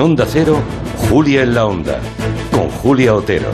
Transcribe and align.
Onda 0.00 0.24
Cero, 0.26 0.56
Julia 1.10 1.42
en 1.42 1.54
la 1.54 1.66
Onda, 1.66 2.00
con 2.50 2.70
Julia 2.70 3.14
Otero. 3.14 3.50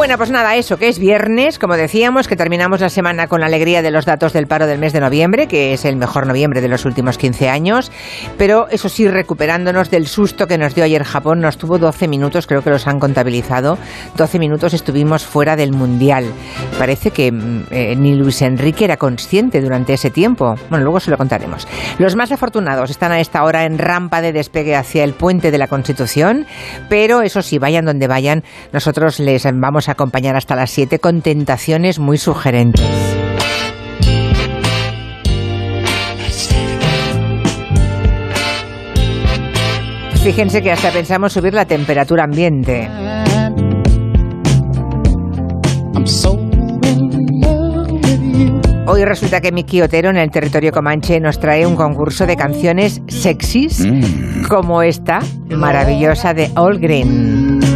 Bueno, 0.00 0.16
pues 0.16 0.30
nada, 0.30 0.56
eso, 0.56 0.78
que 0.78 0.88
es 0.88 0.98
viernes, 0.98 1.58
como 1.58 1.76
decíamos, 1.76 2.26
que 2.26 2.34
terminamos 2.34 2.80
la 2.80 2.88
semana 2.88 3.26
con 3.26 3.40
la 3.40 3.46
alegría 3.48 3.82
de 3.82 3.90
los 3.90 4.06
datos 4.06 4.32
del 4.32 4.46
paro 4.46 4.66
del 4.66 4.78
mes 4.78 4.94
de 4.94 5.00
noviembre, 5.00 5.46
que 5.46 5.74
es 5.74 5.84
el 5.84 5.96
mejor 5.96 6.26
noviembre 6.26 6.62
de 6.62 6.68
los 6.68 6.86
últimos 6.86 7.18
15 7.18 7.50
años, 7.50 7.92
pero 8.38 8.66
eso 8.70 8.88
sí, 8.88 9.06
recuperándonos 9.06 9.90
del 9.90 10.06
susto 10.06 10.46
que 10.46 10.56
nos 10.56 10.74
dio 10.74 10.84
ayer 10.84 11.04
Japón, 11.04 11.40
nos 11.40 11.58
tuvo 11.58 11.76
12 11.76 12.08
minutos, 12.08 12.46
creo 12.46 12.62
que 12.62 12.70
los 12.70 12.86
han 12.86 12.98
contabilizado, 12.98 13.76
12 14.16 14.38
minutos 14.38 14.72
estuvimos 14.72 15.26
fuera 15.26 15.54
del 15.54 15.72
Mundial. 15.72 16.24
Parece 16.78 17.10
que 17.10 17.30
mm, 17.30 17.64
eh, 17.70 17.94
ni 17.94 18.14
Luis 18.14 18.40
Enrique 18.40 18.86
era 18.86 18.96
consciente 18.96 19.60
durante 19.60 19.92
ese 19.92 20.08
tiempo. 20.08 20.54
Bueno, 20.70 20.82
luego 20.82 21.00
se 21.00 21.10
lo 21.10 21.18
contaremos. 21.18 21.68
Los 21.98 22.16
más 22.16 22.32
afortunados 22.32 22.88
están 22.88 23.12
a 23.12 23.20
esta 23.20 23.44
hora 23.44 23.66
en 23.66 23.76
rampa 23.76 24.22
de 24.22 24.32
despegue 24.32 24.76
hacia 24.76 25.04
el 25.04 25.12
puente 25.12 25.50
de 25.50 25.58
la 25.58 25.68
Constitución, 25.68 26.46
pero 26.88 27.20
eso 27.20 27.42
sí, 27.42 27.58
vayan 27.58 27.84
donde 27.84 28.06
vayan, 28.06 28.44
nosotros 28.72 29.20
les 29.20 29.44
vamos 29.44 29.89
a 29.89 29.89
acompañar 29.90 30.36
hasta 30.36 30.56
las 30.56 30.70
7 30.70 30.98
con 30.98 31.22
tentaciones 31.22 31.98
muy 31.98 32.16
sugerentes. 32.18 32.86
Fíjense 40.22 40.62
que 40.62 40.70
hasta 40.70 40.90
pensamos 40.90 41.32
subir 41.32 41.54
la 41.54 41.64
temperatura 41.64 42.24
ambiente. 42.24 42.88
Hoy 48.86 49.04
resulta 49.04 49.40
que 49.40 49.52
Miki 49.52 49.82
Otero 49.82 50.10
en 50.10 50.16
el 50.16 50.30
territorio 50.30 50.72
comanche 50.72 51.20
nos 51.20 51.38
trae 51.38 51.64
un 51.66 51.76
concurso 51.76 52.26
de 52.26 52.36
canciones 52.36 53.00
sexys 53.06 53.86
Mm. 53.86 54.46
como 54.48 54.82
esta 54.82 55.20
maravillosa 55.48 56.34
de 56.34 56.50
All 56.56 56.78
Green. 56.80 57.69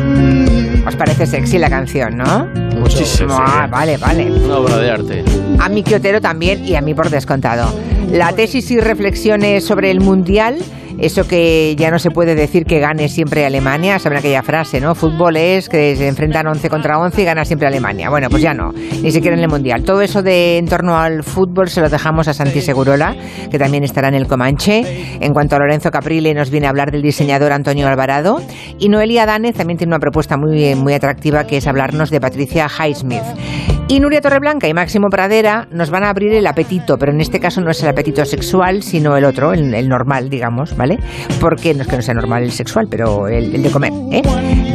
¿Os 0.87 0.97
parece 0.97 1.27
sexy 1.27 1.59
la 1.59 1.71
canción, 1.71 2.17
no? 2.17 2.47
Muchísimo. 2.79 3.35
Ah, 3.39 3.67
vale, 3.71 3.97
vale. 3.97 4.31
Una 4.31 4.59
obra 4.59 4.79
de 4.79 4.91
arte. 4.91 5.25
A 5.59 5.69
Miki 5.69 5.95
Otero 5.95 6.21
también 6.21 6.65
y 6.65 6.75
a 6.75 6.83
mí 6.83 6.93
por 6.95 7.09
descontado. 7.09 7.73
La 8.11 8.33
tesis 8.33 8.71
y 8.71 8.79
reflexiones 8.79 9.65
sobre 9.65 9.91
el 9.91 10.01
Mundial, 10.01 10.59
eso 10.98 11.27
que 11.27 11.75
ya 11.77 11.91
no 11.91 11.98
se 11.98 12.11
puede 12.11 12.34
decir 12.34 12.64
que 12.64 12.78
gane 12.78 13.09
siempre 13.09 13.45
Alemania, 13.45 13.98
saben 13.98 14.19
aquella 14.19 14.42
frase, 14.42 14.81
¿no? 14.81 14.95
Fútbol 14.95 15.36
es 15.36 15.69
que 15.69 15.97
se 15.97 16.09
enfrentan 16.09 16.47
11 16.47 16.69
contra 16.69 16.98
11 16.98 17.23
y 17.23 17.25
gana 17.25 17.45
siempre 17.45 17.67
Alemania. 17.67 18.11
Bueno, 18.11 18.28
pues 18.31 18.42
ya 18.42 18.55
no, 18.55 18.73
ni 18.73 19.11
siquiera 19.11 19.36
en 19.36 19.42
el 19.42 19.48
Mundial. 19.48 19.84
Todo 19.84 20.01
eso 20.01 20.23
de 20.23 20.59
en 20.59 20.67
torno 20.67 20.97
al 20.97 21.23
fútbol 21.23 21.69
se 21.69 21.81
lo 21.81 21.89
dejamos 21.89 22.28
a 22.28 22.34
Santi 22.34 22.61
Segurola, 22.61 23.14
que 23.51 23.59
también 23.59 23.84
estará 23.84 24.09
en 24.09 24.14
el 24.14 24.27
Comanche. 24.27 24.83
En 25.20 25.33
cuanto 25.33 25.56
a 25.56 25.59
Lorenzo 25.59 25.91
Caprile, 25.91 26.34
nos 26.34 26.51
viene 26.51 26.67
a 26.67 26.70
hablar 26.70 26.91
del 26.91 27.03
diseñador 27.03 27.53
Antonio 27.53 27.86
Alvarado. 27.89 28.41
Y 28.79 28.89
Noelia 28.89 29.27
Danez 29.27 29.56
también 29.56 29.79
tiene 29.79 29.92
una 29.92 30.01
propuesta 30.01 30.36
muy, 30.36 30.75
muy 30.75 30.95
atractiva, 30.95 31.45
que 31.45 31.58
es 31.58 31.67
hablarnos 31.67 32.11
de 32.11 32.20
Patricia 32.20 32.67
Highsmith. 32.69 33.73
Y 33.87 34.01
Nuria 34.01 34.23
Torreblanca 34.23 34.67
y 34.67 34.73
Máximo 34.73 35.09
Pradera 35.11 35.69
nos 35.71 35.91
van 35.91 36.05
a 36.05 36.09
abrir 36.09 36.33
el 36.33 36.47
apetito, 36.47 36.97
pero 36.97 37.13
en 37.13 37.21
este 37.21 37.39
caso 37.39 37.61
no 37.61 37.71
es 37.71 37.83
el 37.83 37.91
apetito 37.91 38.25
sexual, 38.25 38.83
sino 38.83 39.15
el 39.17 39.27
otro, 39.27 39.53
el, 39.53 39.75
el 39.75 39.89
normal, 39.89 40.31
digamos, 40.31 40.75
¿vale? 40.75 40.99
Porque 41.39 41.75
no 41.75 41.83
es 41.83 41.89
que 41.89 41.97
no 41.97 42.03
sea 42.03 42.15
normal 42.15 42.45
el 42.45 42.51
sexual, 42.51 42.87
pero 42.91 43.29
el, 43.29 43.55
el 43.55 43.63
de 43.63 43.71
comer, 43.71 43.93
¿eh? 44.11 44.23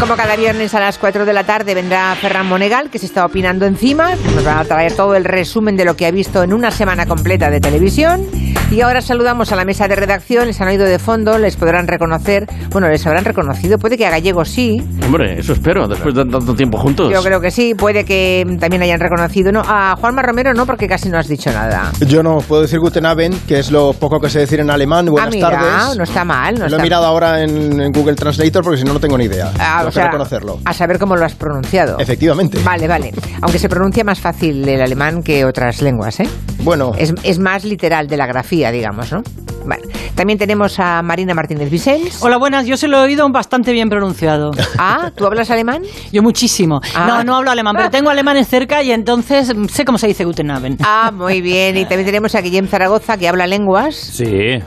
Como 0.00 0.14
cada 0.14 0.36
viernes 0.36 0.74
a 0.74 0.80
las 0.80 0.96
4 0.96 1.24
de 1.24 1.32
la 1.32 1.42
tarde 1.42 1.74
vendrá 1.74 2.14
Ferran 2.14 2.46
Monegal, 2.46 2.88
que 2.88 3.00
se 3.00 3.06
está 3.06 3.26
opinando 3.26 3.66
encima. 3.66 4.14
Nos 4.34 4.46
va 4.46 4.60
a 4.60 4.64
traer 4.64 4.92
todo 4.94 5.16
el 5.16 5.24
resumen 5.24 5.76
de 5.76 5.84
lo 5.84 5.96
que 5.96 6.06
ha 6.06 6.12
visto 6.12 6.44
en 6.44 6.52
una 6.52 6.70
semana 6.70 7.04
completa 7.04 7.50
de 7.50 7.60
televisión. 7.60 8.24
Y 8.70 8.82
ahora 8.82 9.00
saludamos 9.00 9.50
a 9.50 9.56
la 9.56 9.64
mesa 9.64 9.88
de 9.88 9.96
redacción, 9.96 10.46
les 10.46 10.60
han 10.60 10.68
oído 10.68 10.84
de 10.84 10.98
fondo, 10.98 11.38
les 11.38 11.56
podrán 11.56 11.86
reconocer. 11.88 12.46
Bueno, 12.70 12.88
les 12.88 13.06
habrán 13.06 13.24
reconocido, 13.24 13.78
puede 13.78 13.96
que 13.96 14.04
a 14.06 14.10
Gallego 14.10 14.44
sí, 14.44 14.82
Hombre, 15.06 15.38
eso 15.40 15.54
espero, 15.54 15.88
después 15.88 16.14
de 16.14 16.26
tanto 16.26 16.54
tiempo 16.54 16.76
juntos. 16.76 17.10
yo 17.10 17.22
creo 17.22 17.40
que 17.40 17.50
sí, 17.50 17.74
puede 17.74 18.04
que 18.04 18.44
también 18.60 18.82
hayan 18.82 19.00
reconocido. 19.00 19.52
No, 19.52 19.62
a 19.66 19.96
Juanma 19.96 20.20
Romero 20.20 20.52
no, 20.52 20.66
porque 20.66 20.86
casi 20.86 21.08
no 21.08 21.16
has 21.18 21.28
dicho 21.28 21.50
nada. 21.50 21.92
Yo 22.06 22.22
no 22.22 22.38
puedo 22.46 22.60
decir 22.60 22.78
Guten 22.78 23.06
Abend, 23.06 23.46
que 23.46 23.58
es 23.58 23.70
lo 23.70 23.94
poco 23.94 24.20
que 24.20 24.28
sé 24.28 24.40
decir 24.40 24.60
en 24.60 24.68
alemán. 24.68 25.06
Buenas 25.06 25.28
ah, 25.28 25.30
mira, 25.34 25.50
tardes. 25.50 25.96
no 25.96 26.04
está 26.04 26.24
mal. 26.26 26.54
No 26.54 26.60
lo 26.60 26.66
está 26.66 26.78
he 26.78 26.82
mirado 26.82 27.06
ahora 27.06 27.42
en, 27.42 27.80
en 27.80 27.90
Google 27.90 28.16
Translator 28.16 28.62
porque 28.62 28.78
si 28.78 28.84
no, 28.84 28.92
no 28.92 29.00
tengo 29.00 29.16
ni 29.16 29.24
idea. 29.24 29.50
Ah, 29.58 29.76
Tengo 29.78 29.88
o 29.88 29.92
sea, 29.92 30.02
que 30.04 30.08
reconocerlo. 30.10 30.58
a 30.66 30.74
saber 30.74 30.98
cómo 30.98 31.16
lo 31.16 31.24
has 31.24 31.34
pronunciado. 31.34 31.96
Efectivamente. 31.98 32.58
Vale, 32.62 32.86
vale. 32.86 33.12
Aunque 33.40 33.58
se 33.58 33.70
pronuncia 33.70 34.04
más 34.04 34.20
fácil 34.20 34.68
el 34.68 34.82
alemán 34.82 35.22
que 35.22 35.46
otras 35.46 35.80
lenguas, 35.80 36.20
¿eh? 36.20 36.28
Bueno, 36.60 36.92
Es, 36.98 37.14
es 37.22 37.38
más 37.38 37.64
literal 37.64 38.08
de 38.08 38.16
la 38.18 38.26
grafía, 38.26 38.57
digamos, 38.70 39.12
¿no? 39.12 39.22
Vale. 39.64 39.82
También 40.14 40.38
tenemos 40.38 40.78
a 40.80 41.02
Marina 41.02 41.34
Martínez 41.34 41.70
Vicens. 41.70 42.22
Hola, 42.22 42.38
buenas. 42.38 42.66
Yo 42.66 42.76
se 42.76 42.88
lo 42.88 42.98
he 42.98 43.02
oído 43.02 43.28
bastante 43.30 43.72
bien 43.72 43.88
pronunciado. 43.88 44.50
Ah, 44.78 45.10
¿tú 45.14 45.26
hablas 45.26 45.50
alemán? 45.50 45.82
Yo 46.12 46.22
muchísimo. 46.22 46.80
Ah. 46.94 47.06
No, 47.06 47.24
no 47.24 47.36
hablo 47.36 47.50
alemán, 47.50 47.74
pero 47.76 47.90
tengo 47.90 48.10
alemanes 48.10 48.48
cerca 48.48 48.82
y 48.82 48.92
entonces 48.92 49.52
sé 49.70 49.84
cómo 49.84 49.98
se 49.98 50.06
dice 50.06 50.24
Guten 50.24 50.50
Abend. 50.50 50.80
Ah, 50.84 51.10
muy 51.14 51.40
bien. 51.40 51.76
Y 51.76 51.82
también 51.84 52.06
tenemos 52.06 52.34
a 52.34 52.40
Guillem 52.40 52.66
Zaragoza, 52.66 53.16
que 53.16 53.28
habla 53.28 53.46
lenguas. 53.46 53.94
Sí. 53.94 54.58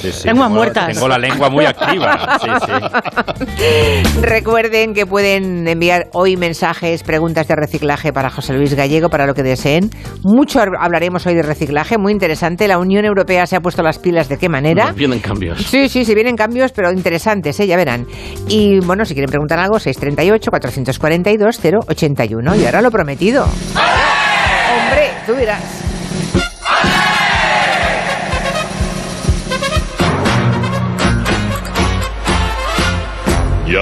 Sí, 0.00 0.10
sí. 0.12 0.26
Lenguas 0.26 0.48
Tengo- 0.48 0.58
muertas. 0.58 0.94
Tengo 0.94 1.08
la 1.08 1.18
lengua 1.18 1.50
muy 1.50 1.64
activa. 1.66 2.38
Sí, 2.40 2.48
sí. 2.66 2.72
Recuerden 4.22 4.94
que 4.94 5.04
pueden 5.06 5.66
enviar 5.68 6.08
hoy 6.12 6.36
mensajes, 6.36 7.02
preguntas 7.02 7.48
de 7.48 7.56
reciclaje 7.56 8.12
para 8.12 8.30
José 8.30 8.52
Luis 8.54 8.74
Gallego, 8.74 9.08
para 9.10 9.26
lo 9.26 9.34
que 9.34 9.42
deseen. 9.42 9.90
Mucho 10.22 10.60
hablaremos 10.60 11.26
hoy 11.26 11.34
de 11.34 11.42
reciclaje, 11.42 11.98
muy 11.98 12.12
interesante. 12.12 12.68
La 12.68 12.78
Unión 12.78 13.04
Europea 13.04 13.46
se 13.46 13.56
ha 13.56 13.60
puesto 13.60 13.82
las 13.82 13.98
pilas 13.98 14.28
de 14.28 14.38
qué 14.38 14.48
manera. 14.48 14.92
Vienen 14.92 15.18
cambios. 15.20 15.58
Sí, 15.62 15.88
sí, 15.88 16.04
sí, 16.04 16.14
vienen 16.14 16.36
cambios, 16.36 16.70
pero 16.72 16.90
interesantes, 16.92 17.58
¿eh? 17.60 17.66
ya 17.66 17.76
verán. 17.76 18.06
Y 18.48 18.78
bueno, 18.80 19.04
si 19.04 19.14
quieren 19.14 19.30
preguntar 19.30 19.58
algo, 19.58 19.78
638-442-081. 19.78 22.56
Y 22.60 22.66
ahora 22.66 22.82
lo 22.82 22.90
prometido. 22.90 23.44
Hombre, 23.44 25.10
tú 25.26 25.34
dirás. 25.34 25.60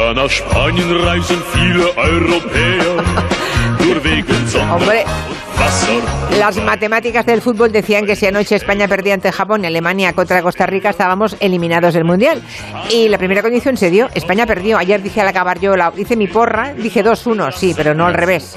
Ja, 0.08 0.14
nach 0.14 0.30
Spanien 0.30 0.90
reisen 1.04 1.42
viele 1.52 1.84
Europäer. 1.94 3.04
Hombre. 4.72 5.04
Las 6.38 6.56
matemáticas 6.56 7.26
del 7.26 7.42
fútbol 7.42 7.70
decían 7.72 8.06
que 8.06 8.16
si 8.16 8.24
anoche 8.24 8.56
España 8.56 8.88
perdía 8.88 9.12
ante 9.12 9.30
Japón 9.30 9.64
y 9.64 9.66
Alemania 9.66 10.14
contra 10.14 10.40
Costa 10.40 10.64
Rica 10.64 10.90
estábamos 10.90 11.36
eliminados 11.40 11.92
del 11.92 12.04
Mundial. 12.04 12.40
Y 12.90 13.08
la 13.08 13.18
primera 13.18 13.42
condición 13.42 13.76
se 13.76 13.90
dio, 13.90 14.08
España 14.14 14.46
perdió. 14.46 14.78
Ayer 14.78 15.02
dije 15.02 15.20
al 15.20 15.28
acabar 15.28 15.60
yo, 15.60 15.76
la, 15.76 15.92
hice 15.94 16.16
mi 16.16 16.26
porra, 16.26 16.72
dije 16.72 17.04
2-1, 17.04 17.52
sí, 17.52 17.74
pero 17.76 17.94
no 17.94 18.06
al 18.06 18.14
revés. 18.14 18.56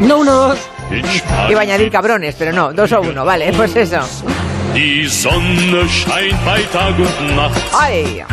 No, 0.00 0.18
uno, 0.18 0.32
dos. 0.32 0.58
In 0.90 1.04
Spanien 1.04 1.50
Iba 1.50 1.60
a 1.60 1.62
añadir 1.62 1.92
cabrones, 1.92 2.34
pero 2.36 2.52
no, 2.52 2.72
2 2.72 2.92
1, 2.92 3.24
vale, 3.24 3.52
pues 3.52 3.76
eso. 3.76 4.00
Die 4.74 5.06
Sonne 5.06 5.86
scheint 5.88 6.44
bei 6.46 6.62
Tag 6.72 6.98
und 6.98 7.36
Nacht. 7.36 7.60
¡Ay! 7.78 8.24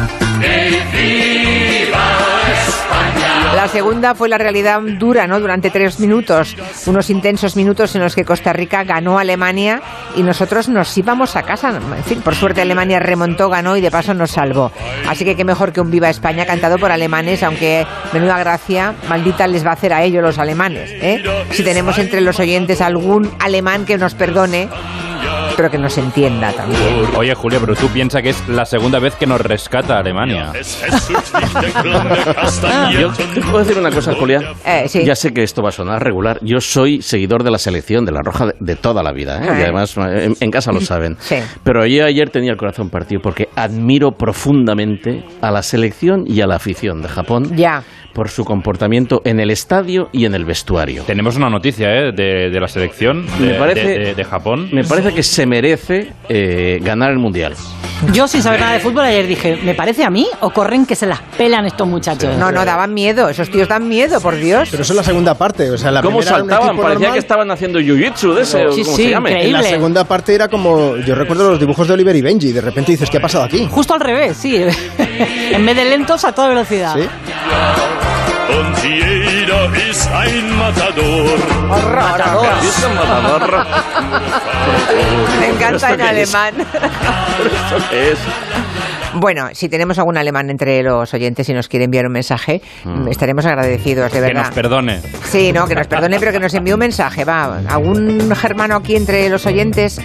La 3.56 3.68
segunda 3.68 4.16
fue 4.16 4.30
la 4.30 4.38
realidad 4.38 4.80
dura, 4.82 5.28
¿no? 5.28 5.42
Durante 5.42 5.70
tres 5.70 6.00
minutos, 6.00 6.56
unos 6.86 7.10
intensos 7.10 7.58
minutos 7.58 7.94
en 7.96 8.02
los 8.02 8.16
que 8.16 8.24
Costa 8.24 8.54
Rica 8.54 8.86
ganó 8.86 9.18
a 9.18 9.22
Alemania 9.22 9.82
y 10.16 10.24
nosotros 10.24 10.70
nos 10.70 10.98
íbamos 10.98 11.36
a 11.36 11.44
casa. 11.44 11.70
En 11.70 12.04
fin, 12.06 12.22
por 12.22 12.36
suerte 12.36 12.62
Alemania 12.62 13.00
remontó, 13.00 13.50
ganó 13.50 13.76
y 13.76 13.82
de 13.82 13.92
paso 13.92 14.14
nos 14.14 14.32
salvó. 14.32 14.72
Así 15.10 15.26
que 15.26 15.36
qué 15.36 15.44
mejor 15.44 15.74
que 15.74 15.82
un 15.82 15.92
Viva 15.92 16.10
España 16.10 16.46
cantado 16.46 16.78
por 16.78 16.92
alemanes, 16.92 17.44
aunque 17.44 17.86
menuda 18.14 18.40
gracia, 18.40 18.94
maldita 19.10 19.46
les 19.48 19.66
va 19.66 19.72
a 19.72 19.74
hacer 19.74 19.92
a 19.92 20.04
ellos 20.04 20.24
los 20.24 20.38
alemanes. 20.38 20.90
¿eh? 20.94 21.22
Si 21.52 21.64
tenemos 21.64 21.98
entre 21.98 22.22
los 22.22 22.40
oyentes 22.40 22.80
algún 22.80 23.30
alemán 23.40 23.86
que 23.86 23.98
nos 23.98 24.14
perdone, 24.14 24.70
pero 25.56 25.70
que 25.70 25.78
nos 25.78 25.98
entienda 25.98 26.52
también. 26.54 26.82
Oye, 27.18 27.34
Julio, 27.36 27.60
pero 27.60 27.76
tú 27.76 27.88
piensas 27.90 28.22
que 28.22 28.30
es 28.30 28.48
la 28.50 28.66
segunda 28.66 29.00
vez 29.00 29.16
que 29.16 29.26
nos 29.26 29.42
rescata 29.42 29.98
Alemania. 30.00 30.52
Yo 32.92 33.12
te 33.12 33.42
puedo 33.42 33.60
decir 33.60 33.78
una 33.78 33.92
cosa, 33.92 34.14
Julián. 34.16 34.44
Eh, 34.66 34.86
sí. 34.88 35.04
Ya 35.06 35.16
sé 35.16 35.34
que 35.34 35.44
esto 35.44 35.62
va 35.62 35.70
a 35.70 35.72
sonar 35.72 36.04
regular. 36.04 36.40
Yo 36.42 36.60
soy 36.62 37.02
seguidor 37.02 37.44
de 37.44 37.52
la 37.52 37.58
selección 37.58 38.06
de 38.06 38.12
la 38.12 38.20
Roja 38.24 38.48
de, 38.48 38.54
de 38.60 38.76
toda 38.76 39.04
la 39.04 39.12
vida. 39.12 39.38
¿eh? 39.44 39.48
Ah. 39.50 39.60
Y 39.60 39.64
además 39.64 39.96
eh, 39.98 40.26
en, 40.26 40.36
en 40.40 40.52
casa 40.52 40.72
lo 40.72 40.82
saben. 40.82 41.18
Sí. 41.20 41.36
Pero 41.64 41.86
yo 41.86 42.06
ayer 42.06 42.30
tenía 42.30 42.52
el 42.52 42.58
corazón 42.58 42.90
partido 42.90 43.22
porque 43.22 43.50
admiro 43.56 44.12
profundamente 44.12 45.24
a 45.42 45.52
la 45.52 45.62
selección 45.64 46.24
y 46.28 46.42
a 46.42 46.48
la 46.48 46.56
afición 46.56 47.02
de 47.02 47.08
Japón 47.10 47.56
Ya. 47.56 47.84
por 48.14 48.30
su 48.30 48.44
comportamiento 48.46 49.22
en 49.26 49.40
el 49.40 49.52
estadio 49.52 50.10
y 50.12 50.26
en 50.26 50.34
el 50.36 50.46
vestuario. 50.46 51.04
Tenemos 51.04 51.36
una 51.36 51.50
noticia 51.50 51.88
¿eh? 51.90 52.12
de, 52.12 52.50
de 52.50 52.60
la 52.60 52.68
selección 52.68 53.26
de, 53.40 53.48
Me 53.54 53.54
parece- 53.60 53.88
de- 53.88 54.00
de- 54.00 54.16
de 54.16 54.24
Japón. 54.24 54.70
Me 54.72 54.84
parece 54.84 55.09
que 55.14 55.24
se 55.24 55.46
merece 55.46 56.14
eh, 56.28 56.80
ganar 56.82 57.12
el 57.12 57.18
mundial. 57.20 57.56
Yo, 58.14 58.30
sin 58.30 58.42
saber 58.42 58.62
nada 58.62 58.74
de 58.74 58.80
fútbol, 58.80 59.04
ayer 59.04 59.28
dije, 59.28 59.60
¿me 59.62 59.74
parece 59.76 60.06
a 60.06 60.10
mí 60.10 60.26
o 60.40 60.52
corren 60.52 60.86
que 60.86 60.96
se 60.96 61.06
las 61.06 61.20
pelan 61.38 61.66
estos 61.66 61.86
muchachos? 61.86 62.34
No, 62.38 62.50
no, 62.50 62.64
daban 62.64 62.94
miedo. 62.94 63.28
Esos 63.28 63.50
tíos 63.50 63.68
dan 63.68 63.90
miedo, 63.90 64.22
por 64.22 64.38
Dios. 64.38 64.70
Pero 64.72 64.84
eso 64.84 64.94
es 64.94 64.98
la 64.98 65.04
segunda 65.04 65.34
parte. 65.34 65.70
O 65.70 65.78
sea, 65.78 65.92
la 65.92 66.02
¿Cómo 66.02 66.20
primera 66.20 66.38
era 66.38 66.44
un 66.46 66.50
saltaban? 66.50 66.78
Parecía 66.78 66.94
normal. 66.94 67.14
que 67.14 67.20
estaban 67.20 67.52
haciendo 67.52 67.80
jiu-jitsu 67.82 68.34
de 68.36 68.42
ese, 68.44 68.66
o 68.68 68.72
Sí, 68.72 68.84
como 68.84 68.96
sí, 68.96 69.04
se 69.04 69.10
llame. 69.10 69.32
increíble. 69.32 69.58
En 69.58 69.64
la 69.64 69.70
segunda 69.70 70.04
parte 70.06 70.34
era 70.34 70.48
como. 70.48 70.96
Yo 70.98 71.14
recuerdo 71.14 71.50
los 71.52 71.60
dibujos 71.60 71.88
de 71.90 71.94
Oliver 71.94 72.16
y 72.16 72.22
Benji. 72.22 72.54
De 72.54 72.62
repente 72.62 72.94
dices, 72.94 73.10
¿qué 73.10 73.18
ha 73.18 73.22
pasado 73.22 73.44
aquí? 73.44 73.68
Justo 73.70 73.94
al 73.94 74.00
revés, 74.00 74.38
sí. 74.38 74.56
en 75.52 75.66
vez 75.66 75.76
de 75.76 75.84
lentos, 75.86 76.24
a 76.24 76.32
toda 76.32 76.48
velocidad. 76.48 76.96
¿Sí? 76.96 77.02
Jeder 78.82 79.70
ist 79.90 80.10
ein 80.12 80.58
Matador. 80.58 81.38
Eso, 82.64 82.90
matador. 82.90 83.66
Me 85.40 85.48
encanta 85.50 85.94
en 85.94 86.00
¿Esto 86.02 86.08
qué 86.16 86.22
es? 86.22 86.34
alemán. 86.36 86.54
¿Esto 87.46 87.90
qué 87.90 88.12
es? 88.12 88.20
Bueno, 89.16 89.50
si 89.54 89.70
tenemos 89.70 89.98
algún 90.00 90.18
alemán 90.18 90.50
entre 90.50 90.84
los 90.84 91.14
oyentes 91.14 91.48
y 91.50 91.54
nos 91.54 91.68
quiere 91.68 91.86
enviar 91.86 92.06
un 92.06 92.12
mensaje, 92.14 92.62
estaremos 93.10 93.46
agradecidos, 93.46 94.12
de 94.12 94.18
Que 94.20 94.22
verdad. 94.22 94.46
nos 94.46 94.54
perdone. 94.54 95.00
Sí, 95.24 95.52
no, 95.52 95.66
que 95.68 95.76
nos 95.76 95.88
perdone, 95.88 96.20
pero 96.20 96.32
que 96.32 96.40
nos 96.40 96.54
envíe 96.54 96.74
un 96.74 96.80
mensaje. 96.80 97.26
Va, 97.26 97.60
algún 97.68 98.34
germano 98.36 98.76
aquí 98.76 98.96
entre 98.96 99.28
los 99.30 99.46
oyentes, 99.46 100.00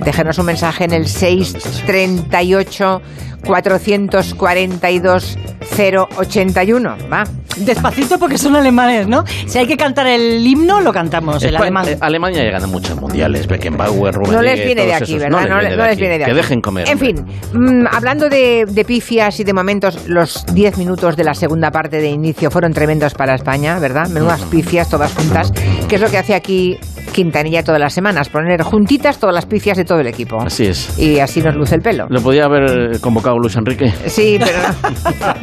déjenos 0.00 0.38
un 0.38 0.46
mensaje 0.46 0.84
en 0.84 0.92
el 0.92 1.06
638 1.06 3.02
442 3.44 5.38
081. 5.76 6.96
Va. 7.12 7.24
Despacito 7.58 8.18
porque 8.20 8.38
son 8.38 8.54
alemanes, 8.54 9.08
¿no? 9.08 9.24
Si 9.46 9.58
hay 9.58 9.66
que 9.66 9.76
cantar 9.76 10.06
el 10.06 10.46
himno, 10.46 10.80
lo 10.80 10.92
cantamos, 10.92 11.42
el 11.42 11.56
alemán. 11.56 11.88
eh, 11.88 11.96
Alemania 12.00 12.44
ya 12.44 12.50
gana 12.52 12.66
muchos 12.68 12.96
mundiales. 13.00 13.48
Beckenbauer, 13.48 14.16
No 14.30 14.42
les 14.42 14.64
viene 14.64 14.86
de 14.86 14.94
aquí. 14.94 15.18
¿verdad? 15.18 15.48
No, 15.48 15.60
les 15.60 15.76
no 15.76 15.84
les 15.84 15.98
viene 15.98 16.18
de 16.18 16.24
aquí. 16.24 16.30
Que 16.32 16.36
dejen 16.36 16.60
comer. 16.60 16.86
En 16.88 16.92
hombre. 16.94 17.14
fin, 17.14 17.24
mm, 17.54 17.86
hablando 17.90 18.28
de, 18.28 18.47
de 18.66 18.84
pifias 18.84 19.40
y 19.40 19.44
de 19.44 19.52
momentos, 19.52 20.08
los 20.08 20.44
10 20.46 20.78
minutos 20.78 21.16
de 21.16 21.24
la 21.24 21.34
segunda 21.34 21.70
parte 21.70 22.00
de 22.00 22.08
inicio 22.08 22.50
fueron 22.50 22.72
tremendos 22.72 23.14
para 23.14 23.34
España, 23.34 23.78
¿verdad? 23.78 24.08
Menudas 24.08 24.42
pifias 24.42 24.88
todas 24.88 25.12
juntas, 25.12 25.52
que 25.88 25.96
es 25.96 26.00
lo 26.00 26.10
que 26.10 26.18
hace 26.18 26.34
aquí 26.34 26.78
Quintanilla 27.12 27.62
todas 27.64 27.80
las 27.80 27.92
semanas, 27.92 28.28
poner 28.28 28.62
juntitas 28.62 29.18
todas 29.18 29.34
las 29.34 29.46
pifias 29.46 29.76
de 29.76 29.84
todo 29.84 30.00
el 30.00 30.06
equipo. 30.06 30.40
Así 30.40 30.66
es. 30.66 30.98
Y 30.98 31.18
así 31.18 31.40
nos 31.40 31.54
luce 31.56 31.74
el 31.74 31.80
pelo. 31.80 32.06
¿Lo 32.08 32.20
podía 32.20 32.44
haber 32.44 32.94
eh, 32.94 32.98
convocado 33.00 33.38
Luis 33.38 33.56
Enrique? 33.56 33.92
Sí, 34.06 34.38
pero 34.38 34.58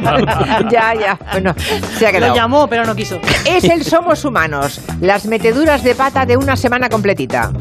no. 0.00 0.70
ya, 0.70 0.94
ya. 0.94 1.18
Bueno, 1.32 1.54
se 1.98 2.06
ha 2.06 2.12
Lo 2.12 2.18
quedado. 2.18 2.34
llamó, 2.34 2.66
pero 2.68 2.84
no 2.84 2.94
quiso. 2.94 3.18
Es 3.44 3.64
el 3.64 3.84
Somos 3.84 4.24
Humanos, 4.24 4.80
las 5.00 5.26
meteduras 5.26 5.82
de 5.82 5.94
pata 5.94 6.24
de 6.24 6.36
una 6.36 6.56
semana 6.56 6.88
completita. 6.88 7.52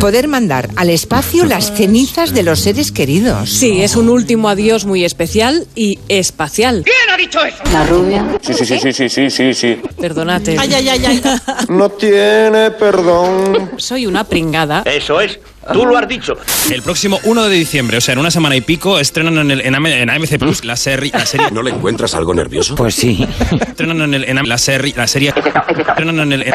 Poder 0.00 0.28
mandar 0.28 0.68
al 0.76 0.90
espacio 0.90 1.44
las 1.44 1.72
cenizas 1.72 2.32
de 2.34 2.42
los 2.42 2.60
seres 2.60 2.92
queridos. 2.92 3.50
Sí, 3.50 3.82
es 3.82 3.96
un 3.96 4.08
último 4.08 4.48
adiós 4.48 4.61
muy 4.84 5.04
especial 5.04 5.66
y 5.74 5.98
espacial. 6.08 6.84
La 7.72 7.84
rubia. 7.84 8.38
Sí, 8.40 8.54
sí, 8.54 8.64
sí, 8.64 8.78
sí, 8.78 8.92
sí, 8.92 9.08
sí, 9.08 9.30
sí, 9.30 9.54
sí. 9.54 9.80
Perdonate. 10.00 10.56
Ay, 10.58 10.72
ay, 10.74 10.88
ay, 10.88 11.04
ay. 11.04 11.22
No 11.68 11.90
tiene 11.90 12.70
perdón. 12.70 13.72
Soy 13.76 14.06
una 14.06 14.24
pringada. 14.24 14.82
Eso 14.86 15.20
es. 15.20 15.38
Tú 15.72 15.86
lo 15.86 15.96
has 15.96 16.08
dicho. 16.08 16.34
El 16.70 16.82
próximo 16.82 17.20
1 17.24 17.44
de 17.44 17.54
diciembre, 17.56 17.98
o 17.98 18.00
sea, 18.00 18.12
en 18.14 18.18
una 18.18 18.30
semana 18.30 18.56
y 18.56 18.60
pico, 18.62 18.98
estrenan 18.98 19.38
en, 19.38 19.50
el, 19.50 19.60
en, 19.60 19.74
AM 19.74 19.86
en 19.86 20.10
AMC 20.10 20.38
Plus 20.38 20.64
la 20.64 20.76
serie. 20.76 21.10
La 21.14 21.26
serie 21.26 21.48
¿No 21.52 21.62
le 21.62 21.70
encuentras 21.70 22.14
algo 22.14 22.34
nervioso? 22.34 22.74
Pues 22.74 22.94
sí. 22.94 23.26
estrenan 23.68 24.00
en, 24.02 24.14
el, 24.14 24.24
en 24.24 24.38
AM 24.38 24.46
la 24.46 24.58
serie. 24.58 24.94
La 24.96 25.06
serie. 25.06 25.32
Estrenan 25.36 26.18
en 26.20 26.32
el. 26.32 26.42
en- 26.42 26.54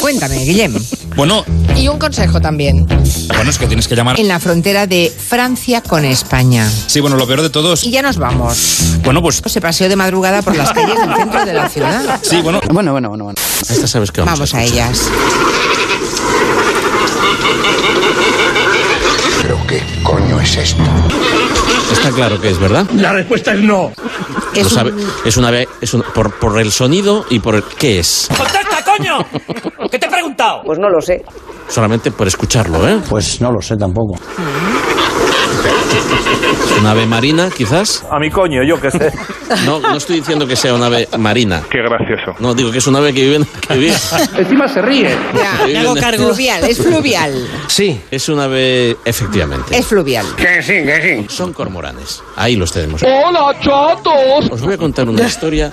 Cuéntame, 0.00 0.36
Guillem. 0.44 0.74
bueno, 1.16 1.44
Y 1.76 1.88
un 1.88 1.98
consejo 1.98 2.40
también. 2.40 2.86
bueno, 2.86 3.50
es 3.50 3.58
que 3.58 3.66
tienes 3.66 3.88
que 3.88 3.94
llamar. 3.96 4.18
En 4.18 4.28
la 4.28 4.40
frontera 4.40 4.86
de 4.86 5.10
Francia 5.16 5.82
con 5.82 6.04
España. 6.04 6.68
Sí, 6.86 7.00
bueno, 7.00 7.16
lo 7.16 7.26
peor 7.26 7.42
de 7.42 7.50
todo 7.50 7.72
es. 7.74 7.84
Y 7.84 7.90
ya 7.90 8.02
nos 8.02 8.18
vamos. 8.18 8.98
Bueno, 9.04 9.22
pues. 9.22 9.42
Se 9.46 9.60
paseó 9.60 9.88
de 9.88 9.96
madrugada 9.96 10.42
por 10.42 10.54
las 10.56 10.72
calles 10.72 10.98
del 10.98 11.14
centro 11.16 11.44
de 11.44 11.52
la 11.54 11.68
ciudad. 11.68 12.20
Sí, 12.22 12.40
bueno. 12.42 12.60
Bueno, 12.70 12.92
bueno, 12.92 13.08
bueno. 13.08 13.24
bueno. 13.24 13.40
Esta 13.68 13.86
sabes 13.86 14.10
que 14.12 14.20
vamos, 14.20 14.38
Vamos 14.38 14.54
a 14.54 14.62
ellas. 14.62 15.10
Qué 19.66 19.82
coño 20.02 20.40
es 20.40 20.56
esto? 20.56 20.82
Está 21.92 22.10
claro 22.10 22.40
que 22.40 22.50
es, 22.50 22.58
¿verdad? 22.58 22.86
La 22.96 23.12
respuesta 23.12 23.54
es 23.54 23.60
no. 23.60 23.92
Es 24.54 24.64
Lo 24.64 24.70
sabe- 24.70 24.92
un- 24.92 25.06
es 25.24 25.36
una 25.36 25.50
es 25.60 25.94
un- 25.94 26.02
por, 26.14 26.32
por 26.38 26.58
el 26.60 26.72
sonido 26.72 27.24
y 27.30 27.38
por 27.38 27.54
el 27.54 27.64
qué 27.64 28.00
es. 28.00 28.28
¡Contesta, 28.36 28.84
coño! 28.84 29.18
¿Qué 29.90 29.98
te 29.98 30.06
he 30.06 30.10
preguntado? 30.10 30.62
Pues 30.64 30.78
no 30.78 30.88
lo 30.88 31.00
sé. 31.00 31.24
Solamente 31.68 32.10
por 32.10 32.26
escucharlo, 32.26 32.88
¿eh? 32.88 33.00
Pues 33.08 33.40
no 33.40 33.52
lo 33.52 33.60
sé 33.60 33.76
tampoco. 33.76 34.14
¿Es 35.90 36.80
una 36.80 36.90
ave 36.92 37.06
marina, 37.06 37.48
quizás? 37.56 38.04
A 38.10 38.18
mi 38.18 38.30
coño, 38.30 38.62
yo 38.62 38.80
qué 38.80 38.90
sé. 38.90 39.12
No, 39.64 39.78
no 39.80 39.96
estoy 39.96 40.16
diciendo 40.16 40.46
que 40.46 40.56
sea 40.56 40.74
una 40.74 40.86
ave 40.86 41.08
marina. 41.18 41.62
Qué 41.70 41.78
gracioso. 41.78 42.34
No, 42.40 42.54
digo 42.54 42.70
que 42.72 42.78
es 42.78 42.86
una 42.86 42.98
ave 42.98 43.12
que 43.14 43.22
vive 43.22 43.36
en... 43.36 43.44
Que 43.44 43.74
vive, 43.76 43.94
Encima 44.36 44.68
se 44.68 44.82
ríe. 44.82 45.16
Ya, 45.72 45.80
hago 45.82 45.94
cargo. 45.94 46.28
fluvial, 46.28 46.64
es 46.64 46.78
fluvial. 46.78 47.46
Sí. 47.68 48.00
Es 48.10 48.28
una 48.28 48.44
ave, 48.44 48.96
efectivamente. 49.04 49.76
Es 49.76 49.86
fluvial. 49.86 50.26
Que 50.36 50.62
sí, 50.62 50.72
que 50.84 51.26
sí. 51.28 51.34
Son 51.34 51.52
cormoranes. 51.52 52.22
Ahí 52.36 52.56
los 52.56 52.72
tenemos. 52.72 53.02
¡Hola, 53.02 53.54
chatos! 53.60 54.50
Os 54.50 54.60
voy 54.60 54.74
a 54.74 54.78
contar 54.78 55.08
una 55.08 55.22
historia 55.26 55.72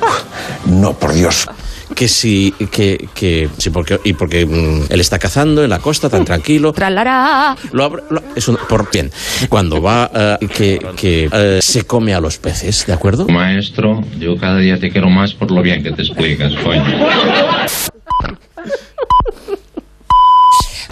No, 0.66 0.94
por 0.94 1.14
Dios. 1.14 1.48
que 1.96 2.08
sí, 2.08 2.54
que, 2.72 3.08
que 3.14 3.50
sí, 3.58 3.70
porque, 3.70 4.00
y 4.04 4.14
porque 4.14 4.46
mm, 4.46 4.86
él 4.90 5.00
está 5.02 5.20
cazando 5.20 5.64
en 5.64 5.70
la 5.70 5.80
costa 5.80 6.10
tan 6.10 6.26
tranquilo. 6.26 6.74
Tralará. 6.74 7.56
Lo 7.72 7.84
abre- 7.86 8.04
lo- 8.10 8.22
es 8.36 8.48
un- 8.48 8.58
por 8.68 8.90
bien. 8.92 9.12
Cuando 9.50 9.82
va, 9.82 10.03
eh, 10.14 10.48
que, 10.48 10.80
que 10.96 11.30
eh, 11.32 11.60
se 11.62 11.86
come 11.86 12.14
a 12.14 12.20
los 12.20 12.38
peces, 12.38 12.86
¿de 12.86 12.94
acuerdo? 12.94 13.28
Maestro, 13.28 14.04
yo 14.20 14.38
cada 14.38 14.58
día 14.58 14.80
te 14.80 14.92
quiero 14.92 15.10
más 15.10 15.34
por 15.34 15.52
lo 15.52 15.62
bien 15.62 15.84
que 15.84 15.92
te 15.92 16.02
explicas, 16.02 16.54
coño. 16.56 16.84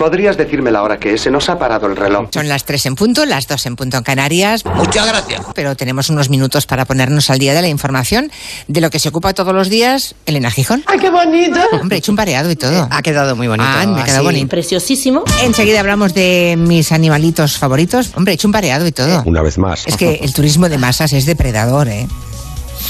¿Podrías 0.01 0.35
decirme 0.35 0.71
la 0.71 0.81
hora 0.81 0.97
que 0.97 1.13
es? 1.13 1.21
Se 1.21 1.29
nos 1.29 1.47
ha 1.47 1.59
parado 1.59 1.85
el 1.85 1.95
reloj. 1.95 2.29
Son 2.33 2.49
las 2.49 2.65
3 2.65 2.87
en 2.87 2.95
punto, 2.95 3.23
las 3.27 3.47
2 3.47 3.67
en 3.67 3.75
punto 3.75 3.97
en 3.97 4.03
Canarias. 4.03 4.65
Muchas 4.65 5.05
gracias. 5.05 5.41
Pero 5.53 5.75
tenemos 5.75 6.09
unos 6.09 6.27
minutos 6.31 6.65
para 6.65 6.85
ponernos 6.85 7.29
al 7.29 7.37
día 7.37 7.53
de 7.53 7.61
la 7.61 7.67
información 7.67 8.31
de 8.67 8.81
lo 8.81 8.89
que 8.89 8.97
se 8.97 9.09
ocupa 9.09 9.35
todos 9.35 9.53
los 9.53 9.69
días 9.69 10.15
Elena 10.25 10.49
Gijón. 10.49 10.83
¡Ay, 10.87 10.97
qué 10.97 11.11
bonito! 11.11 11.59
Hombre, 11.79 11.97
he 11.97 11.99
hecho 11.99 12.11
un 12.11 12.15
pareado 12.15 12.49
y 12.49 12.55
todo. 12.55 12.87
Ha 12.89 13.03
quedado 13.03 13.35
muy 13.35 13.47
bonito. 13.47 13.69
Ah, 13.69 13.85
me 13.85 14.01
ha 14.01 14.05
quedado 14.05 14.23
bonito. 14.23 14.47
Preciosísimo. 14.47 15.23
Enseguida 15.43 15.81
hablamos 15.81 16.15
de 16.15 16.55
mis 16.57 16.91
animalitos 16.91 17.59
favoritos. 17.59 18.09
Hombre, 18.15 18.33
he 18.33 18.35
hecho 18.35 18.47
un 18.47 18.53
pareado 18.53 18.87
y 18.87 18.91
todo. 18.91 19.21
Una 19.27 19.43
vez 19.43 19.59
más. 19.59 19.85
Es 19.85 19.97
que 19.97 20.15
el 20.15 20.33
turismo 20.33 20.67
de 20.67 20.79
masas 20.79 21.13
es 21.13 21.27
depredador, 21.27 21.87
¿eh? 21.89 22.07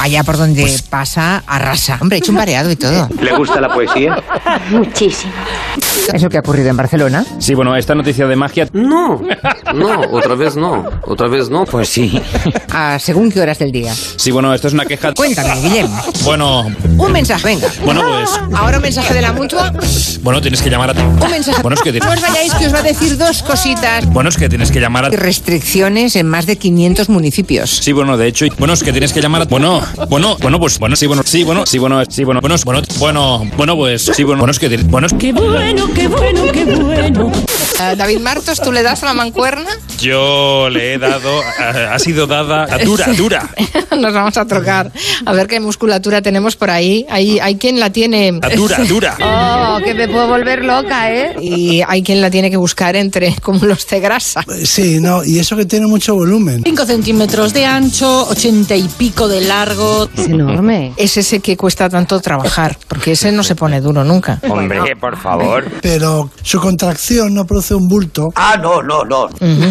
Allá 0.01 0.24
por 0.24 0.38
donde 0.38 0.65
pasa, 0.89 1.43
arrasa. 1.46 1.98
Hombre, 2.01 2.17
he 2.17 2.20
hecho 2.20 2.31
un 2.31 2.38
pareado 2.39 2.72
y 2.72 2.75
todo. 2.75 3.08
¿Le 3.22 3.36
gusta 3.38 3.62
la 3.62 3.70
poesía? 3.72 4.22
Muchísimo. 4.72 5.31
Eso 6.12 6.27
que 6.29 6.38
ha 6.38 6.39
ocurrido 6.39 6.70
en 6.70 6.77
Barcelona. 6.77 7.24
Sí, 7.39 7.53
bueno, 7.53 7.75
esta 7.75 7.93
noticia 7.93 8.25
de 8.25 8.36
magia. 8.36 8.67
No, 8.74 9.22
no, 9.75 10.01
otra 10.12 10.36
vez 10.36 10.55
no. 10.55 10.84
Otra 11.03 11.27
vez 11.27 11.50
no, 11.50 11.65
pues 11.65 11.88
sí. 11.89 12.20
A 12.72 12.98
según 13.00 13.31
qué 13.31 13.41
horas 13.41 13.60
del 13.60 13.72
día. 13.72 13.93
Sí, 13.93 14.31
bueno, 14.31 14.53
esto 14.53 14.67
es 14.67 14.74
una 14.74 14.86
queja. 14.86 15.13
Cuéntame, 15.13 15.62
Guillem. 15.62 15.88
Bueno, 16.24 16.65
Un 16.98 17.12
mensaje, 17.12 17.46
venga. 17.46 17.67
bueno, 17.86 18.01
pues. 18.01 18.29
Ahora 18.60 18.77
un 18.77 18.84
mensaje 18.84 19.13
de 19.13 19.22
la 19.22 19.34
mutua. 19.34 19.72
Bueno, 20.24 20.41
tienes 20.41 20.62
que 20.62 20.70
llamar 20.70 20.89
a. 20.89 20.93
Un 21.03 21.31
mensaje. 21.31 21.62
Bueno, 21.62 21.75
es 21.75 21.81
que 21.81 21.91
No 21.93 22.00
tienes. 22.00 22.15
os 22.17 22.22
vayáis 22.22 22.53
que 22.55 22.65
os 22.67 22.74
va 22.74 22.79
a 22.79 22.84
decir 22.84 23.17
dos 23.17 23.43
cositas. 23.43 24.05
Bueno, 24.08 24.29
es 24.29 24.38
que 24.38 24.50
tienes 24.50 24.72
que 24.72 24.79
llamar 24.79 25.05
a. 25.05 25.10
Restricciones 25.10 26.15
en 26.15 26.27
más 26.27 26.46
de 26.48 26.58
500 26.58 27.10
municipios. 27.10 27.70
Sí, 27.70 27.91
bueno, 27.91 28.17
de 28.17 28.27
hecho. 28.27 28.46
Bueno, 28.58 28.74
es 28.74 28.84
que 28.84 28.91
tienes 28.91 29.13
que 29.13 29.22
llamar 29.22 29.43
a. 29.43 29.46
Bueno, 29.46 29.81
bueno, 30.10 30.38
bueno, 30.42 30.60
pues 30.60 30.80
bueno, 30.80 30.96
sí, 30.96 31.08
bueno, 31.08 31.24
sí, 31.26 31.44
bueno, 31.44 31.66
sí, 31.66 31.78
bueno, 31.78 32.04
sí, 32.10 32.24
bueno, 32.24 32.42
bueno, 32.42 32.56
bueno, 32.66 32.82
bueno, 32.98 33.52
bueno, 33.58 33.76
pues 33.76 34.04
sí, 34.04 34.24
bueno, 34.24 34.40
bueno, 34.40 34.52
es 34.52 34.60
que, 34.60 34.78
bueno, 34.78 35.08
es 35.08 35.14
Qué 35.14 35.32
bueno, 35.34 35.88
qué 35.94 36.08
bueno, 36.08 36.44
qué 36.52 36.66
bueno. 36.66 37.32
David 37.98 38.20
Martos, 38.20 38.62
¿tú 38.62 38.72
le 38.72 38.84
das 38.84 39.04
a 39.04 39.08
la 39.08 39.14
mancuerna? 39.14 39.70
yo 40.02 40.70
le 40.70 40.94
he 40.94 40.98
dado, 40.98 41.30
ha, 41.60 41.94
ha 41.94 42.00
sido 42.00 42.26
dada 42.26 42.64
a 42.64 42.78
dura, 42.80 43.06
dura, 43.16 43.50
Nos 43.98 44.14
vamos 44.14 44.36
a 44.38 44.46
trocar. 44.46 44.92
A 45.26 45.34
ver 45.34 45.48
qué 45.48 45.60
musculatura 45.60 46.22
tenemos 46.22 46.56
por 46.56 46.70
ahí. 46.72 47.06
Hay, 47.10 47.40
hay 47.40 47.56
quien 47.56 47.80
la 47.80 47.92
tiene. 47.92 48.40
a 48.42 48.50
dura, 48.56 48.78
dura. 48.88 49.18
Oh, 49.22 49.84
que 49.84 49.94
me 49.94 50.08
puedo 50.08 50.28
volver 50.28 50.66
loca, 50.66 51.14
¿eh? 51.14 51.36
Y 51.42 51.82
hay 51.88 52.02
quien 52.02 52.22
la 52.22 52.32
tiene 52.32 52.50
que 52.50 52.58
buscar 52.58 52.96
entre 52.96 53.36
cúmulos 53.44 53.88
de 53.88 54.00
grasa. 54.00 54.44
Sí, 54.64 55.00
no, 55.00 55.24
y 55.24 55.40
eso 55.40 55.56
que 55.56 55.66
tiene 55.66 55.88
mucho 55.88 56.16
volumen. 56.16 56.64
5 56.64 56.86
centímetros 56.86 57.54
de 57.54 57.66
ancho, 57.66 58.28
80 58.30 58.76
y 58.76 58.88
pico 58.88 59.28
de 59.28 59.42
largo. 59.42 59.71
Es 59.72 60.28
enorme. 60.28 60.94
Es 60.98 61.16
ese 61.16 61.40
que 61.40 61.56
cuesta 61.56 61.90
tanto 61.90 62.20
trabajar, 62.20 62.78
porque 62.88 63.13
ese 63.13 63.32
no 63.32 63.42
se 63.44 63.56
pone 63.56 63.80
duro 63.80 64.04
nunca. 64.04 64.40
Hombre, 64.50 64.96
por 64.98 65.18
favor. 65.18 65.66
Pero 65.82 66.30
su 66.44 66.60
contracción 66.60 67.34
no 67.34 67.46
produce 67.46 67.74
un 67.74 67.88
bulto. 67.88 68.30
Ah, 68.36 68.58
no, 68.62 68.82
no, 68.84 69.04
no. 69.06 69.30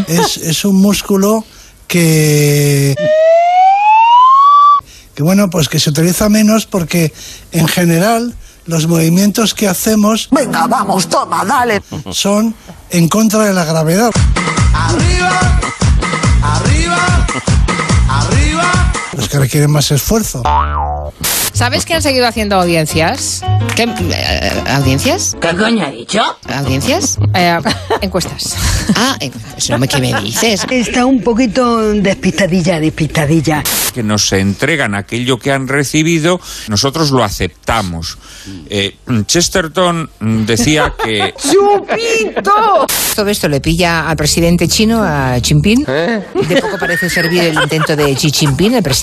Es, 0.09 0.39
es 0.39 0.65
un 0.65 0.81
músculo 0.81 1.45
que... 1.87 2.95
Que 5.15 5.23
bueno, 5.23 5.51
pues 5.51 5.69
que 5.69 5.79
se 5.79 5.91
utiliza 5.91 6.31
menos 6.31 6.65
porque 6.65 7.13
en 7.53 7.69
general 7.69 8.35
los 8.65 8.87
movimientos 8.87 9.53
que 9.53 9.69
hacemos... 9.69 10.29
Venga, 10.31 10.67
vamos, 10.67 11.09
toma, 11.09 11.45
dale. 11.45 11.83
Son 12.11 12.55
en 12.89 13.09
contra 13.09 13.45
de 13.45 13.53
la 13.53 13.65
gravedad. 13.67 14.11
Arriba, 14.73 15.61
arriba, 16.43 17.27
arriba. 18.09 18.80
Los 19.17 19.29
que 19.29 19.39
requieren 19.39 19.71
más 19.71 19.91
esfuerzo. 19.91 20.43
¿Sabes 21.53 21.85
que 21.85 21.95
han 21.95 22.03
seguido 22.03 22.27
haciendo 22.27 22.57
audiencias? 22.57 23.43
¿Qué, 23.75 23.83
eh, 23.83 24.63
¿Audiencias? 24.69 25.37
¿Qué 25.41 25.49
coño 25.57 25.85
ha 25.85 25.91
dicho? 25.91 26.23
¿Audiencias? 26.49 27.19
Eh, 27.35 27.59
encuestas. 28.01 28.57
Ah, 28.97 29.17
eh, 29.21 29.31
eso 29.57 29.73
no 29.75 29.79
me- 29.79 29.87
¿qué 29.89 29.99
me 29.99 30.13
dices? 30.21 30.67
Está 30.69 31.07
un 31.07 31.23
poquito 31.23 31.79
despistadilla, 31.93 32.81
despistadilla. 32.81 33.63
que 33.95 34.03
nos 34.03 34.33
entregan 34.33 34.95
aquello 34.95 35.39
que 35.39 35.53
han 35.53 35.69
recibido, 35.69 36.41
nosotros 36.69 37.11
lo 37.13 37.23
aceptamos. 37.23 38.19
Eh, 38.69 38.97
Chesterton 39.27 40.11
decía 40.21 40.93
que 41.03 41.35
¡Chupito! 41.51 42.87
Todo 43.15 43.29
esto 43.29 43.49
le 43.49 43.61
pilla 43.61 44.09
al 44.11 44.17
presidente 44.17 44.67
chino, 44.69 45.03
a 45.05 45.37
Xi 45.41 45.45
Jinping. 45.55 45.85
De 45.85 46.61
poco 46.61 46.77
parece 46.79 47.09
servir 47.09 47.43
el 47.45 47.55
intento 47.63 47.95
de 47.97 48.13
Xi 48.15 48.31
Jinping, 48.33 48.75
el 48.75 48.83
presidente. 48.83 49.00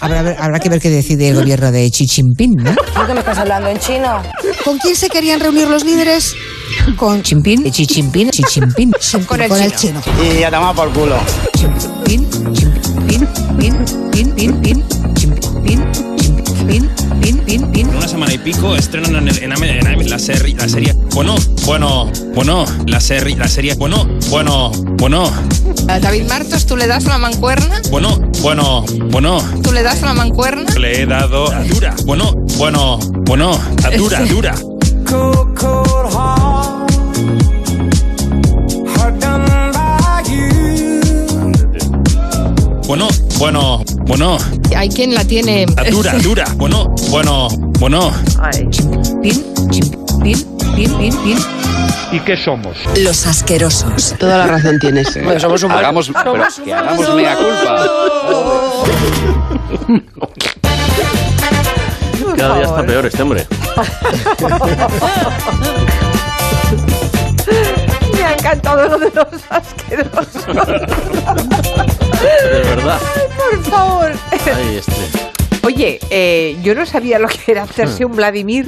Habrá, 0.00 0.36
habrá 0.38 0.60
que 0.60 0.68
ver 0.68 0.80
qué 0.80 0.90
decide 0.90 1.28
el 1.28 1.36
gobierno 1.36 1.72
de 1.72 1.90
Xi 1.90 2.06
Jinping, 2.06 2.56
¿no? 2.56 2.74
¿Por 2.94 3.06
qué 3.06 3.14
me 3.14 3.20
estás 3.20 3.38
hablando 3.38 3.68
en 3.68 3.78
chino? 3.78 4.22
¿Con 4.64 4.78
quién 4.78 4.96
se 4.96 5.08
querían 5.08 5.40
reunir 5.40 5.68
los 5.68 5.84
líderes? 5.84 6.34
Con 6.96 7.22
Jinping, 7.22 7.70
Xi 7.70 7.86
Jinping, 7.86 8.30
Xi 8.30 8.42
Jinping. 8.44 8.92
Con 9.26 9.40
el, 9.40 9.74
chino. 9.76 10.00
Y 10.38 10.42
a 10.42 10.50
tomar 10.50 10.74
por 10.74 10.92
culo. 10.92 11.16
Jinping, 12.06 12.54
Jinping, 12.54 13.26
Pin, 13.58 13.84
Pin, 14.10 14.34
Pin, 14.34 14.60
Pin, 14.60 14.84
Jinping, 15.14 16.13
Jinping, 16.68 16.88
Pin, 17.20 17.38
Pin, 17.40 17.72
Pin. 17.72 17.88
En 17.90 17.96
una 17.96 18.08
semana 18.08 18.32
y 18.32 18.38
pico 18.38 18.74
estrenan 18.74 19.16
en, 19.16 19.28
el, 19.28 19.42
en, 19.42 20.10
la 20.10 20.18
serie, 20.18 20.54
la 20.56 20.68
serie, 20.68 20.94
bueno, 21.14 21.34
bueno, 21.66 22.10
bueno, 22.34 22.64
la 22.86 23.00
serie, 23.00 23.36
la 23.36 23.48
serie, 23.48 23.74
bueno, 23.74 24.08
bueno, 24.30 24.70
bueno, 24.96 25.24
Eh, 25.88 25.98
David 26.00 26.26
Martos, 26.26 26.64
¿tú 26.66 26.76
le 26.76 26.86
das 26.86 27.04
la 27.04 27.18
mancuerna? 27.18 27.80
bueno, 27.90 28.18
bueno, 28.40 28.84
bueno, 29.10 29.38
¿Tú 29.62 29.72
le 29.72 29.82
das 29.82 30.00
la 30.02 30.14
mancuerna? 30.14 30.72
le 30.74 31.02
he 31.02 31.06
dado 31.06 31.52
a 31.52 31.62
dura, 31.64 31.94
bueno, 32.06 32.32
bueno, 32.56 32.98
bueno, 33.26 33.50
a 33.84 33.90
dura, 33.96 34.20
dura. 34.24 34.54
Bueno, 42.96 43.08
bueno, 43.40 43.82
bueno, 44.06 44.38
Hay 44.76 44.88
quien 44.88 45.14
la 45.16 45.24
tiene. 45.24 45.66
a 45.76 45.90
dura, 45.90 46.12
dura, 46.22 46.44
bueno, 46.54 46.94
bueno, 47.10 47.48
bueno. 47.80 48.12
Pin, 49.20 49.44
Jinping, 49.72 50.22
Pin, 50.22 50.96
Pin, 50.96 51.16
Pin. 51.24 51.38
¿Y 52.12 52.20
qué 52.20 52.36
somos? 52.36 52.76
Los 52.96 53.26
asquerosos. 53.26 54.14
Toda 54.16 54.38
la 54.38 54.46
razón 54.46 54.78
tienes. 54.78 55.08
Bueno, 55.24 55.40
somos 55.40 55.64
un 55.64 55.72
hagamos, 55.72 56.08
pero 56.14 56.34
que 56.64 56.72
hagamos 56.72 57.14
mea 57.16 57.36
culpa. 57.36 57.84
Cada 62.36 62.54
día 62.54 62.64
está 62.64 62.86
peor 62.86 63.06
este 63.06 63.22
hombre. 63.24 63.44
Me 68.12 68.22
ha 68.24 68.32
encantado 68.34 68.88
lo 68.88 68.98
de 69.00 69.10
los 69.10 69.26
asquerosos. 69.50 70.44
De 72.52 72.62
verdad. 72.62 72.98
Por 73.36 73.64
favor. 73.64 74.12
Ahí 74.32 74.76
este. 74.76 74.92
Oye, 75.66 75.98
eh, 76.10 76.56
yo 76.62 76.74
no 76.74 76.84
sabía 76.86 77.18
lo 77.18 77.28
que 77.28 77.52
era 77.52 77.62
hacerse 77.62 78.04
un 78.04 78.14
Vladimir. 78.16 78.66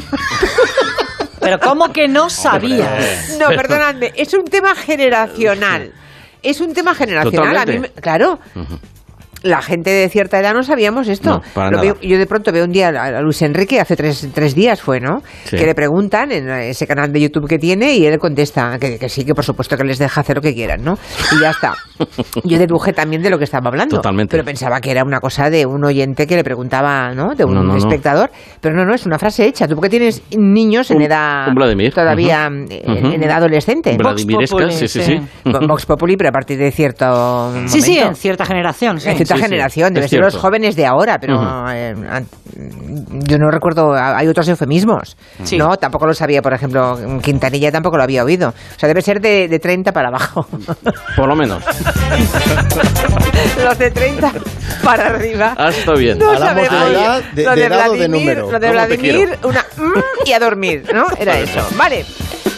Pero 1.40 1.60
¿cómo 1.60 1.92
que 1.92 2.08
no 2.08 2.28
sabías? 2.30 3.36
No, 3.38 3.48
perdonadme, 3.48 4.12
es 4.16 4.32
un 4.34 4.44
tema 4.44 4.74
generacional. 4.74 5.92
Es 6.42 6.60
un 6.60 6.74
tema 6.74 6.94
generacional. 6.94 7.56
A 7.56 7.66
mí, 7.66 7.78
me- 7.80 7.88
claro, 7.90 8.38
la 9.46 9.62
gente 9.62 9.90
de 9.90 10.08
cierta 10.08 10.38
edad 10.38 10.52
no 10.54 10.62
sabíamos 10.62 11.08
esto. 11.08 11.30
No, 11.30 11.42
para 11.54 11.70
Lo 11.70 11.76
nada. 11.78 11.82
veo- 11.82 12.00
yo 12.02 12.18
de 12.18 12.26
pronto 12.26 12.52
veo 12.52 12.64
un 12.64 12.72
día 12.72 12.88
a 12.88 13.20
Luis 13.22 13.40
Enrique, 13.42 13.80
hace 13.80 13.96
tres, 13.96 14.28
tres 14.34 14.54
días 14.54 14.80
fue, 14.80 15.00
¿no? 15.00 15.22
Sí. 15.44 15.56
Que 15.56 15.66
le 15.66 15.74
preguntan 15.74 16.32
en 16.32 16.48
ese 16.50 16.86
canal 16.86 17.12
de 17.12 17.20
YouTube 17.20 17.48
que 17.48 17.58
tiene 17.58 17.94
y 17.94 18.06
él 18.06 18.18
contesta 18.18 18.78
que, 18.78 18.98
que 18.98 19.08
sí, 19.08 19.24
que 19.24 19.34
por 19.34 19.44
supuesto 19.44 19.76
que 19.76 19.84
les 19.84 19.98
deja 19.98 20.20
hacer 20.20 20.36
lo 20.36 20.42
que 20.42 20.54
quieran, 20.54 20.82
¿no? 20.84 20.98
Y 21.36 21.40
ya 21.40 21.50
está. 21.50 21.74
Yo 22.44 22.58
deduje 22.58 22.92
también 22.92 23.22
de 23.22 23.30
lo 23.30 23.38
que 23.38 23.44
estaba 23.44 23.68
hablando. 23.68 23.96
Totalmente. 23.96 24.30
Pero 24.30 24.44
pensaba 24.44 24.80
que 24.80 24.90
era 24.90 25.02
una 25.04 25.20
cosa 25.20 25.48
de 25.50 25.64
un 25.66 25.84
oyente 25.84 26.26
que 26.26 26.36
le 26.36 26.44
preguntaba, 26.44 27.14
¿no? 27.14 27.34
De 27.34 27.44
un 27.44 27.54
No, 27.54 27.62
no, 27.62 27.72
no. 27.72 27.78
espectador. 27.78 28.30
Pero 28.60 28.74
no, 28.74 28.84
no, 28.84 28.94
es 28.94 29.06
una 29.06 29.18
frase 29.18 29.46
hecha. 29.46 29.66
Tú 29.66 29.74
porque 29.76 29.88
tienes 29.90 30.22
niños 30.36 30.90
en 30.90 30.98
Un- 30.98 31.02
edad... 31.04 31.48
un 31.48 31.54
Vladimir. 31.54 31.92
Todavía 31.94 32.46
en 32.46 33.22
edad 33.22 33.38
adolescente. 33.38 33.96
Vladimiresca, 33.96 34.70
sí, 34.70 34.88
sí, 34.88 35.00
sí. 35.02 35.20
Con 35.50 35.66
Vox 35.66 35.86
Populi, 35.86 36.16
pero 36.16 36.28
a 36.28 36.32
partir 36.32 36.58
de 36.58 36.70
cierto 36.70 37.52
Sí, 37.66 37.80
sí, 37.80 37.90
momento. 37.92 38.08
en 38.10 38.14
cierta 38.16 38.44
generación. 38.44 39.00
sí. 39.00 39.08
En 39.08 39.16
cierta 39.16 39.35
Sí, 39.36 39.42
sí, 39.42 39.48
generación, 39.48 39.94
debe 39.94 40.06
es 40.06 40.10
ser 40.10 40.20
los 40.20 40.32
cierto. 40.32 40.46
jóvenes 40.46 40.76
de 40.76 40.86
ahora, 40.86 41.18
pero 41.20 41.36
Ujú. 41.36 41.68
eh, 41.70 41.94
an- 42.10 42.26
yo 43.24 43.38
no 43.38 43.50
recuerdo, 43.50 43.92
hay 43.94 44.26
otros 44.28 44.48
eufemismos. 44.48 45.16
Sí. 45.44 45.56
No, 45.58 45.76
tampoco 45.76 46.06
lo 46.06 46.14
sabía, 46.14 46.40
por 46.42 46.54
ejemplo, 46.54 46.98
Quintanilla 47.22 47.70
tampoco 47.70 47.96
lo 47.96 48.02
había 48.04 48.24
oído. 48.24 48.48
O 48.50 48.78
sea, 48.78 48.88
debe 48.88 49.02
ser 49.02 49.20
de, 49.20 49.48
de 49.48 49.58
30 49.58 49.92
para 49.92 50.08
abajo. 50.08 50.46
Por 51.16 51.28
lo 51.28 51.36
menos. 51.36 51.62
los 53.64 53.78
de 53.78 53.90
30 53.90 54.32
para 54.82 55.06
arriba. 55.08 55.54
Ah, 55.58 55.68
está 55.70 55.92
bien. 55.94 56.18
No 56.18 56.30
Hablamos 56.30 56.62
de 56.62 56.66
sabemos. 56.68 56.90
edad, 56.92 57.22
de- 57.34 57.44
lo 57.44 57.50
de 57.50 57.56
de, 57.56 57.66
edad 57.66 57.88
o 57.88 57.92
de 57.92 57.98
Vladimir, 57.98 58.10
número. 58.20 58.40
lo 58.40 58.46
de 58.46 58.52
¿Cómo 58.52 58.60
te 58.60 58.70
Vladimir, 58.96 59.38
una 59.42 59.60
mm 59.76 60.00
y 60.26 60.32
a 60.32 60.38
dormir, 60.38 60.84
¿no? 60.94 61.06
Era 61.18 61.38
eso. 61.38 61.60
Vale. 61.76 62.04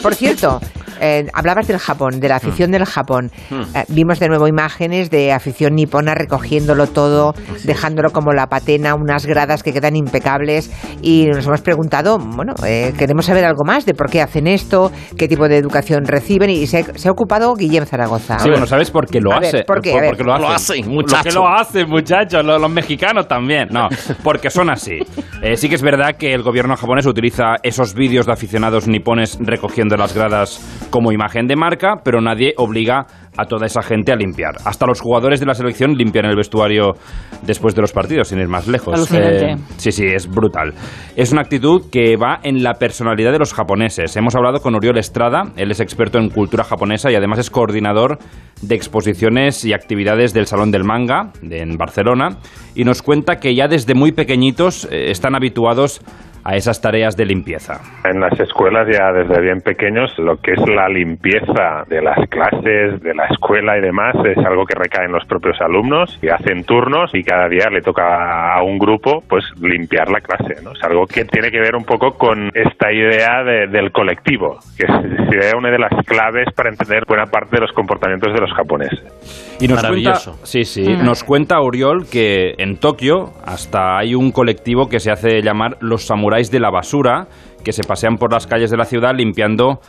Por 0.03 0.15
cierto, 0.15 0.61
eh, 1.01 1.27
hablabas 1.33 1.67
del 1.69 1.79
Japón, 1.79 2.21
de 2.21 2.29
la 2.29 2.37
afición 2.37 2.71
del 2.71 2.85
Japón. 2.85 3.31
Eh, 3.51 3.85
vimos 3.89 4.19
de 4.19 4.29
nuevo 4.29 4.49
imágenes 4.49 5.11
de 5.11 5.33
afición 5.33 5.75
nipona 5.75 6.15
recogiéndolo 6.15 6.87
todo, 6.87 7.35
dejándolo 7.65 8.11
como 8.11 8.33
la 8.33 8.47
patena, 8.47 8.95
unas 8.95 9.27
gradas 9.27 9.63
que 9.63 9.73
quedan 9.73 9.97
impecables. 9.97 10.71
Y 11.03 11.27
nos 11.27 11.47
hemos 11.47 11.61
preguntado, 11.61 12.19
bueno, 12.19 12.55
eh, 12.67 12.93
queremos 12.99 13.27
saber 13.27 13.45
algo 13.45 13.65
más 13.65 13.87
de 13.87 13.95
por 13.95 14.11
qué 14.11 14.21
hacen 14.23 14.47
esto, 14.47 14.93
qué 15.17 15.29
tipo 15.29 15.49
de 15.49 15.57
educación 15.57 16.05
reciben. 16.07 16.51
Y 16.51 16.67
se, 16.67 16.85
se 16.99 17.09
ha 17.09 17.13
ocupado 17.13 17.55
Guillem 17.55 17.87
Zaragoza. 17.87 18.39
Sí, 18.39 18.51
bueno, 18.51 18.67
¿sabes 18.67 18.91
por 18.91 19.07
qué 19.07 19.21
lo 19.21 19.33
A 19.33 19.41
ver, 19.41 19.49
hace? 19.49 19.65
¿por 19.65 19.81
qué? 19.81 19.95
Ver. 19.95 20.11
Porque 20.11 20.25
lo 20.25 20.35
hacen. 20.35 20.49
Lo 20.49 20.55
hacen, 20.55 20.85
¿Por 20.85 20.95
muchacho. 20.95 21.23
qué 21.25 21.33
lo 21.33 21.49
hacen, 21.49 21.89
muchachos? 21.89 22.45
Los, 22.45 22.61
los 22.61 22.71
mexicanos 22.71 23.29
también. 23.29 23.69
No, 23.71 23.89
porque 24.23 24.51
son 24.51 24.71
así. 24.71 24.99
Eh, 25.43 25.57
sí 25.57 25.69
que 25.69 25.75
es 25.75 25.83
verdad 25.83 26.17
que 26.19 26.33
el 26.33 26.43
gobierno 26.43 26.77
japonés 26.77 27.07
utiliza 27.07 27.57
esos 27.63 27.95
vídeos 27.95 28.27
de 28.27 28.33
aficionados 28.33 28.89
nipones 28.89 29.39
recogiendo 29.41 29.97
las 29.97 30.15
gradas 30.15 30.61
como 30.91 31.13
imagen 31.13 31.47
de 31.47 31.57
marca, 31.57 31.97
pero 32.05 32.21
nadie 32.21 32.55
obliga 32.57 33.07
a 33.37 33.45
toda 33.45 33.67
esa 33.67 33.83
gente 33.83 34.13
a 34.13 34.17
limpiar. 34.17 34.57
Hasta 34.65 34.87
los 34.87 35.01
jugadores 35.01 35.39
de 35.41 35.47
la 35.47 35.55
selección 35.55 35.95
limpian 35.95 36.27
el 36.27 36.37
vestuario 36.37 36.95
después 37.43 37.75
de 37.75 37.83
los 37.83 37.93
partidos, 37.93 38.29
sin 38.29 38.41
ir 38.41 38.49
más 38.49 38.67
lejos. 38.67 39.11
Eh, 39.13 39.57
sí, 39.77 39.93
sí, 39.93 40.05
es 40.07 40.29
brutal. 40.29 40.75
Es 41.15 41.31
una 41.33 41.43
actitud 41.43 41.83
que 41.91 42.17
va 42.17 42.41
en 42.43 42.63
la 42.63 42.75
personalidad 42.75 43.31
de 43.31 43.39
los 43.39 43.55
japoneses. 43.55 44.17
Hemos 44.17 44.35
hablado 44.35 44.61
con 44.61 44.75
Oriol 44.75 44.99
Estrada, 44.99 45.53
él 45.57 45.71
es 45.71 45.81
experto 45.81 46.19
en 46.19 46.31
cultura 46.31 46.65
japonesa 46.65 47.13
y 47.13 47.15
además 47.15 47.39
es 47.39 47.51
coordinador 47.51 48.19
de 48.61 48.75
exposiciones 48.75 49.65
y 49.65 49.73
actividades 49.73 50.35
del 50.35 50.47
Salón 50.47 50.73
del 50.73 50.85
Manga 50.85 51.33
en 51.43 51.77
Barcelona 51.77 52.39
y 52.75 52.85
nos 52.85 53.03
cuenta 53.03 53.37
que 53.37 53.55
ya 53.55 53.69
desde 53.69 53.95
muy 53.95 54.13
pequeñitos 54.13 54.87
eh, 54.91 55.11
están 55.11 55.37
habituados 55.37 56.01
a 56.45 56.57
esas 56.57 56.81
tareas 56.81 57.17
de 57.17 57.27
limpieza. 57.27 57.81
En 58.05 58.21
las 58.21 58.39
escuelas 58.41 58.87
ya 58.91 59.13
desde 59.13 59.41
bien 59.41 59.61
pequeños 59.61 60.17
lo 60.19 60.37
que 60.41 60.53
es 60.53 60.69
la 60.69 60.89
limpieza 60.89 61.85
de 61.89 62.01
las 62.03 62.19
clases, 62.29 63.01
de 63.03 63.15
la 63.15 63.27
escuela 63.27 63.77
y 63.79 63.81
demás 63.81 64.15
es 64.25 64.39
algo 64.45 64.65
que 64.65 64.75
recae 64.79 65.05
en 65.07 65.13
los 65.13 65.25
propios 65.27 65.61
alumnos 65.61 66.19
y 66.23 66.29
hacen 66.29 66.65
turnos 66.65 67.15
y 67.15 67.23
cada 67.23 67.49
día 67.49 67.69
le 67.71 67.81
toca 67.83 68.53
a 68.55 68.63
un 68.63 68.79
grupo 68.79 69.23
pues 69.29 69.45
limpiar 69.61 70.11
la 70.11 70.21
clase. 70.21 70.63
¿no? 70.63 70.73
Es 70.73 70.83
algo 70.83 71.07
que 71.07 71.25
tiene 71.25 71.51
que 71.51 71.61
ver 71.61 71.75
un 71.77 71.85
poco 71.85 72.13
con 72.17 72.51
esta 72.55 72.93
idea 72.93 73.43
de- 73.45 73.67
del 73.67 73.93
colectivo, 73.93 74.59
que 74.77 74.85
es- 74.85 75.55
una 75.57 75.71
de 75.71 75.79
las 75.79 75.91
claves 76.07 76.47
para 76.55 76.69
entender 76.69 77.05
buena 77.07 77.27
parte 77.27 77.57
de 77.57 77.63
los 77.63 77.73
comportamientos 77.73 78.33
de 78.33 78.41
los 78.41 78.53
japoneses. 78.53 79.48
Y 79.61 79.69
nos 79.69 79.83
Maravilloso. 79.83 80.31
cuenta, 80.33 80.47
sí, 80.47 80.65
sí, 80.65 80.83
Mm. 80.83 81.05
nos 81.05 81.25
cuenta 81.25 81.61
Oriol 81.61 82.07
que 82.11 82.55
en 82.59 82.77
Tokio 82.77 83.33
hasta 83.45 83.99
hay 83.99 84.15
un 84.15 84.31
colectivo 84.31 84.89
que 84.89 85.01
se 85.01 85.11
hace 85.11 85.43
llamar 85.43 85.77
los 85.81 86.07
samuráis 86.07 86.51
de 86.51 86.61
la 86.61 86.71
basura, 86.71 87.27
que 87.65 87.73
se 87.73 87.83
pasean 87.83 88.17
por 88.19 88.33
las 88.33 88.47
calles 88.47 88.71
de 88.71 88.77
la 88.77 88.85
ciudad 88.85 89.15
limpiando 89.15 89.81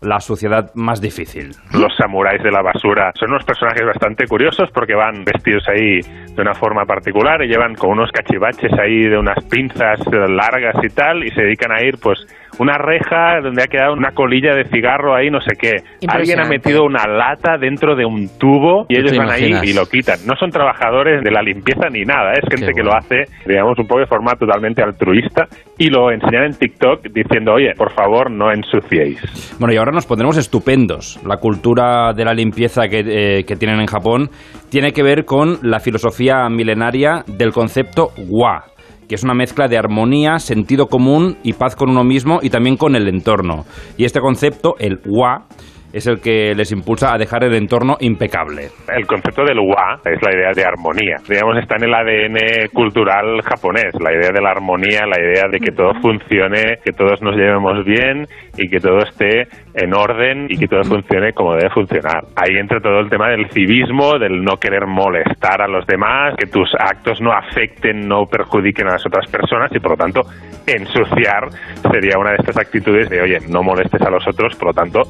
la 0.00 0.20
suciedad 0.20 0.70
más 0.74 1.00
difícil. 1.00 1.50
Los 1.72 1.94
samuráis 1.96 2.40
de 2.42 2.52
la 2.52 2.62
basura 2.62 3.10
son 3.18 3.30
unos 3.30 3.44
personajes 3.44 3.84
bastante 3.84 4.26
curiosos 4.28 4.68
porque 4.72 4.94
van 4.94 5.24
vestidos 5.24 5.64
ahí 5.68 6.00
de 6.00 6.40
una 6.40 6.54
forma 6.54 6.84
particular 6.84 7.42
y 7.42 7.48
llevan 7.48 7.74
con 7.74 7.90
unos 7.90 8.10
cachivaches 8.12 8.72
ahí 8.78 9.08
de 9.08 9.18
unas 9.18 9.42
pinzas 9.50 9.98
largas 10.28 10.76
y 10.84 10.88
tal 10.94 11.24
y 11.24 11.30
se 11.30 11.42
dedican 11.42 11.72
a 11.72 11.82
ir 11.82 11.98
pues 12.00 12.24
una 12.58 12.78
reja 12.78 13.40
donde 13.42 13.62
ha 13.62 13.66
quedado 13.66 13.92
una 13.94 14.12
colilla 14.12 14.54
de 14.54 14.64
cigarro 14.64 15.14
ahí 15.14 15.30
no 15.30 15.40
sé 15.40 15.56
qué. 15.58 15.76
Alguien 16.08 16.40
ha 16.40 16.48
metido 16.48 16.84
una 16.84 17.06
lata 17.06 17.56
dentro 17.58 17.94
de 17.94 18.04
un 18.04 18.28
tubo 18.38 18.86
y 18.88 18.94
¿Tú 18.94 19.00
ellos 19.00 19.16
van 19.16 19.30
ahí 19.30 19.52
y 19.62 19.74
lo 19.74 19.86
quitan. 19.86 20.18
No 20.26 20.34
son 20.36 20.50
trabajadores 20.50 21.22
de 21.22 21.30
la 21.30 21.42
limpieza 21.42 21.88
ni 21.90 22.02
nada, 22.02 22.32
es 22.32 22.44
gente 22.48 22.72
que 22.74 22.82
lo 22.82 22.94
hace, 22.94 23.24
digamos, 23.46 23.78
un 23.78 23.86
poco 23.86 24.00
de 24.00 24.06
forma 24.06 24.32
totalmente 24.32 24.82
altruista 24.82 25.46
y 25.78 25.90
lo 25.90 26.10
enseñan 26.10 26.44
en 26.44 26.54
TikTok 26.54 27.02
diciendo, 27.12 27.54
oye, 27.54 27.72
por 27.76 27.92
favor, 27.92 28.30
no 28.30 28.50
ensuciéis. 28.52 29.56
Bueno, 29.58 29.74
y 29.74 29.76
ahora 29.76 29.92
nos 29.92 30.06
pondremos 30.06 30.36
estupendos. 30.36 31.20
La 31.26 31.36
cultura 31.36 32.12
de 32.12 32.24
la 32.24 32.34
limpieza 32.34 32.88
que, 32.88 33.00
eh, 33.00 33.44
que 33.44 33.56
tienen 33.56 33.80
en 33.80 33.86
Japón 33.86 34.30
tiene 34.70 34.92
que 34.92 35.02
ver 35.02 35.24
con 35.24 35.58
la 35.62 35.80
filosofía 35.80 36.48
milenaria 36.48 37.22
del 37.26 37.52
concepto 37.52 38.08
wa, 38.28 38.64
que 39.08 39.14
es 39.14 39.24
una 39.24 39.34
mezcla 39.34 39.68
de 39.68 39.78
armonía, 39.78 40.38
sentido 40.38 40.86
común 40.86 41.38
y 41.42 41.54
paz 41.54 41.74
con 41.74 41.90
uno 41.90 42.04
mismo 42.04 42.40
y 42.42 42.50
también 42.50 42.76
con 42.76 42.94
el 42.94 43.08
entorno. 43.08 43.64
Y 43.96 44.04
este 44.04 44.20
concepto, 44.20 44.74
el 44.78 45.00
wa, 45.06 45.46
es 45.92 46.06
el 46.06 46.20
que 46.20 46.54
les 46.54 46.70
impulsa 46.72 47.14
a 47.14 47.18
dejar 47.18 47.44
el 47.44 47.54
entorno 47.54 47.96
impecable. 48.00 48.68
El 48.94 49.06
concepto 49.06 49.44
del 49.44 49.58
wa 49.58 50.00
es 50.04 50.20
la 50.22 50.34
idea 50.34 50.52
de 50.54 50.64
armonía. 50.64 51.16
Digamos, 51.28 51.56
está 51.58 51.76
en 51.76 51.84
el 51.84 51.94
ADN 51.94 52.68
cultural 52.72 53.40
japonés, 53.42 53.94
la 54.00 54.12
idea 54.12 54.30
de 54.30 54.40
la 54.40 54.50
armonía, 54.50 55.06
la 55.06 55.20
idea 55.20 55.48
de 55.50 55.58
que 55.58 55.72
todo 55.72 55.94
funcione, 56.00 56.78
que 56.84 56.92
todos 56.92 57.22
nos 57.22 57.36
llevemos 57.36 57.84
bien 57.84 58.26
y 58.56 58.68
que 58.68 58.80
todo 58.80 58.98
esté 58.98 59.48
en 59.74 59.94
orden 59.94 60.46
y 60.48 60.58
que 60.58 60.66
todo 60.66 60.84
funcione 60.84 61.32
como 61.32 61.54
debe 61.54 61.70
funcionar. 61.70 62.24
Ahí 62.36 62.56
entra 62.58 62.80
todo 62.80 63.00
el 63.00 63.08
tema 63.08 63.28
del 63.30 63.48
civismo, 63.50 64.18
del 64.18 64.42
no 64.42 64.56
querer 64.56 64.86
molestar 64.86 65.62
a 65.62 65.68
los 65.68 65.86
demás, 65.86 66.34
que 66.36 66.46
tus 66.46 66.74
actos 66.78 67.20
no 67.20 67.32
afecten, 67.32 68.06
no 68.06 68.26
perjudiquen 68.26 68.88
a 68.88 68.92
las 68.92 69.06
otras 69.06 69.26
personas 69.30 69.70
y 69.74 69.78
por 69.78 69.92
lo 69.92 69.96
tanto 69.96 70.22
ensuciar 70.66 71.48
sería 71.90 72.18
una 72.18 72.30
de 72.30 72.36
estas 72.36 72.58
actitudes 72.58 73.08
de, 73.08 73.20
oye, 73.22 73.38
no 73.48 73.62
molestes 73.62 74.02
a 74.02 74.10
los 74.10 74.26
otros, 74.26 74.54
por 74.56 74.68
lo 74.68 74.74
tanto, 74.74 75.02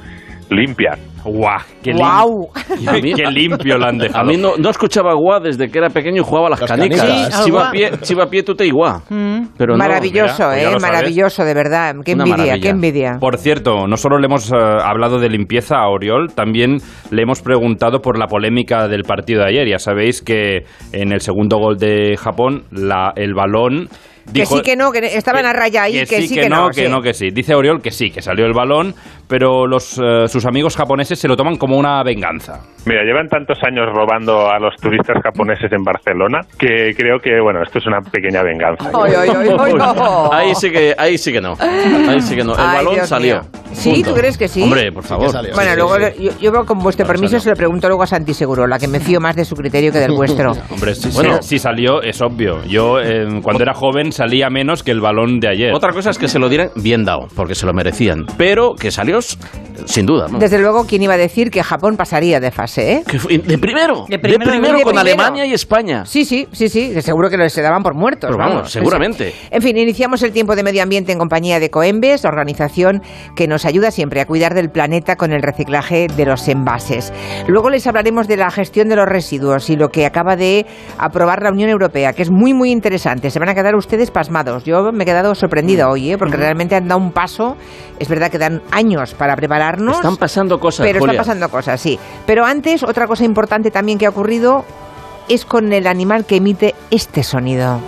limpia. 0.50 0.92
¡Guau! 1.24 1.68
¡Qué, 1.82 1.92
qué- 3.02 3.12
qué 3.14 3.30
limpio 3.30 3.76
lo 3.76 3.86
han 3.86 4.00
A 4.00 4.04
dejado! 4.04 4.24
mí 4.26 4.36
no, 4.36 4.56
no 4.56 4.70
escuchaba 4.70 5.12
guá 5.14 5.40
desde 5.40 5.68
que 5.68 5.78
era 5.78 5.90
pequeño 5.90 6.22
y 6.22 6.24
jugaba 6.24 6.46
a 6.46 6.50
las, 6.50 6.60
Las 6.60 6.70
canicas. 6.70 7.00
canicas. 7.02 7.34
Sí, 7.34 7.44
chiva, 7.44 7.70
pie, 7.70 7.90
chiva 8.02 8.26
pie, 8.30 8.42
tú 8.42 8.54
te 8.54 8.66
iguá. 8.66 9.02
Pero 9.58 9.72
no, 9.72 9.78
maravilloso, 9.78 10.44
mira, 10.48 10.48
pues 10.52 10.62
ya 10.62 10.70
¿eh? 10.70 10.80
Maravilloso, 10.80 11.44
de 11.44 11.54
verdad. 11.54 11.94
Qué 12.04 12.14
Una 12.14 12.22
envidia, 12.24 12.36
maravilla. 12.46 12.62
qué 12.62 12.68
envidia. 12.70 13.16
Por 13.20 13.36
cierto, 13.36 13.86
no 13.86 13.96
solo 13.96 14.18
le 14.18 14.26
hemos 14.26 14.50
eh, 14.52 14.56
hablado 14.56 15.18
de 15.18 15.28
limpieza 15.28 15.76
a 15.78 15.88
Oriol, 15.88 16.32
también 16.34 16.78
le 17.10 17.22
hemos 17.22 17.42
preguntado 17.42 18.00
por 18.00 18.18
la 18.18 18.26
polémica 18.26 18.88
del 18.88 19.02
partido 19.02 19.42
de 19.42 19.48
ayer. 19.48 19.68
Ya 19.68 19.78
sabéis 19.78 20.22
que 20.22 20.60
en 20.92 21.12
el 21.12 21.20
segundo 21.20 21.58
gol 21.58 21.76
de 21.76 22.16
Japón, 22.16 22.62
la- 22.70 23.12
el 23.16 23.34
balón... 23.34 23.88
Que 24.32 24.40
dijo- 24.40 24.56
sí, 24.56 24.62
que 24.62 24.76
no, 24.76 24.92
que 24.92 24.98
estaban 25.16 25.46
a 25.46 25.52
raya 25.52 25.84
ahí, 25.84 26.04
que, 26.06 26.22
sí, 26.22 26.34
que, 26.34 26.48
no, 26.48 26.64
no. 26.64 26.68
que 26.68 26.84
sí. 26.84 26.88
no, 26.88 27.00
que 27.00 27.14
sí. 27.14 27.30
Dice 27.30 27.54
Oriol 27.54 27.80
que 27.82 27.90
sí, 27.90 28.10
que 28.10 28.20
salió 28.22 28.44
el 28.46 28.52
balón, 28.52 28.94
pero 29.26 29.66
los, 29.66 29.98
eh, 29.98 30.28
sus 30.28 30.44
amigos 30.46 30.76
japoneses 30.76 31.18
se 31.18 31.28
lo 31.28 31.36
toman 31.36 31.56
como 31.56 31.76
una 31.78 32.02
venganza. 32.02 32.60
Mira, 32.86 33.02
llevan 33.04 33.28
tantos 33.28 33.58
años 33.62 33.86
robando 33.92 34.50
a 34.50 34.58
los 34.58 34.74
turistas 34.76 35.16
japoneses 35.22 35.70
en 35.72 35.82
Barcelona 35.82 36.40
que 36.58 36.94
creo 36.96 37.18
que, 37.20 37.40
bueno, 37.40 37.62
esto 37.62 37.78
es 37.78 37.86
una 37.86 38.00
pequeña 38.00 38.42
venganza. 38.42 38.90
Ay, 38.94 39.12
ay, 39.16 39.28
ay, 39.36 39.48
ay, 39.58 39.74
no. 39.74 40.32
Ahí 40.32 40.54
sí 40.54 40.70
que, 40.70 40.94
ahí 40.96 41.18
sí 41.18 41.32
que 41.32 41.40
no. 41.40 41.54
Ahí 41.58 42.20
sí 42.22 42.34
que 42.36 42.44
no. 42.44 42.54
El 42.54 42.60
Ay, 42.60 42.76
balón 42.78 42.94
Dios 42.94 43.08
salió. 43.08 43.40
mío. 43.40 43.50
¿Sí? 43.72 43.92
Punto. 43.92 44.10
¿Tú 44.10 44.16
crees 44.16 44.38
que 44.38 44.48
sí? 44.48 44.62
Hombre, 44.62 44.90
por 44.92 45.04
favor. 45.04 45.30
Bueno, 45.54 45.70
Sí, 45.70 45.76
luego 45.76 45.96
sí, 45.96 46.24
Yo, 46.40 46.52
yo 46.52 46.64
con 46.66 46.78
vuestro 46.78 47.06
permiso 47.06 47.38
se 47.38 47.50
lo 47.50 47.56
pregunto 47.56 47.86
luego 47.88 48.02
a 48.02 48.06
Santi 48.06 48.32
Seguro, 48.32 48.66
la 48.66 48.78
que 48.78 48.88
me 48.88 48.98
fío 49.00 49.20
más 49.20 49.36
de 49.36 49.44
su 49.44 49.54
criterio 49.54 49.92
que 49.92 49.98
del 49.98 50.12
vuestro. 50.12 50.52
Hombre, 50.70 50.94
si, 50.94 51.10
Bueno. 51.10 51.42
si- 51.42 51.48
si 51.50 51.58
salió, 51.58 52.02
es 52.02 52.20
obvio. 52.22 52.64
Yo, 52.64 52.98
eh, 53.00 53.26
cuando 53.42 53.62
era 53.62 53.74
joven, 53.74 54.10
salía 54.18 54.50
menos 54.50 54.82
que 54.82 54.90
el 54.90 55.00
balón 55.00 55.38
de 55.40 55.48
ayer. 55.48 55.72
Otra 55.74 55.92
cosa 55.92 56.10
es 56.10 56.18
que 56.18 56.28
se 56.28 56.38
lo 56.38 56.48
dieran 56.48 56.70
bien 56.76 57.04
dado, 57.04 57.28
porque 57.36 57.54
se 57.54 57.66
lo 57.66 57.72
merecían. 57.72 58.26
Pero 58.36 58.74
que 58.74 58.90
salió 58.90 59.20
sin 59.22 60.06
duda. 60.06 60.26
¿no? 60.28 60.38
Desde 60.38 60.58
luego, 60.58 60.84
¿quién 60.86 61.02
iba 61.02 61.14
a 61.14 61.16
decir 61.16 61.50
que 61.50 61.62
Japón 61.62 61.96
pasaría 61.96 62.40
de 62.40 62.50
fase, 62.50 62.92
eh? 62.94 63.02
Que 63.06 63.18
fue- 63.18 63.38
de 63.38 63.58
primero. 63.58 64.04
De 64.08 64.16
De 64.16 64.18
primero, 64.18 64.50
con 64.50 64.58
primero. 64.60 64.98
Alemania 65.00 65.46
y 65.46 65.52
España. 65.52 66.04
Sí, 66.04 66.24
sí, 66.24 66.48
sí, 66.52 66.68
sí, 66.68 66.90
que 66.92 67.00
seguro 67.02 67.30
que 67.30 67.36
los 67.36 67.52
se 67.52 67.62
daban 67.62 67.82
por 67.82 67.94
muertos. 67.94 68.28
Pero 68.30 68.38
vamos, 68.38 68.70
seguramente. 68.70 69.32
En 69.50 69.62
fin, 69.62 69.76
iniciamos 69.76 70.22
el 70.22 70.32
tiempo 70.32 70.56
de 70.56 70.62
medio 70.64 70.82
ambiente 70.82 71.12
en 71.12 71.18
compañía 71.18 71.60
de 71.60 71.70
Coembes, 71.70 72.24
la 72.24 72.30
organización 72.30 73.00
que 73.36 73.46
nos 73.46 73.64
ayuda 73.64 73.90
siempre 73.90 74.20
a 74.20 74.26
cuidar 74.26 74.54
del 74.54 74.70
planeta 74.70 75.14
con 75.16 75.32
el 75.32 75.42
reciclaje 75.42 76.08
de 76.16 76.26
los 76.26 76.46
envases. 76.48 77.12
Luego 77.46 77.70
les 77.70 77.86
hablaremos 77.86 78.26
de 78.26 78.36
la 78.36 78.50
gestión 78.50 78.88
de 78.88 78.96
los 78.96 79.06
residuos 79.06 79.70
y 79.70 79.76
lo 79.76 79.88
que 79.90 80.04
acaba 80.06 80.34
de 80.36 80.66
aprobar 80.98 81.42
la 81.42 81.50
Unión 81.50 81.70
Europea, 81.70 82.12
que 82.12 82.22
es 82.22 82.30
muy, 82.30 82.52
muy 82.52 82.70
interesante. 82.72 83.30
Se 83.30 83.38
van 83.38 83.48
a 83.48 83.54
quedar 83.54 83.74
ustedes 83.76 84.07
pasmados. 84.10 84.64
Yo 84.64 84.92
me 84.92 85.04
he 85.04 85.06
quedado 85.06 85.34
sorprendida 85.34 85.88
hoy, 85.88 86.12
¿eh? 86.12 86.18
porque 86.18 86.36
realmente 86.36 86.74
han 86.74 86.88
dado 86.88 87.00
un 87.00 87.12
paso. 87.12 87.56
Es 87.98 88.08
verdad 88.08 88.30
que 88.30 88.38
dan 88.38 88.62
años 88.70 89.14
para 89.14 89.36
prepararnos. 89.36 89.96
Están 89.96 90.16
pasando 90.16 90.58
cosas, 90.58 90.86
Pero 90.86 91.00
Julia. 91.00 91.12
están 91.12 91.26
pasando 91.26 91.48
cosas, 91.50 91.80
sí. 91.80 91.98
Pero 92.26 92.44
antes, 92.44 92.82
otra 92.82 93.06
cosa 93.06 93.24
importante 93.24 93.70
también 93.70 93.98
que 93.98 94.06
ha 94.06 94.10
ocurrido 94.10 94.64
es 95.28 95.44
con 95.44 95.72
el 95.72 95.86
animal 95.86 96.24
que 96.24 96.36
emite 96.36 96.74
este 96.90 97.22
sonido. 97.22 97.80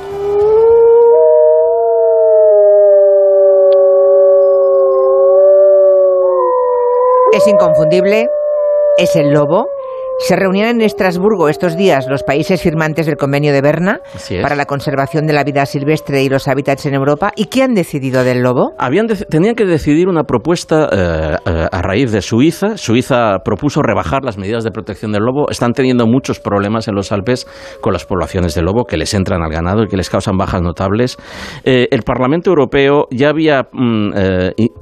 Es 7.33 7.47
inconfundible, 7.47 8.29
es 8.99 9.15
el 9.17 9.31
lobo. 9.31 9.69
Se 10.29 10.37
reunían 10.37 10.69
en 10.77 10.81
Estrasburgo 10.83 11.49
estos 11.49 11.77
días 11.77 12.07
los 12.09 12.23
países 12.23 12.63
firmantes 12.63 13.07
del 13.07 13.17
Convenio 13.17 13.53
de 13.53 13.63
Berna 13.63 14.01
para 14.43 14.55
la 14.55 14.67
conservación 14.67 15.27
de 15.27 15.33
la 15.33 15.43
vida 15.45 15.65
silvestre 15.67 16.23
y 16.23 16.29
los 16.29 16.47
hábitats 16.47 16.85
en 16.87 16.95
Europa. 16.95 17.33
¿Y 17.37 17.47
qué 17.47 17.63
han 17.63 17.75
decidido 17.75 18.23
del 18.23 18.43
lobo? 18.43 18.73
Habían 18.79 19.07
de- 19.07 19.17
tenían 19.17 19.55
que 19.57 19.65
decidir 19.65 20.09
una 20.09 20.25
propuesta 20.25 20.89
eh, 20.93 21.37
eh, 21.47 21.67
a 21.73 21.83
raíz 21.83 22.13
de 22.13 22.21
Suiza. 22.23 22.77
Suiza 22.77 23.39
propuso 23.45 23.83
rebajar 23.83 24.23
las 24.23 24.37
medidas 24.39 24.63
de 24.63 24.71
protección 24.71 25.11
del 25.11 25.23
lobo. 25.25 25.51
Están 25.51 25.73
teniendo 25.73 26.07
muchos 26.07 26.39
problemas 26.39 26.87
en 26.87 26.95
los 26.95 27.11
Alpes 27.13 27.47
con 27.81 27.93
las 27.93 28.05
poblaciones 28.05 28.55
de 28.55 28.63
lobo 28.63 28.85
que 28.85 28.99
les 28.99 29.15
entran 29.15 29.43
al 29.43 29.51
ganado 29.51 29.83
y 29.85 29.89
que 29.89 29.97
les 29.97 30.11
causan 30.11 30.37
bajas 30.37 30.61
notables. 30.63 31.17
Eh, 31.65 31.89
el 31.91 32.03
Parlamento 32.03 32.51
Europeo 32.51 33.07
ya 33.11 33.31
había 33.31 33.63
mm, 33.73 34.11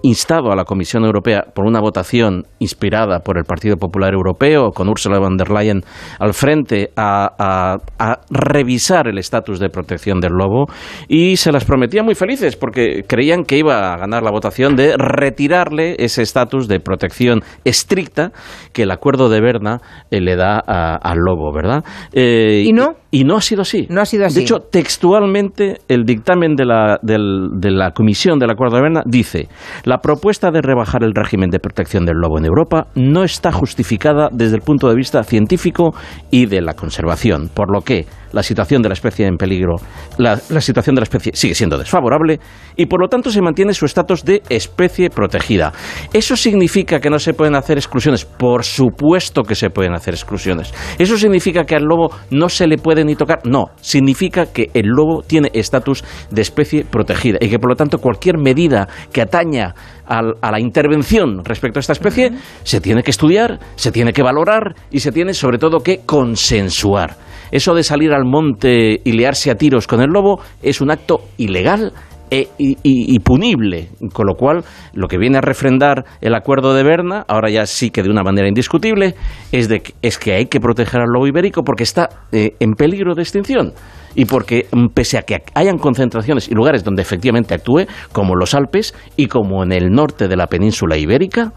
instado 0.02 0.50
a 0.52 0.56
la 0.56 0.64
Comisión 0.64 1.04
Europea 1.04 1.44
por 1.54 1.64
una 1.64 1.80
votación 1.80 2.44
inspirada 2.58 3.20
por 3.20 3.38
el 3.38 3.44
Partido 3.44 3.76
Popular 3.76 4.12
Europeo, 4.12 4.70
con 4.72 4.88
Ursula 4.88 5.18
von 5.18 5.27
der 5.36 5.50
Leyen 5.50 5.82
al 6.18 6.32
frente, 6.34 6.90
a, 6.96 7.28
a- 7.38 7.76
a 7.98 8.20
revisar 8.30 9.08
el 9.08 9.18
estatus 9.18 9.58
de 9.60 9.68
protección 9.68 10.20
del 10.20 10.32
lobo 10.32 10.66
y 11.08 11.36
se 11.36 11.52
las 11.52 11.64
prometía 11.64 12.02
muy 12.02 12.14
felices 12.14 12.56
porque 12.56 13.04
creían 13.06 13.44
que 13.44 13.58
iba 13.58 13.92
a 13.92 13.96
ganar 13.96 14.22
la 14.22 14.30
votación 14.30 14.76
de 14.76 14.94
retirarle 14.96 15.96
ese 15.98 16.22
estatus 16.22 16.68
de 16.68 16.80
protección 16.80 17.42
estricta 17.64 18.32
que 18.72 18.82
el 18.82 18.90
acuerdo 18.90 19.28
de 19.28 19.40
Berna 19.40 19.80
eh, 20.10 20.20
le 20.20 20.36
da 20.36 20.58
al 20.58 21.18
lobo, 21.18 21.52
¿verdad? 21.52 21.84
Eh, 22.12 22.62
¿Y 22.66 22.72
no? 22.72 22.94
Y 23.10 23.24
no 23.24 23.36
ha 23.36 23.40
sido 23.40 23.62
así. 23.62 23.86
No 23.88 24.02
ha 24.02 24.04
sido 24.04 24.26
así. 24.26 24.36
De 24.36 24.42
hecho, 24.42 24.58
textualmente, 24.70 25.78
el 25.88 26.04
dictamen 26.04 26.54
de 26.56 26.66
la, 26.66 26.98
del- 27.02 27.48
de 27.58 27.70
la 27.70 27.92
Comisión 27.92 28.38
del 28.38 28.50
Acuerdo 28.50 28.76
de 28.76 28.82
Berna 28.82 29.02
dice 29.06 29.48
la 29.84 29.98
propuesta 29.98 30.50
de 30.50 30.60
rebajar 30.60 31.02
el 31.02 31.14
régimen 31.14 31.48
de 31.50 31.58
protección 31.58 32.04
del 32.04 32.16
lobo 32.18 32.38
en 32.38 32.44
Europa 32.44 32.88
no 32.94 33.24
está 33.24 33.50
justificada 33.52 34.28
desde 34.30 34.56
el 34.56 34.62
punto 34.62 34.88
de 34.88 34.94
vista 34.96 35.22
científico 35.22 35.94
y 36.30 36.46
de 36.46 36.60
la 36.60 36.74
conservación, 36.74 37.48
por 37.48 37.72
lo 37.72 37.80
que 37.80 38.04
la 38.32 38.42
situación 38.42 38.82
de 38.82 38.88
la 38.88 38.94
especie 38.94 39.26
en 39.26 39.36
peligro, 39.36 39.76
la, 40.18 40.38
la 40.48 40.60
situación 40.60 40.94
de 40.94 41.00
la 41.00 41.04
especie 41.04 41.32
sigue 41.34 41.54
siendo 41.54 41.78
desfavorable 41.78 42.40
y 42.76 42.86
por 42.86 43.00
lo 43.00 43.08
tanto 43.08 43.30
se 43.30 43.42
mantiene 43.42 43.74
su 43.74 43.86
estatus 43.86 44.24
de 44.24 44.42
especie 44.48 45.10
protegida. 45.10 45.72
¿Eso 46.12 46.36
significa 46.36 47.00
que 47.00 47.10
no 47.10 47.18
se 47.18 47.34
pueden 47.34 47.54
hacer 47.54 47.78
exclusiones? 47.78 48.24
Por 48.24 48.64
supuesto 48.64 49.42
que 49.42 49.54
se 49.54 49.70
pueden 49.70 49.94
hacer 49.94 50.14
exclusiones. 50.14 50.72
¿Eso 50.98 51.16
significa 51.16 51.64
que 51.64 51.74
al 51.74 51.84
lobo 51.84 52.10
no 52.30 52.48
se 52.48 52.66
le 52.66 52.78
puede 52.78 53.04
ni 53.04 53.16
tocar? 53.16 53.40
No, 53.44 53.66
significa 53.80 54.46
que 54.46 54.70
el 54.74 54.86
lobo 54.86 55.22
tiene 55.26 55.50
estatus 55.54 56.04
de 56.30 56.42
especie 56.42 56.84
protegida 56.84 57.38
y 57.40 57.48
que 57.48 57.58
por 57.58 57.70
lo 57.70 57.76
tanto 57.76 57.98
cualquier 57.98 58.38
medida 58.38 58.88
que 59.12 59.22
ataña 59.22 59.74
a 60.06 60.50
la 60.50 60.58
intervención 60.58 61.44
respecto 61.44 61.78
a 61.78 61.80
esta 61.80 61.92
especie 61.92 62.32
se 62.62 62.80
tiene 62.80 63.02
que 63.02 63.10
estudiar, 63.10 63.58
se 63.76 63.92
tiene 63.92 64.12
que 64.12 64.22
valorar 64.22 64.74
y 64.90 65.00
se 65.00 65.12
tiene 65.12 65.34
sobre 65.34 65.58
todo 65.58 65.80
que 65.80 66.00
consensuar. 66.06 67.27
Eso 67.50 67.74
de 67.74 67.82
salir 67.82 68.12
al 68.12 68.24
monte 68.24 69.00
y 69.04 69.12
liarse 69.12 69.50
a 69.50 69.54
tiros 69.54 69.86
con 69.86 70.00
el 70.00 70.10
lobo 70.10 70.40
es 70.62 70.80
un 70.80 70.90
acto 70.90 71.20
ilegal 71.36 71.92
e- 72.30 72.48
y, 72.58 73.18
punible, 73.20 73.88
con 74.12 74.26
lo 74.26 74.34
cual 74.34 74.62
lo 74.92 75.08
que 75.08 75.16
viene 75.18 75.38
a 75.38 75.40
refrendar 75.40 76.04
el 76.20 76.34
acuerdo 76.34 76.74
de 76.74 76.82
Berna, 76.82 77.24
ahora 77.26 77.50
ya 77.50 77.64
sí 77.66 77.90
que 77.90 78.02
de 78.02 78.10
una 78.10 78.22
manera 78.22 78.48
indiscutible, 78.48 79.14
es, 79.50 79.68
de 79.68 79.82
es 80.02 80.18
que 80.18 80.34
hay 80.34 80.46
que 80.46 80.60
proteger 80.60 81.00
al 81.00 81.08
lobo 81.12 81.26
ibérico 81.26 81.62
porque 81.62 81.84
está 81.84 82.08
eh, 82.32 82.54
en 82.60 82.72
peligro 82.72 83.14
de 83.14 83.22
extinción 83.22 83.72
y 84.14 84.24
porque 84.24 84.66
mm, 84.70 84.88
pese 84.94 85.18
a 85.18 85.22
que 85.22 85.42
hayan 85.54 85.78
concentraciones 85.78 86.48
y 86.48 86.54
lugares 86.54 86.84
donde 86.84 87.02
efectivamente 87.02 87.54
actúe, 87.54 87.86
como 88.12 88.34
los 88.34 88.54
Alpes 88.54 88.94
y 89.16 89.26
como 89.26 89.62
en 89.62 89.72
el 89.72 89.90
norte 89.90 90.28
de 90.28 90.36
la 90.36 90.46
península 90.46 90.96
ibérica, 90.96 91.52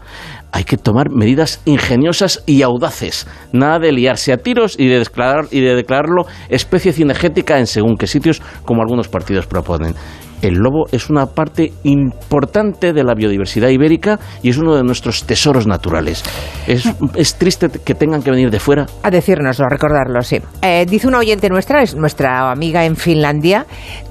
hay 0.52 0.64
que 0.64 0.76
tomar 0.76 1.10
medidas 1.10 1.60
ingeniosas 1.64 2.42
y 2.46 2.62
audaces. 2.62 3.26
Nada 3.52 3.78
de 3.78 3.92
liarse 3.92 4.32
a 4.32 4.36
tiros 4.36 4.78
y 4.78 4.86
de, 4.86 4.98
declarar, 4.98 5.46
y 5.50 5.60
de 5.60 5.74
declararlo 5.74 6.26
especie 6.48 6.92
cinegética 6.92 7.58
en 7.58 7.66
según 7.66 7.96
qué 7.96 8.06
sitios, 8.06 8.42
como 8.64 8.82
algunos 8.82 9.08
partidos 9.08 9.46
proponen. 9.46 9.94
El 10.42 10.54
lobo 10.54 10.86
es 10.90 11.08
una 11.08 11.26
parte 11.26 11.72
importante 11.84 12.92
de 12.92 13.04
la 13.04 13.14
biodiversidad 13.14 13.68
ibérica 13.68 14.18
y 14.42 14.50
es 14.50 14.58
uno 14.58 14.74
de 14.74 14.82
nuestros 14.82 15.24
tesoros 15.24 15.68
naturales. 15.68 16.24
Es, 16.66 17.34
triste 17.36 17.68
que 17.84 17.94
tengan 17.94 18.22
que 18.22 18.30
venir 18.30 18.50
de 18.50 18.58
fuera 18.58 18.86
A 19.02 19.10
decírnoslo, 19.10 19.66
recordarlo, 19.68 20.20
sí. 20.22 20.40
Eh, 20.60 20.84
dice 20.88 21.06
una 21.06 21.18
oyente 21.18 21.48
nuestra, 21.48 21.82
es 21.82 21.94
nuestra 21.94 22.50
amiga 22.50 22.84
en 22.84 22.96
Finlandia, 22.96 23.66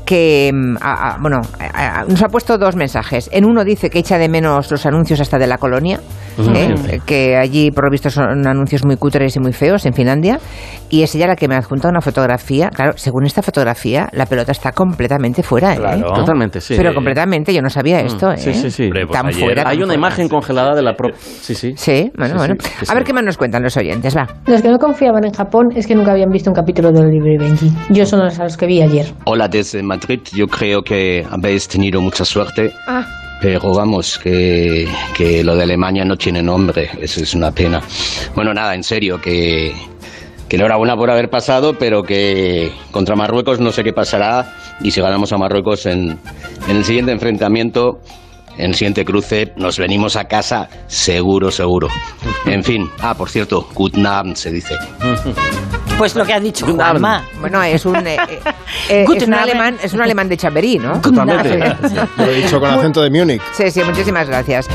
que 0.05 0.51
mm, 0.53 0.77
a- 0.81 1.13
a- 1.13 1.17
bueno, 1.19 1.41
a- 1.59 2.01
a- 2.01 2.05
nos 2.05 2.21
ha 2.23 2.27
puesto 2.27 2.57
dos 2.57 2.75
mensajes. 2.75 3.29
En 3.31 3.45
uno 3.45 3.63
dice 3.63 3.89
que 3.89 3.99
echa 3.99 4.17
de 4.17 4.29
menos 4.29 4.69
los 4.71 4.85
anuncios 4.85 5.19
hasta 5.21 5.37
de 5.37 5.47
la 5.47 5.57
colonia. 5.57 5.99
¿eh? 6.55 6.73
Sí. 6.89 6.99
que 7.05 7.35
allí 7.35 7.71
por 7.71 7.83
lo 7.83 7.91
visto 7.91 8.09
son 8.09 8.47
anuncios 8.47 8.85
muy 8.85 8.95
cutres 8.95 9.35
y 9.35 9.39
muy 9.39 9.51
feos 9.51 9.85
en 9.85 9.93
Finlandia. 9.93 10.39
Y 10.89 11.03
es 11.03 11.13
ella 11.13 11.27
la 11.27 11.35
que 11.35 11.47
me 11.47 11.55
ha 11.55 11.57
adjuntado 11.59 11.89
una 11.91 12.01
fotografía. 12.01 12.69
Claro, 12.69 12.93
según 12.95 13.25
esta 13.25 13.41
fotografía, 13.41 14.07
la 14.13 14.25
pelota 14.25 14.51
está 14.53 14.71
completamente 14.71 15.43
fuera. 15.43 15.73
¿eh? 15.73 15.77
Claro. 15.77 16.13
Totalmente, 16.13 16.61
sí. 16.61 16.75
Pero 16.77 16.93
completamente, 16.93 17.53
yo 17.53 17.61
no 17.61 17.69
sabía 17.69 17.99
esto. 17.99 18.29
Mm, 18.29 18.33
¿eh? 18.33 18.37
Sí, 18.37 18.53
sí, 18.53 18.71
sí. 18.71 18.89
Tan 19.11 19.31
fuera. 19.33 19.63
Hay 19.63 19.77
tan 19.77 19.83
una 19.83 19.85
fuera. 19.87 19.93
imagen 19.95 20.29
congelada 20.29 20.73
de 20.73 20.81
la 20.81 20.93
propia. 20.95 21.17
Sí, 21.19 21.53
sí. 21.53 21.73
Sí, 21.75 22.11
bueno, 22.17 22.33
Sí, 22.33 22.37
bueno. 22.37 22.55
sí, 22.59 22.85
A 22.89 22.93
ver 22.93 23.03
sí. 23.03 23.07
qué 23.07 23.13
más 23.13 23.23
nos 23.25 23.37
cuentan 23.37 23.61
los 23.63 23.75
oyentes, 23.77 24.15
va. 24.15 24.25
Los 24.47 24.61
que 24.61 24.69
no 24.69 24.77
confiaban 24.77 25.25
en 25.25 25.33
Japón 25.33 25.67
es 25.75 25.85
que 25.85 25.95
nunca 25.95 26.11
habían 26.13 26.29
visto 26.29 26.49
un 26.49 26.55
capítulo 26.55 26.91
de 26.91 27.01
Oliver 27.01 27.33
y 27.33 27.37
Benji. 27.37 27.71
Yo 27.89 28.05
son 28.05 28.19
los 28.21 28.39
a 28.39 28.43
los 28.45 28.55
que 28.57 28.65
vi 28.67 28.81
ayer. 28.81 29.05
Hola 29.25 29.47
desde 29.49 29.83
Madrid, 29.91 30.19
yo 30.34 30.47
creo 30.47 30.82
que 30.84 31.25
habéis 31.30 31.67
tenido 31.67 31.99
mucha 32.01 32.23
suerte, 32.25 32.73
Ah. 32.88 33.06
pero 33.41 33.73
vamos, 33.73 34.17
que, 34.19 34.88
que 35.15 35.43
lo 35.43 35.56
de 35.56 35.63
Alemania 35.63 36.06
no 36.06 36.15
tiene 36.15 36.41
nombre, 36.41 36.89
eso 37.01 37.21
es 37.21 37.34
una 37.34 37.51
pena. 37.51 37.82
Bueno, 38.36 38.54
nada, 38.54 38.73
en 38.75 38.84
serio, 38.84 39.19
que, 39.21 39.73
que 40.47 40.56
enhorabuena 40.58 40.95
por 40.95 41.10
haber 41.12 41.30
pasado, 41.30 41.73
pero 41.77 42.04
que 42.04 42.71
contra 42.91 43.15
Marruecos 43.15 43.60
no 43.60 43.71
sé 43.71 43.84
qué 43.84 43.93
pasará 43.93 44.54
y 44.82 44.91
si 44.91 45.01
ganamos 45.01 45.32
a 45.34 45.38
Marruecos 45.38 45.86
en, 45.86 46.17
en 46.67 46.75
el 46.77 46.84
siguiente 46.86 47.12
enfrentamiento, 47.12 47.99
en 48.57 48.67
el 48.67 48.75
siguiente 48.75 49.05
cruce, 49.05 49.53
nos 49.55 49.77
venimos 49.77 50.15
a 50.15 50.25
casa 50.25 50.69
seguro, 50.87 51.51
seguro. 51.51 51.87
En 52.45 52.63
fin, 52.63 52.89
ah, 53.01 53.13
por 53.13 53.29
cierto, 53.29 53.67
Abend 54.05 54.35
se 54.35 54.51
dice. 54.51 54.75
Pues 55.97 56.15
lo 56.15 56.25
que 56.25 56.33
ha 56.33 56.39
dicho 56.39 56.65
Juanma. 56.65 57.23
Bueno, 57.39 57.61
es 57.61 57.85
un, 57.85 57.95
eh, 58.07 58.17
eh, 58.27 58.39
eh, 58.89 59.05
es 59.07 59.27
un 59.27 59.33
alemán, 59.35 59.77
es 59.83 59.93
un 59.93 60.01
alemán 60.01 60.27
de 60.27 60.35
Chamberí, 60.35 60.79
¿no? 60.79 60.99
Totalmente. 60.99 61.59
Lo 62.17 62.25
he 62.25 62.41
dicho 62.41 62.59
con 62.59 62.71
acento 62.71 63.03
de 63.03 63.11
Múnich. 63.11 63.41
Sí, 63.53 63.69
sí, 63.69 63.83
muchísimas 63.83 64.27
gracias. 64.27 64.67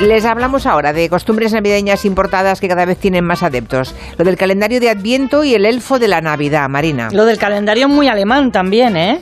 Les 0.00 0.24
hablamos 0.24 0.64
ahora 0.64 0.92
de 0.92 1.08
costumbres 1.08 1.52
navideñas 1.52 2.04
importadas 2.04 2.60
que 2.60 2.68
cada 2.68 2.84
vez 2.84 2.98
tienen 2.98 3.24
más 3.24 3.42
adeptos. 3.42 3.96
Lo 4.16 4.24
del 4.24 4.36
calendario 4.36 4.78
de 4.78 4.90
Adviento 4.90 5.42
y 5.42 5.54
el 5.54 5.66
elfo 5.66 5.98
de 5.98 6.06
la 6.06 6.20
Navidad, 6.20 6.68
Marina. 6.68 7.08
Lo 7.10 7.24
del 7.24 7.36
calendario 7.36 7.88
muy 7.88 8.06
alemán 8.06 8.52
también, 8.52 8.96
¿eh? 8.96 9.20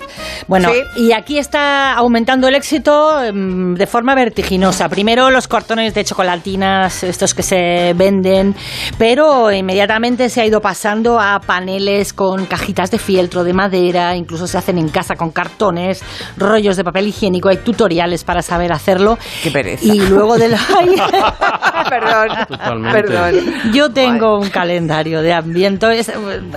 Bueno, 0.48 0.68
y 0.96 1.12
aquí 1.12 1.38
está 1.38 1.94
aumentando 1.94 2.46
el 2.46 2.54
éxito 2.54 3.24
em, 3.24 3.74
de 3.74 3.86
forma 3.86 4.14
vertiginosa. 4.14 4.90
Primero 4.90 5.30
los 5.30 5.48
cartones 5.48 5.94
de 5.94 6.04
chocolatinas, 6.04 7.02
estos 7.04 7.32
que 7.32 7.42
se 7.42 7.94
venden, 7.96 8.54
pero 8.98 9.50
inmediatamente 9.50 10.28
se 10.28 10.42
ha 10.42 10.46
ido 10.46 10.60
pasando 10.60 11.18
a 11.18 11.40
paneles 11.40 12.12
con 12.12 12.44
cajitas 12.44 12.90
de 12.90 12.98
fieltro, 12.98 13.44
de 13.44 13.54
madera, 13.54 14.14
incluso 14.14 14.46
se 14.46 14.58
hacen 14.58 14.76
en 14.76 14.90
casa 14.90 15.16
con 15.16 15.30
cartones, 15.30 16.02
rollos 16.36 16.76
de 16.76 16.84
papel 16.84 17.08
higiénico, 17.08 17.48
hay 17.48 17.56
tutoriales 17.56 18.24
para 18.24 18.42
saber 18.42 18.74
hacerlo. 18.74 19.18
Qué 19.42 19.50
pereza. 19.50 19.86
Y 19.86 20.00
luego 20.00 20.36
de 20.36 20.50
la... 20.50 20.60
Ay, 20.76 20.96
perdón, 21.90 22.28
Totalmente. 22.48 23.02
perdón. 23.02 23.34
Yo 23.72 23.90
tengo 23.90 24.38
un 24.38 24.48
calendario 24.48 25.22
de 25.22 25.32
ambiente. 25.32 25.98
Es, 25.98 26.10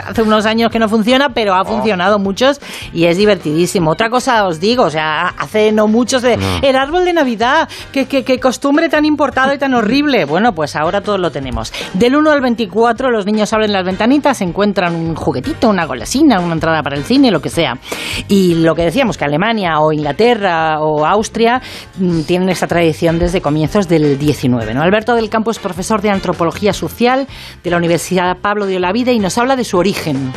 hace 0.06 0.22
unos 0.22 0.46
años 0.46 0.72
que 0.72 0.80
no 0.80 0.88
funciona, 0.90 1.30
pero 1.30 1.54
ha 1.56 1.64
funcionado 1.66 2.20
muchos 2.20 2.60
y 2.94 3.06
es 3.06 3.18
divertidísimo. 3.18 3.92
Otra 3.92 4.10
cosa 4.10 4.46
os 4.48 4.60
digo, 4.60 4.84
o 4.84 4.90
sea, 4.90 5.28
hace 5.38 5.72
no 5.72 5.88
muchos 5.88 6.22
de 6.22 6.38
No. 6.38 6.60
el 6.62 6.76
árbol 6.76 7.06
de 7.06 7.14
Navidad, 7.14 7.68
que, 7.92 8.06
que, 8.08 8.24
que 8.24 8.40
costumbre 8.40 8.90
tan 8.90 9.06
importada 9.06 9.54
y 9.54 9.58
tan 9.58 9.74
horrible. 9.74 10.26
Bueno, 10.26 10.54
pues 10.54 10.76
ahora 10.76 11.02
todos 11.02 11.20
lo 11.20 11.32
tenemos. 11.32 11.72
Del 11.94 12.16
1 12.16 12.32
al 12.32 12.42
24 12.42 13.12
los 13.12 13.26
niños 13.26 13.52
abren 13.54 13.72
las 13.74 13.86
ventanitas, 13.86 14.42
encuentran 14.42 14.96
un 14.96 15.16
juguetito, 15.16 15.70
una 15.70 15.86
golosina, 15.86 16.40
una 16.40 16.54
entrada 16.54 16.82
para 16.84 16.96
el 16.96 17.04
cine, 17.04 17.32
lo 17.32 17.42
que 17.42 17.50
sea. 17.50 17.78
Y 18.28 18.56
lo 18.56 18.76
que 18.76 18.84
decíamos, 18.84 19.18
que 19.18 19.26
Alemania 19.26 19.80
o 19.80 19.92
Inglaterra 19.92 20.80
o 20.82 21.06
Austria 21.06 21.62
mm, 21.98 22.22
tienen 22.22 22.50
esta 22.50 22.68
tradición 22.68 23.20
desde 23.20 23.42
comienzos 23.42 23.88
del 24.02 24.18
19. 24.18 24.74
¿no? 24.74 24.82
Alberto 24.82 25.16
del 25.16 25.30
Campo 25.30 25.52
es 25.52 25.60
profesor 25.60 26.02
de 26.02 26.10
Antropología 26.10 26.74
Social 26.74 27.28
de 27.64 27.70
la 27.70 27.78
Universidad 27.78 28.38
Pablo 28.38 28.66
de 28.66 28.78
Olavide 28.78 29.14
y 29.14 29.20
nos 29.20 29.38
habla 29.38 29.56
de 29.56 29.64
su 29.64 29.78
origen. 29.78 30.32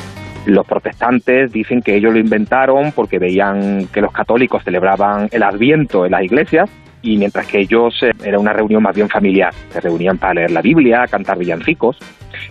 Los 0.46 0.66
protestantes 0.66 1.52
dicen 1.52 1.82
que 1.82 1.96
ellos 1.96 2.12
lo 2.12 2.18
inventaron 2.18 2.92
porque 2.92 3.18
veían 3.18 3.86
que 3.92 4.00
los 4.00 4.12
católicos 4.12 4.64
celebraban 4.64 5.28
el 5.30 5.42
Adviento 5.42 6.04
en 6.04 6.12
las 6.12 6.24
iglesias 6.24 6.68
y 7.00 7.16
mientras 7.16 7.46
que 7.46 7.60
ellos 7.60 7.94
eh, 8.02 8.12
era 8.24 8.38
una 8.38 8.52
reunión 8.52 8.82
más 8.82 8.94
bien 8.94 9.08
familiar, 9.08 9.52
se 9.70 9.80
reunían 9.80 10.18
para 10.18 10.34
leer 10.34 10.50
la 10.50 10.62
Biblia, 10.62 11.04
cantar 11.08 11.38
villancicos 11.38 11.96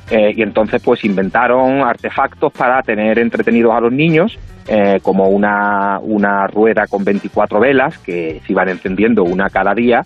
eh, 0.10 0.34
y 0.36 0.42
entonces 0.42 0.82
pues 0.84 1.04
inventaron 1.04 1.82
artefactos 1.82 2.52
para 2.54 2.82
tener 2.82 3.20
entretenidos 3.20 3.74
a 3.74 3.82
los 3.82 3.92
niños 3.92 4.38
eh, 4.68 5.00
como 5.02 5.28
una, 5.30 6.00
una 6.02 6.48
rueda 6.48 6.86
con 6.88 7.04
24 7.04 7.60
velas 7.60 7.98
que 8.00 8.42
se 8.46 8.54
iban 8.54 8.70
encendiendo 8.70 9.24
una 9.24 9.50
cada 9.50 9.74
día 9.74 10.06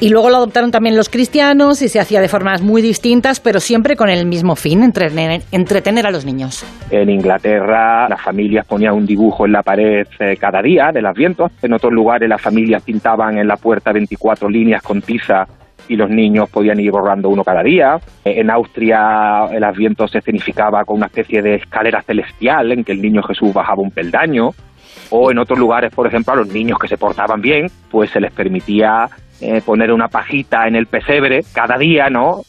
Y 0.00 0.10
luego 0.10 0.30
lo 0.30 0.36
adoptaron 0.36 0.70
también 0.70 0.96
los 0.96 1.08
cristianos 1.08 1.82
y 1.82 1.88
se 1.88 1.98
hacía 1.98 2.20
de 2.20 2.28
formas 2.28 2.62
muy 2.62 2.82
distintas, 2.82 3.40
pero 3.40 3.58
siempre 3.58 3.96
con 3.96 4.08
el 4.08 4.26
mismo 4.26 4.54
fin, 4.54 4.84
entretener, 4.84 5.42
entretener 5.50 6.06
a 6.06 6.12
los 6.12 6.24
niños. 6.24 6.64
En 6.90 7.10
Inglaterra 7.10 8.08
las 8.08 8.22
familias 8.22 8.64
ponían 8.64 8.94
un 8.94 9.06
dibujo 9.06 9.44
en 9.44 9.52
la 9.52 9.62
pared 9.62 10.06
eh, 10.20 10.36
cada 10.36 10.62
día 10.62 10.92
del 10.92 11.06
Adviento. 11.06 11.50
En 11.62 11.72
otros 11.72 11.92
lugares 11.92 12.28
las 12.28 12.40
familias 12.40 12.82
pintaban 12.84 13.38
en 13.38 13.48
la 13.48 13.56
puerta 13.56 13.92
24 13.92 14.48
líneas 14.48 14.82
con 14.82 15.02
tiza 15.02 15.46
y 15.88 15.96
los 15.96 16.10
niños 16.10 16.48
podían 16.48 16.78
ir 16.78 16.92
borrando 16.92 17.28
uno 17.28 17.42
cada 17.42 17.64
día. 17.64 17.98
En 18.24 18.50
Austria 18.50 19.46
el 19.50 19.64
Adviento 19.64 20.06
se 20.06 20.18
escenificaba 20.18 20.84
con 20.84 20.98
una 20.98 21.06
especie 21.06 21.42
de 21.42 21.56
escalera 21.56 22.02
celestial 22.02 22.70
en 22.70 22.84
que 22.84 22.92
el 22.92 23.02
niño 23.02 23.22
Jesús 23.22 23.52
bajaba 23.52 23.82
un 23.82 23.90
peldaño. 23.90 24.50
O 25.10 25.30
en 25.30 25.38
otros 25.38 25.58
lugares, 25.58 25.92
por 25.94 26.06
ejemplo, 26.06 26.34
a 26.34 26.36
los 26.36 26.48
niños 26.48 26.78
que 26.78 26.86
se 26.86 26.98
portaban 26.98 27.40
bien, 27.40 27.68
pues 27.90 28.10
se 28.10 28.20
les 28.20 28.30
permitía 28.30 29.08
eh, 29.40 29.60
poner 29.64 29.92
una 29.92 30.08
pajita 30.08 30.66
en 30.66 30.76
el 30.76 30.86
pesebre 30.86 31.44
cada 31.52 31.78
día, 31.78 32.10
¿no? 32.10 32.42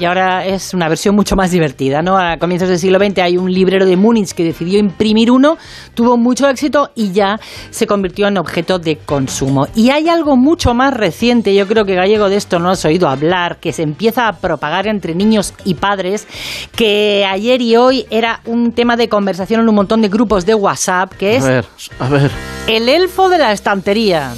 Y 0.00 0.06
ahora 0.06 0.46
es 0.46 0.72
una 0.72 0.88
versión 0.88 1.14
mucho 1.14 1.36
más 1.36 1.50
divertida, 1.50 2.00
¿no? 2.00 2.16
A 2.18 2.38
comienzos 2.38 2.68
del 2.68 2.78
siglo 2.78 2.98
XX 2.98 3.18
hay 3.18 3.36
un 3.36 3.52
librero 3.52 3.84
de 3.84 3.96
Múnich 3.96 4.32
que 4.32 4.42
decidió 4.42 4.78
imprimir 4.78 5.30
uno, 5.30 5.58
tuvo 5.94 6.16
mucho 6.16 6.48
éxito 6.48 6.90
y 6.94 7.12
ya 7.12 7.38
se 7.70 7.86
convirtió 7.86 8.26
en 8.26 8.38
objeto 8.38 8.78
de 8.78 8.96
consumo. 8.96 9.68
Y 9.74 9.90
hay 9.90 10.08
algo 10.08 10.36
mucho 10.36 10.72
más 10.72 10.94
reciente, 10.94 11.54
yo 11.54 11.68
creo 11.68 11.84
que 11.84 11.94
Gallego 11.94 12.30
de 12.30 12.36
esto 12.36 12.58
no 12.58 12.70
has 12.70 12.84
oído 12.86 13.08
hablar, 13.08 13.58
que 13.58 13.72
se 13.72 13.82
empieza 13.82 14.28
a 14.28 14.32
propagar 14.32 14.86
entre 14.86 15.14
niños 15.14 15.52
y 15.64 15.74
padres, 15.74 16.26
que 16.74 17.26
ayer 17.30 17.60
y 17.60 17.76
hoy 17.76 18.06
era 18.10 18.40
un 18.46 18.72
tema 18.72 18.96
de 18.96 19.08
conversación 19.10 19.60
en 19.60 19.68
un 19.68 19.74
montón 19.74 20.00
de 20.00 20.08
grupos 20.08 20.46
de 20.46 20.54
WhatsApp, 20.54 21.12
que 21.12 21.36
es 21.36 21.44
A 21.44 21.48
ver, 21.48 21.64
a 21.98 22.08
ver. 22.08 22.30
el 22.66 22.88
elfo 22.88 23.28
de 23.28 23.38
la 23.38 23.52
estantería. 23.52 24.32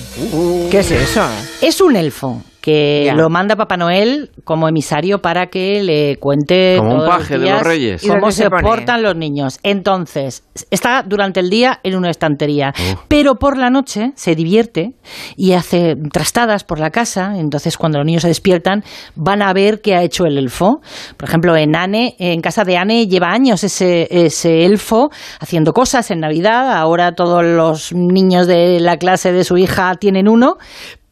¿Qué 0.71 0.81
es 0.81 0.91
eso? 0.91 1.23
Es 1.63 1.81
un 1.81 1.95
elfo 1.95 2.43
que 2.65 3.03
Ya. 3.05 3.15
lo 3.15 3.29
manda 3.29 3.57
Papá 3.57 3.77
Noel 3.77 4.31
como 4.43 4.67
emisario 4.67 5.19
para 5.19 5.49
que 5.49 5.83
le 5.83 6.17
cuente 6.17 6.77
Como 6.79 6.95
un 6.95 7.05
los 7.05 7.29
de 7.29 7.37
los 7.37 7.63
reyes. 7.63 8.03
¿Y 8.03 8.09
cómo 8.09 8.31
se 8.31 8.49
portan 8.49 9.03
los 9.03 9.15
niños. 9.15 9.59
Entonces, 9.63 10.45
está 10.71 11.03
durante 11.07 11.41
el 11.41 11.51
día 11.51 11.79
en 11.83 11.95
una 11.95 12.09
estantería, 12.09 12.73
pero 13.07 13.35
por 13.35 13.59
la 13.59 13.69
noche 13.69 14.13
se 14.15 14.35
divierte 14.35 14.95
y 15.37 15.53
hace 15.53 15.95
trastadas 16.11 16.65
por 16.65 16.81
la 16.81 16.89
casa. 16.89 17.35
Entonces, 17.37 17.77
cuando 17.77 17.99
los 17.99 18.07
niños 18.07 18.23
se 18.23 18.29
despiertan, 18.29 18.83
van 19.15 19.43
a 19.43 19.53
ver 19.53 19.83
qué 19.83 19.95
ha 19.95 20.03
hecho 20.03 20.25
el 20.25 20.39
elfo. 20.39 20.81
Por 21.19 21.29
ejemplo, 21.29 21.55
en 21.59 21.77
Anne, 21.77 22.17
en 22.19 22.41
casa 22.41 22.65
de 22.65 22.79
Anne 22.79 23.07
lleva 23.07 23.29
años 23.29 23.63
ese, 23.63 24.09
ese 24.11 24.65
elfo 24.65 25.11
haciendo 25.39 25.75
cosas 25.75 26.11
en 26.11 26.21
Navidad. 26.21 26.73
Ahora 26.73 27.13
todos 27.13 27.45
los 27.45 27.93
niños 27.93 28.47
de 28.47 28.81
la 28.81 28.97
clase 28.97 29.33
de 29.33 29.45
su 29.45 29.59
hija 29.59 29.97
tienen 29.97 30.29
uno. 30.29 30.55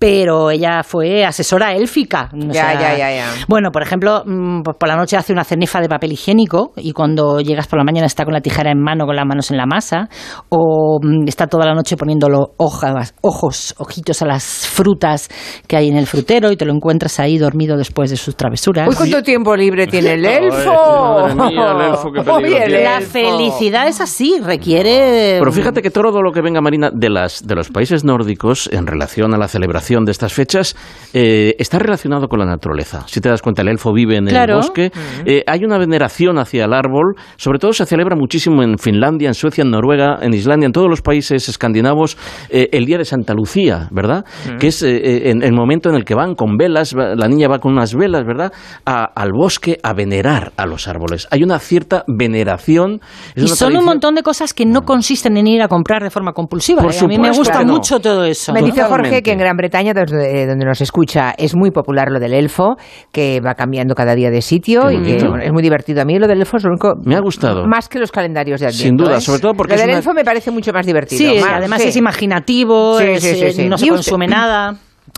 Pero 0.03 0.51
ella 0.51 0.83
fue 0.83 1.25
asesora 1.25 1.73
élfica. 1.75 2.29
O 2.35 2.37
Ya, 2.53 2.53
sea, 2.53 2.75
ya, 2.75 2.99
ya, 2.99 3.15
ya. 3.15 3.27
Bueno, 3.49 3.71
por 3.71 3.83
ejemplo, 3.83 4.25
mm, 4.27 4.63
pues 4.63 4.77
por 4.77 4.89
la 4.89 4.97
noche 4.97 5.17
hace 5.17 5.33
una 5.33 5.45
cenefa 5.45 5.81
de 5.81 5.89
papel 5.89 6.11
higiénico 6.13 6.73
y 6.77 6.93
cuando 6.93 7.39
llegas 7.41 7.69
por 7.69 7.79
la 7.79 7.85
mañana 7.85 8.07
está 8.07 8.25
con 8.25 8.35
la 8.35 8.41
tijera 8.41 8.73
en 8.73 8.81
mano, 8.81 9.07
con 9.07 9.15
las 9.15 9.25
manos 9.25 9.53
en 9.53 9.59
la 9.59 9.67
masa, 9.67 10.09
o 10.49 10.99
mm, 11.01 11.29
está 11.29 11.47
toda 11.47 11.67
la 11.67 11.75
noche 11.75 11.97
poniéndolo 11.97 12.55
hojas, 12.57 13.15
ojos, 13.23 13.77
ojitos 13.79 14.23
a 14.23 14.27
las 14.27 14.67
frutas 14.67 15.29
que 15.69 15.77
hay 15.77 15.89
en 15.89 15.97
el 15.97 16.07
frutero 16.09 16.51
y 16.51 16.57
te 16.57 16.65
lo 16.65 16.73
encuentras 16.75 17.21
ahí 17.21 17.39
dormido 17.39 17.77
después 17.77 18.11
de 18.11 18.17
sus 18.17 18.35
travesuras. 18.35 18.89
Uy, 18.89 18.97
cuánto 18.97 19.23
tiempo 19.23 19.55
libre 19.55 19.87
tiene 19.87 20.15
el 20.15 20.25
elfo. 20.27 20.73
Madre 20.73 21.35
mía, 21.55 21.73
el 21.77 21.91
elfo, 21.93 22.11
qué 22.13 22.23
peligro 22.25 22.37
Uy, 22.39 22.55
el 22.55 22.65
tiene. 22.67 22.83
la 22.85 23.01
felicidad 23.03 23.87
es 23.87 24.01
así, 24.01 24.41
requiere... 24.43 25.37
Pero 25.39 25.53
fíjate 25.53 25.81
que 25.81 25.91
todo 25.91 26.21
lo 26.23 26.33
que 26.33 26.41
venga, 26.43 26.61
Marina, 26.61 26.91
de, 26.93 27.09
las, 27.09 27.47
de 27.47 27.55
los 27.55 27.69
países 27.71 28.03
nórdicos 28.05 28.69
en 28.73 28.87
relación 28.89 29.33
a 29.35 29.39
la 29.39 29.47
celebración 29.47 29.92
de 30.01 30.11
estas 30.13 30.33
fechas 30.33 30.75
eh, 31.13 31.55
está 31.59 31.79
relacionado 31.79 32.27
con 32.29 32.39
la 32.39 32.47
naturaleza. 32.47 33.05
Si 33.07 33.21
te 33.21 33.29
das 33.29 33.43
cuenta, 33.43 33.63
el 33.63 33.69
elfo 33.69 33.93
vive 33.93 34.17
en 34.17 34.25
Claro. 34.27 34.55
el 34.55 34.57
bosque. 34.61 34.91
Eh, 35.27 35.43
hay 35.47 35.65
una 35.65 35.77
veneración 35.79 36.39
hacia 36.39 36.65
el 36.65 36.73
árbol. 36.73 37.15
Sobre 37.37 37.59
todo 37.59 37.73
se 37.73 37.85
celebra 37.85 38.17
muchísimo 38.17 38.63
en 38.63 38.79
Finlandia, 38.79 39.29
en 39.29 39.35
Suecia, 39.35 39.63
en 39.63 39.71
Noruega, 39.71 40.19
en 40.23 40.33
Islandia, 40.33 40.67
en 40.67 40.73
todos 40.73 40.89
los 40.89 41.03
países 41.03 41.49
escandinavos, 41.49 42.17
eh, 42.49 42.69
el 42.73 42.87
día 42.87 42.99
de 42.99 43.05
Santa 43.05 43.35
Lucía, 43.35 43.89
¿verdad? 43.91 44.25
Que 44.59 44.69
es 44.69 44.83
en 44.83 45.43
el 45.43 45.53
momento 45.53 45.89
en 45.91 45.97
el 45.97 46.05
que 46.05 46.15
van 46.15 46.35
con 46.35 46.57
velas, 46.57 46.95
la 46.95 47.29
niña 47.29 47.49
va 47.49 47.59
con 47.59 47.73
unas 47.73 47.95
velas, 47.95 48.25
¿verdad? 48.25 48.53
A- 48.87 49.05
al 49.15 49.33
bosque 49.33 49.79
a 49.83 49.93
venerar 49.93 50.53
a 50.57 50.67
los 50.67 50.89
árboles. 50.89 51.29
Hay 51.31 51.43
una 51.43 51.59
cierta 51.59 52.05
veneración. 52.09 53.01
es 53.35 53.43
Y 53.43 53.47
una 53.47 53.55
son 53.57 53.77
un 53.77 53.85
montón 53.85 54.15
de 54.15 54.23
cosas 54.23 54.55
que 54.55 54.65
no 54.65 54.83
consisten 54.83 55.37
en 55.37 55.47
ir 55.47 55.63
a 55.63 55.69
comprar 55.69 56.03
de 56.03 56.11
forma 56.11 56.33
compulsiva. 56.33 56.83
Por 56.83 56.93
¿eh? 56.93 56.99
A 57.03 57.07
mí 57.09 57.19
me 57.19 57.31
gusta 57.31 57.65
no. 57.65 57.73
mucho 57.75 57.99
todo 58.01 58.25
eso. 58.25 58.53
Me 58.53 58.63
dice 58.63 58.83
Jorge 58.85 59.23
que 59.23 59.33
en 59.33 59.39
Gran 59.39 59.57
Bretaña, 59.57 59.82
desde 59.93 60.47
donde 60.47 60.65
nos 60.65 60.81
escucha, 60.81 61.33
es 61.37 61.55
muy 61.57 61.71
popular 61.71 62.11
lo 62.11 62.21
del 62.21 62.33
elfo, 62.35 62.77
que 63.13 63.41
va 63.41 63.55
cambiando 63.55 63.95
cada 63.95 64.15
día 64.15 64.31
de 64.31 64.41
sitio 64.41 64.91
y 64.91 65.03
que 65.03 65.17
bueno, 65.27 65.43
es 65.43 65.53
muy 65.53 65.63
divertido. 65.63 66.01
A 66.03 66.05
mí 66.05 66.19
lo 66.19 66.27
del 66.29 66.41
elfo 66.41 66.57
es 66.59 66.65
lo 66.65 66.71
único... 66.71 66.95
Me 67.05 67.17
ha 67.17 67.21
gustado. 67.21 67.67
Más 67.67 67.89
que 67.89 67.99
los 67.99 68.13
calendarios 68.13 68.61
de 68.61 68.67
Adviento. 68.67 68.85
Sin 68.87 68.97
duda, 68.97 69.17
¿eh? 69.19 69.21
sobre 69.21 69.41
todo 69.41 69.55
porque 69.55 69.73
Lo 69.73 69.75
es 69.77 69.81
del 69.83 69.91
una- 69.91 69.99
elfo 69.99 70.15
me 70.15 70.25
parece 70.25 70.51
mucho 70.51 70.73
más 70.73 70.87
divertido. 70.87 71.19
Sí, 71.33 71.41
más, 71.41 71.51
además 71.55 71.83
sí. 71.83 71.89
es 71.89 71.97
imaginativo, 71.97 72.99
Sí, 72.99 73.05
es, 73.05 73.23
sí, 73.23 73.35
sí, 73.35 73.45
eh, 73.45 73.53
sí. 73.53 73.69
no 73.69 73.77
se 73.77 73.87
¿Y 73.87 73.89
consume 73.91 74.27
usted- 74.27 74.37
nada. 74.37 74.77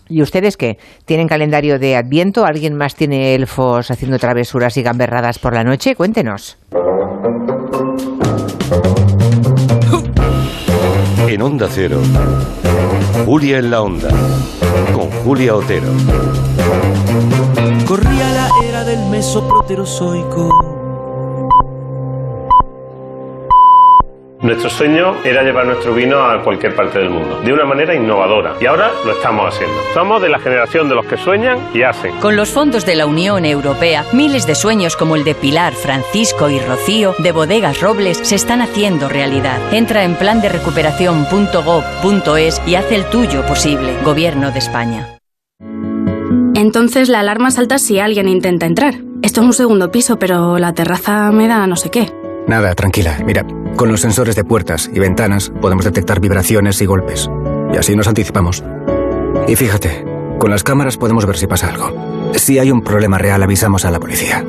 ¿Y 0.09 0.21
ustedes 0.23 0.57
qué? 0.57 0.77
¿Tienen 1.07 1.29
calendario 1.29 1.79
de 1.79 1.97
Adviento? 1.97 2.45
¿Alguien 2.45 2.75
más 2.77 2.95
tiene 2.95 3.35
elfos 3.35 3.91
haciendo 3.91 4.19
travesuras 4.19 4.77
y 4.77 4.83
gamberradas 4.83 5.39
por 5.39 5.55
la 5.55 5.63
noche? 5.65 5.95
Cuéntenos. 5.95 6.59
En 11.35 11.43
Onda 11.43 11.69
Cero, 11.69 12.01
Julia 13.27 13.59
en 13.59 13.69
la 13.69 13.83
Onda, 13.83 14.09
con 14.95 15.11
Julia 15.25 15.57
Otero. 15.57 15.89
Corría 17.89 18.31
la 18.31 18.51
era 18.65 18.85
del 18.85 19.05
mesoproterozoico. 19.11 20.84
Nuestro 24.45 24.69
sueño 24.69 25.17
era 25.25 25.43
llevar 25.43 25.65
nuestro 25.65 25.95
vino 25.95 26.23
a 26.23 26.43
cualquier 26.43 26.77
parte 26.77 26.99
del 26.99 27.09
mundo, 27.09 27.41
de 27.41 27.51
una 27.51 27.65
manera 27.65 27.95
innovadora, 27.95 28.57
y 28.61 28.67
ahora 28.67 28.91
lo 29.07 29.13
estamos 29.13 29.55
haciendo. 29.55 29.75
Somos 29.95 30.21
de 30.21 30.29
la 30.29 30.39
generación 30.39 30.87
de 30.87 30.95
los 30.95 31.07
que 31.07 31.17
sueñan 31.17 31.71
y 31.73 31.81
hacen. 31.81 32.15
Con 32.21 32.37
los 32.37 32.51
fondos 32.51 32.85
de 32.85 32.95
la 32.95 33.07
Unión 33.07 33.47
Europea, 33.47 34.05
miles 34.13 34.47
de 34.47 34.55
sueños 34.55 34.97
como 34.97 35.17
el 35.17 35.25
de 35.25 35.35
Pilar, 35.35 35.73
Francisco 35.73 36.51
y 36.51 36.61
Rocío 36.61 37.15
de 37.21 37.33
Bodegas 37.33 37.81
Robles 37.81 38.19
se 38.19 38.35
están 38.35 38.61
haciendo 38.61 39.09
realidad. 39.09 39.59
Entra 39.73 40.05
en 40.05 40.15
plan 40.15 40.43
de 40.43 40.51
recuperación.gov.es 40.51 42.61
y 42.67 42.75
haz 42.75 42.93
el 42.93 43.07
tuyo 43.07 43.47
posible. 43.47 43.97
Gobierno 44.05 44.51
de 44.51 44.59
España. 44.59 45.09
Entonces 46.55 47.09
la 47.09 47.21
alarma 47.21 47.51
salta 47.51 47.79
si 47.79 47.99
alguien 47.99 48.29
intenta 48.29 48.67
entrar. 48.67 48.97
Esto 49.23 49.41
es 49.41 49.47
un 49.47 49.55
segundo 49.55 49.91
piso, 49.91 50.19
pero 50.19 50.59
la 50.59 50.75
terraza 50.75 51.33
me 51.33 51.49
da 51.49 51.67
no 51.67 51.77
sé 51.77 51.91
qué. 51.91 52.13
Nada, 52.47 52.75
tranquila. 52.75 53.19
Mira, 53.25 53.47
con 53.77 53.89
los 53.89 54.03
sensores 54.03 54.37
de 54.37 54.45
puertas 54.45 54.91
y 54.93 54.99
ventanas 54.99 55.51
podemos 55.61 55.85
detectar 55.85 56.21
vibraciones 56.21 56.81
y 56.83 56.87
golpes. 56.87 57.31
Y 57.73 57.77
así 57.77 57.97
nos 57.97 58.07
anticipamos. 58.07 58.63
Y 59.49 59.57
fíjate, 59.57 60.05
con 60.39 60.51
las 60.51 60.63
cámaras 60.63 60.97
podemos 60.97 61.27
ver 61.27 61.37
si 61.37 61.47
pasa 61.47 61.69
algo. 61.69 61.93
Si 62.35 62.59
hay 62.59 62.71
un 62.71 62.81
problema 62.83 63.19
real, 63.19 63.43
avisamos 63.43 63.85
a 63.85 63.91
la 63.91 64.01
policía. 64.01 64.43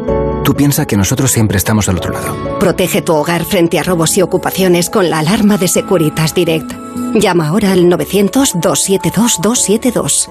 Tú 0.44 0.54
piensa 0.54 0.86
que 0.86 0.98
nosotros 0.98 1.32
siempre 1.32 1.58
estamos 1.58 1.90
al 1.90 1.98
otro 1.98 2.14
lado. 2.14 2.60
Protege 2.60 3.02
tu 3.02 3.16
hogar 3.16 3.44
frente 3.46 3.80
a 3.80 3.84
robos 3.84 4.16
y 4.18 4.22
ocupaciones 4.22 4.92
con 4.92 5.10
la 5.10 5.20
alarma 5.20 5.58
de 5.58 5.68
Securitas 5.68 6.36
Direct. 6.36 6.72
Llama 7.16 7.48
ahora 7.48 7.72
al 7.72 7.86
900-272-272. 7.86 10.30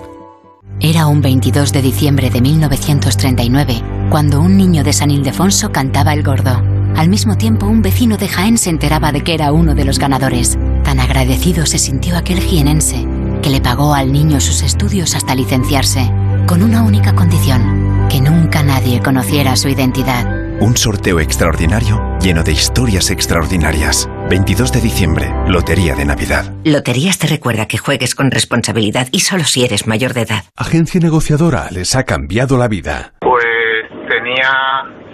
Era 0.80 1.06
un 1.06 1.20
22 1.20 1.72
de 1.72 1.82
diciembre 1.82 2.30
de 2.30 2.40
1939, 2.40 3.82
cuando 4.10 4.40
un 4.40 4.56
niño 4.56 4.84
de 4.84 4.92
San 4.92 5.10
Ildefonso 5.10 5.72
cantaba 5.72 6.12
el 6.12 6.22
gordo. 6.22 6.73
Al 6.96 7.08
mismo 7.08 7.36
tiempo, 7.36 7.66
un 7.66 7.82
vecino 7.82 8.16
de 8.16 8.28
Jaén 8.28 8.56
se 8.56 8.70
enteraba 8.70 9.12
de 9.12 9.22
que 9.22 9.34
era 9.34 9.52
uno 9.52 9.74
de 9.74 9.84
los 9.84 9.98
ganadores. 9.98 10.58
Tan 10.84 11.00
agradecido 11.00 11.66
se 11.66 11.78
sintió 11.78 12.16
aquel 12.16 12.40
jienense, 12.40 13.06
que 13.42 13.50
le 13.50 13.60
pagó 13.60 13.94
al 13.94 14.12
niño 14.12 14.40
sus 14.40 14.62
estudios 14.62 15.14
hasta 15.14 15.34
licenciarse, 15.34 16.10
con 16.46 16.62
una 16.62 16.82
única 16.82 17.14
condición, 17.14 18.06
que 18.08 18.20
nunca 18.20 18.62
nadie 18.62 19.00
conociera 19.00 19.56
su 19.56 19.68
identidad. 19.68 20.44
Un 20.60 20.76
sorteo 20.76 21.18
extraordinario 21.18 22.14
lleno 22.24 22.42
de 22.42 22.52
historias 22.52 23.10
extraordinarias. 23.10 24.08
22 24.30 24.72
de 24.72 24.80
diciembre, 24.80 25.30
Lotería 25.46 25.94
de 25.94 26.06
Navidad. 26.06 26.54
Loterías 26.64 27.18
te 27.18 27.26
recuerda 27.26 27.66
que 27.66 27.76
juegues 27.76 28.14
con 28.14 28.30
responsabilidad 28.30 29.08
y 29.12 29.20
solo 29.20 29.44
si 29.44 29.62
eres 29.62 29.86
mayor 29.86 30.14
de 30.14 30.22
edad. 30.22 30.44
Agencia 30.56 31.00
negociadora 31.00 31.68
les 31.70 31.94
ha 31.94 32.04
cambiado 32.04 32.56
la 32.56 32.68
vida. 32.68 33.12
Pues 33.20 33.44
tenía 34.08 34.48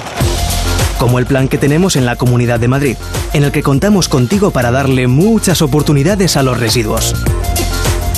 Como 0.98 1.20
el 1.20 1.28
plan 1.28 1.48
que 1.48 1.60
tenemos 1.60 1.96
en 1.96 2.08
la 2.08 2.16
Comunidad 2.16 2.60
de 2.60 2.70
Madrid, 2.70 2.98
en 3.34 3.44
el 3.44 3.52
que 3.52 3.62
contamos 3.62 4.10
contigo 4.10 4.50
para 4.50 4.72
darle 4.72 5.06
muchas 5.06 5.62
oportunidades 5.62 6.38
a 6.38 6.44
los 6.44 6.60
residuos. 6.60 7.14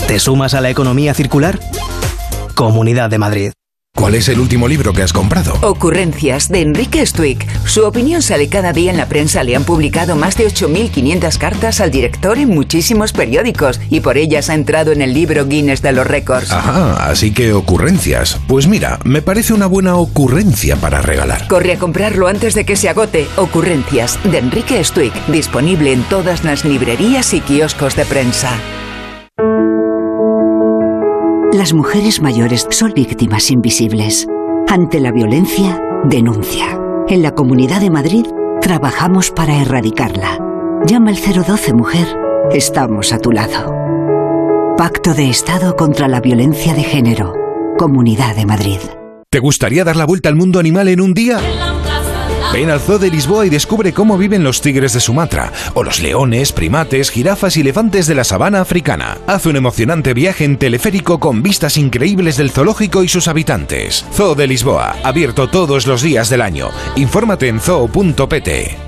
¿Te 0.07 0.19
sumas 0.19 0.53
a 0.53 0.61
la 0.61 0.69
economía 0.69 1.15
circular? 1.15 1.59
Comunidad 2.53 3.09
de 3.09 3.17
Madrid. 3.17 3.51
¿Cuál 3.95 4.13
es 4.13 4.29
el 4.29 4.39
último 4.39 4.67
libro 4.67 4.93
que 4.93 5.01
has 5.01 5.13
comprado? 5.13 5.53
Ocurrencias 5.61 6.49
de 6.49 6.61
Enrique 6.61 7.03
Stuick. 7.03 7.47
Su 7.65 7.85
opinión 7.85 8.21
sale 8.21 8.47
cada 8.47 8.71
día 8.71 8.91
en 8.91 8.97
la 8.97 9.07
prensa. 9.07 9.43
Le 9.43 9.55
han 9.55 9.63
publicado 9.63 10.15
más 10.15 10.37
de 10.37 10.45
8.500 10.45 11.37
cartas 11.39 11.81
al 11.81 11.89
director 11.89 12.37
en 12.37 12.49
muchísimos 12.49 13.13
periódicos 13.13 13.81
y 13.89 14.01
por 14.01 14.17
ellas 14.17 14.51
ha 14.51 14.53
entrado 14.53 14.91
en 14.91 15.01
el 15.01 15.13
libro 15.13 15.47
Guinness 15.47 15.81
de 15.81 15.93
los 15.93 16.05
récords. 16.05 16.51
Ajá, 16.51 17.09
así 17.09 17.33
que 17.33 17.53
ocurrencias. 17.53 18.39
Pues 18.47 18.67
mira, 18.67 18.99
me 19.05 19.23
parece 19.23 19.53
una 19.53 19.65
buena 19.65 19.95
ocurrencia 19.95 20.75
para 20.75 21.01
regalar. 21.01 21.47
Corre 21.47 21.73
a 21.73 21.79
comprarlo 21.79 22.27
antes 22.27 22.53
de 22.53 22.63
que 22.63 22.75
se 22.75 22.89
agote. 22.89 23.27
Ocurrencias 23.37 24.19
de 24.23 24.37
Enrique 24.37 24.83
Stuick. 24.83 25.15
Disponible 25.27 25.93
en 25.93 26.03
todas 26.03 26.43
las 26.43 26.63
librerías 26.63 27.33
y 27.33 27.41
kioscos 27.41 27.95
de 27.95 28.05
prensa. 28.05 28.51
Las 31.55 31.71
mujeres 31.71 32.21
mayores 32.21 32.67
son 32.69 32.91
víctimas 32.93 33.49
invisibles. 33.49 34.27
Ante 34.67 34.99
la 34.99 35.13
violencia, 35.13 35.81
denuncia. 36.03 36.77
En 37.07 37.23
la 37.23 37.31
Comunidad 37.31 37.79
de 37.79 37.89
Madrid 37.89 38.25
trabajamos 38.59 39.31
para 39.31 39.61
erradicarla. 39.61 40.37
Llama 40.85 41.11
al 41.11 41.15
012 41.15 41.73
Mujer. 41.73 42.07
Estamos 42.51 43.13
a 43.13 43.19
tu 43.19 43.31
lado. 43.31 43.73
Pacto 44.77 45.13
de 45.13 45.29
Estado 45.29 45.77
contra 45.77 46.09
la 46.09 46.19
Violencia 46.19 46.73
de 46.73 46.83
Género. 46.83 47.33
Comunidad 47.77 48.35
de 48.35 48.45
Madrid. 48.45 48.79
¿Te 49.29 49.39
gustaría 49.39 49.85
dar 49.85 49.95
la 49.95 50.05
vuelta 50.05 50.27
al 50.27 50.35
mundo 50.35 50.59
animal 50.59 50.89
en 50.89 50.99
un 50.99 51.13
día? 51.13 51.39
Ven 52.53 52.69
al 52.69 52.79
Zoo 52.79 52.99
de 52.99 53.11
Lisboa 53.11 53.45
y 53.45 53.49
descubre 53.49 53.93
cómo 53.93 54.17
viven 54.17 54.43
los 54.43 54.61
tigres 54.61 54.93
de 54.93 54.99
Sumatra, 54.99 55.51
o 55.73 55.83
los 55.83 55.99
leones, 55.99 56.51
primates, 56.51 57.11
jirafas 57.11 57.57
y 57.57 57.61
elefantes 57.61 58.07
de 58.07 58.15
la 58.15 58.23
sabana 58.23 58.61
africana. 58.61 59.17
Haz 59.27 59.45
un 59.45 59.55
emocionante 59.55 60.13
viaje 60.13 60.45
en 60.45 60.57
teleférico 60.57 61.19
con 61.19 61.43
vistas 61.43 61.77
increíbles 61.77 62.37
del 62.37 62.51
zoológico 62.51 63.03
y 63.03 63.07
sus 63.07 63.27
habitantes. 63.27 64.05
Zoo 64.13 64.35
de 64.35 64.47
Lisboa, 64.47 64.95
abierto 65.03 65.49
todos 65.49 65.87
los 65.87 66.01
días 66.01 66.29
del 66.29 66.41
año. 66.41 66.69
Infórmate 66.95 67.47
en 67.47 67.59
zoo.pt. 67.59 68.84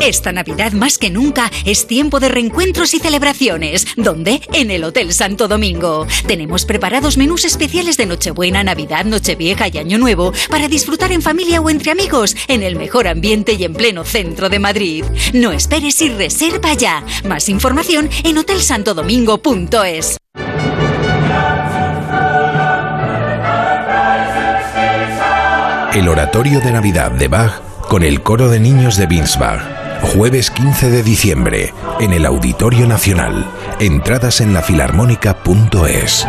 Esta 0.01 0.31
Navidad 0.31 0.71
más 0.71 0.97
que 0.97 1.11
nunca 1.11 1.51
es 1.63 1.85
tiempo 1.85 2.19
de 2.19 2.27
reencuentros 2.27 2.95
y 2.95 2.99
celebraciones. 2.99 3.85
¿Dónde? 3.95 4.41
En 4.51 4.71
el 4.71 4.83
Hotel 4.83 5.13
Santo 5.13 5.47
Domingo. 5.47 6.07
Tenemos 6.25 6.65
preparados 6.65 7.17
menús 7.17 7.45
especiales 7.45 7.97
de 7.97 8.07
Nochebuena, 8.07 8.63
Navidad, 8.63 9.05
Nochevieja 9.05 9.67
y 9.67 9.77
Año 9.77 9.99
Nuevo 9.99 10.33
para 10.49 10.67
disfrutar 10.67 11.11
en 11.11 11.21
familia 11.21 11.61
o 11.61 11.69
entre 11.69 11.91
amigos 11.91 12.35
en 12.47 12.63
el 12.63 12.77
mejor 12.77 13.07
ambiente 13.07 13.53
y 13.53 13.63
en 13.63 13.75
pleno 13.75 14.03
centro 14.03 14.49
de 14.49 14.57
Madrid. 14.57 15.05
No 15.33 15.51
esperes 15.51 16.01
y 16.01 16.09
reserva 16.09 16.73
ya. 16.73 17.05
Más 17.23 17.47
información 17.47 18.09
en 18.23 18.39
hotelsantodomingo.es. 18.39 20.17
El 25.93 26.07
oratorio 26.07 26.59
de 26.59 26.71
Navidad 26.71 27.11
de 27.11 27.27
Bach 27.27 27.61
con 27.87 28.01
el 28.01 28.23
coro 28.23 28.49
de 28.49 28.59
niños 28.59 28.97
de 28.97 29.05
Winsbach. 29.05 29.80
Jueves 30.01 30.49
15 30.51 30.89
de 30.89 31.03
diciembre, 31.03 31.73
en 31.99 32.11
el 32.11 32.25
Auditorio 32.25 32.87
Nacional. 32.87 33.49
Entradas 33.79 34.41
en 34.41 34.53
lafilarmónica.es. 34.53 36.27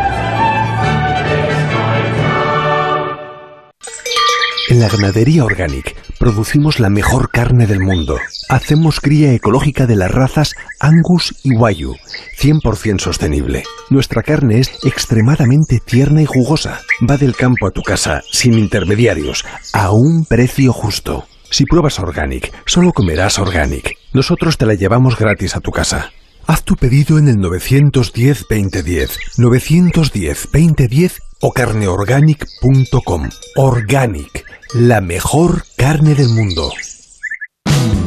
En 4.69 4.81
la 4.81 4.89
ganadería 4.89 5.45
Organic 5.45 5.97
producimos 6.19 6.81
la 6.81 6.91
mejor 6.91 7.31
carne 7.31 7.67
del 7.67 7.81
mundo. 7.81 8.19
Hacemos 8.49 9.01
cría 9.01 9.33
ecológica 9.33 9.87
de 9.87 9.97
las 9.97 10.11
razas 10.11 10.55
Angus 10.79 11.35
y 11.43 11.55
Wayu, 11.57 11.97
100% 12.39 13.01
sostenible. 13.01 13.65
Nuestra 13.91 14.23
carne 14.23 14.61
es 14.61 14.71
extremadamente 14.85 15.81
tierna 15.85 16.23
y 16.23 16.27
jugosa. 16.27 16.81
Va 17.11 17.17
del 17.17 17.35
campo 17.35 17.67
a 17.67 17.71
tu 17.71 17.83
casa, 17.83 18.23
sin 18.31 18.55
intermediarios, 18.55 19.45
a 19.73 19.91
un 19.91 20.25
precio 20.25 20.73
justo. 20.73 21.27
Si 21.53 21.67
pruebas 21.67 21.99
Organic, 21.99 22.51
solo 22.65 22.95
comerás 22.95 23.39
Organic. 23.39 23.99
Nosotros 24.15 24.57
te 24.57 24.65
la 24.65 24.73
llevamos 24.73 25.19
gratis 25.19 25.55
a 25.55 25.61
tu 25.61 25.71
casa. 25.71 26.11
Haz 26.47 26.65
tu 26.65 26.77
pedido 26.77 27.19
en 27.19 27.29
el 27.29 27.37
910-2010, 27.37 29.19
910-2010 29.37 31.19
o 31.43 31.53
carneorganic.com. 31.53 33.29
Organic, 33.57 34.47
la 34.73 35.03
mejor 35.03 35.65
carne 35.77 36.15
del 36.15 36.31
mundo. 36.31 36.73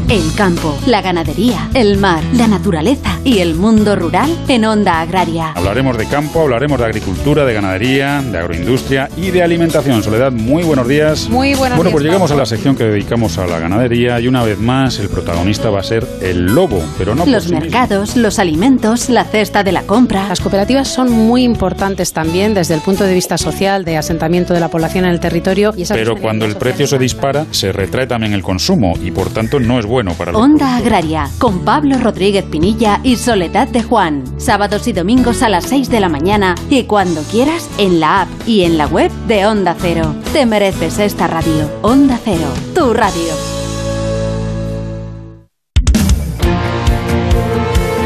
El 0.07 0.35
campo, 0.35 0.77
la 0.85 1.01
ganadería, 1.01 1.67
el 1.73 1.97
mar, 1.97 2.23
la 2.35 2.47
naturaleza 2.47 3.19
y 3.23 3.39
el 3.39 3.55
mundo 3.55 3.95
rural 3.95 4.29
en 4.47 4.63
Onda 4.63 5.01
Agraria. 5.01 5.51
Hablaremos 5.55 5.97
de 5.97 6.05
campo, 6.05 6.41
hablaremos 6.41 6.77
de 6.77 6.85
agricultura, 6.85 7.43
de 7.43 7.55
ganadería, 7.55 8.21
de 8.21 8.37
agroindustria 8.37 9.09
y 9.17 9.31
de 9.31 9.41
alimentación. 9.41 10.03
Soledad, 10.03 10.31
muy 10.31 10.61
buenos 10.61 10.87
días. 10.87 11.27
Muy 11.27 11.55
buenos 11.55 11.77
Bueno, 11.77 11.89
días, 11.89 11.91
pues 11.93 12.03
llegamos 12.03 12.29
a 12.29 12.35
la 12.35 12.45
sección 12.45 12.75
que 12.75 12.83
dedicamos 12.83 13.39
a 13.39 13.47
la 13.47 13.57
ganadería 13.57 14.19
y 14.19 14.27
una 14.27 14.43
vez 14.43 14.59
más 14.59 14.99
el 14.99 15.09
protagonista 15.09 15.71
va 15.71 15.79
a 15.79 15.83
ser 15.83 16.05
el 16.21 16.45
lobo, 16.53 16.83
pero 16.99 17.15
no 17.15 17.23
por 17.23 17.33
Los 17.33 17.45
sí 17.45 17.49
mismo. 17.49 17.61
mercados, 17.61 18.15
los 18.15 18.37
alimentos, 18.37 19.09
la 19.09 19.23
cesta 19.23 19.63
de 19.63 19.71
la 19.71 19.81
compra. 19.87 20.27
Las 20.27 20.39
cooperativas 20.39 20.87
son 20.87 21.09
muy 21.09 21.41
importantes 21.43 22.13
también 22.13 22.53
desde 22.53 22.75
el 22.75 22.81
punto 22.81 23.05
de 23.05 23.13
vista 23.15 23.39
social, 23.39 23.83
de 23.83 23.97
asentamiento 23.97 24.53
de 24.53 24.59
la 24.59 24.67
población 24.67 25.05
en 25.05 25.11
el 25.11 25.19
territorio. 25.19 25.73
Y 25.75 25.83
Pero 25.85 26.15
cuando 26.17 26.45
el 26.45 26.57
precio 26.57 26.85
se 26.85 26.99
dispara, 26.99 27.47
se 27.49 27.71
retrae 27.71 28.05
también 28.05 28.33
el 28.33 28.43
consumo 28.43 28.93
y 29.01 29.09
por 29.09 29.31
tanto 29.31 29.59
no 29.59 29.79
es 29.79 29.85
bueno 29.87 29.94
para 30.03 30.33
los 30.33 30.41
Onda 30.41 30.75
Agraria, 30.75 31.29
con 31.39 31.59
Pablo 31.59 31.97
Rodríguez 31.97 32.43
Pinilla 32.43 32.99
y 33.01 33.15
Soledad 33.15 33.69
de 33.69 33.81
Juan. 33.81 34.23
Sábados 34.37 34.87
y 34.87 34.93
domingos 34.93 35.41
a 35.41 35.47
las 35.47 35.63
6 35.65 35.89
de 35.89 36.01
la 36.01 36.09
mañana 36.09 36.55
y 36.69 36.83
cuando 36.83 37.21
quieras 37.23 37.69
en 37.77 38.01
la 38.01 38.23
app 38.23 38.27
y 38.45 38.63
en 38.63 38.77
la 38.77 38.87
web 38.87 39.09
de 39.27 39.45
Onda 39.45 39.75
Cero. 39.79 40.13
Te 40.33 40.45
mereces 40.45 40.99
esta 40.99 41.27
radio. 41.27 41.69
Onda 41.81 42.19
Cero, 42.23 42.49
tu 42.73 42.93
radio. 42.93 43.33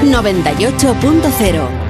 98.0 0.03 1.88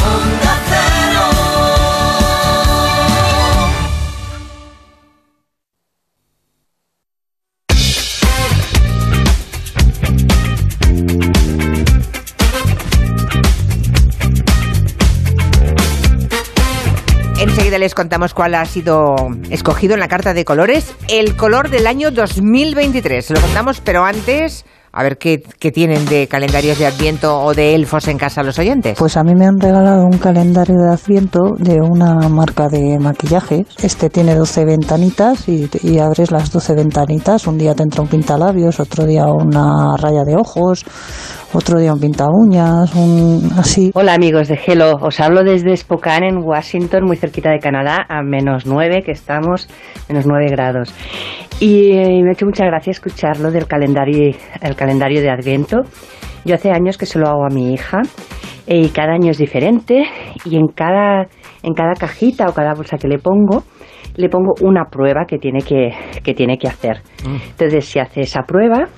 Enseguida 17.70 17.86
les 17.86 17.94
contamos 17.94 18.34
cuál 18.34 18.56
ha 18.56 18.66
sido 18.66 19.16
escogido 19.52 19.94
en 19.94 20.00
la 20.00 20.08
carta 20.08 20.34
de 20.34 20.44
colores, 20.44 20.96
el 21.08 21.36
color 21.36 21.70
del 21.70 21.86
año 21.86 22.10
2023. 22.10 23.24
Se 23.24 23.36
lo 23.36 23.42
contamos, 23.42 23.80
pero 23.80 24.04
antes, 24.04 24.66
a 24.92 25.04
ver 25.04 25.20
qué, 25.20 25.38
tienen 25.72 26.08
de 26.08 26.28
calendarios 26.28 26.80
de 26.80 26.88
Adviento 26.88 27.40
o 27.40 27.54
de 27.54 27.76
elfos 27.76 28.08
en 28.08 28.18
casa 28.18 28.42
los 28.42 28.58
oyentes. 28.58 28.98
Pues 28.98 29.18
a 29.18 29.24
mí 29.24 29.36
me 29.36 29.46
han 29.46 29.60
regalado 29.60 30.04
un 30.04 30.18
calendario 30.18 30.78
de 30.80 30.94
Adviento 30.94 31.54
de 31.60 31.80
una 31.80 32.28
marca 32.28 32.70
de 32.70 32.98
maquillaje. 32.98 33.68
Este 33.84 34.10
tiene 34.10 34.34
12 34.34 34.66
ventanitas 34.66 35.48
y, 35.48 35.70
y 35.84 36.00
abres 36.00 36.32
las 36.32 36.52
12 36.52 36.74
ventanitas. 36.74 37.46
Un 37.46 37.60
día 37.60 37.76
te 37.76 37.84
entra 37.84 38.02
un 38.02 38.08
pintalabios, 38.08 38.80
otro 38.80 39.06
día 39.06 39.28
una 39.28 39.96
raya 39.96 40.24
de 40.24 40.36
ojos, 40.36 40.86
otro 41.54 41.80
día 41.80 41.94
un 41.94 42.00
pinta 42.00 42.28
uñas, 42.30 42.94
un 42.96 43.50
así. 43.58 43.92
Hola 43.94 44.14
amigos 44.14 44.48
de 44.48 44.60
Hello, 44.66 44.96
os 45.02 45.20
hablo 45.20 45.44
desde 45.44 45.76
Spokane 45.76 46.30
en 46.30 46.38
Washington, 46.44 47.06
muy 47.06 47.18
cerquita 47.18 47.50
de 47.50 47.60
Canadá, 47.60 48.06
a 48.08 48.22
menos 48.22 48.66
9 48.66 49.02
que 49.04 49.12
estamos, 49.12 49.68
menos 50.08 50.26
9 50.28 50.46
grados. 50.52 50.94
Y 51.60 51.92
eh, 51.92 52.22
me 52.24 52.30
ha 52.30 52.34
hecho 52.34 52.46
mucha 52.46 52.66
gracia 52.66 52.92
escucharlo 52.92 53.52
del 53.52 53.68
calendario, 53.68 54.36
el 54.62 54.76
calendario 54.76 55.22
de 55.22 55.30
Adviento. 55.30 55.82
Yo 56.46 56.56
hace 56.56 56.72
años 56.72 56.98
que 56.98 57.06
se 57.06 57.20
lo 57.20 57.28
hago 57.28 57.46
a 57.46 57.54
mi 57.54 57.74
hija 57.74 58.02
eh, 58.68 58.82
y 58.82 58.90
cada 58.90 59.14
año 59.14 59.32
es 59.32 59.38
diferente 59.38 60.04
y 60.46 60.56
en 60.56 60.68
cada, 60.68 61.28
en 61.64 61.74
cada 61.74 61.94
cajita 61.94 62.46
o 62.48 62.54
cada 62.54 62.74
bolsa 62.74 62.98
que 62.98 63.08
le 63.08 63.18
pongo 63.18 63.64
le 64.16 64.28
pongo 64.28 64.54
una 64.62 64.86
prueba 64.86 65.26
que 65.26 65.38
tiene 65.38 65.60
que, 65.62 65.92
que, 66.24 66.34
tiene 66.34 66.58
que 66.58 66.68
hacer. 66.68 67.02
Entonces 67.26 67.86
si 67.86 68.00
hace 68.00 68.22
esa 68.22 68.42
prueba 68.42 68.90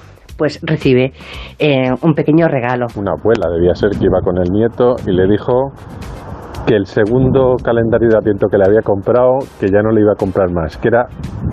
pues 0.41 0.59
recibe 0.63 1.13
eh, 1.59 1.91
un 2.01 2.15
pequeño 2.15 2.47
regalo. 2.47 2.87
Una 2.95 3.11
abuela 3.11 3.47
debía 3.47 3.75
ser 3.75 3.91
que 3.91 4.05
iba 4.05 4.21
con 4.23 4.39
el 4.39 4.49
nieto 4.51 4.95
y 5.05 5.11
le 5.11 5.27
dijo, 5.27 5.71
que 6.65 6.73
el 6.75 6.87
segundo 6.87 7.57
calendario 7.63 8.09
de 8.09 8.17
Adviento 8.17 8.47
que 8.47 8.57
le 8.57 8.65
había 8.65 8.81
comprado, 8.81 9.37
que 9.59 9.67
ya 9.67 9.83
no 9.83 9.91
le 9.91 10.01
iba 10.01 10.13
a 10.13 10.15
comprar 10.15 10.49
más, 10.51 10.77
que 10.77 10.87
era 10.87 11.05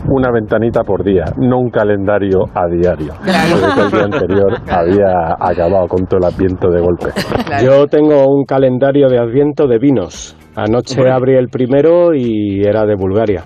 una 0.09 0.31
ventanita 0.31 0.85
por 0.85 1.05
día, 1.05 1.24
no 1.37 1.59
un 1.59 1.68
calendario 1.68 2.44
a 2.55 2.66
diario. 2.66 3.12
Porque 3.18 3.83
el 3.83 3.90
día 3.90 4.05
anterior 4.05 4.53
había 4.70 5.37
acabado 5.38 5.87
con 5.87 6.07
todo 6.07 6.20
el 6.20 6.24
Adviento 6.24 6.70
de 6.70 6.81
golpe. 6.81 7.09
Yo 7.62 7.87
tengo 7.88 8.24
un 8.27 8.46
calendario 8.46 9.09
de 9.09 9.18
Adviento 9.18 9.66
de 9.66 9.79
vinos. 9.79 10.35
Anoche 10.57 11.11
abrí 11.11 11.37
el 11.37 11.48
primero 11.48 12.14
y 12.14 12.62
era 12.64 12.87
de 12.87 12.94
Bulgaria. 12.96 13.44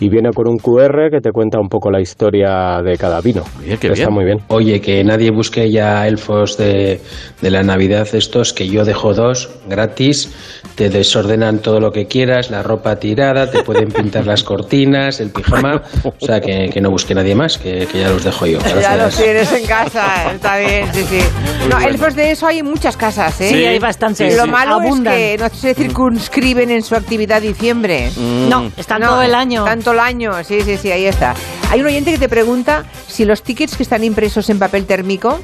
Y 0.00 0.08
viene 0.08 0.30
con 0.34 0.48
un 0.48 0.56
QR 0.56 1.10
que 1.10 1.20
te 1.20 1.30
cuenta 1.30 1.60
un 1.60 1.68
poco 1.68 1.90
la 1.90 2.00
historia 2.00 2.80
de 2.82 2.96
cada 2.96 3.20
vino. 3.20 3.42
Está 3.64 4.10
muy 4.10 4.24
bien. 4.24 4.38
Oye, 4.48 4.80
que 4.80 5.04
nadie 5.04 5.30
busque 5.30 5.70
ya 5.70 6.06
elfos 6.06 6.56
de, 6.56 7.00
de 7.40 7.50
la 7.50 7.62
Navidad 7.62 8.08
estos, 8.12 8.52
que 8.52 8.66
yo 8.66 8.84
dejo 8.84 9.12
dos 9.12 9.50
gratis, 9.68 10.34
te 10.74 10.88
desordenan 10.88 11.58
todo 11.58 11.80
lo 11.80 11.92
que 11.92 12.06
quieras, 12.06 12.50
la 12.50 12.62
ropa 12.62 12.96
tirada, 12.96 13.50
te 13.50 13.62
pueden 13.62 13.88
pintar 13.88 14.26
las 14.26 14.42
cortinas, 14.42 15.20
el 15.20 15.30
pijama, 15.30 15.82
o 16.04 16.26
sea, 16.26 16.40
que, 16.40 16.70
que 16.72 16.80
no 16.80 16.90
busque 16.90 17.14
nadie 17.14 17.34
más, 17.34 17.58
que, 17.58 17.86
que 17.86 18.00
ya 18.00 18.08
los 18.08 18.24
dejo 18.24 18.46
yo. 18.46 18.58
Ya 18.80 18.96
los 18.96 19.14
tienes 19.16 19.52
en 19.52 19.66
casa, 19.66 20.32
está 20.32 20.58
bien, 20.58 20.86
sí, 20.92 21.04
sí. 21.04 21.20
No, 21.68 21.78
elfos 21.78 22.14
de 22.14 22.30
eso 22.30 22.46
hay 22.46 22.60
en 22.60 22.66
muchas 22.66 22.96
casas, 22.96 23.40
¿eh? 23.40 23.50
Sí, 23.50 23.64
hay 23.64 23.78
bastantes. 23.78 24.36
Lo 24.36 24.46
malo 24.46 24.76
Abundan. 24.76 25.14
es 25.14 25.36
que 25.36 25.42
no 25.42 25.48
se 25.50 25.74
circunscriben 25.74 26.70
en 26.70 26.82
su 26.82 26.94
actividad 26.94 27.42
diciembre. 27.42 28.10
No, 28.48 28.70
están 28.76 29.02
todo 29.02 29.22
el 29.22 29.34
año. 29.34 29.64
Tanto 29.64 29.89
el 29.92 30.00
año, 30.00 30.32
sí, 30.44 30.60
sí, 30.62 30.76
sí, 30.76 30.90
ahí 30.92 31.06
está. 31.06 31.34
Hay 31.70 31.80
un 31.80 31.86
oyente 31.86 32.10
que 32.12 32.18
te 32.18 32.28
pregunta 32.28 32.84
si 33.06 33.24
los 33.24 33.42
tickets 33.42 33.76
que 33.76 33.82
están 33.82 34.02
impresos 34.04 34.48
en 34.50 34.58
papel 34.58 34.86
térmico 34.86 35.38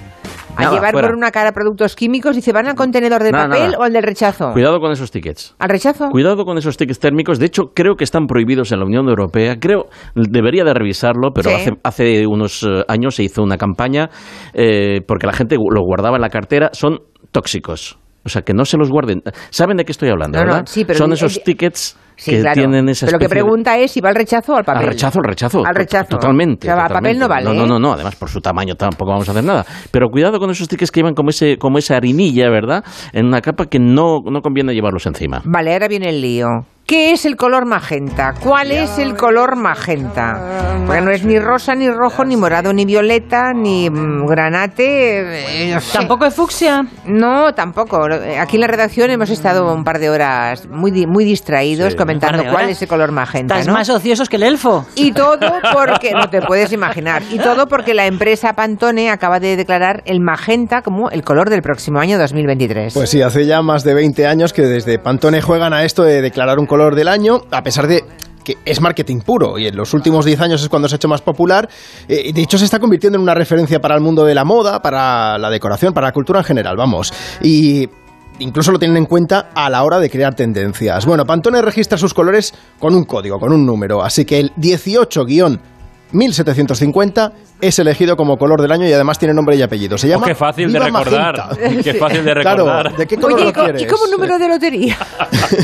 a 0.56 0.62
Nada, 0.62 0.74
llevar 0.74 0.92
fuera. 0.92 1.08
por 1.08 1.16
una 1.16 1.30
cara 1.30 1.52
productos 1.52 1.94
químicos, 1.94 2.34
dice, 2.34 2.50
¿van 2.52 2.66
al 2.66 2.74
contenedor 2.74 3.22
del 3.22 3.32
Nada, 3.32 3.48
papel 3.48 3.62
nada. 3.72 3.78
o 3.78 3.82
al 3.82 3.92
del 3.92 4.02
rechazo? 4.02 4.52
Cuidado 4.52 4.80
con 4.80 4.90
esos 4.90 5.10
tickets. 5.10 5.54
¿Al 5.58 5.68
rechazo? 5.68 6.08
Cuidado 6.08 6.44
con 6.46 6.56
esos 6.56 6.78
tickets 6.78 6.98
térmicos. 6.98 7.38
De 7.38 7.44
hecho, 7.46 7.64
creo 7.74 7.94
que 7.96 8.04
están 8.04 8.26
prohibidos 8.26 8.72
en 8.72 8.78
la 8.78 8.86
Unión 8.86 9.06
Europea. 9.08 9.56
Creo, 9.60 9.84
debería 10.14 10.64
de 10.64 10.72
revisarlo, 10.72 11.32
pero 11.34 11.50
Sí. 11.50 11.56
hace, 11.56 11.70
hace 11.84 12.26
unos 12.26 12.62
eh, 12.62 12.84
años 12.88 13.14
se 13.16 13.24
hizo 13.24 13.42
una 13.42 13.58
campaña 13.58 14.08
eh, 14.54 15.00
porque 15.06 15.26
la 15.26 15.34
gente 15.34 15.56
lo 15.56 15.82
guardaba 15.82 16.16
en 16.16 16.22
la 16.22 16.30
cartera. 16.30 16.70
Son 16.72 17.00
tóxicos. 17.32 17.98
O 18.24 18.28
sea, 18.30 18.40
que 18.42 18.54
no 18.54 18.64
se 18.64 18.76
los 18.78 18.90
guarden. 18.90 19.22
¿Saben 19.50 19.76
de 19.76 19.84
qué 19.84 19.92
estoy 19.92 20.08
hablando, 20.08 20.38
No, 20.38 20.44
no, 20.46 20.50
verdad? 20.52 20.66
sí, 20.66 20.84
pero 20.84 20.98
Son 20.98 21.12
esos 21.12 21.44
tickets 21.44 21.96
Sí, 22.16 22.30
que 22.32 22.40
claro. 22.40 22.54
tienen 22.54 22.88
esa 22.88 23.06
Pero 23.06 23.16
lo 23.16 23.20
que 23.20 23.28
pregunta 23.28 23.78
es 23.78 23.90
si 23.92 24.00
va 24.00 24.08
al 24.08 24.14
rechazo 24.14 24.54
o 24.54 24.56
al 24.56 24.64
papel. 24.64 24.82
Al 24.82 24.88
rechazo, 24.88 25.18
al 25.18 25.24
rechazo. 25.24 25.66
Al 25.66 25.74
rechazo. 25.74 26.08
Totalmente. 26.08 26.66
O 26.66 26.74
sea, 26.74 26.84
a 26.84 26.88
totalmente. 26.88 26.94
papel 26.94 27.18
no 27.18 27.28
vale, 27.28 27.44
No, 27.44 27.54
no, 27.54 27.64
¿eh? 27.64 27.68
no, 27.68 27.78
no. 27.78 27.92
Además, 27.92 28.16
por 28.16 28.30
su 28.30 28.40
tamaño 28.40 28.74
tampoco 28.74 29.10
vamos 29.10 29.28
a 29.28 29.32
hacer 29.32 29.44
nada. 29.44 29.64
Pero 29.90 30.08
cuidado 30.08 30.38
con 30.38 30.50
esos 30.50 30.66
tickets 30.68 30.90
que 30.90 31.00
llevan 31.00 31.14
como, 31.14 31.28
ese, 31.30 31.58
como 31.58 31.78
esa 31.78 31.96
harinilla, 31.96 32.48
¿verdad? 32.48 32.82
En 33.12 33.26
una 33.26 33.40
capa 33.40 33.66
que 33.66 33.78
no, 33.78 34.20
no 34.24 34.40
conviene 34.40 34.72
llevarlos 34.74 35.04
encima. 35.06 35.42
Vale, 35.44 35.72
ahora 35.72 35.88
viene 35.88 36.08
el 36.08 36.20
lío. 36.22 36.46
¿Qué 36.86 37.10
es 37.10 37.24
el 37.26 37.34
color 37.34 37.66
magenta? 37.66 38.32
¿Cuál 38.40 38.70
es 38.70 38.96
el 38.98 39.16
color 39.16 39.56
magenta? 39.56 40.84
Porque 40.86 41.00
no 41.00 41.10
es 41.10 41.24
ni 41.24 41.36
rosa, 41.40 41.74
ni 41.74 41.90
rojo, 41.90 42.24
ni 42.24 42.36
morado, 42.36 42.72
ni 42.72 42.84
violeta, 42.84 43.52
ni 43.52 43.90
mm, 43.90 44.24
granate. 44.24 45.64
eh, 45.64 45.74
no 45.74 45.80
sé. 45.80 45.98
¿Tampoco 45.98 46.26
es 46.26 46.34
fucsia? 46.34 46.86
No, 47.04 47.52
tampoco. 47.54 48.06
Aquí 48.40 48.54
en 48.54 48.60
la 48.60 48.68
redacción 48.68 49.10
hemos 49.10 49.30
estado 49.30 49.74
un 49.74 49.82
par 49.82 49.98
de 49.98 50.10
horas 50.10 50.68
muy, 50.68 50.92
muy 51.08 51.24
distraídos 51.24 51.94
Sí. 51.94 51.98
comentando 51.98 52.44
cuál 52.52 52.68
es 52.68 52.80
el 52.80 52.86
color 52.86 53.10
magenta. 53.10 53.54
Estás 53.56 53.66
¿no? 53.66 53.72
más 53.72 53.90
ociosos 53.90 54.28
que 54.28 54.36
el 54.36 54.44
elfo. 54.44 54.86
Y 54.94 55.10
todo 55.10 55.40
porque, 55.72 56.12
no 56.12 56.30
te 56.30 56.40
puedes 56.40 56.70
imaginar, 56.72 57.22
y 57.32 57.38
todo 57.38 57.66
porque 57.66 57.94
la 57.94 58.06
empresa 58.06 58.52
Pantone 58.52 59.10
acaba 59.10 59.40
de 59.40 59.56
declarar 59.56 60.04
el 60.06 60.20
magenta 60.20 60.82
como 60.82 61.10
el 61.10 61.24
color 61.24 61.50
del 61.50 61.62
próximo 61.62 61.98
año 61.98 62.16
2023. 62.16 62.94
Pues 62.94 63.10
sí, 63.10 63.22
hace 63.22 63.44
ya 63.44 63.60
más 63.60 63.82
de 63.82 63.92
20 63.92 64.24
años 64.28 64.52
que 64.52 64.62
desde 64.62 65.00
Pantone 65.00 65.42
juegan 65.42 65.72
a 65.72 65.82
esto 65.82 66.04
de 66.04 66.22
declarar 66.22 66.60
un 66.60 66.66
color 66.66 66.75
del 66.76 67.08
año, 67.08 67.42
a 67.50 67.62
pesar 67.62 67.86
de 67.86 68.04
que 68.44 68.58
es 68.64 68.80
marketing 68.80 69.20
puro 69.20 69.58
y 69.58 69.66
en 69.66 69.76
los 69.76 69.92
últimos 69.92 70.24
10 70.24 70.40
años 70.40 70.62
es 70.62 70.68
cuando 70.68 70.88
se 70.88 70.94
ha 70.94 70.96
hecho 70.96 71.08
más 71.08 71.20
popular. 71.20 71.68
Eh, 72.06 72.32
de 72.32 72.42
hecho, 72.42 72.58
se 72.58 72.64
está 72.64 72.78
convirtiendo 72.78 73.16
en 73.16 73.22
una 73.22 73.34
referencia 73.34 73.80
para 73.80 73.96
el 73.96 74.00
mundo 74.00 74.24
de 74.24 74.34
la 74.36 74.44
moda, 74.44 74.80
para 74.80 75.36
la 75.36 75.50
decoración, 75.50 75.92
para 75.92 76.06
la 76.06 76.12
cultura 76.12 76.38
en 76.38 76.44
general, 76.44 76.76
vamos. 76.76 77.12
Y 77.42 77.88
incluso 78.38 78.70
lo 78.70 78.78
tienen 78.78 78.98
en 78.98 79.06
cuenta 79.06 79.50
a 79.52 79.68
la 79.68 79.82
hora 79.82 79.98
de 79.98 80.08
crear 80.08 80.34
tendencias. 80.34 81.06
Bueno, 81.06 81.24
Pantone 81.24 81.60
registra 81.60 81.98
sus 81.98 82.14
colores 82.14 82.54
con 82.78 82.94
un 82.94 83.04
código, 83.04 83.40
con 83.40 83.52
un 83.52 83.66
número, 83.66 84.04
así 84.04 84.24
que 84.24 84.38
el 84.38 84.52
18-1750 86.12 87.32
es 87.60 87.78
elegido 87.78 88.16
como 88.16 88.36
color 88.36 88.60
del 88.60 88.70
año 88.72 88.86
y 88.86 88.92
además 88.92 89.18
tiene 89.18 89.32
nombre 89.34 89.56
y 89.56 89.62
apellido. 89.62 89.96
Se 89.98 90.06
Oh, 90.06 90.10
llama 90.10 90.26
qué 90.26 90.34
fácil 90.34 90.72
de 90.72 90.78
recordar. 90.78 91.36
Magenta. 91.36 91.82
Qué 91.82 91.94
fácil 91.94 92.24
de 92.24 92.34
Claro, 92.40 92.64
recordar. 92.66 92.96
¿de 92.96 93.06
qué 93.06 93.16
color 93.16 93.34
Oye, 93.34 93.44
lo 93.44 93.50
¿y 93.50 93.52
co- 93.52 93.62
quieres? 93.64 93.82
¿y 93.82 93.86
como 93.86 94.06
número 94.06 94.38
de 94.38 94.48
lotería? 94.48 94.96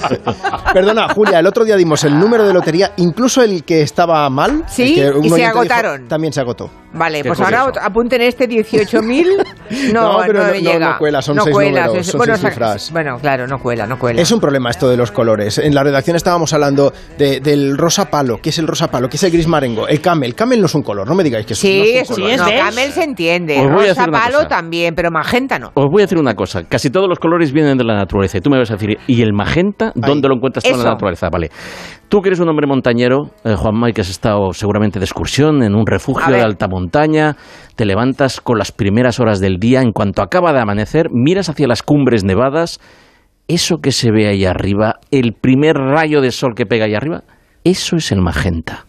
Perdona, 0.72 1.08
Julia, 1.14 1.38
el 1.38 1.46
otro 1.46 1.64
día 1.64 1.76
dimos 1.76 2.02
el 2.04 2.18
número 2.18 2.44
de 2.46 2.52
lotería, 2.52 2.92
incluso 2.96 3.42
el 3.42 3.64
que 3.64 3.82
estaba 3.82 4.28
mal. 4.30 4.64
Sí, 4.68 4.98
el 4.98 5.12
que 5.12 5.18
un 5.18 5.24
y 5.24 5.30
se 5.30 5.36
dijo, 5.36 5.48
agotaron. 5.50 6.08
también 6.08 6.32
se 6.32 6.40
agotó. 6.40 6.70
Vale, 6.94 7.24
pues 7.24 7.38
curioso. 7.38 7.56
ahora 7.62 7.80
apunten 7.86 8.20
este 8.22 8.48
18.000. 8.48 9.24
No, 9.92 10.18
No, 10.18 10.18
pero 10.26 10.40
no, 10.40 10.46
no- 10.46 10.52
le 10.52 10.62
no- 10.62 10.70
llega. 10.72 10.90
no 10.92 10.98
cuela, 10.98 11.22
son 11.22 11.36
no 11.36 11.44
seis 11.44 11.54
cuela, 11.54 11.86
números, 11.86 12.06
son 12.06 12.18
bueno, 12.18 12.34
seis 12.34 12.38
o 12.38 12.42
sea, 12.42 12.50
cifras. 12.50 12.92
Bueno, 12.92 13.16
claro, 13.18 13.46
no 13.46 13.58
cuela, 13.58 13.86
no 13.86 13.98
cuela. 13.98 14.20
Es 14.20 14.30
un 14.30 14.38
problema 14.38 14.68
esto 14.68 14.86
de 14.88 14.98
los 14.98 15.10
colores. 15.10 15.56
En 15.56 15.74
la 15.74 15.82
redacción 15.82 16.14
estábamos 16.14 16.52
hablando 16.52 16.92
de- 17.16 17.40
del 17.40 17.78
rosa 17.78 18.10
palo. 18.10 18.38
¿Qué 18.42 18.50
es 18.50 18.58
el 18.58 18.66
rosa 18.66 18.88
palo? 18.90 19.08
¿Qué 19.08 19.16
es 19.16 19.22
el 19.22 19.30
gris 19.30 19.46
marengo? 19.46 19.88
El 19.88 20.02
camel. 20.02 20.34
Camel 20.34 20.60
no 20.60 20.66
es 20.66 20.74
un 20.74 20.82
color, 20.82 21.08
no 21.08 21.14
me 21.14 21.24
digáis 21.24 21.46
que 21.46 21.54
es 21.54 21.58
Sí, 21.58 21.94
no 21.96 22.00
es 22.02 22.10
un 22.10 22.16
color. 22.16 22.38
no, 22.38 22.44
camel 22.44 22.92
se 22.92 23.02
entiende. 23.04 23.58
Os 23.60 23.72
voy 23.72 23.86
a 23.86 23.88
Rosa 23.94 24.06
palo 24.08 24.36
cosa. 24.38 24.48
también, 24.48 24.94
pero 24.94 25.10
magenta 25.10 25.58
no. 25.58 25.68
Os 25.74 25.86
voy 25.90 26.02
a 26.02 26.04
decir 26.04 26.18
una 26.18 26.34
cosa. 26.34 26.64
Casi 26.64 26.90
todos 26.90 27.08
los 27.08 27.18
colores 27.18 27.50
vienen 27.52 27.78
de 27.78 27.84
la 27.84 27.94
naturaleza. 27.94 28.36
Y 28.36 28.40
tú 28.42 28.50
me 28.50 28.58
vas 28.58 28.70
a 28.70 28.74
decir, 28.74 28.98
¿y 29.06 29.22
el 29.22 29.32
magenta? 29.32 29.92
¿Dónde 29.94 30.28
lo 30.28 30.34
encuentras 30.34 30.64
tú 30.64 30.70
en 30.70 30.78
la 30.78 30.90
naturaleza? 30.90 31.28
Vale. 31.30 31.50
Tú 32.12 32.20
que 32.20 32.28
eres 32.28 32.40
un 32.40 32.48
hombre 32.50 32.66
montañero, 32.66 33.30
eh, 33.42 33.54
Juanma, 33.56 33.88
y 33.88 33.94
que 33.94 34.02
has 34.02 34.10
estado 34.10 34.52
seguramente 34.52 34.98
de 34.98 35.06
excursión 35.06 35.62
en 35.62 35.74
un 35.74 35.86
refugio 35.86 36.30
de 36.30 36.42
alta 36.42 36.68
montaña, 36.68 37.38
te 37.74 37.86
levantas 37.86 38.42
con 38.42 38.58
las 38.58 38.70
primeras 38.70 39.18
horas 39.18 39.40
del 39.40 39.56
día, 39.56 39.80
en 39.80 39.92
cuanto 39.92 40.20
acaba 40.20 40.52
de 40.52 40.60
amanecer, 40.60 41.06
miras 41.10 41.48
hacia 41.48 41.66
las 41.66 41.82
cumbres 41.82 42.22
nevadas, 42.22 42.80
eso 43.48 43.78
que 43.78 43.92
se 43.92 44.10
ve 44.10 44.28
ahí 44.28 44.44
arriba, 44.44 44.96
el 45.10 45.32
primer 45.32 45.76
rayo 45.76 46.20
de 46.20 46.32
sol 46.32 46.52
que 46.54 46.66
pega 46.66 46.84
ahí 46.84 46.94
arriba, 46.94 47.22
eso 47.64 47.96
es 47.96 48.12
el 48.12 48.20
magenta. 48.20 48.84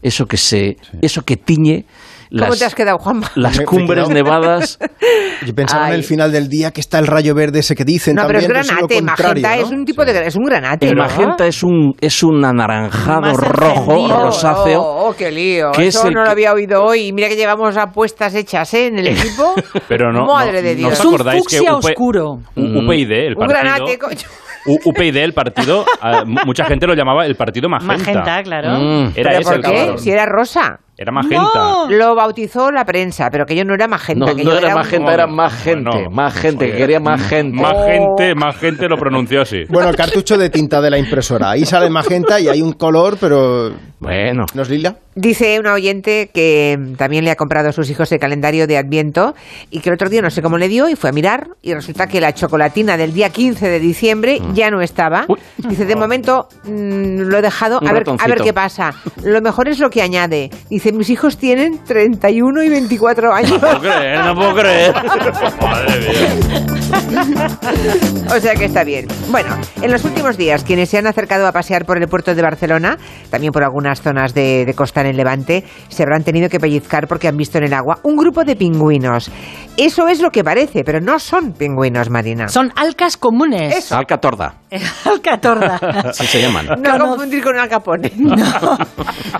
Eso 0.00 0.26
que 0.26 0.36
se, 0.36 0.76
eso 1.02 1.22
que 1.22 1.36
tiñe 1.36 1.86
¿Cómo 2.30 2.50
las, 2.50 2.58
te 2.60 2.64
has 2.64 2.74
quedado, 2.74 2.98
Juanma? 2.98 3.30
las 3.36 3.58
Me- 3.58 3.64
cumbres 3.64 4.08
nevadas. 4.08 4.78
Yo 5.46 5.54
pensaba 5.54 5.86
en 5.88 5.92
Ay. 5.94 5.98
el 5.98 6.04
final 6.04 6.30
del 6.30 6.48
día 6.48 6.70
que 6.70 6.80
está 6.80 6.98
el 6.98 7.06
rayo 7.06 7.34
verde 7.34 7.58
ese 7.60 7.74
que 7.74 7.84
dicen 7.84 8.14
No, 8.14 8.26
pero 8.26 8.38
es 8.38 8.46
granate, 8.48 8.72
contrario, 8.96 9.02
magenta 9.02 9.56
¿no? 9.56 9.62
es 9.62 9.70
un 9.70 9.84
tipo 9.84 10.04
de 10.04 10.26
es 10.26 10.36
un 10.36 10.44
granate, 10.44 10.88
El 10.88 10.94
¿no? 10.94 11.02
magenta 11.02 11.46
es 11.46 11.62
un, 11.62 11.92
es 12.00 12.22
un 12.22 12.44
anaranjado 12.44 13.20
Más 13.22 13.36
rojo, 13.36 13.92
encendido. 13.92 14.22
rosáceo. 14.22 14.80
Oh, 14.82 15.08
oh, 15.08 15.14
qué 15.16 15.30
lío. 15.32 15.72
que 15.72 15.88
es 15.88 15.96
Eso 15.96 16.08
el 16.08 16.14
no 16.14 16.22
lo 16.24 16.30
había 16.30 16.52
oído 16.52 16.84
hoy. 16.84 17.08
Y 17.08 17.12
mira 17.12 17.28
que 17.28 17.36
llevamos 17.36 17.76
apuestas 17.76 18.34
hechas 18.34 18.72
¿eh? 18.74 18.86
en 18.86 18.98
el 18.98 19.08
equipo. 19.16 19.54
Pero 19.88 20.12
no, 20.12 20.26
Madre 20.26 20.62
no- 20.62 20.68
de 20.68 20.74
¿no 20.74 20.78
Dios. 20.78 20.92
os 20.92 20.98
Es 21.00 21.04
un 21.04 21.14
acordáis 21.14 21.46
que 21.48 21.60
UP 21.60 21.68
oscuro. 21.84 22.38
UPyD, 22.56 23.10
el 23.12 23.34
Un 23.36 23.46
partido, 23.46 23.48
granate, 23.48 23.98
coño. 23.98 24.28
U- 24.66 24.78
UPyD, 24.90 25.16
el 25.16 25.32
partido, 25.32 25.86
mu- 26.26 26.40
mucha 26.44 26.64
gente 26.66 26.86
lo 26.86 26.94
llamaba 26.94 27.24
el 27.24 27.34
partido 27.34 27.68
magenta. 27.70 27.96
Magenta, 27.96 28.42
claro. 28.42 28.78
Mm, 28.78 29.12
era 29.16 29.30
¿Pero 29.30 29.30
ese 29.40 29.42
por 29.44 29.54
el 29.54 29.62
qué? 29.62 29.98
Si 29.98 30.10
era 30.10 30.26
rosa. 30.26 30.78
Era 31.00 31.12
magenta. 31.12 31.86
Lo 31.88 32.14
bautizó 32.14 32.70
la 32.70 32.84
prensa, 32.84 33.30
pero 33.30 33.46
que 33.46 33.56
yo 33.56 33.64
no 33.64 33.72
era 33.72 33.88
magenta. 33.88 34.26
No, 34.26 34.36
que 34.36 34.44
no 34.44 34.50
yo 34.52 34.58
era 34.58 34.68
un- 34.68 34.74
magenta, 34.74 35.14
era 35.14 35.26
más 35.26 35.54
gente. 35.54 36.08
más 36.10 36.34
gente, 36.34 36.70
que 36.70 36.76
quería 36.76 37.00
más 37.00 37.22
gente. 37.26 37.56
Más 37.58 37.86
gente, 37.86 38.34
más 38.34 38.54
gente 38.58 38.86
lo 38.86 38.98
pronunció 38.98 39.40
así. 39.40 39.64
Bueno, 39.70 39.88
el 39.88 39.96
cartucho 39.96 40.36
de 40.36 40.50
tinta 40.50 40.78
de 40.82 40.90
la 40.90 40.98
impresora. 40.98 41.52
Ahí 41.52 41.64
sale 41.64 41.88
magenta 41.88 42.38
y 42.38 42.48
hay 42.48 42.60
un 42.60 42.72
color, 42.74 43.16
pero. 43.18 43.72
Bueno. 43.98 44.44
¿No 44.52 44.60
es 44.60 44.68
lila? 44.68 44.96
Dice 45.16 45.58
una 45.58 45.72
oyente 45.72 46.30
que 46.32 46.78
también 46.96 47.24
le 47.24 47.30
ha 47.32 47.36
comprado 47.36 47.68
a 47.70 47.72
sus 47.72 47.90
hijos 47.90 48.10
el 48.12 48.20
calendario 48.20 48.66
de 48.66 48.78
Adviento 48.78 49.34
y 49.70 49.80
que 49.80 49.88
el 49.90 49.94
otro 49.94 50.08
día 50.08 50.22
no 50.22 50.30
sé 50.30 50.40
cómo 50.40 50.56
le 50.56 50.68
dio 50.68 50.88
y 50.88 50.94
fue 50.94 51.10
a 51.10 51.12
mirar 51.12 51.48
y 51.62 51.74
resulta 51.74 52.06
que 52.06 52.20
la 52.20 52.32
chocolatina 52.32 52.96
del 52.96 53.12
día 53.12 53.30
15 53.30 53.68
de 53.68 53.80
diciembre 53.80 54.38
Mm. 54.40 54.54
ya 54.54 54.70
no 54.70 54.80
estaba. 54.80 55.26
Dice, 55.58 55.84
de 55.84 55.96
momento 55.96 56.48
mm, 56.64 57.22
lo 57.22 57.38
he 57.38 57.42
dejado 57.42 57.78
a 57.84 57.92
ver, 57.92 58.04
a 58.18 58.26
ver 58.28 58.40
qué 58.40 58.52
pasa. 58.52 58.94
Lo 59.24 59.40
mejor 59.40 59.68
es 59.68 59.78
lo 59.80 59.90
que 59.90 60.00
añade. 60.02 60.50
Dice, 60.70 60.92
mis 60.92 61.10
hijos 61.10 61.36
tienen 61.38 61.82
31 61.84 62.62
y 62.62 62.68
24 62.68 63.32
años. 63.34 63.50
No 63.52 63.58
puedo 63.60 63.80
creer, 63.80 64.24
no 64.24 64.34
puedo 64.34 64.54
creer. 64.54 64.94
Madre 65.60 65.98
mía. 66.00 66.99
O 68.34 68.38
sea 68.40 68.54
que 68.54 68.66
está 68.66 68.84
bien. 68.84 69.06
Bueno, 69.30 69.56
en 69.82 69.90
los 69.90 70.04
últimos 70.04 70.36
días, 70.36 70.62
quienes 70.62 70.88
se 70.88 70.98
han 70.98 71.06
acercado 71.06 71.46
a 71.46 71.52
pasear 71.52 71.84
por 71.84 71.98
el 71.98 72.08
puerto 72.08 72.34
de 72.34 72.42
Barcelona, 72.42 72.96
también 73.28 73.52
por 73.52 73.64
algunas 73.64 74.00
zonas 74.00 74.34
de, 74.34 74.64
de 74.64 74.74
costa 74.74 75.00
en 75.00 75.08
el 75.08 75.16
Levante, 75.16 75.64
se 75.88 76.02
habrán 76.02 76.22
tenido 76.22 76.48
que 76.48 76.60
pellizcar 76.60 77.08
porque 77.08 77.28
han 77.28 77.36
visto 77.36 77.58
en 77.58 77.64
el 77.64 77.74
agua 77.74 77.98
un 78.04 78.16
grupo 78.16 78.44
de 78.44 78.54
pingüinos. 78.56 79.30
Eso 79.76 80.08
es 80.08 80.20
lo 80.20 80.30
que 80.30 80.44
parece, 80.44 80.84
pero 80.84 81.00
no 81.00 81.18
son 81.18 81.52
pingüinos, 81.52 82.10
Marina. 82.10 82.48
Son 82.48 82.72
alcas 82.76 83.16
comunes. 83.16 83.90
Alcatorda. 83.90 84.54
Alcatorda. 85.04 85.76
Así 86.10 86.26
se 86.26 86.42
llaman. 86.42 86.66
No 86.82 86.98
confundir 86.98 87.42
con 87.42 87.58
Al 87.58 87.68
Capone. 87.68 88.12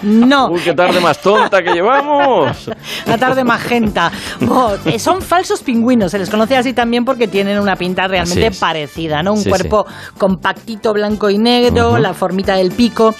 No. 0.02 0.48
Uy, 0.50 0.60
qué 0.60 0.72
tarde 0.72 0.98
más 1.00 1.20
tonta 1.20 1.62
que 1.62 1.72
llevamos. 1.72 2.70
La 3.06 3.18
tarde 3.18 3.44
magenta. 3.44 4.10
Oh, 4.48 4.74
son 4.98 5.20
falsos 5.20 5.62
pingüinos, 5.62 6.10
se 6.10 6.18
les 6.18 6.30
conoce 6.30 6.56
así 6.56 6.72
también 6.72 7.04
porque 7.04 7.28
tienen 7.28 7.59
una 7.60 7.76
pinta 7.76 8.08
realmente 8.08 8.46
es. 8.48 8.58
parecida, 8.58 9.22
¿no? 9.22 9.32
Un 9.32 9.38
Sí, 9.40 9.48
cuerpo 9.50 9.86
compactito, 10.18 10.92
blanco 10.92 11.30
y 11.30 11.38
negro, 11.38 11.90
Ujú. 11.92 11.98
la 11.98 12.14
formita 12.14 12.54
del 12.56 12.70
pico. 12.72 13.14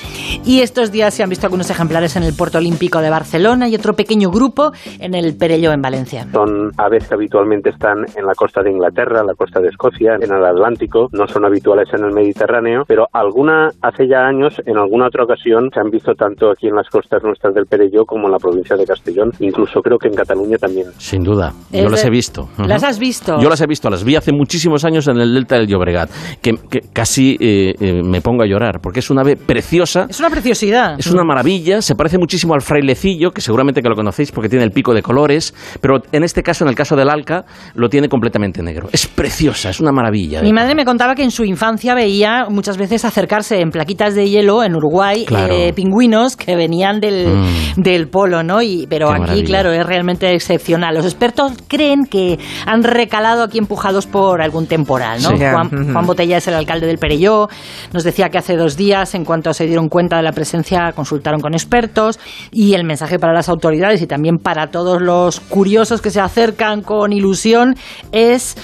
Y 0.44 0.60
estos 0.60 0.92
días 0.92 1.14
se 1.14 1.22
han 1.22 1.30
visto 1.30 1.46
algunos 1.46 1.68
ejemplares 1.70 2.14
en 2.16 2.22
el 2.22 2.34
Puerto 2.34 2.58
Olímpico 2.58 3.00
de 3.00 3.10
Barcelona 3.10 3.68
y 3.68 3.74
otro 3.74 3.94
pequeño 3.94 4.30
grupo 4.30 4.72
en 4.98 5.14
el 5.14 5.36
Perelló, 5.36 5.72
en 5.72 5.82
Valencia. 5.82 6.26
Son 6.32 6.70
aves 6.76 7.08
que 7.08 7.14
habitualmente 7.14 7.70
están 7.70 8.04
en 8.16 8.26
la 8.26 8.34
costa 8.34 8.62
de 8.62 8.70
Inglaterra, 8.70 9.22
la 9.24 9.34
costa 9.34 9.60
de 9.60 9.68
Escocia, 9.68 10.16
en 10.20 10.32
el 10.32 10.44
Atlántico, 10.44 11.08
no 11.12 11.26
son 11.26 11.44
habituales 11.44 11.88
en 11.94 12.04
el 12.04 12.12
Mediterráneo, 12.12 12.84
pero 12.86 13.06
alguna, 13.12 13.70
hace 13.82 14.06
ya 14.08 14.26
años, 14.26 14.54
en 14.66 14.76
alguna 14.76 15.06
otra 15.06 15.24
ocasión, 15.24 15.70
se 15.72 15.80
han 15.80 15.90
visto 15.90 16.14
tanto 16.14 16.50
aquí 16.50 16.68
en 16.68 16.76
las 16.76 16.88
costas 16.88 17.22
nuestras 17.22 17.54
del 17.54 17.66
Perelló 17.66 18.04
como 18.04 18.26
en 18.26 18.32
la 18.32 18.38
provincia 18.38 18.76
de 18.76 18.84
Castellón, 18.84 19.32
incluso 19.40 19.80
creo 19.82 19.98
que 19.98 20.08
en 20.08 20.14
Cataluña 20.14 20.56
también. 20.58 20.88
Sin 20.98 21.22
duda. 21.24 21.52
Es 21.72 21.82
Yo 21.82 21.88
las 21.88 22.02
de- 22.02 22.08
he 22.08 22.10
visto. 22.10 22.42
Ujú. 22.58 22.64
¿Las 22.64 22.82
has 22.84 22.98
visto? 22.98 23.40
Yo 23.40 23.48
las 23.48 23.60
he 23.60 23.66
visto, 23.66 23.90
las 23.90 24.04
vi 24.04 24.16
hace 24.16 24.29
muchísimos 24.32 24.84
años 24.84 25.06
en 25.08 25.18
el 25.18 25.32
delta 25.34 25.56
del 25.56 25.66
Llobregat, 25.66 26.10
que, 26.40 26.52
que 26.70 26.80
casi 26.92 27.36
eh, 27.40 27.74
eh, 27.80 28.02
me 28.04 28.20
pongo 28.20 28.42
a 28.42 28.46
llorar, 28.46 28.80
porque 28.82 29.00
es 29.00 29.10
una 29.10 29.22
ave 29.22 29.36
preciosa, 29.36 30.06
Es 30.08 30.18
una 30.20 30.30
preciosidad. 30.30 30.98
es 30.98 31.06
una 31.08 31.24
maravilla, 31.24 31.82
se 31.82 31.94
parece 31.94 32.18
muchísimo 32.18 32.54
al 32.54 32.60
frailecillo, 32.62 33.30
que 33.32 33.40
seguramente 33.40 33.82
que 33.82 33.88
lo 33.88 33.94
conocéis 33.94 34.32
porque 34.32 34.48
tiene 34.48 34.64
el 34.64 34.70
pico 34.72 34.94
de 34.94 35.02
colores, 35.02 35.54
pero 35.80 36.02
en 36.12 36.24
este 36.24 36.42
caso, 36.42 36.64
en 36.64 36.68
el 36.70 36.74
caso 36.76 36.96
del 36.96 37.08
alca, 37.10 37.44
lo 37.74 37.88
tiene 37.88 38.08
completamente 38.08 38.62
negro. 38.62 38.88
Es 38.92 39.06
preciosa, 39.06 39.70
es 39.70 39.80
una 39.80 39.92
maravilla. 39.92 40.42
Mi 40.42 40.52
madre 40.52 40.74
me 40.74 40.84
contaba 40.84 41.14
que 41.14 41.22
en 41.22 41.30
su 41.30 41.44
infancia 41.44 41.94
veía 41.94 42.46
muchas 42.48 42.76
veces 42.76 43.04
acercarse 43.04 43.60
en 43.60 43.70
plaquitas 43.70 44.14
de 44.14 44.28
hielo 44.28 44.62
en 44.64 44.74
Uruguay 44.74 45.24
Claro. 45.26 45.54
eh, 45.54 45.72
pingüinos 45.74 46.36
que 46.36 46.56
venían 46.56 47.00
del, 47.00 47.28
Mm. 47.30 47.82
del 47.82 48.08
polo, 48.08 48.42
¿no? 48.42 48.62
Y, 48.62 48.86
pero 48.88 49.06
Qué 49.08 49.12
aquí, 49.12 49.20
maravilla. 49.20 49.46
claro, 49.46 49.72
es 49.72 49.86
realmente 49.86 50.32
excepcional. 50.34 50.94
Los 50.94 51.04
expertos 51.04 51.52
creen 51.68 52.04
que 52.10 52.38
han 52.66 52.82
recalado 52.82 53.42
aquí 53.44 53.58
empujados 53.58 54.06
por 54.06 54.19
algún 54.40 54.66
temporal, 54.66 55.22
¿no? 55.22 55.30
Sí. 55.30 55.36
Juan. 55.38 55.92
Juan 55.92 56.06
Botella 56.06 56.36
es 56.38 56.48
el 56.48 56.54
alcalde 56.54 56.86
del 56.86 56.98
Perelló. 56.98 57.48
Nos 57.92 58.04
decía 58.04 58.28
que 58.28 58.38
hace 58.38 58.56
dos 58.56 58.76
días, 58.76 59.14
en 59.14 59.24
cuanto 59.24 59.52
se 59.52 59.66
dieron 59.66 59.88
cuenta 59.88 60.16
de 60.16 60.22
la 60.22 60.32
presencia, 60.32 60.92
consultaron 60.92 61.40
con 61.40 61.54
expertos 61.54 62.18
y 62.50 62.74
el 62.74 62.84
mensaje 62.84 63.18
para 63.18 63.32
las 63.32 63.48
autoridades 63.48 64.02
y 64.02 64.06
también 64.06 64.38
para 64.38 64.68
todos 64.68 65.00
los 65.00 65.40
curiosos 65.40 66.00
que 66.00 66.10
se 66.10 66.20
acercan 66.20 66.82
con 66.82 67.12
ilusión 67.12 67.74
es 68.12 68.56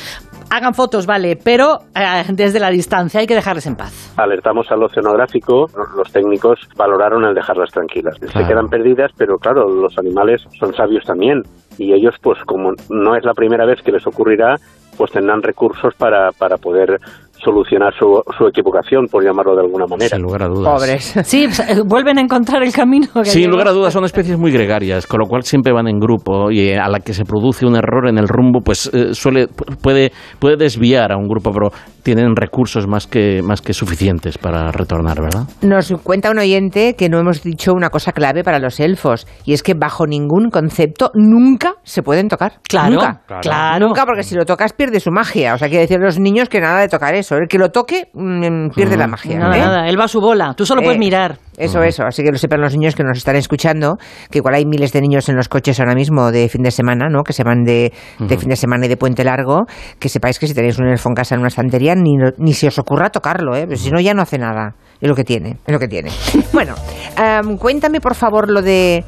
hagan 0.51 0.75
fotos, 0.75 1.07
vale, 1.07 1.37
pero 1.43 1.79
eh, 1.95 2.25
desde 2.33 2.61
la 2.61 2.71
distancia 2.71 3.21
hay 3.21 3.27
que 3.27 3.35
dejarles 3.35 3.67
en 3.67 3.77
paz. 3.77 4.15
Alertamos 4.17 4.71
al 4.71 4.83
oceanográfico, 4.83 5.67
los 5.97 6.13
técnicos 6.13 6.61
valoraron 6.77 7.25
el 7.25 7.35
dejarlas 7.35 7.71
tranquilas. 7.71 8.17
Se 8.21 8.45
quedan 8.47 8.69
perdidas, 8.69 9.11
pero 9.17 9.37
claro, 9.39 9.69
los 9.69 9.97
animales 9.99 10.43
son 10.59 10.73
sabios 10.75 11.05
también 11.05 11.43
y 11.79 11.93
ellos, 11.93 12.15
pues 12.23 12.39
como 12.47 12.73
no 12.91 13.17
es 13.17 13.25
la 13.25 13.35
primera 13.35 13.67
vez 13.67 13.83
que 13.83 13.93
les 13.93 14.07
ocurrirá, 14.07 14.57
pues 14.97 15.13
tendrán 15.13 15.43
recursos 15.43 15.95
para, 15.95 16.33
para 16.33 16.57
poder 16.57 17.01
solucionar 17.47 17.93
su, 17.99 18.21
su 18.37 18.47
equivocación, 18.49 19.07
por 19.07 19.25
llamarlo 19.25 19.55
de 19.55 19.63
alguna 19.63 19.87
manera. 19.87 20.17
Sin 20.17 20.23
lugar 20.23 20.43
a 20.43 20.49
dudas. 20.49 20.73
Pobres. 20.75 21.15
Sí, 21.27 21.47
pues, 21.47 21.61
eh, 21.61 21.83
vuelven 21.87 22.19
a 22.19 22.21
encontrar 22.21 22.63
el 22.63 22.73
camino. 22.73 23.07
que 23.15 23.27
Sin 23.27 23.51
lugar 23.51 23.69
a 23.69 23.73
dudas 23.73 23.93
son 23.93 24.05
especies 24.05 24.39
muy 24.39 24.51
gregarias, 24.53 25.07
con 25.07 25.21
lo 25.21 25.27
cual 25.27 25.43
siempre 25.43 25.73
van 25.73 25.89
en 25.89 25.99
grupo 25.99 26.51
y 26.51 26.69
eh, 26.69 26.79
a 26.79 26.89
la 26.89 27.01
que 27.01 27.15
se 27.15 27.25
produce 27.25 27.67
un 27.67 27.77
error 27.77 28.09
en 28.09 28.19
el 28.19 28.29
rumbo, 28.29 28.61
pues 28.65 28.91
eh, 28.93 29.15
suele 29.15 29.47
puede 29.83 30.13
puede 30.39 30.57
desviar 30.57 31.13
a 31.13 31.17
un 31.17 31.29
grupo, 31.29 31.53
pero 31.53 31.71
tienen 32.03 32.35
recursos 32.37 32.87
más 32.87 33.07
que 33.07 33.43
más 33.43 33.61
que 33.61 33.73
suficientes 33.73 34.39
para 34.39 34.71
retornar, 34.73 35.21
¿verdad? 35.21 35.45
Nos 35.63 35.93
cuenta 36.03 36.31
un 36.31 36.39
oyente 36.39 36.95
que 36.97 37.09
no 37.09 37.19
hemos 37.19 37.43
dicho 37.43 37.73
una 37.73 37.91
cosa 37.91 38.13
clave 38.13 38.43
para 38.45 38.59
los 38.59 38.81
elfos, 38.81 39.27
y 39.45 39.53
es 39.53 39.63
que 39.63 39.75
bajo 39.75 40.07
ningún 40.07 40.51
concepto 40.51 41.11
nunca 41.15 41.75
se 41.83 42.03
pueden 42.03 42.29
tocar. 42.29 42.55
Claro, 42.69 42.95
Nunca. 42.95 43.21
claro. 43.41 43.87
Nunca, 43.87 44.05
porque 44.07 44.23
si 44.23 44.35
lo 44.35 44.45
tocas 44.45 44.73
pierde 44.73 45.01
su 45.01 45.11
magia. 45.11 45.55
O 45.55 45.59
sea, 45.59 45.69
quiere 45.69 45.83
decir 45.83 45.99
a 45.99 46.05
los 46.05 46.19
niños 46.19 46.49
que 46.49 46.61
nada 46.61 46.81
de 46.81 46.89
tocar 46.89 47.15
eso. 47.15 47.36
El 47.37 47.49
que 47.49 47.59
lo 47.59 47.71
toque 47.71 48.09
mm, 48.13 48.71
pierde 48.75 48.97
la 48.97 49.07
magia. 49.07 49.39
Nada, 49.39 49.57
¿eh? 49.57 49.61
nada, 49.61 49.89
él 49.89 49.99
va 49.99 50.05
a 50.05 50.09
su 50.09 50.21
bola, 50.21 50.55
tú 50.57 50.65
solo 50.67 50.83
puedes 50.83 50.97
Eh, 50.97 51.01
mirar. 51.01 51.39
Eso, 51.57 51.83
eso. 51.83 52.05
Así 52.05 52.23
que 52.23 52.31
lo 52.31 52.37
sepan 52.39 52.61
los 52.61 52.73
niños 52.75 52.95
que 52.95 53.03
nos 53.03 53.17
están 53.17 53.37
escuchando, 53.37 53.97
que 54.31 54.39
igual 54.39 54.55
hay 54.55 54.67
miles 54.67 54.93
de 54.93 55.01
niños 55.01 55.29
en 55.29 55.37
los 55.37 55.49
coches 55.49 55.81
ahora 55.81 55.95
mismo 55.95 56.31
de 56.31 56.49
fin 56.49 56.63
de 56.63 56.71
semana, 56.71 57.09
¿no? 57.09 57.23
Que 57.23 57.33
se 57.33 57.45
van 57.45 57.65
de, 57.65 57.93
fin 58.19 58.49
de 58.49 58.57
semana 58.57 58.87
y 58.87 58.89
de 58.89 58.97
puente 58.97 59.25
largo, 59.25 59.65
que 59.99 60.09
sepáis 60.09 60.39
que 60.39 60.47
si 60.47 60.55
tenéis 60.55 60.79
un 60.79 60.87
elfo 60.89 61.09
en 61.09 61.15
casa 61.15 61.35
en 61.35 61.41
una 61.41 61.49
estantería, 61.49 61.95
ni, 61.95 62.17
ni 62.39 62.53
se 62.53 62.69
os 62.69 62.79
ocurra 62.79 63.09
tocarlo, 63.11 63.57
¿eh? 63.57 63.65
Pero 63.67 63.77
si 63.79 63.91
no, 63.91 64.01
ya 64.01 64.13
no 64.13 64.23
hace 64.23 64.39
nada. 64.39 64.75
Es 65.01 65.09
lo 65.09 65.15
que 65.15 65.25
tiene, 65.25 65.57
es 65.67 65.73
lo 65.73 65.79
que 65.79 65.89
tiene. 65.89 66.11
bueno, 66.53 66.75
am, 67.17 67.57
cuéntame 67.59 68.01
por 68.01 68.15
favor 68.15 68.51
lo 68.51 68.61
de 68.63 69.05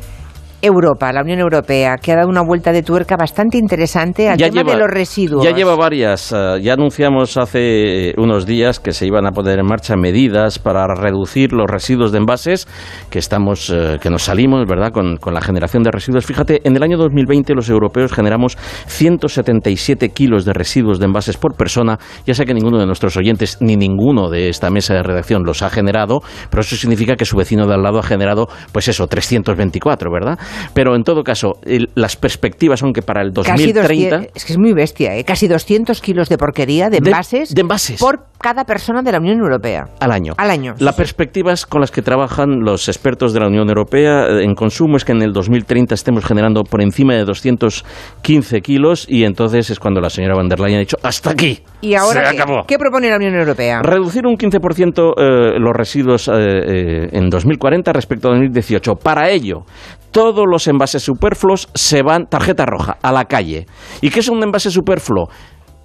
Europa, 0.61 1.13
la 1.13 1.23
Unión 1.23 1.39
Europea, 1.39 1.97
que 2.03 2.13
ha 2.13 2.17
dado 2.17 2.29
una 2.29 2.43
vuelta 2.43 2.73
de 2.73 2.83
tuerca 2.83 3.17
bastante 3.17 3.59
interesante 3.59 4.29
al 4.29 4.39
tema 4.39 4.65
de 4.73 4.79
los 4.79 4.89
residuos. 4.91 5.45
Ya 5.45 5.53
lleva 5.53 5.77
varias. 5.77 6.33
eh, 6.33 6.61
ya 6.63 6.73
anunciamos 6.73 7.37
hace 7.37 8.13
unos 8.17 8.45
días 8.47 8.81
que 8.81 8.93
se 8.93 9.07
iban 9.07 9.27
a 9.27 9.31
poner 9.31 9.59
en 9.59 9.67
marcha 9.67 9.97
medidas 9.97 10.59
para 10.59 10.87
reducir 10.95 11.53
los 11.53 11.67
residuos 11.71 12.11
de 12.13 12.19
envases, 12.19 12.67
que 13.11 13.19
estamos, 13.19 13.71
eh, 13.71 13.99
que 14.01 14.11
nos 14.11 14.25
salimos, 14.25 14.67
¿verdad? 14.67 14.91
Con, 14.93 15.17
con 15.19 15.33
la 15.35 15.41
generación 15.41 15.83
de 15.83 15.91
residuos. 15.91 16.27
Fíjate, 16.27 16.61
en 16.65 16.75
el 16.77 16.83
año 16.83 16.97
2020 16.99 17.55
los 17.55 17.69
europeos 17.69 18.13
generamos 18.13 18.57
177 18.87 20.09
kilos 20.11 20.45
de 20.45 20.53
residuos 20.53 20.99
de 20.99 21.07
envases 21.07 21.37
por 21.37 21.55
persona. 21.57 21.99
Ya 22.27 22.35
sé 22.35 22.45
que 22.45 22.55
ninguno 22.55 22.79
de 22.79 22.87
nuestros 22.87 23.17
oyentes 23.17 23.59
ni 23.61 23.77
ninguno 23.77 24.29
de 24.29 24.49
esta 24.49 24.71
mesa 24.71 24.95
de 24.95 25.03
redacción 25.03 25.43
los 25.45 25.63
ha 25.63 25.71
generado, 25.71 26.21
pero 26.51 26.63
eso 26.63 26.77
significa 26.77 27.17
que 27.17 27.25
su 27.25 27.37
vecino 27.37 27.67
de 27.67 27.75
al 27.75 27.83
lado 27.83 27.99
ha 27.99 28.03
generado, 28.03 28.49
pues 28.73 28.89
eso, 28.89 29.07
324, 29.07 30.11
¿verdad? 30.13 30.39
Pero 30.75 30.95
en 30.97 31.03
todo 31.03 31.23
caso, 31.23 31.55
el- 31.65 31.89
las 31.95 32.17
perspectivas 32.17 32.81
son 32.81 32.93
que 32.93 33.03
para 33.03 33.23
el 33.23 33.33
Casi 33.33 33.73
2030 33.73 34.17
200, 34.17 34.37
es 34.37 34.45
que 34.45 34.53
es 34.53 34.59
muy 34.59 34.73
bestia, 34.73 35.17
¿eh? 35.17 35.25
casi 35.25 35.49
200 35.49 36.01
kilos 36.01 36.29
de 36.29 36.39
porquería, 36.39 36.91
de 36.91 37.01
De- 37.01 37.09
envases, 37.11 37.55
de 37.55 37.61
envases. 37.61 38.01
por 38.01 38.27
cada 38.41 38.65
persona 38.65 39.03
de 39.03 39.13
la 39.13 39.19
Unión 39.19 39.39
Europea. 39.41 39.87
al 40.01 40.13
año. 40.13 40.35
Al 40.37 40.51
año. 40.51 40.75
Las 40.79 40.95
perspectivas 40.95 41.67
con 41.67 41.81
las 41.81 41.91
que 41.91 42.03
trabajan 42.03 42.61
los 42.61 42.89
expertos 42.89 43.33
de 43.33 43.41
la 43.41 43.49
Unión 43.49 43.69
Europea 43.69 44.27
eh, 44.29 44.45
en 44.45 44.55
consumo 44.55 44.97
es 44.97 45.05
que 45.05 45.13
en 45.13 45.23
el 45.23 45.33
2030 45.33 45.95
estemos 45.95 46.25
generando 46.25 46.63
por 46.65 46.81
encima 46.81 47.15
de 47.15 47.25
215 47.25 48.61
kilos 48.61 49.07
y 49.09 49.25
entonces 49.25 49.71
es 49.71 49.79
cuando 49.79 50.01
la 50.01 50.11
señora 50.11 50.35
van 50.37 50.49
der 50.49 50.61
Leyen 50.61 50.77
ha 50.77 50.81
dicho 50.81 50.97
hasta 51.03 51.31
aquí. 51.31 51.61
¿Y 51.81 51.95
ahora 51.95 52.27
Se 52.31 52.37
qué? 52.37 52.43
acabó. 52.43 52.65
¿Qué 52.67 52.79
propone 52.79 53.11
la 53.11 53.17
Unión 53.17 53.35
Europea? 53.35 53.83
Reducir 53.83 54.27
un 54.27 54.37
15% 54.37 55.15
eh, 55.17 55.59
los 55.59 55.73
residuos 55.75 56.29
eh, 56.29 56.33
eh, 56.35 57.09
en 57.13 57.29
2040 57.31 57.93
respecto 57.93 58.29
a 58.29 58.33
2018. 58.33 58.95
Para 58.97 59.31
ello, 59.31 59.65
todos 60.11 60.47
los 60.47 60.67
envases 60.67 61.03
superfluos 61.03 61.69
se 61.75 62.03
van 62.03 62.29
tarjeta 62.29 62.67
roja 62.67 62.99
a 63.03 63.13
la 63.13 63.27
calle. 63.27 63.67
¿Y 64.01 64.11
qué 64.11 64.21
es 64.21 64.29
un 64.29 64.43
envase 64.43 64.71
superfluo? 64.71 65.29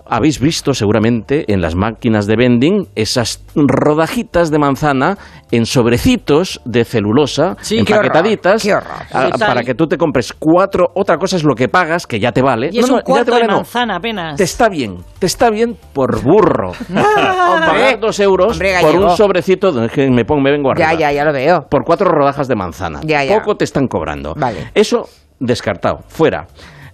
Habéis 0.05 0.39
visto 0.39 0.73
seguramente 0.73 1.51
en 1.51 1.61
las 1.61 1.75
máquinas 1.75 2.27
de 2.27 2.35
vending 2.35 2.87
esas 2.95 3.43
rodajitas 3.55 4.51
de 4.51 4.59
manzana 4.59 5.17
en 5.51 5.65
sobrecitos 5.65 6.59
de 6.65 6.83
celulosa, 6.83 7.55
Sí, 7.61 7.75
qué 7.85 7.93
empaquetaditas, 7.93 8.65
horror, 8.65 8.83
qué 8.83 8.91
horror. 8.91 9.07
a- 9.11 9.29
Total. 9.31 9.47
para 9.47 9.63
que 9.63 9.75
tú 9.75 9.87
te 9.87 9.97
compres 9.97 10.33
cuatro. 10.33 10.87
Otra 10.95 11.17
cosa 11.17 11.37
es 11.37 11.43
lo 11.43 11.55
que 11.55 11.69
pagas, 11.69 12.05
que 12.05 12.19
ya 12.19 12.31
te 12.31 12.41
vale. 12.41 12.69
Y 12.71 12.79
es 12.79 12.87
No, 12.87 12.95
un 12.95 12.99
no, 12.99 12.99
ya 12.99 13.03
te 13.03 13.11
cuarto 13.11 13.25
de 13.25 13.31
vale, 13.31 13.47
no. 13.47 13.55
manzana 13.57 13.95
apenas. 13.95 14.35
Te 14.37 14.43
está 14.43 14.67
bien, 14.69 14.97
te 15.19 15.25
está 15.25 15.49
bien 15.49 15.77
por 15.93 16.21
burro. 16.21 16.73
Pagar 16.93 17.99
dos 17.99 18.19
euros 18.19 18.53
Hombre, 18.53 18.75
por 18.81 18.95
un 18.95 19.09
sobrecito, 19.15 19.71
que 19.89 20.09
me, 20.09 20.25
pongo, 20.25 20.41
me 20.41 20.51
vengo 20.51 20.71
arriba. 20.71 20.91
Ya, 20.93 20.99
ya, 20.99 21.11
ya 21.11 21.25
lo 21.25 21.33
veo. 21.33 21.65
Por 21.69 21.83
cuatro 21.85 22.09
rodajas 22.09 22.47
de 22.47 22.55
manzana. 22.55 22.99
Ya, 23.03 23.23
ya. 23.23 23.39
Poco 23.39 23.55
te 23.55 23.63
están 23.63 23.87
cobrando. 23.87 24.33
Vale. 24.35 24.71
Eso 24.73 25.07
descartado, 25.39 25.99
fuera. 26.07 26.47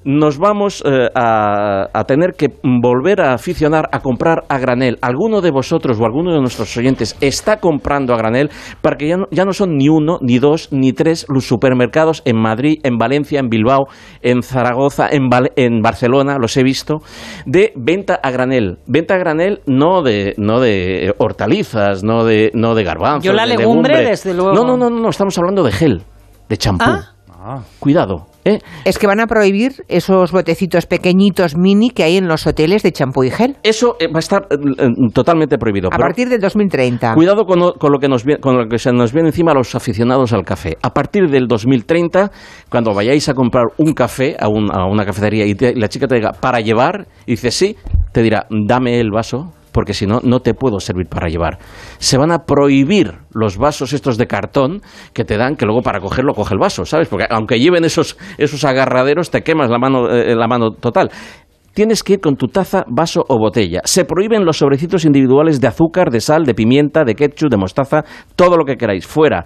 Nos 0.06 0.38
vamos 0.38 0.82
eh, 0.86 1.10
a, 1.14 1.90
a 1.94 2.04
tener 2.06 2.32
que 2.38 2.48
volver 2.64 3.22
a 3.22 3.34
aficionar 3.34 3.90
a 3.92 4.00
comprar 4.00 4.44
a 4.48 4.58
granel. 4.58 4.98
¿Alguno 5.02 5.42
de 5.42 5.52
vosotros 5.52 6.00
o 6.00 6.06
alguno 6.06 6.32
de 6.34 6.40
nuestros 6.40 6.76
oyentes 6.78 7.18
está 7.20 7.60
comprando 7.60 8.14
a 8.14 8.18
granel? 8.18 8.50
Porque 8.82 9.10
ya 9.10 9.18
no, 9.18 9.26
ya 9.30 9.44
no 9.44 9.52
son 9.52 9.76
ni 9.76 9.90
uno, 9.90 10.18
ni 10.22 10.40
dos, 10.40 10.70
ni 10.72 10.94
tres 10.94 11.26
los 11.28 11.46
supermercados 11.46 12.22
en 12.24 12.38
Madrid, 12.42 12.80
en 12.84 12.98
Valencia, 12.98 13.42
en 13.42 13.50
Bilbao, 13.50 13.88
en 14.22 14.42
Zaragoza, 14.42 15.10
en, 15.12 15.28
Val- 15.30 15.52
en 15.58 15.82
Barcelona, 15.82 16.38
los 16.40 16.56
he 16.56 16.64
visto, 16.64 17.00
de 17.46 17.74
venta 17.76 18.20
a 18.24 18.32
granel. 18.32 18.78
Venta 18.88 19.16
a 19.16 19.18
granel 19.18 19.60
no 19.66 20.02
de, 20.02 20.34
no 20.38 20.62
de 20.62 21.14
hortalizas, 21.18 22.04
no 22.06 22.24
de, 22.24 22.52
no 22.54 22.74
de 22.74 22.84
garbanzos. 22.86 23.26
Yo 23.26 23.34
la 23.34 23.44
de 23.44 23.58
legumbre, 23.58 23.94
legumbre. 23.96 24.10
desde 24.12 24.34
luego. 24.34 24.54
No, 24.54 24.64
no, 24.64 24.78
no, 24.78 24.90
no, 24.90 25.02
no, 25.02 25.10
estamos 25.10 25.38
hablando 25.38 25.62
de 25.64 25.72
gel, 25.74 26.04
de 26.48 26.58
champú. 26.58 26.86
Ah. 27.42 27.62
Cuidado, 27.80 28.26
¿eh? 28.50 28.60
Es 28.86 28.98
que 29.00 29.08
van 29.08 29.20
a 29.20 29.28
prohibir 29.28 29.72
esos 29.88 30.32
botecitos 30.32 30.86
pequeñitos 30.86 31.56
mini 31.58 31.90
que 31.92 32.04
hay 32.04 32.18
en 32.18 32.28
los 32.28 32.46
hoteles 32.48 32.84
de 32.84 32.92
champú 32.92 33.24
y 33.24 33.32
gel. 33.32 33.58
Eso 33.64 33.96
eh, 34.00 34.08
va 34.08 34.18
a 34.18 34.20
estar 34.20 34.48
eh, 34.52 34.88
totalmente 35.14 35.58
prohibido. 35.58 35.90
A 35.92 35.98
partir 35.98 36.30
del 36.30 36.40
2030. 36.40 37.14
Cuidado 37.16 37.46
con, 37.46 37.60
lo- 37.60 37.74
con 37.74 37.92
lo 37.92 38.00
que 38.00 38.08
nos 38.10 38.24
viene- 38.26 38.40
con 38.42 38.58
lo 38.58 38.68
que 38.68 38.78
se 38.78 38.92
nos 38.92 39.14
viene 39.14 39.30
encima 39.30 39.52
a 39.52 39.56
los 39.56 39.76
aficionados 39.76 40.34
al 40.34 40.44
café. 40.44 40.78
A 40.82 40.92
partir 40.94 41.30
del 41.30 41.48
2030, 41.48 42.32
cuando 42.70 42.94
vayáis 42.94 43.30
a 43.30 43.34
comprar 43.34 43.66
un 43.78 43.94
café 43.94 44.36
a, 44.40 44.48
un- 44.48 44.72
a 44.72 44.86
una 44.86 45.06
cafetería 45.06 45.46
y 45.46 45.56
te- 45.56 45.76
la 45.76 45.88
chica 45.88 46.08
te 46.08 46.16
diga 46.16 46.32
para 46.32 46.60
llevar, 46.60 47.08
y 47.26 47.32
dices 47.32 47.54
sí, 47.56 47.76
te 48.12 48.22
dirá 48.22 48.46
dame 48.50 49.00
el 49.00 49.12
vaso 49.12 49.54
porque 49.72 49.94
si 49.94 50.06
no, 50.06 50.20
no 50.24 50.40
te 50.40 50.54
puedo 50.54 50.80
servir 50.80 51.08
para 51.08 51.28
llevar. 51.28 51.60
Se 51.98 52.18
van 52.18 52.32
a 52.32 52.40
prohibir 52.46 53.20
los 53.34 53.58
vasos 53.58 53.94
estos 53.94 54.18
de 54.18 54.28
cartón 54.28 54.82
que 55.14 55.24
te 55.24 55.38
dan, 55.38 55.56
que 55.56 55.66
luego 55.66 55.82
para 55.82 56.00
cogerlo 56.00 56.34
coge 56.34 56.54
el 56.54 56.60
vaso, 56.60 56.86
¿sabes? 56.86 57.08
Porque 57.08 57.26
aunque 57.30 57.60
lleven 57.60 57.86
esos, 57.86 58.18
esos 58.38 58.64
agarraderos, 58.66 59.32
te 59.32 59.42
quemas 59.42 59.70
la 59.70 59.80
mano, 59.80 60.10
eh, 60.10 60.36
la 60.36 60.48
mano 60.48 60.72
total 60.72 61.12
tienes 61.80 62.04
que 62.04 62.14
ir 62.14 62.20
con 62.20 62.36
tu 62.36 62.48
taza, 62.48 62.84
vaso 62.90 63.24
o 63.28 63.38
botella. 63.38 63.80
Se 63.86 64.04
prohíben 64.04 64.44
los 64.44 64.58
sobrecitos 64.58 65.06
individuales 65.06 65.62
de 65.62 65.68
azúcar, 65.68 66.10
de 66.10 66.20
sal, 66.20 66.44
de 66.44 66.54
pimienta, 66.54 67.06
de 67.06 67.16
ketchup, 67.16 67.50
de 67.50 67.56
mostaza, 67.56 68.04
todo 68.36 68.58
lo 68.58 68.66
que 68.66 68.76
queráis, 68.76 69.08
fuera. 69.08 69.46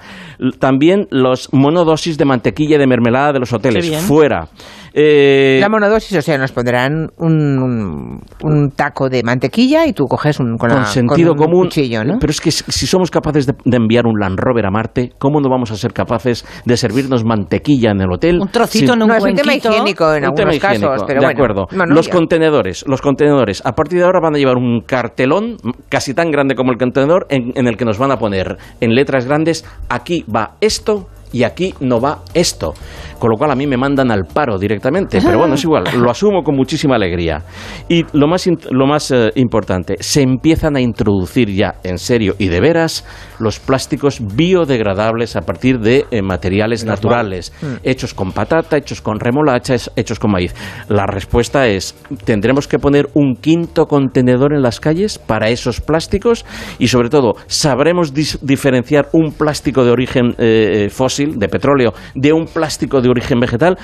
También 0.59 1.05
los 1.11 1.49
monodosis 1.53 2.17
de 2.17 2.25
mantequilla 2.25 2.77
y 2.77 2.79
de 2.79 2.87
mermelada 2.87 3.33
de 3.33 3.39
los 3.39 3.53
hoteles, 3.53 3.87
fuera. 4.07 4.47
Eh, 4.95 5.57
la 5.59 5.69
monodosis, 5.69 6.15
o 6.17 6.21
sea, 6.21 6.37
nos 6.37 6.51
pondrán 6.51 7.09
un, 7.17 8.21
un, 8.43 8.71
taco 8.75 9.09
de 9.09 9.23
mantequilla 9.23 9.87
y 9.87 9.93
tú 9.93 10.05
coges 10.05 10.39
un, 10.39 10.55
con, 10.57 10.85
sentido 10.85 11.33
común. 11.35 11.63
Cuchillo, 11.63 12.03
¿no? 12.03 12.19
Pero 12.19 12.29
es 12.29 12.39
que 12.39 12.51
si 12.51 12.85
somos 12.85 13.09
capaces 13.09 13.47
de, 13.47 13.53
enviar 13.75 14.05
un 14.05 14.19
Land 14.19 14.39
Rover 14.39 14.67
a 14.67 14.71
Marte, 14.71 15.11
¿cómo 15.17 15.41
no 15.41 15.49
vamos 15.49 15.71
a 15.71 15.75
ser 15.77 15.93
capaces 15.93 16.45
de 16.65 16.77
servirnos 16.77 17.25
mantequilla 17.25 17.91
en 17.91 18.01
el 18.01 18.11
hotel? 18.11 18.39
Un 18.39 18.49
trocito 18.49 18.93
en 18.93 19.01
un 19.01 19.07
no, 19.07 19.15
es 19.15 19.23
un 19.23 19.33
tema 19.33 19.55
higiénico 19.55 20.13
en 20.13 20.25
algunos 20.25 20.59
casos, 20.59 21.03
pero 21.07 21.21
de 21.21 21.27
acuerdo. 21.27 21.67
los 21.87 22.07
contenedores, 22.07 22.85
los 22.87 23.01
contenedores, 23.01 23.65
a 23.65 23.73
partir 23.73 23.97
de 23.97 24.05
ahora 24.05 24.19
van 24.21 24.35
a 24.35 24.37
llevar 24.37 24.57
un 24.57 24.81
cartelón 24.81 25.57
casi 25.89 26.13
tan 26.13 26.29
grande 26.29 26.53
como 26.53 26.71
el 26.71 26.77
contenedor 26.77 27.25
en 27.29 27.67
el 27.67 27.77
que 27.77 27.85
nos 27.85 27.97
van 27.97 28.11
a 28.11 28.17
poner 28.17 28.57
en 28.79 28.93
letras 28.93 29.25
grandes 29.25 29.65
aquí 29.89 30.23
va 30.33 30.55
esto 30.61 31.07
y 31.33 31.43
aquí 31.43 31.73
no 31.81 31.99
va 31.99 32.19
esto. 32.33 32.73
Con 33.19 33.31
lo 33.31 33.37
cual 33.37 33.51
a 33.51 33.55
mí 33.55 33.67
me 33.67 33.75
mandan 33.75 34.11
al 34.11 34.25
paro 34.25 34.57
directamente. 34.57 35.19
Pero 35.21 35.39
bueno, 35.39 35.55
es 35.55 35.63
igual, 35.63 35.83
lo 35.97 36.09
asumo 36.09 36.43
con 36.43 36.55
muchísima 36.55 36.95
alegría. 36.95 37.43
Y 37.89 38.05
lo 38.13 38.27
más, 38.27 38.47
lo 38.69 38.85
más 38.85 39.11
eh, 39.11 39.31
importante, 39.35 39.95
se 39.99 40.21
empiezan 40.21 40.75
a 40.75 40.81
introducir 40.81 41.49
ya 41.49 41.75
en 41.83 41.97
serio 41.97 42.35
y 42.37 42.47
de 42.47 42.61
veras 42.61 43.05
los 43.39 43.59
plásticos 43.59 44.19
biodegradables 44.35 45.35
a 45.35 45.41
partir 45.41 45.79
de 45.79 46.05
eh, 46.11 46.21
materiales 46.21 46.85
naturales, 46.85 47.53
mm. 47.61 47.75
hechos 47.83 48.13
con 48.13 48.31
patata, 48.31 48.77
hechos 48.77 49.01
con 49.01 49.19
remolacha, 49.19 49.75
hechos 49.95 50.19
con 50.19 50.31
maíz. 50.31 50.53
La 50.89 51.05
respuesta 51.05 51.67
es, 51.67 51.95
tendremos 52.25 52.67
que 52.67 52.79
poner 52.79 53.09
un 53.13 53.35
quinto 53.35 53.85
contenedor 53.85 54.53
en 54.53 54.61
las 54.61 54.79
calles 54.79 55.17
para 55.17 55.49
esos 55.49 55.81
plásticos 55.81 56.45
y 56.79 56.87
sobre 56.87 57.09
todo, 57.09 57.35
sabremos 57.47 58.13
diferenciar 58.13 59.09
un 59.13 59.31
plástico 59.31 59.83
de 59.83 59.91
origen 59.91 60.35
eh, 60.37 60.89
fósil 60.91 61.39
de 61.39 61.47
petróleo, 61.47 61.93
de 62.15 62.33
un 62.33 62.45
plástico 62.45 63.01
de 63.01 63.09
origen 63.09 63.39
vegetal, 63.39 63.77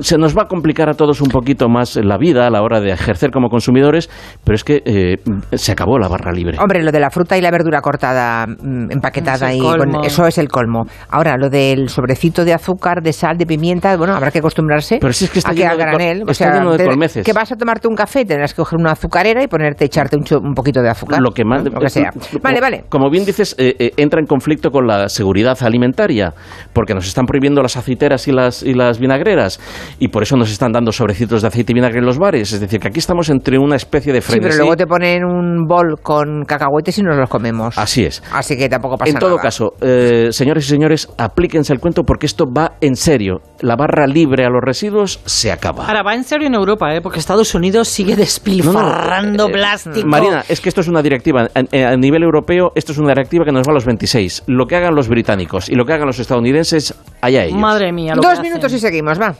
se 0.00 0.18
nos 0.18 0.36
va 0.36 0.42
a 0.42 0.46
complicar 0.46 0.88
a 0.88 0.94
todos 0.94 1.20
un 1.20 1.28
poquito 1.28 1.68
más 1.68 1.96
la 1.96 2.18
vida 2.18 2.46
a 2.46 2.50
la 2.50 2.62
hora 2.62 2.80
de 2.80 2.90
ejercer 2.90 3.30
como 3.30 3.48
consumidores, 3.48 4.10
pero 4.44 4.56
es 4.56 4.64
que 4.64 4.82
eh, 4.84 5.16
se 5.52 5.72
acabó 5.72 5.98
la 5.98 6.08
barra 6.08 6.32
libre. 6.32 6.58
Hombre, 6.58 6.82
lo 6.82 6.90
de 6.90 7.00
la 7.00 7.10
fruta 7.10 7.38
y 7.38 7.40
la 7.40 7.50
verdura 7.50 7.80
cortada, 7.80 8.46
mm, 8.46 8.90
empaquetada, 8.96 9.52
y 9.54 9.60
eso 10.04 10.26
es 10.26 10.38
el 10.38 10.48
colmo. 10.48 10.86
Ahora, 11.08 11.36
lo 11.36 11.48
del 11.48 11.88
sobrecito 11.88 12.44
de 12.44 12.52
azúcar, 12.54 13.02
de 13.02 13.12
sal, 13.12 13.36
de 13.36 13.46
pimienta, 13.46 13.96
bueno, 13.96 14.14
habrá 14.14 14.30
que 14.30 14.38
acostumbrarse 14.38 14.98
pero 15.00 15.12
si 15.12 15.26
es 15.26 15.30
que 15.30 15.38
está 15.38 15.52
a 15.52 15.54
que 15.54 15.62
granel. 15.62 16.24
o 16.26 16.34
sea, 16.34 16.60
de 16.60 17.22
Que 17.22 17.32
vas 17.32 17.52
a 17.52 17.56
tomarte 17.56 17.88
un 17.88 17.94
café, 17.94 18.24
tendrás 18.24 18.52
que 18.52 18.62
coger 18.62 18.78
una 18.78 18.92
azucarera 18.92 19.42
y 19.42 19.46
ponerte, 19.46 19.84
echarte 19.84 20.16
un, 20.16 20.54
poquito 20.54 20.82
de 20.82 20.90
azúcar. 20.90 21.20
Lo 21.20 21.30
que, 21.30 21.44
más, 21.44 21.62
que 21.62 21.88
sea. 21.88 22.10
Vale, 22.42 22.60
vale. 22.60 22.84
Como 22.88 23.10
bien 23.10 23.24
dices, 23.24 23.54
eh, 23.58 23.74
eh, 23.78 23.92
entra 23.96 24.20
en 24.20 24.26
conflicto 24.26 24.70
con 24.70 24.86
la 24.86 25.08
seguridad 25.08 25.56
alimentaria, 25.62 26.32
porque 26.72 26.94
nos 26.94 27.06
están 27.06 27.26
prohibiendo 27.26 27.62
las 27.62 27.76
aceiteras 27.76 28.26
y 28.28 28.32
las, 28.32 28.62
y 28.62 28.74
las 28.74 28.98
vinagreras, 28.98 29.60
y 29.98 30.08
por 30.08 30.22
eso 30.22 30.36
nos 30.36 30.50
están 30.50 30.72
dando 30.72 30.92
sobrecitos 30.92 31.42
de 31.42 31.48
aceite 31.48 31.72
y 31.72 31.74
vinagre 31.74 31.98
en 31.98 32.06
los 32.06 32.18
bares. 32.18 32.52
Es 32.52 32.60
decir, 32.60 32.80
que 32.80 32.88
aquí 32.88 32.98
estamos 32.98 33.28
entre 33.28 33.58
una 33.58 33.76
especie 33.76 34.12
de 34.12 34.20
frenesí. 34.20 34.44
Sí, 34.44 34.48
pero 34.50 34.64
luego 34.64 34.76
te 34.76 34.86
ponen 34.86 35.24
un 35.24 35.66
bol 35.66 35.96
con 36.02 36.44
cacahuetes 36.44 36.98
y 36.98 37.02
nos 37.02 37.16
los 37.16 37.28
comemos. 37.28 37.76
Así 37.78 38.04
es. 38.04 38.22
Así 38.32 38.56
que 38.56 38.68
tampoco 38.76 38.96
pasa 38.96 39.12
nada. 39.12 39.26
En 39.26 39.30
todo 39.30 39.38
caso, 39.38 39.74
eh, 39.80 40.28
señores 40.30 40.66
y 40.66 40.68
señores, 40.68 41.08
aplíquense 41.18 41.72
el 41.72 41.80
cuento 41.80 42.02
porque 42.04 42.26
esto 42.26 42.44
va 42.46 42.72
en 42.80 42.96
serio. 42.96 43.40
La 43.60 43.76
barra 43.76 44.06
libre 44.06 44.44
a 44.44 44.48
los 44.48 44.60
residuos 44.62 45.20
se 45.24 45.50
acaba. 45.50 45.86
Ahora, 45.86 46.02
va 46.02 46.14
en 46.14 46.24
serio 46.24 46.46
en 46.46 46.54
Europa, 46.54 46.94
¿eh? 46.94 47.00
porque 47.00 47.18
Estados 47.18 47.54
Unidos 47.54 47.88
sigue 47.88 48.16
despilfarrando 48.16 49.48
eh, 49.48 49.52
plástico. 49.52 50.06
Marina, 50.06 50.44
es 50.48 50.60
que 50.60 50.68
esto 50.68 50.80
es 50.80 50.88
una 50.88 51.02
directiva. 51.02 51.48
A, 51.54 51.96
nivel 51.96 52.22
europeo, 52.22 52.72
esto 52.74 52.92
es 52.92 52.98
una 52.98 53.08
directiva 53.08 53.44
que 53.44 53.52
nos 53.52 53.66
va 53.66 53.72
a 53.72 53.74
los 53.74 53.84
26. 53.84 54.44
Lo 54.46 54.66
que 54.66 54.76
hagan 54.76 54.94
los 54.94 55.08
británicos 55.08 55.68
y 55.68 55.74
lo 55.74 55.84
que 55.84 55.92
hagan 55.92 56.06
los 56.06 56.18
estadounidenses, 56.18 56.94
allá 57.20 57.44
ellos. 57.44 57.58
Madre 57.58 57.92
mía. 57.92 58.14
Dos 58.20 58.40
minutos 58.40 58.72
y 58.72 58.78
seguimos, 58.78 59.20
va. 59.20 59.34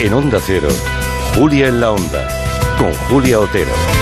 En 0.00 0.12
Onda 0.12 0.38
Cero, 0.44 0.68
Julia 1.36 1.68
en 1.68 1.80
la 1.80 1.92
Onda, 1.92 2.28
con 2.76 2.92
Julia 3.08 3.38
Otero. 3.38 4.01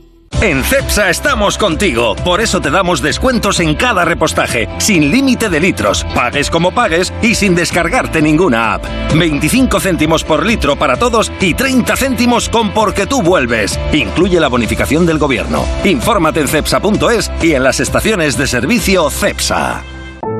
En 0.41 0.63
CEPSA 0.63 1.09
estamos 1.11 1.57
contigo, 1.57 2.15
por 2.15 2.41
eso 2.41 2.61
te 2.61 2.71
damos 2.71 3.01
descuentos 3.01 3.59
en 3.59 3.75
cada 3.75 4.05
repostaje, 4.05 4.67
sin 4.79 5.11
límite 5.11 5.49
de 5.49 5.59
litros, 5.59 6.03
pagues 6.15 6.49
como 6.49 6.71
pagues 6.71 7.13
y 7.21 7.35
sin 7.35 7.53
descargarte 7.53 8.21
ninguna 8.21 8.73
app. 8.73 8.85
25 9.13 9.79
céntimos 9.79 10.23
por 10.23 10.45
litro 10.45 10.75
para 10.77 10.97
todos 10.97 11.31
y 11.39 11.53
30 11.53 11.95
céntimos 11.95 12.49
con 12.49 12.71
porque 12.71 13.05
tú 13.05 13.21
vuelves. 13.21 13.79
Incluye 13.93 14.39
la 14.39 14.47
bonificación 14.47 15.05
del 15.05 15.19
gobierno. 15.19 15.63
Infórmate 15.83 16.39
en 16.41 16.47
cepsa.es 16.47 17.31
y 17.41 17.53
en 17.53 17.63
las 17.63 17.79
estaciones 17.79 18.35
de 18.37 18.47
servicio 18.47 19.09
CEPSA. 19.11 19.83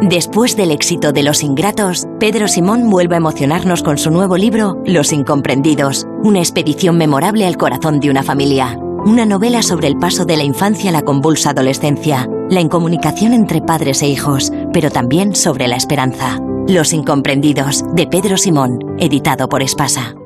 Después 0.01 0.55
del 0.55 0.71
éxito 0.71 1.11
de 1.11 1.21
Los 1.21 1.43
Ingratos, 1.43 2.07
Pedro 2.19 2.47
Simón 2.47 2.89
vuelve 2.89 3.15
a 3.15 3.17
emocionarnos 3.17 3.83
con 3.83 3.99
su 3.99 4.09
nuevo 4.09 4.35
libro 4.35 4.81
Los 4.83 5.13
Incomprendidos, 5.13 6.07
una 6.23 6.39
expedición 6.39 6.97
memorable 6.97 7.45
al 7.45 7.57
corazón 7.57 7.99
de 7.99 8.09
una 8.09 8.23
familia. 8.23 8.79
Una 9.04 9.26
novela 9.26 9.64
sobre 9.64 9.88
el 9.88 9.97
paso 9.97 10.26
de 10.26 10.38
la 10.38 10.43
infancia 10.43 10.91
a 10.91 10.93
la 10.93 11.02
convulsa 11.02 11.49
adolescencia, 11.49 12.30
la 12.52 12.62
incomunicación 12.62 13.34
entre 13.34 13.60
padres 13.60 14.04
e 14.04 14.08
hijos, 14.08 14.52
pero 14.74 14.91
también 14.91 15.36
sobre 15.36 15.68
la 15.68 15.76
esperanza. 15.76 16.38
Los 16.68 16.93
Incomprendidos, 16.93 17.84
de 17.95 18.06
Pedro 18.06 18.38
Simón, 18.38 18.80
editado 18.99 19.49
por 19.49 19.64
Espasa. 19.64 20.20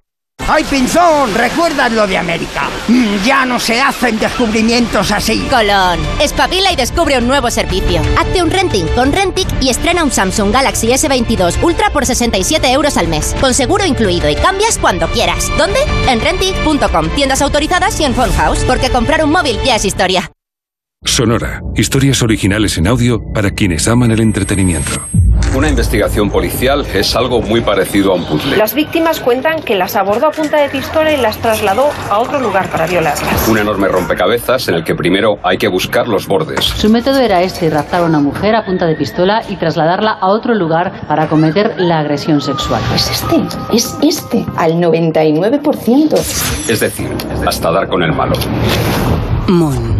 ¡Ay, 0.47 0.63
Pinzón! 0.63 1.33
¿Recuerdas 1.33 1.91
lo 1.91 2.05
de 2.05 2.19
América? 2.19 2.69
Mm, 2.87 3.23
ya 3.25 3.45
no 3.47 3.59
se 3.59 3.81
hacen 3.81 4.19
descubrimientos 4.19 5.11
así. 5.11 5.39
Colón, 5.49 5.99
espabila 6.21 6.71
y 6.71 6.75
descubre 6.75 7.17
un 7.17 7.27
nuevo 7.27 7.49
servicio. 7.49 7.99
Hazte 8.19 8.43
un 8.43 8.51
renting 8.51 8.85
con 8.89 9.11
Rentic 9.11 9.47
y 9.59 9.69
estrena 9.69 10.03
un 10.03 10.11
Samsung 10.11 10.53
Galaxy 10.53 10.89
S22 10.89 11.63
Ultra 11.63 11.89
por 11.89 12.05
67 12.05 12.71
euros 12.71 12.95
al 12.97 13.07
mes, 13.07 13.35
con 13.41 13.55
seguro 13.55 13.85
incluido 13.85 14.29
y 14.29 14.35
cambias 14.35 14.77
cuando 14.77 15.07
quieras. 15.07 15.51
¿Dónde? 15.57 15.79
En 16.07 16.21
Rentic.com, 16.21 17.09
tiendas 17.15 17.41
autorizadas 17.41 17.99
y 17.99 18.03
en 18.03 18.13
House, 18.13 18.63
porque 18.67 18.91
comprar 18.91 19.23
un 19.23 19.31
móvil 19.31 19.57
ya 19.65 19.75
es 19.75 19.85
historia. 19.85 20.31
Sonora, 21.03 21.61
historias 21.75 22.21
originales 22.21 22.77
en 22.77 22.87
audio 22.87 23.19
para 23.33 23.49
quienes 23.51 23.87
aman 23.87 24.11
el 24.11 24.19
entretenimiento. 24.19 25.07
Una 25.55 25.69
investigación 25.69 26.29
policial 26.29 26.85
es 26.93 27.15
algo 27.15 27.41
muy 27.41 27.61
parecido 27.61 28.11
a 28.11 28.15
un 28.15 28.25
puzzle. 28.25 28.57
Las 28.57 28.73
víctimas 28.73 29.21
cuentan 29.21 29.61
que 29.63 29.75
las 29.75 29.95
abordó 29.95 30.27
a 30.27 30.31
punta 30.31 30.59
de 30.59 30.67
pistola 30.67 31.13
y 31.13 31.17
las 31.17 31.37
trasladó 31.37 31.91
a 32.09 32.19
otro 32.19 32.41
lugar 32.41 32.69
para 32.69 32.87
violarlas. 32.87 33.47
Un 33.47 33.59
enorme 33.59 33.87
rompecabezas 33.87 34.67
en 34.67 34.75
el 34.75 34.83
que 34.83 34.95
primero 34.95 35.39
hay 35.43 35.57
que 35.57 35.69
buscar 35.69 36.09
los 36.09 36.27
bordes. 36.27 36.65
Su 36.65 36.89
método 36.89 37.19
era 37.21 37.41
este, 37.41 37.69
raptar 37.69 38.01
a 38.01 38.05
una 38.05 38.19
mujer 38.19 38.53
a 38.53 38.65
punta 38.65 38.85
de 38.85 38.95
pistola 38.95 39.43
y 39.47 39.55
trasladarla 39.55 40.17
a 40.19 40.27
otro 40.27 40.53
lugar 40.53 40.91
para 41.07 41.27
cometer 41.27 41.75
la 41.77 41.99
agresión 41.99 42.41
sexual. 42.41 42.81
Es 42.93 43.09
este, 43.09 43.41
es 43.71 43.97
este, 44.03 44.45
al 44.57 44.73
99%. 44.73 46.13
Es 46.67 46.79
decir, 46.81 47.07
hasta 47.47 47.71
dar 47.71 47.87
con 47.87 48.03
el 48.03 48.11
malo. 48.11 48.35
Mon. 49.47 49.94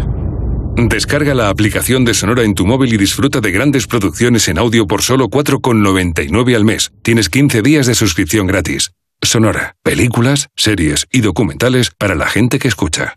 Descarga 0.78 1.34
la 1.34 1.48
aplicación 1.48 2.04
de 2.04 2.12
Sonora 2.12 2.42
en 2.42 2.54
tu 2.54 2.66
móvil 2.66 2.92
y 2.92 2.98
disfruta 2.98 3.40
de 3.40 3.50
grandes 3.50 3.86
producciones 3.86 4.46
en 4.48 4.58
audio 4.58 4.86
por 4.86 5.00
solo 5.00 5.28
4,99 5.28 6.54
al 6.54 6.64
mes. 6.64 6.92
Tienes 7.02 7.30
15 7.30 7.62
días 7.62 7.86
de 7.86 7.94
suscripción 7.94 8.46
gratis. 8.46 8.92
Sonora, 9.22 9.74
películas, 9.82 10.48
series 10.54 11.06
y 11.10 11.22
documentales 11.22 11.90
para 11.90 12.14
la 12.14 12.26
gente 12.26 12.58
que 12.58 12.68
escucha. 12.68 13.16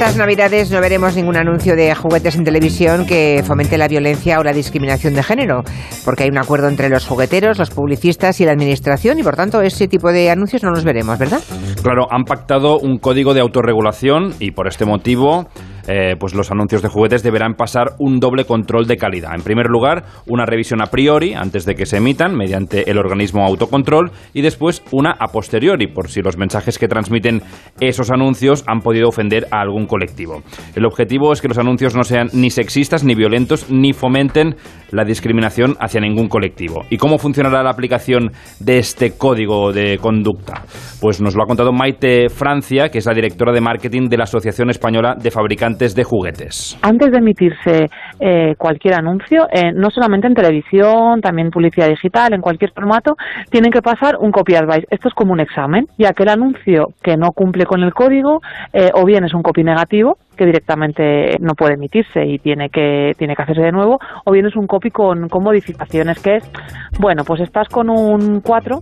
Estas 0.00 0.16
Navidades 0.16 0.70
no 0.70 0.80
veremos 0.80 1.14
ningún 1.14 1.36
anuncio 1.36 1.76
de 1.76 1.94
juguetes 1.94 2.34
en 2.34 2.42
televisión 2.42 3.04
que 3.04 3.42
fomente 3.46 3.76
la 3.76 3.86
violencia 3.86 4.40
o 4.40 4.42
la 4.42 4.54
discriminación 4.54 5.12
de 5.12 5.22
género, 5.22 5.62
porque 6.06 6.22
hay 6.22 6.30
un 6.30 6.38
acuerdo 6.38 6.68
entre 6.68 6.88
los 6.88 7.06
jugueteros, 7.06 7.58
los 7.58 7.68
publicistas 7.68 8.40
y 8.40 8.46
la 8.46 8.52
administración 8.52 9.18
y 9.18 9.22
por 9.22 9.36
tanto 9.36 9.60
ese 9.60 9.88
tipo 9.88 10.10
de 10.10 10.30
anuncios 10.30 10.62
no 10.62 10.70
los 10.70 10.84
veremos, 10.84 11.18
¿verdad? 11.18 11.42
Claro, 11.82 12.06
han 12.10 12.24
pactado 12.24 12.78
un 12.78 12.96
código 12.96 13.34
de 13.34 13.42
autorregulación 13.42 14.32
y 14.40 14.52
por 14.52 14.68
este 14.68 14.86
motivo 14.86 15.48
eh, 15.86 16.16
pues 16.18 16.34
los 16.34 16.50
anuncios 16.50 16.82
de 16.82 16.88
juguetes 16.88 17.22
deberán 17.22 17.54
pasar 17.54 17.94
un 17.98 18.18
doble 18.20 18.44
control 18.44 18.86
de 18.86 18.96
calidad. 18.96 19.34
En 19.34 19.42
primer 19.42 19.66
lugar, 19.66 20.04
una 20.26 20.46
revisión 20.46 20.82
a 20.82 20.86
priori 20.86 21.34
antes 21.34 21.64
de 21.64 21.74
que 21.74 21.86
se 21.86 21.98
emitan 21.98 22.36
mediante 22.36 22.90
el 22.90 22.98
organismo 22.98 23.44
autocontrol 23.44 24.10
y 24.32 24.42
después 24.42 24.82
una 24.92 25.14
a 25.18 25.28
posteriori 25.28 25.86
por 25.86 26.08
si 26.08 26.20
los 26.20 26.36
mensajes 26.36 26.78
que 26.78 26.88
transmiten 26.88 27.42
esos 27.80 28.10
anuncios 28.10 28.64
han 28.66 28.80
podido 28.80 29.08
ofender 29.08 29.46
a 29.50 29.60
algún 29.60 29.86
colectivo. 29.86 30.42
El 30.74 30.86
objetivo 30.86 31.32
es 31.32 31.40
que 31.40 31.48
los 31.48 31.58
anuncios 31.58 31.94
no 31.96 32.04
sean 32.04 32.28
ni 32.32 32.50
sexistas 32.50 33.04
ni 33.04 33.14
violentos 33.14 33.70
ni 33.70 33.92
fomenten 33.92 34.56
la 34.90 35.04
discriminación 35.04 35.76
hacia 35.80 36.00
ningún 36.00 36.28
colectivo. 36.28 36.84
¿Y 36.90 36.96
cómo 36.96 37.18
funcionará 37.18 37.62
la 37.62 37.70
aplicación 37.70 38.32
de 38.58 38.78
este 38.78 39.12
código 39.12 39.72
de 39.72 39.98
conducta? 39.98 40.64
Pues 41.00 41.20
nos 41.20 41.36
lo 41.36 41.44
ha 41.44 41.46
contado 41.46 41.72
Maite 41.72 42.28
Francia, 42.28 42.88
que 42.88 42.98
es 42.98 43.06
la 43.06 43.14
directora 43.14 43.52
de 43.52 43.60
marketing 43.60 44.08
de 44.08 44.16
la 44.16 44.24
Asociación 44.24 44.70
Española 44.70 45.14
de 45.20 45.30
Fabricantes 45.30 45.69
de 45.78 46.04
juguetes. 46.04 46.78
Antes 46.82 47.10
de 47.10 47.18
emitirse 47.18 47.86
eh, 48.18 48.54
cualquier 48.56 48.94
anuncio, 48.94 49.46
eh, 49.52 49.72
no 49.72 49.90
solamente 49.90 50.26
en 50.26 50.34
televisión, 50.34 51.20
también 51.20 51.50
publicidad 51.50 51.88
digital, 51.88 52.34
en 52.34 52.40
cualquier 52.40 52.72
formato, 52.72 53.14
tienen 53.50 53.70
que 53.70 53.82
pasar 53.82 54.16
un 54.18 54.30
copy 54.30 54.54
advice. 54.54 54.86
Esto 54.90 55.08
es 55.08 55.14
como 55.14 55.32
un 55.32 55.40
examen, 55.40 55.86
y 55.96 56.04
aquel 56.04 56.28
anuncio 56.28 56.88
que 57.02 57.16
no 57.16 57.32
cumple 57.32 57.64
con 57.64 57.82
el 57.82 57.92
código, 57.92 58.40
eh, 58.72 58.90
o 58.94 59.04
bien 59.04 59.24
es 59.24 59.34
un 59.34 59.42
copy 59.42 59.62
negativo, 59.62 60.18
que 60.36 60.46
directamente 60.46 61.36
no 61.40 61.54
puede 61.54 61.74
emitirse 61.74 62.24
y 62.24 62.38
tiene 62.38 62.70
que, 62.70 63.12
tiene 63.18 63.34
que 63.36 63.42
hacerse 63.42 63.62
de 63.62 63.72
nuevo, 63.72 63.98
o 64.24 64.32
bien 64.32 64.46
es 64.46 64.56
un 64.56 64.66
copy 64.66 64.90
con, 64.90 65.28
con 65.28 65.42
modificaciones, 65.42 66.18
que 66.22 66.36
es, 66.36 66.50
bueno, 66.98 67.24
pues 67.24 67.40
estás 67.42 67.68
con 67.68 67.90
un 67.90 68.40
4, 68.40 68.76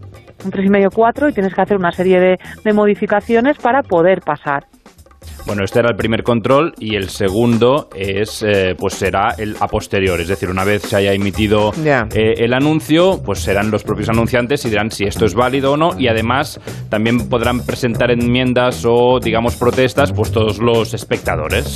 un 0.45 0.51
3,5 0.51 0.89
4 0.95 1.29
y 1.29 1.33
tienes 1.33 1.55
que 1.55 1.61
hacer 1.61 1.77
una 1.77 1.91
serie 1.91 2.21
de, 2.21 2.39
de 2.65 2.73
modificaciones 2.73 3.59
para 3.59 3.83
poder 3.83 4.21
pasar. 4.21 4.65
Bueno, 5.47 5.65
este 5.65 5.79
era 5.79 5.89
el 5.91 5.97
primer 5.97 6.23
control 6.23 6.75
y 6.79 6.95
el 6.97 7.09
segundo 7.09 7.89
es, 7.95 8.43
eh, 8.43 8.75
pues 8.77 8.95
será 8.95 9.35
el 9.39 9.57
a 9.61 9.67
posterior, 9.67 10.21
es 10.21 10.29
decir, 10.29 10.51
una 10.51 10.65
vez 10.65 10.83
se 10.83 10.97
haya 10.97 11.13
emitido 11.13 11.73
eh, 11.85 12.35
el 12.37 12.53
anuncio, 12.53 13.23
pues 13.25 13.41
serán 13.41 13.71
los 13.71 13.83
propios 13.83 14.11
anunciantes 14.11 14.65
y 14.67 14.71
dirán 14.71 14.91
si 14.91 15.05
esto 15.05 15.25
es 15.25 15.35
válido 15.35 15.73
o 15.73 15.77
no 15.77 15.99
y 15.99 16.09
además 16.09 16.61
también 16.91 17.29
podrán 17.29 17.61
presentar 17.61 18.11
enmiendas 18.11 18.85
o, 18.87 19.19
digamos, 19.21 19.57
protestas, 19.57 20.13
pues 20.13 20.33
todos 20.33 20.59
los 20.59 20.93
espectadores. 20.95 21.75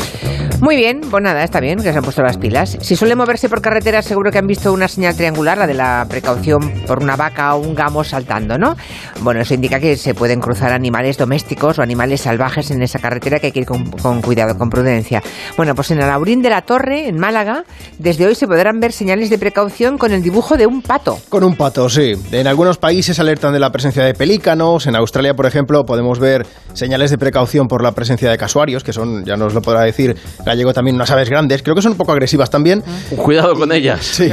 Muy 0.61 0.77
bien, 0.77 1.01
pues 1.11 1.23
nada, 1.23 1.43
está 1.43 1.59
bien 1.59 1.79
que 1.79 1.91
se 1.91 1.99
han 1.99 2.05
puesto 2.05 2.23
las 2.23 2.39
pilas. 2.39 2.79
Si 2.81 2.95
suele 2.95 3.17
moverse 3.17 3.49
por 3.49 3.61
carretera, 3.61 4.03
seguro 4.03 4.31
que 4.31 4.39
han 4.39 4.47
visto 4.47 4.73
una 4.73 4.87
señal 4.87 5.17
triangular, 5.17 5.59
la 5.59 5.67
de 5.67 5.75
la 5.75 6.07
precaución 6.09 6.73
por 6.87 7.03
una 7.03 7.17
vaca 7.17 7.55
o 7.55 7.61
un 7.61 7.75
gamo 7.75 8.05
saltando, 8.05 8.59
¿no? 8.59 8.77
Bueno, 9.23 9.41
eso 9.41 9.55
indica 9.55 9.81
que 9.81 9.97
se 9.97 10.15
pueden 10.15 10.41
cruzar 10.41 10.73
animales 10.73 11.19
domésticos 11.19 11.79
o 11.79 11.83
animales 11.83 12.21
salvajes 12.21 12.71
en 12.71 12.83
esa 12.83 12.99
carretera 12.99 13.41
que 13.43 13.49
hay 13.49 13.53
que 13.53 13.61
ir 13.61 13.67
con, 13.67 14.23
cuidado, 14.23 14.57
con 14.57 14.71
prudencia. 14.71 15.21
Bueno, 15.57 15.75
pues 15.75 15.91
en 15.91 16.01
Alaurín 16.01 16.43
de 16.43 16.49
la 16.49 16.63
Torre, 16.63 17.09
en 17.09 17.19
Málaga, 17.19 17.65
desde 17.99 18.25
hoy 18.25 18.37
se 18.37 18.47
podrán 18.47 18.79
ver 18.79 18.93
señales 18.93 19.31
de 19.31 19.39
precaución 19.39 19.99
con 19.99 20.13
el 20.13 20.23
dibujo 20.23 20.57
de 20.57 20.67
un 20.67 20.81
pato. 20.81 21.19
Con 21.29 21.43
un 21.43 21.57
pato, 21.57 21.89
sí. 21.91 22.13
En 22.31 22.47
algunos 22.47 22.79
países 22.79 23.19
alertan 23.19 23.53
de 23.53 23.59
la 23.59 23.71
presencia 23.71 24.05
de 24.05 24.15
pelícanos. 24.15 24.87
En 24.87 24.95
Australia, 24.95 25.35
por 25.35 25.47
ejemplo, 25.47 25.85
podemos 25.85 26.21
ver 26.21 26.47
señales 26.73 27.11
de 27.11 27.19
precaución 27.19 27.67
por 27.67 27.83
la 27.83 27.93
presencia 27.93 28.31
de 28.31 28.39
casuarios, 28.39 28.85
que 28.85 28.93
son, 28.93 29.25
ya 29.25 29.35
nos 29.35 29.55
lo 29.55 29.61
podrá 29.61 29.83
decir 29.83 30.17
gallego 30.47 30.73
también, 30.73 30.95
unas 30.95 31.11
aves 31.11 31.29
grandes. 31.29 31.65
Creo 31.65 31.75
que 31.75 31.83
son 31.83 31.93
un 31.93 31.99
poco 31.99 32.13
agresivas 32.13 32.49
también. 32.49 32.83
Cuidado 33.17 33.55
con 33.55 33.73
ellas. 33.73 34.01
Sí. 34.05 34.31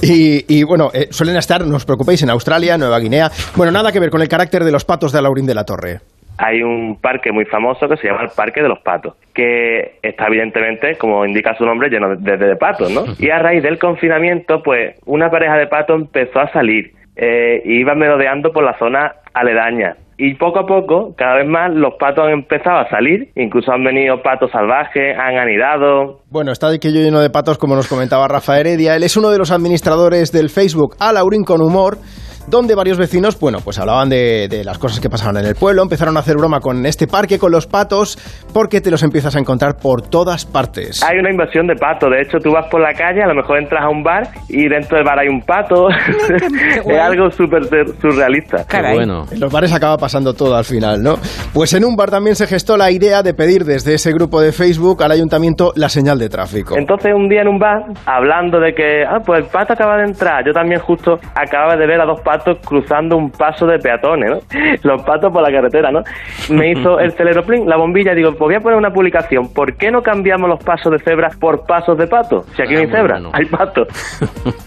Y, 0.00 0.62
bueno, 0.64 0.90
eh, 0.94 1.08
suelen 1.10 1.36
estar, 1.36 1.66
no 1.66 1.76
os 1.76 1.84
preocupéis, 1.84 2.22
en 2.22 2.30
Australia, 2.30 2.78
Nueva 2.78 2.98
Guinea. 2.98 3.30
Bueno, 3.56 3.72
nada 3.72 3.92
que 3.92 4.00
ver 4.00 4.10
con 4.10 4.22
el 4.22 4.28
carácter 4.28 4.64
de 4.64 4.72
los 4.72 4.84
patos 4.84 5.12
de 5.12 5.18
Alaurín 5.18 5.44
de 5.44 5.54
la 5.54 5.64
Torre 5.64 6.00
hay 6.38 6.62
un 6.62 6.98
parque 7.00 7.32
muy 7.32 7.44
famoso 7.44 7.88
que 7.88 7.96
se 7.96 8.08
llama 8.08 8.22
el 8.22 8.30
Parque 8.34 8.62
de 8.62 8.68
los 8.68 8.80
Patos, 8.80 9.14
que 9.34 9.98
está 10.02 10.26
evidentemente, 10.26 10.96
como 10.96 11.24
indica 11.24 11.54
su 11.56 11.64
nombre, 11.64 11.88
lleno 11.88 12.16
de, 12.16 12.56
patos, 12.56 12.90
¿no? 12.92 13.04
Y 13.18 13.30
a 13.30 13.38
raíz 13.38 13.62
del 13.62 13.78
confinamiento, 13.78 14.62
pues 14.62 14.98
una 15.06 15.30
pareja 15.30 15.56
de 15.56 15.66
patos 15.66 16.00
empezó 16.00 16.40
a 16.40 16.52
salir 16.52 16.92
eh, 17.16 17.62
y 17.64 17.80
iban 17.80 17.98
merodeando 17.98 18.50
por 18.52 18.64
la 18.64 18.78
zona 18.78 19.12
aledaña. 19.34 19.96
Y 20.18 20.34
poco 20.34 20.60
a 20.60 20.66
poco, 20.66 21.14
cada 21.16 21.36
vez 21.36 21.48
más, 21.48 21.74
los 21.74 21.94
patos 21.98 22.26
han 22.26 22.32
empezado 22.32 22.78
a 22.78 22.88
salir. 22.88 23.30
Incluso 23.34 23.72
han 23.72 23.82
venido 23.82 24.22
patos 24.22 24.52
salvajes, 24.52 25.16
han 25.18 25.36
anidado. 25.36 26.20
Bueno, 26.30 26.52
está 26.52 26.68
aquello 26.68 27.00
lleno 27.00 27.18
de 27.20 27.30
patos, 27.30 27.58
como 27.58 27.74
nos 27.74 27.88
comentaba 27.88 28.28
Rafa 28.28 28.60
Heredia. 28.60 28.94
Él 28.94 29.02
es 29.02 29.16
uno 29.16 29.30
de 29.30 29.38
los 29.38 29.50
administradores 29.50 30.30
del 30.30 30.48
Facebook 30.48 30.94
Alaurín 31.00 31.42
con 31.42 31.60
Humor 31.60 31.96
donde 32.46 32.74
varios 32.74 32.98
vecinos, 32.98 33.38
bueno, 33.38 33.58
pues 33.62 33.78
hablaban 33.78 34.08
de, 34.08 34.48
de, 34.48 34.64
las 34.64 34.78
cosas 34.78 35.00
que 35.00 35.08
pasaban 35.08 35.36
en 35.38 35.46
el 35.46 35.54
pueblo, 35.54 35.82
empezaron 35.82 36.16
a 36.16 36.20
hacer 36.20 36.36
broma 36.36 36.60
con 36.60 36.84
este 36.86 37.06
parque, 37.06 37.38
con 37.38 37.52
los 37.52 37.66
patos, 37.66 38.18
porque 38.52 38.80
te 38.80 38.90
los 38.90 39.02
empiezas 39.02 39.36
a 39.36 39.38
encontrar 39.38 39.76
por 39.76 40.02
todas 40.02 40.44
partes. 40.44 41.02
Hay 41.02 41.18
una 41.18 41.30
invasión 41.30 41.66
de 41.66 41.74
patos, 41.74 42.10
de 42.10 42.22
hecho 42.22 42.38
tú 42.38 42.50
vas 42.52 42.66
por 42.70 42.80
la 42.80 42.92
calle, 42.94 43.22
a 43.22 43.26
lo 43.26 43.34
mejor 43.34 43.58
entras 43.58 43.84
a 43.84 43.88
un 43.88 44.02
bar 44.02 44.28
y 44.48 44.68
dentro 44.68 44.96
del 44.96 45.04
bar 45.04 45.18
hay 45.18 45.28
un 45.28 45.40
pato, 45.42 45.88
es 46.86 46.98
algo 46.98 47.30
súper 47.30 47.62
surrealista. 48.00 48.64
Bueno. 48.92 49.24
En 49.30 49.40
los 49.40 49.52
bares 49.52 49.72
acaba 49.72 49.96
pasando 49.96 50.34
todo 50.34 50.56
al 50.56 50.64
final, 50.64 51.02
¿no? 51.02 51.14
Pues 51.52 51.72
en 51.74 51.84
un 51.84 51.96
bar 51.96 52.10
también 52.10 52.36
se 52.36 52.46
gestó 52.46 52.76
la 52.76 52.90
idea 52.90 53.22
de 53.22 53.34
pedir 53.34 53.64
desde 53.64 53.94
ese 53.94 54.12
grupo 54.12 54.40
de 54.40 54.52
Facebook 54.52 55.02
al 55.02 55.12
ayuntamiento 55.12 55.72
la 55.76 55.88
señal 55.88 56.18
de 56.18 56.28
tráfico. 56.28 56.76
Entonces 56.76 57.12
un 57.14 57.28
día 57.28 57.42
en 57.42 57.48
un 57.48 57.58
bar, 57.58 57.82
hablando 58.06 58.58
de 58.58 58.72
que, 58.74 59.04
ah, 59.04 59.20
pues 59.24 59.44
el 59.44 59.50
pato 59.50 59.74
acaba 59.74 59.96
de 59.96 60.04
entrar, 60.04 60.44
yo 60.44 60.52
también 60.52 60.80
justo 60.80 61.18
acababa 61.34 61.76
de 61.76 61.86
ver 61.86 62.00
a 62.00 62.04
dos 62.04 62.20
patos 62.20 62.31
patos 62.32 62.58
cruzando 62.66 63.16
un 63.16 63.30
paso 63.30 63.66
de 63.66 63.78
peatones, 63.78 64.30
¿no? 64.30 64.38
Los 64.82 65.02
patos 65.02 65.30
por 65.32 65.42
la 65.42 65.50
carretera, 65.50 65.90
¿no? 65.90 66.00
Me 66.50 66.72
hizo 66.72 66.98
el 67.04 67.12
celeroplín, 67.12 67.66
la 67.66 67.76
bombilla, 67.76 68.14
digo, 68.14 68.30
pues 68.30 68.40
voy 68.40 68.54
a 68.54 68.60
poner 68.60 68.78
una 68.78 68.90
publicación, 68.90 69.52
¿por 69.52 69.76
qué 69.76 69.90
no 69.90 70.00
cambiamos 70.00 70.48
los 70.48 70.62
pasos 70.64 70.92
de 70.92 70.98
cebra 70.98 71.28
por 71.38 71.66
pasos 71.66 71.96
de 71.98 72.06
pato? 72.06 72.42
Si 72.56 72.62
aquí 72.62 72.74
no 72.74 72.80
hay 72.80 72.86
ah, 72.86 72.96
cebra, 72.96 73.20
hay 73.32 73.44
pato. 73.46 73.82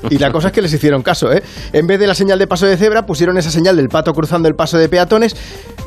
Y 0.10 0.20
la 0.20 0.32
cosa 0.32 0.50
es 0.50 0.54
que 0.54 0.62
les 0.62 0.72
hicieron 0.72 1.02
caso, 1.02 1.32
¿eh? 1.32 1.42
En 1.74 1.88
vez 1.88 2.00
de 2.00 2.06
la 2.06 2.14
señal 2.14 2.38
de 2.38 2.46
paso 2.46 2.68
de 2.68 2.78
cebra, 2.78 3.04
pusieron 3.04 3.38
esa 3.38 3.50
señal 3.50 3.76
del 3.76 3.88
pato 3.88 4.14
cruzando 4.14 4.48
el 4.48 4.54
paso 4.54 4.78
de 4.78 4.88
peatones. 4.88 5.34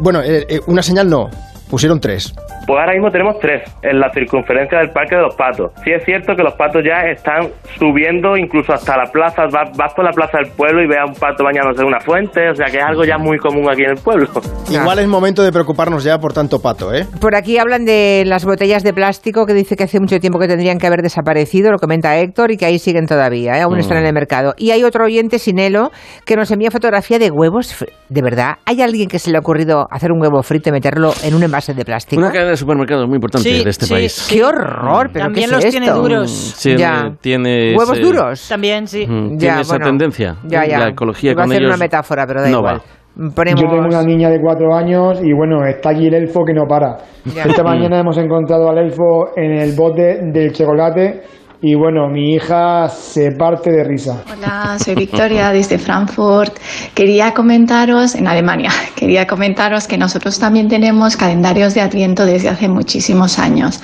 Bueno, 0.01 0.20
eh, 0.20 0.45
eh, 0.49 0.61
una 0.66 0.83
señal 0.83 1.09
no, 1.09 1.29
pusieron 1.68 2.00
tres. 2.00 2.34
Pues 2.66 2.78
ahora 2.78 2.92
mismo 2.92 3.10
tenemos 3.10 3.38
tres 3.40 3.62
en 3.82 3.98
la 3.98 4.10
circunferencia 4.12 4.78
del 4.78 4.90
Parque 4.90 5.16
de 5.16 5.22
los 5.22 5.34
Patos. 5.34 5.72
Sí 5.84 5.90
es 5.90 6.04
cierto 6.04 6.34
que 6.34 6.42
los 6.42 6.54
patos 6.54 6.82
ya 6.84 7.08
están 7.10 7.48
subiendo 7.78 8.36
incluso 8.36 8.72
hasta 8.72 8.96
la 8.96 9.10
plaza, 9.10 9.44
vas, 9.50 9.94
por 9.94 10.04
la 10.04 10.12
plaza 10.12 10.38
del 10.38 10.50
pueblo 10.52 10.82
y 10.82 10.86
ves 10.86 10.98
a 10.98 11.04
un 11.06 11.14
pato 11.14 11.44
bañándose 11.44 11.82
en 11.82 11.88
una 11.88 12.00
fuente, 12.00 12.50
o 12.50 12.54
sea 12.54 12.66
que 12.66 12.78
es 12.78 12.84
algo 12.84 13.04
ya 13.04 13.18
muy 13.18 13.38
común 13.38 13.68
aquí 13.70 13.82
en 13.82 13.90
el 13.90 14.02
pueblo. 14.02 14.28
Igual 14.70 14.98
es 14.98 15.06
momento 15.06 15.42
de 15.42 15.52
preocuparnos 15.52 16.04
ya 16.04 16.18
por 16.18 16.32
tanto 16.32 16.60
pato, 16.60 16.92
¿eh? 16.92 17.06
Por 17.20 17.34
aquí 17.34 17.58
hablan 17.58 17.84
de 17.84 18.24
las 18.26 18.44
botellas 18.44 18.82
de 18.82 18.92
plástico 18.92 19.46
que 19.46 19.54
dice 19.54 19.76
que 19.76 19.84
hace 19.84 20.00
mucho 20.00 20.18
tiempo 20.18 20.38
que 20.38 20.48
tendrían 20.48 20.78
que 20.78 20.86
haber 20.86 21.02
desaparecido, 21.02 21.70
lo 21.70 21.78
comenta 21.78 22.16
Héctor, 22.18 22.50
y 22.50 22.56
que 22.56 22.66
ahí 22.66 22.78
siguen 22.78 23.06
todavía, 23.06 23.58
¿eh? 23.58 23.62
aún 23.62 23.76
mm. 23.76 23.80
están 23.80 23.98
en 23.98 24.06
el 24.06 24.12
mercado. 24.12 24.54
Y 24.56 24.72
hay 24.72 24.84
otro 24.84 25.04
oyente, 25.04 25.38
Sinelo, 25.38 25.90
que 26.24 26.36
nos 26.36 26.50
envía 26.50 26.70
fotografía 26.70 27.18
de 27.18 27.30
huevos. 27.30 27.84
¿De 28.08 28.22
verdad? 28.22 28.56
¿Hay 28.64 28.82
alguien 28.82 29.08
que 29.08 29.18
se 29.18 29.30
le 29.30 29.36
ha 29.36 29.40
ocurrido 29.40 29.86
hacer 29.90 30.12
un 30.12 30.20
huevo 30.20 30.42
frito 30.42 30.70
y 30.70 30.72
meterlo 30.72 31.12
en 31.22 31.34
un 31.34 31.42
envase 31.42 31.57
de 31.66 31.84
plástico? 31.84 32.20
Una 32.20 32.30
cadena 32.30 32.50
de 32.50 32.56
supermercados 32.56 33.06
muy 33.06 33.16
importante 33.16 33.48
de 33.48 33.68
este 33.70 33.86
país. 33.86 34.26
Qué 34.30 34.42
horror, 34.44 35.11
pero 35.12 35.26
También 35.26 35.48
¿qué 35.50 35.54
los 35.56 35.64
es 35.64 35.70
tiene 35.70 35.86
esto? 35.86 36.00
duros. 36.02 36.30
Sí, 36.30 36.76
tiene 37.20 37.74
¿Huevos 37.76 37.98
ese- 37.98 38.02
duros? 38.06 38.48
También, 38.48 38.86
sí. 38.86 39.06
Mm, 39.06 39.32
Ya, 39.32 39.38
tiene 39.38 39.61
esa 39.61 39.72
bueno. 39.74 39.86
tendencia. 39.86 40.36
Ya, 40.44 40.66
ya. 40.66 40.78
La 40.78 40.88
ecología 40.88 41.32
Iba 41.32 41.42
a 41.42 41.44
con 41.44 41.50
hacer 41.52 41.62
ellos 41.62 41.74
una 41.74 41.84
metáfora, 41.84 42.26
pero 42.26 42.42
da 42.42 42.48
no 42.48 42.59
igual. 42.59 42.76
va. 42.76 43.32
Ponemos... 43.34 43.61
Yo 43.61 43.68
tengo 43.68 43.84
una 43.86 44.02
niña 44.04 44.30
de 44.30 44.40
cuatro 44.40 44.72
años 44.76 45.18
y 45.22 45.32
bueno, 45.32 45.64
está 45.66 45.90
aquí 45.90 46.06
el 46.06 46.14
elfo 46.14 46.44
que 46.44 46.54
no 46.54 46.66
para. 46.68 46.98
Ya. 47.34 47.42
Esta 47.44 47.64
mañana 47.64 47.98
hemos 47.98 48.16
encontrado 48.16 48.70
al 48.70 48.78
elfo 48.78 49.30
en 49.36 49.52
el 49.59 49.72
bote 49.74 50.20
del 50.32 50.52
chocolate 50.52 51.22
y 51.61 51.74
bueno, 51.74 52.09
mi 52.09 52.34
hija 52.34 52.88
se 52.88 53.32
parte 53.32 53.70
de 53.70 53.82
risa. 53.82 54.22
Hola, 54.32 54.78
soy 54.78 54.94
Victoria 54.94 55.50
desde 55.50 55.76
Frankfurt. 55.78 56.56
Quería 56.94 57.34
comentaros, 57.34 58.14
en 58.14 58.28
Alemania, 58.28 58.70
quería 58.94 59.26
comentaros 59.26 59.88
que 59.88 59.98
nosotros 59.98 60.38
también 60.38 60.68
tenemos 60.68 61.16
calendarios 61.16 61.74
de 61.74 61.80
Adviento 61.80 62.24
desde 62.26 62.48
hace 62.48 62.68
muchísimos 62.68 63.40
años. 63.40 63.80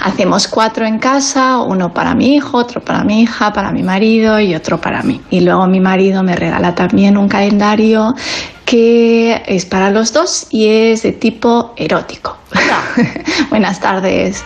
Hacemos 0.00 0.48
cuatro 0.48 0.84
en 0.84 0.98
casa, 0.98 1.58
uno 1.58 1.94
para 1.94 2.14
mi 2.14 2.34
hijo, 2.34 2.58
otro 2.58 2.80
para 2.80 3.04
mi 3.04 3.22
hija, 3.22 3.52
para 3.52 3.70
mi 3.70 3.84
marido 3.84 4.40
y 4.40 4.54
otro 4.56 4.80
para 4.80 5.02
mí. 5.02 5.20
Y 5.30 5.40
luego 5.40 5.66
mi 5.68 5.78
marido 5.78 6.24
me 6.24 6.34
regala 6.34 6.74
también 6.74 7.16
un 7.16 7.28
calendario 7.28 8.14
que 8.64 9.42
es 9.46 9.64
para 9.66 9.90
los 9.90 10.12
dos 10.12 10.48
y 10.50 10.66
es 10.68 11.02
de 11.04 11.12
tipo 11.12 11.72
erótico. 11.76 12.36
Buenas 13.50 13.78
tardes. 13.78 14.42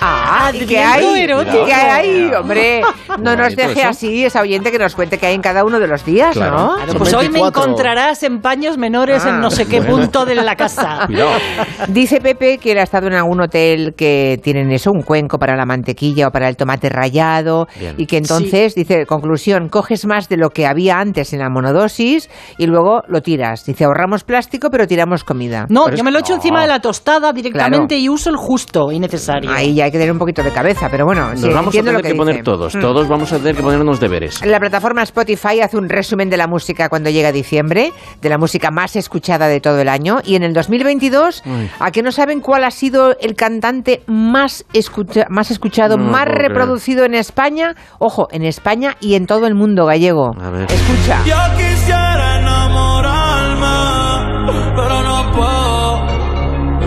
Ah, 0.00 0.50
¿y 0.52 0.66
¿qué 0.66 0.78
hay? 0.78 1.20
erótico. 1.22 1.64
¿Qué 1.66 1.72
hay, 1.72 2.30
hombre? 2.34 2.82
No 3.20 3.36
nos 3.36 3.54
deje 3.56 3.80
eso. 3.80 3.88
así, 3.88 4.24
esa 4.24 4.40
oyente 4.40 4.70
que 4.70 4.78
nos 4.78 4.94
cuente 4.94 5.18
qué 5.18 5.26
hay 5.26 5.34
en 5.34 5.42
cada 5.42 5.64
uno 5.64 5.78
de 5.80 5.86
los 5.86 6.04
días, 6.04 6.34
Claro. 6.36 6.56
¿no? 6.56 6.74
Claro, 6.76 6.94
pues 6.98 7.14
hoy 7.14 7.28
me 7.28 7.40
encontrarás 7.40 8.22
en 8.22 8.40
paños 8.40 8.76
menores 8.78 9.24
en 9.24 9.40
no 9.40 9.50
sé 9.50 9.66
qué 9.66 9.80
bueno. 9.80 9.96
punto 9.96 10.24
de 10.24 10.34
la 10.34 10.56
casa. 10.56 11.08
Dice 11.88 12.20
Pepe 12.20 12.58
que 12.58 12.72
él 12.72 12.78
ha 12.78 12.82
estado 12.82 13.06
en 13.06 13.14
algún 13.14 13.40
hotel 13.40 13.94
que 13.96 14.38
tienen 14.42 14.70
eso, 14.72 14.90
un 14.92 15.02
cuenco 15.02 15.38
para 15.38 15.56
la 15.56 15.64
mantequilla 15.66 16.28
o 16.28 16.30
para 16.30 16.48
el 16.48 16.56
tomate 16.56 16.88
rallado, 16.88 17.66
Bien. 17.78 17.94
y 17.98 18.06
que 18.06 18.16
entonces, 18.18 18.74
dice, 18.74 19.06
conclusión, 19.06 19.68
coges 19.68 20.06
más 20.06 20.28
de 20.28 20.36
lo 20.36 20.50
que 20.50 20.66
había 20.66 20.98
antes 20.98 21.32
en 21.32 21.40
la 21.40 21.48
monodosis 21.50 22.28
y 22.58 22.66
luego 22.66 23.02
lo 23.08 23.20
tiras. 23.20 23.64
Dice, 23.64 23.84
ahorramos 23.84 24.24
plástico, 24.24 24.68
pero 24.70 24.86
tiramos 24.86 25.24
comida. 25.24 25.66
No, 25.68 25.82
Por 25.82 25.90
yo 25.90 25.94
eso- 25.96 26.04
me 26.04 26.10
lo 26.10 26.18
echo 26.18 26.34
encima 26.34 26.62
de 26.62 26.68
la 26.68 26.80
tostada 26.80 27.32
directamente 27.32 27.94
Claro. 27.94 28.02
y 28.02 28.08
uso 28.08 28.30
el 28.30 28.36
justo 28.36 28.90
y 28.92 28.98
necesario. 28.98 29.50
Ahí 29.50 29.74
ya 29.74 29.83
hay 29.84 29.90
que 29.92 29.98
tener 29.98 30.12
un 30.12 30.18
poquito 30.18 30.42
de 30.42 30.50
cabeza, 30.50 30.88
pero 30.90 31.04
bueno, 31.04 31.30
Nos 31.30 31.40
sí, 31.40 31.48
vamos 31.48 31.74
a 31.74 31.78
tener 31.78 31.92
lo 31.94 32.02
que, 32.02 32.08
que, 32.08 32.14
poner 32.14 32.42
todos, 32.42 32.74
Mm. 32.74 32.80
todos 32.80 33.08
vamos 33.08 33.32
a 33.32 33.38
tener 33.38 33.54
que 33.56 33.62
ponernos 33.62 34.00
deberes. 34.00 34.44
La 34.44 34.58
plataforma 34.60 35.02
Spotify 35.02 35.60
hace 35.60 35.76
un 35.76 35.88
resumen 35.88 36.30
de 36.30 36.36
la 36.36 36.46
música 36.46 36.88
cuando 36.88 37.10
llega 37.10 37.32
diciembre, 37.32 37.92
de 38.20 38.28
la 38.28 38.38
música 38.38 38.70
más 38.70 38.96
escuchada 38.96 39.46
de 39.48 39.60
todo 39.60 39.80
el 39.80 39.88
año. 39.88 40.20
Y 40.24 40.34
en 40.36 40.42
el 40.42 40.52
2022, 40.54 41.42
Ay. 41.46 41.70
¿a 41.78 41.90
qué 41.90 42.02
no 42.02 42.12
saben 42.12 42.40
cuál 42.40 42.64
ha 42.64 42.70
sido 42.70 43.16
el 43.20 43.34
cantante 43.34 44.02
más, 44.06 44.64
escucha- 44.72 45.26
más 45.28 45.50
escuchado, 45.50 45.96
No 45.96 46.04
más 46.10 46.26
reproducido 46.26 47.04
en 47.04 47.14
España? 47.14 47.74
Ojo, 47.98 48.28
en 48.32 48.44
España 48.44 48.96
y 49.00 49.14
en 49.14 49.26
todo 49.26 49.46
el 49.46 49.54
mundo 49.54 49.86
gallego. 49.86 50.34
A 50.40 50.50
ver. 50.50 50.66
Escucha. 50.70 51.22
Yo 51.24 51.36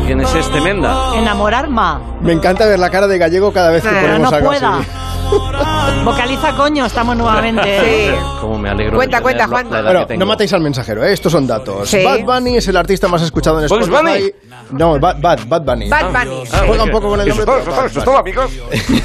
¿Quién 0.07 0.21
es 0.21 0.33
este 0.35 0.61
Menda? 0.61 1.17
Enamorar 1.17 1.67
ma. 1.67 1.99
Me 2.21 2.31
encanta 2.31 2.65
ver 2.65 2.79
la 2.79 2.89
cara 2.89 3.07
de 3.07 3.17
gallego 3.17 3.51
cada 3.51 3.71
vez 3.71 3.83
que 3.83 3.89
ponemos 3.89 4.31
no 4.31 4.37
algo 4.37 4.47
pueda. 4.47 4.77
así. 4.77 4.87
Vocaliza 6.03 6.55
coño, 6.55 6.85
estamos 6.85 7.15
nuevamente. 7.17 7.57
Sí. 7.87 8.11
Cómo 8.41 8.57
me 8.59 8.69
alegro. 8.69 8.95
Cuenta, 8.97 9.17
de 9.17 9.23
cuenta, 9.23 9.47
Juan. 9.47 9.67
Bueno, 9.69 10.05
no 10.17 10.25
matéis 10.25 10.51
al 10.53 10.61
mensajero, 10.61 11.03
¿eh? 11.03 11.13
estos 11.13 11.31
son 11.31 11.47
datos. 11.47 11.89
Sí. 11.89 12.03
Bad 12.03 12.21
Bunny 12.23 12.57
es 12.57 12.67
el 12.67 12.77
artista 12.77 13.07
más 13.07 13.21
escuchado 13.21 13.61
en 13.61 13.67
¿Bugs 13.67 13.87
Spotify. 13.87 14.13
Bunny? 14.13 14.31
No, 14.71 14.99
Bad, 14.99 15.17
Bad, 15.21 15.39
Bad 15.47 15.61
Bunny. 15.63 15.89
Bad 15.89 16.11
Bunny. 16.11 16.43
Ah, 16.51 16.63
Juega 16.67 16.83
un 16.83 16.91
poco 16.91 17.09
con 17.09 17.21
el 17.21 17.27
nombre. 17.29 17.45
pero 17.45 17.65
Bad 17.65 17.91
Bunny. 17.93 18.17
amigos? 18.19 18.51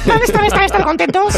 ¿Dónde 0.05 0.25
están, 0.25 0.45
están, 0.45 0.63
están 0.63 0.83
contentos? 0.83 1.33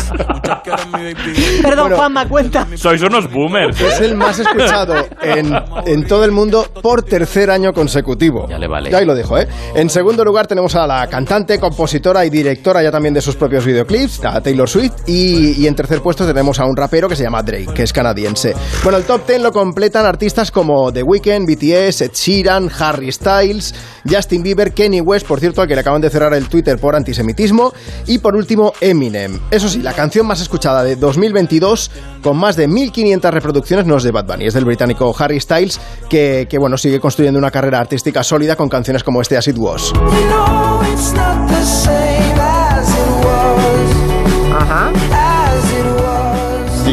Perdón, 1.62 1.80
Bueno. 1.90 1.96
Juanma, 1.98 2.28
cuenta. 2.28 2.68
Sois 2.76 3.02
unos 3.02 3.32
boomers. 3.32 3.80
Es 3.80 4.00
el 4.02 4.16
más 4.16 4.40
escuchado 4.40 4.96
en, 5.22 5.56
en 5.86 6.08
todo 6.08 6.26
el 6.26 6.32
mundo 6.32 6.66
por 6.82 7.04
tercer 7.04 7.50
año 7.52 7.74
consecutivo. 7.74 8.48
Ya 8.50 8.58
le 8.60 8.68
vale. 8.68 8.90
Ya 8.92 8.98
ahí 9.00 9.06
lo 9.06 9.16
dijo, 9.16 9.38
¿eh? 9.38 9.48
En 9.76 9.90
segundo 9.90 10.24
lugar 10.24 10.48
tenemos 10.48 10.76
a 10.76 10.86
la 10.88 11.08
cantante, 11.08 11.60
compositora 11.60 12.26
y 12.26 12.30
directora 12.30 12.82
ya 12.84 12.92
también 12.92 13.14
de 13.14 13.22
sus 13.22 13.36
propios 13.36 13.66
videoclips, 13.66 14.24
a 14.26 14.42
Taylor 14.42 14.70
Swift. 14.70 14.94
Y, 15.08 15.35
y 15.36 15.68
en 15.68 15.76
tercer 15.76 16.02
puesto 16.02 16.26
tenemos 16.26 16.60
a 16.60 16.66
un 16.66 16.76
rapero 16.76 17.08
que 17.08 17.16
se 17.16 17.24
llama 17.24 17.44
Drake, 17.44 17.74
que 17.74 17.84
es 17.84 17.94
canadiense. 17.94 18.54
Bueno, 18.84 18.98
el 18.98 19.04
top 19.04 19.28
10 19.28 19.42
lo 19.42 19.52
completan 19.52 20.06
artistas 20.06 20.52
como 20.52 20.92
The 20.92 21.04
Weeknd, 21.04 21.46
BTS, 21.46 22.02
Ed 22.02 22.12
Sheeran, 22.14 22.70
Harry 22.80 23.12
Styles, 23.12 23.74
Justin 24.10 24.44
Bieber, 24.44 24.74
Kenny 24.74 25.02
West, 25.02 25.28
por 25.28 25.40
cierto, 25.40 25.62
al 25.62 25.68
que 25.68 25.76
le 25.76 25.82
acaban 25.82 26.02
de 26.02 26.10
cerrar 26.10 26.34
el 26.34 26.48
Twitter 26.48 26.78
por 26.80 26.96
antisemitismo. 26.96 27.74
Y 28.08 28.20
por 28.20 28.36
último, 28.36 28.74
Eminem. 28.80 29.40
Eso 29.52 29.70
sí, 29.70 29.82
la 29.82 29.94
canción 29.94 30.26
más 30.28 30.42
escuchada 30.42 30.84
de 30.84 30.96
2022, 30.96 31.92
con 32.22 32.38
más 32.38 32.56
de 32.56 32.68
1500 32.68 33.34
reproducciones, 33.34 33.86
no 33.86 33.98
es 33.98 34.04
de 34.04 34.12
Bad 34.12 34.26
Bunny, 34.26 34.48
es 34.48 34.54
del 34.54 34.66
británico 34.66 35.14
Harry 35.18 35.40
Styles, 35.40 35.80
que, 36.10 36.48
que, 36.50 36.58
bueno, 36.58 36.78
sigue 36.78 37.00
construyendo 37.00 37.40
una 37.40 37.52
carrera 37.52 37.80
artística 37.80 38.24
sólida 38.24 38.56
con 38.56 38.70
canciones 38.70 39.04
como 39.04 39.22
este 39.22 39.38
As 39.38 39.48
It 39.48 39.58
Was. 39.58 39.94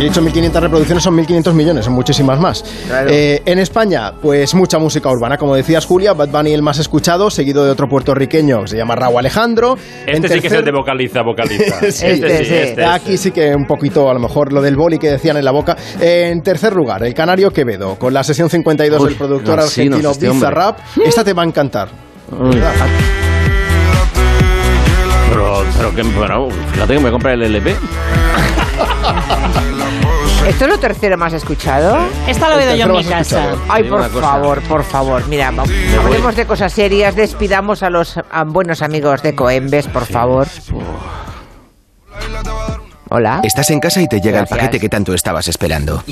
He 0.02 0.08
dicho 0.08 0.20
1.500 0.20 0.60
reproducciones, 0.60 1.04
son 1.04 1.16
1.500 1.16 1.52
millones, 1.52 1.84
son 1.84 1.94
muchísimas 1.94 2.38
más. 2.40 2.64
Claro. 2.86 3.08
Eh, 3.10 3.42
en 3.44 3.58
España, 3.58 4.12
pues 4.20 4.54
mucha 4.54 4.78
música 4.78 5.08
urbana, 5.10 5.36
como 5.36 5.54
decías 5.54 5.86
Julia, 5.86 6.12
Bad 6.12 6.28
Bunny 6.30 6.52
el 6.52 6.62
más 6.62 6.78
escuchado, 6.78 7.30
seguido 7.30 7.64
de 7.64 7.70
otro 7.70 7.86
puertorriqueño 7.88 8.62
que 8.62 8.68
se 8.68 8.76
llama 8.76 8.94
Raúl 8.96 9.18
Alejandro. 9.18 9.76
En 10.06 10.16
Este 10.16 10.34
sí 10.34 10.40
que 10.40 10.46
es 10.48 10.52
el 10.52 10.64
de 10.64 10.72
vocaliza, 10.72 11.22
vocaliza. 11.22 11.80
Sí. 11.92 12.06
Este 12.06 12.16
sí, 12.16 12.24
Este 12.24 12.44
sí. 12.44 12.54
este, 12.54 12.84
Aquí 12.84 13.16
sí 13.16 13.30
que 13.30 13.54
un 13.54 13.66
poquito, 13.66 14.08
a 14.10 14.14
lo 14.14 14.20
mejor, 14.20 14.52
lo 14.52 14.60
del 14.62 14.76
boli 14.76 14.98
que 14.98 15.10
decían 15.10 15.36
en 15.36 15.44
la 15.44 15.52
boca. 15.52 15.76
En 16.00 16.42
tercer 16.42 16.74
lugar, 16.74 17.04
el 17.04 17.14
Canario 17.14 17.50
Quevedo, 17.50 17.96
con 17.96 18.12
la 18.14 18.24
sesión 18.24 18.48
52 18.48 19.00
Uy, 19.00 19.08
del 19.08 19.16
productor 19.16 19.56
no, 19.56 19.62
sí, 19.62 19.88
no, 19.88 19.96
argentino 19.96 20.10
este. 20.10 20.28
Bizarrap. 20.30 20.78
Esta 21.04 21.22
te 21.24 21.32
va 21.32 21.42
a 21.42 21.46
encantar. 21.46 21.88
Uy. 22.30 22.60
Pero, 25.28 25.64
pero 25.76 25.94
que, 25.94 26.02
bueno, 26.02 26.48
fíjate 26.72 26.94
que 26.94 26.98
me 26.98 27.00
voy 27.02 27.08
a 27.08 27.12
comprar 27.12 27.34
el 27.34 27.42
LP. 27.42 27.74
¿Esto 30.52 30.66
es 30.66 30.70
lo 30.70 30.78
tercero 30.78 31.16
más 31.16 31.32
escuchado? 31.32 31.96
Esta 32.28 32.48
lo 32.50 32.60
he 32.60 32.64
oído 32.64 32.76
yo 32.76 32.84
en 32.84 32.92
mi 32.92 33.04
casa. 33.04 33.52
escuchado. 33.52 33.58
Ay, 33.68 33.84
por 33.84 34.08
favor, 34.10 34.62
por 34.62 34.84
favor. 34.84 35.26
Mira, 35.26 35.48
hablemos 35.48 36.36
de 36.36 36.46
cosas 36.46 36.72
serias, 36.72 37.16
despidamos 37.16 37.82
a 37.82 37.88
los 37.90 38.18
a 38.30 38.44
buenos 38.44 38.82
amigos 38.82 39.22
de 39.22 39.34
Coembes, 39.34 39.88
por 39.88 40.04
favor. 40.04 40.46
Hola. 43.08 43.40
Estás 43.42 43.70
en 43.70 43.80
casa 43.80 44.00
y 44.02 44.06
te 44.08 44.20
llega 44.20 44.38
Gracias. 44.38 44.52
el 44.52 44.58
paquete 44.58 44.80
que 44.80 44.88
tanto 44.88 45.14
estabas 45.14 45.48
esperando. 45.48 46.04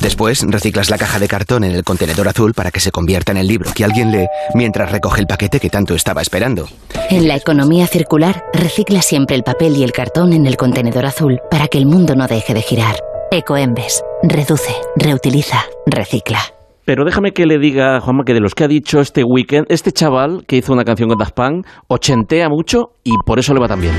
Después 0.00 0.44
reciclas 0.46 0.90
la 0.90 0.98
caja 0.98 1.18
de 1.18 1.26
cartón 1.26 1.64
en 1.64 1.72
el 1.72 1.82
contenedor 1.82 2.28
azul 2.28 2.52
para 2.54 2.70
que 2.70 2.80
se 2.80 2.92
convierta 2.92 3.32
en 3.32 3.38
el 3.38 3.46
libro 3.46 3.72
que 3.74 3.84
alguien 3.84 4.12
lee 4.12 4.26
mientras 4.54 4.92
recoge 4.92 5.20
el 5.22 5.26
paquete 5.26 5.58
que 5.58 5.70
tanto 5.70 5.94
estaba 5.94 6.20
esperando. 6.22 6.68
En 7.10 7.26
la 7.26 7.34
economía 7.34 7.86
circular, 7.86 8.44
recicla 8.52 9.00
siempre 9.02 9.36
el 9.36 9.42
papel 9.42 9.74
y 9.76 9.82
el 9.82 9.92
cartón 9.92 10.32
en 10.34 10.46
el 10.46 10.56
contenedor 10.56 11.06
azul 11.06 11.40
para 11.50 11.66
que 11.68 11.78
el 11.78 11.86
mundo 11.86 12.14
no 12.14 12.26
deje 12.26 12.52
de 12.54 12.62
girar. 12.62 12.96
Ecoembes. 13.30 14.02
Reduce, 14.22 14.72
reutiliza, 14.96 15.64
recicla. 15.86 16.38
Pero 16.84 17.04
déjame 17.04 17.32
que 17.32 17.46
le 17.46 17.58
diga, 17.58 18.00
Juanma, 18.00 18.24
que 18.24 18.32
de 18.32 18.40
los 18.40 18.54
que 18.54 18.64
ha 18.64 18.68
dicho 18.68 19.00
este 19.00 19.24
weekend, 19.24 19.66
este 19.68 19.90
chaval 19.90 20.44
que 20.46 20.56
hizo 20.56 20.72
una 20.72 20.84
canción 20.84 21.08
con 21.08 21.18
Daft 21.18 21.34
Punk, 21.34 21.66
ochentea 21.88 22.48
mucho 22.48 22.92
y 23.02 23.12
por 23.26 23.40
eso 23.40 23.52
le 23.52 23.60
va 23.60 23.66
tan 23.66 23.80
bien. 23.80 23.94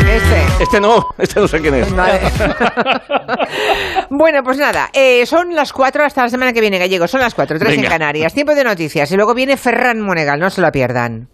Este. 0.00 0.62
Este 0.62 0.80
no, 0.80 1.06
este 1.18 1.40
no 1.40 1.48
sé 1.48 1.60
quién 1.60 1.74
es. 1.74 1.96
Vale. 1.96 2.20
bueno, 4.10 4.42
pues 4.44 4.58
nada, 4.58 4.90
eh, 4.92 5.24
son 5.24 5.54
las 5.54 5.72
cuatro 5.72 6.04
hasta 6.04 6.22
la 6.22 6.28
semana 6.28 6.52
que 6.52 6.60
viene, 6.60 6.78
Gallego. 6.78 7.08
Son 7.08 7.20
las 7.20 7.34
cuatro, 7.34 7.58
tres 7.58 7.72
en 7.72 7.80
Venga. 7.80 7.90
Canarias. 7.90 8.34
Tiempo 8.34 8.54
de 8.54 8.64
noticias. 8.64 9.10
Y 9.10 9.16
luego 9.16 9.34
viene 9.34 9.56
Ferran 9.56 10.00
Monegal, 10.00 10.38
no 10.38 10.50
se 10.50 10.60
la 10.60 10.70
pierdan. 10.70 11.30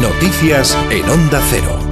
Noticias 0.00 0.76
en 0.90 1.08
Onda 1.08 1.40
Cero. 1.50 1.83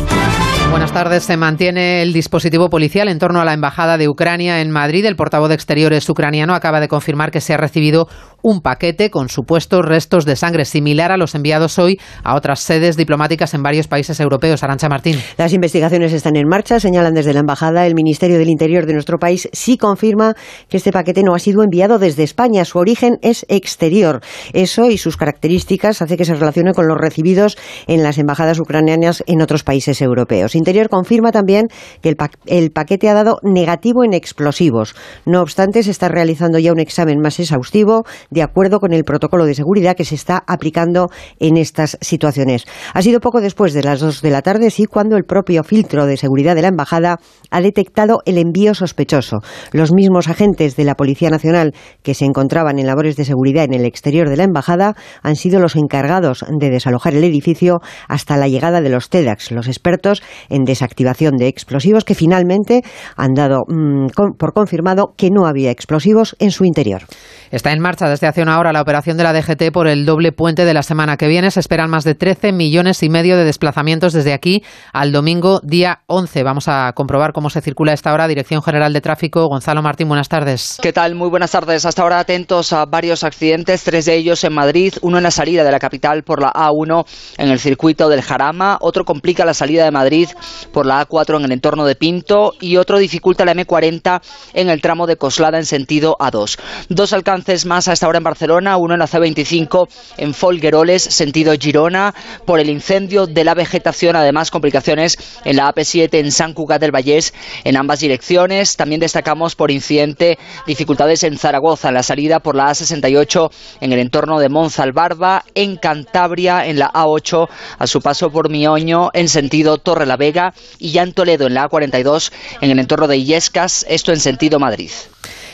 Buenas 0.72 0.94
tardes. 0.94 1.24
Se 1.24 1.36
mantiene 1.36 2.00
el 2.00 2.14
dispositivo 2.14 2.70
policial 2.70 3.08
en 3.08 3.18
torno 3.18 3.42
a 3.42 3.44
la 3.44 3.52
Embajada 3.52 3.98
de 3.98 4.08
Ucrania 4.08 4.62
en 4.62 4.70
Madrid. 4.70 5.04
El 5.04 5.16
portavoz 5.16 5.50
de 5.50 5.54
Exteriores 5.54 6.08
ucraniano 6.08 6.54
acaba 6.54 6.80
de 6.80 6.88
confirmar 6.88 7.30
que 7.30 7.42
se 7.42 7.52
ha 7.52 7.58
recibido 7.58 8.08
un 8.40 8.62
paquete 8.62 9.10
con 9.10 9.28
supuestos 9.28 9.84
restos 9.84 10.24
de 10.24 10.34
sangre 10.34 10.64
similar 10.64 11.12
a 11.12 11.18
los 11.18 11.34
enviados 11.34 11.78
hoy 11.78 12.00
a 12.24 12.34
otras 12.34 12.60
sedes 12.60 12.96
diplomáticas 12.96 13.52
en 13.52 13.62
varios 13.62 13.86
países 13.86 14.18
europeos. 14.18 14.62
Arancha 14.62 14.88
Martín. 14.88 15.20
Las 15.36 15.52
investigaciones 15.52 16.14
están 16.14 16.36
en 16.36 16.48
marcha, 16.48 16.80
señalan 16.80 17.12
desde 17.12 17.34
la 17.34 17.40
Embajada. 17.40 17.86
El 17.86 17.94
Ministerio 17.94 18.38
del 18.38 18.48
Interior 18.48 18.86
de 18.86 18.94
nuestro 18.94 19.18
país 19.18 19.50
sí 19.52 19.76
confirma 19.76 20.34
que 20.70 20.78
este 20.78 20.90
paquete 20.90 21.22
no 21.22 21.34
ha 21.34 21.38
sido 21.38 21.62
enviado 21.62 21.98
desde 21.98 22.22
España. 22.22 22.64
Su 22.64 22.78
origen 22.78 23.18
es 23.20 23.44
exterior. 23.50 24.22
Eso 24.54 24.90
y 24.90 24.96
sus 24.96 25.18
características 25.18 26.00
hace 26.00 26.16
que 26.16 26.24
se 26.24 26.34
relacione 26.34 26.72
con 26.72 26.88
los 26.88 26.96
recibidos 26.96 27.58
en 27.86 28.02
las 28.02 28.16
embajadas 28.16 28.58
ucranianas 28.58 29.22
en 29.26 29.42
otros 29.42 29.64
países 29.64 30.00
europeos. 30.00 30.56
Interior 30.62 30.88
confirma 30.88 31.32
también 31.32 31.66
que 32.02 32.08
el, 32.08 32.16
pa 32.16 32.30
el 32.46 32.70
paquete 32.70 33.08
ha 33.08 33.14
dado 33.14 33.38
negativo 33.42 34.04
en 34.04 34.14
explosivos. 34.14 34.94
No 35.26 35.42
obstante, 35.42 35.82
se 35.82 35.90
está 35.90 36.08
realizando 36.08 36.58
ya 36.60 36.72
un 36.72 36.78
examen 36.78 37.18
más 37.20 37.40
exhaustivo 37.40 38.04
de 38.30 38.42
acuerdo 38.42 38.78
con 38.78 38.92
el 38.92 39.02
protocolo 39.02 39.44
de 39.44 39.54
seguridad 39.54 39.96
que 39.96 40.04
se 40.04 40.14
está 40.14 40.44
aplicando 40.46 41.10
en 41.40 41.56
estas 41.56 41.98
situaciones. 42.00 42.64
Ha 42.94 43.02
sido 43.02 43.18
poco 43.18 43.40
después 43.40 43.72
de 43.72 43.82
las 43.82 43.98
dos 43.98 44.22
de 44.22 44.30
la 44.30 44.42
tarde, 44.42 44.70
sí, 44.70 44.84
cuando 44.84 45.16
el 45.16 45.24
propio 45.24 45.64
filtro 45.64 46.06
de 46.06 46.16
seguridad 46.16 46.54
de 46.54 46.62
la 46.62 46.68
embajada 46.68 47.18
ha 47.50 47.60
detectado 47.60 48.20
el 48.24 48.38
envío 48.38 48.74
sospechoso. 48.74 49.40
Los 49.72 49.92
mismos 49.92 50.28
agentes 50.28 50.76
de 50.76 50.84
la 50.84 50.94
Policía 50.94 51.30
Nacional 51.30 51.74
que 52.04 52.14
se 52.14 52.24
encontraban 52.24 52.78
en 52.78 52.86
labores 52.86 53.16
de 53.16 53.24
seguridad 53.24 53.64
en 53.64 53.74
el 53.74 53.84
exterior 53.84 54.28
de 54.28 54.36
la 54.36 54.44
embajada 54.44 54.94
han 55.22 55.34
sido 55.34 55.58
los 55.58 55.74
encargados 55.74 56.44
de 56.48 56.70
desalojar 56.70 57.14
el 57.14 57.24
edificio 57.24 57.80
hasta 58.08 58.36
la 58.36 58.46
llegada 58.46 58.80
de 58.80 58.90
los 58.90 59.10
TEDx. 59.10 59.50
Los 59.50 59.66
expertos 59.66 60.22
en 60.53 60.64
desactivación 60.64 61.36
de 61.36 61.48
explosivos 61.48 62.05
que 62.05 62.14
finalmente 62.14 62.82
han 63.16 63.34
dado 63.34 63.62
mm, 63.68 64.09
con- 64.14 64.32
por 64.38 64.53
confirmado 64.53 65.14
que 65.16 65.30
no 65.30 65.46
había 65.46 65.70
explosivos 65.70 66.36
en 66.38 66.50
su 66.50 66.64
interior. 66.64 67.03
Está 67.50 67.72
en 67.72 67.80
marcha 67.80 68.09
desde 68.09 68.26
hace 68.26 68.42
una 68.42 68.59
hora 68.59 68.72
la 68.72 68.80
operación 68.80 69.16
de 69.16 69.24
la 69.24 69.32
DGT 69.32 69.72
por 69.72 69.86
el 69.86 70.07
doble 70.07 70.32
puente 70.32 70.64
de 70.64 70.72
la 70.74 70.82
semana 70.82 71.16
que 71.16 71.28
viene. 71.28 71.50
Se 71.50 71.61
esperan 71.61 71.90
más 71.90 72.05
de 72.05 72.14
13 72.14 72.53
millones 72.53 73.03
y 73.03 73.09
medio 73.11 73.36
de 73.36 73.44
desplazamientos 73.44 74.12
desde 74.12 74.32
aquí 74.32 74.62
al 74.92 75.12
domingo 75.12 75.61
día 75.62 76.00
11. 76.07 76.42
Vamos 76.44 76.68
a 76.68 76.92
comprobar 76.94 77.32
cómo 77.32 77.50
se 77.50 77.61
circula 77.61 77.90
a 77.92 77.94
esta 77.94 78.12
hora. 78.14 78.26
Dirección 78.28 78.62
General 78.62 78.92
de 78.92 79.00
Tráfico, 79.00 79.46
Gonzalo 79.48 79.82
Martín, 79.82 80.09
buenas 80.09 80.28
tardes. 80.28 80.78
¿Qué 80.80 80.92
tal? 80.92 81.14
Muy 81.14 81.28
buenas 81.28 81.50
tardes. 81.50 81.84
Hasta 81.84 82.03
ahora 82.03 82.18
atentos 82.20 82.72
a 82.72 82.86
varios 82.86 83.22
accidentes, 83.24 83.84
tres 83.84 84.07
de 84.07 84.14
ellos 84.16 84.42
en 84.44 84.53
Madrid, 84.55 84.94
uno 85.03 85.18
en 85.18 85.22
la 85.24 85.30
salida 85.30 85.62
de 85.64 85.70
la 85.72 85.78
capital 85.78 86.22
por 86.22 86.40
la 86.40 86.53
A1 86.53 87.05
en 87.38 87.48
el 87.50 87.59
circuito 87.59 88.09
del 88.09 88.22
Jarama, 88.22 88.78
otro 88.80 89.05
complica 89.05 89.44
la 89.44 89.55
salida 89.55 89.84
de 89.84 89.90
Madrid 89.90 90.28
por 90.72 90.86
la 90.86 91.07
A4 91.07 91.36
en 91.38 91.45
el 91.45 91.53
entorno 91.53 91.84
de 91.84 91.95
Pinto 91.95 92.55
y 92.61 92.76
otro 92.76 92.99
dificulta 92.99 93.45
la 93.45 93.55
M40 93.55 94.20
en 94.55 94.70
el 94.70 94.80
tramo 94.80 95.07
de 95.07 95.16
Coslada 95.16 95.59
en 95.59 95.66
sentido 95.66 96.16
A2. 96.18 96.59
Dos 96.88 97.12
alcances 97.12 97.66
más 97.66 97.88
a 97.88 97.93
esta 97.93 98.09
hora 98.09 98.18
en 98.18 98.24
Barcelona, 98.24 98.76
uno 98.76 98.95
en 98.95 99.01
la 99.01 99.07
C25 99.07 99.88
en 100.18 100.34
Folgueroles, 100.34 101.03
sentido 101.03 101.55
Girona, 101.59 102.14
por 102.47 102.61
el 102.61 102.70
incendio 102.70 103.26
de 103.26 103.45
la 103.45 103.55
vegetación, 103.55 104.16
además 104.16 104.51
complicaciones 104.51 105.16
en 105.45 105.57
la 105.57 105.72
AP7 105.72 106.18
en 106.18 106.32
San 106.32 106.55
Cugat 106.55 106.80
del 106.80 106.95
Vallés 106.95 107.32
en 107.64 107.76
ambas 107.76 108.01
direcciones. 108.01 108.76
También 108.76 109.01
destacamos 109.01 109.55
por 109.55 109.70
incidente 109.70 110.38
dificultades 110.66 111.22
en 111.22 111.38
Zaragoza, 111.38 111.88
en 111.88 111.95
la 111.95 112.03
salida 112.03 112.40
por 112.40 112.57
la 112.57 112.70
A68 112.70 113.51
en 113.80 113.93
el 113.93 113.99
entorno 113.99 114.38
de 114.38 114.49
Monzalbarba, 114.49 115.45
en 115.55 115.76
Cantabria, 115.76 116.66
en 116.66 116.78
la 116.78 116.90
A8 116.93 117.49
a 117.78 117.86
su 117.86 118.01
paso 118.01 118.30
por 118.30 118.51
Mioño 118.51 119.11
en 119.12 119.28
sentido 119.28 119.78
Torre 119.78 120.07
la 120.07 120.16
Vega 120.16 120.31
y 120.78 120.92
ya 120.92 121.02
en 121.02 121.12
Toledo 121.12 121.46
en 121.46 121.54
la 121.54 121.68
A42 121.68 122.32
en 122.60 122.70
el 122.70 122.78
entorno 122.78 123.08
de 123.08 123.16
Illescas, 123.16 123.84
esto 123.88 124.12
en 124.12 124.20
sentido 124.20 124.58
Madrid. 124.58 124.90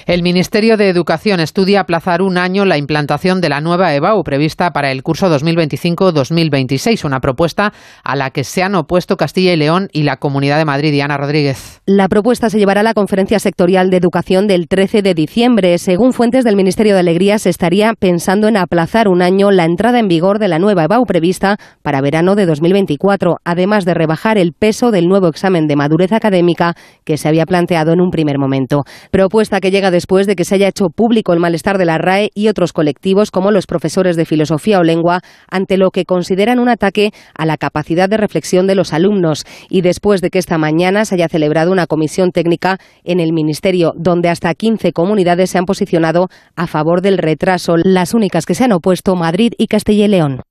El 0.08 0.22
Ministerio 0.22 0.78
de 0.78 0.88
Educación 0.88 1.38
estudia 1.38 1.80
aplazar 1.80 2.22
un 2.22 2.38
año 2.38 2.64
la 2.64 2.78
implantación 2.78 3.42
de 3.42 3.50
la 3.50 3.60
nueva 3.60 3.94
EBAU 3.94 4.22
prevista 4.22 4.70
para 4.70 4.90
el 4.90 5.02
curso 5.02 5.28
2025-2026, 5.28 7.04
una 7.04 7.20
propuesta 7.20 7.74
a 8.02 8.16
la 8.16 8.30
que 8.30 8.42
se 8.42 8.62
han 8.62 8.74
opuesto 8.74 9.18
Castilla 9.18 9.52
y 9.52 9.58
León 9.58 9.90
y 9.92 10.04
la 10.04 10.16
Comunidad 10.16 10.56
de 10.56 10.64
Madrid. 10.64 10.92
Diana 10.92 11.18
Rodríguez. 11.18 11.82
La 11.84 12.08
propuesta 12.08 12.48
se 12.48 12.58
llevará 12.58 12.80
a 12.80 12.84
la 12.84 12.94
conferencia 12.94 13.38
sectorial 13.38 13.90
de 13.90 13.98
educación 13.98 14.46
del 14.46 14.66
13 14.66 15.02
de 15.02 15.12
diciembre. 15.12 15.76
Según 15.76 16.14
fuentes 16.14 16.42
del 16.42 16.56
Ministerio 16.56 16.94
de 16.94 17.00
Alegría, 17.00 17.38
se 17.38 17.50
estaría 17.50 17.92
pensando 17.92 18.48
en 18.48 18.56
aplazar 18.56 19.08
un 19.08 19.20
año 19.20 19.50
la 19.50 19.66
entrada 19.66 19.98
en 19.98 20.08
vigor 20.08 20.38
de 20.38 20.48
la 20.48 20.58
nueva 20.58 20.84
EBAU 20.84 21.04
prevista 21.04 21.58
para 21.82 22.00
verano 22.00 22.34
de 22.34 22.46
2024, 22.46 23.40
además 23.44 23.84
de 23.84 23.92
rebajar 23.92 24.38
el 24.38 24.54
peso 24.58 24.90
del 24.90 25.06
nuevo 25.06 25.28
examen 25.28 25.66
de 25.66 25.76
madurez 25.76 26.12
académica 26.12 26.72
que 27.04 27.18
se 27.18 27.28
había 27.28 27.44
planteado 27.44 27.92
en 27.92 28.00
un 28.00 28.10
primer 28.10 28.38
momento. 28.38 28.84
Propuesta 29.10 29.60
que 29.60 29.70
llega 29.70 29.97
después 29.98 30.28
de 30.28 30.36
que 30.36 30.44
se 30.44 30.54
haya 30.54 30.68
hecho 30.68 30.90
público 30.90 31.32
el 31.32 31.40
malestar 31.40 31.76
de 31.76 31.84
la 31.84 31.98
RAE 31.98 32.30
y 32.32 32.46
otros 32.46 32.72
colectivos 32.72 33.32
como 33.32 33.50
los 33.50 33.66
profesores 33.66 34.14
de 34.14 34.26
filosofía 34.26 34.78
o 34.78 34.84
lengua 34.84 35.22
ante 35.50 35.76
lo 35.76 35.90
que 35.90 36.04
consideran 36.04 36.60
un 36.60 36.68
ataque 36.68 37.10
a 37.36 37.44
la 37.46 37.56
capacidad 37.56 38.08
de 38.08 38.16
reflexión 38.16 38.68
de 38.68 38.76
los 38.76 38.92
alumnos 38.92 39.44
y 39.68 39.80
después 39.80 40.20
de 40.20 40.30
que 40.30 40.38
esta 40.38 40.56
mañana 40.56 41.04
se 41.04 41.16
haya 41.16 41.26
celebrado 41.26 41.72
una 41.72 41.88
comisión 41.88 42.30
técnica 42.30 42.78
en 43.02 43.18
el 43.18 43.32
Ministerio 43.32 43.92
donde 43.96 44.28
hasta 44.28 44.54
15 44.54 44.92
comunidades 44.92 45.50
se 45.50 45.58
han 45.58 45.64
posicionado 45.64 46.28
a 46.54 46.68
favor 46.68 47.02
del 47.02 47.18
retraso, 47.18 47.74
las 47.76 48.14
únicas 48.14 48.46
que 48.46 48.54
se 48.54 48.62
han 48.62 48.72
opuesto 48.72 49.16
Madrid 49.16 49.50
y 49.58 49.66
Castilla 49.66 50.04
y 50.04 50.08
León. 50.08 50.47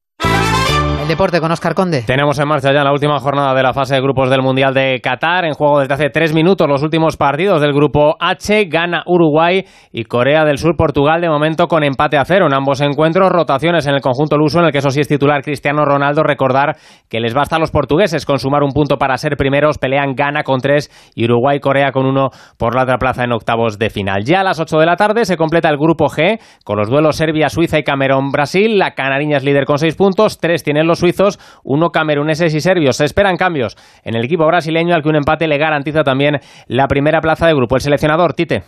Deporte 1.08 1.40
con 1.40 1.50
Oscar 1.54 1.74
Conde. 1.74 2.04
Tenemos 2.06 2.38
en 2.38 2.50
marcha 2.50 2.74
ya 2.74 2.84
la 2.84 2.92
última 2.92 3.18
jornada 3.20 3.54
de 3.54 3.64
la 3.64 3.72
fase 3.72 3.96
de 3.96 4.02
grupos 4.02 4.30
del 4.30 4.42
Mundial 4.42 4.74
de 4.74 5.00
Qatar. 5.02 5.46
En 5.46 5.54
juego 5.54 5.80
desde 5.80 5.94
hace 5.94 6.10
tres 6.10 6.34
minutos 6.34 6.68
los 6.68 6.84
últimos 6.84 7.16
partidos 7.16 7.62
del 7.62 7.72
grupo 7.72 8.18
H. 8.20 8.66
Gana 8.66 9.04
Uruguay 9.06 9.64
y 9.94 10.04
Corea 10.04 10.44
del 10.44 10.58
Sur 10.58 10.76
Portugal 10.76 11.22
de 11.22 11.30
momento 11.30 11.68
con 11.68 11.86
empate 11.86 12.18
a 12.18 12.26
cero 12.26 12.48
en 12.48 12.54
ambos 12.54 12.82
encuentros. 12.82 13.32
Rotaciones 13.32 13.88
en 13.88 13.96
el 13.96 14.02
conjunto 14.02 14.38
luso 14.38 14.60
en 14.60 14.66
el 14.66 14.72
que 14.74 14.80
eso 14.80 14.90
sí 14.90 15.00
es 15.00 15.08
titular 15.08 15.44
Cristiano 15.44 15.86
Ronaldo. 15.86 16.24
Recordar 16.24 16.76
que 17.08 17.22
les 17.22 17.34
basta 17.34 17.56
a 17.56 17.60
los 17.60 17.72
portugueses 17.72 18.26
con 18.26 18.38
sumar 18.38 18.64
un 18.64 18.74
punto 18.74 18.98
para 18.98 19.16
ser 19.18 19.38
primeros. 19.38 19.78
Pelean 19.78 20.14
Gana 20.14 20.44
con 20.44 20.60
tres 20.60 20.92
y 21.16 21.24
Uruguay 21.24 21.62
Corea 21.62 21.94
con 21.94 22.06
uno 22.06 22.32
por 22.58 22.76
la 22.76 22.84
otra 22.84 22.98
plaza 22.98 23.24
en 23.24 23.32
octavos 23.32 23.80
de 23.80 23.90
final. 23.90 24.26
Ya 24.26 24.42
a 24.42 24.44
las 24.44 24.60
8 24.60 24.78
de 24.78 24.86
la 24.86 24.98
tarde 24.98 25.24
se 25.24 25.38
completa 25.38 25.70
el 25.70 25.78
grupo 25.78 26.08
G 26.08 26.38
con 26.66 26.78
los 26.78 26.90
duelos 26.90 27.16
Serbia, 27.16 27.48
Suiza 27.48 27.80
y 27.80 27.84
Camerún 27.84 28.32
Brasil. 28.32 28.78
La 28.78 28.92
Canariña 28.92 29.38
es 29.38 29.46
líder 29.46 29.64
con 29.64 29.78
seis 29.78 29.96
puntos. 29.96 30.38
Tres 30.40 30.64
tienen 30.64 30.86
los 30.86 30.97
suizos, 30.98 31.40
uno 31.64 31.90
cameruneses 31.90 32.54
y 32.54 32.62
serbios. 32.62 32.98
Se 32.98 33.06
esperan 33.06 33.38
cambios 33.38 33.76
en 34.04 34.16
el 34.16 34.26
equipo 34.26 34.46
brasileño 34.46 34.96
al 34.96 35.02
que 35.02 35.10
un 35.10 35.16
empate 35.16 35.48
le 35.48 35.58
garantiza 35.58 36.04
también 36.04 36.40
la 36.68 36.88
primera 36.88 37.22
plaza 37.22 37.48
de 37.48 37.54
grupo. 37.54 37.76
El 37.76 37.82
seleccionador 37.82 38.34
Tite. 38.34 38.64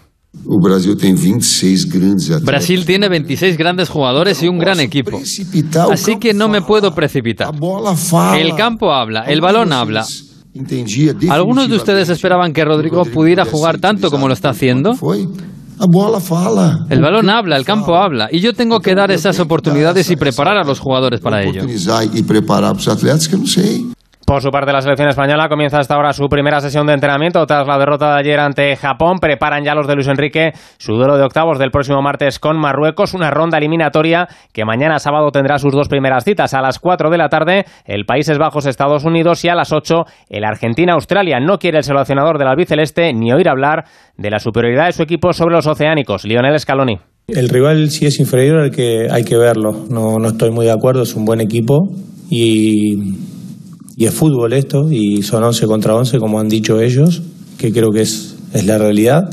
O 0.46 0.60
Brasil 0.62 0.96
tem 0.96 1.16
26 1.16 1.90
grandes 1.90 2.26
atletas. 2.28 2.46
Brasil 2.46 2.86
tiene 2.86 3.10
26 3.10 3.58
grandes 3.58 3.90
jugadores 3.90 4.44
y 4.44 4.48
un 4.48 4.60
gran 4.60 4.80
equipo. 4.80 5.18
Así 5.92 6.18
que 6.20 6.34
no 6.34 6.48
me 6.48 6.62
puedo 6.62 6.94
precipitar. 6.94 7.52
El 8.38 8.56
campo 8.56 8.94
habla, 8.94 9.22
el 9.22 9.42
balón 9.42 9.74
habla. 9.74 10.06
¿Algunos 11.30 11.70
de 11.70 11.76
ustedes 11.76 12.10
esperaban 12.10 12.54
que 12.54 12.64
Rodrigo 12.64 13.06
pudiera 13.06 13.46
jugar 13.46 13.80
tanto 13.80 14.12
como 14.12 14.28
lo 14.28 14.34
está 14.34 14.50
haciendo? 14.50 14.94
A 15.82 15.86
bola 15.86 16.20
fala. 16.20 16.86
El 16.90 17.02
balón 17.02 17.30
habla, 17.30 17.56
el 17.56 17.64
campo 17.64 17.96
habla, 17.96 18.28
y 18.30 18.42
yo 18.42 18.54
tengo 18.54 18.82
que 18.82 18.96
dar 18.96 19.12
esas 19.12 19.40
oportunidades 19.40 20.12
y 20.12 20.18
preparar 20.18 20.58
a 20.58 20.66
los 20.66 20.80
jugadores 20.80 21.22
para 21.22 21.42
ello. 21.42 21.64
E 21.64 22.24
preparar 22.24 22.74
para 22.74 22.80
os 22.80 22.88
atletas 22.90 23.28
que 23.28 23.38
não 23.38 23.48
sei. 23.48 23.88
Por 24.30 24.44
su 24.44 24.52
parte, 24.52 24.72
la 24.72 24.80
selección 24.80 25.10
española 25.10 25.50
comienza 25.50 25.80
hasta 25.80 25.96
ahora 25.96 26.14
su 26.14 26.30
primera 26.30 26.62
sesión 26.62 26.86
de 26.86 26.94
entrenamiento 26.94 27.44
tras 27.48 27.66
la 27.66 27.80
derrota 27.80 28.14
de 28.14 28.20
ayer 28.20 28.40
ante 28.40 28.76
Japón. 28.76 29.18
Preparan 29.20 29.64
ya 29.64 29.74
los 29.74 29.88
de 29.88 29.96
Luis 29.96 30.08
Enrique 30.08 30.52
su 30.78 30.94
duelo 30.94 31.18
de 31.18 31.24
octavos 31.24 31.58
del 31.58 31.72
próximo 31.72 32.00
martes 32.04 32.38
con 32.38 32.56
Marruecos, 32.56 33.16
una 33.16 33.32
ronda 33.32 33.58
eliminatoria 33.58 34.28
que 34.54 34.66
mañana 34.66 35.00
sábado 35.00 35.32
tendrá 35.32 35.58
sus 35.58 35.74
dos 35.74 35.88
primeras 35.88 36.26
citas. 36.26 36.54
A 36.54 36.62
las 36.62 36.78
4 36.78 37.10
de 37.10 37.18
la 37.18 37.30
tarde, 37.30 37.66
el 37.86 38.06
Países 38.06 38.38
Bajos, 38.38 38.68
Estados 38.68 39.04
Unidos 39.04 39.44
y 39.46 39.50
a 39.50 39.56
las 39.56 39.74
8, 39.74 40.04
el 40.30 40.44
Argentina-Australia. 40.44 41.40
No 41.40 41.58
quiere 41.58 41.80
el 41.80 41.84
seleccionador 41.84 42.38
del 42.38 42.50
albiceleste 42.50 43.12
ni 43.14 43.34
oír 43.34 43.50
hablar 43.50 43.86
de 44.16 44.30
la 44.30 44.38
superioridad 44.38 44.86
de 44.86 44.92
su 44.92 45.02
equipo 45.02 45.34
sobre 45.34 45.56
los 45.56 45.66
oceánicos. 45.66 46.24
Lionel 46.26 46.60
Scaloni. 46.60 47.00
El 47.28 47.50
rival 47.50 47.90
si 47.90 48.06
es 48.06 48.20
inferior 48.20 48.62
hay 48.66 48.70
que, 48.70 49.08
hay 49.10 49.24
que 49.24 49.38
verlo. 49.38 49.72
No, 49.90 50.20
no 50.20 50.28
estoy 50.28 50.52
muy 50.52 50.68
de 50.68 50.72
acuerdo, 50.72 51.02
es 51.02 51.16
un 51.16 51.26
buen 51.26 51.42
equipo 51.42 51.88
y, 52.30 53.39
y 54.00 54.06
es 54.06 54.14
fútbol 54.14 54.54
esto 54.54 54.88
y 54.90 55.22
son 55.22 55.44
11 55.44 55.68
contra 55.68 55.94
11 55.94 56.18
como 56.20 56.40
han 56.40 56.48
dicho 56.48 56.80
ellos, 56.80 57.22
que 57.58 57.72
creo 57.72 57.92
que 57.92 58.02
es, 58.02 58.38
es 58.54 58.66
la 58.66 58.78
realidad. 58.78 59.30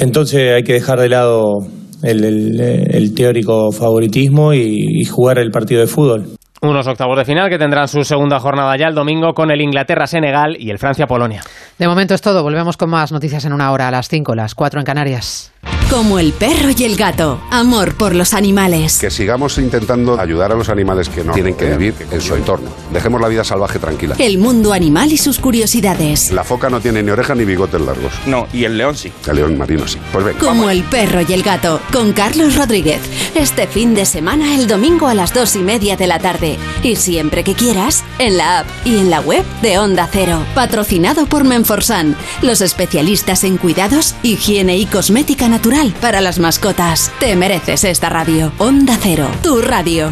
Entonces 0.00 0.54
hay 0.54 0.62
que 0.64 0.72
dejar 0.74 0.98
de 0.98 1.08
lado 1.08 1.58
el, 2.02 2.24
el- 2.24 2.60
el 2.60 3.14
teórico 3.14 3.70
favoritismo 3.72 4.52
y, 4.52 5.00
y 5.00 5.04
jugar 5.04 5.38
el 5.38 5.50
partido 5.50 5.80
de 5.80 5.86
fútbol. 5.86 6.26
Unos 6.62 6.86
octavos 6.86 7.16
de 7.18 7.24
final 7.24 7.48
que 7.50 7.58
tendrán 7.58 7.86
su 7.88 8.02
segunda 8.04 8.40
jornada 8.40 8.74
ya 8.76 8.86
el 8.88 8.94
domingo 8.94 9.34
con 9.34 9.50
el 9.50 9.60
Inglaterra-Senegal 9.60 10.56
y 10.58 10.70
el 10.70 10.78
Francia-Polonia. 10.78 11.42
De 11.78 11.86
momento 11.86 12.14
es 12.14 12.22
todo. 12.22 12.42
Volvemos 12.42 12.76
con 12.76 12.88
más 12.90 13.12
noticias 13.12 13.44
en 13.44 13.52
una 13.52 13.70
hora, 13.70 13.88
a 13.88 13.90
las 13.90 14.08
5, 14.08 14.34
las 14.34 14.54
4 14.54 14.80
en 14.80 14.86
Canarias. 14.86 15.52
Como 15.94 16.18
el 16.18 16.32
perro 16.32 16.70
y 16.76 16.82
el 16.82 16.96
gato. 16.96 17.40
Amor 17.52 17.94
por 17.94 18.16
los 18.16 18.34
animales. 18.34 18.98
Que 18.98 19.12
sigamos 19.12 19.58
intentando 19.58 20.18
ayudar 20.18 20.50
a 20.50 20.56
los 20.56 20.68
animales 20.68 21.08
que 21.08 21.22
no 21.22 21.32
tienen 21.32 21.54
que 21.54 21.70
vivir 21.70 21.94
en 22.10 22.20
su 22.20 22.34
entorno. 22.34 22.68
Dejemos 22.92 23.20
la 23.20 23.28
vida 23.28 23.44
salvaje 23.44 23.78
tranquila. 23.78 24.16
El 24.18 24.38
mundo 24.38 24.72
animal 24.72 25.12
y 25.12 25.18
sus 25.18 25.38
curiosidades. 25.38 26.32
La 26.32 26.42
foca 26.42 26.68
no 26.68 26.80
tiene 26.80 27.00
ni 27.04 27.12
orejas 27.12 27.36
ni 27.36 27.44
bigotes 27.44 27.80
largos. 27.80 28.12
No, 28.26 28.48
y 28.52 28.64
el 28.64 28.76
león 28.76 28.96
sí. 28.96 29.12
El 29.28 29.36
león 29.36 29.56
marino 29.56 29.86
sí. 29.86 29.98
Pues 30.12 30.24
venga. 30.24 30.40
Como 30.40 30.68
el 30.68 30.82
perro 30.82 31.20
y 31.20 31.32
el 31.32 31.44
gato. 31.44 31.80
Con 31.92 32.12
Carlos 32.12 32.56
Rodríguez. 32.56 33.00
Este 33.36 33.68
fin 33.68 33.94
de 33.94 34.04
semana, 34.04 34.56
el 34.56 34.66
domingo 34.66 35.06
a 35.06 35.14
las 35.14 35.32
dos 35.32 35.54
y 35.54 35.60
media 35.60 35.96
de 35.96 36.08
la 36.08 36.18
tarde. 36.18 36.58
Y 36.82 36.96
siempre 36.96 37.44
que 37.44 37.54
quieras, 37.54 38.02
en 38.18 38.36
la 38.36 38.58
app 38.58 38.66
y 38.84 38.96
en 38.96 39.10
la 39.10 39.20
web 39.20 39.44
de 39.62 39.78
Onda 39.78 40.08
Cero. 40.10 40.44
Patrocinado 40.56 41.26
por 41.26 41.44
Menforsan. 41.44 42.16
Los 42.42 42.62
especialistas 42.62 43.44
en 43.44 43.58
cuidados, 43.58 44.16
higiene 44.24 44.76
y 44.76 44.86
cosmética 44.86 45.48
natural 45.48 45.83
para 45.92 46.20
las 46.20 46.38
mascotas. 46.38 47.12
Te 47.20 47.36
mereces 47.36 47.84
esta 47.84 48.08
radio. 48.08 48.52
Onda 48.58 48.98
Cero. 49.00 49.28
Tu 49.42 49.60
radio. 49.60 50.10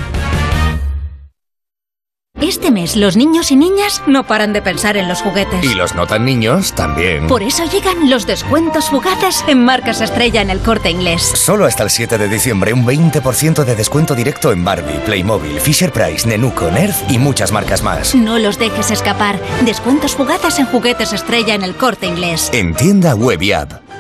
Este 2.41 2.73
mes 2.73 2.97
los 2.97 3.17
niños 3.17 3.53
y 3.53 3.57
niñas 3.57 4.03
no 4.09 4.27
paran 4.27 4.53
de 4.53 4.61
pensar 4.63 4.97
en 4.97 5.07
los 5.07 5.23
juguetes. 5.23 5.63
Y 5.65 5.75
los 5.75 5.95
no 5.95 6.09
tan 6.09 6.25
niños 6.25 6.73
también. 6.73 7.29
Por 7.29 7.43
eso 7.43 7.65
llegan 7.71 8.11
los 8.11 8.27
descuentos 8.27 8.91
fugaces 8.91 9.45
en 9.47 9.65
marcas 9.65 10.01
estrella 10.01 10.43
en 10.43 10.51
el 10.51 10.59
corte 10.59 10.91
inglés. 10.91 11.23
Solo 11.23 11.67
hasta 11.67 11.85
el 11.85 11.91
7 11.91 12.19
de 12.19 12.29
diciembre 12.29 12.73
un 12.73 12.85
20% 12.85 13.65
de 13.65 13.77
descuento 13.77 14.17
directo 14.17 14.51
en 14.51 14.65
Barbie, 14.65 14.99
Playmobil, 15.05 15.61
Fisher 15.61 15.93
Price, 15.93 16.29
Nenuco, 16.29 16.69
Nerf 16.71 17.09
y 17.09 17.19
muchas 17.19 17.53
marcas 17.53 17.83
más. 17.83 18.15
No 18.15 18.39
los 18.39 18.59
dejes 18.59 18.91
escapar. 18.91 19.39
Descuentos 19.65 20.17
fugaces 20.17 20.59
en 20.59 20.67
juguetes 20.67 21.13
estrella 21.13 21.55
en 21.55 21.63
el 21.63 21.77
corte 21.77 22.07
inglés. 22.07 22.51
En 22.53 22.75
tienda 22.75 23.15
web 23.15 23.41
y 23.41 23.53
app. 23.53 23.92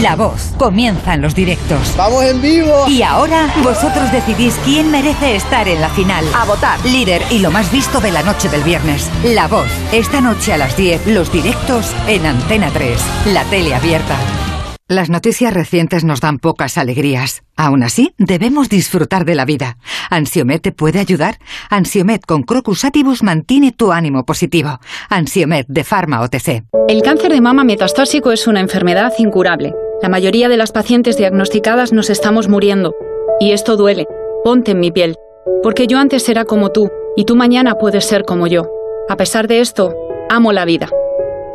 La 0.00 0.16
voz. 0.16 0.54
Comienzan 0.58 1.20
los 1.20 1.34
directos. 1.34 1.94
¡Vamos 1.96 2.24
en 2.24 2.40
vivo! 2.40 2.86
Y 2.88 3.02
ahora 3.02 3.52
vosotros 3.62 4.10
decidís 4.10 4.54
quién 4.64 4.90
merece 4.90 5.36
estar 5.36 5.68
en 5.68 5.80
la 5.80 5.90
final. 5.90 6.24
A 6.34 6.46
votar. 6.46 6.82
Líder 6.86 7.22
y 7.30 7.40
lo 7.40 7.50
más 7.50 7.70
visto 7.70 8.00
de 8.00 8.10
la 8.10 8.22
noche 8.22 8.48
del 8.48 8.62
viernes. 8.62 9.10
La 9.24 9.46
voz. 9.46 9.68
Esta 9.92 10.22
noche 10.22 10.54
a 10.54 10.58
las 10.58 10.74
10, 10.76 11.08
los 11.08 11.30
directos 11.30 11.94
en 12.06 12.24
Antena 12.24 12.70
3. 12.70 12.98
La 13.26 13.44
tele 13.44 13.74
abierta. 13.74 14.16
Las 14.90 15.10
noticias 15.10 15.52
recientes 15.52 16.02
nos 16.02 16.22
dan 16.22 16.38
pocas 16.38 16.78
alegrías. 16.78 17.42
Aún 17.58 17.82
así, 17.82 18.14
debemos 18.16 18.70
disfrutar 18.70 19.26
de 19.26 19.34
la 19.34 19.44
vida. 19.44 19.76
¿Ansiomet 20.08 20.62
te 20.62 20.72
puede 20.72 20.98
ayudar? 20.98 21.36
Ansiomet 21.68 22.24
con 22.24 22.42
Crocus 22.42 22.86
Atibus 22.86 23.22
mantiene 23.22 23.70
tu 23.70 23.92
ánimo 23.92 24.24
positivo. 24.24 24.80
Ansiomet 25.10 25.66
de 25.68 25.84
Pharma 25.84 26.22
OTC. 26.22 26.64
El 26.88 27.02
cáncer 27.02 27.32
de 27.32 27.42
mama 27.42 27.64
metastásico 27.64 28.32
es 28.32 28.46
una 28.46 28.60
enfermedad 28.60 29.12
incurable. 29.18 29.74
La 30.00 30.08
mayoría 30.08 30.48
de 30.48 30.56
las 30.56 30.72
pacientes 30.72 31.18
diagnosticadas 31.18 31.92
nos 31.92 32.08
estamos 32.08 32.48
muriendo. 32.48 32.94
Y 33.40 33.52
esto 33.52 33.76
duele. 33.76 34.06
Ponte 34.42 34.70
en 34.70 34.80
mi 34.80 34.90
piel. 34.90 35.16
Porque 35.62 35.86
yo 35.86 35.98
antes 35.98 36.26
era 36.30 36.46
como 36.46 36.70
tú, 36.70 36.88
y 37.14 37.26
tú 37.26 37.36
mañana 37.36 37.74
puedes 37.74 38.06
ser 38.06 38.24
como 38.24 38.46
yo. 38.46 38.70
A 39.10 39.16
pesar 39.18 39.48
de 39.48 39.60
esto, 39.60 39.94
amo 40.30 40.54
la 40.54 40.64
vida. 40.64 40.88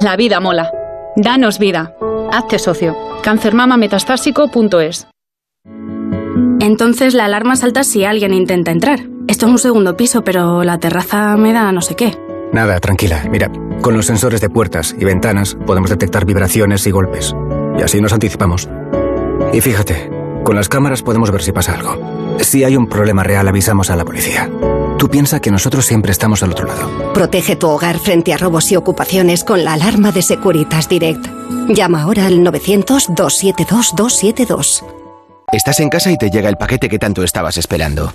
La 0.02 0.18
vida 0.18 0.40
mola. 0.40 0.72
Danos 1.16 1.58
vida. 1.58 1.96
Hazte 2.34 2.58
socio. 2.58 2.98
Cancermamametastásico.es 3.22 5.08
Entonces 6.60 7.14
la 7.14 7.26
alarma 7.26 7.56
salta 7.56 7.84
si 7.84 8.06
alguien 8.06 8.34
intenta 8.34 8.72
entrar. 8.72 9.02
Esto 9.28 9.46
es 9.46 9.52
un 9.52 9.60
segundo 9.60 9.96
piso, 9.96 10.24
pero 10.24 10.64
la 10.64 10.80
terraza 10.80 11.38
me 11.38 11.54
da 11.54 11.72
no 11.72 11.82
sé 11.82 11.94
qué. 11.94 12.18
Nada, 12.52 12.80
tranquila. 12.80 13.24
Mira, 13.30 13.52
con 13.82 13.96
los 13.96 14.08
sensores 14.08 14.42
de 14.42 14.50
puertas 14.50 14.96
y 15.00 15.06
ventanas 15.06 15.56
podemos 15.68 15.92
detectar 15.92 16.26
vibraciones 16.26 16.88
y 16.88 16.92
golpes. 16.92 17.36
Y 17.78 17.84
así 17.84 18.02
nos 18.02 18.14
anticipamos. 18.14 18.68
Y 19.54 19.62
fíjate, 19.62 20.10
con 20.44 20.56
las 20.56 20.70
cámaras 20.70 21.04
podemos 21.04 21.30
ver 21.30 21.44
si 21.44 21.52
pasa 21.52 21.76
algo. 21.76 22.40
Si 22.40 22.64
hay 22.64 22.76
un 22.76 22.88
problema 22.88 23.22
real, 23.22 23.48
avisamos 23.48 23.92
a 23.92 23.96
la 23.96 24.06
policía. 24.06 24.50
Tú 24.98 25.08
piensas 25.08 25.40
que 25.40 25.52
nosotros 25.52 25.86
siempre 25.86 26.12
estamos 26.12 26.42
al 26.42 26.50
otro 26.50 26.66
lado. 26.66 27.14
Protege 27.14 27.56
tu 27.56 27.68
hogar 27.68 28.00
frente 28.00 28.34
a 28.34 28.38
robos 28.38 28.72
y 28.72 28.76
ocupaciones 28.76 29.44
con 29.44 29.64
la 29.64 29.74
alarma 29.74 30.12
de 30.12 30.24
Securitas 30.24 30.90
Direct. 30.90 31.28
Llama 31.70 32.02
ahora 32.04 32.26
al 32.26 32.40
900-272-272. 32.40 34.84
Estás 35.52 35.80
en 35.80 35.90
casa 35.90 36.12
y 36.12 36.18
te 36.18 36.30
llega 36.30 36.50
el 36.50 36.58
paquete 36.58 36.90
que 36.90 37.00
tanto 37.00 37.24
estabas 37.24 37.58
esperando. 37.58 38.14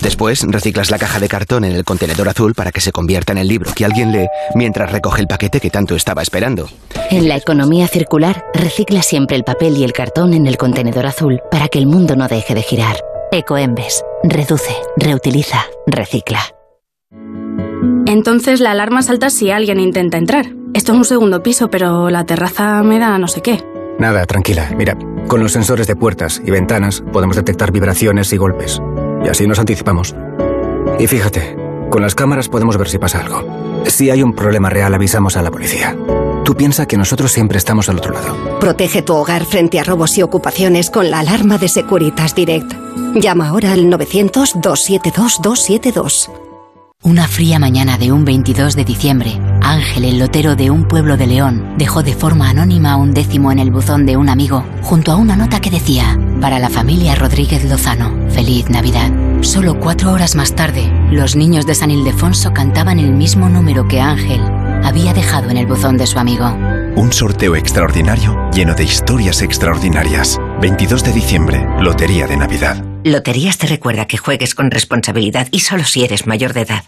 Después 0.00 0.44
reciclas 0.48 0.90
la 0.90 0.98
caja 0.98 1.20
de 1.20 1.28
cartón 1.28 1.64
en 1.64 1.72
el 1.72 1.84
contenedor 1.84 2.28
azul 2.28 2.54
para 2.54 2.72
que 2.72 2.80
se 2.80 2.92
convierta 2.92 3.32
en 3.32 3.38
el 3.38 3.48
libro 3.48 3.72
que 3.74 3.84
alguien 3.84 4.12
lee 4.12 4.28
mientras 4.54 4.90
recoge 4.90 5.20
el 5.20 5.26
paquete 5.26 5.60
que 5.60 5.68
tanto 5.70 5.94
estaba 5.94 6.22
esperando. 6.22 6.70
En 7.10 7.28
la 7.28 7.36
economía 7.36 7.88
circular, 7.88 8.46
recicla 8.54 9.02
siempre 9.02 9.36
el 9.36 9.44
papel 9.44 9.76
y 9.76 9.84
el 9.84 9.92
cartón 9.92 10.32
en 10.34 10.46
el 10.46 10.56
contenedor 10.56 11.06
azul 11.06 11.40
para 11.50 11.68
que 11.68 11.78
el 11.78 11.86
mundo 11.86 12.16
no 12.16 12.26
deje 12.26 12.54
de 12.54 12.62
girar. 12.62 12.96
Ecoembes. 13.32 14.02
Reduce, 14.22 14.74
reutiliza, 14.96 15.66
recicla. 15.86 16.40
Entonces 18.06 18.60
la 18.60 18.70
alarma 18.70 19.02
salta 19.02 19.28
si 19.30 19.50
alguien 19.50 19.78
intenta 19.78 20.16
entrar. 20.16 20.57
Esto 20.78 20.92
es 20.92 20.98
un 20.98 21.04
segundo 21.04 21.42
piso, 21.42 21.68
pero 21.68 22.08
la 22.08 22.24
terraza 22.24 22.82
me 22.84 23.00
da 23.00 23.18
no 23.18 23.26
sé 23.26 23.42
qué. 23.42 23.64
Nada, 23.98 24.24
tranquila. 24.26 24.70
Mira, 24.76 24.96
con 25.26 25.40
los 25.40 25.50
sensores 25.50 25.88
de 25.88 25.96
puertas 25.96 26.40
y 26.46 26.52
ventanas 26.52 27.02
podemos 27.12 27.34
detectar 27.34 27.72
vibraciones 27.72 28.32
y 28.32 28.36
golpes. 28.36 28.80
Y 29.24 29.28
así 29.28 29.48
nos 29.48 29.58
anticipamos. 29.58 30.14
Y 31.00 31.08
fíjate, 31.08 31.56
con 31.90 32.00
las 32.00 32.14
cámaras 32.14 32.48
podemos 32.48 32.76
ver 32.76 32.88
si 32.88 32.98
pasa 32.98 33.18
algo. 33.18 33.42
Si 33.86 34.08
hay 34.08 34.22
un 34.22 34.34
problema 34.34 34.70
real, 34.70 34.94
avisamos 34.94 35.36
a 35.36 35.42
la 35.42 35.50
policía. 35.50 35.96
Tú 36.44 36.54
piensas 36.54 36.86
que 36.86 36.96
nosotros 36.96 37.32
siempre 37.32 37.58
estamos 37.58 37.88
al 37.88 37.98
otro 37.98 38.12
lado. 38.12 38.36
Protege 38.60 39.02
tu 39.02 39.14
hogar 39.14 39.46
frente 39.46 39.80
a 39.80 39.84
robos 39.84 40.16
y 40.16 40.22
ocupaciones 40.22 40.90
con 40.90 41.10
la 41.10 41.18
alarma 41.18 41.58
de 41.58 41.66
Securitas 41.66 42.36
Direct. 42.36 42.72
Llama 43.16 43.48
ahora 43.48 43.72
al 43.72 43.86
900-272-272. 43.86 46.47
Una 47.04 47.28
fría 47.28 47.60
mañana 47.60 47.96
de 47.96 48.10
un 48.10 48.24
22 48.24 48.74
de 48.74 48.84
diciembre, 48.84 49.40
Ángel, 49.62 50.04
el 50.04 50.18
lotero 50.18 50.56
de 50.56 50.68
un 50.72 50.88
pueblo 50.88 51.16
de 51.16 51.28
León, 51.28 51.74
dejó 51.78 52.02
de 52.02 52.12
forma 52.12 52.50
anónima 52.50 52.96
un 52.96 53.14
décimo 53.14 53.52
en 53.52 53.60
el 53.60 53.70
buzón 53.70 54.04
de 54.04 54.16
un 54.16 54.28
amigo, 54.28 54.64
junto 54.82 55.12
a 55.12 55.16
una 55.16 55.36
nota 55.36 55.60
que 55.60 55.70
decía, 55.70 56.18
para 56.40 56.58
la 56.58 56.68
familia 56.68 57.14
Rodríguez 57.14 57.64
Lozano, 57.64 58.12
feliz 58.30 58.68
Navidad. 58.68 59.12
Solo 59.42 59.78
cuatro 59.78 60.10
horas 60.10 60.34
más 60.34 60.56
tarde, 60.56 60.92
los 61.12 61.36
niños 61.36 61.66
de 61.66 61.76
San 61.76 61.92
Ildefonso 61.92 62.52
cantaban 62.52 62.98
el 62.98 63.12
mismo 63.12 63.48
número 63.48 63.86
que 63.86 64.00
Ángel 64.00 64.40
había 64.82 65.14
dejado 65.14 65.50
en 65.50 65.56
el 65.56 65.66
buzón 65.66 65.98
de 65.98 66.06
su 66.08 66.18
amigo. 66.18 66.52
Un 66.96 67.12
sorteo 67.12 67.54
extraordinario 67.54 68.50
lleno 68.50 68.74
de 68.74 68.82
historias 68.82 69.40
extraordinarias. 69.40 70.40
22 70.60 71.04
de 71.04 71.12
diciembre, 71.12 71.64
Lotería 71.80 72.26
de 72.26 72.36
Navidad. 72.36 72.84
Loterías 73.08 73.58
te 73.58 73.66
recuerda 73.66 74.06
que 74.06 74.18
juegues 74.18 74.54
con 74.54 74.70
responsabilidad 74.70 75.48
y 75.50 75.60
solo 75.60 75.84
si 75.84 76.04
eres 76.04 76.26
mayor 76.26 76.52
de 76.52 76.62
edad. 76.62 76.84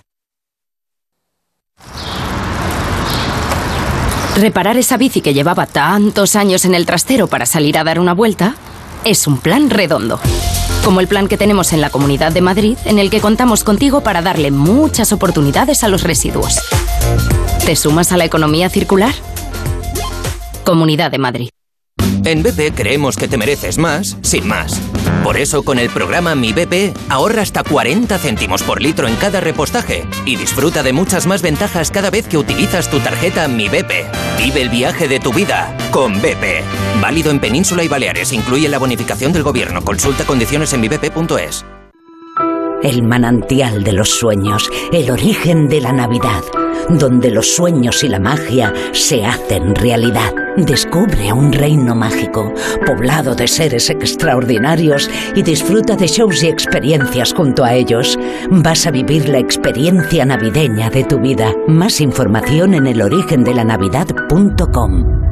Reparar 4.36 4.76
esa 4.76 4.96
bici 4.96 5.20
que 5.20 5.34
llevaba 5.34 5.66
tantos 5.66 6.36
años 6.36 6.64
en 6.64 6.74
el 6.74 6.86
trastero 6.86 7.26
para 7.26 7.46
salir 7.46 7.76
a 7.76 7.84
dar 7.84 7.98
una 7.98 8.14
vuelta 8.14 8.54
es 9.04 9.26
un 9.26 9.38
plan 9.38 9.70
redondo. 9.70 10.20
Como 10.84 11.00
el 11.00 11.08
plan 11.08 11.28
que 11.28 11.36
tenemos 11.36 11.72
en 11.72 11.80
la 11.80 11.90
Comunidad 11.90 12.32
de 12.32 12.40
Madrid, 12.40 12.78
en 12.84 12.98
el 12.98 13.10
que 13.10 13.20
contamos 13.20 13.64
contigo 13.64 14.02
para 14.02 14.22
darle 14.22 14.50
muchas 14.50 15.12
oportunidades 15.12 15.84
a 15.84 15.88
los 15.88 16.04
residuos. 16.04 16.60
¿Te 17.66 17.76
sumas 17.76 18.12
a 18.12 18.16
la 18.16 18.24
economía 18.24 18.70
circular? 18.70 19.14
Comunidad 20.64 21.10
de 21.10 21.18
Madrid. 21.18 21.50
En 22.24 22.42
BP 22.42 22.74
creemos 22.74 23.16
que 23.16 23.28
te 23.28 23.38
mereces 23.38 23.78
más, 23.78 24.16
sin 24.22 24.46
más. 24.46 24.80
Por 25.24 25.36
eso 25.36 25.62
con 25.62 25.78
el 25.78 25.90
programa 25.90 26.34
Mi 26.34 26.52
BP 26.52 26.94
ahorra 27.08 27.42
hasta 27.42 27.62
40 27.62 28.18
céntimos 28.18 28.62
por 28.62 28.80
litro 28.80 29.08
en 29.08 29.16
cada 29.16 29.40
repostaje 29.40 30.04
y 30.26 30.36
disfruta 30.36 30.82
de 30.82 30.92
muchas 30.92 31.26
más 31.26 31.42
ventajas 31.42 31.90
cada 31.90 32.10
vez 32.10 32.26
que 32.26 32.38
utilizas 32.38 32.90
tu 32.90 33.00
tarjeta 33.00 33.48
Mi 33.48 33.68
BP. 33.68 34.06
Vive 34.38 34.62
el 34.62 34.68
viaje 34.68 35.08
de 35.08 35.20
tu 35.20 35.32
vida 35.32 35.76
con 35.90 36.20
BP. 36.20 36.62
Válido 37.00 37.30
en 37.30 37.40
Península 37.40 37.84
y 37.84 37.88
Baleares. 37.88 38.32
Incluye 38.32 38.68
la 38.68 38.78
bonificación 38.78 39.32
del 39.32 39.42
gobierno. 39.42 39.82
Consulta 39.82 40.24
condiciones 40.24 40.72
en 40.72 40.80
mibp.es. 40.82 41.64
El 42.82 43.02
manantial 43.02 43.84
de 43.84 43.92
los 43.92 44.08
sueños, 44.08 44.70
el 44.90 45.10
origen 45.10 45.68
de 45.68 45.82
la 45.82 45.92
Navidad, 45.92 46.42
donde 46.88 47.30
los 47.30 47.54
sueños 47.54 48.02
y 48.02 48.08
la 48.08 48.18
magia 48.18 48.72
se 48.92 49.26
hacen 49.26 49.74
realidad. 49.74 50.32
Descubre 50.56 51.30
un 51.32 51.52
reino 51.52 51.94
mágico, 51.94 52.54
poblado 52.86 53.34
de 53.34 53.48
seres 53.48 53.90
extraordinarios 53.90 55.10
y 55.36 55.42
disfruta 55.42 55.94
de 55.94 56.06
shows 56.06 56.42
y 56.42 56.48
experiencias 56.48 57.34
junto 57.34 57.64
a 57.64 57.74
ellos. 57.74 58.18
Vas 58.50 58.86
a 58.86 58.90
vivir 58.90 59.28
la 59.28 59.38
experiencia 59.38 60.24
navideña 60.24 60.88
de 60.88 61.04
tu 61.04 61.20
vida. 61.20 61.52
Más 61.68 62.00
información 62.00 62.72
en 62.72 62.86
elorigendelanavidad.com. 62.86 65.29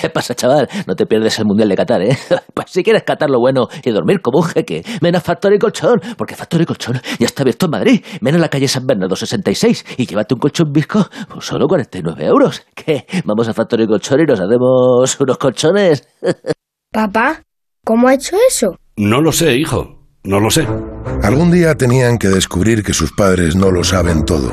¿Qué 0.00 0.10
pasa, 0.10 0.34
chaval? 0.34 0.68
No 0.86 0.94
te 0.94 1.06
pierdes 1.06 1.38
el 1.38 1.46
Mundial 1.46 1.68
de 1.68 1.76
Qatar, 1.76 2.02
¿eh? 2.02 2.16
Pues 2.54 2.70
si 2.70 2.82
quieres 2.82 3.04
catar 3.04 3.30
lo 3.30 3.38
bueno 3.38 3.68
y 3.84 3.90
dormir 3.90 4.20
como 4.20 4.38
un 4.38 4.44
jeque, 4.44 4.84
ven 5.00 5.16
a 5.16 5.20
Factory 5.20 5.58
Colchón, 5.58 6.00
porque 6.16 6.34
Factory 6.34 6.66
Colchón 6.66 7.00
ya 7.18 7.26
está 7.26 7.42
abierto 7.42 7.66
en 7.66 7.70
Madrid. 7.70 8.04
Ven 8.20 8.34
a 8.34 8.38
la 8.38 8.48
calle 8.48 8.68
San 8.68 8.86
Bernardo 8.86 9.16
66 9.16 9.84
y 9.96 10.06
llévate 10.06 10.34
un 10.34 10.40
colchón 10.40 10.72
visco 10.72 11.08
por 11.28 11.42
solo 11.42 11.66
49 11.66 12.24
euros. 12.24 12.62
¿Qué? 12.74 13.06
Vamos 13.24 13.48
a 13.48 13.54
Factory 13.54 13.86
Colchón 13.86 14.20
y 14.20 14.24
nos 14.24 14.40
hacemos 14.40 15.20
unos 15.20 15.38
colchones. 15.38 16.08
Papá, 16.92 17.42
¿cómo 17.84 18.08
ha 18.08 18.14
hecho 18.14 18.36
eso? 18.48 18.76
No 18.96 19.20
lo 19.20 19.32
sé, 19.32 19.56
hijo. 19.56 19.98
No 20.24 20.40
lo 20.40 20.50
sé. 20.50 20.66
Algún 21.22 21.50
día 21.50 21.74
tenían 21.76 22.18
que 22.18 22.28
descubrir 22.28 22.82
que 22.82 22.92
sus 22.92 23.12
padres 23.12 23.56
no 23.56 23.70
lo 23.70 23.84
saben 23.84 24.24
todo. 24.24 24.50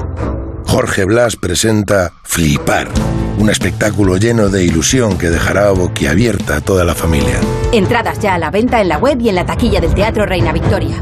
Jorge 0.68 1.06
Blas 1.06 1.36
presenta 1.36 2.12
Flipar, 2.24 2.90
un 3.38 3.50
espectáculo 3.50 4.18
lleno 4.18 4.50
de 4.50 4.64
ilusión 4.64 5.18
que 5.18 5.30
dejará 5.30 5.72
boquiabierta 5.72 6.58
a 6.58 6.62
toda 6.62 6.84
la 6.84 6.96
familia. 6.96 7.40
Entradas 7.72 8.20
ya 8.20 8.36
a 8.36 8.40
la 8.40 8.52
venta 8.52 8.82
en 8.82 8.90
la 8.90 8.98
web 8.98 9.20
y 9.20 9.30
en 9.30 9.36
la 9.36 9.46
taquilla 9.46 9.82
del 9.82 9.94
Teatro 9.94 10.26
Reina 10.26 10.54
Victoria. 10.54 11.02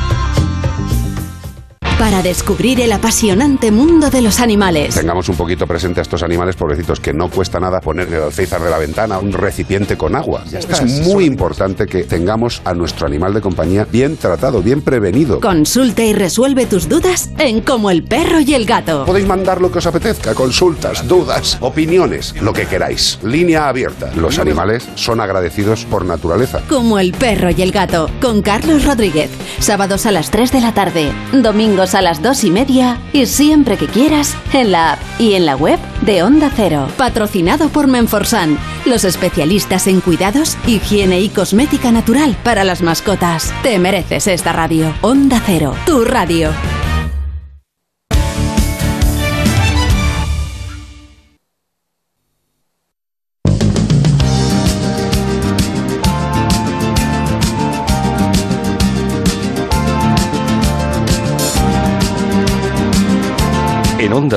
para 2.01 2.23
descubrir 2.23 2.81
el 2.81 2.93
apasionante 2.93 3.69
mundo 3.69 4.09
de 4.09 4.23
los 4.23 4.39
animales. 4.39 4.95
Tengamos 4.95 5.29
un 5.29 5.35
poquito 5.35 5.67
presente 5.67 5.99
a 5.99 6.01
estos 6.01 6.23
animales 6.23 6.55
pobrecitos 6.55 6.99
que 6.99 7.13
no 7.13 7.29
cuesta 7.29 7.59
nada 7.59 7.79
poner 7.79 8.07
en 8.07 8.15
el 8.15 8.23
alféizar 8.23 8.59
de 8.59 8.71
la 8.71 8.79
ventana 8.79 9.19
un 9.19 9.31
recipiente 9.31 9.97
con 9.97 10.15
agua. 10.15 10.43
es 10.51 10.83
muy 11.05 11.25
importante 11.25 11.85
que 11.85 12.03
tengamos 12.05 12.63
a 12.65 12.73
nuestro 12.73 13.05
animal 13.05 13.35
de 13.35 13.41
compañía 13.41 13.85
bien 13.85 14.17
tratado, 14.17 14.63
bien 14.63 14.81
prevenido. 14.81 15.41
Consulta 15.41 16.03
y 16.03 16.13
resuelve 16.13 16.65
tus 16.65 16.89
dudas 16.89 17.29
en 17.37 17.61
Como 17.61 17.91
el 17.91 18.01
perro 18.01 18.39
y 18.39 18.55
el 18.55 18.65
gato. 18.65 19.05
Podéis 19.05 19.27
mandar 19.27 19.61
lo 19.61 19.71
que 19.71 19.77
os 19.77 19.85
apetezca, 19.85 20.33
consultas, 20.33 21.07
dudas, 21.07 21.59
opiniones, 21.61 22.33
lo 22.41 22.51
que 22.51 22.65
queráis. 22.65 23.19
Línea 23.21 23.69
abierta. 23.69 24.11
Los 24.15 24.39
animales 24.39 24.89
son 24.95 25.21
agradecidos 25.21 25.85
por 25.85 26.03
naturaleza. 26.03 26.61
Como 26.67 26.97
el 26.97 27.11
perro 27.11 27.51
y 27.51 27.61
el 27.61 27.71
gato, 27.71 28.09
con 28.19 28.41
Carlos 28.41 28.85
Rodríguez. 28.85 29.29
Sábados 29.59 30.07
a 30.07 30.11
las 30.11 30.31
3 30.31 30.51
de 30.51 30.61
la 30.61 30.73
tarde, 30.73 31.11
domingos 31.31 31.90
a 31.95 32.01
las 32.01 32.21
2 32.21 32.45
y 32.45 32.51
media 32.51 32.99
y 33.13 33.25
siempre 33.25 33.77
que 33.77 33.87
quieras 33.87 34.35
en 34.53 34.71
la 34.71 34.93
app 34.93 34.99
y 35.19 35.33
en 35.33 35.45
la 35.45 35.55
web 35.55 35.79
de 36.01 36.23
Onda 36.23 36.51
Cero. 36.55 36.87
Patrocinado 36.97 37.69
por 37.69 37.87
Menforsan, 37.87 38.57
los 38.85 39.03
especialistas 39.03 39.87
en 39.87 40.01
cuidados, 40.01 40.57
higiene 40.67 41.19
y 41.19 41.29
cosmética 41.29 41.91
natural 41.91 42.37
para 42.43 42.63
las 42.63 42.81
mascotas. 42.81 43.53
Te 43.63 43.79
mereces 43.79 44.27
esta 44.27 44.53
radio. 44.53 44.93
Onda 45.01 45.41
Cero, 45.45 45.75
tu 45.85 46.03
radio. 46.03 46.51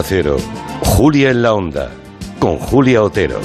Cero, 0.02 0.36
Julia 0.82 1.30
en 1.30 1.42
la 1.42 1.54
Onda, 1.54 1.90
con 2.38 2.58
Julia 2.58 3.02
Otero. 3.02 3.40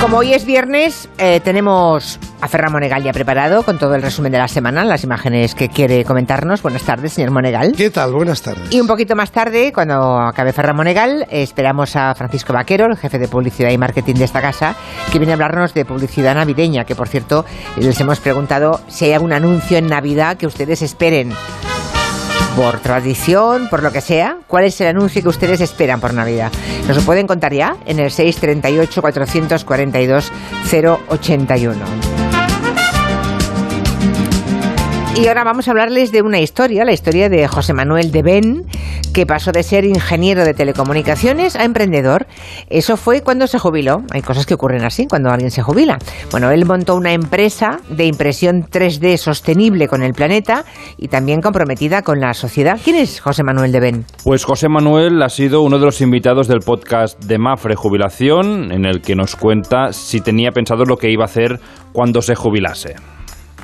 Como 0.00 0.18
hoy 0.18 0.32
es 0.32 0.44
viernes, 0.44 1.08
eh, 1.18 1.40
tenemos 1.44 2.18
a 2.40 2.48
Ferran 2.48 2.72
Monegal 2.72 3.02
ya 3.02 3.12
preparado 3.12 3.62
con 3.62 3.78
todo 3.78 3.94
el 3.94 4.02
resumen 4.02 4.32
de 4.32 4.38
la 4.38 4.48
semana, 4.48 4.84
las 4.84 5.04
imágenes 5.04 5.54
que 5.54 5.68
quiere 5.68 6.04
comentarnos. 6.04 6.62
Buenas 6.62 6.82
tardes, 6.82 7.12
señor 7.12 7.30
Monegal. 7.30 7.72
¿Qué 7.76 7.90
tal? 7.90 8.12
Buenas 8.12 8.42
tardes. 8.42 8.72
Y 8.72 8.80
un 8.80 8.86
poquito 8.86 9.16
más 9.16 9.30
tarde, 9.30 9.72
cuando 9.72 10.18
acabe 10.18 10.52
Ferran 10.52 10.76
Monegal, 10.76 11.26
esperamos 11.30 11.96
a 11.96 12.14
Francisco 12.14 12.52
Vaquero, 12.52 12.86
el 12.86 12.96
jefe 12.96 13.18
de 13.18 13.28
publicidad 13.28 13.70
y 13.70 13.78
marketing 13.78 14.14
de 14.14 14.24
esta 14.24 14.40
casa, 14.40 14.74
que 15.12 15.18
viene 15.18 15.32
a 15.32 15.34
hablarnos 15.34 15.74
de 15.74 15.84
publicidad 15.84 16.34
navideña, 16.34 16.84
que 16.84 16.94
por 16.94 17.08
cierto 17.08 17.44
les 17.76 18.00
hemos 18.00 18.20
preguntado 18.20 18.80
si 18.88 19.06
hay 19.06 19.12
algún 19.12 19.32
anuncio 19.32 19.78
en 19.78 19.86
Navidad 19.86 20.36
que 20.36 20.46
ustedes 20.46 20.82
esperen 20.82 21.32
por 22.56 22.80
tradición, 22.80 23.68
por 23.68 23.82
lo 23.82 23.92
que 23.92 24.00
sea, 24.00 24.38
¿cuál 24.46 24.64
es 24.64 24.80
el 24.80 24.88
anuncio 24.88 25.22
que 25.22 25.28
ustedes 25.28 25.60
esperan 25.60 26.00
por 26.00 26.14
Navidad? 26.14 26.52
Nos 26.86 26.96
lo 26.96 27.02
pueden 27.02 27.26
contar 27.26 27.52
ya 27.52 27.76
en 27.86 27.98
el 27.98 28.10
638 28.10 29.00
442 29.00 30.32
081. 31.08 32.39
Y 35.16 35.26
ahora 35.26 35.44
vamos 35.44 35.66
a 35.66 35.72
hablarles 35.72 36.12
de 36.12 36.22
una 36.22 36.40
historia, 36.40 36.84
la 36.84 36.92
historia 36.92 37.28
de 37.28 37.46
José 37.46 37.74
Manuel 37.74 38.12
de 38.12 38.22
Ben, 38.22 38.64
que 39.12 39.26
pasó 39.26 39.50
de 39.50 39.62
ser 39.64 39.84
ingeniero 39.84 40.44
de 40.44 40.54
telecomunicaciones 40.54 41.56
a 41.56 41.64
emprendedor. 41.64 42.26
Eso 42.70 42.96
fue 42.96 43.20
cuando 43.22 43.46
se 43.46 43.58
jubiló. 43.58 44.02
Hay 44.12 44.22
cosas 44.22 44.46
que 44.46 44.54
ocurren 44.54 44.84
así 44.84 45.06
cuando 45.06 45.30
alguien 45.30 45.50
se 45.50 45.62
jubila. 45.62 45.98
Bueno, 46.30 46.50
él 46.50 46.64
montó 46.64 46.94
una 46.94 47.12
empresa 47.12 47.80
de 47.90 48.06
impresión 48.06 48.62
3D 48.62 49.16
sostenible 49.16 49.88
con 49.88 50.02
el 50.02 50.14
planeta 50.14 50.64
y 50.96 51.08
también 51.08 51.42
comprometida 51.42 52.02
con 52.02 52.20
la 52.20 52.32
sociedad. 52.32 52.78
¿Quién 52.82 52.96
es 52.96 53.20
José 53.20 53.42
Manuel 53.42 53.72
de 53.72 53.80
Ben? 53.80 54.04
Pues 54.24 54.44
José 54.44 54.68
Manuel 54.68 55.20
ha 55.22 55.28
sido 55.28 55.62
uno 55.62 55.78
de 55.78 55.86
los 55.86 56.00
invitados 56.00 56.46
del 56.46 56.60
podcast 56.60 57.22
de 57.24 57.36
Mafre 57.36 57.74
Jubilación, 57.74 58.72
en 58.72 58.86
el 58.86 59.02
que 59.02 59.16
nos 59.16 59.34
cuenta 59.36 59.92
si 59.92 60.20
tenía 60.20 60.52
pensado 60.52 60.84
lo 60.84 60.96
que 60.96 61.10
iba 61.10 61.24
a 61.24 61.26
hacer 61.26 61.58
cuando 61.92 62.22
se 62.22 62.36
jubilase. 62.36 62.94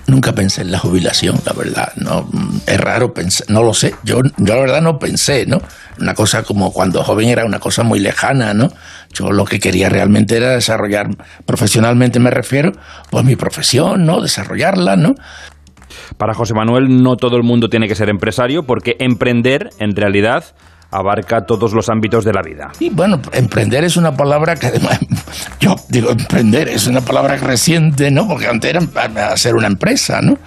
Nunca 0.07 0.33
pensé 0.33 0.63
en 0.63 0.71
la 0.71 0.79
jubilación, 0.79 1.41
la 1.45 1.53
verdad. 1.53 1.93
No, 1.97 2.29
es 2.67 2.81
raro 2.81 3.13
pensar, 3.13 3.51
no 3.51 3.63
lo 3.65 3.75
sé. 3.75 3.95
Yo, 4.05 4.21
yo 4.37 4.55
la 4.55 4.61
verdad 4.61 4.81
no 4.81 4.99
pensé, 5.01 5.47
¿no? 5.47 5.61
Una 6.01 6.15
cosa 6.15 6.45
como 6.45 6.73
cuando 6.73 7.03
joven 7.03 7.29
era 7.29 7.45
una 7.45 7.59
cosa 7.59 7.83
muy 7.83 7.99
lejana, 7.99 8.55
¿no? 8.55 8.73
Yo 9.13 9.33
lo 9.33 9.45
que 9.45 9.59
quería 9.59 9.89
realmente 9.89 10.37
era 10.37 10.51
desarrollar, 10.51 11.09
profesionalmente 11.45 12.21
me 12.21 12.31
refiero, 12.31 12.73
pues 13.11 13.25
mi 13.25 13.35
profesión, 13.35 14.07
¿no? 14.07 14.21
Desarrollarla, 14.21 14.97
¿no? 14.97 15.17
Para 16.19 16.35
José 16.35 16.55
Manuel 16.55 17.03
no 17.03 17.17
todo 17.17 17.37
el 17.37 17.43
mundo 17.43 17.69
tiene 17.69 17.89
que 17.89 17.95
ser 17.95 18.09
empresario 18.09 18.65
porque 18.65 18.97
emprender 19.01 19.71
en 19.79 19.97
realidad 19.97 20.45
abarca 20.91 21.45
todos 21.45 21.73
los 21.73 21.89
ámbitos 21.89 22.25
de 22.25 22.33
la 22.33 22.43
vida. 22.43 22.71
Y 22.79 22.91
bueno, 22.91 23.21
emprender 23.33 23.85
es 23.85 23.97
una 23.97 24.17
palabra 24.17 24.57
que 24.57 24.69
además, 24.69 24.99
yo 25.61 25.77
digo 25.89 26.11
emprender, 26.11 26.69
es 26.69 26.87
una 26.87 27.01
palabra 27.01 27.37
reciente, 27.37 28.11
¿no? 28.11 28.29
Porque 28.29 28.47
antes 28.47 28.71
era 28.71 29.33
hacer 29.33 29.55
una 29.55 29.67
empresa, 29.67 30.21
¿no? 30.23 30.39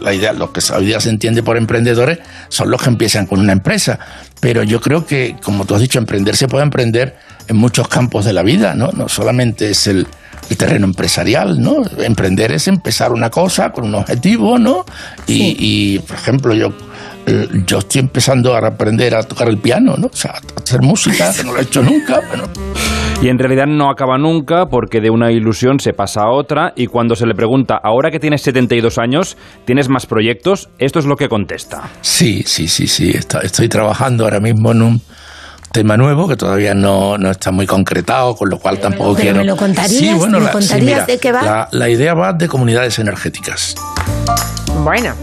La 0.00 0.14
idea, 0.14 0.32
lo 0.32 0.52
que 0.52 0.60
hoy 0.72 0.86
día 0.86 1.00
se 1.00 1.10
entiende 1.10 1.42
por 1.42 1.56
emprendedores 1.56 2.18
son 2.48 2.70
los 2.70 2.82
que 2.82 2.88
empiezan 2.88 3.26
con 3.26 3.40
una 3.40 3.52
empresa. 3.52 3.98
Pero 4.40 4.62
yo 4.62 4.80
creo 4.80 5.06
que, 5.06 5.36
como 5.42 5.64
tú 5.64 5.74
has 5.74 5.80
dicho, 5.80 5.98
emprender 5.98 6.36
se 6.36 6.48
puede 6.48 6.64
emprender 6.64 7.16
en 7.48 7.56
muchos 7.56 7.88
campos 7.88 8.24
de 8.24 8.32
la 8.32 8.42
vida, 8.42 8.74
¿no? 8.74 8.90
No 8.92 9.08
solamente 9.08 9.70
es 9.70 9.86
el, 9.86 10.06
el 10.50 10.56
terreno 10.56 10.86
empresarial, 10.86 11.60
¿no? 11.60 11.82
Emprender 11.98 12.52
es 12.52 12.68
empezar 12.68 13.12
una 13.12 13.30
cosa 13.30 13.72
con 13.72 13.84
un 13.84 13.94
objetivo, 13.94 14.58
¿no? 14.58 14.84
Y, 15.26 15.56
y 15.58 15.98
por 16.00 16.16
ejemplo, 16.16 16.54
yo 16.54 16.72
eh, 17.26 17.48
yo 17.66 17.78
estoy 17.78 18.00
empezando 18.02 18.54
a 18.54 18.58
aprender 18.66 19.14
a 19.14 19.22
tocar 19.22 19.48
el 19.48 19.58
piano, 19.58 19.94
¿no? 19.96 20.06
O 20.06 20.16
sea, 20.16 20.32
a 20.32 20.60
hacer 20.62 20.80
música, 20.80 21.32
que 21.36 21.42
no 21.42 21.52
lo 21.52 21.58
he 21.58 21.62
hecho 21.62 21.82
nunca. 21.82 22.20
Y 23.20 23.28
en 23.28 23.38
realidad 23.38 23.66
no 23.66 23.90
acaba 23.90 24.18
nunca 24.18 24.66
porque 24.66 25.00
de 25.00 25.10
una 25.10 25.32
ilusión 25.32 25.80
se 25.80 25.92
pasa 25.92 26.22
a 26.22 26.30
otra 26.30 26.72
y 26.76 26.86
cuando 26.86 27.16
se 27.16 27.26
le 27.26 27.34
pregunta, 27.34 27.80
ahora 27.82 28.10
que 28.10 28.20
tienes 28.20 28.42
72 28.42 28.98
años, 28.98 29.36
¿tienes 29.64 29.88
más 29.88 30.06
proyectos? 30.06 30.68
Esto 30.78 30.98
es 30.98 31.06
lo 31.06 31.16
que 31.16 31.28
contesta. 31.28 31.90
Sí, 32.02 32.44
sí, 32.46 32.68
sí, 32.68 32.86
sí. 32.86 33.10
Estoy 33.42 33.68
trabajando 33.68 34.24
ahora 34.24 34.38
mismo 34.38 34.70
en 34.72 34.82
un 34.82 35.02
tema 35.72 35.96
nuevo 35.96 36.28
que 36.28 36.36
todavía 36.36 36.74
no, 36.74 37.18
no 37.18 37.30
está 37.30 37.50
muy 37.50 37.66
concretado, 37.66 38.34
con 38.34 38.48
lo 38.50 38.58
cual 38.58 38.78
tampoco 38.78 39.14
pero 39.14 39.22
quiero... 39.22 39.38
¿Me 39.38 39.44
lo 39.44 39.56
contarías? 39.56 39.90
Sí, 39.90 40.14
bueno, 40.14 40.38
¿Me 40.38 40.44
la, 40.44 40.52
sí, 40.52 40.58
contarías 40.58 40.84
mira, 40.84 41.06
de 41.06 41.18
qué 41.18 41.32
va? 41.32 41.42
La, 41.42 41.68
la 41.72 41.88
idea 41.88 42.14
va 42.14 42.32
de 42.32 42.48
comunidades 42.48 42.98
energéticas. 42.98 43.74
Bueno, 44.84 45.14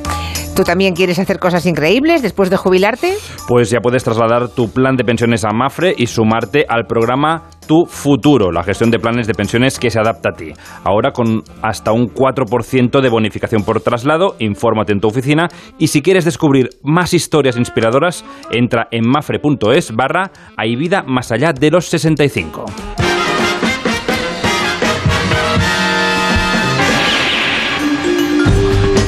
¿tú 0.55 0.63
también 0.63 0.93
quieres 0.93 1.19
hacer 1.19 1.39
cosas 1.39 1.65
increíbles 1.65 2.21
después 2.21 2.49
de 2.49 2.57
jubilarte? 2.57 3.13
Pues 3.47 3.69
ya 3.69 3.79
puedes 3.79 4.03
trasladar 4.03 4.49
tu 4.49 4.71
plan 4.71 4.95
de 4.95 5.03
pensiones 5.03 5.43
a 5.45 5.51
Mafre 5.51 5.93
y 5.97 6.07
sumarte 6.07 6.65
al 6.67 6.85
programa 6.85 7.49
Tu 7.67 7.85
Futuro, 7.85 8.51
la 8.51 8.63
gestión 8.63 8.91
de 8.91 8.99
planes 8.99 9.27
de 9.27 9.33
pensiones 9.33 9.79
que 9.79 9.89
se 9.89 9.99
adapta 9.99 10.29
a 10.29 10.33
ti. 10.33 10.53
Ahora 10.83 11.11
con 11.11 11.43
hasta 11.61 11.91
un 11.91 12.07
4% 12.07 13.01
de 13.01 13.09
bonificación 13.09 13.63
por 13.63 13.81
traslado, 13.81 14.35
infórmate 14.39 14.93
en 14.93 14.99
tu 14.99 15.07
oficina 15.07 15.47
y 15.77 15.87
si 15.87 16.01
quieres 16.01 16.25
descubrir 16.25 16.69
más 16.83 17.13
historias 17.13 17.57
inspiradoras, 17.57 18.23
entra 18.51 18.87
en 18.91 19.07
mafre.es 19.07 19.95
barra 19.95 20.31
hay 20.57 20.75
vida 20.75 21.03
más 21.03 21.31
allá 21.31 21.53
de 21.53 21.71
los 21.71 21.85
65. 21.85 22.65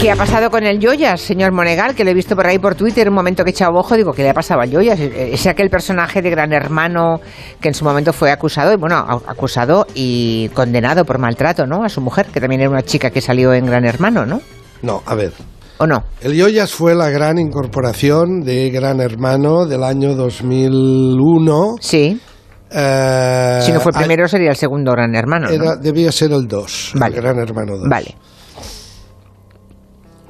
¿Qué 0.06 0.12
ha 0.12 0.16
pasado 0.16 0.52
con 0.52 0.64
el 0.64 0.78
Yoyas, 0.80 1.20
señor 1.20 1.52
Monegal? 1.52 1.96
Que 1.96 2.04
lo 2.04 2.12
he 2.12 2.14
visto 2.14 2.36
por 2.36 2.46
ahí 2.46 2.60
por 2.60 2.76
Twitter, 2.76 3.10
un 3.10 3.16
momento 3.16 3.44
que 3.44 3.50
he 3.50 3.54
echado 3.54 3.74
ojo, 3.74 3.96
digo, 3.98 4.12
¿qué 4.14 4.22
le 4.22 4.30
ha 4.30 4.34
pasado 4.36 4.62
al 4.62 4.70
Yoyas? 4.70 5.00
Es 5.00 5.48
aquel 5.48 5.72
personaje 5.72 6.22
de 6.22 6.30
Gran 6.30 6.54
Hermano 6.54 7.20
que 7.60 7.70
en 7.70 7.74
su 7.74 7.84
momento 7.84 8.14
fue 8.14 8.30
acusado, 8.30 8.72
y 8.72 8.76
bueno, 8.76 8.98
acusado 8.98 9.88
y 9.96 10.50
condenado 10.50 11.06
por 11.06 11.18
maltrato, 11.18 11.66
¿no? 11.66 11.84
A 11.84 11.90
su 11.90 12.02
mujer, 12.02 12.28
que 12.32 12.40
también 12.40 12.62
era 12.62 12.70
una 12.70 12.84
chica 12.84 13.10
que 13.10 13.20
salió 13.20 13.52
en 13.52 13.66
Gran 13.66 13.84
Hermano, 13.84 14.28
¿no? 14.28 14.42
No, 14.84 15.02
a 15.08 15.16
ver. 15.16 15.34
¿O 15.80 15.88
no? 15.88 16.04
El 16.22 16.36
Yoyas 16.36 16.72
fue 16.72 16.94
la 16.94 17.10
gran 17.10 17.40
incorporación 17.40 18.42
de 18.42 18.70
Gran 18.70 19.02
Hermano 19.02 19.66
del 19.66 19.84
año 19.84 20.14
2001. 20.14 21.78
Sí. 21.82 22.22
Eh, 22.70 23.60
si 23.60 23.72
no 23.72 23.80
fue 23.80 23.92
el 23.92 23.98
primero, 23.98 24.28
sería 24.28 24.52
el 24.52 24.56
segundo 24.56 24.92
Gran 24.92 25.16
Hermano, 25.16 25.48
¿no? 25.48 25.54
era- 25.54 25.76
debía 25.78 26.12
ser 26.12 26.32
el 26.32 26.48
2, 26.48 26.92
Vale. 26.94 27.16
el 27.16 27.22
Gran 27.24 27.40
Hermano 27.40 27.78
2. 27.80 27.90
Vale. 27.90 28.14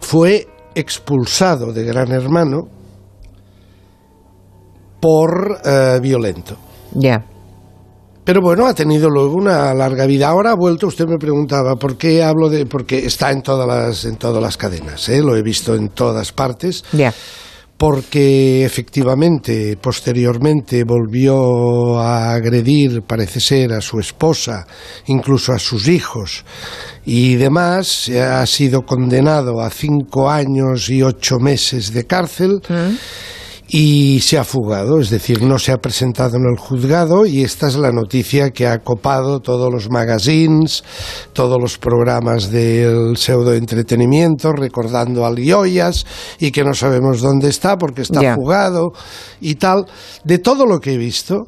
Fue 0.06 0.46
expulsado 0.76 1.74
de 1.74 1.84
Gran 1.84 2.12
Hermano 2.12 2.68
por 5.02 5.60
eh, 5.66 6.00
violento. 6.00 6.56
Ya. 6.94 7.26
Pero 8.24 8.40
bueno, 8.40 8.68
ha 8.68 8.76
tenido 8.76 9.10
luego 9.10 9.34
una 9.34 9.74
larga 9.74 10.06
vida. 10.06 10.30
Ahora 10.30 10.52
ha 10.52 10.56
vuelto, 10.56 10.86
usted 10.86 11.08
me 11.08 11.18
preguntaba, 11.18 11.76
¿por 11.78 11.98
qué 11.98 12.22
hablo 12.22 12.50
de...? 12.50 12.68
Porque 12.68 13.04
está 13.04 13.32
en 13.32 13.42
todas 13.42 13.68
las, 13.68 14.06
en 14.06 14.18
todas 14.18 14.44
las 14.44 14.58
cadenas, 14.58 15.10
¿eh? 15.10 15.24
lo 15.24 15.36
he 15.36 15.42
visto 15.42 15.74
en 15.74 15.90
todas 15.90 16.32
partes. 16.32 16.84
Ya. 16.92 17.12
Porque 17.78 18.64
efectivamente 18.66 19.78
posteriormente 19.82 20.84
volvió 20.84 22.00
a 22.00 22.34
agredir, 22.34 23.02
parece 23.02 23.40
ser, 23.40 23.74
a 23.74 23.82
su 23.82 24.00
esposa, 24.00 24.66
incluso 25.08 25.52
a 25.52 25.60
sus 25.60 25.88
hijos 25.88 26.46
y 27.06 27.36
demás, 27.36 28.10
ha 28.10 28.46
sido 28.46 28.86
condenado 28.86 29.62
a 29.62 29.70
cinco 29.70 30.30
años 30.30 30.90
y 30.90 31.04
ocho 31.04 31.40
meses 31.40 31.94
de 31.94 32.06
cárcel. 32.06 32.62
Y 33.68 34.20
se 34.20 34.38
ha 34.38 34.44
fugado, 34.44 35.00
es 35.00 35.10
decir, 35.10 35.42
no 35.42 35.58
se 35.58 35.72
ha 35.72 35.78
presentado 35.78 36.38
en 36.38 36.44
el 36.46 36.58
juzgado 36.58 37.26
y 37.26 37.44
esta 37.44 37.68
es 37.68 37.76
la 37.76 37.92
noticia 37.92 38.52
que 38.52 38.68
ha 38.68 38.84
copado 38.84 39.40
todos 39.40 39.74
los 39.74 39.90
magazines, 39.90 40.84
todos 41.34 41.60
los 41.60 41.80
programas 41.80 42.52
del 42.52 43.18
pseudo 43.18 43.54
entretenimiento, 43.54 44.52
recordando 44.52 45.26
a 45.26 45.32
Lioyas 45.32 46.06
y 46.40 46.52
que 46.52 46.64
no 46.64 46.76
sabemos 46.76 47.22
dónde 47.22 47.50
está 47.50 47.76
porque 47.76 48.04
está 48.04 48.36
fugado 48.36 48.92
y 49.42 49.56
tal. 49.56 49.86
De 50.24 50.38
todo 50.38 50.68
lo 50.68 50.80
que 50.80 50.94
he 50.94 50.98
visto, 50.98 51.46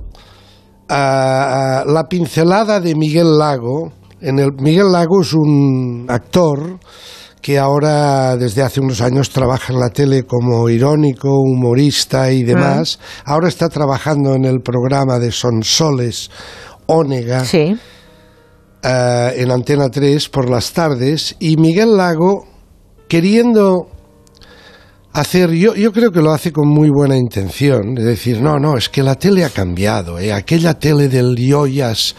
ah, 0.89 1.83
la 1.85 2.05
pincelada 2.05 2.79
de 2.79 2.95
Miguel 2.95 3.37
Lago, 3.37 3.91
en 4.21 4.39
el, 4.39 4.53
Miguel 4.53 4.91
Lago 4.91 5.21
es 5.21 5.33
un 5.33 6.07
actor 6.09 6.79
que 7.41 7.57
ahora 7.57 8.35
desde 8.35 8.61
hace 8.61 8.79
unos 8.79 9.01
años 9.01 9.29
trabaja 9.29 9.73
en 9.73 9.79
la 9.79 9.89
tele 9.89 10.23
como 10.23 10.69
irónico, 10.69 11.39
humorista 11.39 12.31
y 12.31 12.43
demás. 12.43 12.99
Ahora 13.25 13.47
está 13.47 13.69
trabajando 13.69 14.35
en 14.35 14.45
el 14.45 14.61
programa 14.61 15.19
de 15.19 15.31
Sonsoles 15.31 16.29
Ónega 16.87 17.43
eh, 18.83 19.33
en 19.37 19.51
Antena 19.51 19.89
3 19.89 20.29
por 20.29 20.49
las 20.49 20.71
tardes 20.71 21.35
y 21.39 21.57
Miguel 21.57 21.97
Lago 21.97 22.45
queriendo 23.07 23.87
hacer, 25.13 25.51
yo, 25.51 25.73
yo 25.75 25.91
creo 25.91 26.11
que 26.11 26.21
lo 26.21 26.31
hace 26.31 26.51
con 26.51 26.67
muy 26.67 26.89
buena 26.89 27.17
intención, 27.17 27.95
de 27.95 28.03
decir, 28.03 28.39
no, 28.39 28.59
no, 28.59 28.77
es 28.77 28.87
que 28.87 29.01
la 29.01 29.15
tele 29.15 29.43
ha 29.43 29.49
cambiado, 29.49 30.19
¿eh? 30.19 30.31
aquella 30.31 30.75
tele 30.75 31.07
del 31.09 31.35
yoyas, 31.35 32.15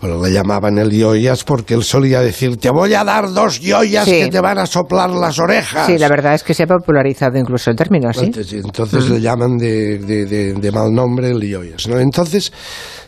bueno, 0.00 0.22
le 0.22 0.32
llamaban 0.32 0.78
el 0.78 0.90
yoyas 0.90 1.42
porque 1.44 1.74
él 1.74 1.82
solía 1.82 2.20
decir, 2.20 2.56
te 2.58 2.70
voy 2.70 2.92
a 2.94 3.02
dar 3.04 3.32
dos 3.32 3.60
yoyas 3.60 4.04
Sí. 4.04 4.10
que 4.12 4.28
te 4.28 4.40
van 4.40 4.58
a 4.58 4.66
soplar 4.66 5.10
las 5.10 5.38
orejas. 5.38 5.86
Sí, 5.86 5.98
la 5.98 6.08
verdad 6.08 6.34
es 6.34 6.42
que 6.42 6.52
se 6.54 6.64
ha 6.64 6.66
popularizado 6.66 7.38
incluso 7.38 7.70
el 7.70 7.76
término, 7.76 8.12
¿sí? 8.12 8.30
Entonces, 8.52 9.04
Ujú. 9.04 9.14
le 9.14 9.20
llaman 9.20 9.56
de, 9.56 9.98
de- 9.98 10.26
de- 10.26 10.52
de 10.54 10.72
mal 10.72 10.92
nombre 10.92 11.30
el 11.30 11.40
yoyas, 11.40 11.88
¿no? 11.88 11.98
Entonces, 11.98 12.52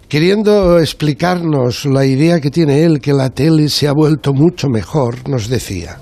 queriendo 0.09 0.79
explicarnos 0.79 1.85
la 1.85 2.05
idea 2.07 2.41
que 2.41 2.51
tiene 2.51 2.85
él, 2.85 3.01
que 3.01 3.13
la 3.13 3.31
tele 3.31 3.69
se 3.69 3.87
ha 3.89 3.93
vuelto 3.93 4.33
mucho 4.33 4.69
mejor, 4.69 5.29
nos 5.29 5.49
decía. 5.49 5.99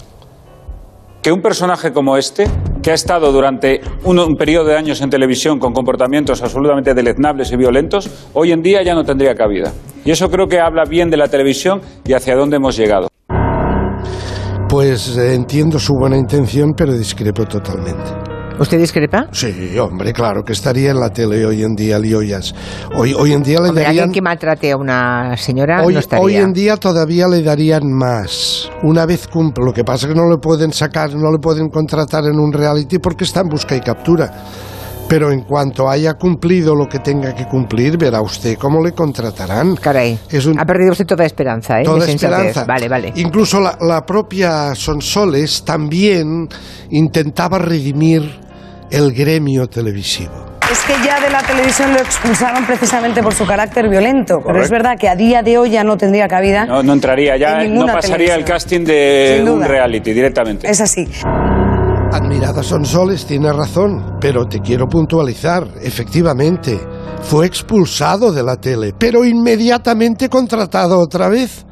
Que 1.26 1.32
un 1.32 1.42
personaje 1.42 1.92
como 1.92 2.16
este, 2.16 2.46
que 2.80 2.92
ha 2.92 2.94
estado 2.94 3.32
durante 3.32 3.80
un, 4.04 4.20
un 4.20 4.36
periodo 4.36 4.66
de 4.66 4.76
años 4.76 5.00
en 5.00 5.10
televisión 5.10 5.58
con 5.58 5.72
comportamientos 5.72 6.40
absolutamente 6.40 6.94
deleznables 6.94 7.50
y 7.50 7.56
violentos, 7.56 8.28
hoy 8.32 8.52
en 8.52 8.62
día 8.62 8.84
ya 8.84 8.94
no 8.94 9.02
tendría 9.02 9.34
cabida. 9.34 9.72
Y 10.04 10.12
eso 10.12 10.30
creo 10.30 10.46
que 10.46 10.60
habla 10.60 10.84
bien 10.88 11.10
de 11.10 11.16
la 11.16 11.26
televisión 11.26 11.80
y 12.06 12.12
hacia 12.12 12.36
dónde 12.36 12.58
hemos 12.58 12.76
llegado. 12.76 13.08
Pues 14.68 15.18
eh, 15.18 15.34
entiendo 15.34 15.80
su 15.80 15.94
buena 15.98 16.16
intención, 16.16 16.74
pero 16.76 16.92
discrepo 16.92 17.44
totalmente. 17.44 18.35
¿Usted 18.58 18.78
discrepa? 18.78 19.26
Sí, 19.32 19.76
hombre, 19.78 20.12
claro 20.14 20.42
que 20.42 20.54
estaría 20.54 20.90
en 20.90 20.98
la 21.00 21.10
tele 21.10 21.44
hoy 21.44 21.62
en 21.62 21.74
día, 21.74 21.98
Lioyas. 21.98 22.54
Hoy, 22.96 23.12
hoy 23.12 23.32
en 23.32 23.42
día 23.42 23.60
le 23.60 23.68
Hombre, 23.68 23.84
darían... 23.84 24.04
alguien 24.04 24.12
que 24.14 24.22
maltrate 24.22 24.72
a 24.72 24.76
una 24.78 25.36
señora 25.36 25.82
Hoy, 25.84 25.92
no 25.92 26.00
estaría. 26.00 26.24
hoy 26.24 26.36
en 26.36 26.52
día 26.54 26.76
todavía 26.78 27.28
le 27.28 27.42
darían 27.42 27.92
más. 27.92 28.70
Una 28.82 29.04
vez 29.04 29.28
cumple. 29.28 29.62
Lo 29.64 29.74
que 29.74 29.84
pasa 29.84 30.06
es 30.06 30.14
que 30.14 30.18
no 30.18 30.30
le 30.30 30.38
pueden 30.38 30.72
sacar, 30.72 31.14
no 31.14 31.30
le 31.30 31.38
pueden 31.38 31.68
contratar 31.68 32.24
en 32.24 32.38
un 32.38 32.50
reality 32.52 32.98
porque 32.98 33.24
está 33.24 33.40
en 33.40 33.48
busca 33.48 33.76
y 33.76 33.80
captura. 33.80 34.32
Pero 35.08 35.30
en 35.30 35.42
cuanto 35.42 35.88
haya 35.88 36.14
cumplido 36.14 36.74
lo 36.74 36.88
que 36.88 36.98
tenga 36.98 37.32
que 37.34 37.44
cumplir, 37.46 37.96
verá 37.98 38.20
usted 38.22 38.56
cómo 38.58 38.82
le 38.82 38.90
contratarán. 38.92 39.76
Caray. 39.76 40.18
Es 40.30 40.46
un- 40.46 40.58
Ha 40.58 40.64
perdido 40.64 40.92
usted 40.92 41.06
toda 41.06 41.24
esperanza, 41.26 41.80
¿eh? 41.80 41.84
Toda 41.84 42.06
esperanza. 42.08 42.64
Vale, 42.64 42.88
vale. 42.88 43.12
Incluso 43.16 43.60
la, 43.60 43.76
la 43.82 44.04
propia 44.04 44.74
Sonsoles 44.74 45.62
también 45.64 46.48
intentaba 46.90 47.58
redimir 47.58 48.45
el 48.90 49.12
gremio 49.12 49.66
televisivo. 49.66 50.46
Es 50.70 50.80
que 50.84 50.94
ya 51.04 51.20
de 51.20 51.30
la 51.30 51.42
televisión 51.42 51.92
lo 51.92 52.00
expulsaron 52.00 52.66
precisamente 52.66 53.22
por 53.22 53.32
su 53.32 53.46
carácter 53.46 53.88
violento, 53.88 54.40
pero 54.44 54.62
es 54.62 54.70
verdad 54.70 54.98
que 54.98 55.08
a 55.08 55.14
día 55.14 55.42
de 55.42 55.58
hoy 55.58 55.70
ya 55.70 55.84
no 55.84 55.96
tendría 55.96 56.26
cabida. 56.26 56.66
No, 56.66 56.82
no 56.82 56.92
entraría 56.92 57.36
ya, 57.36 57.62
En 57.62 57.74
no 57.74 57.86
pasaría 57.86 58.34
el 58.34 58.44
casting 58.44 58.84
de 58.84 59.44
un 59.48 59.62
reality 59.62 60.12
directamente. 60.12 60.68
Es 60.68 60.80
así. 60.80 61.08
Admirada 62.12 62.62
Sonsoles 62.62 63.26
tiene 63.26 63.52
razón, 63.52 64.16
pero 64.20 64.46
te 64.46 64.60
quiero 64.60 64.88
puntualizar. 64.88 65.68
Efectivamente, 65.82 66.80
fue 67.22 67.46
expulsado 67.46 68.32
de 68.32 68.42
la 68.42 68.56
tele, 68.56 68.92
pero 68.98 69.24
inmediatamente 69.24 70.28
contratado 70.28 70.98
otra 70.98 71.28
vez. 71.28 71.64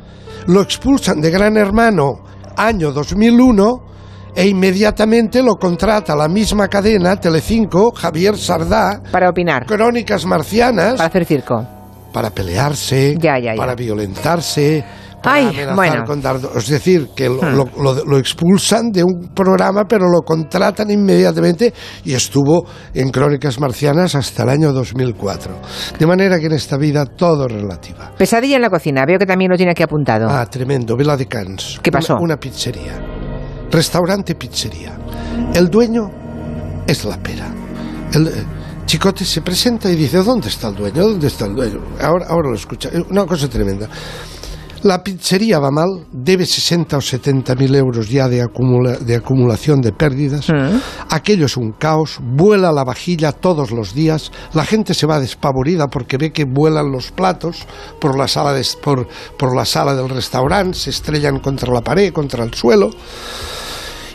Lo 0.46 0.60
expulsan 0.60 1.20
de 1.20 1.30
Gran 1.30 1.56
Hermano 1.56 2.22
año 2.56 2.92
2001 2.92 3.93
e 4.36 4.47
inmediatamente 4.47 5.43
lo 5.43 5.55
contrata 5.56 6.15
la 6.16 6.28
misma 6.28 6.69
cadena, 6.69 7.16
Telecinco, 7.16 7.93
Javier 7.93 8.36
Sardá. 8.36 9.01
Para 9.11 9.31
opinar. 9.31 9.66
Crónicas 9.66 10.27
marcianas. 10.27 10.94
Para 10.97 11.06
hacer 11.09 11.24
circo. 11.24 11.66
Para 12.12 12.31
pelearse, 12.31 13.16
Ya, 13.19 13.39
ya, 13.39 13.52
ya. 13.55 13.56
para 13.56 13.74
violentarse. 13.74 14.85
Para 15.23 15.36
Ay, 15.36 15.47
amenazar 15.47 15.74
bueno. 15.74 16.05
con 16.05 16.20
dardo- 16.23 16.51
Es 16.55 16.69
decir, 16.69 17.09
que 17.16 17.31
lo, 17.31 17.36
Hmm. 17.40 17.56
lo- 17.56 17.82
lo- 17.82 18.05
lo 18.05 18.19
expulsan 18.19 18.90
de 18.93 19.02
un 19.02 19.31
programa, 19.35 19.85
pero 19.89 20.05
lo 20.06 20.20
contratan 20.20 20.90
inmediatamente 20.90 21.73
y 22.05 22.12
estuvo 22.12 22.66
en 22.93 23.09
Crónicas 23.11 23.59
Marcianas 23.59 24.15
hasta 24.16 24.43
el 24.43 24.51
año 24.51 24.73
2004. 24.74 25.55
De 25.98 26.06
manera 26.06 26.39
que 26.39 26.44
en 26.47 26.52
esta 26.52 26.77
vida 26.77 27.06
todo 27.06 27.47
es 27.47 27.52
relativa. 27.52 28.12
Pesadilla 28.19 28.56
en 28.56 28.62
la 28.62 28.69
cocina. 28.70 29.05
Veo 29.06 29.19
que 29.19 29.24
también 29.24 29.51
lo 29.51 29.56
tiene 29.56 29.73
aquí 29.73 29.82
apuntado. 29.82 30.28
Ah, 30.28 30.44
tremendo. 30.44 30.94
Vela 30.94 31.16
de 31.16 31.24
Cans. 31.27 31.81
¿Qué 31.82 31.90
pasó? 31.90 32.16
Una, 32.16 32.23
una 32.23 32.36
pizzería. 32.36 32.93
Restaurante 33.74 34.36
pizzería. 34.36 34.96
El 35.52 35.68
dueño 35.68 36.09
es 36.86 37.05
la 37.05 37.18
pera. 37.20 37.52
El 38.12 38.28
eh, 38.28 38.30
chicote 38.86 39.24
se 39.24 39.40
presenta 39.42 39.90
y 39.90 39.96
dice, 39.96 40.18
¿dónde 40.22 40.48
está 40.48 40.68
el 40.68 40.76
dueño? 40.76 41.02
¿Dónde 41.09 41.26
está 41.26 41.46
el 41.46 41.56
dueño? 41.56 41.80
Ahora, 42.01 42.26
ahora 42.28 42.51
lo 42.51 42.55
escucha. 42.55 42.88
Una 43.10 43.26
cosa 43.26 43.48
tremenda. 43.48 43.88
La 44.84 45.02
pizzería 45.02 45.59
va 45.59 45.70
mal, 45.72 45.88
debe 46.12 46.46
60 46.46 46.98
o 46.98 47.01
70 47.01 47.55
mil 47.56 47.74
euros 47.74 48.09
ya 48.09 48.28
de, 48.28 48.42
acumula- 48.44 48.98
de 48.98 49.16
acumulación 49.16 49.80
de 49.80 49.90
pérdidas. 49.92 50.46
Aquello 51.10 51.46
es 51.46 51.56
un 51.56 51.72
caos, 51.72 52.18
vuela 52.20 52.70
la 52.70 52.84
vajilla 52.84 53.32
todos 53.32 53.72
los 53.72 53.92
días, 53.94 54.30
la 54.52 54.64
gente 54.64 54.94
se 54.94 55.06
va 55.06 55.18
despavorida 55.18 55.88
porque 55.88 56.16
ve 56.18 56.32
que 56.32 56.44
vuelan 56.44 56.92
los 56.92 57.10
platos 57.10 57.66
por 57.98 58.16
la 58.16 58.28
sala, 58.28 58.52
de- 58.52 58.64
por, 58.82 59.09
por 59.36 59.56
la 59.56 59.64
sala 59.64 59.96
del 59.96 60.10
restaurante, 60.10 60.78
se 60.78 60.90
estrellan 60.90 61.40
contra 61.40 61.72
la 61.72 61.80
pared, 61.80 62.12
contra 62.12 62.44
el 62.44 62.52
suelo. 62.55 62.90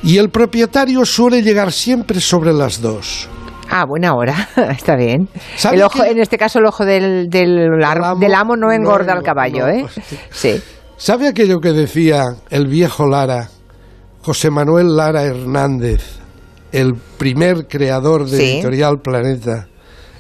Y 0.04 0.18
el 0.18 0.30
propietario 0.30 1.06
suele 1.06 1.42
llegar 1.42 1.72
siempre 1.72 2.20
sobre 2.22 2.54
las 2.54 2.82
dos. 2.82 3.28
Ah, 3.70 3.86
buena 3.86 4.14
hora. 4.16 4.50
Está 4.72 4.96
bien. 4.96 5.28
¿Sabe 5.56 5.78
El 5.78 5.84
ojo, 5.84 6.04
en 6.04 6.20
este 6.20 6.38
caso, 6.38 6.60
el 6.60 6.66
ojo 6.66 6.86
del, 6.86 7.30
del, 7.30 7.70
amo 8.34 8.56
no 8.56 8.72
engorda 8.72 9.14
al 9.14 9.24
caballo, 9.24 9.68
¿eh? 9.68 9.86
Sí. 10.32 10.60
¿Sabe 10.98 11.28
aquello 11.28 11.60
que 11.60 11.72
decía 11.72 12.24
el 12.50 12.68
viejo 12.68 13.06
Lara, 13.08 13.50
José 14.22 14.50
Manuel 14.50 14.96
Lara 14.96 15.24
Hernández, 15.24 16.02
el 16.72 16.94
primer 17.18 17.68
creador 17.68 18.28
de 18.28 18.38
Sí. 18.38 18.44
Editorial 18.56 19.00
Planeta, 19.04 19.68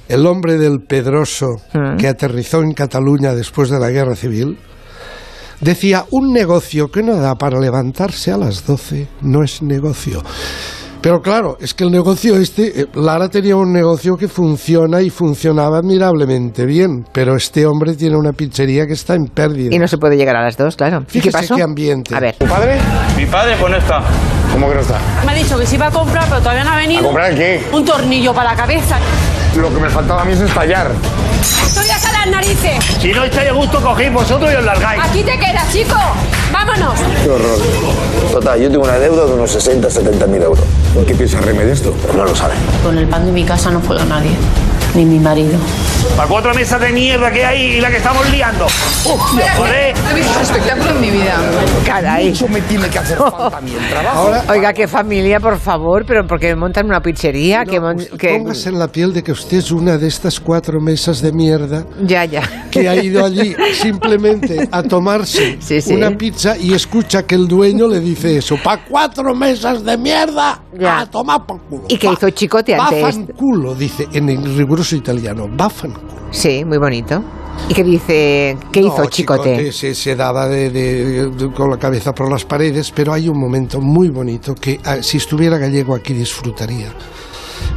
el 0.08 0.26
hombre 0.26 0.58
del 0.58 0.80
Pedroso 0.88 1.48
Mm. 1.74 1.98
que 1.98 2.08
aterrizó 2.08 2.62
en 2.62 2.74
Cataluña 2.74 3.34
después 3.34 3.70
de 3.70 3.80
la 3.80 3.90
Guerra 3.90 4.16
Civil? 4.16 4.58
Decía, 5.62 6.06
un 6.12 6.32
negocio 6.32 6.90
que 6.90 7.04
no 7.04 7.18
da 7.18 7.36
para 7.36 7.60
levantarse 7.60 8.32
a 8.32 8.38
las 8.38 8.66
12 8.66 9.08
no 9.22 9.44
es 9.44 9.62
negocio. 9.62 10.24
Pero 11.02 11.22
claro, 11.22 11.58
es 11.62 11.74
que 11.74 11.86
el 11.86 11.92
negocio 11.92 12.36
este, 12.36 12.82
eh, 12.82 12.88
Lara 12.94 13.30
tenía 13.30 13.56
un 13.56 13.72
negocio 13.72 14.18
que 14.18 14.28
funciona 14.28 15.02
y 15.02 15.10
funcionaba 15.10 15.78
admirablemente 15.78 16.66
bien, 16.66 17.06
pero 17.14 17.38
este 17.38 17.66
hombre 17.66 17.96
tiene 17.96 18.18
una 18.18 18.34
pizzería 18.34 18.86
que 18.86 18.94
está 18.94 19.16
en 19.16 19.28
pérdida. 19.28 19.74
Y 19.74 19.80
no 19.80 19.88
se 19.88 19.98
puede 19.98 20.18
llegar 20.18 20.36
a 20.36 20.44
las 20.44 20.58
dos, 20.58 20.76
claro. 20.76 21.00
¿Y 21.02 21.06
qué 21.06 21.12
Fíjese 21.22 21.38
pasó? 21.38 21.56
qué 21.56 21.64
ambiente. 21.64 22.14
A 22.14 22.20
ver. 22.20 22.36
¿Tu 22.36 22.46
padre? 22.46 22.78
Mi 23.16 23.26
padre, 23.26 23.56
pues 23.60 23.72
no 23.72 23.78
está. 23.78 24.04
¿Cómo 24.52 24.68
que 24.68 24.76
no 24.76 24.82
está? 24.82 25.00
Me 25.26 25.32
ha 25.32 25.36
dicho 25.36 25.58
que 25.58 25.66
se 25.66 25.76
iba 25.76 25.88
a 25.88 25.92
comprar, 25.92 26.26
pero 26.28 26.40
todavía 26.42 26.64
no 26.66 26.72
ha 26.72 26.78
venido. 26.78 27.00
¿A 27.00 27.04
comprar 27.04 27.36
qué? 27.36 27.62
Un 27.72 27.86
tornillo 27.86 28.34
para 28.34 28.52
la 28.52 28.58
cabeza. 28.58 28.98
Lo 29.56 29.74
que 29.74 29.80
me 29.80 29.90
faltaba 29.90 30.22
a 30.22 30.26
mí 30.26 30.34
es 30.34 30.42
estallar. 30.42 30.92
Estoy 31.42 31.90
hasta 31.90 32.12
las 32.12 32.28
narices. 32.28 32.84
Si 33.00 33.12
no 33.12 33.24
estáis 33.24 33.50
a 33.50 33.54
gusto, 33.54 33.82
cogéis 33.82 34.12
vosotros 34.14 34.52
y 34.52 34.56
os 34.56 34.64
largáis. 34.64 35.02
Aquí 35.04 35.24
te 35.24 35.38
quedas, 35.38 35.72
chico. 35.72 35.96
Vámonos. 36.52 37.00
Qué 37.24 37.30
horror. 37.30 37.60
Total, 38.32 38.60
yo 38.62 38.70
tengo 38.70 38.84
una 38.84 38.98
deuda 39.00 39.26
de 39.26 39.34
unos 39.34 39.52
60, 39.52 39.90
70 39.90 40.28
mil 40.28 40.42
euros. 40.42 40.64
¿Qué 41.08 41.16
piensa 41.16 41.42
Reme 41.42 41.66
de 41.66 41.74
esto? 41.74 41.94
No 42.16 42.26
lo 42.26 42.36
sabe. 42.36 42.54
Con 42.84 42.98
el 42.98 43.08
pan 43.08 43.26
de 43.26 43.32
mi 43.32 43.44
casa 43.44 43.72
no 43.72 43.80
puedo 43.80 44.04
nadie. 44.06 44.32
ni 44.96 45.06
mi 45.06 45.20
marido. 45.20 45.58
Para 46.18 46.28
cuatro 46.28 46.54
mesas 46.56 46.82
de 46.82 46.92
mierda 46.92 47.32
que 47.32 47.46
hay 47.46 47.78
y 47.78 47.82
la 47.82 47.90
que 47.92 47.98
estamos 47.98 48.28
liando. 48.32 48.66
Uf, 48.66 49.22
joder. 49.58 49.94
He 50.12 50.16
visto 50.16 50.32
un 50.36 50.42
espectáculo 50.42 50.90
en 50.92 51.02
mi 51.02 51.12
vida. 51.12 51.38
Caray. 51.86 52.30
Mucho 52.30 52.48
me 52.48 52.62
tiene 52.62 52.90
que 52.90 52.98
hacer 53.00 53.18
falta 53.18 53.58
a 53.58 53.62
mí 53.62 53.72
el 53.72 53.88
trabajo. 53.90 54.18
Ahora- 54.18 54.44
Oiga, 54.50 54.74
qué 54.74 54.88
familia, 54.88 55.40
por 55.40 55.60
favor, 55.60 56.06
pero 56.08 56.26
porque 56.26 56.56
montan 56.56 56.88
una 56.88 57.02
pizzería, 57.02 57.64
que, 57.66 57.80
mon- 57.80 57.98
que- 58.18 58.38
Póngase 58.40 58.70
en 58.70 58.80
la 58.80 58.88
piel 58.88 59.14
de 59.14 59.24
que 59.24 59.32
usted 59.32 59.58
es 59.58 59.72
una 59.72 59.98
de 59.98 60.08
estas 60.08 60.40
cuatro 60.40 60.82
mesas 60.82 61.22
de 61.22 61.32
mierda 61.32 61.86
ya, 62.04 62.26
ya. 62.26 62.42
que 62.72 62.90
ha 62.90 62.96
ido 62.96 63.24
allí 63.24 63.56
simplemente 63.80 64.68
a 64.72 64.82
tomarse 64.84 65.58
Sí, 65.62 65.80
sí. 65.82 65.94
una 65.94 66.10
pizza 66.18 66.58
y 66.58 66.74
escucha 66.74 67.24
que 67.24 67.36
el 67.36 67.48
dueño 67.48 67.88
le 67.88 68.00
dice 68.00 68.19
eso. 68.26 68.56
¡Pa 68.64 68.84
cuatro 68.86 69.34
mesas 69.36 69.84
de 69.84 69.98
mierda! 69.98 70.62
Ya. 70.80 71.00
¡A 71.02 71.06
tomar 71.06 71.46
por 71.46 71.62
culo! 71.62 71.84
¿Y 71.88 71.98
qué 71.98 72.08
hizo 72.12 72.30
Chicote 72.30 72.76
antes? 72.76 73.02
Bafanculo, 73.02 73.76
dice 73.76 74.08
en 74.14 74.30
el 74.30 74.56
riguroso 74.58 74.96
italiano. 74.96 75.48
Bafanculo. 75.52 76.30
Sí, 76.32 76.64
muy 76.66 76.78
bonito. 76.78 77.24
¿Y 77.68 77.74
qué 77.74 77.84
dice? 77.84 78.58
¿Qué 78.72 78.80
hizo 78.80 78.98
No, 79.00 79.06
Chicote? 79.10 79.72
se, 79.72 79.94
se 79.94 80.16
daba 80.16 80.48
de- 80.48 80.70
de- 80.70 81.30
de- 81.30 81.52
con 81.54 81.70
la 81.70 81.78
cabeza 81.78 82.14
por 82.14 82.32
las 82.32 82.46
paredes, 82.46 82.92
pero 82.96 83.12
hay 83.14 83.28
un 83.28 83.38
momento 83.40 83.82
muy 83.82 84.10
bonito 84.10 84.56
que 84.56 84.80
ah, 84.86 84.98
si 85.02 85.18
estuviera 85.18 85.58
gallego 85.58 85.94
aquí 85.96 86.14
disfrutaría. 86.14 86.94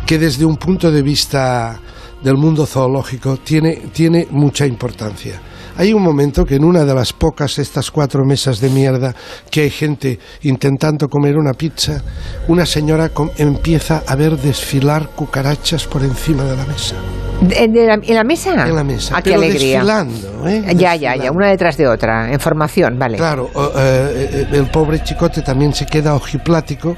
Que 0.07 0.19
desde 0.19 0.45
un 0.45 0.57
punto 0.57 0.91
de 0.91 1.03
vista 1.03 1.81
del 2.23 2.37
mundo 2.37 2.67
zoológico 2.67 3.39
tiene, 3.39 3.77
tiene 3.93 4.29
mucha 4.31 4.65
importancia. 4.67 5.41
Hay 5.77 5.93
un 5.93 6.03
momento 6.03 6.45
que 6.45 6.57
en 6.57 6.65
una 6.65 6.85
de 6.85 6.95
las 6.95 7.13
pocas 7.13 7.59
estas 7.59 7.91
cuatro 7.91 8.25
mesas 8.25 8.61
de 8.61 8.69
mierda 8.69 9.15
que 9.51 9.63
hay 9.63 9.71
gente 9.71 10.19
intentando 10.43 11.09
comer 11.09 11.37
una 11.39 11.55
pizza, 11.55 12.03
una 12.49 12.67
señora 12.67 13.11
empieza 13.39 14.03
a 14.07 14.15
ver 14.15 14.37
desfilar 14.37 15.09
cucarachas 15.17 15.87
por 15.87 16.03
encima 16.03 16.45
de 16.45 16.57
la 16.57 16.67
mesa. 16.67 16.95
¿De- 17.41 17.69
de 17.69 17.87
la- 17.87 17.95
¿En 17.95 18.15
la 18.15 18.23
mesa? 18.25 18.69
En 18.69 18.77
la 18.77 18.85
mesa, 18.85 19.15
Ah, 19.17 19.23
qué 19.23 19.31
pero 19.31 19.43
alegría. 19.43 19.79
desfilando, 19.79 20.49
¿eh? 20.49 20.75
Ya, 20.77 20.95
ya, 20.95 21.17
ya, 21.17 21.33
una 21.33 21.49
detrás 21.49 21.77
de 21.77 21.89
otra, 21.89 22.31
en 22.33 22.39
formación, 22.39 22.99
vale. 22.99 23.17
Claro, 23.17 23.51
eh, 23.77 24.47
el 24.53 24.67
pobre 24.71 25.03
chicote 25.03 25.43
también 25.43 25.73
se 25.75 25.87
queda 25.87 26.15
ojiplático 26.15 26.97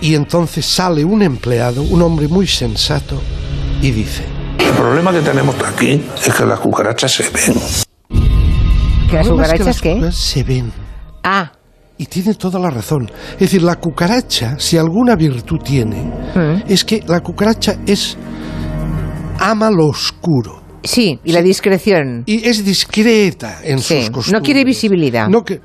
y 0.00 0.14
entonces 0.14 0.66
sale 0.66 1.04
un 1.04 1.22
empleado, 1.22 1.82
un 1.82 2.02
hombre 2.02 2.28
muy 2.28 2.46
sensato, 2.46 3.20
y 3.80 3.90
dice, 3.90 4.22
El 4.66 4.72
problema 4.74 5.12
que 5.12 5.20
tenemos 5.20 5.54
aquí 5.64 6.02
es 6.26 6.34
que 6.34 6.44
las 6.46 6.58
cucarachas 6.60 7.12
se 7.12 7.24
ven. 7.24 7.54
¿Que 9.10 9.16
las 9.16 9.26
"No, 9.26 9.36
más 9.36 9.52
que 9.52 9.58
cucarachas 9.58 9.66
las 9.66 9.80
qué? 9.80 10.12
se 10.12 10.42
ven. 10.42 10.72
Ah, 11.22 11.52
Y 11.98 12.06
tiene 12.06 12.34
toda 12.34 12.58
la 12.58 12.68
razón. 12.70 13.08
Es 13.34 13.38
decir, 13.40 13.62
la 13.62 13.76
cucaracha, 13.76 14.56
si 14.58 14.76
alguna 14.76 15.14
virtud 15.14 15.58
tiene, 15.62 16.02
Mm. 16.34 16.62
es 16.66 16.84
que 16.84 17.00
la 17.06 17.20
cucaracha 17.20 17.76
es 17.86 18.16
ama 19.38 19.70
lo 19.70 19.86
oscuro. 19.86 20.60
sí, 20.82 21.20
y 21.22 21.30
la 21.30 21.42
discreción. 21.42 22.24
Y 22.26 22.48
es 22.48 22.64
discreta 22.64 23.60
en 23.62 23.78
Sí, 23.78 24.00
sus 24.00 24.10
costumbres. 24.10 24.32
no 24.32 24.40
quiere 24.44 24.64
visibilidad. 24.64 25.28
No 25.28 25.44
que... 25.44 25.60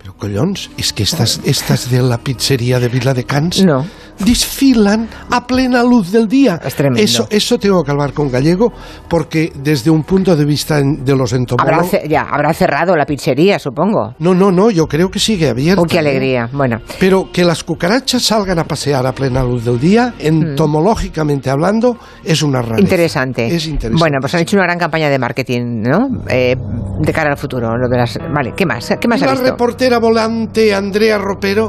Pero 0.00 0.14
collons, 0.16 0.70
es 0.78 0.92
que 0.92 1.02
estas, 1.02 1.40
estas 1.44 1.90
de 1.90 2.00
la 2.02 2.18
pizzería 2.18 2.80
de 2.80 2.88
Vila 2.88 3.12
de 3.12 3.24
Cans 3.24 3.62
No. 3.64 3.84
desfilan 4.18 5.08
a 5.30 5.46
plena 5.46 5.82
luz 5.82 6.10
del 6.10 6.26
día. 6.26 6.58
Es 6.64 6.74
tremendo. 6.74 7.02
Eso, 7.02 7.26
eso 7.30 7.58
tengo 7.58 7.82
que 7.84 7.90
hablar 7.90 8.14
con 8.14 8.30
Gallego 8.30 8.72
porque 9.08 9.52
desde 9.54 9.90
un 9.90 10.02
punto 10.04 10.34
de 10.36 10.44
vista 10.46 10.80
de 10.80 11.14
los 11.16 11.32
Habrá, 11.32 11.40
entomólogos... 11.40 11.90
ce- 11.90 12.08
ya, 12.08 12.22
habrá 12.22 12.52
cerrado 12.54 12.96
la 12.96 13.04
pizzería, 13.04 13.58
supongo. 13.58 14.14
No, 14.20 14.34
no, 14.34 14.50
no, 14.50 14.70
yo 14.70 14.86
creo 14.86 15.10
que 15.10 15.18
sigue 15.18 15.48
abierta. 15.50 15.82
Oh, 15.82 15.84
qué 15.84 15.96
¿eh? 15.96 16.00
alegría. 16.00 16.48
Bueno, 16.52 16.78
Pero 16.98 17.30
que 17.30 17.44
las 17.44 17.62
cucarachas 17.62 18.22
salgan 18.22 18.58
a 18.58 18.64
pasear 18.64 19.06
a 19.06 19.12
plena 19.12 19.42
luz 19.44 19.64
del 19.66 19.78
día, 19.78 20.14
entomológicamente 20.18 21.50
hablando, 21.50 21.96
es 22.24 22.42
una 22.42 22.62
rareza. 22.62 22.76
Mm. 22.76 22.80
interesante. 22.80 23.46
Es 23.54 23.66
interesante. 23.66 24.00
Bueno, 24.00 24.18
pues 24.20 24.34
han 24.34 24.40
hecho 24.40 24.56
una 24.56 24.64
gran 24.64 24.78
campaña 24.78 25.08
de 25.10 25.18
marketing, 25.18 25.82
¿no? 25.82 26.08
Eh, 26.28 26.56
de 27.00 27.12
cara 27.12 27.30
al 27.32 27.36
futuro. 27.38 27.76
Lo 27.76 27.88
de 27.88 27.96
las... 27.96 28.18
Vale, 28.32 28.52
¿qué 28.56 28.66
más? 28.66 28.94
¿Qué 29.00 29.08
más 29.08 29.22
ha 29.22 29.30
visto? 29.32 29.56
Reportera 29.90 29.98
volante 29.98 30.72
Andrea 30.74 31.18
Ropero. 31.18 31.68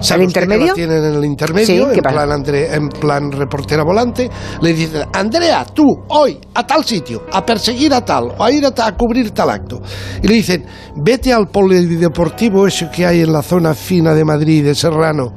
¿sabe 0.00 0.22
¿El 0.22 0.28
intermedio? 0.30 0.66
La 0.68 0.74
tienen 0.74 1.04
en 1.04 1.14
el 1.14 1.24
intermedio, 1.24 1.88
¿qué 1.90 1.96
en, 1.96 2.02
plan 2.02 2.32
Andre- 2.32 2.74
en 2.74 2.88
plan 2.88 3.30
reportera 3.30 3.84
volante. 3.84 4.28
Le 4.62 4.72
dicen, 4.72 5.02
Andrea, 5.12 5.64
tú, 5.66 5.84
hoy, 6.08 6.38
a 6.54 6.66
tal 6.66 6.84
sitio, 6.84 7.24
a 7.32 7.44
perseguir 7.44 7.92
a 7.92 8.04
tal, 8.04 8.32
o 8.38 8.42
a 8.42 8.50
ir 8.50 8.64
a, 8.64 8.72
a 8.86 8.96
cubrir 8.96 9.30
tal 9.32 9.50
acto. 9.50 9.80
Y 10.22 10.26
le 10.28 10.34
dicen, 10.34 10.64
vete 10.96 11.32
al 11.32 11.48
polideportivo 11.48 12.66
ese 12.66 12.90
que 12.90 13.04
hay 13.06 13.20
en 13.20 13.32
la 13.32 13.42
zona 13.42 13.74
fina 13.74 14.14
de 14.14 14.24
Madrid, 14.24 14.64
de 14.64 14.74
Serrano. 14.74 15.32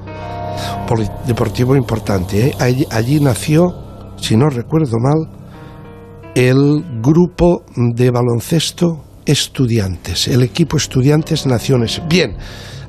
Polideportivo 0.87 1.75
importante, 1.75 2.47
¿eh? 2.47 2.55
Allí, 2.59 2.87
allí 2.89 3.19
nació, 3.19 3.73
si 4.15 4.37
no 4.37 4.49
recuerdo 4.49 4.97
mal, 4.99 5.29
el 6.35 6.83
grupo 7.01 7.63
de 7.75 8.09
baloncesto 8.11 9.03
estudiantes, 9.25 10.27
el 10.27 10.41
equipo 10.43 10.77
estudiantes 10.77 11.45
naciones. 11.45 12.01
Bien, 12.07 12.35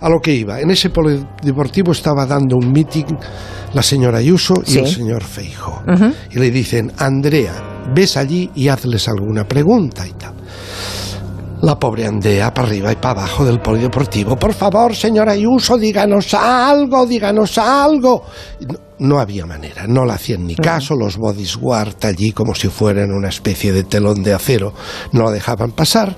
a 0.01 0.09
lo 0.09 0.21
que 0.21 0.35
iba. 0.35 0.61
En 0.61 0.71
ese 0.71 0.91
polideportivo 0.91 1.93
estaba 1.93 2.27
dando 2.27 2.57
un 2.57 2.71
meeting 2.73 3.05
la 3.73 3.83
señora 3.83 4.19
Ayuso 4.19 4.55
y 4.67 4.71
Sí. 4.73 4.79
el 4.79 4.87
señor 4.87 5.25
Feijo. 5.25 5.83
Y 6.31 6.39
le 6.39 6.51
dicen, 6.51 6.93
Andrea, 6.99 7.53
ves 7.95 8.17
allí 8.17 8.51
y 8.55 8.69
hazles 8.69 9.09
alguna 9.09 9.45
pregunta 9.49 10.07
y 10.07 10.13
tal. 10.13 10.35
La 11.65 11.79
pobre 11.79 12.05
Andrea 12.05 12.53
para 12.53 12.69
arriba 12.69 12.93
y 12.93 12.97
para 12.97 13.23
abajo 13.23 13.43
del 13.43 13.59
polideportivo. 13.59 14.37
Por 14.37 14.53
favor, 14.53 14.95
señora 14.95 15.33
Ayuso, 15.33 15.79
díganos 15.79 16.35
algo, 16.35 17.07
díganos 17.07 17.57
algo. 17.57 18.23
No, 18.61 18.75
no 18.99 19.19
había 19.19 19.47
manera, 19.47 19.87
no 19.87 20.05
le 20.05 20.13
hacían 20.13 20.47
ni 20.47 20.57
caso. 20.57 20.95
Los 20.95 21.17
bodyguard 21.17 22.05
allí, 22.05 22.33
como 22.33 22.55
si 22.55 22.69
fueran 22.69 23.11
una 23.13 23.31
especie 23.31 23.73
de 23.73 23.85
telón 23.85 24.23
de 24.23 24.35
acero, 24.35 24.75
no 25.13 25.25
la 25.25 25.31
dejaban 25.31 25.71
pasar. 25.71 26.15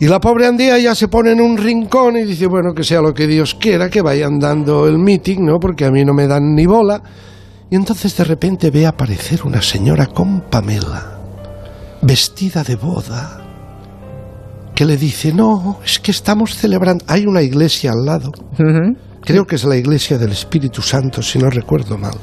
Y 0.00 0.06
la 0.06 0.20
pobre 0.20 0.46
Andrea 0.46 0.78
ya 0.78 0.94
se 0.94 1.08
pone 1.08 1.32
en 1.32 1.42
un 1.42 1.58
rincón 1.58 2.16
y 2.16 2.24
dice, 2.24 2.46
bueno, 2.46 2.72
que 2.72 2.82
sea 2.82 3.02
lo 3.02 3.12
que 3.12 3.26
Dios 3.26 3.56
quiera, 3.56 3.90
que 3.90 4.00
vayan 4.00 4.38
dando 4.38 4.86
el 4.86 4.98
meeting, 4.98 5.44
¿no? 5.44 5.58
Porque 5.60 5.84
a 5.84 5.90
mí 5.90 6.02
no 6.02 6.14
me 6.14 6.26
dan 6.26 6.54
ni 6.54 6.64
bola. 6.64 7.02
Y 7.70 7.76
entonces 7.76 8.16
de 8.16 8.24
repente 8.24 8.70
ve 8.70 8.86
aparecer 8.86 9.42
una 9.42 9.60
señora 9.60 10.06
con 10.06 10.40
Pamela, 10.48 11.18
vestida 12.00 12.64
de 12.64 12.76
boda, 12.76 13.45
que 14.76 14.84
le 14.84 14.96
dice, 14.96 15.32
no, 15.32 15.80
es 15.84 15.98
que 15.98 16.12
estamos 16.12 16.54
celebrando, 16.54 17.04
hay 17.08 17.24
una 17.26 17.42
iglesia 17.42 17.90
al 17.92 18.04
lado, 18.04 18.30
creo 19.22 19.44
que 19.44 19.56
es 19.56 19.64
la 19.64 19.74
iglesia 19.76 20.18
del 20.18 20.30
Espíritu 20.32 20.82
Santo, 20.82 21.22
si 21.22 21.38
no 21.40 21.50
recuerdo 21.50 21.98
mal. 21.98 22.14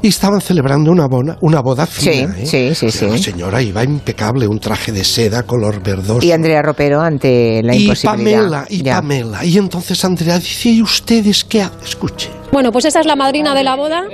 Y 0.00 0.08
estaban 0.08 0.40
celebrando 0.40 0.92
una, 0.92 1.06
bona- 1.08 1.36
una 1.40 1.60
boda 1.60 1.84
fina. 1.84 2.32
Sí, 2.44 2.56
¿eh? 2.56 2.74
sí, 2.74 2.90
sí, 2.90 2.96
Pero 3.00 3.12
La 3.12 3.18
sí. 3.18 3.24
señora 3.24 3.60
iba 3.60 3.82
impecable, 3.82 4.46
un 4.46 4.60
traje 4.60 4.92
de 4.92 5.02
seda 5.04 5.42
color 5.42 5.82
verdoso. 5.82 6.24
Y 6.24 6.30
Andrea 6.30 6.62
Ropero 6.62 7.00
ante 7.00 7.60
la 7.64 7.74
y 7.74 7.82
imposibilidad. 7.82 8.38
Pamela, 8.42 8.66
y 8.70 8.82
Ya. 8.84 8.94
Pamela. 8.94 9.44
Y 9.44 9.58
entonces 9.58 10.04
Andrea 10.04 10.38
dice, 10.38 10.68
¿y 10.70 10.82
ustedes 10.82 11.44
qué 11.44 11.62
hacen? 11.62 11.80
Escuche. 11.84 12.30
Bueno, 12.52 12.70
pues 12.70 12.84
esa 12.84 13.00
es 13.00 13.06
la 13.06 13.16
madrina 13.16 13.54
de 13.56 13.64
la 13.64 13.74
boda. 13.74 14.04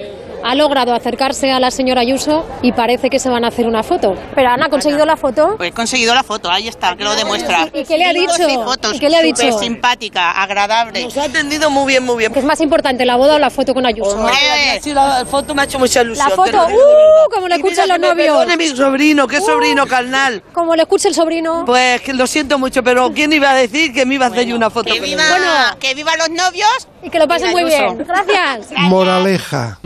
Ha 0.46 0.54
logrado 0.54 0.92
acercarse 0.94 1.50
a 1.50 1.58
la 1.58 1.70
señora 1.70 2.02
Ayuso 2.02 2.46
y 2.60 2.72
parece 2.72 3.08
que 3.08 3.18
se 3.18 3.30
van 3.30 3.44
a 3.44 3.48
hacer 3.48 3.66
una 3.66 3.82
foto. 3.82 4.14
Pero 4.34 4.50
Ana, 4.50 4.66
¿ha 4.66 4.68
conseguido 4.68 5.06
la 5.06 5.16
foto? 5.16 5.54
Pues 5.56 5.70
he 5.70 5.72
conseguido 5.72 6.14
la 6.14 6.22
foto, 6.22 6.50
ahí 6.50 6.68
está, 6.68 6.94
que 6.96 7.02
lo 7.02 7.14
demuestra. 7.16 7.68
¿Y 7.72 7.82
qué 7.84 7.96
le 7.96 8.04
ha 8.04 8.12
dicho? 8.12 8.46
y 8.48 8.54
fotos, 8.56 8.94
¿Y 8.94 8.98
qué 8.98 9.08
le 9.08 9.16
ha 9.16 9.22
dicho? 9.22 9.42
súper 9.42 9.58
simpática, 9.58 10.32
agradable. 10.42 11.02
Nos 11.02 11.16
ha 11.16 11.24
atendido 11.24 11.70
muy 11.70 11.86
bien, 11.86 12.04
muy 12.04 12.18
bien. 12.18 12.32
¿Qué 12.32 12.40
es 12.40 12.44
más 12.44 12.60
importante, 12.60 13.06
la 13.06 13.16
boda 13.16 13.36
o 13.36 13.38
la 13.38 13.48
foto 13.48 13.72
con 13.72 13.86
Ayuso? 13.86 14.18
Hombre, 14.18 14.34
sí, 14.82 14.92
la 14.92 15.24
foto 15.24 15.54
me 15.54 15.62
ha 15.62 15.64
hecho 15.64 15.78
mucha 15.78 16.02
ilusión. 16.02 16.28
La 16.28 16.36
foto. 16.36 16.66
¡uh! 16.66 17.30
Como 17.34 17.48
le 17.48 17.54
escuchan 17.56 17.88
los 17.88 17.98
novios. 17.98 18.14
perdone 18.36 18.56
mi 18.58 18.66
sobrino, 18.68 19.26
qué 19.26 19.38
Uh. 19.38 19.46
sobrino 19.46 19.86
carnal. 19.86 20.42
Como 20.52 20.76
le 20.76 20.82
escucha 20.82 21.08
el 21.08 21.14
sobrino. 21.14 21.64
Pues 21.64 22.02
que 22.02 22.12
lo 22.12 22.26
siento 22.26 22.58
mucho, 22.58 22.82
pero 22.84 23.10
¿quién 23.14 23.32
iba 23.32 23.50
a 23.50 23.54
decir 23.54 23.94
que 23.94 24.04
me 24.04 24.16
iba 24.16 24.26
a 24.26 24.28
hacer 24.28 24.44
yo 24.44 24.56
una 24.56 24.68
foto 24.68 24.92
que 24.92 24.98
con 25.00 25.08
viva, 25.08 25.22
él? 25.22 25.28
Bueno. 25.30 25.78
que 25.80 25.94
viva 25.94 26.12
los 26.18 26.28
novios. 26.28 26.88
Y 27.02 27.08
que 27.08 27.18
lo 27.18 27.26
pasen 27.26 27.50
muy 27.52 27.64
bien. 27.64 27.96
Gracias. 28.06 28.72
Moraleja. 28.90 29.78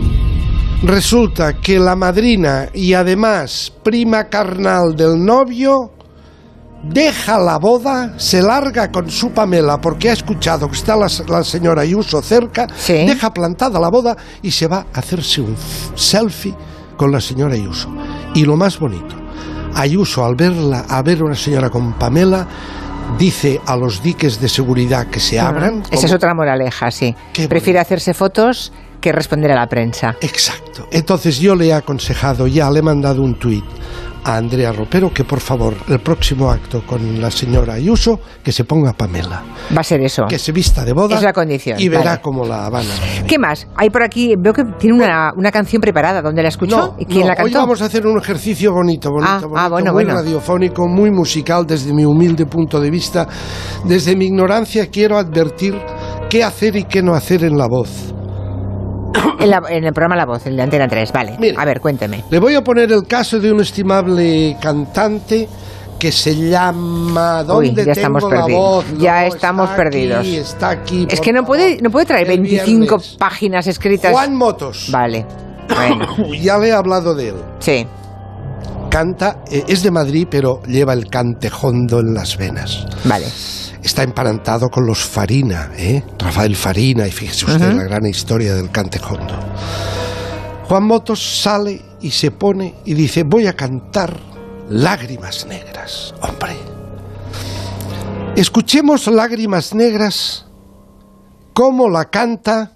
Resulta 0.82 1.55
que 1.55 1.78
la 1.80 1.96
madrina 1.96 2.68
y 2.72 2.94
además 2.94 3.72
prima 3.82 4.28
carnal 4.28 4.94
del 4.94 5.22
novio 5.24 5.90
deja 6.84 7.36
la 7.36 7.59
boda, 7.59 8.14
se 8.16 8.40
larga 8.40 8.92
con 8.92 9.10
su 9.10 9.32
Pamela 9.32 9.80
porque 9.80 10.10
ha 10.10 10.12
escuchado 10.12 10.68
que 10.68 10.76
está 10.76 10.94
la, 10.94 11.09
la 11.28 11.42
señora 11.42 11.82
Ayuso 11.82 12.22
cerca, 12.22 12.68
deja 12.86 13.32
plantada 13.32 13.80
la 13.80 13.90
boda 13.90 14.16
y 14.40 14.52
se 14.52 14.68
va 14.68 14.86
a 14.92 14.98
hacerse 15.00 15.40
un 15.40 15.56
selfie 15.96 16.55
con 16.96 17.10
la 17.10 17.20
señora 17.20 17.55
Ayuso. 17.55 17.88
Y 18.34 18.44
lo 18.44 18.56
más 18.56 18.78
bonito, 18.78 19.16
Ayuso 19.74 20.24
al 20.24 20.36
verla, 20.36 20.84
a 20.88 21.02
ver 21.02 21.24
una 21.24 21.34
señora 21.34 21.70
con 21.70 21.94
Pamela, 21.94 22.46
dice 23.18 23.60
a 23.66 23.76
los 23.76 24.00
diques 24.00 24.40
de 24.40 24.48
seguridad 24.48 25.09
que 25.09 25.18
se 25.18 25.40
abran. 25.40 25.82
Esa 25.90 26.06
es 26.06 26.12
otra 26.12 26.34
moraleja, 26.34 26.92
sí. 26.92 27.16
Prefiere 27.48 27.80
hacerse 27.80 28.14
fotos 28.14 28.72
que 29.01 29.12
responder 29.12 29.53
a 29.53 29.57
la 29.57 29.66
prensa. 29.66 30.16
Exacto. 30.20 30.87
Entonces 30.91 31.39
yo 31.39 31.55
le 31.55 31.66
he 31.69 31.73
aconsejado, 31.73 32.47
ya 32.47 32.70
le 32.70 32.81
he 32.81 32.83
mandado 32.83 33.23
un 33.23 33.35
tuit 33.39 33.65
a 34.25 34.37
Andrea 34.37 34.73
Ropero 34.73 35.12
que 35.15 35.25
por 35.25 35.41
favor 35.41 35.75
el 35.89 36.01
próximo 36.01 36.51
acto 36.51 36.85
con 36.85 37.20
la 37.20 37.31
señora 37.31 37.75
Ayuso 37.75 38.19
que 38.43 38.51
se 38.53 38.65
ponga 38.65 38.93
Pamela. 38.93 39.43
Va 39.75 39.81
a 39.81 39.85
ser 39.85 40.01
eso. 40.03 40.25
Que 40.29 40.39
se 40.39 40.51
vista 40.53 40.85
de 40.85 40.93
boda 40.93 41.16
Es 41.16 41.23
la 41.23 41.33
condición, 41.33 41.81
y 41.81 41.89
verá 41.89 42.05
vale. 42.05 42.20
cómo 42.20 42.45
la 42.45 42.66
Habana. 42.66 42.91
¿Qué 43.27 43.39
más? 43.39 43.66
Hay 43.77 43.91
por 43.91 44.03
aquí, 44.03 44.35
veo 44.39 44.53
que 44.53 44.65
tiene 44.79 44.97
una, 44.97 45.31
una 45.37 45.51
canción 45.53 45.81
preparada. 45.81 46.20
¿Dónde 46.20 46.43
la 46.43 46.49
escuchó? 46.49 46.77
No, 46.77 46.97
¿Y 46.99 47.05
quién 47.07 47.20
no, 47.20 47.27
la 47.29 47.33
hoy 47.35 47.53
cantó? 47.53 47.59
vamos 47.61 47.81
a 47.81 47.87
hacer 47.87 48.07
un 48.07 48.19
ejercicio 48.19 48.73
bonito, 48.73 49.09
bonito, 49.11 49.31
Ah, 49.31 49.39
bonito, 49.41 49.57
ah, 49.57 49.69
bueno, 49.69 49.93
muy 49.93 50.05
bueno. 50.05 50.19
radiofónico, 50.20 50.87
muy 50.89 51.11
musical 51.11 51.65
desde 51.66 51.95
mi 51.95 52.05
humilde 52.05 52.45
punto 52.45 52.81
de 52.81 52.91
vista. 52.91 53.27
Desde 53.85 54.16
mi 54.16 54.27
ignorancia 54.27 54.89
quiero 54.89 55.16
advertir 55.16 55.75
qué 56.29 56.43
hacer 56.45 56.77
y 56.77 56.85
qué 56.85 57.03
no 57.03 57.15
hacer 57.15 57.45
en 57.45 57.57
la 57.57 57.66
voz. 57.69 58.12
En, 59.40 59.51
la- 59.51 59.62
en 59.68 59.85
el 59.85 59.93
programa 59.93 60.16
La 60.16 60.26
Voz, 60.26 60.47
el 60.47 60.56
de 60.56 60.62
Antena 60.62 60.89
3, 60.89 61.12
vale. 61.12 61.55
A 61.56 61.64
ver, 61.64 61.80
cuénteme. 61.80 62.24
Le 62.30 62.39
voy 62.40 62.55
a 62.55 62.62
poner 62.64 62.90
el 62.93 63.06
caso 63.06 63.39
de 63.39 63.52
un 63.52 63.60
estimable 63.60 64.56
cantante 64.60 65.48
que 65.98 66.12
se 66.12 66.35
llama 66.36 67.40
Uy, 67.43 67.47
¿Dónde 67.68 67.85
ya 67.86 67.93
estamos 67.93 68.22
tengo 68.22 68.35
la 68.35 68.40
perdidos. 68.43 68.60
voz? 68.60 68.85
ya 68.98 69.20
No, 69.22 69.26
estamos 69.35 69.70
está 69.70 69.82
aquí, 69.82 69.90
perdidos. 69.90 70.26
está 70.26 70.68
aquí. 70.70 71.06
Es 71.10 71.20
que 71.20 71.32
no 71.32 71.44
puede, 71.44 71.78
no 71.80 71.90
puede 71.90 72.06
traer 72.06 72.30
El 72.30 72.40
25 72.40 72.78
viernes. 72.98 73.16
páginas 73.18 73.66
escritas. 73.66 74.12
Juan 74.12 74.35
Motos. 74.35 74.89
Vale. 74.93 75.24
Bueno. 75.74 76.06
ya 76.40 76.59
le 76.59 76.68
he 76.68 76.72
hablado 76.72 77.14
de 77.14 77.28
él. 77.30 77.35
Sí. 77.60 77.86
Canta, 78.89 79.44
eh, 79.51 79.65
es 79.69 79.82
de 79.82 79.90
Madrid, 79.90 80.27
pero 80.31 80.62
lleva 80.62 80.93
el 80.93 81.09
cantejondo 81.09 82.01
en 82.01 82.15
las 82.15 82.36
venas. 82.36 82.86
Vale. 83.05 83.27
Está 83.82 84.02
emparentado 84.02 84.69
con 84.69 84.86
los 84.86 84.98
Farina, 84.98 85.70
¿eh? 85.77 86.02
Rafael 86.19 86.56
Farina, 86.56 87.06
y 87.06 87.10
fíjese 87.10 87.47
usted 87.47 87.73
la 87.73 87.85
gran 87.85 88.06
historia 88.06 88.55
del 88.55 88.70
cantejondo. 88.70 89.35
Juan 90.69 90.85
Motos 90.85 91.40
sale 91.43 91.81
y 92.01 92.10
se 92.10 92.31
pone 92.31 92.74
y 92.85 92.94
dice, 92.94 93.23
voy 93.24 93.47
a 93.47 93.55
cantar 93.55 94.19
Lágrimas 94.69 95.47
Negras, 95.47 96.15
hombre. 96.20 96.56
Escuchemos 98.36 99.06
Lágrimas 99.06 99.74
Negras, 99.74 100.47
cómo 101.55 101.89
la 101.89 102.06
canta 102.06 102.73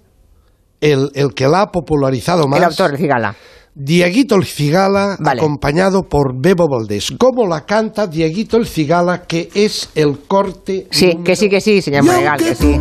el, 0.81 1.11
el 1.13 1.33
que 1.33 1.47
la 1.47 1.61
ha 1.61 1.71
popularizado 1.71 2.47
más. 2.47 2.59
El 2.59 2.65
autor 2.65 2.97
Cigala. 2.97 3.35
Dieguito 3.75 4.35
el 4.35 4.45
Cigala, 4.45 5.17
acompañado 5.25 6.03
por 6.03 6.35
Bebo 6.39 6.67
Valdés. 6.69 7.11
¿Cómo 7.17 7.47
la 7.47 7.65
canta 7.65 8.05
Dieguito 8.05 8.57
el 8.57 8.67
Cigala, 8.67 9.23
que 9.23 9.49
es 9.55 9.89
el 9.95 10.19
corte? 10.27 10.85
Sí, 10.91 11.17
que 11.25 11.35
sí, 11.35 11.49
que 11.49 11.59
sí, 11.59 11.81
señor 11.81 12.03
Monegal, 12.03 12.37
que 12.37 12.53
sí. 12.53 12.79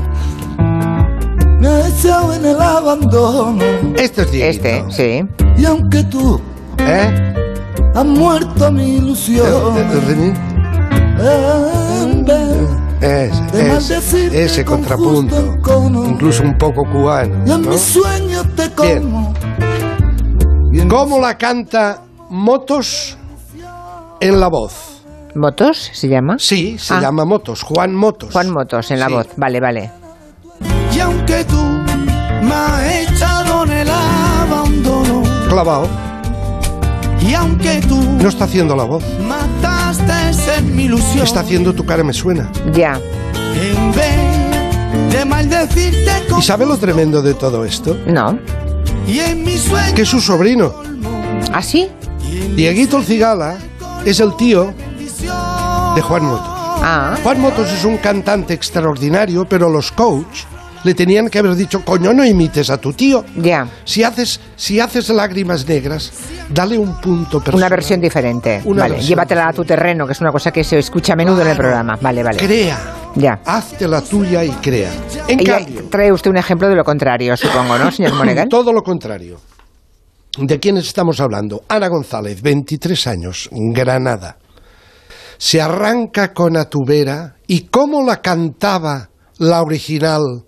Me 1.60 1.88
echado 1.88 2.34
en 2.34 2.44
el 2.44 2.60
abandono. 2.60 3.64
Este 3.96 4.22
es 4.22 4.32
Dieguito. 4.32 4.68
Este, 4.68 4.84
sí. 4.90 5.22
Y 5.56 5.64
aunque 5.64 6.04
tú 6.04 6.38
¿Eh? 6.78 7.32
has 7.94 8.04
muerto 8.04 8.70
mi 8.70 8.96
ilusión. 8.96 9.46
En 11.18 12.24
vez 12.24 12.68
Ese, 13.00 13.42
de 13.52 13.60
ese, 13.60 13.68
maldecirte 13.68 14.44
ese 14.44 14.64
con 14.64 14.76
contrapunto, 14.78 15.38
encono. 15.38 16.04
incluso 16.06 16.42
un 16.42 16.58
poco 16.58 16.82
cubano. 16.84 17.34
Y 17.46 17.50
en 17.50 17.62
¿no? 17.62 17.70
mis 17.70 17.80
sueños 17.80 18.46
te 18.56 18.68
Bien. 18.82 19.32
Como. 20.78 20.88
¿Cómo 20.88 21.18
la 21.20 21.36
canta 21.38 22.02
Motos 22.30 23.16
en 24.20 24.40
la 24.40 24.48
voz? 24.48 25.02
¿Motos 25.34 25.90
se 25.92 26.08
llama? 26.08 26.36
Sí, 26.38 26.76
se 26.78 26.94
Ah. 26.94 27.00
llama 27.00 27.24
Motos, 27.24 27.62
Juan 27.62 27.94
Motos. 27.94 28.32
Juan 28.32 28.50
Motos 28.50 28.90
en 28.90 29.00
la 29.00 29.06
Sí. 29.06 29.12
voz. 29.12 29.26
Vale, 29.36 29.60
vale. 29.60 29.90
Y 30.94 31.00
aunque 31.00 31.44
tú 31.44 31.56
me 32.42 32.52
has 32.54 33.08
echado 33.08 33.64
en 33.64 33.70
el 33.72 33.88
abandono. 33.90 35.22
Clavado. 35.48 35.88
Y 37.20 37.34
aunque 37.34 37.80
tú 37.88 37.96
No 38.20 38.28
está 38.28 38.44
haciendo 38.44 38.74
la 38.76 38.84
voz. 38.84 39.02
mataste 39.20 40.12
en 40.58 40.76
mi 40.76 40.84
ilusión. 40.84 41.24
Está 41.24 41.40
haciendo 41.40 41.72
tu 41.72 41.84
cara 41.86 42.02
me 42.04 42.12
suena. 42.12 42.50
Ya. 42.72 43.00
En 43.54 43.92
vez 43.92 45.12
de 45.12 45.24
maldecirte 45.24 46.10
con 46.28 46.40
¿Y 46.40 46.42
sabe 46.42 46.66
lo 46.66 46.76
tremendo 46.76 47.22
de 47.22 47.34
todo 47.34 47.64
esto? 47.64 47.96
No. 48.06 48.38
Que 49.94 50.02
es 50.02 50.08
su 50.08 50.20
sobrino. 50.20 50.74
¿Ah, 51.52 51.62
sí? 51.62 51.88
Dieguito 52.54 52.98
el 52.98 53.04
Cigala 53.04 53.58
es 54.04 54.20
el 54.20 54.36
tío 54.36 54.72
de 55.94 56.00
Juan 56.00 56.24
Motos. 56.24 56.46
Ah. 56.48 57.16
Juan 57.22 57.40
Motos 57.40 57.70
es 57.70 57.84
un 57.84 57.98
cantante 57.98 58.54
extraordinario, 58.54 59.44
pero 59.44 59.68
los 59.68 59.92
coach 59.92 60.44
le 60.84 60.94
tenían 60.94 61.28
que 61.28 61.38
haber 61.38 61.54
dicho, 61.54 61.84
coño, 61.84 62.12
no 62.12 62.24
imites 62.24 62.70
a 62.70 62.78
tu 62.78 62.92
tío. 62.92 63.24
Ya. 63.36 63.66
Si 63.84 64.02
haces, 64.02 64.40
si 64.56 64.80
haces 64.80 65.08
lágrimas 65.10 65.66
negras, 65.66 66.12
dale 66.48 66.78
un 66.78 67.00
punto 67.00 67.38
personal. 67.38 67.56
Una 67.58 67.68
versión 67.68 68.00
diferente. 68.00 68.60
Una 68.64 68.82
vale. 68.82 68.94
versión 68.94 69.08
Llévatela 69.10 69.48
a 69.48 69.52
tu 69.52 69.64
terreno, 69.64 70.06
que 70.06 70.12
es 70.12 70.20
una 70.20 70.30
cosa 70.32 70.50
que 70.50 70.64
se 70.64 70.78
escucha 70.78 71.12
a 71.12 71.16
menudo 71.16 71.42
en 71.42 71.48
el 71.48 71.56
programa. 71.56 71.96
Vale, 72.00 72.22
vale. 72.22 72.38
Crea. 72.38 72.78
Ya. 73.14 73.40
Hazte 73.44 73.86
la 73.86 74.00
tuya 74.00 74.42
y 74.44 74.50
crea. 74.50 74.90
En 75.28 75.40
Y 75.40 75.44
cambio, 75.44 75.84
trae 75.90 76.10
usted 76.12 76.30
un 76.30 76.38
ejemplo 76.38 76.68
de 76.68 76.74
lo 76.74 76.82
contrario, 76.84 77.36
supongo, 77.36 77.76
¿no, 77.78 77.90
señor 77.92 78.14
Monegal? 78.16 78.48
todo 78.48 78.72
lo 78.72 78.82
contrario. 78.82 79.38
¿De 80.38 80.58
quiénes 80.58 80.86
estamos 80.86 81.20
hablando? 81.20 81.62
Ana 81.68 81.88
González, 81.88 82.40
23 82.40 83.06
años, 83.06 83.50
Granada. 83.52 84.38
Se 85.36 85.60
arranca 85.60 86.32
con 86.32 86.56
Atubera 86.56 87.34
y 87.46 87.66
cómo 87.66 88.02
la 88.02 88.22
cantaba 88.22 89.10
la 89.38 89.60
original 89.60 90.44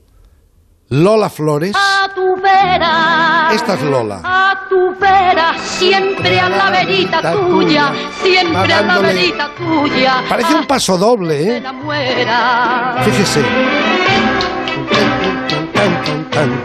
Lola 0.90 1.30
Flores. 1.30 1.74
A 1.74 2.08
tu 2.14 2.36
vera. 2.36 3.48
Esta 3.52 3.74
es 3.74 3.82
Lola. 3.82 4.20
A 4.22 4.66
tu 4.68 4.94
vera, 5.00 5.54
siempre 5.58 6.38
a 6.38 6.48
la 6.48 6.70
verita 6.70 7.32
tuya, 7.32 7.92
siempre 8.22 8.72
a 8.72 8.82
la 8.82 8.98
verita 8.98 9.50
tuya. 9.56 10.22
Parece 10.28 10.54
un 10.54 10.66
paso 10.66 10.98
doble, 10.98 11.56
¿eh? 11.56 11.62
Fíjese. 13.04 13.42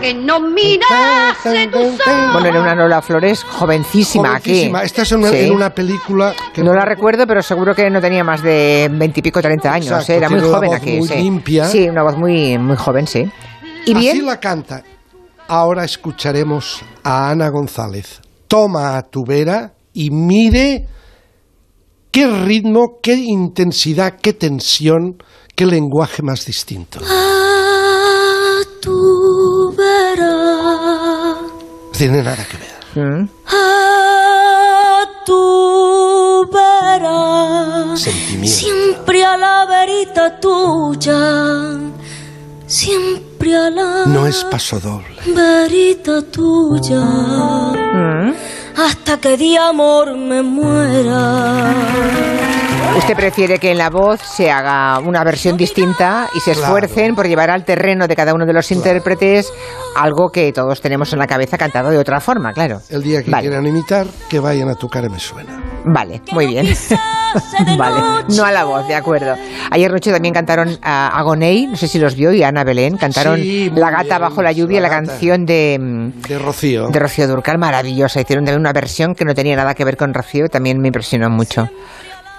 Que 0.02 0.14
no 0.14 0.40
mirase 0.42 1.68
tus 1.72 2.00
ojos. 2.02 2.34
Bueno, 2.34 2.48
era 2.50 2.62
una 2.62 2.76
Lola 2.76 3.02
Flores 3.02 3.44
jovencísima, 3.44 4.30
Jovencísima. 4.30 4.80
aquí. 4.80 4.86
Esta 4.86 5.02
es 5.04 5.12
en 5.12 5.20
una, 5.20 5.30
Sí. 5.30 5.38
en 5.46 5.52
una 5.52 5.70
película 5.70 6.34
que 6.54 6.64
No 6.64 6.74
la 6.74 6.84
recuerdo, 6.86 7.26
pero 7.26 7.42
seguro 7.42 7.74
que 7.74 7.90
no 7.90 8.02
tenía 8.02 8.24
más 8.24 8.42
de 8.42 8.90
veintipico, 8.92 9.42
treinta 9.42 9.72
años. 9.74 9.92
Exacto, 9.92 10.14
¿eh? 10.14 10.18
Era 10.18 10.30
muy 10.30 10.40
joven 10.42 10.70
voz 10.72 10.78
aquí. 10.78 10.98
muy 10.98 11.08
sí. 11.08 11.16
limpia. 11.16 11.66
Sí, 11.66 11.88
una 11.88 12.04
voz 12.04 12.18
muy, 12.18 12.58
muy 12.58 12.76
joven, 12.76 13.08
sí. 13.08 13.30
¿Y 13.86 13.92
Así 13.92 14.00
bien? 14.00 14.26
la 14.26 14.40
canta. 14.40 14.84
Ahora 15.48 15.84
escucharemos 15.84 16.82
a 17.04 17.30
Ana 17.30 17.50
González. 17.50 18.22
Toma 18.48 18.98
a 18.98 19.04
tu 19.04 19.24
vera 19.26 19.74
y 19.94 20.10
mire 20.12 20.88
qué 22.12 22.28
ritmo, 22.28 23.00
qué 23.02 23.16
intensidad, 23.16 24.18
qué 24.22 24.34
tensión, 24.34 25.22
qué 25.56 25.66
lenguaje 25.66 26.22
más 26.22 26.46
distinto. 26.46 27.00
A 27.04 28.60
tu 28.82 29.74
vera. 29.76 31.42
No 31.42 31.92
tiene 31.98 32.22
nada 32.24 32.46
que 32.46 32.58
ver. 32.58 33.30
A 33.48 35.06
tu 35.26 36.48
vera. 36.52 37.96
Sentimiento. 37.98 38.56
Siempre 38.58 39.26
a 39.26 39.38
la 39.38 39.66
verita 39.66 40.40
tuya. 40.40 41.78
Siempre 42.68 43.29
No 44.06 44.28
es 44.28 44.44
paso 44.52 44.80
doble. 44.80 45.16
verita 45.34 46.22
tuya. 46.22 47.00
Mm. 47.00 48.34
Hasta 48.76 49.18
que 49.18 49.38
de 49.38 49.58
amor 49.58 50.16
me 50.16 50.42
muera. 50.42 51.74
¿Usted 52.98 53.16
prefiere 53.16 53.60
que 53.60 53.72
en 53.72 53.78
la 53.78 53.90
voz 53.90 54.20
se 54.22 54.52
haga 54.52 55.00
una 55.00 55.24
versión 55.24 55.56
distinta 55.58 56.28
y 56.36 56.40
se 56.40 56.52
Claro. 56.52 56.66
esfuercen 56.78 57.16
por 57.16 57.28
llevar 57.28 57.50
al 57.50 57.64
terreno 57.64 58.08
de 58.08 58.16
cada 58.16 58.34
uno 58.34 58.46
de 58.46 58.54
los 58.54 58.70
intérpretes 58.72 59.52
algo 59.96 60.30
que 60.32 60.52
todos 60.52 60.82
tenemos 60.82 61.12
en 61.14 61.20
la 61.20 61.28
cabeza 61.28 61.58
cantado 61.58 61.92
de 61.92 61.98
otra 61.98 62.20
forma, 62.20 62.52
claro? 62.54 62.82
El 62.90 63.02
día 63.04 63.24
que 63.24 63.32
Vale. 63.32 63.48
quieran 63.48 63.66
imitar, 63.66 64.06
que 64.30 64.40
vayan 64.40 64.70
a 64.70 64.76
tu 64.76 64.88
cara 64.90 65.08
me 65.10 65.20
suena. 65.20 65.62
Vale, 65.86 66.22
muy 66.32 66.48
bien. 66.48 66.68
vale, 67.78 68.26
no 68.36 68.44
a 68.44 68.52
la 68.52 68.66
voz, 68.66 68.88
de 68.88 68.96
acuerdo. 68.96 69.36
Ayer 69.72 69.92
noche 69.92 70.12
también 70.12 70.34
cantaron 70.34 70.78
a 70.82 71.08
Agoney, 71.20 71.68
no 71.68 71.78
sé 71.78 71.88
si 71.88 72.00
los 72.00 72.16
vio, 72.16 72.34
y 72.34 72.44
Ana 72.44 72.64
Belén, 72.64 72.98
cantaron 72.98 73.38
Sí, 73.40 73.72
La 73.76 73.92
gata 73.92 74.04
bien, 74.18 74.22
bajo 74.22 74.42
la 74.42 74.52
lluvia, 74.52 74.82
La 74.82 74.90
canción 74.90 75.46
de, 75.46 75.78
mm, 75.80 76.22
De 76.28 76.38
Rocío. 76.40 76.88
de 76.90 77.00
Rocío 77.00 77.28
Durcal, 77.28 77.58
maravillosa. 77.60 78.20
Hicieron 78.20 78.46
también 78.46 78.60
una 78.60 78.74
versión 78.74 79.16
que 79.16 79.26
no 79.26 79.34
tenía 79.34 79.56
nada 79.56 79.74
que 79.74 79.86
ver 79.86 79.96
con 79.96 80.14
Rocío, 80.14 80.46
y 80.46 80.50
también 80.50 80.80
me 80.82 80.88
impresionó 80.88 81.30
mucho. 81.30 81.70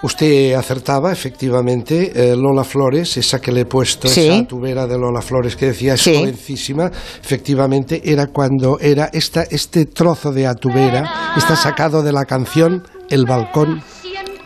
Usted 0.02 0.54
acertaba, 0.54 1.12
efectivamente, 1.12 2.12
eh, 2.14 2.34
Lola 2.34 2.64
Flores, 2.64 3.18
esa 3.18 3.38
que 3.38 3.52
le 3.52 3.60
he 3.62 3.64
puesto, 3.66 4.08
Sí. 4.08 4.28
esa 4.28 4.46
tubera 4.46 4.86
de 4.86 4.96
Lola 4.98 5.20
Flores 5.20 5.56
que 5.56 5.66
decía 5.66 5.92
es 5.94 6.00
Sí. 6.00 6.14
jovencísima, 6.16 6.90
efectivamente 7.22 8.00
era 8.02 8.28
cuando 8.28 8.78
era 8.80 9.10
esta, 9.12 9.42
este 9.42 9.84
trozo 9.84 10.32
de 10.32 10.46
Atubera, 10.46 11.32
está 11.36 11.54
sacado 11.54 12.02
de 12.02 12.12
la 12.12 12.24
canción 12.24 12.82
El 13.10 13.26
balcón, 13.26 13.82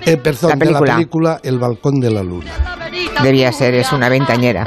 eh, 0.06 0.16
perdón, 0.16 0.51
La 0.51 0.56
de 0.56 0.70
la 0.72 0.81
película. 0.81 1.39
El 1.43 1.59
balcón 1.59 2.01
de 2.01 2.10
la 2.10 2.22
luna. 2.22 2.51
Debía 3.22 3.52
ser, 3.52 3.74
es 3.74 3.93
una 3.93 4.09
ventañera. 4.09 4.64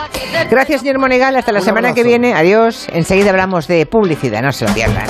Gracias, 0.51 0.81
señor 0.81 0.99
Monegal. 0.99 1.35
Hasta 1.35 1.51
la 1.51 1.59
Un 1.59 1.65
semana 1.65 1.93
que 1.95 2.03
viene. 2.03 2.33
Adiós. 2.35 2.87
Enseguida 2.93 3.31
hablamos 3.31 3.67
de 3.67 3.87
publicidad. 3.87 4.43
No 4.43 4.51
se 4.51 4.67
lo 4.67 4.73
pierdan. 4.75 5.07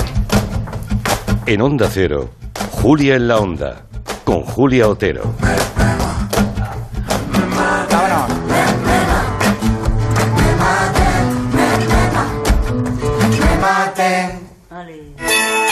En 1.44 1.60
Onda 1.60 1.88
Cero, 1.90 2.30
Julia 2.82 3.16
en 3.16 3.28
la 3.28 3.36
Onda, 3.38 3.84
con 4.28 4.42
Julia 4.42 4.86
Otero. 4.86 5.77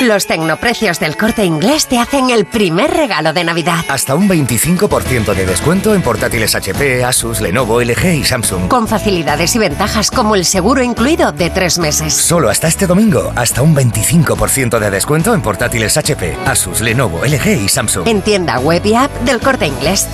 Los 0.00 0.26
tecnoprecios 0.26 1.00
del 1.00 1.16
corte 1.16 1.46
inglés 1.46 1.86
te 1.86 1.98
hacen 1.98 2.28
el 2.28 2.44
primer 2.44 2.90
regalo 2.90 3.32
de 3.32 3.44
Navidad. 3.44 3.78
Hasta 3.88 4.14
un 4.14 4.28
25% 4.28 5.34
de 5.34 5.46
descuento 5.46 5.94
en 5.94 6.02
portátiles 6.02 6.54
HP, 6.54 7.02
Asus, 7.02 7.40
Lenovo, 7.40 7.80
LG 7.80 8.04
y 8.04 8.24
Samsung. 8.24 8.68
Con 8.68 8.86
facilidades 8.86 9.56
y 9.56 9.58
ventajas 9.58 10.10
como 10.10 10.34
el 10.34 10.44
seguro 10.44 10.82
incluido 10.82 11.32
de 11.32 11.48
tres 11.48 11.78
meses. 11.78 12.12
Solo 12.12 12.50
hasta 12.50 12.68
este 12.68 12.86
domingo, 12.86 13.32
hasta 13.36 13.62
un 13.62 13.74
25% 13.74 14.78
de 14.78 14.90
descuento 14.90 15.32
en 15.32 15.40
portátiles 15.40 15.96
HP, 15.96 16.36
Asus, 16.44 16.82
Lenovo, 16.82 17.24
LG 17.24 17.64
y 17.64 17.68
Samsung. 17.68 18.06
En 18.06 18.20
tienda 18.20 18.58
web 18.58 18.84
y 18.84 18.94
app 18.94 19.10
del 19.22 19.40
corte 19.40 19.66
inglés. 19.66 20.06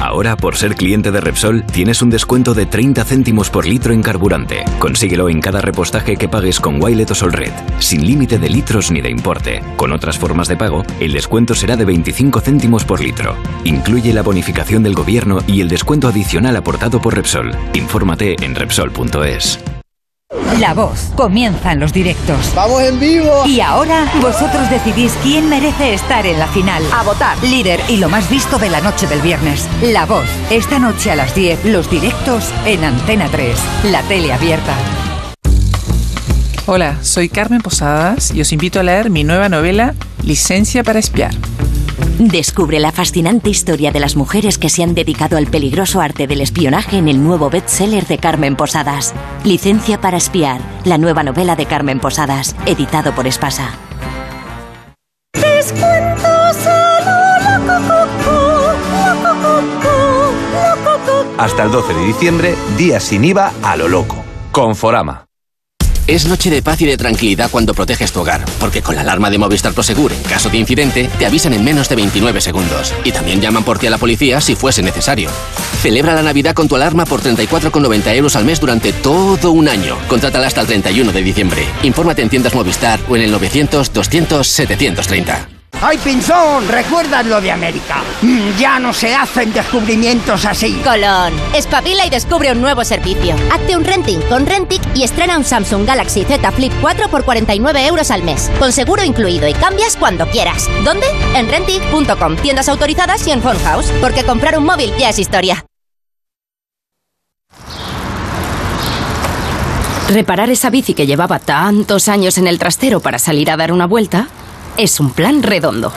Ahora, 0.00 0.36
por 0.36 0.56
ser 0.56 0.74
cliente 0.74 1.10
de 1.10 1.20
Repsol, 1.20 1.64
tienes 1.64 2.02
un 2.02 2.10
descuento 2.10 2.54
de 2.54 2.66
30 2.66 3.04
céntimos 3.04 3.50
por 3.50 3.66
litro 3.66 3.92
en 3.92 4.02
carburante. 4.02 4.64
Consíguelo 4.78 5.28
en 5.28 5.40
cada 5.40 5.60
repostaje 5.60 6.16
que 6.16 6.28
pagues 6.28 6.60
con 6.60 6.82
Wilet 6.82 7.10
o 7.10 7.14
Solred, 7.14 7.52
sin 7.78 8.06
límite 8.06 8.38
de 8.38 8.48
litros 8.48 8.90
ni 8.90 9.00
de 9.00 9.10
importe. 9.10 9.62
Con 9.76 9.92
otras 9.92 10.18
formas 10.18 10.48
de 10.48 10.56
pago, 10.56 10.84
el 11.00 11.12
descuento 11.12 11.54
será 11.54 11.76
de 11.76 11.84
25 11.84 12.40
céntimos 12.40 12.84
por 12.84 13.00
litro. 13.00 13.36
Incluye 13.64 14.12
la 14.12 14.22
bonificación 14.22 14.82
del 14.82 14.94
gobierno 14.94 15.40
y 15.46 15.60
el 15.60 15.68
descuento 15.68 16.08
adicional 16.08 16.56
aportado 16.56 17.00
por 17.00 17.14
Repsol. 17.14 17.52
Infórmate 17.74 18.36
en 18.44 18.54
Repsol.es. 18.54 19.73
La 20.58 20.74
voz. 20.74 21.10
Comienzan 21.16 21.80
los 21.80 21.92
directos. 21.92 22.52
¡Vamos 22.54 22.82
en 22.82 22.98
vivo! 22.98 23.44
Y 23.46 23.60
ahora 23.60 24.10
vosotros 24.20 24.68
decidís 24.70 25.12
quién 25.22 25.48
merece 25.48 25.94
estar 25.94 26.26
en 26.26 26.38
la 26.38 26.46
final. 26.48 26.82
A 26.92 27.02
votar. 27.02 27.36
Líder 27.42 27.80
y 27.88 27.96
lo 27.96 28.08
más 28.08 28.28
visto 28.30 28.58
de 28.58 28.70
la 28.70 28.80
noche 28.80 29.06
del 29.06 29.20
viernes. 29.20 29.68
La 29.82 30.06
voz. 30.06 30.26
Esta 30.50 30.78
noche 30.78 31.10
a 31.10 31.16
las 31.16 31.34
10, 31.34 31.64
los 31.66 31.90
directos 31.90 32.52
en 32.66 32.84
Antena 32.84 33.28
3. 33.30 33.58
La 33.90 34.02
tele 34.02 34.32
abierta. 34.32 34.74
Hola, 36.66 36.96
soy 37.02 37.28
Carmen 37.28 37.60
Posadas 37.60 38.32
y 38.32 38.40
os 38.40 38.52
invito 38.52 38.80
a 38.80 38.82
leer 38.82 39.10
mi 39.10 39.22
nueva 39.22 39.48
novela 39.48 39.94
Licencia 40.22 40.82
para 40.82 40.98
espiar. 40.98 41.34
Descubre 42.18 42.78
la 42.78 42.92
fascinante 42.92 43.50
historia 43.50 43.90
de 43.90 44.00
las 44.00 44.16
mujeres 44.16 44.58
que 44.58 44.68
se 44.68 44.82
han 44.82 44.94
dedicado 44.94 45.36
al 45.36 45.46
peligroso 45.46 46.00
arte 46.00 46.26
del 46.26 46.40
espionaje 46.40 46.96
en 46.96 47.08
el 47.08 47.22
nuevo 47.22 47.50
bestseller 47.50 48.06
de 48.06 48.18
Carmen 48.18 48.56
Posadas. 48.56 49.14
Licencia 49.44 50.00
para 50.00 50.16
espiar, 50.16 50.60
la 50.84 50.98
nueva 50.98 51.22
novela 51.22 51.56
de 51.56 51.66
Carmen 51.66 52.00
Posadas, 52.00 52.54
editado 52.66 53.14
por 53.14 53.26
Espasa. 53.26 53.70
Descuentos 55.34 56.66
a 56.66 57.00
lo 57.04 57.78
loco, 57.78 58.74
loco, 59.12 59.24
loco, 59.24 59.60
loco. 59.82 61.24
Hasta 61.38 61.64
el 61.64 61.70
12 61.72 61.94
de 61.94 62.06
diciembre, 62.06 62.54
días 62.78 63.02
sin 63.02 63.24
IVA 63.24 63.52
a 63.62 63.76
lo 63.76 63.88
loco. 63.88 64.24
Conforama. 64.52 65.23
Es 66.06 66.26
noche 66.26 66.50
de 66.50 66.60
paz 66.60 66.82
y 66.82 66.86
de 66.86 66.98
tranquilidad 66.98 67.50
cuando 67.50 67.72
proteges 67.72 68.12
tu 68.12 68.20
hogar, 68.20 68.44
porque 68.60 68.82
con 68.82 68.94
la 68.94 69.00
alarma 69.00 69.30
de 69.30 69.38
Movistar 69.38 69.72
Prosegur, 69.72 70.12
en 70.12 70.22
caso 70.24 70.50
de 70.50 70.58
incidente, 70.58 71.08
te 71.18 71.24
avisan 71.24 71.54
en 71.54 71.64
menos 71.64 71.88
de 71.88 71.96
29 71.96 72.42
segundos. 72.42 72.92
Y 73.04 73.12
también 73.12 73.40
llaman 73.40 73.64
por 73.64 73.78
ti 73.78 73.86
a 73.86 73.90
la 73.90 73.96
policía 73.96 74.42
si 74.42 74.54
fuese 74.54 74.82
necesario. 74.82 75.30
Celebra 75.80 76.14
la 76.14 76.22
Navidad 76.22 76.52
con 76.52 76.68
tu 76.68 76.76
alarma 76.76 77.06
por 77.06 77.22
34,90 77.22 78.14
euros 78.16 78.36
al 78.36 78.44
mes 78.44 78.60
durante 78.60 78.92
todo 78.92 79.52
un 79.52 79.66
año. 79.66 79.96
Contrátala 80.06 80.46
hasta 80.46 80.60
el 80.60 80.66
31 80.66 81.10
de 81.10 81.22
diciembre. 81.22 81.64
Infórmate 81.82 82.20
en 82.20 82.28
tiendas 82.28 82.54
Movistar 82.54 83.00
o 83.08 83.16
en 83.16 83.22
el 83.22 83.32
900-200-730. 83.32 85.53
¡Ay, 85.86 85.98
Pinzón! 85.98 86.66
¿Recuerdas 86.66 87.26
lo 87.26 87.42
de 87.42 87.50
América? 87.50 87.96
Mm, 88.22 88.56
Ya 88.58 88.78
no 88.78 88.94
se 88.94 89.14
hacen 89.14 89.52
descubrimientos 89.52 90.46
así. 90.46 90.80
Colón, 90.82 91.34
espabila 91.54 92.06
y 92.06 92.08
descubre 92.08 92.50
un 92.52 92.62
nuevo 92.62 92.82
servicio. 92.86 93.36
Hazte 93.52 93.76
un 93.76 93.84
renting 93.84 94.18
con 94.30 94.46
Rentic 94.46 94.80
y 94.94 95.02
estrena 95.02 95.36
un 95.36 95.44
Samsung 95.44 95.84
Galaxy 95.86 96.24
Z 96.24 96.50
Flip 96.52 96.72
4 96.80 97.10
por 97.10 97.26
49 97.26 97.86
euros 97.86 98.10
al 98.10 98.22
mes, 98.22 98.50
con 98.58 98.72
seguro 98.72 99.04
incluido 99.04 99.46
y 99.46 99.52
cambias 99.52 99.96
cuando 99.98 100.26
quieras. 100.28 100.70
¿Dónde? 100.86 101.04
En 101.34 101.50
Rentic.com, 101.50 102.36
tiendas 102.36 102.70
autorizadas 102.70 103.26
y 103.26 103.32
en 103.32 103.42
Phone 103.42 103.58
House, 103.62 103.92
porque 104.00 104.24
comprar 104.24 104.56
un 104.56 104.64
móvil 104.64 104.90
ya 104.96 105.10
es 105.10 105.18
historia. 105.18 105.66
Reparar 110.08 110.48
esa 110.48 110.70
bici 110.70 110.94
que 110.94 111.06
llevaba 111.06 111.40
tantos 111.40 112.08
años 112.08 112.38
en 112.38 112.46
el 112.46 112.58
trastero 112.58 113.00
para 113.00 113.18
salir 113.18 113.50
a 113.50 113.58
dar 113.58 113.70
una 113.70 113.86
vuelta 113.86 114.28
es 114.76 115.00
un 115.00 115.10
plan 115.10 115.42
redondo. 115.42 115.92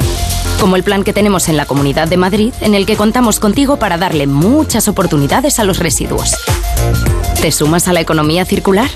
Como 0.60 0.76
el 0.76 0.84
plan 0.84 1.04
que 1.04 1.14
tenemos 1.14 1.50
en 1.50 1.58
la 1.58 1.66
Comunidad 1.66 2.08
de 2.08 2.18
Madrid, 2.18 2.54
en 2.62 2.74
el 2.74 2.86
que 2.86 2.96
contamos 2.96 3.40
contigo 3.40 3.78
para 3.78 3.98
darle 3.98 4.28
muchas 4.28 4.88
oportunidades 4.88 5.60
a 5.60 5.64
los 5.64 5.80
residuos. 5.80 6.36
¿Te 7.42 7.52
sumas 7.52 7.88
a 7.88 7.94
la 7.94 8.02
economía 8.02 8.46
circular? 8.46 8.90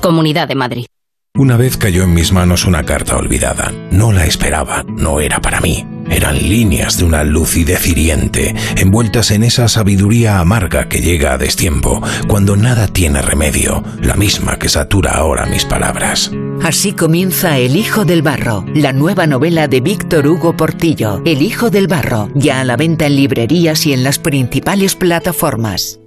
Comunidad 0.00 0.48
de 0.48 0.54
Madrid. 0.54 0.86
Una 1.34 1.56
vez 1.56 1.76
cayó 1.76 2.02
en 2.02 2.14
mis 2.14 2.32
manos 2.32 2.64
una 2.64 2.84
carta 2.84 3.16
olvidada. 3.16 3.72
No 3.92 4.12
la 4.12 4.24
esperaba, 4.24 4.82
no 4.82 5.20
era 5.20 5.40
para 5.40 5.60
mí. 5.60 5.86
Eran 6.10 6.36
líneas 6.48 6.98
de 6.98 7.04
una 7.04 7.24
lucidez 7.24 7.86
hiriente, 7.86 8.54
envueltas 8.76 9.30
en 9.30 9.44
esa 9.44 9.68
sabiduría 9.68 10.38
amarga 10.38 10.88
que 10.88 11.00
llega 11.00 11.32
a 11.32 11.38
destiempo, 11.38 12.02
cuando 12.26 12.56
nada 12.56 12.88
tiene 12.88 13.22
remedio, 13.22 13.82
la 14.00 14.14
misma 14.14 14.58
que 14.58 14.68
satura 14.68 15.12
ahora 15.12 15.46
mis 15.46 15.64
palabras. 15.64 16.30
Así 16.62 16.92
comienza 16.92 17.58
El 17.58 17.76
Hijo 17.76 18.04
del 18.04 18.22
Barro, 18.22 18.64
la 18.74 18.92
nueva 18.92 19.26
novela 19.26 19.68
de 19.68 19.80
Víctor 19.80 20.26
Hugo 20.26 20.56
Portillo. 20.56 21.22
El 21.24 21.42
Hijo 21.42 21.70
del 21.70 21.86
Barro, 21.86 22.28
ya 22.34 22.60
a 22.60 22.64
la 22.64 22.76
venta 22.76 23.06
en 23.06 23.16
librerías 23.16 23.86
y 23.86 23.92
en 23.92 24.02
las 24.02 24.18
principales 24.18 24.96
plataformas. 24.96 26.00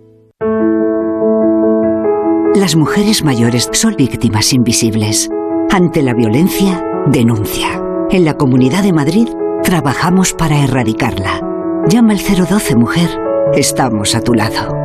Las 2.53 2.76
mujeres 2.76 3.23
mayores 3.23 3.69
son 3.72 3.95
víctimas 3.95 4.52
invisibles. 4.52 5.30
Ante 5.69 6.02
la 6.02 6.14
violencia, 6.14 6.84
denuncia. 7.07 7.82
En 8.11 8.26
la 8.26 8.36
Comunidad 8.36 8.84
de 8.84 8.91
Madrid 8.91 9.30
trabajamos 9.64 10.34
para 10.34 10.64
erradicarla. 10.64 11.40
Llama 11.88 12.14
al 12.14 12.20
012 12.20 12.76
Mujer. 12.76 13.10
Estamos 13.54 14.16
a 14.16 14.22
tu 14.22 14.34
lado. 14.34 14.76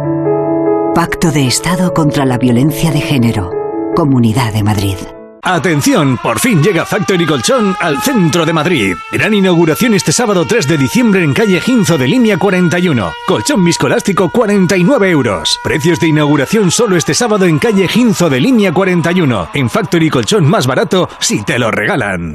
Pacto 0.94 1.30
de 1.30 1.46
Estado 1.46 1.92
contra 1.92 2.24
la 2.24 2.38
Violencia 2.38 2.90
de 2.90 3.00
Género. 3.00 3.50
Comunidad 3.94 4.52
de 4.52 4.62
Madrid. 4.62 4.96
Atención, 5.42 6.18
por 6.18 6.40
fin 6.40 6.60
llega 6.60 6.84
Factory 6.84 7.24
Colchón 7.24 7.76
al 7.78 8.02
centro 8.02 8.44
de 8.44 8.52
Madrid. 8.52 8.96
Gran 9.12 9.32
inauguración 9.32 9.94
este 9.94 10.10
sábado 10.10 10.44
3 10.44 10.66
de 10.66 10.76
diciembre 10.76 11.22
en 11.22 11.34
calle 11.34 11.60
Ginzo 11.60 11.96
de 11.96 12.08
línea 12.08 12.36
41. 12.36 13.12
Colchón 13.28 13.64
viscoelástico 13.64 14.28
49 14.30 15.10
euros. 15.10 15.60
Precios 15.62 16.00
de 16.00 16.08
inauguración 16.08 16.72
solo 16.72 16.96
este 16.96 17.14
sábado 17.14 17.44
en 17.44 17.60
calle 17.60 17.86
Ginzo 17.86 18.28
de 18.28 18.40
línea 18.40 18.72
41. 18.72 19.50
En 19.54 19.70
Factory 19.70 20.10
Colchón 20.10 20.48
más 20.48 20.66
barato 20.66 21.08
si 21.20 21.44
te 21.44 21.58
lo 21.58 21.70
regalan. 21.70 22.34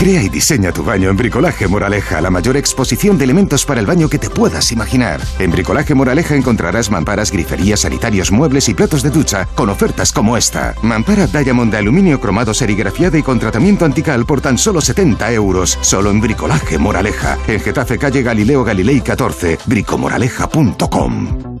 Crea 0.00 0.22
y 0.22 0.30
diseña 0.30 0.72
tu 0.72 0.82
baño 0.82 1.10
en 1.10 1.16
Bricolaje 1.18 1.68
Moraleja, 1.68 2.22
la 2.22 2.30
mayor 2.30 2.56
exposición 2.56 3.18
de 3.18 3.24
elementos 3.24 3.66
para 3.66 3.80
el 3.80 3.86
baño 3.86 4.08
que 4.08 4.18
te 4.18 4.30
puedas 4.30 4.72
imaginar. 4.72 5.20
En 5.38 5.50
Bricolaje 5.50 5.94
Moraleja 5.94 6.34
encontrarás 6.34 6.90
mamparas, 6.90 7.30
griferías, 7.30 7.80
sanitarios, 7.80 8.32
muebles 8.32 8.70
y 8.70 8.74
platos 8.74 9.02
de 9.02 9.10
ducha 9.10 9.46
con 9.54 9.68
ofertas 9.68 10.10
como 10.10 10.38
esta. 10.38 10.74
Mampara 10.80 11.26
Diamond 11.26 11.70
de 11.70 11.76
aluminio 11.76 12.18
cromado 12.18 12.54
serigrafiada 12.54 13.18
y 13.18 13.22
con 13.22 13.38
tratamiento 13.38 13.84
antical 13.84 14.24
por 14.24 14.40
tan 14.40 14.56
solo 14.56 14.80
70 14.80 15.32
euros. 15.32 15.76
Solo 15.82 16.10
en 16.10 16.22
Bricolaje 16.22 16.78
Moraleja. 16.78 17.36
En 17.46 17.60
Getafe 17.60 17.98
calle 17.98 18.22
Galileo 18.22 18.64
Galilei 18.64 19.02
14. 19.02 19.58
bricomoraleja.com. 19.66 21.60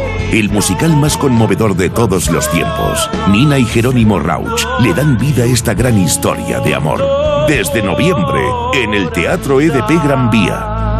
El 0.31 0.49
musical 0.49 0.95
más 0.95 1.17
conmovedor 1.17 1.75
de 1.75 1.89
todos 1.89 2.31
los 2.31 2.49
tiempos. 2.51 3.09
Nina 3.29 3.59
y 3.59 3.65
Jerónimo 3.65 4.17
Rauch 4.17 4.65
le 4.79 4.93
dan 4.93 5.17
vida 5.17 5.43
a 5.43 5.45
esta 5.45 5.73
gran 5.73 5.99
historia 5.99 6.61
de 6.61 6.73
amor. 6.73 7.03
Desde 7.49 7.83
noviembre, 7.83 8.39
en 8.73 8.93
el 8.93 9.11
Teatro 9.11 9.59
EDP 9.59 10.01
Gran 10.01 10.29
Vía. 10.29 10.99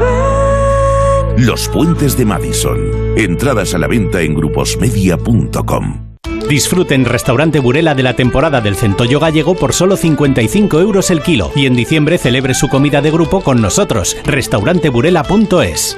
Los 1.38 1.70
Puentes 1.70 2.18
de 2.18 2.26
Madison. 2.26 2.78
Entradas 3.16 3.74
a 3.74 3.78
la 3.78 3.88
venta 3.88 4.20
en 4.20 4.36
gruposmedia.com. 4.36 6.18
Disfruten 6.49 7.06
Restaurante 7.06 7.60
Burela 7.60 7.95
de 7.95 8.03
la 8.03 8.18
temporada 8.18 8.60
del 8.60 8.76
centollo 8.76 9.22
gallego 9.22 9.56
por 9.56 9.72
solo 9.72 9.95
55 9.95 10.82
euros 10.82 11.10
el 11.10 11.22
kilo 11.22 11.53
y 11.56 11.68
en 11.68 11.76
diciembre 11.78 12.18
celebre 12.18 12.53
su 12.53 12.68
comida 12.68 13.02
de 13.02 13.12
grupo 13.12 13.40
con 13.40 13.62
nosotros. 13.62 14.18
Restauranteburela.es. 14.26 15.98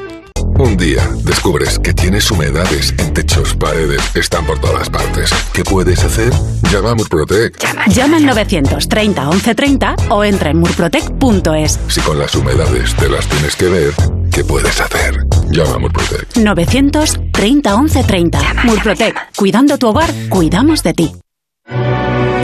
Un 0.60 0.78
día 0.78 1.02
descubres 1.24 1.80
que 1.80 1.94
tienes 1.94 2.30
humedades 2.30 2.94
en 2.98 3.14
techos, 3.14 3.56
paredes, 3.56 4.02
están 4.16 4.46
por 4.46 4.60
todas 4.60 4.90
partes. 4.90 5.32
¿Qué 5.52 5.64
puedes 5.64 6.04
hacer? 6.04 6.32
Llama 6.72 6.92
a 6.92 6.96
Murprotec. 6.96 7.58
Llama 7.88 8.18
al 8.18 8.26
930 8.26 9.22
1130 9.30 9.96
o 10.10 10.24
entra 10.24 10.52
en 10.52 10.60
murprotec.es. 10.60 11.80
Si 11.88 12.02
con 12.02 12.20
las 12.20 12.36
humedades 12.36 12.94
te 12.96 13.10
las 13.10 13.28
tienes 13.28 13.56
que 13.56 13.68
ver, 13.68 13.94
¿qué 14.32 14.44
puedes 14.44 14.80
hacer? 14.80 15.26
Llama 15.50 15.76
a 15.76 15.80
Murprotec. 15.80 16.38
930 16.38 17.78
1130. 17.78 18.40
Murprotec. 18.64 19.16
Cuidando 19.36 19.78
tu 19.78 19.88
hogar, 19.88 20.10
cuidamos 20.30 20.84
de 20.84 20.94
ti. 20.94 21.12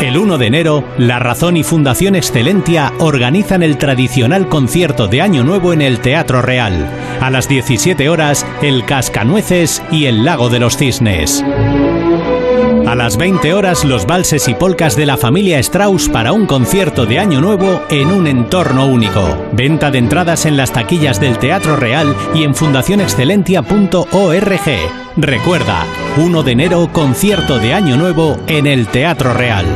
El 0.02 0.18
1 0.18 0.38
de 0.38 0.48
enero, 0.48 0.86
La 0.98 1.20
Razón 1.20 1.58
y 1.58 1.64
Fundación 1.64 2.16
Excelentia 2.16 2.94
organizan 3.00 3.64
el 3.64 3.78
tradicional 3.78 4.48
concierto 4.48 5.08
de 5.08 5.22
Año 5.22 5.44
Nuevo 5.44 5.74
en 5.74 5.82
el 5.82 6.00
Teatro 6.00 6.42
Real. 6.42 6.90
A 7.20 7.30
las 7.30 7.50
17 7.50 8.08
horas, 8.08 8.46
El 8.62 8.86
Cascanueces 8.86 9.84
y 9.92 10.06
El 10.06 10.24
Lago 10.24 10.50
de 10.50 10.60
los 10.60 10.78
Cisnes. 10.78 11.44
A 12.90 12.96
las 12.96 13.18
20 13.18 13.54
horas, 13.54 13.86
los 13.86 14.08
valses 14.08 14.48
y 14.48 14.56
polcas 14.56 14.96
de 14.96 15.06
la 15.06 15.16
familia 15.16 15.60
Strauss 15.60 16.10
para 16.10 16.32
un 16.32 16.48
concierto 16.48 17.06
de 17.06 17.20
Año 17.20 17.40
Nuevo 17.40 17.86
en 17.92 18.08
un 18.08 18.26
entorno 18.26 18.88
único. 18.88 19.48
Venta 19.52 19.92
de 19.92 20.00
entradas 20.00 20.48
en 20.48 20.58
las 20.58 20.74
taquillas 20.74 21.20
del 21.20 21.38
Teatro 21.38 21.76
Real 21.76 22.16
y 22.34 22.46
en 22.46 22.56
fundacionexcelentia.org. 22.56 24.62
Recuerda, 25.18 25.86
1 26.18 26.42
de 26.42 26.52
enero, 26.52 26.90
concierto 26.92 27.60
de 27.60 27.76
Año 27.76 27.96
Nuevo 27.96 28.40
en 28.48 28.66
el 28.66 28.88
Teatro 28.88 29.36
Real. 29.36 29.68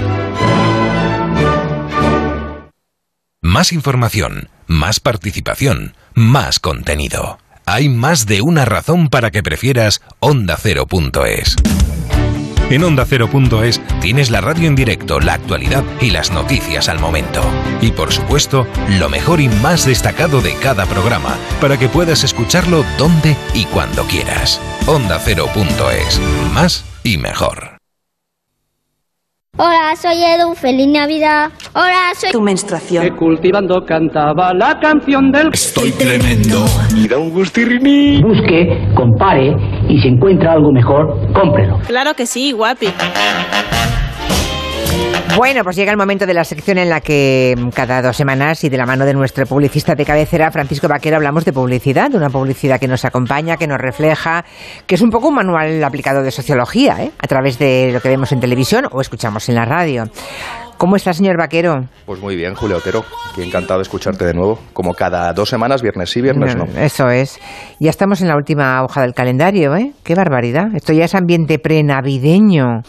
Más 3.44 3.74
información, 3.74 4.50
más 4.66 5.00
participación, 5.00 5.94
más 6.16 6.60
contenido. 6.60 7.38
Hay 7.68 7.90
más 7.90 8.26
de 8.26 8.42
una 8.42 8.66
razón 8.66 9.10
para 9.10 9.30
que 9.30 9.44
prefieras 9.44 10.02
ondacero.es. 10.20 11.58
En 12.74 12.84
ondacero.es 12.84 13.80
tienes 14.02 14.32
la 14.32 14.42
radio 14.42 14.68
en 14.68 14.74
directo, 14.74 15.20
la 15.20 15.34
actualidad 15.34 15.84
y 16.02 16.10
las 16.10 16.32
noticias 16.32 16.90
al 16.90 17.00
momento. 17.00 17.44
Y 17.82 17.92
por 17.92 18.12
supuesto, 18.12 18.66
lo 18.90 19.10
mejor 19.10 19.42
y 19.42 19.48
más 19.48 19.86
destacado 19.86 20.42
de 20.42 20.56
cada 20.56 20.88
programa, 20.88 21.38
para 21.62 21.78
que 21.78 21.88
puedas 21.88 22.24
escucharlo 22.24 22.84
donde 22.98 23.38
y 23.54 23.66
cuando 23.66 24.06
quieras. 24.06 24.60
Ondacero.es. 24.88 26.20
Más 26.52 26.84
y 27.04 27.20
mejor. 27.20 27.73
Hola, 29.56 29.96
soy 29.96 30.16
Edu, 30.16 30.56
feliz 30.56 30.88
Navidad. 30.88 31.52
Hola, 31.76 32.12
soy 32.16 32.32
tu 32.32 32.42
menstruación. 32.42 33.04
Que 33.04 33.12
cultivando 33.12 33.86
cantaba 33.86 34.52
la 34.52 34.80
canción 34.80 35.32
del 35.32 35.52
Estoy 35.54 35.92
tremendo. 35.92 36.66
Y 36.96 37.08
da 37.08 37.20
un 37.20 37.30
gustirrini. 37.30 38.20
Busque, 38.20 38.92
compare 38.96 39.56
y 39.88 40.00
si 40.02 40.08
encuentra 40.08 40.54
algo 40.54 40.72
mejor, 40.72 41.32
cómprelo. 41.34 41.78
Claro 41.86 42.16
que 42.16 42.26
sí, 42.26 42.52
guapi. 42.52 42.88
Bueno, 45.36 45.64
pues 45.64 45.76
llega 45.76 45.92
el 45.92 45.98
momento 45.98 46.28
de 46.28 46.34
la 46.36 46.44
sección 46.44 46.78
en 46.78 46.90
la 46.90 47.02
que 47.02 47.56
cada 47.74 48.04
dos 48.04 48.16
semanas 48.16 48.64
y 48.64 48.70
de 48.70 48.78
la 48.78 48.86
mano 48.86 49.04
de 49.04 49.14
nuestro 49.14 49.48
publicista 49.48 49.96
de 49.96 50.06
cabecera, 50.06 50.52
Francisco 50.52 50.88
Vaquero, 50.88 51.16
hablamos 51.16 51.44
de 51.44 51.52
publicidad, 51.52 52.12
de 52.12 52.18
una 52.18 52.30
publicidad 52.30 52.80
que 52.80 52.88
nos 52.88 53.04
acompaña, 53.04 53.58
que 53.58 53.66
nos 53.66 53.80
refleja, 53.80 54.46
que 54.86 54.94
es 54.94 55.02
un 55.02 55.10
poco 55.10 55.30
un 55.30 55.36
manual 55.36 55.84
aplicado 55.84 56.22
de 56.22 56.30
sociología, 56.30 57.04
¿eh? 57.04 57.12
a 57.18 57.28
través 57.28 57.58
de 57.58 57.90
lo 57.92 58.00
que 58.00 58.10
vemos 58.10 58.32
en 58.32 58.42
televisión 58.42 58.86
o 58.92 59.02
escuchamos 59.02 59.50
en 59.50 59.56
la 59.56 59.66
radio. 59.66 60.06
¿Cómo 60.78 60.98
está, 60.98 61.14
señor 61.14 61.38
Vaquero? 61.38 61.88
Pues 62.06 62.20
muy 62.20 62.36
bien, 62.36 62.56
Julio 62.56 62.78
Otero. 62.78 63.04
Qué 63.36 63.44
encantado 63.44 63.80
de 63.80 63.84
escucharte 63.84 64.26
de 64.26 64.34
nuevo. 64.34 64.60
Como 64.74 64.94
cada 64.94 65.32
dos 65.34 65.50
semanas, 65.50 65.82
viernes 65.82 66.10
sí, 66.10 66.22
viernes 66.22 66.56
no. 66.56 66.66
Eso 66.80 67.10
es. 67.10 67.40
Ya 67.80 67.90
estamos 67.90 68.22
en 68.22 68.28
la 68.28 68.36
última 68.36 68.84
hoja 68.84 69.02
del 69.02 69.14
calendario, 69.14 69.76
¿eh? 69.76 69.94
Qué 70.04 70.14
barbaridad. 70.14 70.76
Esto 70.76 70.94
ya 70.94 71.06
es 71.06 71.16
ambiente 71.16 71.58
prenavideño. 71.58 72.82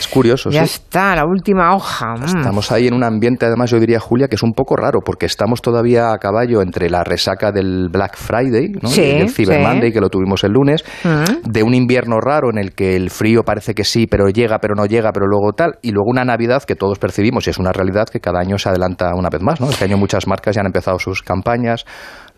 Es 0.00 0.08
curioso, 0.08 0.48
ya 0.50 0.64
sí. 0.66 0.80
está, 0.82 1.14
la 1.14 1.24
última 1.26 1.74
hoja. 1.74 2.14
Mm. 2.14 2.24
Estamos 2.38 2.72
ahí 2.72 2.86
en 2.88 2.94
un 2.94 3.04
ambiente, 3.04 3.44
además, 3.44 3.70
yo 3.70 3.78
diría, 3.78 4.00
Julia, 4.00 4.28
que 4.28 4.36
es 4.36 4.42
un 4.42 4.52
poco 4.52 4.74
raro, 4.74 5.00
porque 5.04 5.26
estamos 5.26 5.60
todavía 5.60 6.12
a 6.12 6.18
caballo 6.18 6.62
entre 6.62 6.88
la 6.88 7.04
resaca 7.04 7.52
del 7.52 7.88
Black 7.90 8.16
Friday, 8.16 8.72
¿no? 8.80 8.88
Sí, 8.88 9.02
y 9.02 9.20
el 9.20 9.28
Cyber 9.28 9.58
sí. 9.58 9.62
Monday, 9.62 9.92
que 9.92 10.00
lo 10.00 10.08
tuvimos 10.08 10.42
el 10.44 10.52
lunes, 10.52 10.82
Mm. 11.04 11.50
de 11.50 11.62
un 11.62 11.74
invierno 11.74 12.18
raro 12.18 12.48
en 12.50 12.58
el 12.58 12.72
que 12.72 12.96
el 12.96 13.10
frío 13.10 13.42
parece 13.42 13.74
que 13.74 13.84
sí, 13.84 14.06
pero 14.06 14.28
llega, 14.28 14.58
pero 14.58 14.74
no 14.74 14.86
llega, 14.86 15.12
pero 15.12 15.26
luego 15.26 15.52
tal, 15.52 15.78
y 15.82 15.90
luego 15.90 16.08
una 16.10 16.24
Navidad 16.24 16.62
que 16.64 16.74
todos 16.76 16.98
percibimos, 16.98 17.46
y 17.46 17.50
es 17.50 17.58
una 17.58 17.72
realidad 17.72 18.06
que 18.08 18.20
cada 18.20 18.40
año 18.40 18.56
se 18.58 18.70
adelanta 18.70 19.10
una 19.14 19.28
vez 19.28 19.42
más, 19.42 19.60
¿no? 19.60 19.68
Este 19.68 19.84
año 19.84 19.98
muchas 19.98 20.26
marcas 20.26 20.54
ya 20.54 20.60
han 20.60 20.66
empezado 20.66 20.98
sus 20.98 21.22
campañas, 21.22 21.84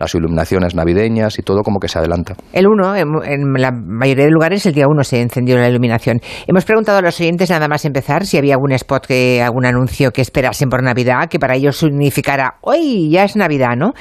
las 0.03 0.15
iluminaciones 0.15 0.75
navideñas 0.75 1.39
y 1.39 1.43
todo 1.43 1.63
como 1.63 1.79
que 1.79 1.89
se 1.89 1.99
adelanta. 1.99 2.35
El 2.53 2.67
1, 2.67 2.97
en, 2.97 3.09
en 3.25 3.53
la 3.55 3.71
mayoría 3.71 4.25
de 4.25 4.31
lugares, 4.31 4.67
el 4.67 4.75
día 4.75 4.87
1 4.89 5.05
se 5.05 5.21
encendió 5.21 5.57
la 5.57 5.69
iluminación. 5.69 6.21
Hemos 6.47 6.65
preguntado 6.65 6.99
a 6.99 7.03
los 7.03 7.19
oyentes, 7.21 7.51
nada 7.51 7.69
más 7.69 7.85
empezar, 7.85 8.27
si 8.27 8.37
había 8.37 8.55
algún 8.55 8.73
spot, 8.73 9.07
que, 9.07 9.41
algún 9.43 9.65
anuncio 9.65 10.11
que 10.11 10.21
esperasen 10.23 10.69
por 10.69 10.83
Navidad, 10.83 11.29
que 11.31 11.39
para 11.39 11.55
ellos 11.55 11.77
significara, 11.77 12.57
hoy 12.63 13.11
ya 13.11 13.25
es 13.25 13.37
Navidad, 13.37 13.77
¿no? 13.77 13.93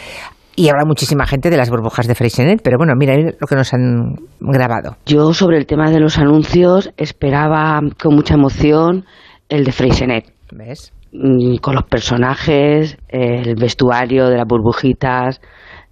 Y 0.56 0.70
habla 0.70 0.84
muchísima 0.86 1.26
gente 1.26 1.50
de 1.50 1.58
las 1.58 1.70
burbujas 1.70 2.08
de 2.08 2.16
Freixenet, 2.16 2.62
pero 2.64 2.78
bueno, 2.78 2.94
mira 2.98 3.16
lo 3.16 3.48
que 3.48 3.56
nos 3.56 3.74
han 3.74 4.16
grabado. 4.40 4.98
Yo 5.06 5.34
sobre 5.34 5.58
el 5.58 5.66
tema 5.66 5.90
de 5.92 6.00
los 6.00 6.18
anuncios 6.18 6.92
esperaba 6.98 7.80
con 8.02 8.16
mucha 8.16 8.34
emoción 8.34 9.06
el 9.50 9.64
de 9.64 9.72
Freixenet. 9.72 10.26
¿Ves? 10.52 10.92
Mm, 11.14 11.58
Con 11.62 11.76
los 11.76 11.86
personajes, 11.86 12.98
el 13.08 13.56
vestuario 13.56 14.28
de 14.28 14.38
las 14.38 14.48
burbujitas. 14.48 15.42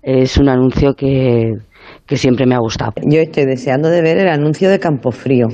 Es 0.02 0.38
un 0.38 0.50
anuncio 0.50 0.94
que, 0.94 1.52
que 2.06 2.16
siempre 2.16 2.46
me 2.46 2.56
ha 2.56 2.60
gustado. 2.60 2.94
Yo 3.06 3.20
estoy 3.20 3.46
deseando 3.46 3.90
de 3.90 4.02
ver 4.02 4.18
el 4.18 4.30
anuncio 4.30 4.70
de 4.70 4.80
Campofrío. 4.80 5.48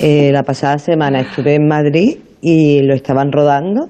Eh, 0.00 0.30
la 0.32 0.42
pasada 0.42 0.78
semana 0.78 1.20
estuve 1.20 1.54
en 1.54 1.66
Madrid 1.66 2.18
y 2.40 2.82
lo 2.82 2.94
estaban 2.94 3.32
rodando 3.32 3.86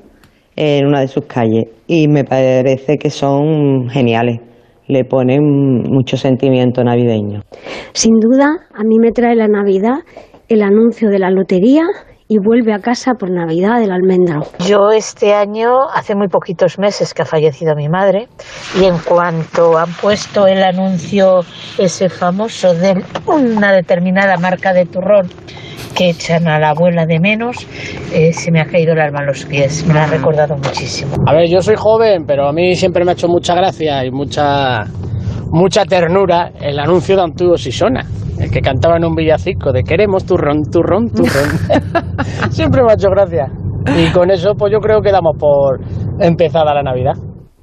en 0.56 0.86
una 0.86 1.00
de 1.00 1.08
sus 1.08 1.24
calles 1.26 1.64
y 1.86 2.08
me 2.08 2.24
parece 2.24 2.96
que 2.98 3.10
son 3.10 3.88
geniales. 3.88 4.40
Le 4.88 5.04
ponen 5.04 5.40
mucho 5.88 6.16
sentimiento 6.16 6.82
navideño. 6.84 7.42
Sin 7.92 8.18
duda, 8.18 8.46
a 8.74 8.84
mí 8.84 8.98
me 8.98 9.12
trae 9.12 9.34
la 9.34 9.48
Navidad 9.48 10.00
el 10.48 10.62
anuncio 10.62 11.08
de 11.08 11.18
la 11.18 11.30
lotería 11.30 11.84
y 12.28 12.38
vuelve 12.38 12.72
a 12.72 12.78
casa 12.78 13.12
por 13.14 13.30
Navidad 13.30 13.80
del 13.80 13.92
almendro. 13.92 14.42
Yo 14.66 14.90
este 14.90 15.34
año, 15.34 15.88
hace 15.94 16.14
muy 16.14 16.28
poquitos 16.28 16.78
meses 16.78 17.14
que 17.14 17.22
ha 17.22 17.26
fallecido 17.26 17.74
mi 17.74 17.88
madre, 17.88 18.28
y 18.80 18.84
en 18.84 18.98
cuanto 18.98 19.78
han 19.78 19.92
puesto 20.00 20.46
el 20.46 20.62
anuncio 20.62 21.40
ese 21.78 22.08
famoso 22.08 22.74
de 22.74 23.02
una 23.26 23.72
determinada 23.72 24.36
marca 24.36 24.72
de 24.72 24.86
turrón 24.86 25.28
que 25.94 26.10
echan 26.10 26.48
a 26.48 26.58
la 26.58 26.70
abuela 26.70 27.04
de 27.06 27.20
menos, 27.20 27.66
eh, 28.12 28.32
se 28.32 28.50
me 28.50 28.60
ha 28.60 28.64
caído 28.64 28.94
el 28.94 29.00
alma 29.00 29.20
a 29.20 29.24
los 29.24 29.44
pies, 29.44 29.86
me 29.86 29.94
lo 29.94 30.00
ha 30.00 30.06
recordado 30.06 30.56
muchísimo. 30.56 31.14
A 31.26 31.34
ver, 31.34 31.48
yo 31.48 31.60
soy 31.60 31.76
joven, 31.76 32.24
pero 32.26 32.48
a 32.48 32.52
mí 32.52 32.74
siempre 32.74 33.04
me 33.04 33.10
ha 33.10 33.14
hecho 33.14 33.28
mucha 33.28 33.54
gracia 33.54 34.04
y 34.04 34.10
mucha 34.10 34.84
mucha 35.52 35.84
ternura 35.84 36.50
el 36.62 36.78
anuncio 36.78 37.14
de 37.14 37.22
Antiguos 37.22 37.66
y 37.66 37.72
Sona, 37.72 38.06
el 38.42 38.50
que 38.50 38.60
cantaba 38.60 38.96
en 38.96 39.04
un 39.04 39.14
villacico 39.14 39.72
de 39.72 39.84
queremos 39.84 40.24
turrón, 40.26 40.64
turrón, 40.64 41.08
turrón. 41.10 41.48
siempre 42.50 42.82
me 42.82 42.90
ha 42.90 42.94
hecho 42.94 43.08
gracia. 43.08 43.46
Y 43.96 44.12
con 44.12 44.30
eso, 44.30 44.54
pues 44.56 44.72
yo 44.72 44.78
creo 44.80 45.00
que 45.00 45.10
damos 45.10 45.36
por 45.38 45.80
empezada 46.20 46.74
la 46.74 46.82
Navidad. 46.82 47.14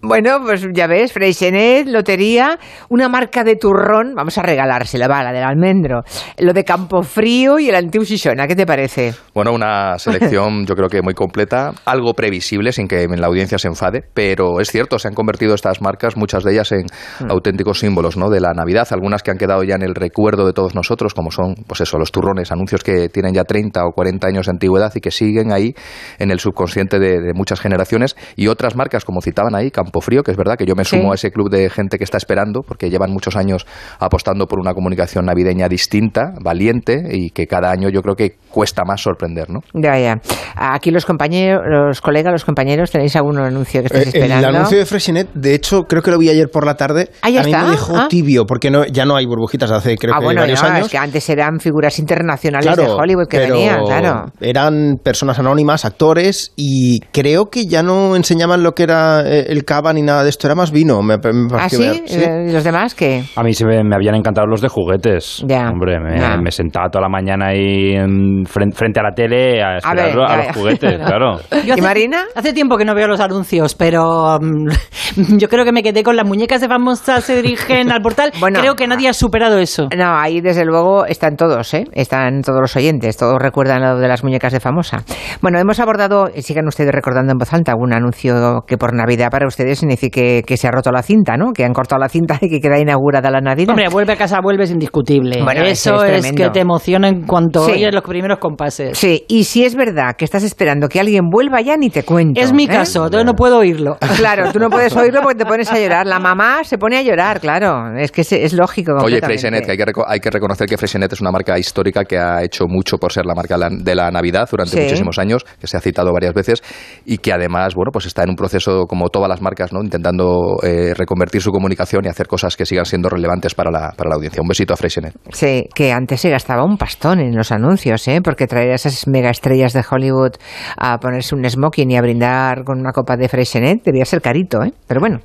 Bueno, 0.02 0.40
pues 0.44 0.66
ya 0.74 0.88
ves, 0.88 1.14
Freixenet, 1.14 1.88
lotería, 1.88 2.58
una 2.90 3.10
marca 3.10 3.44
de 3.44 3.56
turrón, 3.56 4.14
vamos 4.16 4.38
a 4.38 4.42
regalársela, 4.42 5.08
va, 5.08 5.24
la 5.24 5.32
del 5.32 5.44
almendro, 5.44 6.02
lo 6.38 6.54
de 6.54 6.64
Campofrío 6.64 7.60
y 7.60 7.70
el 7.70 7.76
Antiguo 7.76 8.06
Xixona, 8.06 8.48
¿qué 8.48 8.56
te 8.56 8.66
parece? 8.66 9.14
Bueno, 9.34 9.52
una 9.54 9.98
selección 10.00 10.66
yo 10.68 10.76
creo 10.76 10.88
que 10.88 11.02
muy 11.02 11.14
completa, 11.14 11.74
algo 11.86 12.14
previsible 12.14 12.72
sin 12.72 12.88
que 12.88 13.08
la 13.08 13.28
audiencia 13.28 13.58
se 13.58 13.68
enfade, 13.68 14.04
pero 14.14 14.60
es 14.60 14.72
cierto, 14.72 15.00
se 15.00 15.08
han 15.08 15.14
convertido 15.14 15.54
estas 15.54 15.82
marcas, 15.82 16.16
muchas 16.16 16.44
de 16.44 16.54
ellas 16.54 16.72
en 16.72 16.86
Mm. 17.20 17.32
auténticos 17.32 17.80
símbolos 17.80 18.18
¿no? 18.18 18.30
de 18.30 18.40
la 18.40 18.54
Navidad, 18.54 18.88
algunas 18.92 19.24
que 19.24 19.32
han 19.32 19.38
quedado 19.38 19.64
ya 19.64 19.76
en 19.76 19.82
el 19.82 19.96
recuerdo 19.96 20.46
de 20.46 20.54
todos 20.54 20.76
nosotros, 20.76 21.14
como 21.14 21.32
son 21.32 21.56
pues 21.68 21.82
eso, 21.82 21.98
los 21.98 22.12
turrones, 22.12 22.52
anuncios 22.52 22.84
que 22.84 23.10
tienen 23.10 23.34
ya 23.34 23.44
30 23.44 23.84
o 23.86 23.92
40 23.92 24.28
años 24.28 24.46
de 24.46 24.52
antigüedad 24.52 24.92
y 24.96 25.02
que 25.02 25.12
siguen 25.12 25.52
ahí 25.52 25.74
en 26.18 26.32
el 26.32 26.40
subconsciente 26.40 27.00
de, 27.00 27.20
de 27.20 27.34
muchas 27.34 27.60
generaciones, 27.60 28.16
y 28.36 28.48
otras 28.48 28.76
marcas, 28.76 29.06
como 29.06 29.22
citaban 29.22 29.56
ahí, 29.56 29.72
Campofrío, 29.72 29.89
que 30.24 30.32
es 30.32 30.38
verdad 30.38 30.56
que 30.58 30.66
yo 30.66 30.76
me 30.76 30.86
sumo 30.86 31.12
a 31.12 31.16
ese 31.16 31.32
club 31.32 31.50
de 31.50 31.70
gente 31.70 31.98
que 31.98 32.04
está 32.04 32.18
esperando, 32.18 32.62
porque 32.62 32.90
llevan 32.90 33.12
muchos 33.12 33.36
años 33.36 33.66
apostando 34.00 34.46
por 34.48 34.60
una 34.60 34.74
comunicación 34.74 35.26
navideña 35.26 35.68
distinta, 35.68 36.34
valiente, 36.42 37.02
y 37.12 37.30
que 37.32 37.48
cada 37.48 37.72
año 37.72 37.90
yo 37.90 38.02
creo 38.02 38.16
que 38.16 38.36
cuesta 38.50 38.84
más 38.86 39.02
sorprender, 39.02 39.50
¿no? 39.50 39.60
Ya, 39.74 39.98
ya. 40.00 40.20
Aquí 40.56 40.92
los 40.92 41.06
compañeros, 41.06 41.62
los 41.70 42.02
colegas, 42.02 42.32
los 42.32 42.46
compañeros, 42.46 42.92
¿tenéis 42.92 43.16
algún 43.16 43.38
anuncio 43.40 43.82
que 43.82 43.88
estéis 43.88 44.06
Eh, 44.08 44.10
esperando? 44.18 44.48
El 44.50 44.56
anuncio 44.56 44.78
de 44.78 44.86
Freshinet, 44.86 45.30
de 45.34 45.54
hecho, 45.54 45.84
creo 45.84 46.02
que 46.02 46.12
lo 46.12 46.18
vi 46.18 46.30
ayer 46.30 46.50
por 46.50 46.66
la 46.66 46.76
tarde. 46.76 47.10
Ah, 47.22 47.30
ya 47.30 47.42
a 47.42 47.44
mí 47.44 47.52
está. 47.52 47.64
me 47.66 47.72
dejó 47.72 47.96
Ah. 47.98 48.08
tibio, 48.10 48.46
porque 48.46 48.72
no, 48.72 48.86
ya 48.86 49.06
no 49.06 49.16
hay 49.16 49.26
burbujitas 49.26 49.72
hace 49.72 49.96
creo 49.98 50.14
ah, 50.16 50.20
que 50.20 50.26
bueno, 50.26 50.42
varios 50.42 50.62
no, 50.62 50.70
años. 50.70 50.86
es 50.86 50.92
que 50.92 50.98
antes 50.98 51.30
eran 51.30 51.60
figuras 51.60 52.00
internacionales 52.00 52.66
Claro, 52.74 52.84
de 52.84 52.90
Hollywood 53.02 53.28
que 53.28 53.38
pero 53.38 53.54
venían, 53.56 53.84
claro. 53.86 54.26
Eran 54.40 54.98
personas 55.04 55.38
anónimas, 55.40 55.86
actores, 55.86 56.54
y 56.56 57.00
creo 57.12 57.50
que 57.50 57.66
ya 57.66 57.84
no 57.84 58.16
enseñaban 58.16 58.64
lo 58.64 58.74
que 58.74 58.84
era 58.84 59.22
eh, 59.26 59.46
el 59.50 59.66
cava 59.80 59.94
ni 59.94 60.02
nada 60.02 60.24
de 60.24 60.30
esto, 60.30 60.48
era 60.48 60.56
más 60.56 60.72
vino. 60.72 61.02
Me, 61.02 61.18
me 61.18 61.58
¿Ah, 61.58 61.70
sí? 61.70 62.04
¿Y 62.08 62.52
los 62.52 62.64
demás 62.64 62.94
qué? 62.96 63.24
A 63.36 63.44
mí 63.44 63.54
se 63.54 63.66
me, 63.66 63.82
me 63.84 63.96
habían 63.96 64.16
encantado 64.16 64.46
los 64.48 64.62
de 64.62 64.68
juguetes. 64.68 65.44
Ya. 65.48 65.70
Hombre, 65.70 66.00
me, 66.00 66.20
Ya. 66.20 66.38
me 66.38 66.52
sentaba 66.52 66.90
toda 66.90 67.04
la 67.04 67.10
mañana 67.10 67.48
ahí 67.48 67.94
en- 67.96 68.46
frente, 68.46 68.76
frente 68.76 69.00
a 69.00 69.04
la 69.04 69.12
tele 69.12 69.64
a 69.64 69.78
esperar 69.78 70.16
ver, 70.16 70.20
a, 70.20 70.38
los 70.48 70.56
juguetes, 70.58 70.98
claro. 71.06 71.40
Yo 71.66 71.74
hace, 71.74 71.82
Marina? 71.82 72.24
Hace 72.36 72.54
tiempo 72.54 72.78
que 72.78 72.84
no 72.86 72.94
veo 72.94 73.08
los 73.08 73.20
anuncios, 73.22 73.76
pero 73.76 74.38
mm, 74.42 75.38
yo 75.38 75.48
creo 75.48 75.64
que 75.64 75.72
me 75.72 75.84
quedé 75.84 76.04
con 76.04 76.16
las 76.16 76.26
muñecas 76.26 76.60
de 76.62 76.68
famosas 76.68 77.24
se 77.24 77.42
dirigen 77.42 77.92
al 77.92 78.02
portal. 78.02 78.32
creo 78.54 78.76
que 78.76 78.88
nadie 78.88 79.08
ha 79.08 79.14
superado 79.14 79.60
eso. 79.60 79.88
No, 79.96 80.18
ahí 80.20 80.42
desde 80.42 80.66
luego 80.66 81.06
están 81.06 81.36
todos, 81.38 81.74
¿eh? 81.74 81.86
Están 81.94 82.42
todos 82.42 82.60
los 82.60 82.76
oyentes, 82.76 83.16
todos 83.18 83.38
recuerdan 83.40 83.82
lo 83.82 83.98
de 84.00 84.08
las 84.08 84.24
muñecas 84.24 84.52
de 84.52 84.60
famosa. 84.60 85.04
Bueno, 85.42 85.60
hemos 85.60 85.80
abordado, 85.80 86.28
eh, 86.34 86.42
sigan 86.42 86.68
ustedes 86.68 86.92
recordando 86.92 87.32
en 87.32 87.38
voz 87.38 87.54
alta, 87.54 87.72
algún 87.72 87.94
anuncio 87.94 88.64
que 88.68 88.78
por 88.78 88.94
Navidad 88.94 89.30
para 89.30 89.48
ustedes 89.48 89.69
signifique 89.76 90.44
que 90.46 90.58
se 90.58 90.68
ha 90.68 90.72
roto 90.72 90.92
la 90.92 91.02
cinta, 91.04 91.38
¿no? 91.38 91.52
Que 91.54 91.64
han 91.66 91.74
cortado 91.74 92.00
la 92.00 92.10
cinta 92.10 92.38
y 92.42 92.50
que 92.50 92.60
queda 92.60 92.80
inaugurada 92.80 93.30
la 93.32 93.42
Navidad. 93.42 93.70
Hombre, 93.72 93.90
vuelve 93.90 94.14
a 94.14 94.16
casa, 94.18 94.40
vuelve 94.42 94.64
es 94.64 94.72
indiscutible. 94.72 95.42
Bueno, 95.44 95.62
eso 95.64 96.04
es 96.04 96.32
que 96.32 96.50
te 96.50 96.60
emociona 96.62 97.08
en 97.08 97.26
cuanto 97.26 97.66
Sí. 97.66 97.72
oyes 97.74 97.94
los 97.94 98.04
primeros 98.04 98.40
compases. 98.40 98.98
Sí, 98.98 99.26
y 99.28 99.44
si 99.46 99.64
es 99.66 99.76
verdad 99.76 100.16
que 100.18 100.26
estás 100.26 100.44
esperando 100.44 100.88
que 100.90 101.00
alguien 101.00 101.30
vuelva 101.30 101.62
ya, 101.62 101.78
ni 101.78 101.90
te 101.90 102.04
cuento. 102.04 102.40
Es 102.40 102.54
mi 102.54 102.66
¿eh? 102.66 102.68
caso, 102.68 103.06
entonces 103.06 103.26
no 103.26 103.34
puedo 103.34 103.58
oírlo. 103.60 103.98
Claro, 104.20 104.52
tú 104.52 104.60
no 104.60 104.70
puedes 104.70 104.96
oírlo 104.98 105.22
porque 105.22 105.38
te 105.38 105.46
pones 105.46 105.72
a 105.72 105.80
llorar. 105.80 106.06
La 106.06 106.20
mamá 106.20 106.64
se 106.64 106.78
pone 106.78 106.98
a 106.98 107.02
llorar, 107.02 107.40
claro. 107.40 107.96
Es 107.98 108.12
que 108.12 108.22
es, 108.22 108.32
es 108.34 108.54
lógico. 108.54 108.94
Oye. 109.04 109.20
Freixenet, 109.22 109.66
que 109.66 109.72
hay 109.72 109.78
que, 109.78 109.86
hay 110.08 110.20
que 110.20 110.30
reconocer 110.30 110.68
que 110.68 110.78
Freixenet 110.78 111.12
es 111.14 111.22
una 111.22 111.32
marca 111.32 111.58
histórica 111.58 112.04
que 112.04 112.18
ha 112.18 112.44
hecho 112.44 112.66
mucho 112.68 112.98
por 112.98 113.12
ser 113.14 113.26
la 113.26 113.34
marca 113.36 113.56
de 113.56 113.60
la, 113.60 113.70
de 113.70 113.96
la 113.96 114.12
Navidad 114.12 114.48
durante 114.50 114.72
Sí. 114.72 114.82
muchísimos 114.84 115.18
años, 115.20 115.46
que 115.60 115.68
se 115.68 115.78
ha 115.78 115.80
citado 115.82 116.12
varias 116.14 116.34
veces 116.34 116.62
y 117.06 117.18
que 117.18 117.32
además, 117.34 117.74
bueno, 117.76 117.92
pues 117.92 118.06
está 118.06 118.24
en 118.24 118.30
un 118.30 118.36
proceso 118.36 118.86
como 118.88 119.10
todas 119.10 119.30
las 119.30 119.42
marcas, 119.42 119.59
¿no? 119.72 119.82
Intentando 119.82 120.58
eh, 120.64 120.94
reconvertir 120.96 121.42
su 121.42 121.52
comunicación 121.52 122.06
y 122.06 122.08
hacer 122.08 122.28
cosas 122.28 122.56
que 122.56 122.66
sigan 122.66 122.86
siendo 122.86 123.10
relevantes 123.10 123.54
para 123.54 123.72
la, 123.72 123.92
para 123.96 124.10
la 124.10 124.16
audiencia. 124.16 124.42
Un 124.42 124.48
besito 124.48 124.74
a 124.74 124.78
Freixenet. 124.78 125.14
Sí, 125.32 125.68
que 125.74 125.92
antes 125.92 126.22
se 126.22 126.30
gastaba 126.30 126.64
un 126.64 126.78
pastón 126.78 127.20
en 127.20 127.36
los 127.36 127.52
anuncios, 127.52 128.08
¿eh? 128.08 128.22
Porque 128.24 128.48
traer 128.48 128.72
a 128.72 128.76
esas 128.76 129.08
mega 129.08 129.30
estrellas 129.30 129.74
de 129.74 129.84
Hollywood 129.90 130.34
a 130.78 130.98
ponerse 131.00 131.36
un 131.36 131.48
smoking 131.48 131.92
y 131.92 131.98
a 131.98 132.02
brindar 132.02 132.64
con 132.64 132.80
una 132.80 132.92
copa 132.92 133.18
de 133.18 133.28
Freixenet 133.28 133.84
debía 133.84 134.06
ser 134.06 134.22
carito, 134.22 134.64
¿eh? 134.64 134.74
Pero 134.88 135.00
bueno, 135.00 135.20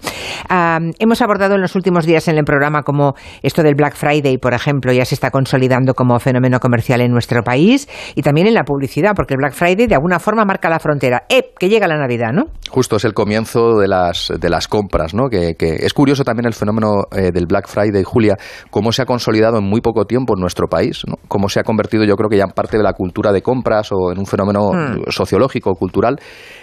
hemos 0.98 1.23
abordado 1.23 1.55
en 1.55 1.61
los 1.61 1.74
últimos 1.74 2.06
días 2.06 2.28
en 2.28 2.39
el 2.39 2.44
programa 2.44 2.82
como 2.82 3.15
esto 3.43 3.62
del 3.62 3.74
Black 3.74 3.94
Friday, 3.94 4.39
por 4.39 4.55
ejemplo, 4.55 4.93
ya 4.93 5.05
se 5.05 5.15
está 5.15 5.31
consolidando 5.31 5.94
como 5.94 6.19
fenómeno 6.19 6.61
comercial 6.61 7.01
en 7.01 7.12
nuestro 7.12 7.43
país 7.43 7.89
y 8.15 8.23
también 8.23 8.47
en 8.47 8.55
la 8.55 8.65
publicidad, 8.65 9.12
porque 9.15 9.35
el 9.35 9.39
Black 9.39 9.55
Friday 9.55 9.86
de 9.86 9.94
alguna 9.94 10.19
forma 10.19 10.44
marca 10.44 10.69
la 10.69 10.78
frontera. 10.78 11.24
¡Eh! 11.28 11.52
Que 11.59 11.69
llega 11.69 11.86
la 11.86 11.97
Navidad, 11.97 12.32
¿no? 12.32 12.47
Justo 12.70 12.97
es 12.97 13.05
el 13.05 13.15
comienzo 13.15 13.78
de 13.78 13.89
las, 13.89 14.24
de 14.29 14.51
las 14.51 14.69
compras, 14.69 15.15
¿no? 15.15 15.29
Que, 15.29 15.55
que 15.55 15.77
es 15.81 15.93
curioso 15.93 16.25
también 16.25 16.47
el 16.47 16.55
fenómeno 16.55 17.05
eh, 17.13 17.31
del 17.33 17.47
Black 17.47 17.69
Friday, 17.69 18.03
Julia, 18.05 18.37
cómo 18.71 18.93
se 18.93 19.03
ha 19.03 19.07
consolidado 19.07 19.59
en 19.59 19.65
muy 19.65 19.81
poco 19.81 20.05
tiempo 20.05 20.35
en 20.37 20.41
nuestro 20.41 20.67
país, 20.69 21.03
¿no? 21.07 21.15
Cómo 21.29 21.49
se 21.49 21.61
ha 21.61 21.63
convertido, 21.63 22.05
yo 22.05 22.17
creo 22.17 22.29
que 22.29 22.37
ya 22.37 22.45
en 22.45 22.51
parte 22.51 22.77
de 22.77 22.83
la 22.83 22.93
cultura 22.93 23.33
de 23.33 23.43
compras 23.43 23.91
o 23.93 24.13
en 24.13 24.19
un 24.19 24.27
fenómeno 24.27 24.73
Hmm. 24.73 25.11
sociológico, 25.11 25.75
cultural. 25.75 26.19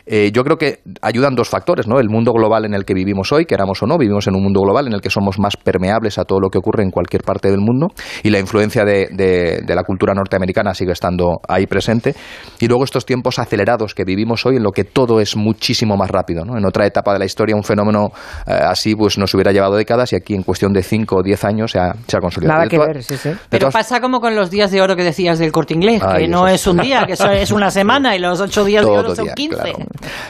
Eh, 0.05 0.31
yo 0.33 0.43
creo 0.43 0.57
que 0.57 0.79
ayudan 1.01 1.35
dos 1.35 1.49
factores, 1.49 1.87
¿no? 1.87 1.99
El 1.99 2.09
mundo 2.09 2.31
global 2.33 2.65
en 2.65 2.73
el 2.73 2.85
que 2.85 2.93
vivimos 2.93 3.31
hoy, 3.31 3.45
queramos 3.45 3.81
o 3.83 3.85
no, 3.87 3.97
vivimos 3.97 4.27
en 4.27 4.35
un 4.35 4.43
mundo 4.43 4.61
global 4.61 4.87
en 4.87 4.93
el 4.93 5.01
que 5.01 5.09
somos 5.09 5.39
más 5.39 5.55
permeables 5.57 6.17
a 6.17 6.25
todo 6.25 6.39
lo 6.39 6.49
que 6.49 6.57
ocurre 6.57 6.83
en 6.83 6.91
cualquier 6.91 7.23
parte 7.23 7.49
del 7.49 7.59
mundo 7.59 7.87
y 8.23 8.29
la 8.29 8.39
influencia 8.39 8.83
de, 8.83 9.09
de- 9.11 9.61
de 9.65 9.75
la 9.75 9.83
cultura 9.83 10.13
norteamericana 10.13 10.73
sigue 10.73 10.91
estando 10.91 11.39
ahí 11.47 11.67
presente. 11.67 12.15
Y 12.59 12.67
luego 12.67 12.83
estos 12.83 13.05
tiempos 13.05 13.39
acelerados 13.39 13.93
que 13.93 14.03
vivimos 14.03 14.45
hoy 14.45 14.57
en 14.57 14.63
lo 14.63 14.71
que 14.71 14.83
todo 14.83 15.19
es 15.19 15.35
muchísimo 15.35 15.95
más 15.97 16.09
rápido, 16.09 16.45
¿no? 16.45 16.57
En 16.57 16.65
otra 16.65 16.85
etapa 16.85 17.13
de 17.13 17.19
la 17.19 17.25
historia 17.25 17.55
un 17.55 17.63
fenómeno 17.63 18.11
eh, 18.47 18.51
así 18.51 18.95
pues 18.95 19.17
nos 19.17 19.33
hubiera 19.33 19.51
llevado 19.51 19.75
décadas 19.75 20.13
y 20.13 20.15
aquí 20.15 20.33
en 20.33 20.43
cuestión 20.43 20.73
de 20.73 20.83
5 20.83 21.17
o 21.17 21.23
10 21.23 21.43
años 21.45 21.71
se 21.71 21.79
ha, 21.79 21.93
se 22.07 22.17
ha 22.17 22.19
consolidado. 22.19 22.57
Nada 22.59 22.69
que 22.69 22.77
todas- 22.77 22.93
ver, 22.93 23.03
sí, 23.03 23.17
sí. 23.17 23.29
de 23.29 23.35
Pero 23.49 23.59
todas- 23.69 23.73
pasa 23.73 24.01
como 24.01 24.19
con 24.19 24.35
los 24.35 24.49
días 24.49 24.71
de 24.71 24.81
oro 24.81 24.95
que 24.95 25.03
decías 25.03 25.39
del 25.39 25.51
corte 25.51 25.73
inglés, 25.73 26.01
Ay, 26.05 26.23
que 26.23 26.27
no 26.27 26.47
es 26.47 26.65
un 26.67 26.77
día, 26.77 27.03
que 27.05 27.13
eso 27.13 27.29
es 27.29 27.51
una 27.51 27.69
semana 27.71 28.15
y 28.15 28.19
los 28.19 28.39
ocho 28.41 28.63
días 28.65 28.85
de 28.85 28.91
oro 28.91 29.15
son 29.15 29.25
día, 29.25 29.33
15. 29.35 29.55
claro. 29.55 29.77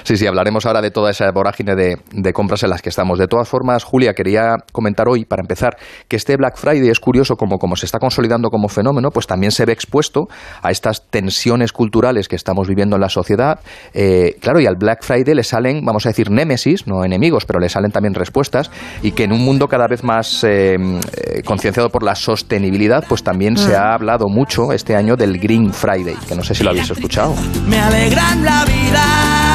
Sí, 0.04 0.18
sí, 0.18 0.28
hablaremos 0.28 0.66
ahora 0.66 0.82
de 0.82 0.92
toda 0.92 1.12
esa 1.12 1.32
vorágine 1.32 1.76
de, 1.76 1.98
de 2.12 2.34
compras 2.34 2.64
en 2.64 2.70
las 2.70 2.82
que 2.82 2.90
estamos. 2.90 3.20
De 3.20 3.28
todas 3.28 3.48
formas, 3.48 3.84
Julia, 3.84 4.14
quería 4.14 4.58
comentar 4.72 5.08
hoy, 5.08 5.26
para 5.26 5.42
empezar, 5.42 5.78
que 6.08 6.16
este 6.16 6.36
Black 6.38 6.58
Friday 6.58 6.90
es 6.90 7.00
curioso 7.00 7.36
como, 7.36 7.58
como 7.58 7.76
se 7.76 7.86
está 7.86 8.00
consolidando 8.00 8.50
como 8.50 8.68
fenómeno, 8.68 9.10
pues 9.12 9.28
también 9.28 9.52
se 9.52 9.66
ve 9.66 9.74
expuesto 9.74 10.28
a 10.62 10.72
estas 10.72 11.10
tensiones 11.10 11.72
culturales 11.72 12.28
que 12.28 12.36
estamos 12.36 12.68
viviendo 12.68 12.96
en 12.96 13.02
la 13.02 13.10
sociedad. 13.10 13.60
Eh, 13.94 14.36
claro, 14.42 14.60
y 14.60 14.66
al 14.66 14.76
Black 14.76 15.04
Friday 15.04 15.34
le 15.36 15.44
salen, 15.44 15.84
vamos 15.86 16.06
a 16.06 16.10
decir, 16.10 16.30
némesis, 16.30 16.88
no 16.88 17.04
enemigos, 17.04 17.46
pero 17.46 17.60
le 17.60 17.70
salen 17.70 17.92
también 17.92 18.14
respuestas, 18.14 18.72
y 19.02 19.12
que 19.12 19.24
en 19.24 19.34
un 19.34 19.44
mundo 19.44 19.68
cada 19.68 19.88
vez 19.88 20.04
más 20.04 20.44
eh, 20.44 20.76
eh, 20.76 21.44
concienciado 21.44 21.90
por 21.90 22.04
la 22.04 22.16
sostenibilidad, 22.16 23.04
pues 23.08 23.24
también 23.24 23.58
se 23.58 23.76
ha 23.76 23.94
hablado 23.94 24.28
mucho 24.28 24.72
este 24.74 24.96
año 24.96 25.16
del 25.16 25.40
Green 25.40 25.74
Friday, 25.74 26.16
que 26.28 26.36
no 26.36 26.44
sé 26.44 26.56
si 26.56 26.64
lo 26.64 26.72
habéis 26.72 26.90
escuchado. 26.90 27.34
Me 27.68 27.80
alegran 27.80 28.44
la 28.44 28.66
vida. 28.66 29.51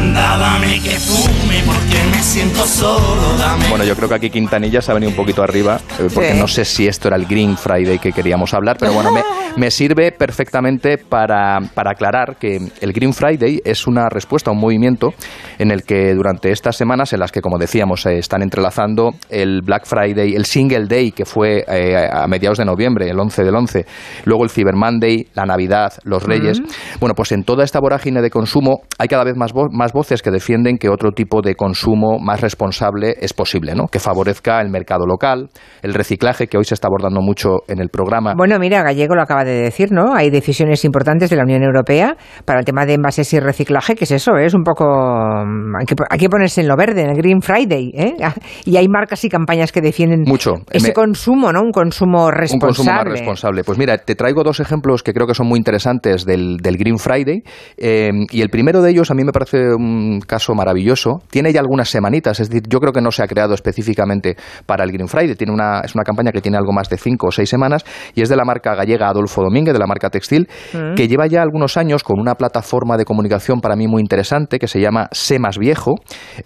Anda, 0.00 0.38
dame 0.38 0.80
que 0.80 0.90
fume 0.98 1.62
porque 1.66 1.98
me 2.10 2.22
siento 2.22 2.64
solo. 2.64 3.36
Dame 3.38 3.68
Bueno, 3.68 3.84
yo 3.84 3.94
creo 3.94 4.08
que 4.08 4.14
aquí 4.14 4.30
Quintanilla 4.30 4.80
se 4.80 4.90
ha 4.90 4.94
venido 4.94 5.10
un 5.10 5.16
poquito 5.16 5.42
arriba, 5.42 5.78
eh, 5.98 6.08
porque 6.14 6.32
Sí. 6.32 6.38
no 6.38 6.48
sé 6.48 6.64
si 6.64 6.86
esto 6.88 7.08
era 7.08 7.18
el 7.18 7.26
Green 7.26 7.54
Friday 7.56 7.98
que 7.98 8.12
queríamos 8.12 8.54
hablar, 8.54 8.76
pero 8.80 8.94
bueno, 8.94 9.12
me, 9.12 9.22
me 9.58 9.70
sirve 9.70 10.10
perfectamente 10.12 10.96
para, 10.96 11.58
para 11.74 11.90
aclarar 11.90 12.36
que 12.38 12.58
el 12.80 12.92
Green 12.94 13.12
Friday 13.12 13.60
es 13.62 13.86
una 13.86 14.08
respuesta 14.08 14.50
a 14.50 14.54
un 14.54 14.60
movimiento 14.60 15.12
en 15.58 15.70
el 15.70 15.82
que 15.82 16.14
durante 16.14 16.50
estas 16.50 16.76
semanas, 16.76 17.12
en 17.12 17.20
las 17.20 17.30
que, 17.30 17.42
como 17.42 17.58
decíamos, 17.58 18.00
se 18.02 18.18
están 18.18 18.40
entrelazando 18.42 19.10
el 19.28 19.60
Black 19.62 19.84
Friday, 19.84 20.34
el 20.34 20.46
Single 20.46 20.86
Day, 20.86 21.12
que 21.12 21.26
fue 21.26 21.64
eh, 21.68 22.08
a 22.10 22.26
mediados 22.26 22.56
de 22.56 22.64
noviembre, 22.64 23.10
el 23.10 23.18
11 23.20 23.44
del 23.44 23.54
11, 23.54 23.84
luego 24.24 24.44
el 24.44 24.50
Cyber 24.50 24.74
Monday, 24.76 25.26
la 25.34 25.44
Navidad, 25.44 25.92
los 26.04 26.22
Reyes. 26.22 26.62
Bueno, 27.00 27.14
pues 27.14 27.32
en 27.32 27.44
toda 27.44 27.64
esta 27.64 27.80
vorágine 27.80 28.22
de 28.22 28.30
consumo 28.30 28.80
hay 28.98 29.08
cada 29.08 29.24
vez 29.24 29.36
más, 29.36 29.52
vo- 29.52 29.68
más 29.90 29.92
voces 29.92 30.22
que 30.22 30.30
defienden 30.30 30.78
que 30.78 30.88
otro 30.88 31.10
tipo 31.10 31.42
de 31.42 31.54
consumo 31.56 32.18
más 32.20 32.40
responsable 32.40 33.14
es 33.20 33.32
posible, 33.32 33.74
¿no? 33.74 33.86
Que 33.88 33.98
favorezca 33.98 34.60
el 34.60 34.70
mercado 34.70 35.04
local, 35.06 35.48
el 35.82 35.94
reciclaje, 35.94 36.46
que 36.46 36.56
hoy 36.58 36.64
se 36.64 36.74
está 36.74 36.86
abordando 36.88 37.20
mucho 37.20 37.58
en 37.66 37.80
el 37.80 37.88
programa. 37.88 38.34
Bueno, 38.36 38.58
mira, 38.60 38.82
Gallego 38.82 39.14
lo 39.16 39.22
acaba 39.22 39.42
de 39.44 39.54
decir, 39.62 39.90
¿no? 39.90 40.14
Hay 40.14 40.30
decisiones 40.30 40.84
importantes 40.84 41.28
de 41.30 41.36
la 41.36 41.42
Unión 41.42 41.62
Europea 41.62 42.16
para 42.44 42.60
el 42.60 42.64
tema 42.64 42.86
de 42.86 42.94
envases 42.94 43.32
y 43.32 43.40
reciclaje, 43.40 43.94
que 43.96 44.04
es 44.04 44.10
eso, 44.12 44.36
¿eh? 44.36 44.46
es 44.46 44.54
un 44.54 44.62
poco... 44.62 44.84
mm, 44.84 45.76
Hay 45.80 45.86
que, 45.86 45.94
hay 46.08 46.18
que 46.18 46.28
ponerse 46.28 46.60
en 46.60 46.68
lo 46.68 46.76
verde, 46.76 47.02
en 47.02 47.10
el 47.10 47.16
Green 47.16 47.40
Friday, 47.42 47.90
¿eh? 47.94 48.14
Y 48.64 48.76
hay 48.76 48.86
marcas 48.88 49.24
y 49.24 49.28
campañas 49.28 49.72
que 49.72 49.80
defienden 49.80 50.22
Mucho. 50.26 50.52
ese 50.70 50.88
Me- 50.88 50.92
consumo, 50.92 51.52
¿no? 51.52 51.62
Un 51.62 51.72
consumo 51.72 52.30
responsable. 52.30 52.54
Un 52.70 52.76
consumo 52.76 52.92
más 52.94 53.04
responsable. 53.04 53.64
Pues 53.64 53.78
mira, 53.78 53.98
te 53.98 54.14
traigo 54.14 54.44
dos 54.44 54.60
ejemplos 54.60 55.02
que 55.02 55.12
creo 55.12 55.26
que 55.26 55.34
son 55.34 55.48
muy 55.48 55.58
interesantes 55.58 56.24
del, 56.24 56.58
del 56.58 56.76
Green 56.76 56.98
Friday. 56.98 57.42
eh, 57.78 58.10
y 58.30 58.42
el 58.42 58.50
primero 58.50 58.82
de 58.82 58.90
ellos 58.90 59.10
a 59.10 59.14
mí 59.14 59.24
me 59.24 59.32
parece 59.32 59.76
un 59.80 60.20
caso 60.20 60.54
maravilloso. 60.54 61.22
Tiene 61.30 61.52
ya 61.52 61.60
algunas 61.60 61.88
semanitas, 61.88 62.40
es 62.40 62.48
decir, 62.48 62.64
yo 62.68 62.78
creo 62.80 62.92
que 62.92 63.00
no 63.00 63.10
se 63.10 63.22
ha 63.22 63.26
creado 63.26 63.54
específicamente 63.54 64.36
para 64.66 64.84
el 64.84 64.92
Green 64.92 65.08
Friday. 65.08 65.34
Tiene 65.34 65.52
una, 65.52 65.80
es 65.80 65.94
una 65.94 66.04
campaña 66.04 66.32
que 66.32 66.40
tiene 66.40 66.56
algo 66.58 66.72
más 66.72 66.88
de 66.88 66.96
cinco 66.96 67.28
o 67.28 67.30
seis 67.32 67.48
semanas 67.48 67.84
y 68.14 68.22
es 68.22 68.28
de 68.28 68.36
la 68.36 68.44
marca 68.44 68.74
gallega 68.74 69.08
Adolfo 69.08 69.42
Domínguez, 69.42 69.72
de 69.72 69.78
la 69.80 69.86
marca 69.86 70.10
Textil, 70.10 70.48
Mm. 70.72 70.94
que 70.94 71.08
lleva 71.08 71.26
ya 71.26 71.42
algunos 71.42 71.76
años 71.76 72.02
con 72.04 72.20
una 72.20 72.34
plataforma 72.34 72.96
de 72.96 73.04
comunicación 73.04 73.60
para 73.60 73.76
mí 73.76 73.86
muy 73.88 74.00
interesante 74.00 74.58
que 74.58 74.68
se 74.68 74.80
llama 74.80 75.08
Sé 75.12 75.38
Más 75.38 75.58
Viejo. 75.58 75.94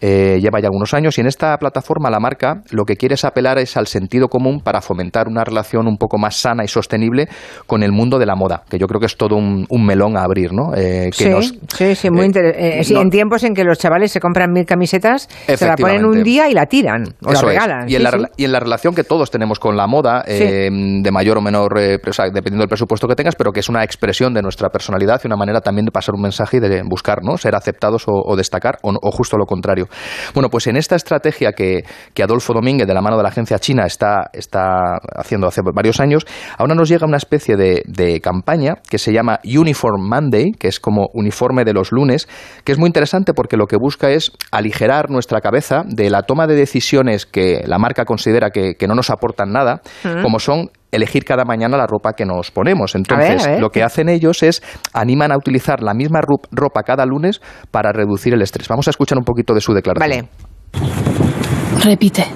Eh, 0.00 0.38
lleva 0.40 0.60
ya 0.60 0.66
algunos 0.68 0.94
años 0.94 1.16
y 1.18 1.20
en 1.20 1.26
esta 1.26 1.56
plataforma 1.58 2.10
la 2.10 2.20
marca 2.20 2.62
lo 2.70 2.84
que 2.84 2.96
quiere 2.96 3.14
es 3.14 3.24
apelar 3.24 3.58
es 3.58 3.76
al 3.76 3.86
sentido 3.86 4.28
común 4.28 4.60
para 4.60 4.80
fomentar 4.80 5.28
una 5.28 5.44
relación 5.44 5.86
un 5.86 5.96
poco 5.96 6.18
más 6.18 6.36
sana 6.36 6.64
y 6.64 6.68
sostenible 6.68 7.28
con 7.66 7.82
el 7.82 7.92
mundo 7.92 8.18
de 8.18 8.26
la 8.26 8.34
moda, 8.36 8.62
que 8.68 8.78
yo 8.78 8.86
creo 8.86 9.00
que 9.00 9.06
es 9.06 9.16
todo 9.16 9.36
un, 9.36 9.66
un 9.68 9.86
melón 9.86 10.16
a 10.16 10.22
abrir, 10.22 10.52
¿no? 10.52 10.74
Eh, 10.74 11.10
que 11.16 11.24
Sí, 11.24 11.28
nos- 11.30 11.54
sí, 11.76 11.94
sí, 11.94 12.10
muy 12.10 12.22
eh, 12.22 12.26
interesante. 12.26 12.84
sí, 12.84 12.94
no- 12.94 13.00
en 13.02 13.10
tiempos 13.24 13.42
en 13.44 13.54
que 13.54 13.64
los 13.64 13.78
chavales 13.78 14.12
se 14.12 14.20
compran 14.20 14.52
mil 14.52 14.66
camisetas, 14.66 15.28
se 15.46 15.66
la 15.66 15.76
ponen 15.76 16.04
un 16.04 16.22
día 16.22 16.48
y 16.50 16.52
la 16.52 16.66
tiran 16.66 17.04
o 17.24 17.32
la 17.32 17.40
regalan. 17.40 17.88
Y, 17.88 17.96
en 17.96 18.02
la, 18.02 18.10
y, 18.36 18.44
en 18.44 18.52
la, 18.52 18.60
relación 18.60 18.94
que 18.94 19.02
todos 19.02 19.30
tenemos 19.30 19.58
con 19.58 19.76
la 19.76 19.86
moda, 19.86 20.22
eh, 20.26 20.68
de 20.70 21.10
mayor 21.10 21.38
o 21.38 21.40
menor, 21.40 21.78
eh, 21.78 21.98
dependiendo 21.98 22.58
del 22.58 22.68
presupuesto 22.68 23.08
que 23.08 23.14
tengas, 23.14 23.34
pero 23.34 23.50
que 23.50 23.60
es 23.60 23.68
una 23.70 23.82
expresión 23.82 24.34
de 24.34 24.42
nuestra 24.42 24.68
personalidad 24.68 25.22
y 25.24 25.26
una 25.26 25.36
manera 25.36 25.62
también 25.62 25.86
de 25.86 25.90
pasar 25.90 26.14
un 26.14 26.20
mensaje 26.20 26.58
y 26.58 26.60
de 26.60 26.82
buscar, 26.84 27.22
¿no? 27.22 27.38
Ser 27.38 27.54
aceptados 27.54 28.04
o, 28.06 28.36
destacar, 28.36 28.78
o, 28.82 29.10
justo 29.10 29.38
lo 29.38 29.46
contrario. 29.46 29.86
Bueno, 30.34 30.50
pues 30.50 30.66
en 30.66 30.76
esta 30.76 30.96
estrategia 30.96 31.52
que, 31.52 31.84
que 32.12 32.22
Adolfo 32.22 32.52
Domínguez, 32.52 32.86
de 32.86 32.92
la 32.92 33.00
mano 33.00 33.16
de 33.16 33.22
la 33.22 33.30
agencia 33.30 33.58
china, 33.58 33.84
está, 33.86 34.28
está 34.34 34.98
haciendo 35.16 35.46
hace 35.46 35.62
varios 35.74 35.98
años, 35.98 36.26
ahora 36.58 36.74
nos 36.74 36.90
llega 36.90 37.06
una 37.06 37.16
especie 37.16 37.56
de, 37.56 37.82
de 37.86 38.20
campaña 38.20 38.74
que 38.86 38.98
se 38.98 39.14
llama 39.14 39.40
Uniform 39.44 40.06
Monday, 40.06 40.52
que 40.52 40.68
es 40.68 40.78
como 40.78 41.08
uniforme 41.14 41.64
de 41.64 41.72
los 41.72 41.90
lunes, 41.90 42.28
que 42.64 42.72
es 42.72 42.78
muy 42.78 42.88
interesante 42.88 43.13
porque 43.34 43.56
lo 43.56 43.66
que 43.66 43.76
busca 43.76 44.10
es 44.10 44.32
aligerar 44.50 45.10
nuestra 45.10 45.40
cabeza 45.40 45.82
de 45.86 46.10
la 46.10 46.22
toma 46.22 46.46
de 46.46 46.56
decisiones 46.56 47.26
que 47.26 47.62
la 47.66 47.78
marca 47.78 48.04
considera 48.04 48.50
que, 48.50 48.74
no 48.88 48.94
nos 48.94 49.10
aportan 49.10 49.52
nada, 49.52 49.80
mm. 50.02 50.22
como 50.22 50.38
son 50.38 50.70
elegir 50.90 51.24
cada 51.24 51.44
mañana 51.44 51.76
la 51.76 51.86
ropa 51.86 52.12
que 52.12 52.24
nos 52.24 52.50
ponemos. 52.50 52.94
Entonces, 52.94 53.60
lo 53.60 53.70
que 53.70 53.82
hacen 53.82 54.08
ellos 54.08 54.42
es 54.42 54.62
animan 54.92 55.32
a 55.32 55.36
utilizar 55.36 55.82
la 55.82 55.94
misma 55.94 56.20
ropa 56.50 56.82
cada 56.82 57.06
lunes 57.06 57.40
para 57.70 57.92
reducir 57.92 58.34
el 58.34 58.42
estrés. 58.42 58.68
Vamos 58.68 58.86
a 58.88 58.90
escuchar 58.90 59.18
un 59.18 59.24
poquito 59.24 59.54
de 59.54 59.60
su 59.60 59.72
declaración. 59.72 60.28
Vale. 60.72 61.84
Repite. 61.84 62.26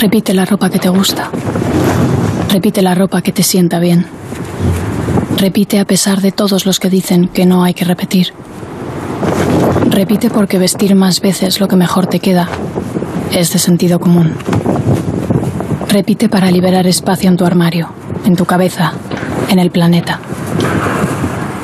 Repite 0.00 0.34
la 0.34 0.44
ropa 0.44 0.70
que 0.70 0.78
te 0.78 0.88
gusta. 0.88 1.30
Repite 2.50 2.82
la 2.82 2.94
ropa 2.94 3.22
que 3.22 3.32
te 3.32 3.42
sienta 3.42 3.78
bien. 3.78 4.06
Repite 5.38 5.80
a 5.80 5.84
pesar 5.84 6.20
de 6.20 6.32
todos 6.32 6.66
los 6.66 6.78
que 6.78 6.88
dicen 6.88 7.28
que 7.28 7.46
no 7.46 7.64
hay 7.64 7.74
que 7.74 7.84
repetir. 7.84 8.28
Repite 9.92 10.30
porque 10.30 10.58
vestir 10.58 10.94
más 10.94 11.20
veces 11.20 11.60
lo 11.60 11.68
que 11.68 11.76
mejor 11.76 12.06
te 12.06 12.18
queda 12.18 12.48
es 13.30 13.52
de 13.52 13.58
sentido 13.58 14.00
común. 14.00 14.32
Repite 15.88 16.30
para 16.30 16.50
liberar 16.50 16.86
espacio 16.86 17.28
en 17.28 17.36
tu 17.36 17.44
armario, 17.44 17.90
en 18.24 18.34
tu 18.34 18.46
cabeza, 18.46 18.94
en 19.50 19.58
el 19.58 19.70
planeta. 19.70 20.18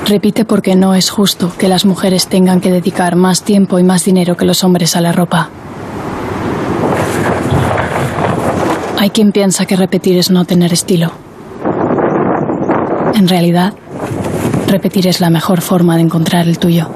Repite 0.06 0.44
porque 0.44 0.76
no 0.76 0.94
es 0.94 1.08
justo 1.08 1.50
que 1.56 1.68
las 1.68 1.86
mujeres 1.86 2.26
tengan 2.26 2.60
que 2.60 2.70
dedicar 2.70 3.16
más 3.16 3.42
tiempo 3.42 3.78
y 3.78 3.82
más 3.82 4.04
dinero 4.04 4.36
que 4.36 4.44
los 4.44 4.62
hombres 4.62 4.94
a 4.94 5.00
la 5.00 5.12
ropa. 5.12 5.48
Hay 8.98 9.08
quien 9.08 9.32
piensa 9.32 9.64
que 9.64 9.76
repetir 9.76 10.18
es 10.18 10.30
no 10.30 10.44
tener 10.44 10.74
estilo. 10.74 11.12
En 13.14 13.26
realidad, 13.26 13.72
repetir 14.66 15.06
es 15.06 15.20
la 15.20 15.30
mejor 15.30 15.62
forma 15.62 15.96
de 15.96 16.02
encontrar 16.02 16.46
el 16.46 16.58
tuyo. 16.58 16.90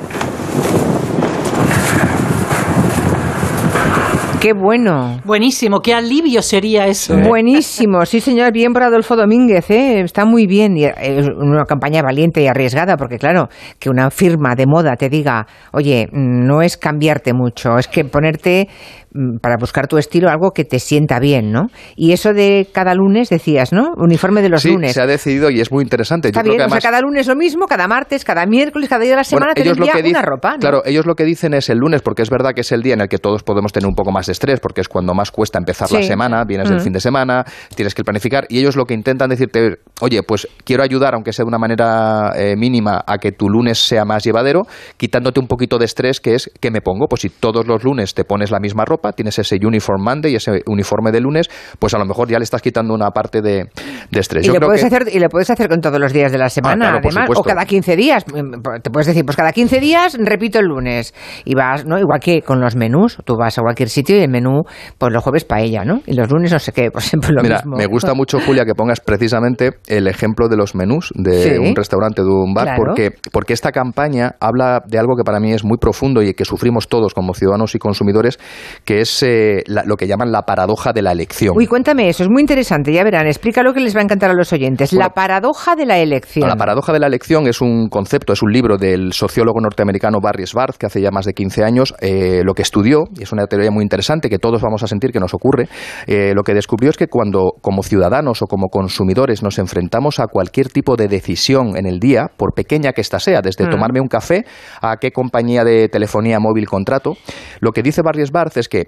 Qué 4.43 4.55
bueno. 4.55 5.21
Buenísimo, 5.25 5.79
qué 5.79 5.95
alivio 5.95 6.43
sería 6.43 6.89
eso. 6.89 7.17
Buenísimo, 7.17 8.05
sí 8.05 8.21
señor, 8.21 8.53
bien 8.53 8.73
por 8.73 8.83
Adolfo 8.83 9.15
Domínguez, 9.15 9.71
¿eh? 9.71 10.01
está 10.01 10.25
muy 10.25 10.49
bien. 10.49 10.77
Y 10.77 10.85
es 10.85 11.29
una 11.29 11.65
campaña 11.65 12.03
valiente 12.03 12.43
y 12.43 12.49
arriesgada, 12.49 12.97
porque 12.97 13.19
claro, 13.19 13.49
que 13.79 13.89
una 13.89 14.11
firma 14.11 14.57
de 14.57 14.67
moda 14.67 14.97
te 14.97 15.09
diga, 15.09 15.47
oye, 15.71 16.09
no 16.11 16.61
es 16.61 16.77
cambiarte 16.77 17.33
mucho, 17.33 17.79
es 17.79 17.87
que 17.87 18.05
ponerte 18.05 18.67
Mm, 18.67 19.02
para 19.41 19.57
buscar 19.59 19.89
tu 19.89 19.99
estilo 19.99 20.29
algo 20.29 20.53
que 20.53 20.65
te 20.65 20.79
sienta 20.79 21.19
bien, 21.19 21.53
¿no? 21.53 21.67
Y 21.97 22.13
eso 22.13 22.33
de 22.33 22.69
cada 22.73 22.95
lunes 22.95 23.29
decías, 23.29 23.73
¿no? 23.73 23.93
Uniforme 23.97 24.43
de 24.43 24.49
los 24.49 24.63
sí, 24.63 24.71
lunes. 24.71 24.93
se 24.93 25.03
ha 25.03 25.07
decidido 25.07 25.51
y 25.51 25.61
es 25.61 25.71
muy 25.71 25.83
interesante. 25.83 26.29
Está 26.29 26.43
bien, 26.43 26.61
o 26.61 26.69
sea, 26.69 26.81
cada 26.81 27.01
lunes 27.01 27.27
lo 27.27 27.37
mismo, 27.37 27.67
cada 27.67 27.89
martes, 27.89 28.25
cada 28.25 28.47
miércoles, 28.47 28.89
cada 28.89 29.03
día 29.03 29.13
de 29.13 29.17
la 29.17 29.25
semana 29.25 29.55
te 29.55 29.63
una 29.73 30.23
ropa, 30.23 30.57
Claro, 30.59 30.83
ellos 30.85 31.07
lo 31.07 31.15
que 31.15 31.25
dicen 31.25 31.55
es 31.55 31.69
el 31.71 31.79
lunes, 31.79 32.03
porque 32.03 32.23
es 32.23 32.31
verdad 32.31 32.53
que 32.55 32.61
es 32.63 32.73
el 32.73 32.83
día 32.83 32.95
en 32.95 33.01
el 33.01 33.09
que 33.09 33.19
todos 33.19 33.43
podemos 33.43 33.73
tener 33.73 33.89
un 33.89 33.95
poco 33.95 34.13
más 34.13 34.27
de 34.27 34.33
estrés, 34.33 34.61
porque 34.61 34.81
es 34.81 34.89
cuando 34.89 35.15
más 35.15 35.31
cuesta 35.31 35.59
empezar 35.59 35.91
la 35.91 36.03
semana, 36.03 36.45
vienes 36.45 36.69
del 36.69 36.79
mm. 36.79 36.83
fin 36.83 36.93
de 36.93 37.01
semana, 37.01 37.45
tienes 37.75 37.95
que 37.95 38.05
planificar, 38.05 38.47
y 38.49 38.59
ellos 38.59 38.77
lo 38.77 38.85
que 38.85 38.95
intentan 38.95 39.31
decirte, 39.31 39.79
oye, 40.01 40.23
pues 40.23 40.49
quiero 40.65 40.83
ayudar, 40.83 41.15
aunque 41.15 41.33
sea 41.33 41.45
de 41.45 41.49
una 41.49 41.59
manera 41.59 42.33
eh, 42.37 42.57
mínima, 42.57 43.03
a 43.07 43.19
que 43.19 43.33
tu 43.33 43.49
lunes 43.49 43.79
sea 43.79 44.05
más 44.05 44.25
llevadero, 44.25 44.63
quitándote 44.97 45.41
un 45.41 45.47
poquito 45.47 45.79
de 45.79 45.85
estrés, 45.85 46.21
que 46.21 46.35
es, 46.35 46.51
¿qué 46.61 46.71
me 46.71 46.81
pongo? 46.81 47.07
Pues 47.09 47.23
si 47.23 47.29
todos 47.29 47.67
los 47.67 47.85
lunes 47.85 48.15
te 48.15 48.25
pones 48.25 48.51
la 48.51 48.61
misma 48.61 48.85
ropa, 48.85 49.02
tienes 49.11 49.39
ese 49.39 49.57
uniform 49.57 50.03
Monday, 50.03 50.37
ese 50.37 50.63
uniforme 50.67 51.11
de 51.11 51.21
lunes, 51.21 51.51
pues 51.79 51.95
a 51.95 51.99
lo 51.99 52.05
mejor 52.05 52.29
ya 52.29 52.39
le 52.39 52.45
estás 52.45 52.63
quitando 52.63 52.95
una 52.95 53.11
parte 53.11 53.43
de, 53.43 53.69
estrés. 54.13 54.47
Y, 54.47 54.51
le 54.51 54.61
puedes 54.61 54.85
hacer, 54.85 55.09
y 55.13 55.19
le 55.19 55.29
puedes 55.29 55.51
hacer 55.51 55.69
con 55.69 55.81
todos 55.81 55.99
los 55.99 56.13
días 56.13 56.31
de 56.31 56.39
la 56.39 56.47
ah, 56.47 56.51
semana, 56.51 57.01
además, 57.03 57.29
o 57.35 57.43
cada 57.43 57.65
15 57.65 57.97
días. 57.97 58.25
Te 58.25 58.91
puedes 58.91 59.07
decir, 59.09 59.25
pues 59.25 59.37
cada 59.37 59.53
15 59.53 59.81
días 59.81 60.17
repito 60.21 60.61
el 60.61 60.67
lunes. 60.67 61.15
Y 61.45 61.55
vas, 61.55 61.85
¿no? 61.85 61.99
Igual 61.99 62.21
que 62.21 62.43
con 62.43 62.61
los 62.61 62.77
menús, 62.77 63.19
tú 63.25 63.37
vas 63.37 63.59
a 63.59 63.63
cualquier 63.63 63.89
sitio 63.89 64.17
y 64.17 64.21
el 64.21 64.31
menú, 64.31 64.63
pues 64.99 65.13
los 65.13 65.23
jueves 65.23 65.45
paella, 65.45 65.85
¿no? 65.85 66.03
Y 66.07 66.15
los 66.15 66.31
lunes 66.31 66.53
no 66.53 66.59
sé 66.59 66.73
qué, 66.73 66.91
por 66.91 67.03
ejemplo, 67.03 67.31
lo 67.33 67.43
Mira, 67.43 67.63
me 67.65 67.87
gusta 67.87 68.15
mucho, 68.15 68.39
Julia, 68.41 68.65
que 68.65 68.75
pongas 68.75 69.01
precisamente 69.01 69.73
el 69.87 70.07
ejemplo 70.07 70.49
de 70.49 70.57
los 70.57 70.75
menús 70.75 71.13
de 71.15 71.59
un 71.59 71.75
restaurante, 71.75 72.23
de 72.23 72.29
un 72.29 72.55
bar, 72.55 72.77
porque, 72.77 73.11
porque 73.33 73.53
esta 73.53 73.73
campaña 73.73 74.37
habla 74.41 74.83
de 74.87 74.99
algo 74.99 75.17
que 75.17 75.25
para 75.25 75.41
mí 75.41 75.53
es 75.53 75.65
muy 75.65 75.79
profundo 75.79 76.23
y 76.23 76.35
que 76.35 76.45
sufrimos 76.45 76.89
todos 76.89 77.15
como 77.15 77.35
ciudadanos 77.35 77.75
y 77.75 77.79
consumidores, 77.79 78.39
que 78.85 78.92
es 79.01 79.23
eh, 79.23 79.63
lo 79.67 79.97
que 79.97 80.07
llaman 80.07 80.33
la 80.33 80.43
paradoja 80.43 80.93
de 80.93 81.03
la 81.03 81.13
elección. 81.13 81.55
Uy, 81.57 81.67
cuéntame 81.67 82.09
eso, 82.09 82.23
es 82.23 82.29
muy 82.29 82.41
interesante, 82.41 82.93
ya 82.93 83.05
verán, 83.05 83.27
explícalo 83.27 83.73
que 83.73 83.81
les 83.81 83.95
va 83.95 84.01
a 84.01 84.05
encantar 84.05 84.31
a 84.31 84.35
los 84.35 84.53
oyentes. 84.53 84.93
la 84.93 85.11
paradoja 85.11 85.77
de 85.77 85.87
la 85.87 85.99
elección. 85.99 86.49
La 86.49 86.57
paradoja 86.57 86.93
de 86.93 86.99
la 87.01 87.07
elección 87.07 87.47
es 87.47 87.61
un 87.61 87.89
concepto, 87.89 88.33
es 88.33 88.43
un 88.43 88.53
libro 88.53 88.77
del 88.77 89.13
sociólogo 89.13 89.61
norteamericano 89.61 90.19
Barry 90.21 90.47
Schwartz, 90.47 90.79
que 90.79 90.87
hace 90.87 91.01
ya 91.01 91.11
más 91.11 91.27
de 91.27 91.33
15 91.33 91.65
años 91.65 91.95
eh, 92.01 92.43
lo 92.45 92.55
que 92.55 92.63
estudió, 92.63 93.05
y 93.17 93.23
es 93.23 93.33
una 93.33 93.47
teoría 93.47 93.71
muy 93.71 93.83
interesante 93.83 94.29
que 94.29 94.39
todos 94.39 94.61
vamos 94.63 94.83
a 94.83 94.87
sentir 94.87 95.13
que 95.13 95.21
nos 95.21 95.35
ocurre, 95.35 95.69
eh, 96.07 96.33
lo 96.35 96.43
que 96.43 96.55
descubrió 96.55 96.91
es 96.91 96.97
que 96.97 97.07
cuando 97.07 97.53
como 97.61 97.83
ciudadanos 97.83 98.43
o 98.43 98.47
como 98.47 98.69
consumidores 98.69 99.43
nos 99.43 99.59
enfrentamos 99.59 100.21
a 100.21 100.27
cualquier 100.27 100.69
tipo 100.69 100.97
de 100.97 101.09
decisión 101.09 101.77
en 101.77 101.87
el 101.87 101.99
día, 101.99 102.31
por 102.37 102.55
pequeña 102.55 102.93
que 102.93 103.01
ésta 103.01 103.19
sea, 103.19 103.41
desde 103.43 103.67
mm. 103.67 103.71
tomarme 103.71 104.01
un 104.01 104.09
café 104.09 104.45
a 104.81 104.97
qué 104.97 105.11
compañía 105.11 105.65
de 105.65 105.89
telefonía 105.89 106.39
móvil 106.41 106.67
contrato, 106.67 107.17
lo 107.61 107.73
que 107.73 107.83
dice 107.83 108.03
Barry 108.03 108.25
Schwartz 108.27 108.57
es 108.57 108.69
que, 108.69 108.82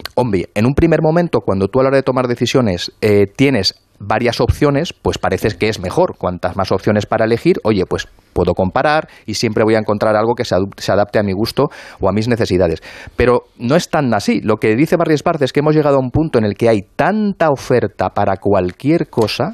en 0.55 0.67
un 0.67 0.75
primer 0.75 1.01
momento, 1.03 1.41
cuando 1.41 1.69
tú 1.69 1.81
a 1.81 1.83
la 1.83 1.89
hora 1.89 1.97
de 1.97 2.03
tomar 2.03 2.29
decisiones 2.29 2.93
eh, 3.01 3.27
tienes 3.27 3.75
varias 3.99 4.41
opciones, 4.41 4.93
pues 4.93 5.19
parece 5.19 5.49
que 5.59 5.69
es 5.69 5.81
mejor. 5.81 6.17
Cuantas 6.17 6.57
más 6.57 6.73
opciones 6.73 7.07
para 7.07 7.25
elegir, 7.25 7.57
oye, 7.65 7.85
pues 7.87 8.09
puedo 8.35 8.55
comparar 8.55 9.09
y 9.27 9.35
siempre 9.35 9.65
voy 9.65 9.77
a 9.77 9.79
encontrar 9.79 10.17
algo 10.17 10.35
que 10.35 10.45
se, 10.45 10.55
adapte 10.93 11.19
a 11.19 11.23
mi 11.23 11.33
gusto 11.33 11.69
o 12.01 12.09
a 12.09 12.13
mis 12.13 12.29
necesidades. 12.29 12.83
Pero 13.17 13.45
no 13.59 13.77
es 13.77 13.89
tan 13.89 14.13
así. 14.13 14.41
Lo 14.43 14.57
que 14.57 14.75
dice 14.77 14.97
Barry 14.97 15.15
Esparce 15.15 15.47
es 15.47 15.53
que 15.53 15.61
hemos 15.61 15.75
llegado 15.75 15.97
a 15.97 16.01
un 16.01 16.11
punto 16.11 16.39
en 16.39 16.45
el 16.45 16.55
que 16.55 16.69
hay 16.69 16.83
tanta 16.97 17.49
oferta 17.51 18.11
para 18.11 18.37
cualquier 18.37 19.09
cosa. 19.09 19.53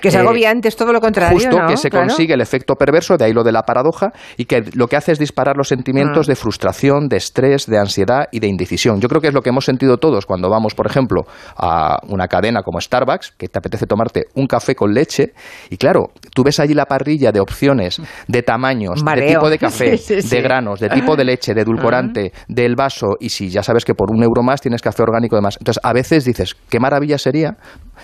Que 0.00 0.08
es 0.08 0.14
algo 0.14 0.28
agobiante, 0.28 0.68
es 0.68 0.76
todo 0.76 0.92
lo 0.92 1.00
contrario. 1.00 1.34
Justo 1.34 1.56
que 1.66 1.76
se 1.76 1.90
consigue 1.90 2.34
el 2.34 2.40
efecto 2.40 2.74
perverso, 2.74 3.16
de 3.16 3.24
ahí 3.24 3.32
lo 3.32 3.42
de 3.42 3.52
la 3.52 3.62
paradoja, 3.62 4.12
y 4.36 4.44
que 4.44 4.62
lo 4.74 4.86
que 4.86 4.96
hace 4.96 5.12
es 5.12 5.18
disparar 5.18 5.56
los 5.56 5.68
sentimientos 5.68 6.28
mm. 6.28 6.30
de 6.30 6.36
frustración, 6.36 7.08
de 7.08 7.16
estrés, 7.16 7.66
de 7.66 7.78
ansiedad 7.78 8.26
y 8.30 8.40
de 8.40 8.46
indecisión. 8.46 9.00
Yo 9.00 9.08
creo 9.08 9.20
que 9.20 9.28
es 9.28 9.34
lo 9.34 9.42
que 9.42 9.50
hemos 9.50 9.64
sentido 9.64 9.96
todos 9.96 10.26
cuando 10.26 10.50
vamos, 10.50 10.74
por 10.74 10.86
ejemplo, 10.86 11.22
a 11.56 11.98
una 12.08 12.28
cadena 12.28 12.62
como 12.62 12.80
Starbucks, 12.80 13.32
que 13.32 13.48
te 13.48 13.58
apetece 13.58 13.86
tomarte 13.86 14.26
un 14.34 14.46
café 14.46 14.74
con 14.74 14.92
leche, 14.92 15.32
y 15.70 15.76
claro, 15.76 16.10
tú 16.34 16.44
ves 16.44 16.60
allí 16.60 16.74
la 16.74 16.86
parrilla 16.86 17.32
de 17.32 17.40
opciones, 17.40 18.00
de 18.26 18.42
tamaños, 18.42 19.04
de 19.04 19.26
tipo 19.26 19.50
de 19.50 19.58
café, 19.58 19.98
de 20.30 20.42
granos, 20.42 20.80
de 20.80 20.88
tipo 20.88 21.16
de 21.16 21.24
leche, 21.24 21.54
de 21.54 21.62
edulcorante, 21.62 22.32
del 22.48 22.74
vaso, 22.76 23.16
y 23.20 23.28
si 23.28 23.48
ya 23.48 23.62
sabes 23.62 23.84
que 23.84 23.94
por 23.94 24.10
un 24.10 24.22
euro 24.22 24.42
más 24.42 24.60
tienes 24.60 24.82
café 24.82 25.02
orgánico 25.02 25.36
de 25.36 25.42
más. 25.42 25.56
Entonces, 25.58 25.80
a 25.82 25.92
veces 25.92 26.24
dices, 26.24 26.56
qué 26.68 26.80
maravilla 26.80 27.18
sería 27.18 27.56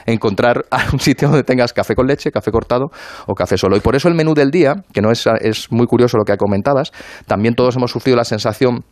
encontrar 0.07 0.65
un 0.93 1.01
sitio 1.01 1.28
donde 1.28 1.45
tengas 1.45 1.73
café 1.73 1.95
con 1.95 2.07
leche, 2.07 2.31
café 2.31 2.51
cortado 2.51 2.86
o 3.27 3.35
café 3.35 3.57
solo. 3.57 3.77
Y 3.77 3.81
por 3.81 3.97
eso 3.97 4.09
el 4.09 4.15
menú 4.15 4.35
del 4.35 4.51
día, 4.51 4.74
que 4.93 5.01
no 5.01 5.11
es, 5.11 5.27
es 5.41 5.70
muy 5.70 5.86
curioso 5.86 6.16
lo 6.16 6.24
que 6.24 6.36
comentabas, 6.36 6.93
también 7.27 7.55
todos 7.55 7.77
hemos 7.77 7.91
sufrido 7.91 8.16
la 8.16 8.24
sensación 8.24 8.85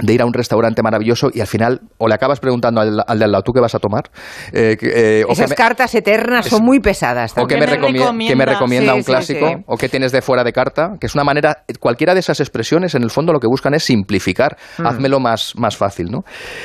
de 0.00 0.12
ir 0.14 0.22
a 0.22 0.26
un 0.26 0.32
restaurante 0.32 0.82
maravilloso 0.82 1.28
y 1.32 1.40
al 1.40 1.46
final 1.46 1.80
o 1.98 2.08
le 2.08 2.14
acabas 2.14 2.40
preguntando 2.40 2.80
al, 2.80 3.02
al 3.06 3.18
de 3.18 3.24
al 3.24 3.32
lado, 3.32 3.42
¿tú 3.42 3.52
qué 3.52 3.60
vas 3.60 3.74
a 3.74 3.78
tomar? 3.78 4.04
Eh, 4.52 4.76
eh, 4.80 5.24
Esas 5.28 5.54
cartas 5.54 5.94
eternas 5.94 6.46
son 6.46 6.64
muy 6.64 6.80
pesadas. 6.80 7.34
O 7.36 7.46
que 7.46 7.56
me, 7.56 7.66
recomienda, 7.66 8.12
me 8.12 8.46
recomienda 8.46 8.94
un 8.94 9.02
clásico, 9.02 9.62
o 9.66 9.76
que 9.76 9.88
tienes 9.88 10.12
de 10.12 10.22
fuera 10.22 10.44
de 10.44 10.52
carta, 10.52 10.92
que 11.00 11.06
es 11.06 11.14
una 11.14 11.24
manera, 11.24 11.64
cualquiera 11.78 12.14
de 12.14 12.20
esas 12.20 12.40
expresiones 12.40 12.94
en 12.94 13.02
el 13.02 13.10
fondo 13.10 13.32
lo 13.32 13.40
que 13.40 13.46
buscan 13.46 13.74
es 13.74 13.84
simplificar, 13.84 14.56
mm. 14.78 14.86
házmelo 14.86 15.20
más, 15.20 15.52
más 15.56 15.76
fácil, 15.76 16.06
¿no? 16.10 16.20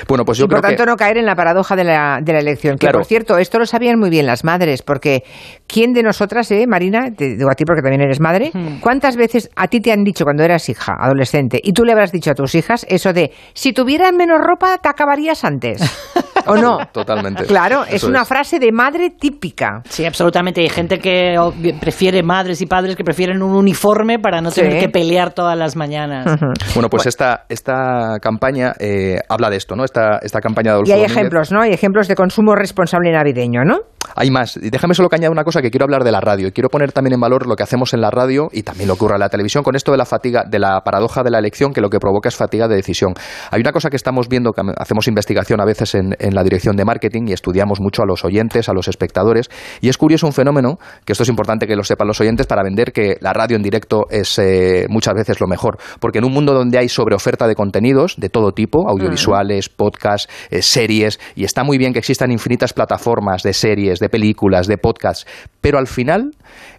Bueno, 0.07 0.23
pues 0.23 0.37
yo 0.37 0.45
y 0.45 0.47
por 0.47 0.61
tanto 0.61 0.85
no 0.85 0.95
caer 0.95 1.17
en 1.17 1.25
la 1.25 1.35
paradoja 1.35 1.75
de 1.75 1.83
la, 1.83 2.19
de 2.21 2.33
la 2.33 2.39
elección. 2.39 2.77
Que 2.77 2.89
por 2.89 3.05
cierto, 3.05 3.37
esto 3.37 3.59
lo 3.59 3.65
sabían 3.65 3.99
muy 3.99 4.09
bien 4.09 4.25
las 4.25 4.43
madres, 4.43 4.81
porque 4.81 5.23
¿quién 5.67 5.93
de 5.93 6.03
nosotras, 6.03 6.49
eh, 6.51 6.65
Marina, 6.67 7.11
te 7.15 7.35
digo 7.35 7.49
a 7.51 7.55
ti 7.55 7.65
porque 7.65 7.81
también 7.81 8.01
eres 8.01 8.19
madre, 8.19 8.51
mm. 8.53 8.79
cuántas 8.79 9.15
veces 9.15 9.49
a 9.55 9.67
ti 9.67 9.81
te 9.81 9.91
han 9.91 10.03
dicho 10.03 10.23
cuando 10.23 10.43
eras 10.43 10.69
hija, 10.69 10.93
adolescente, 10.99 11.59
y 11.63 11.73
tú 11.73 11.83
le 11.83 11.91
habrás 11.91 12.11
dicho 12.11 12.31
a 12.31 12.33
tus 12.33 12.55
hijas 12.55 12.85
eso 12.89 13.13
de 13.13 13.16
si 13.53 13.73
tuvieras 13.73 14.13
menos 14.13 14.41
ropa 14.41 14.77
te 14.77 14.89
acabarías 14.89 15.43
antes. 15.43 15.81
¿O 16.45 16.55
no? 16.55 16.77
Totalmente. 16.91 17.45
Claro, 17.45 17.83
es 17.83 17.95
Eso 17.95 18.07
una 18.07 18.25
frase 18.25 18.59
de 18.59 18.71
madre 18.71 19.11
típica. 19.11 19.81
Sí, 19.89 20.05
absolutamente. 20.05 20.61
Hay 20.61 20.69
gente 20.69 20.99
que 20.99 21.35
prefiere, 21.79 22.23
madres 22.23 22.61
y 22.61 22.65
padres 22.65 22.95
que 22.95 23.03
prefieren 23.03 23.41
un 23.41 23.55
uniforme 23.55 24.19
para 24.19 24.41
no 24.41 24.51
Sí. 24.51 24.61
tener 24.61 24.79
que 24.79 24.89
pelear 24.89 25.33
todas 25.33 25.57
las 25.57 25.75
mañanas. 25.75 26.39
Bueno, 26.73 26.89
pues 26.89 27.05
esta, 27.05 27.45
esta 27.49 28.17
campaña 28.21 28.73
eh, 28.79 29.19
habla 29.29 29.49
de 29.49 29.57
esto, 29.57 29.75
¿no? 29.75 29.83
Esta, 29.83 30.19
esta 30.21 30.39
campaña 30.39 30.71
de 30.71 30.75
Adolfo 30.75 30.89
Y 30.89 30.93
hay 30.93 30.99
Domínguez. 30.99 31.17
ejemplos, 31.17 31.51
¿no? 31.51 31.61
Hay 31.61 31.73
ejemplos 31.73 32.07
de 32.07 32.15
consumo 32.15 32.55
responsable 32.55 33.11
navideño, 33.11 33.63
¿no? 33.63 33.79
Hay 34.15 34.31
más. 34.31 34.57
Y 34.57 34.69
déjame 34.69 34.93
solo 34.93 35.09
que 35.09 35.15
añada 35.17 35.31
una 35.31 35.43
cosa 35.43 35.61
que 35.61 35.69
quiero 35.69 35.83
hablar 35.83 36.03
de 36.03 36.11
la 36.11 36.21
radio. 36.21 36.47
Y 36.47 36.51
quiero 36.51 36.69
poner 36.69 36.91
también 36.91 37.13
en 37.13 37.19
valor 37.19 37.45
lo 37.45 37.55
que 37.55 37.63
hacemos 37.63 37.93
en 37.93 38.01
la 38.01 38.09
radio 38.09 38.47
y 38.51 38.63
también 38.63 38.87
lo 38.87 38.95
que 38.95 38.99
ocurre 39.03 39.15
en 39.15 39.19
la 39.19 39.29
televisión 39.29 39.63
con 39.63 39.75
esto 39.75 39.91
de 39.91 39.97
la 39.97 40.05
fatiga, 40.05 40.43
de 40.49 40.59
la 40.59 40.81
paradoja 40.81 41.23
de 41.23 41.29
la 41.29 41.39
elección, 41.39 41.73
que 41.73 41.81
lo 41.81 41.89
que 41.89 41.99
provoca 41.99 42.29
es 42.29 42.35
fatiga 42.35 42.67
de 42.67 42.75
decisión. 42.75 43.13
Hay 43.51 43.59
una 43.61 43.71
cosa 43.71 43.89
que 43.89 43.95
estamos 43.97 44.27
viendo, 44.29 44.51
que 44.53 44.61
hacemos 44.77 45.07
investigación 45.07 45.59
a 45.61 45.65
veces 45.65 45.93
en, 45.95 46.15
en 46.19 46.33
la 46.37 46.43
dirección 46.43 46.75
de 46.75 46.85
marketing 46.85 47.23
y 47.27 47.33
estudiamos 47.33 47.79
mucho 47.81 48.03
a 48.03 48.05
los 48.05 48.23
oyentes, 48.23 48.69
a 48.69 48.73
los 48.73 48.87
espectadores. 48.87 49.49
Y 49.81 49.89
es 49.89 49.97
curioso 49.97 50.27
un 50.27 50.33
fenómeno, 50.33 50.77
que 51.03 51.13
esto 51.13 51.23
es 51.23 51.29
importante 51.29 51.67
que 51.67 51.75
lo 51.75 51.83
sepan 51.83 52.07
los 52.07 52.21
oyentes, 52.21 52.45
para 52.45 52.63
vender 52.63 52.93
que 52.93 53.17
la 53.21 53.33
radio 53.33 53.55
en 53.55 53.63
directo 53.63 54.05
es 54.09 54.37
eh, 54.39 54.85
muchas 54.89 55.15
veces 55.15 55.41
lo 55.41 55.47
mejor. 55.47 55.77
Porque 55.99 56.19
en 56.19 56.25
un 56.25 56.33
mundo 56.33 56.53
donde 56.53 56.77
hay 56.77 56.89
sobreoferta 56.89 57.47
de 57.47 57.55
contenidos 57.55 58.15
de 58.17 58.29
todo 58.29 58.51
tipo, 58.51 58.87
audiovisuales, 58.87 59.69
podcasts, 59.69 60.31
eh, 60.51 60.61
series, 60.61 61.19
y 61.35 61.43
está 61.43 61.63
muy 61.63 61.77
bien 61.77 61.91
que 61.91 61.99
existan 61.99 62.31
infinitas 62.31 62.73
plataformas 62.73 63.41
de 63.41 63.53
series, 63.53 63.99
de 63.99 64.09
películas, 64.09 64.67
de 64.67 64.77
podcasts, 64.77 65.25
pero 65.61 65.79
al 65.79 65.87
final 65.87 66.31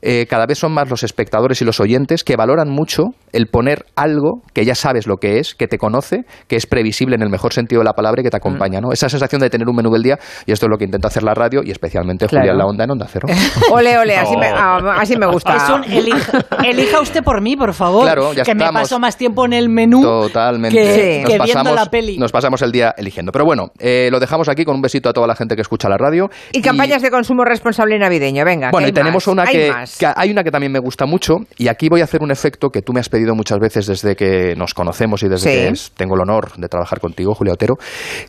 eh, 0.02 0.26
cada 0.28 0.46
vez 0.46 0.58
son 0.58 0.72
más 0.72 0.88
los 0.90 1.02
espectadores 1.02 1.60
y 1.62 1.64
los 1.64 1.80
oyentes 1.80 2.24
que 2.24 2.36
valoran 2.36 2.68
mucho 2.70 3.04
el 3.32 3.46
poner 3.46 3.84
algo 3.96 4.42
que 4.54 4.64
ya 4.64 4.74
sabes 4.74 5.06
lo 5.06 5.16
que 5.16 5.38
es, 5.38 5.54
que 5.54 5.66
te 5.68 5.78
conoce, 5.78 6.24
que 6.46 6.56
es 6.56 6.66
previsible 6.66 7.14
en 7.16 7.22
el 7.22 7.28
mejor 7.30 7.52
sentido 7.52 7.80
de 7.80 7.84
la 7.84 7.92
palabra 7.92 8.20
y 8.20 8.24
que 8.24 8.30
te 8.30 8.36
acompaña, 8.36 8.80
¿no? 8.80 8.92
Esa 8.92 9.08
sensación 9.08 9.40
de 9.40 9.50
tener 9.50 9.68
un 9.68 9.76
menú 9.76 9.90
del 9.90 10.02
día, 10.02 10.18
y 10.46 10.52
esto 10.52 10.66
es 10.66 10.70
lo 10.70 10.78
que 10.78 10.84
intenta 10.84 11.08
hacer 11.08 11.22
la 11.22 11.34
radio 11.34 11.60
y 11.64 11.70
especialmente 11.70 12.26
Claro. 12.26 12.42
Julián 12.44 12.58
La 12.58 12.66
Onda 12.66 12.84
en 12.84 12.90
Onda 12.90 13.06
Cero. 13.10 13.28
Ole, 13.72 13.98
ole, 13.98 14.16
así, 14.16 14.32
No. 14.38 14.40
me, 14.40 14.46
ah, 14.48 14.96
así 15.00 15.16
me 15.16 15.26
gusta. 15.26 15.56
Es 15.56 15.68
un 15.70 15.84
elija, 15.84 16.44
elija 16.64 17.00
usted 17.00 17.22
por 17.22 17.40
mí, 17.40 17.56
por 17.56 17.74
favor. 17.74 18.04
Claro, 18.04 18.32
ya 18.32 18.42
que 18.44 18.54
me 18.54 18.68
paso 18.72 18.98
más 18.98 19.16
tiempo 19.16 19.44
en 19.44 19.52
el 19.52 19.68
menú 19.68 20.02
Totalmente. 20.02 20.76
que, 20.78 21.20
Nos 21.22 21.30
que 21.32 21.38
viendo 21.38 21.54
pasamos- 21.64 21.74
la 21.74 21.86
peli. 21.86 22.18
Nos 22.18 22.32
pasamos 22.32 22.62
el 22.62 22.72
día 22.72 22.94
eligiendo. 22.96 23.32
Pero 23.32 23.44
bueno, 23.44 23.68
eh, 23.78 24.08
lo 24.10 24.20
dejamos 24.20 24.48
aquí 24.48 24.64
con 24.64 24.74
un 24.76 24.82
besito 24.82 25.08
a 25.08 25.12
toda 25.12 25.26
la 25.26 25.34
gente 25.34 25.54
que 25.54 25.62
escucha 25.62 25.88
la 25.88 25.96
radio. 25.98 26.28
Y 26.52 26.62
campañas 26.62 27.02
de 27.02 27.10
consumo 27.10 27.44
responsable 27.44 27.98
navideño, 27.98 28.44
venga. 28.44 28.70
Bueno, 28.70 28.86
que 28.86 28.90
y 28.90 28.94
tenemos 28.94 29.26
más, 29.26 29.32
una 29.32 29.42
hay 29.44 29.67
que, 29.68 29.74
más. 29.74 29.96
que 29.98 30.06
hay 30.14 30.30
una 30.30 30.42
que 30.44 30.50
también 30.50 30.72
me 30.72 30.78
gusta 30.78 31.06
mucho 31.06 31.36
y 31.56 31.68
aquí 31.68 31.88
voy 31.88 32.00
a 32.00 32.04
hacer 32.04 32.22
un 32.22 32.30
efecto 32.30 32.70
que 32.70 32.82
tú 32.82 32.92
me 32.92 33.00
has 33.00 33.08
pedido 33.08 33.34
muchas 33.34 33.58
veces 33.58 33.86
desde 33.86 34.16
que 34.16 34.54
nos 34.56 34.74
conocemos 34.74 35.22
y 35.22 35.28
desde 35.28 35.50
Sí. 35.50 35.56
que 35.56 35.68
es- 35.68 35.92
tengo 35.96 36.14
el 36.14 36.22
honor 36.22 36.52
de 36.56 36.68
trabajar 36.68 37.00
contigo, 37.00 37.34
Julia 37.34 37.54
Otero, 37.54 37.74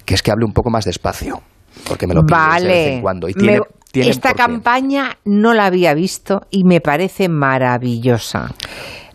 que 0.05 0.13
es 0.13 0.21
que 0.21 0.31
hable 0.31 0.45
un 0.45 0.53
poco 0.53 0.69
más 0.69 0.85
despacio, 0.85 1.41
porque 1.87 2.07
me 2.07 2.13
lo 2.13 2.21
pides 2.23 2.37
Vale. 2.39 2.67
de 2.67 2.73
vez 2.73 2.87
en 2.95 3.01
cuando 3.01 3.29
y 3.29 3.33
Me- 3.35 3.59
esta 3.93 4.33
campaña 4.35 5.17
no 5.25 5.53
la 5.55 5.65
había 5.65 5.93
visto 5.95 6.41
y 6.51 6.63
me 6.63 6.79
parece 6.79 7.27
maravillosa. 7.27 8.49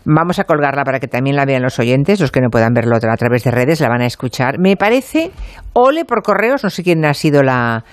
Vamos 0.07 0.37
a 0.37 0.43
colgarla 0.43 0.83
para 0.83 0.99
que 0.99 1.07
también 1.07 1.35
la 1.35 1.45
vean 1.45 1.63
los 1.63 1.79
oyentes, 1.79 2.19
los 2.19 2.31
que 2.31 2.39
no 2.41 2.49
puedan 2.51 2.73
verlo 2.73 2.95
a 2.95 2.99
través 3.17 3.43
de 3.43 3.51
redes, 3.51 3.79
la 3.81 3.89
van 3.89 4.01
a 4.01 4.05
escuchar. 4.05 4.59
Me 4.59 4.75
parece, 4.77 5.31
ole 5.73 6.05
por 6.05 6.21
correos, 6.21 6.63
no 6.63 6.69
sé 6.69 6.83
quién 6.83 7.03
ha 7.05 7.13
sido 7.15 7.41
la 7.41 7.83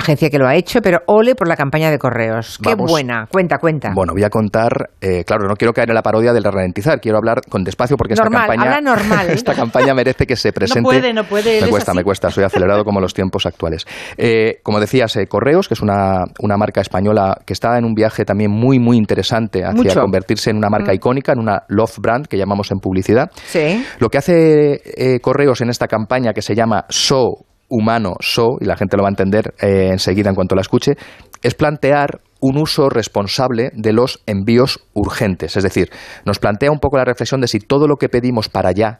agencia 0.00 0.28
que 0.30 0.38
lo 0.38 0.46
ha 0.46 0.54
hecho, 0.56 0.80
pero 0.82 0.98
ole 1.06 1.34
por 1.34 1.48
la 1.48 1.56
campaña 1.56 1.90
de 1.90 1.98
correos. 1.98 2.58
Qué 2.62 2.70
Vamos. 2.74 2.90
buena, 2.90 3.26
cuenta, 3.30 3.58
cuenta. 3.58 3.92
Bueno, 3.94 4.12
voy 4.12 4.24
a 4.24 4.30
contar, 4.30 4.90
eh, 5.00 5.24
claro, 5.24 5.46
no 5.48 5.54
quiero 5.54 5.72
caer 5.72 5.88
en 5.90 5.94
la 5.94 6.02
parodia 6.02 6.32
del 6.32 6.44
ralentizar, 6.44 7.00
quiero 7.00 7.18
hablar 7.18 7.40
con 7.48 7.62
despacio 7.64 7.96
porque 7.96 8.14
Normal, 8.14 8.42
esta 8.42 8.54
campaña, 8.54 8.76
habla 8.76 8.90
normal. 8.96 9.30
esta 9.30 9.54
campaña 9.54 9.94
merece 9.94 10.26
que 10.26 10.36
se 10.36 10.52
presente. 10.52 10.82
puede, 10.82 11.12
no 11.12 11.24
puede, 11.24 11.60
Me 11.60 11.66
es 11.66 11.68
cuesta, 11.68 11.92
así. 11.92 11.98
me 11.98 12.04
cuesta, 12.04 12.30
soy 12.30 12.44
acelerado 12.44 12.84
como 12.84 13.00
los 13.00 13.14
tiempos 13.14 13.46
actuales. 13.46 13.86
Eh, 14.16 14.58
como 14.62 14.80
decías, 14.80 15.14
eh, 15.16 15.26
Correos, 15.26 15.68
que 15.68 15.74
es 15.74 15.80
una, 15.80 16.24
una 16.40 16.56
marca 16.56 16.80
española 16.80 17.36
que 17.46 17.52
está 17.52 17.78
en 17.78 17.84
un 17.84 17.94
viaje 17.94 18.24
también 18.24 18.50
muy, 18.50 18.78
muy 18.78 18.96
interesante 18.96 19.64
hacia 19.64 19.72
Mucho. 19.74 20.00
convertirse 20.00 20.50
en 20.50 20.56
una 20.56 20.68
marca 20.68 20.92
Mm. 20.92 20.94
icónica, 20.94 21.32
en 21.32 21.38
una 21.38 21.62
love 21.68 21.98
brand 21.98 22.26
que 22.26 22.36
llamamos 22.36 22.70
en 22.70 22.78
publicidad. 22.78 23.30
Sí. 23.46 23.84
Lo 23.98 24.08
que 24.08 24.18
hace 24.18 24.80
eh, 24.96 25.20
Correos 25.20 25.60
en 25.60 25.70
esta 25.70 25.86
campaña 25.86 26.32
que 26.32 26.42
se 26.42 26.54
llama 26.54 26.84
So 26.88 27.44
Humano 27.70 28.14
So, 28.20 28.58
y 28.60 28.66
la 28.66 28.76
gente 28.76 28.96
lo 28.96 29.04
va 29.04 29.08
a 29.08 29.12
entender 29.12 29.54
eh, 29.60 29.88
enseguida 29.90 30.28
en 30.28 30.34
cuanto 30.34 30.54
la 30.54 30.60
escuche, 30.60 30.96
es 31.42 31.54
plantear 31.54 32.20
un 32.40 32.58
uso 32.58 32.88
responsable 32.88 33.70
de 33.74 33.92
los 33.92 34.22
envíos 34.26 34.80
urgentes. 34.92 35.56
Es 35.56 35.62
decir, 35.62 35.90
nos 36.24 36.38
plantea 36.38 36.70
un 36.70 36.78
poco 36.78 36.96
la 36.98 37.04
reflexión 37.04 37.40
de 37.40 37.48
si 37.48 37.60
todo 37.60 37.86
lo 37.86 37.96
que 37.96 38.08
pedimos 38.08 38.48
para 38.48 38.70
allá 38.70 38.98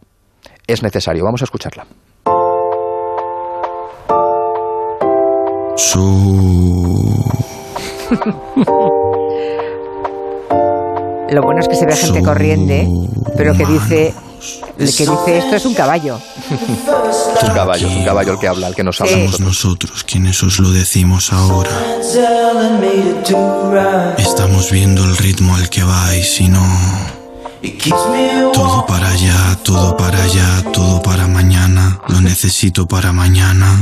es 0.66 0.82
necesario. 0.82 1.24
Vamos 1.24 1.42
a 1.42 1.44
escucharla. 1.44 1.86
Lo 11.30 11.42
bueno 11.42 11.60
es 11.60 11.68
que 11.68 11.76
se 11.76 11.86
ve 11.86 11.94
gente 11.94 12.22
corriendo, 12.22 13.09
pero 13.36 13.55
que 13.55 13.64
dice, 13.64 14.12
el 14.78 14.94
que 14.94 15.06
dice 15.06 15.38
esto 15.38 15.56
es 15.56 15.66
un 15.66 15.74
caballo. 15.74 16.18
Es 16.50 17.42
un 17.42 17.54
caballo, 17.54 17.86
es 17.88 17.94
un 17.94 18.04
caballo 18.04 18.32
el 18.32 18.38
que 18.38 18.48
habla, 18.48 18.68
el 18.68 18.74
que 18.74 18.84
nos 18.84 19.00
habla. 19.00 19.12
Sí. 19.12 19.20
nosotros. 19.22 19.40
Nosotros 19.40 20.04
quienes 20.04 20.42
os 20.42 20.58
lo 20.58 20.70
decimos 20.70 21.32
ahora. 21.32 21.70
Estamos 24.18 24.70
viendo 24.70 25.04
el 25.04 25.16
ritmo 25.16 25.54
al 25.56 25.68
que 25.68 25.82
vais 25.82 26.40
y 26.40 26.48
no. 26.48 26.66
Todo 28.52 28.86
para 28.86 29.10
allá, 29.10 29.58
todo 29.62 29.96
para 29.96 30.22
allá, 30.22 30.64
todo 30.72 31.02
para 31.02 31.26
mañana. 31.26 32.00
Lo 32.08 32.20
necesito 32.20 32.86
para 32.86 33.12
mañana. 33.12 33.78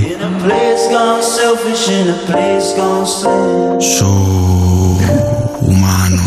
So 3.81 4.99
humano. 5.61 6.23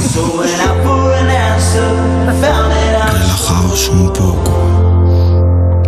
Relajaos 3.62 3.90
un 3.90 4.12
poco. 4.14 4.81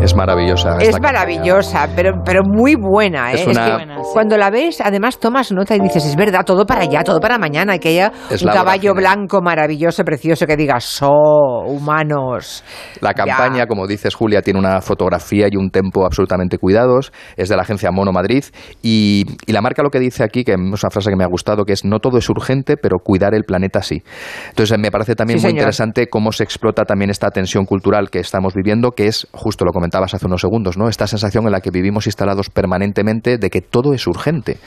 Es 0.04 0.16
maravillosa. 0.16 0.78
Es 0.80 0.92
campaña. 0.92 1.00
maravillosa, 1.14 1.88
pero, 1.96 2.22
pero 2.26 2.42
muy 2.46 2.76
buena. 2.76 3.32
¿eh? 3.32 3.36
Es 3.36 3.48
una- 3.48 3.78
que 3.78 3.86
cuando 4.12 4.38
la 4.38 4.50
ves, 4.50 4.82
además 4.82 5.18
tomas 5.18 5.52
nota 5.52 5.76
y 5.76 5.80
dices, 5.80 6.06
es 6.06 6.16
verdad, 6.16 6.44
todo 6.46 6.66
para 6.66 6.82
allá, 6.82 7.04
todo 7.04 7.20
para 7.20 7.38
mañana, 7.38 7.76
y 7.76 7.80
que 7.80 7.90
haya 7.90 8.12
Es 8.30 8.42
un 8.44 8.52
caballo 8.52 8.94
blanco 8.94 9.42
maravilloso, 9.42 10.04
precioso, 10.04 10.46
que 10.46 10.58
diga, 10.58 10.80
so, 10.80 11.10
humanos. 11.66 12.64
La 13.02 13.14
campaña, 13.14 13.66
como 13.68 13.88
dices 13.88 14.14
Julia, 14.16 14.42
tiene 14.42 14.60
una 14.60 14.82
fotografía 14.82 15.48
y 15.50 15.56
un 15.56 15.70
tempo 15.70 16.06
absolutamente 16.06 16.58
cuidados. 16.58 17.12
Es 17.38 17.50
de 17.50 17.56
la 17.56 17.62
agencia 17.64 17.92
Mono 17.92 18.12
Madrid. 18.12 18.44
Y, 18.82 19.26
y 19.46 19.52
la 19.52 19.62
marca 19.62 19.84
lo 19.84 19.90
que 19.90 20.00
dice 20.00 20.24
aquí, 20.24 20.44
que 20.44 20.54
es 20.54 20.58
una 20.58 20.90
frase 20.90 21.10
que 21.10 21.16
me 21.16 21.24
ha 21.24 21.28
gustado, 21.28 21.64
que 21.66 21.74
es 21.74 21.86
no 21.86 22.00
todo 22.00 22.18
es 22.18 22.30
urgente, 22.30 22.78
pero 22.78 22.98
cuidar 23.00 23.34
el 23.34 23.44
planeta 23.44 23.82
sí. 23.82 24.04
Entonces 24.50 24.78
me 24.78 24.92
parece 24.92 25.16
también 25.16 25.40
Sí, 25.40 25.46
muy 25.46 25.52
señor. 25.52 25.62
interesante 25.62 26.08
cómo 26.08 26.32
se 26.32 26.44
explota 26.44 26.84
también 26.84 27.10
esta 27.10 27.30
tensión 27.30 27.66
cultural 27.66 28.10
que 28.10 28.20
estamos 28.20 28.54
viviendo, 28.54 28.92
que 28.92 29.08
es, 29.08 29.28
justo 29.32 29.66
lo 29.66 29.72
comentabas 29.94 30.14
hace 30.16 30.26
unos 30.26 30.42
segundos, 30.42 30.78
¿no? 30.78 30.90
Esta 30.90 31.06
sensación 31.06 31.46
en 31.46 31.52
la 31.52 31.62
que 31.62 31.70
vivimos 31.70 32.08
instalados 32.08 32.50
permanentemente 32.50 33.38
de 33.38 33.50
que 33.50 33.62
todo 33.62 33.94
es 33.94 34.08
urgente 34.08 34.58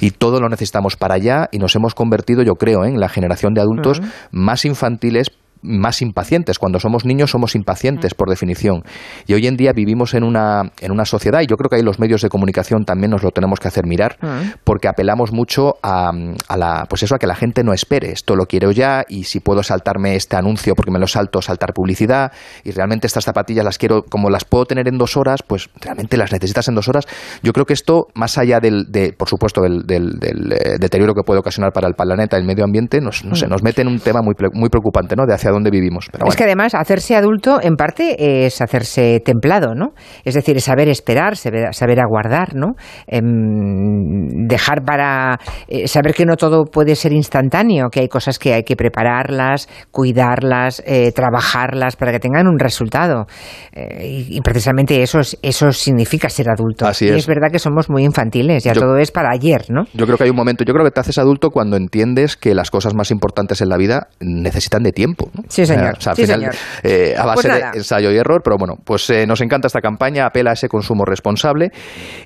y 0.00 0.10
todo 0.10 0.40
lo 0.40 0.48
necesitamos 0.48 0.96
para 0.96 1.14
allá 1.14 1.48
y 1.52 1.58
nos 1.58 1.76
hemos 1.76 1.94
convertido, 1.94 2.42
yo 2.42 2.54
creo, 2.54 2.84
¿eh? 2.84 2.88
en 2.88 2.98
la 2.98 3.08
generación 3.08 3.54
de 3.54 3.60
adultos 3.60 4.00
más 4.32 4.64
infantiles 4.64 5.30
más 5.62 6.02
impacientes. 6.02 6.58
Cuando 6.58 6.78
somos 6.80 7.04
niños 7.04 7.30
somos 7.30 7.54
impacientes 7.54 8.14
por 8.14 8.28
definición. 8.28 8.82
Y 9.26 9.34
hoy 9.34 9.46
en 9.46 9.56
día 9.56 9.72
vivimos 9.72 10.14
en 10.14 10.24
una, 10.24 10.72
en 10.80 10.92
una 10.92 11.04
sociedad, 11.04 11.40
y 11.40 11.46
yo 11.46 11.56
creo 11.56 11.68
que 11.70 11.76
ahí 11.76 11.82
los 11.82 11.98
medios 11.98 12.22
de 12.22 12.28
comunicación 12.28 12.84
también 12.84 13.10
nos 13.10 13.22
lo 13.22 13.30
tenemos 13.30 13.60
que 13.60 13.68
hacer 13.68 13.86
mirar, 13.86 14.16
porque 14.64 14.88
apelamos 14.88 15.32
mucho 15.32 15.76
a, 15.82 16.10
a 16.48 16.56
la, 16.56 16.86
pues 16.88 17.02
eso, 17.02 17.14
a 17.14 17.18
que 17.18 17.26
la 17.26 17.34
gente 17.34 17.62
no 17.64 17.72
espere. 17.72 18.10
Esto 18.12 18.36
lo 18.36 18.46
quiero 18.46 18.70
ya, 18.72 19.04
y 19.08 19.24
si 19.24 19.40
puedo 19.40 19.62
saltarme 19.62 20.16
este 20.16 20.36
anuncio 20.36 20.74
porque 20.74 20.90
me 20.90 20.98
lo 20.98 21.06
salto, 21.06 21.40
saltar 21.40 21.72
publicidad, 21.72 22.32
y 22.64 22.72
realmente 22.72 23.06
estas 23.06 23.24
zapatillas 23.24 23.64
las 23.64 23.78
quiero, 23.78 24.02
como 24.04 24.30
las 24.30 24.44
puedo 24.44 24.66
tener 24.66 24.88
en 24.88 24.98
dos 24.98 25.16
horas, 25.16 25.42
pues 25.46 25.68
realmente 25.80 26.16
las 26.16 26.32
necesitas 26.32 26.68
en 26.68 26.74
dos 26.74 26.88
horas. 26.88 27.06
Yo 27.42 27.52
creo 27.52 27.66
que 27.66 27.74
esto, 27.74 28.08
más 28.14 28.38
allá 28.38 28.58
del, 28.60 28.86
de, 28.90 29.12
por 29.12 29.28
supuesto, 29.28 29.60
del, 29.62 29.86
del- 29.86 30.18
del, 30.18 30.52
eh, 30.52 30.76
deterioro 30.80 31.14
que 31.14 31.22
puede 31.22 31.40
ocasionar 31.40 31.72
para 31.72 31.88
el 31.88 31.94
planeta 31.94 32.36
y 32.36 32.40
el 32.40 32.46
medio 32.46 32.64
ambiente, 32.64 33.00
nos, 33.00 33.24
no 33.24 33.34
sé, 33.34 33.46
nos 33.46 33.62
mete 33.62 33.82
en 33.82 33.88
un 33.88 34.00
tema 34.00 34.22
muy, 34.22 34.34
muy 34.52 34.68
preocupante, 34.68 35.14
¿no? 35.16 35.26
De 35.26 35.34
hacia 35.34 35.51
dónde 35.52 35.70
vivimos. 35.70 36.06
Pero 36.10 36.24
Es 36.24 36.26
bueno. 36.26 36.36
que 36.38 36.44
además 36.44 36.74
hacerse 36.74 37.14
adulto 37.16 37.60
en 37.62 37.76
parte 37.76 38.46
es 38.46 38.60
hacerse 38.60 39.20
templado, 39.24 39.74
¿no? 39.74 39.90
Es 40.24 40.34
decir, 40.34 40.56
es 40.56 40.64
saber 40.64 40.88
esperar, 40.88 41.36
saber, 41.36 41.72
saber 41.74 42.00
aguardar, 42.00 42.54
¿no? 42.54 42.72
Em, 43.06 44.46
dejar 44.48 44.82
para 44.84 45.38
eh, 45.68 45.86
saber 45.88 46.14
que 46.14 46.24
no 46.26 46.36
todo 46.36 46.64
puede 46.64 46.94
ser 46.96 47.12
instantáneo, 47.12 47.88
que 47.90 48.00
hay 48.00 48.08
cosas 48.08 48.38
que 48.38 48.54
hay 48.54 48.62
que 48.64 48.76
prepararlas, 48.76 49.68
cuidarlas, 49.90 50.82
eh, 50.86 51.12
trabajarlas 51.12 51.96
para 51.96 52.12
que 52.12 52.18
tengan 52.18 52.46
un 52.46 52.58
resultado. 52.58 53.26
Eh, 53.72 54.26
y, 54.28 54.36
y 54.36 54.40
precisamente 54.40 55.02
eso, 55.02 55.20
es- 55.20 55.38
eso 55.42 55.72
significa 55.72 56.28
ser 56.28 56.46
adulto. 56.50 56.86
Así 56.86 57.06
y 57.06 57.08
es. 57.10 57.16
es 57.16 57.26
verdad 57.26 57.48
que 57.50 57.58
somos 57.58 57.88
muy 57.90 58.04
infantiles, 58.04 58.64
ya 58.64 58.72
Yo- 58.72 58.80
todo 58.80 58.96
es 58.96 59.10
para 59.10 59.30
ayer, 59.32 59.64
¿no? 59.70 59.84
Yo 59.94 60.06
creo 60.06 60.16
que 60.18 60.24
hay 60.24 60.30
un 60.30 60.36
momento, 60.36 60.64
yo 60.64 60.72
creo 60.72 60.84
que 60.84 60.90
te 60.90 61.00
haces 61.00 61.18
adulto 61.18 61.50
cuando 61.50 61.76
entiendes 61.76 62.36
que 62.36 62.54
las 62.54 62.70
cosas 62.70 62.94
más 62.94 63.10
importantes 63.10 63.60
en 63.60 63.68
la 63.68 63.76
vida 63.76 64.08
necesitan 64.20 64.82
de 64.82 64.92
tiempo. 64.92 65.28
¿no? 65.34 65.41
Sí, 65.48 65.66
señor. 65.66 65.96
al 66.06 66.16
sí, 66.16 66.22
final, 66.26 66.40
señor. 66.40 66.54
eh, 66.82 67.14
a 67.16 67.24
base 67.26 67.48
Pues 67.48 67.60
de 67.72 67.78
ensayo 67.78 68.10
y 68.10 68.16
error, 68.16 68.40
pero 68.44 68.56
bueno, 68.58 68.74
pues 68.84 69.08
eh, 69.10 69.26
nos 69.26 69.40
encanta 69.40 69.66
esta 69.66 69.80
campaña, 69.80 70.26
apela 70.26 70.50
a 70.50 70.52
ese 70.54 70.68
consumo 70.68 71.04
responsable. 71.04 71.70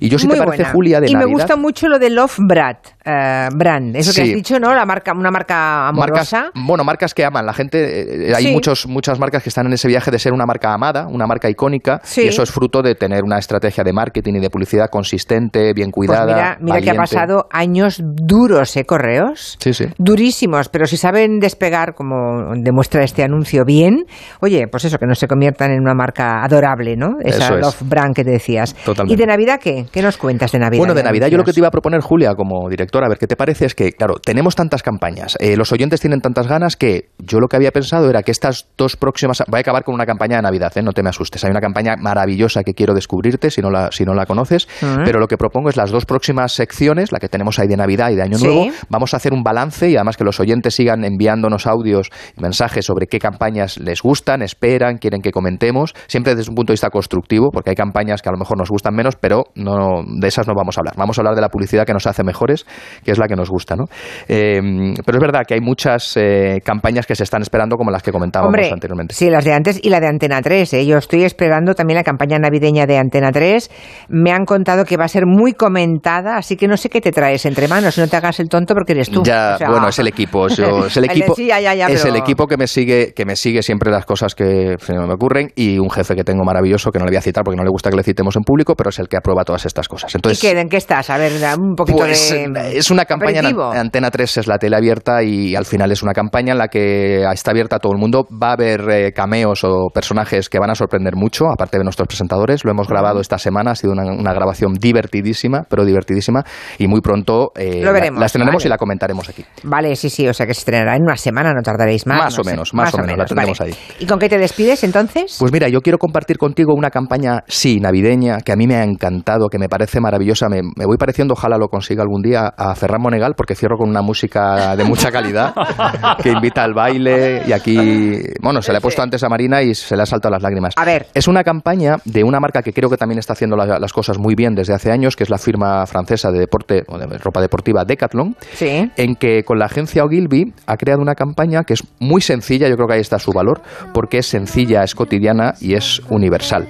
Y 0.01 0.09
yo, 0.09 0.18
si 0.18 0.26
Muy 0.26 0.36
te 0.36 0.44
parece, 0.44 0.62
buena. 0.62 0.72
Julia, 0.72 1.01
de 1.01 1.10
y 1.10 1.12
Navidad... 1.12 1.26
me 1.28 1.32
gusta 1.32 1.56
mucho 1.56 1.88
lo 1.88 1.98
de 1.98 2.10
Love 2.10 2.36
Brand, 2.38 2.78
eh, 3.05 3.48
brand, 3.55 3.97
eso 3.97 4.10
que 4.10 4.14
Sí. 4.24 4.30
has 4.30 4.34
dicho, 4.36 4.59
¿no? 4.60 4.74
La 4.74 4.84
marca, 4.84 5.12
una 5.12 5.30
marca 5.30 5.90
Marcas, 5.93 6.32
amorosa. 6.32 6.51
bueno, 6.55 6.84
marcas 6.84 7.14
que 7.14 7.24
aman. 7.24 7.47
La 7.47 7.52
gente, 7.52 8.28
eh, 8.30 8.34
hay 8.34 8.44
Sí. 8.47 8.52
muchos, 8.52 8.86
muchas 8.86 9.18
marcas 9.18 9.43
que 9.43 9.48
están 9.48 9.66
en 9.66 9.72
ese 9.72 9.88
viaje 9.88 10.10
de 10.10 10.18
ser 10.18 10.32
una 10.32 10.47
marca 10.47 10.72
amada, 10.72 11.06
una 11.09 11.26
marca 11.26 11.48
icónica, 11.48 12.01
y 12.16 12.26
eso 12.28 12.43
es 12.43 12.51
fruto 12.51 12.82
de 12.82 12.94
tener 12.94 13.22
una 13.24 13.38
estrategia 13.38 13.84
de 13.84 13.93
marketing 13.93 14.34
y 14.34 14.40
de 14.40 14.51
publicidad 14.51 14.88
consistente, 14.90 15.72
bien 15.74 15.90
Pues 15.90 16.09
cuidada. 16.09 16.26
mira, 16.26 16.59
mira 16.60 16.80
que 16.80 16.90
ha 16.90 16.94
pasado 16.94 17.47
años 17.51 18.01
duros, 18.02 18.76
¿eh? 18.76 18.84
Correos. 18.84 19.56
Sí, 19.60 19.72
sí. 19.72 19.84
Durísimos, 19.98 20.68
pero 20.68 20.86
si 20.86 20.97
saben 20.97 21.38
despegar, 21.38 21.94
como 21.94 22.52
demuestra 22.56 23.02
este 23.06 23.22
anuncio 23.22 23.64
bien, 23.64 24.04
oye, 24.40 24.66
pues 24.70 24.84
eso, 24.84 24.98
que 24.98 25.06
no 25.06 25.14
se 25.14 25.26
conviertan 25.26 25.72
en 25.72 25.80
una 25.80 25.94
marca 25.94 26.44
adorable, 26.44 26.96
¿no? 26.96 27.16
Esa 27.24 27.46
Eso 27.46 27.54
es. 27.56 27.60
Love 27.62 27.82
Brand 27.88 28.14
que 28.14 28.24
te 28.24 28.30
decías. 28.30 28.74
Totalmente. 28.74 29.14
¿Y 29.14 29.16
de 29.16 29.26
Navidad 29.26 29.58
qué? 29.60 29.86
¿Qué 29.90 30.02
nos 30.02 30.16
cuentas 30.16 30.52
de 30.52 30.58
Navidad? 30.58 30.78
Bueno, 30.78 30.94
de 30.94 31.02
Navidad 31.02 31.28
yo 31.28 31.38
lo 31.38 31.44
que 31.44 31.52
te 31.52 31.60
iba 31.60 31.68
a 31.68 31.70
proponer, 31.70 32.00
Julia, 32.00 32.34
como 32.34 32.68
directora, 32.68 33.06
a 33.06 33.08
ver 33.08 33.18
qué 33.18 33.26
te 33.26 33.36
parece, 33.36 33.66
es 33.66 33.74
que, 33.74 33.92
claro, 33.92 34.16
tenemos 34.16 34.54
tantas 34.54 34.82
campañas, 34.82 35.36
eh, 35.40 35.56
los 35.56 35.72
oyentes 35.72 36.00
tienen 36.00 36.20
tantas 36.20 36.46
ganas 36.46 36.76
que 36.76 37.08
yo 37.18 37.40
lo 37.40 37.48
que 37.48 37.56
había 37.56 37.70
pensado 37.72 38.08
era 38.10 38.22
que 38.22 38.30
estas 38.30 38.68
dos 38.76 38.96
próximas... 38.96 39.42
Voy 39.48 39.58
a 39.58 39.60
acabar 39.60 39.84
con 39.84 39.94
una 39.94 40.06
campaña 40.06 40.36
de 40.36 40.42
Navidad, 40.42 40.72
¿eh? 40.76 40.82
no 40.82 40.92
te 40.92 41.02
me 41.02 41.08
asustes. 41.08 41.44
Hay 41.44 41.50
una 41.50 41.60
campaña 41.60 41.96
maravillosa 41.96 42.62
que 42.62 42.74
quiero 42.74 42.94
descubrirte 42.94 43.50
si 43.50 43.60
no 43.62 43.70
la, 43.70 43.90
si 43.92 44.04
no 44.04 44.14
la 44.14 44.26
conoces, 44.26 44.68
pero 45.04 45.18
lo 45.18 45.26
que 45.26 45.36
propongo 45.36 45.68
es 45.68 45.76
las 45.76 45.90
dos 45.90 46.04
próximas 46.04 46.52
secciones, 46.52 47.12
la 47.12 47.18
que 47.18 47.28
tenemos 47.28 47.58
ahí 47.58 47.68
de 47.68 47.76
Navidad 47.76 48.10
y 48.10 48.16
de 48.16 48.22
Año 48.22 48.36
Sí. 48.36 48.44
Nuevo, 48.44 48.66
vamos 48.90 49.14
a 49.14 49.16
hacer 49.16 49.32
un 49.32 49.42
balance 49.42 49.88
y 49.88 49.96
además 49.96 50.16
que 50.16 50.24
los 50.24 50.40
oyentes 50.40 50.74
sigan 50.74 51.04
enviándonos 51.04 51.66
audios 51.66 52.10
y 52.36 52.42
mensajes 52.42 52.85
sobre 52.86 53.06
qué 53.06 53.18
campañas 53.18 53.78
les 53.78 54.00
gustan, 54.02 54.42
esperan, 54.42 54.98
quieren 54.98 55.20
que 55.20 55.30
comentemos, 55.30 55.94
siempre 56.06 56.34
desde 56.34 56.50
un 56.50 56.54
punto 56.54 56.70
de 56.72 56.74
vista 56.74 56.90
constructivo, 56.90 57.50
porque 57.52 57.70
hay 57.70 57.76
campañas 57.76 58.22
que 58.22 58.28
a 58.28 58.32
lo 58.32 58.38
mejor 58.38 58.58
nos 58.58 58.70
gustan 58.70 58.94
menos, 58.94 59.16
pero 59.16 59.44
no 59.54 60.02
de 60.20 60.28
esas 60.28 60.46
no 60.46 60.54
vamos 60.56 60.76
a 60.78 60.80
hablar. 60.80 60.94
Vamos 60.96 61.18
a 61.18 61.20
hablar 61.20 61.34
de 61.34 61.40
la 61.40 61.48
publicidad 61.48 61.84
que 61.84 61.92
nos 61.92 62.06
hace 62.06 62.22
mejores, 62.24 62.64
que 63.04 63.10
es 63.12 63.18
la 63.18 63.26
que 63.28 63.36
nos 63.36 63.50
gusta, 63.50 63.76
¿no? 63.76 63.84
Eh, 64.28 64.60
pero 65.04 65.18
es 65.18 65.22
verdad 65.22 65.42
que 65.46 65.54
hay 65.54 65.60
muchas 65.60 66.16
eh, 66.16 66.60
campañas 66.64 67.06
que 67.06 67.14
se 67.14 67.24
están 67.24 67.42
esperando 67.42 67.76
como 67.76 67.90
las 67.90 68.02
que 68.02 68.12
comentábamos 68.12 68.48
Hombre, 68.54 68.70
anteriormente. 68.72 69.14
sí, 69.14 69.30
las 69.30 69.44
de 69.44 69.52
antes 69.52 69.80
y 69.82 69.90
la 69.90 70.00
de 70.00 70.06
Antena 70.08 70.40
3. 70.42 70.72
¿eh? 70.74 70.86
Yo 70.86 70.96
estoy 70.98 71.24
esperando 71.24 71.74
también 71.74 71.96
la 71.96 72.04
campaña 72.04 72.38
navideña 72.38 72.86
de 72.86 72.98
Antena 72.98 73.32
3. 73.32 73.70
Me 74.08 74.32
han 74.32 74.44
contado 74.44 74.84
que 74.84 74.96
va 74.96 75.04
a 75.04 75.08
ser 75.08 75.26
muy 75.26 75.52
comentada, 75.52 76.36
así 76.36 76.56
que 76.56 76.68
no 76.68 76.76
sé 76.76 76.88
qué 76.88 77.00
te 77.00 77.12
traes 77.12 77.44
entre 77.46 77.68
manos. 77.68 77.98
No 77.98 78.06
te 78.08 78.16
hagas 78.16 78.40
el 78.40 78.48
tonto 78.48 78.74
porque 78.74 78.92
eres 78.92 79.10
tú. 79.10 79.22
Ya, 79.24 79.54
O 79.54 79.58
sea, 79.58 79.70
bueno, 79.70 79.88
es 79.88 79.98
el 79.98 80.08
equipo, 80.08 80.48
yo- 80.48 80.86
es 80.86 80.96
el 80.96 81.04
equipo, 81.10 81.34
Sí, 81.34 81.46
ya, 81.46 81.60
ya, 81.60 81.74
ya, 81.74 81.86
es 81.88 82.02
pero- 82.02 82.14
el 82.14 82.20
equipo 82.20 82.46
que 82.46 82.56
me 82.56 82.66
sigue, 82.80 83.12
que 83.14 83.24
me 83.24 83.36
sigue 83.36 83.62
siempre 83.62 83.90
las 83.90 84.04
cosas 84.04 84.34
que 84.34 84.76
me 84.88 85.12
ocurren 85.14 85.50
y 85.56 85.78
un 85.78 85.90
jefe 85.90 86.14
que 86.14 86.24
tengo 86.24 86.44
maravilloso 86.44 86.90
que 86.90 86.98
no 86.98 87.04
le 87.06 87.10
voy 87.12 87.16
a 87.16 87.22
citar 87.22 87.42
porque 87.42 87.56
no 87.56 87.64
le 87.64 87.70
gusta 87.70 87.90
que 87.90 87.96
le 87.96 88.02
citemos 88.02 88.36
en 88.36 88.42
público, 88.42 88.74
pero 88.76 88.90
es 88.90 88.98
el 88.98 89.08
que 89.08 89.16
aprueba 89.16 89.44
todas 89.44 89.64
estas 89.64 89.88
cosas. 89.88 90.14
Entonces, 90.14 90.42
¿Y 90.42 90.46
qué, 90.46 90.60
en 90.60 90.68
qué 90.68 90.76
estás? 90.76 91.08
A 91.10 91.16
ver, 91.18 91.32
un 91.58 91.74
poquito 91.74 91.98
pues, 91.98 92.30
de... 92.30 92.76
es 92.76 92.90
una 92.90 93.04
campaña 93.04 93.40
en 93.40 93.56
Antena 93.78 94.10
3 94.10 94.36
es 94.38 94.46
la 94.46 94.58
tele 94.58 94.76
abierta 94.76 95.22
y 95.22 95.54
al 95.56 95.64
final 95.64 95.90
es 95.92 96.02
una 96.02 96.12
campaña 96.12 96.52
en 96.52 96.58
la 96.58 96.68
que 96.68 97.22
está 97.32 97.50
abierta 97.52 97.76
a 97.76 97.78
todo 97.78 97.92
el 97.92 97.98
mundo. 97.98 98.26
Va 98.30 98.50
a 98.50 98.52
haber 98.52 98.80
eh, 98.90 99.12
cameos 99.12 99.64
o 99.64 99.88
personajes 99.92 100.48
que 100.48 100.58
van 100.58 100.70
a 100.70 100.74
sorprender 100.74 101.16
mucho, 101.16 101.46
aparte 101.50 101.78
de 101.78 101.84
nuestros 101.84 102.06
presentadores. 102.08 102.64
Lo 102.64 102.70
hemos 102.70 102.88
grabado 102.88 103.20
esta 103.20 103.38
semana, 103.38 103.72
ha 103.72 103.74
sido 103.74 103.92
una, 103.92 104.04
una 104.04 104.32
grabación 104.32 104.74
divertidísima, 104.74 105.64
pero 105.68 105.84
divertidísima 105.84 106.44
y 106.78 106.86
muy 106.88 107.00
pronto 107.00 107.52
eh, 107.56 107.80
Lo 107.82 107.92
la- 107.92 108.26
estrenaremos 108.26 108.62
vale. 108.62 108.68
y 108.68 108.70
la 108.70 108.76
comentaremos 108.78 109.28
aquí. 109.28 109.44
Vale, 109.62 109.96
sí, 109.96 110.10
sí, 110.10 110.28
o 110.28 110.34
sea 110.34 110.46
que 110.46 110.54
se 110.54 110.60
estrenará 110.60 110.96
en 110.96 111.02
una 111.02 111.16
semana, 111.16 111.52
no 111.54 111.62
tardaréis 111.62 112.06
más. 112.06 112.18
Más 112.18 112.36
no 112.36 112.40
o 112.40 112.44
sé, 112.44 112.50
menos, 112.50 112.65
más 112.74 112.93
o 112.94 112.98
menos, 112.98 113.16
la 113.18 113.24
tendremos 113.24 113.59
vale. 113.59 113.72
ahí. 113.72 113.78
¿Y 114.01 114.06
con 114.06 114.18
qué 114.18 114.28
te 114.28 114.38
despides 114.38 114.82
entonces? 114.84 115.36
Pues 115.38 115.52
mira, 115.52 115.68
yo 115.68 115.80
quiero 115.80 115.98
compartir 115.98 116.38
contigo 116.38 116.74
una 116.74 116.90
campaña, 116.90 117.44
sí, 117.47 117.78
navideña, 117.80 118.38
que 118.40 118.52
a 118.52 118.56
mí 118.56 118.66
me 118.66 118.76
ha 118.76 118.84
encantado, 118.84 119.48
que 119.48 119.59
me 119.59 119.68
parece 119.68 120.01
maravillosa. 120.01 120.48
Me, 120.48 120.62
me 120.76 120.86
voy 120.86 120.97
pareciendo, 120.97 121.34
ojalá 121.34 121.56
lo 121.59 121.68
consiga 121.68 122.02
algún 122.02 122.22
día, 122.22 122.52
a 122.56 122.74
Ferran 122.74 123.01
Monegal, 123.02 123.34
porque 123.36 123.55
cierro 123.55 123.76
con 123.76 123.88
una 123.88 124.02
música 124.02 124.76
de 124.76 124.84
mucha 124.84 125.10
calidad, 125.10 125.55
que 126.22 126.30
invita 126.30 126.62
al 126.64 126.74
baile. 126.74 127.43
Y 127.47 127.52
aquí, 127.52 128.20
bueno, 128.43 128.62
se 128.62 128.72
le 128.72 128.78
ha 128.78 128.80
puesto 128.80 129.02
antes 129.02 129.22
a 129.24 129.28
Marina 129.28 129.62
y 129.62 129.74
se 129.74 129.97
le 129.97 130.02
ha 130.02 130.06
saltado 130.06 130.32
las 130.32 130.43
lágrimas. 130.43 130.74
A 130.76 130.84
ver. 130.84 131.06
Es 131.14 131.28
una 131.28 131.43
campaña 131.44 131.97
de 132.05 132.24
una 132.24 132.40
marca 132.40 132.62
que 132.62 132.72
creo 132.72 132.88
que 132.90 132.97
también 132.97 133.18
está 133.18 133.32
haciendo 133.32 133.56
la- 133.56 133.78
las 133.78 133.93
cosas 133.93 134.18
muy 134.18 134.34
bien 134.34 134.55
desde 134.55 134.74
hace 134.74 134.90
años, 134.90 135.16
que 135.16 135.24
es 135.24 135.30
la 135.30 135.38
firma 135.38 135.86
francesa 135.86 136.30
de 136.30 136.38
deporte 136.38 136.82
o 136.88 136.98
de 136.98 137.06
ropa 137.18 137.40
deportiva 137.40 137.84
Decathlon 137.84 138.36
Sí. 138.55 138.90
en 138.97 139.14
que 139.16 139.43
con 139.44 139.59
la 139.59 139.66
agencia 139.66 140.05
Ogilvy 140.05 140.52
ha 140.66 140.76
creado 140.76 141.02
una 141.02 141.14
campaña 141.14 141.64
que 141.64 141.74
es 141.74 141.82
muy 142.01 142.20
sencilla, 142.20 142.55
yo 142.68 142.74
creo 142.76 142.86
que 142.88 142.94
ahí 142.94 143.00
está 143.00 143.18
su 143.18 143.32
valor, 143.32 143.60
porque 143.92 144.18
es 144.18 144.26
sencilla, 144.26 144.82
es 144.82 144.94
cotidiana 144.94 145.54
y 145.60 145.74
es 145.74 146.00
universal. 146.10 146.66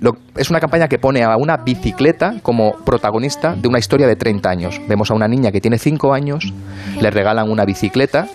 Lo- 0.00 0.16
es 0.36 0.50
una 0.50 0.60
campaña 0.60 0.88
que 0.88 0.98
pone 0.98 1.22
a 1.22 1.36
una 1.36 1.56
bicicleta 1.58 2.34
como 2.42 2.72
protagonista 2.84 3.54
de 3.54 3.68
una 3.68 3.78
historia 3.78 4.06
de 4.06 4.16
30 4.16 4.48
años. 4.48 4.80
Vemos 4.88 5.10
a 5.10 5.14
una 5.14 5.28
niña 5.28 5.50
que 5.52 5.60
tiene 5.60 5.78
5 5.78 6.12
años, 6.14 6.52
le 7.00 7.10
regalan 7.10 7.50
una 7.50 7.64
bicicleta 7.64 8.26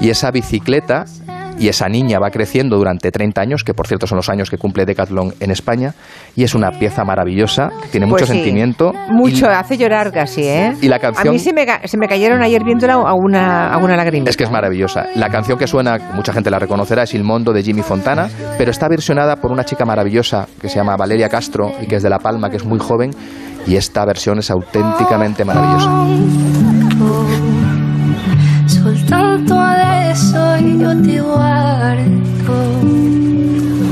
y 0.00 0.10
esa 0.10 0.30
bicicleta 0.30 1.04
y 1.60 1.68
esa 1.68 1.86
niña 1.88 2.18
va 2.18 2.30
creciendo 2.30 2.76
durante 2.76 3.12
30 3.12 3.40
años, 3.40 3.62
que 3.62 3.74
por 3.74 3.86
cierto 3.86 4.06
son 4.08 4.16
los 4.16 4.28
años 4.28 4.50
que 4.50 4.56
cumple 4.58 4.84
Decathlon 4.86 5.34
en 5.38 5.50
España, 5.52 5.94
y 6.34 6.42
es 6.42 6.54
una 6.56 6.70
pieza 6.72 7.04
maravillosa, 7.04 7.68
tiene 7.92 8.06
Pues 8.08 8.22
mucho 8.22 8.26
sí. 8.26 8.32
sentimiento. 8.38 8.92
Mucho, 9.10 9.46
hace 9.48 9.76
llorar 9.76 10.10
casi, 10.10 10.42
¿eh? 10.42 10.72
Y 10.80 10.88
la 10.88 10.96
A 10.96 11.00
canción- 11.00 11.32
mí 11.34 11.38
se 11.38 11.52
me, 11.52 11.64
se 11.84 11.96
me 11.98 12.08
cayeron 12.08 12.42
ayer 12.42 12.64
viéndola 12.64 12.94
a 12.94 13.14
una, 13.14 13.68
a 13.72 13.76
una 13.78 13.96
lagrimita. 13.96 14.30
Es 14.30 14.36
que 14.36 14.44
es 14.44 14.50
maravillosa. 14.50 15.04
La 15.14 15.28
canción 15.28 15.58
que 15.58 15.66
suena, 15.66 15.98
mucha 16.14 16.32
gente 16.32 16.50
la 16.50 16.58
reconocerá, 16.58 17.02
es 17.02 17.14
Il 17.14 17.22
Mondo 17.24 17.52
de 17.52 17.62
Jimmy 17.62 17.82
Fontana, 17.82 18.28
pero 18.56 18.70
está 18.70 18.88
versionada 18.88 19.36
por 19.36 19.52
una 19.52 19.64
chica 19.64 19.84
maravillosa 19.84 20.48
que 20.60 20.68
se 20.70 20.76
llama 20.76 20.96
Valeria 20.96 21.28
Castro 21.28 21.72
y 21.82 21.86
que 21.86 21.96
es 21.96 22.02
de 22.02 22.08
La 22.10 22.18
Palma, 22.18 22.48
que 22.48 22.56
es 22.56 22.64
muy 22.64 22.78
joven, 22.78 23.10
y 23.66 23.76
esta 23.76 24.04
versión 24.06 24.38
es 24.38 24.50
auténticamente 24.50 25.44
maravillosa. 25.44 25.90
Io 30.80 31.02
ti 31.02 31.18
guardo. 31.18 32.20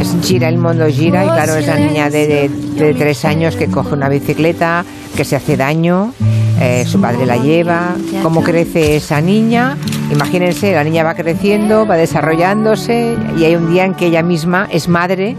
Es 0.01 0.17
gira, 0.27 0.49
el 0.49 0.59
mundo 0.59 0.87
gira, 0.89 1.25
y 1.25 1.29
claro, 1.29 1.57
es 1.57 1.67
la 1.67 1.77
niña 1.77 2.09
de, 2.11 2.27
de- 2.27 2.49
de 2.85 2.95
tres 2.95 3.25
años 3.25 3.57
que 3.57 3.67
coge 3.67 3.95
una 3.95 4.09
bicicleta, 4.09 4.85
que 5.17 5.25
se 5.25 5.35
hace 5.37 5.57
daño, 5.57 6.13
eh, 6.61 6.85
su 6.87 7.01
padre 7.01 7.27
la 7.27 7.37
lleva, 7.37 7.95
cómo 8.23 8.43
crece 8.45 8.97
esa 8.97 9.21
niña. 9.21 9.77
Imagínense, 10.13 10.73
la 10.73 10.85
niña 10.85 11.03
va 11.03 11.15
creciendo, 11.15 11.87
va 11.87 11.97
desarrollándose, 11.97 13.17
y 13.37 13.45
hay 13.45 13.57
un 13.57 13.71
día 13.73 13.85
en 13.85 13.95
que 13.95 14.07
ella 14.07 14.23
misma 14.23 14.69
es 14.71 14.89
madre 14.89 15.37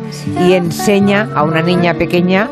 y 0.48 0.54
enseña 0.54 1.30
a 1.34 1.44
una 1.44 1.62
niña 1.62 1.94
pequeña 1.94 2.50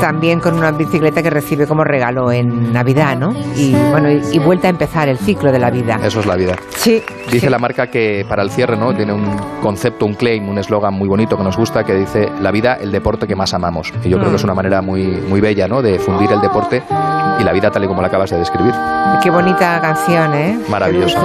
también 0.00 0.40
con 0.40 0.54
una 0.54 0.70
bicicleta 0.72 1.22
que 1.22 1.30
recibe 1.30 1.66
como 1.66 1.84
regalo 1.84 2.30
en 2.32 2.72
Navidad, 2.72 3.16
¿no? 3.16 3.34
Y 3.56 3.72
bueno, 3.90 4.10
y, 4.10 4.22
y 4.32 4.38
vuelta 4.38 4.66
a 4.66 4.70
empezar 4.70 5.08
el 5.08 5.18
ciclo 5.18 5.50
de 5.52 5.58
la 5.58 5.70
vida. 5.70 5.98
Eso 6.04 6.20
es 6.20 6.26
la 6.26 6.36
vida. 6.36 6.54
Sí. 6.76 7.02
Dice 7.30 7.48
la 7.50 7.58
marca 7.58 7.86
que 7.88 8.24
para 8.28 8.42
el 8.42 8.50
cierre, 8.50 8.76
¿no? 8.76 8.94
Tiene 8.94 9.12
un 9.12 9.36
concepto, 9.62 10.04
un 10.06 10.14
claim, 10.14 10.48
un 10.48 10.58
eslogan 10.58 10.94
muy 10.94 11.08
bonito 11.08 11.36
que 11.36 11.42
nos 11.44 11.56
gusta 11.56 11.84
que 11.84 11.94
dice 11.94 12.28
la 12.40 12.50
vida, 12.50 12.74
el 12.74 12.92
deporte 12.92 13.26
que 13.26 13.34
más 13.34 13.54
amamos. 13.54 13.92
Y 14.04 14.10
yo 14.10 14.18
creo 14.18 14.28
Mm. 14.28 14.32
que 14.32 14.36
es 14.36 14.44
una 14.44 14.54
manera 14.54 14.82
muy, 14.82 15.04
muy 15.28 15.40
bella, 15.40 15.66
¿no? 15.68 15.80
De 15.82 15.98
fundir 15.98 16.30
el 16.32 16.40
deporte 16.40 16.82
y 17.40 17.42
la 17.44 17.52
vida 17.52 17.70
tal 17.70 17.84
y 17.84 17.86
como 17.86 18.00
la 18.02 18.08
acabas 18.08 18.30
de 18.30 18.38
describir. 18.38 18.72
Qué 19.22 19.30
bonita 19.30 19.80
canción, 19.80 20.34
¿eh? 20.34 20.58
Maravillosa. 20.68 21.18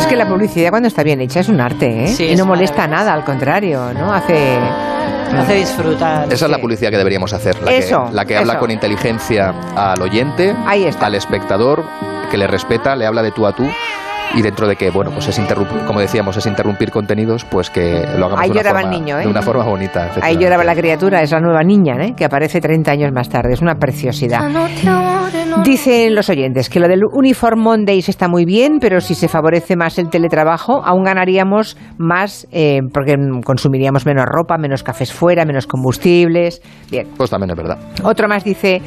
Es 0.00 0.06
que 0.06 0.16
la 0.16 0.26
publicidad 0.28 0.70
cuando 0.70 0.88
está 0.88 1.02
bien 1.02 1.20
hecha 1.20 1.40
es 1.40 1.48
un 1.48 1.60
arte, 1.60 2.04
¿eh? 2.04 2.08
Sí, 2.08 2.24
y 2.30 2.36
no 2.36 2.46
molesta 2.46 2.86
nada, 2.86 3.12
al 3.12 3.24
contrario, 3.24 3.92
¿no? 3.94 4.12
Hace... 4.12 4.56
Hace 5.36 5.54
disfrutar. 5.54 6.32
Esa 6.32 6.44
es 6.46 6.50
la 6.50 6.58
publicidad 6.58 6.90
que 6.90 6.98
deberíamos 6.98 7.32
hacer, 7.32 7.60
la 7.62 7.72
Eso, 7.72 8.06
que, 8.08 8.14
la 8.14 8.24
que 8.24 8.36
habla 8.36 8.58
con 8.58 8.70
inteligencia 8.70 9.54
al 9.76 10.00
oyente, 10.02 10.54
al 11.00 11.14
espectador, 11.14 11.84
que 12.30 12.36
le 12.36 12.46
respeta, 12.46 12.96
le 12.96 13.06
habla 13.06 13.22
de 13.22 13.30
tú 13.32 13.46
a 13.46 13.54
tú. 13.54 13.68
Y 14.34 14.42
dentro 14.42 14.68
de 14.68 14.76
que, 14.76 14.90
bueno, 14.90 15.10
pues 15.10 15.26
es 15.28 15.38
interrumpir, 15.38 15.84
como 15.86 16.00
decíamos, 16.00 16.36
es 16.36 16.46
interrumpir 16.46 16.90
contenidos, 16.90 17.44
pues 17.44 17.70
que 17.70 18.04
lo 18.16 18.26
hagamos 18.26 18.40
Ahí 18.40 18.50
de, 18.50 18.52
una 18.52 18.62
lloraba 18.62 18.80
forma, 18.80 18.94
el 18.94 19.00
niño, 19.00 19.18
¿eh? 19.18 19.22
de 19.22 19.28
una 19.28 19.42
forma 19.42 19.64
bonita. 19.64 20.10
Ahí 20.22 20.36
lloraba 20.36 20.64
la 20.64 20.74
criatura, 20.74 21.22
es 21.22 21.32
la 21.32 21.40
nueva 21.40 21.62
niña, 21.62 21.94
¿eh? 22.00 22.14
Que 22.16 22.24
aparece 22.24 22.60
30 22.60 22.90
años 22.90 23.12
más 23.12 23.28
tarde. 23.28 23.54
Es 23.54 23.62
una 23.62 23.76
preciosidad. 23.76 24.40
Dicen 25.64 26.14
los 26.14 26.28
oyentes 26.28 26.68
que 26.68 26.78
lo 26.78 26.88
del 26.88 27.00
Uniform 27.10 27.60
Mondays 27.60 28.08
está 28.08 28.28
muy 28.28 28.44
bien, 28.44 28.78
pero 28.80 29.00
si 29.00 29.14
se 29.14 29.28
favorece 29.28 29.76
más 29.76 29.98
el 29.98 30.08
teletrabajo, 30.08 30.82
aún 30.84 31.04
ganaríamos 31.04 31.76
más 31.96 32.46
eh, 32.52 32.80
porque 32.92 33.16
consumiríamos 33.44 34.06
menos 34.06 34.24
ropa, 34.26 34.56
menos 34.58 34.82
cafés 34.82 35.12
fuera, 35.12 35.44
menos 35.44 35.66
combustibles. 35.66 36.62
Bien. 36.90 37.08
Pues 37.16 37.30
también 37.30 37.50
es 37.50 37.56
verdad. 37.56 37.78
Otro 38.04 38.28
más 38.28 38.44
dice, 38.44 38.80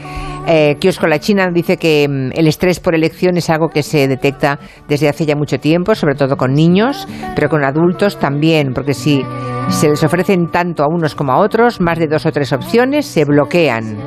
eh, 0.48 0.76
Kiosco 0.80 1.08
La 1.08 1.20
China 1.20 1.50
dice 1.52 1.78
que 1.78 2.08
mm, 2.08 2.32
el 2.38 2.48
estrés 2.48 2.80
por 2.80 2.96
elección 2.96 3.38
es 3.38 3.50
algo 3.50 3.68
que 3.70 3.84
se 3.84 4.08
detecta 4.08 4.60
desde 4.88 5.10
hace 5.10 5.26
ya 5.26 5.31
mucho 5.36 5.60
tiempo, 5.60 5.96
sobre 5.96 6.16
todo 6.16 6.38
con 6.38 6.54
niños, 6.54 7.08
pero 7.36 7.50
con 7.50 7.64
adultos 7.64 8.18
también, 8.18 8.74
porque 8.74 8.94
si 8.94 9.24
se 9.70 9.90
les 9.90 10.04
ofrecen 10.04 10.48
tanto 10.48 10.84
a 10.84 10.88
unos 10.88 11.16
como 11.16 11.32
a 11.32 11.38
otros, 11.38 11.82
más 11.82 11.98
de 11.98 12.08
dos 12.08 12.26
o 12.26 12.32
tres 12.32 12.54
opciones, 12.54 13.06
se 13.06 13.26
bloquean. 13.26 13.98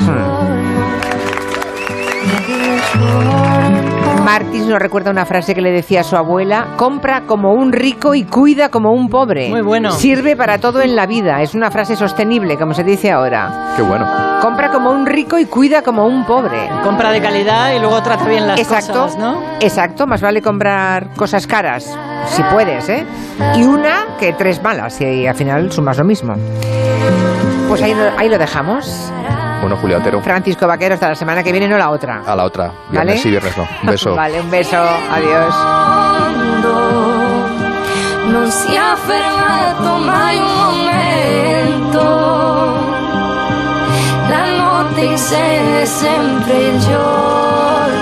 Hmm. 0.00 0.32
Martins 4.24 4.66
nos 4.68 4.78
recuerda 4.78 5.10
una 5.10 5.26
frase 5.26 5.54
que 5.54 5.60
le 5.60 5.72
decía 5.72 6.00
a 6.00 6.04
su 6.04 6.16
abuela, 6.16 6.74
compra 6.76 7.22
como 7.26 7.52
un 7.52 7.72
rico 7.72 8.14
y 8.14 8.24
cuida 8.24 8.68
como 8.68 8.92
un 8.92 9.08
pobre. 9.08 9.48
Muy 9.48 9.62
bueno. 9.62 9.90
Sirve 9.90 10.36
para 10.36 10.58
todo 10.58 10.80
en 10.80 10.94
la 10.94 11.06
vida. 11.06 11.42
Es 11.42 11.54
una 11.54 11.70
frase 11.72 11.96
sostenible, 11.96 12.56
como 12.56 12.72
se 12.72 12.84
dice 12.84 13.10
ahora. 13.10 13.72
Qué 13.76 13.82
bueno. 13.82 14.06
Compra 14.40 14.70
como 14.70 14.90
un 14.90 15.06
rico 15.06 15.38
y 15.38 15.46
cuida 15.46 15.82
como 15.82 16.06
un 16.06 16.24
pobre. 16.24 16.68
Compra 16.84 17.10
de 17.10 17.20
calidad 17.20 17.74
y 17.74 17.80
luego 17.80 18.00
trata 18.02 18.24
bien 18.26 18.46
las 18.46 18.60
Exacto, 18.60 18.92
cosas, 19.04 19.18
¿no? 19.18 19.42
Exacto, 19.60 20.06
más 20.06 20.20
vale 20.20 20.40
comprar 20.40 21.08
cosas 21.16 21.46
caras, 21.46 21.96
si 22.26 22.42
puedes, 22.44 22.88
¿eh? 22.88 23.04
Y 23.56 23.64
una 23.64 24.16
que 24.20 24.32
tres 24.34 24.62
malas, 24.62 25.00
y 25.00 25.26
al 25.26 25.34
final 25.34 25.70
sumas 25.72 25.98
lo 25.98 26.04
mismo. 26.04 26.34
Pues 27.68 27.82
ahí, 27.82 27.94
lo- 27.94 28.18
ahí 28.18 28.28
lo 28.28 28.38
dejamos. 28.38 29.12
Bueno, 29.62 29.76
Julia 29.76 29.98
Otero. 29.98 30.20
Francisco 30.20 30.66
Vaquero, 30.66 30.94
hasta 30.94 31.08
la 31.08 31.14
semana 31.14 31.44
que 31.44 31.52
viene, 31.52 31.68
no 31.68 31.78
la 31.78 31.90
otra. 31.90 32.22
A 32.26 32.34
la 32.34 32.44
otra. 32.44 32.72
¿Vale? 32.88 33.12
Viernes 33.12 33.22
sí, 33.22 33.30
viernes 33.30 33.56
no. 33.56 33.68
Un 33.82 33.88
beso. 33.88 34.14
vale, 34.16 34.40
un 34.40 34.50
beso. 34.50 34.76
Adiós. 34.76 35.54
non 38.32 38.50
si 38.50 38.74
è 38.74 38.96
fermato 39.06 39.96
mai 39.98 40.38
un 40.38 40.54
momento. 40.66 42.02
La 44.28 44.46
notte 44.56 45.12
è 45.12 45.84
sempre 45.84 46.58
il 46.58 46.80
giorno. 46.80 48.01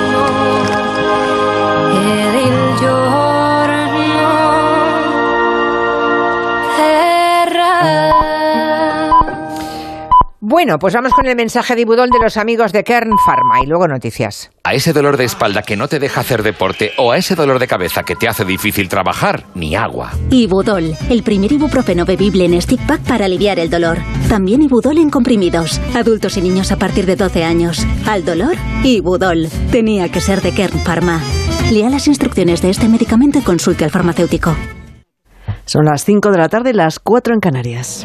Bueno, 10.50 10.80
pues 10.80 10.94
vamos 10.94 11.14
con 11.14 11.26
el 11.26 11.36
mensaje 11.36 11.76
de 11.76 11.82
Ibudol 11.82 12.10
de 12.10 12.18
los 12.18 12.36
amigos 12.36 12.72
de 12.72 12.82
Kern 12.82 13.12
Pharma 13.24 13.60
y 13.62 13.66
luego 13.68 13.86
noticias. 13.86 14.50
A 14.64 14.74
ese 14.74 14.92
dolor 14.92 15.16
de 15.16 15.22
espalda 15.22 15.62
que 15.62 15.76
no 15.76 15.86
te 15.86 16.00
deja 16.00 16.22
hacer 16.22 16.42
deporte 16.42 16.90
o 16.98 17.12
a 17.12 17.18
ese 17.18 17.36
dolor 17.36 17.60
de 17.60 17.68
cabeza 17.68 18.02
que 18.02 18.16
te 18.16 18.26
hace 18.26 18.44
difícil 18.44 18.88
trabajar, 18.88 19.44
ni 19.54 19.76
agua. 19.76 20.10
Ibudol, 20.28 20.96
el 21.08 21.22
primer 21.22 21.52
ibuprofeno 21.52 22.04
bebible 22.04 22.46
en 22.46 22.60
stick 22.60 22.84
pack 22.84 23.00
para 23.02 23.26
aliviar 23.26 23.60
el 23.60 23.70
dolor. 23.70 23.98
También 24.28 24.60
Ibudol 24.62 24.98
en 24.98 25.10
comprimidos. 25.10 25.80
Adultos 25.94 26.36
y 26.36 26.40
niños 26.40 26.72
a 26.72 26.78
partir 26.78 27.06
de 27.06 27.14
12 27.14 27.44
años. 27.44 27.86
Al 28.08 28.24
dolor, 28.24 28.56
Ibudol. 28.82 29.46
Tenía 29.70 30.08
que 30.08 30.20
ser 30.20 30.42
de 30.42 30.50
Kern 30.50 30.80
Pharma. 30.80 31.20
Lea 31.70 31.90
las 31.90 32.08
instrucciones 32.08 32.60
de 32.60 32.70
este 32.70 32.88
medicamento 32.88 33.38
y 33.38 33.42
consulte 33.42 33.84
al 33.84 33.92
farmacéutico. 33.92 34.56
Son 35.64 35.84
las 35.84 36.04
5 36.04 36.32
de 36.32 36.38
la 36.38 36.48
tarde, 36.48 36.74
las 36.74 36.98
4 36.98 37.34
en 37.34 37.38
Canarias. 37.38 38.04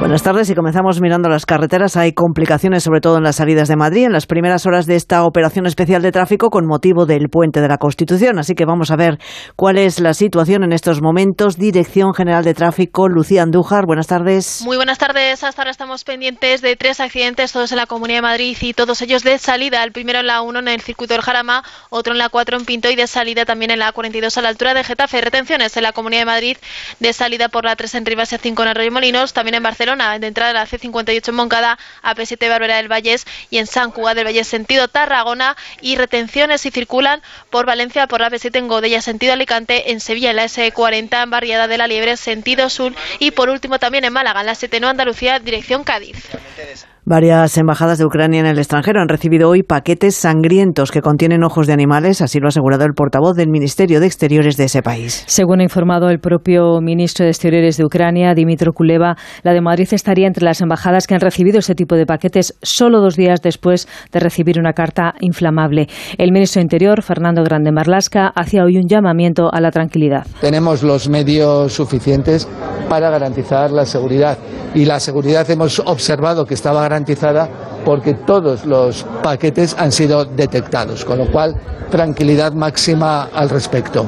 Buenas 0.00 0.22
tardes 0.22 0.48
y 0.48 0.54
comenzamos 0.54 0.98
mirando 1.02 1.28
las 1.28 1.44
carreteras. 1.44 1.94
Hay 1.98 2.14
complicaciones, 2.14 2.82
sobre 2.82 3.02
todo 3.02 3.18
en 3.18 3.22
las 3.22 3.36
salidas 3.36 3.68
de 3.68 3.76
Madrid, 3.76 4.06
en 4.06 4.14
las 4.14 4.24
primeras 4.24 4.64
horas 4.64 4.86
de 4.86 4.96
esta 4.96 5.24
operación 5.24 5.66
especial 5.66 6.00
de 6.00 6.10
tráfico 6.10 6.48
con 6.48 6.66
motivo 6.66 7.04
del 7.04 7.28
puente 7.28 7.60
de 7.60 7.68
la 7.68 7.76
Constitución. 7.76 8.38
Así 8.38 8.54
que 8.54 8.64
vamos 8.64 8.90
a 8.90 8.96
ver 8.96 9.18
cuál 9.56 9.76
es 9.76 10.00
la 10.00 10.14
situación 10.14 10.64
en 10.64 10.72
estos 10.72 11.02
momentos. 11.02 11.58
Dirección 11.58 12.14
General 12.14 12.42
de 12.42 12.54
Tráfico, 12.54 13.10
Lucía 13.10 13.42
Andújar. 13.42 13.84
Buenas 13.84 14.06
tardes. 14.06 14.62
Muy 14.64 14.78
buenas 14.78 14.96
tardes. 14.96 15.44
Hasta 15.44 15.60
ahora 15.60 15.70
estamos 15.70 16.02
pendientes 16.04 16.62
de 16.62 16.76
tres 16.76 16.98
accidentes, 17.00 17.52
todos 17.52 17.70
en 17.70 17.76
la 17.76 17.84
Comunidad 17.84 18.20
de 18.20 18.22
Madrid 18.22 18.56
y 18.58 18.72
todos 18.72 19.02
ellos 19.02 19.22
de 19.22 19.36
salida. 19.36 19.84
El 19.84 19.92
primero 19.92 20.20
en 20.20 20.28
la 20.28 20.40
1 20.40 20.60
en 20.60 20.68
el 20.68 20.80
circuito 20.80 21.12
del 21.12 21.22
Jarama, 21.22 21.62
otro 21.90 22.14
en 22.14 22.18
la 22.18 22.30
4 22.30 22.56
en 22.56 22.64
Pinto 22.64 22.90
y 22.90 22.96
de 22.96 23.06
salida 23.06 23.44
también 23.44 23.70
en 23.70 23.80
la 23.80 23.92
42 23.92 24.38
a 24.38 24.40
la 24.40 24.48
altura 24.48 24.72
de 24.72 24.82
Getafe. 24.82 25.20
Retenciones 25.20 25.76
en 25.76 25.82
la 25.82 25.92
Comunidad 25.92 26.22
de 26.22 26.26
Madrid 26.26 26.56
de 27.00 27.12
salida 27.12 27.50
por 27.50 27.66
la 27.66 27.76
3 27.76 27.96
en 27.96 28.06
Rivas 28.06 28.32
y 28.32 28.38
5 28.38 28.62
en 28.62 28.68
Arroyo 28.70 28.92
Molinos, 28.92 29.34
también 29.34 29.56
en 29.56 29.62
Barcelona 29.62 29.89
de 29.90 30.26
entrada 30.26 30.50
a 30.50 30.54
la 30.54 30.66
C58 30.66 31.28
en 31.28 31.34
Moncada, 31.34 31.78
AP7 32.04 32.48
Bárbara 32.48 32.76
del 32.76 32.88
Vallés 32.88 33.26
y 33.50 33.58
en 33.58 33.66
San 33.66 33.90
Cugat 33.90 34.14
del 34.14 34.24
Valle 34.24 34.44
sentido 34.44 34.86
Tarragona 34.86 35.56
y 35.80 35.96
retenciones 35.96 36.60
si 36.60 36.70
circulan 36.70 37.22
por 37.50 37.66
Valencia 37.66 38.06
por 38.06 38.20
la 38.20 38.30
AP7 38.30 38.56
en 38.56 38.68
Godella 38.68 39.02
sentido 39.02 39.32
Alicante, 39.32 39.90
en 39.90 39.98
Sevilla 39.98 40.30
en 40.30 40.36
la 40.36 40.44
S40 40.44 41.24
en 41.24 41.30
Barriada 41.30 41.66
de 41.66 41.78
la 41.78 41.88
Liebre 41.88 42.16
sentido 42.16 42.70
sur 42.70 42.94
y 43.18 43.32
por 43.32 43.48
último 43.48 43.80
también 43.80 44.04
en 44.04 44.12
Málaga 44.12 44.40
en 44.40 44.46
la 44.46 44.54
7 44.54 44.80
Andalucía 44.84 45.40
dirección 45.40 45.82
Cádiz. 45.82 46.28
Varias 47.10 47.58
embajadas 47.58 47.98
de 47.98 48.04
Ucrania 48.04 48.38
en 48.38 48.46
el 48.46 48.58
extranjero 48.60 49.00
han 49.00 49.08
recibido 49.08 49.48
hoy 49.48 49.64
paquetes 49.64 50.14
sangrientos 50.14 50.92
que 50.92 51.00
contienen 51.00 51.42
ojos 51.42 51.66
de 51.66 51.72
animales, 51.72 52.22
así 52.22 52.38
lo 52.38 52.46
ha 52.46 52.50
asegurado 52.50 52.84
el 52.84 52.92
portavoz 52.92 53.34
del 53.34 53.50
Ministerio 53.50 53.98
de 53.98 54.06
Exteriores 54.06 54.56
de 54.56 54.66
ese 54.66 54.80
país. 54.80 55.24
Según 55.26 55.58
ha 55.58 55.64
informado 55.64 56.08
el 56.08 56.20
propio 56.20 56.80
ministro 56.80 57.24
de 57.24 57.30
Exteriores 57.32 57.76
de 57.78 57.84
Ucrania, 57.84 58.32
Dimitro 58.34 58.72
Kuleva, 58.72 59.16
la 59.42 59.52
de 59.52 59.60
Madrid 59.60 59.88
estaría 59.90 60.28
entre 60.28 60.44
las 60.44 60.60
embajadas 60.60 61.08
que 61.08 61.14
han 61.14 61.20
recibido 61.20 61.58
ese 61.58 61.74
tipo 61.74 61.96
de 61.96 62.06
paquetes 62.06 62.56
solo 62.62 63.00
dos 63.00 63.16
días 63.16 63.42
después 63.42 63.88
de 64.12 64.20
recibir 64.20 64.60
una 64.60 64.72
carta 64.72 65.14
inflamable. 65.18 65.88
El 66.16 66.30
ministro 66.30 66.60
de 66.60 66.66
Interior, 66.66 67.02
Fernando 67.02 67.42
Grande 67.42 67.72
Marlasca, 67.72 68.28
hacía 68.36 68.62
hoy 68.62 68.76
un 68.76 68.86
llamamiento 68.86 69.52
a 69.52 69.60
la 69.60 69.72
tranquilidad. 69.72 70.28
Tenemos 70.40 70.84
los 70.84 71.08
medios 71.08 71.72
suficientes 71.72 72.48
para 72.88 73.10
garantizar 73.10 73.72
la 73.72 73.84
seguridad 73.84 74.38
y 74.76 74.84
la 74.84 75.00
seguridad 75.00 75.50
hemos 75.50 75.80
observado 75.80 76.46
que 76.46 76.54
estaba 76.54 76.80
garantizada 76.82 76.99
porque 77.84 78.14
todos 78.14 78.66
los 78.66 79.04
paquetes 79.22 79.76
han 79.78 79.92
sido 79.92 80.24
detectados, 80.24 81.04
con 81.04 81.18
lo 81.18 81.30
cual 81.30 81.54
tranquilidad 81.90 82.52
máxima 82.52 83.24
al 83.24 83.50
respecto. 83.50 84.06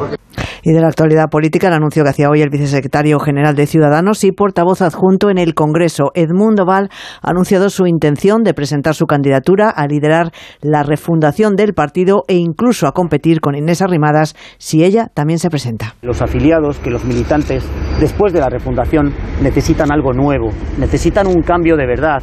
Y 0.65 0.73
de 0.73 0.81
la 0.81 0.87
actualidad 0.87 1.29
política, 1.29 1.67
el 1.67 1.75
anuncio 1.75 2.05
que 2.05 2.11
hacía 2.11 2.31
hoy 2.31 2.41
el 2.41 2.49
vicesecretario 2.49 3.19
general 3.19 3.57
de 3.57 3.67
Ciudadanos 3.67 4.23
y 4.23 4.31
portavoz 4.31 4.81
adjunto 4.81 5.29
en 5.29 5.39
el 5.39 5.55
Congreso, 5.55 6.13
Edmundo 6.15 6.65
Val, 6.65 6.89
ha 7.21 7.31
anunciado 7.31 7.69
su 7.69 7.89
intención 7.89 8.45
de 8.45 8.55
presentar 8.55 8.95
su 8.95 9.07
candidatura 9.07 9.71
a 9.71 9.89
liderar 9.89 10.31
la 10.61 10.85
refundación 10.85 11.57
del 11.57 11.75
partido 11.75 12.23
e 12.29 12.37
incluso 12.37 12.87
a 12.87 12.93
competir 12.93 13.41
con 13.41 13.57
Inés 13.57 13.83
Arrimadas 13.83 14.37
si 14.59 14.85
ella 14.85 15.09
también 15.13 15.41
se 15.41 15.51
presenta. 15.51 15.97
Los 16.01 16.23
afiliados, 16.23 16.79
que 16.79 16.91
los 16.91 17.05
militantes, 17.05 17.65
después 17.99 18.33
de 18.33 18.39
la 18.39 18.49
refundación, 18.49 19.13
necesitan 19.43 19.91
algo 19.91 20.13
nuevo, 20.13 20.51
necesitan 20.79 21.27
un 21.27 21.43
cambio 21.43 21.77
de 21.77 21.87
verdad. 21.87 22.23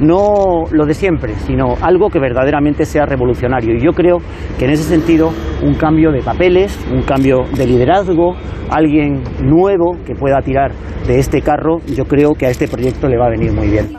No 0.00 0.64
lo 0.70 0.84
de 0.84 0.94
siempre, 0.94 1.34
sino 1.46 1.74
algo 1.80 2.10
que 2.10 2.18
verdaderamente 2.18 2.84
sea 2.84 3.06
revolucionario. 3.06 3.74
Y 3.74 3.80
yo 3.80 3.92
creo 3.92 4.18
que 4.58 4.66
en 4.66 4.72
ese 4.72 4.84
sentido, 4.84 5.30
un 5.62 5.74
cambio 5.74 6.12
de 6.12 6.22
papeles, 6.22 6.78
un 6.92 7.02
cambio 7.02 7.44
de 7.56 7.66
liderazgo, 7.66 8.34
alguien 8.70 9.22
nuevo 9.42 9.96
que 10.04 10.14
pueda 10.14 10.40
tirar 10.42 10.72
de 11.06 11.18
este 11.18 11.40
carro, 11.40 11.78
yo 11.86 12.04
creo 12.04 12.34
que 12.34 12.46
a 12.46 12.50
este 12.50 12.68
proyecto 12.68 13.08
le 13.08 13.16
va 13.16 13.26
a 13.26 13.30
venir 13.30 13.52
muy 13.52 13.68
bien. 13.68 13.96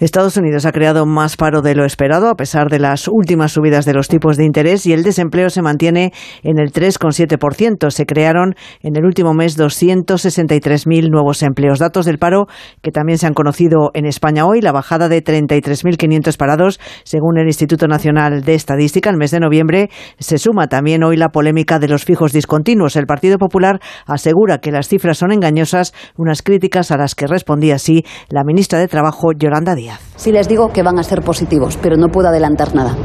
Estados 0.00 0.38
Unidos 0.38 0.64
ha 0.64 0.72
creado 0.72 1.04
más 1.04 1.36
paro 1.36 1.60
de 1.60 1.74
lo 1.74 1.84
esperado 1.84 2.30
a 2.30 2.34
pesar 2.34 2.70
de 2.70 2.78
las 2.78 3.06
últimas 3.06 3.52
subidas 3.52 3.84
de 3.84 3.92
los 3.92 4.08
tipos 4.08 4.38
de 4.38 4.46
interés 4.46 4.86
y 4.86 4.94
el 4.94 5.02
desempleo 5.02 5.50
se 5.50 5.60
mantiene 5.60 6.14
en 6.42 6.58
el 6.58 6.72
3,7%. 6.72 7.90
Se 7.90 8.06
crearon 8.06 8.54
en 8.80 8.96
el 8.96 9.04
último 9.04 9.34
mes 9.34 9.58
263.000 9.58 11.10
nuevos 11.10 11.42
empleos. 11.42 11.80
Datos 11.80 12.06
del 12.06 12.16
paro 12.16 12.46
que 12.80 12.92
también 12.92 13.18
se 13.18 13.26
han 13.26 13.34
conocido 13.34 13.90
en 13.92 14.06
España 14.06 14.46
hoy, 14.46 14.62
la 14.62 14.72
bajada 14.72 15.10
de 15.10 15.22
33.500 15.22 16.34
parados 16.38 16.80
según 17.04 17.36
el 17.36 17.46
Instituto 17.46 17.86
Nacional 17.86 18.40
de 18.40 18.54
Estadística. 18.54 19.10
El 19.10 19.18
mes 19.18 19.32
de 19.32 19.40
noviembre 19.40 19.90
se 20.18 20.38
suma 20.38 20.68
también 20.68 21.04
hoy 21.04 21.18
la 21.18 21.28
polémica 21.28 21.78
de 21.78 21.88
los 21.88 22.06
fijos 22.06 22.32
discontinuos. 22.32 22.96
El 22.96 23.04
Partido 23.04 23.36
Popular 23.36 23.80
asegura 24.06 24.60
que 24.62 24.72
las 24.72 24.88
cifras 24.88 25.18
son 25.18 25.30
engañosas, 25.30 25.92
unas 26.16 26.40
críticas 26.40 26.90
a 26.90 26.96
las 26.96 27.14
que 27.14 27.26
respondía 27.26 27.74
así 27.74 28.06
la 28.30 28.44
ministra 28.44 28.78
de 28.78 28.88
Trabajo, 28.88 29.32
Yolanda 29.38 29.74
Díaz. 29.74 29.89
Sí 30.16 30.32
les 30.32 30.48
digo 30.48 30.72
que 30.72 30.82
van 30.82 30.98
a 30.98 31.02
ser 31.02 31.22
positivos, 31.22 31.78
pero 31.80 31.96
no 31.96 32.08
puedo 32.08 32.28
adelantar 32.28 32.74
nada. 32.74 32.96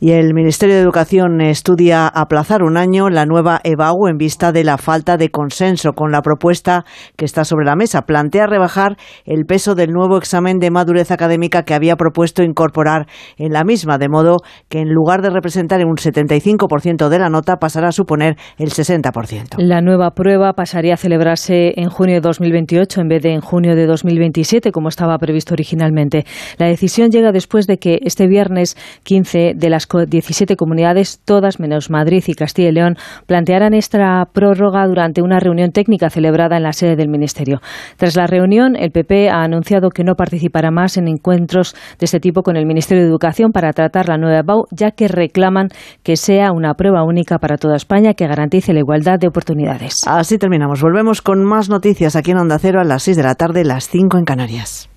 Y 0.00 0.12
el 0.12 0.32
Ministerio 0.32 0.76
de 0.76 0.80
Educación 0.80 1.40
estudia 1.40 2.06
aplazar 2.06 2.62
un 2.62 2.76
año 2.76 3.10
la 3.10 3.26
nueva 3.26 3.60
EBAU 3.64 4.06
en 4.06 4.16
vista 4.16 4.52
de 4.52 4.62
la 4.62 4.78
falta 4.78 5.16
de 5.16 5.30
consenso 5.30 5.94
con 5.94 6.12
la 6.12 6.22
propuesta 6.22 6.84
que 7.16 7.24
está 7.24 7.44
sobre 7.44 7.66
la 7.66 7.74
mesa. 7.74 8.02
Plantea 8.02 8.46
rebajar 8.46 8.96
el 9.24 9.44
peso 9.44 9.74
del 9.74 9.90
nuevo 9.90 10.16
examen 10.16 10.58
de 10.60 10.70
madurez 10.70 11.10
académica 11.10 11.64
que 11.64 11.74
había 11.74 11.96
propuesto 11.96 12.44
incorporar 12.44 13.08
en 13.38 13.52
la 13.52 13.64
misma, 13.64 13.98
de 13.98 14.08
modo 14.08 14.36
que 14.68 14.78
en 14.78 14.88
lugar 14.88 15.20
de 15.20 15.30
representar 15.30 15.84
un 15.84 15.96
75% 15.96 17.08
de 17.08 17.18
la 17.18 17.28
nota 17.28 17.56
pasará 17.56 17.88
a 17.88 17.92
suponer 17.92 18.36
el 18.56 18.68
60%. 18.70 19.56
La 19.58 19.80
nueva 19.80 20.12
prueba 20.12 20.52
pasaría 20.52 20.94
a 20.94 20.96
celebrarse 20.96 21.72
en 21.74 21.88
junio 21.88 22.14
de 22.14 22.20
2028 22.20 23.00
en 23.00 23.08
vez 23.08 23.22
de 23.24 23.32
en 23.32 23.40
junio 23.40 23.74
de 23.74 23.86
2027, 23.86 24.70
como 24.70 24.90
estaba 24.90 25.18
previsto 25.18 25.54
originalmente. 25.54 26.24
La 26.56 26.66
decisión 26.66 27.10
llega 27.10 27.32
después 27.32 27.66
de 27.66 27.78
que 27.78 27.98
este 28.02 28.28
viernes 28.28 28.76
15 29.02 29.54
de 29.56 29.70
las 29.70 29.87
17 30.06 30.56
comunidades, 30.56 31.20
todas 31.24 31.60
menos 31.60 31.90
Madrid 31.90 32.22
y 32.26 32.34
Castilla 32.34 32.68
y 32.68 32.72
León, 32.72 32.96
plantearan 33.26 33.74
esta 33.74 34.24
prórroga 34.32 34.86
durante 34.86 35.22
una 35.22 35.40
reunión 35.40 35.70
técnica 35.70 36.10
celebrada 36.10 36.56
en 36.56 36.62
la 36.62 36.72
sede 36.72 36.96
del 36.96 37.08
Ministerio. 37.08 37.60
Tras 37.96 38.16
la 38.16 38.26
reunión, 38.26 38.76
el 38.76 38.90
PP 38.90 39.30
ha 39.30 39.42
anunciado 39.42 39.90
que 39.90 40.04
no 40.04 40.14
participará 40.14 40.70
más 40.70 40.96
en 40.96 41.08
encuentros 41.08 41.74
de 41.98 42.04
este 42.04 42.20
tipo 42.20 42.42
con 42.42 42.56
el 42.56 42.66
Ministerio 42.66 43.02
de 43.02 43.08
Educación 43.08 43.52
para 43.52 43.72
tratar 43.72 44.08
la 44.08 44.18
nueva 44.18 44.42
BAU, 44.42 44.64
ya 44.70 44.90
que 44.90 45.08
reclaman 45.08 45.68
que 46.02 46.16
sea 46.16 46.52
una 46.52 46.74
prueba 46.74 47.04
única 47.04 47.38
para 47.38 47.56
toda 47.56 47.76
España 47.76 48.14
que 48.14 48.26
garantice 48.26 48.72
la 48.72 48.80
igualdad 48.80 49.18
de 49.18 49.28
oportunidades. 49.28 49.96
Así 50.06 50.38
terminamos. 50.38 50.82
Volvemos 50.82 51.22
con 51.22 51.44
más 51.44 51.68
noticias 51.68 52.16
aquí 52.16 52.30
en 52.32 52.38
Onda 52.38 52.58
Cero 52.58 52.80
a 52.80 52.84
las 52.84 53.02
6 53.04 53.16
de 53.16 53.22
la 53.22 53.34
tarde, 53.34 53.64
las 53.64 53.88
5 53.88 54.18
en 54.18 54.24
Canarias. 54.24 54.88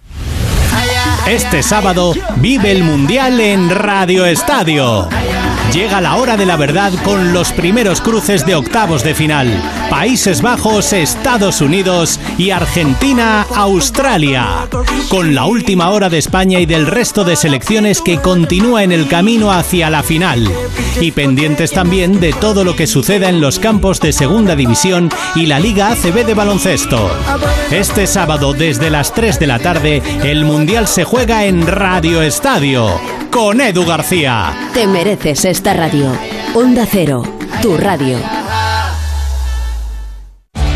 Este 1.28 1.62
sábado 1.64 2.14
vive 2.38 2.72
el 2.72 2.84
Mundial 2.84 3.40
en 3.40 3.70
Radio 3.70 4.26
Estadio. 4.26 5.08
Llega 5.74 6.02
la 6.02 6.18
hora 6.18 6.36
de 6.36 6.46
la 6.46 6.58
verdad 6.58 6.92
con 7.02 7.32
los 7.32 7.54
primeros 7.54 8.02
cruces 8.02 8.46
de 8.46 8.56
octavos 8.56 9.06
de 9.06 9.16
final. 9.16 9.48
Países 9.90 10.42
Bajos, 10.42 10.92
Estados 10.92 11.62
Unidos 11.62 12.20
y 12.38 12.52
Argentina, 12.52 13.46
Australia. 13.56 14.68
Con 15.08 15.34
la 15.34 15.46
última 15.46 15.90
hora 15.92 16.10
de 16.10 16.18
España 16.18 16.60
y 16.60 16.66
del 16.66 16.88
resto 16.88 17.24
de 17.24 17.38
selecciones 17.38 18.02
que 18.02 18.20
continúa 18.20 18.84
en 18.84 18.92
el 18.92 19.08
camino 19.08 19.50
hacia 19.50 19.90
la 19.90 20.04
final. 20.04 20.52
Y 21.00 21.12
pendientes 21.12 21.72
también 21.72 22.20
de 22.20 22.34
todo 22.34 22.66
lo 22.66 22.76
que 22.76 22.86
suceda 22.86 23.30
en 23.30 23.40
los 23.40 23.58
campos 23.58 24.02
de 24.02 24.12
Segunda 24.12 24.58
División 24.58 25.10
y 25.36 25.46
la 25.46 25.62
Liga 25.62 25.94
ACB 25.94 26.26
de 26.26 26.34
baloncesto. 26.34 27.10
Este 27.72 28.08
sábado 28.08 28.54
desde 28.54 28.90
las 28.90 29.14
3 29.14 29.40
de 29.40 29.48
la 29.48 29.60
tarde, 29.60 30.04
el 30.26 30.44
Mundial 30.44 30.90
se 30.90 31.06
juega 31.06 31.46
en 31.46 31.66
Radio 31.66 32.22
Estadio 32.22 33.00
con 33.32 33.62
Edu 33.62 33.86
García. 33.86 34.54
Te 34.74 34.86
mereces 34.86 35.46
esta 35.62 35.74
radio. 35.76 36.12
Onda 36.56 36.88
Cero, 36.90 37.22
tu 37.62 37.78
radio. 37.78 38.18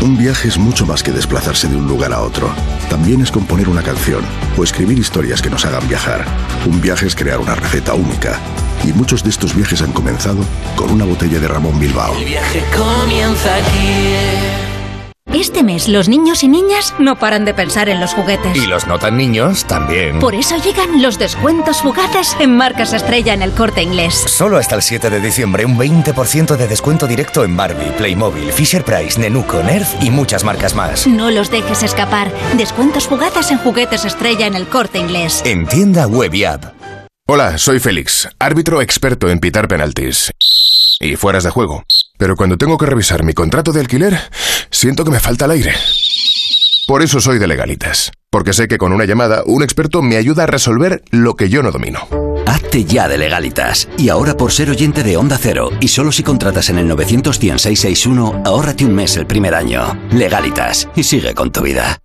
Un 0.00 0.16
viaje 0.16 0.46
es 0.46 0.58
mucho 0.58 0.86
más 0.86 1.02
que 1.02 1.10
desplazarse 1.10 1.66
de 1.66 1.74
un 1.74 1.88
lugar 1.88 2.12
a 2.12 2.20
otro. 2.20 2.48
También 2.88 3.20
es 3.20 3.32
componer 3.32 3.68
una 3.68 3.82
canción 3.82 4.22
o 4.56 4.62
escribir 4.62 4.96
historias 4.96 5.42
que 5.42 5.50
nos 5.50 5.64
hagan 5.64 5.88
viajar. 5.88 6.24
Un 6.66 6.80
viaje 6.80 7.04
es 7.04 7.16
crear 7.16 7.40
una 7.40 7.56
receta 7.56 7.94
única. 7.94 8.38
Y 8.84 8.92
muchos 8.92 9.24
de 9.24 9.30
estos 9.30 9.56
viajes 9.56 9.82
han 9.82 9.90
comenzado 9.90 10.44
con 10.76 10.92
una 10.92 11.04
botella 11.04 11.40
de 11.40 11.48
Ramón 11.48 11.80
Bilbao. 11.80 12.16
El 12.16 12.24
viaje 12.24 12.62
comienza 12.72 13.56
aquí. 13.56 14.65
Este 15.32 15.62
mes 15.62 15.88
los 15.88 16.08
niños 16.08 16.42
y 16.44 16.48
niñas 16.48 16.94
no 16.98 17.18
paran 17.18 17.44
de 17.44 17.52
pensar 17.52 17.88
en 17.88 18.00
los 18.00 18.14
juguetes. 18.14 18.56
Y 18.56 18.66
los 18.66 18.86
no 18.86 18.98
tan 18.98 19.16
niños 19.16 19.64
también. 19.66 20.18
Por 20.18 20.34
eso 20.34 20.56
llegan 20.56 21.02
los 21.02 21.18
descuentos 21.18 21.82
fugaces 21.82 22.36
en 22.40 22.56
marcas 22.56 22.92
estrella 22.92 23.34
en 23.34 23.42
el 23.42 23.52
corte 23.52 23.82
inglés. 23.82 24.14
Solo 24.14 24.56
hasta 24.56 24.76
el 24.76 24.82
7 24.82 25.10
de 25.10 25.20
diciembre 25.20 25.64
un 25.64 25.76
20% 25.76 26.56
de 26.56 26.68
descuento 26.68 27.06
directo 27.06 27.44
en 27.44 27.56
Barbie, 27.56 27.92
Playmobil, 27.98 28.50
Fisher 28.52 28.84
Price, 28.84 29.20
Nenuco, 29.20 29.62
Nerf 29.62 30.02
y 30.02 30.10
muchas 30.10 30.42
marcas 30.42 30.74
más. 30.74 31.06
No 31.06 31.30
los 31.30 31.50
dejes 31.50 31.82
escapar. 31.82 32.30
Descuentos 32.56 33.06
fugaces 33.06 33.50
en 33.50 33.58
juguetes 33.58 34.04
estrella 34.04 34.46
en 34.46 34.54
el 34.54 34.66
corte 34.68 34.98
inglés. 34.98 35.42
En 35.44 35.66
tienda 35.66 36.06
web 36.06 36.32
y 36.34 36.44
app. 36.44 36.64
Hola, 37.28 37.58
soy 37.58 37.80
Félix, 37.80 38.28
árbitro 38.38 38.80
experto 38.80 39.28
en 39.28 39.40
pitar 39.40 39.66
penaltis 39.66 40.32
y 41.00 41.16
fueras 41.16 41.44
de 41.44 41.50
juego. 41.50 41.84
Pero 42.18 42.36
cuando 42.36 42.56
tengo 42.56 42.78
que 42.78 42.86
revisar 42.86 43.24
mi 43.24 43.34
contrato 43.34 43.72
de 43.72 43.80
alquiler, 43.80 44.18
siento 44.70 45.04
que 45.04 45.10
me 45.10 45.20
falta 45.20 45.44
el 45.44 45.52
aire. 45.52 45.72
Por 46.86 47.02
eso 47.02 47.20
soy 47.20 47.38
de 47.38 47.48
legalitas, 47.48 48.12
porque 48.30 48.52
sé 48.52 48.68
que 48.68 48.78
con 48.78 48.92
una 48.92 49.04
llamada 49.04 49.42
un 49.44 49.62
experto 49.62 50.02
me 50.02 50.16
ayuda 50.16 50.44
a 50.44 50.46
resolver 50.46 51.02
lo 51.10 51.34
que 51.34 51.48
yo 51.48 51.62
no 51.62 51.72
domino. 51.72 52.06
Hazte 52.46 52.84
ya 52.84 53.08
de 53.08 53.18
legalitas. 53.18 53.88
Y 53.98 54.08
ahora 54.08 54.36
por 54.36 54.52
ser 54.52 54.70
oyente 54.70 55.02
de 55.02 55.16
Onda 55.16 55.36
Cero, 55.40 55.70
y 55.80 55.88
solo 55.88 56.12
si 56.12 56.22
contratas 56.22 56.70
en 56.70 56.78
el 56.78 56.86
91661, 56.86 58.42
ahórrate 58.44 58.84
un 58.84 58.94
mes 58.94 59.16
el 59.16 59.26
primer 59.26 59.54
año. 59.54 59.98
Legalitas, 60.12 60.88
y 60.94 61.02
sigue 61.02 61.34
con 61.34 61.50
tu 61.50 61.62
vida. 61.62 61.98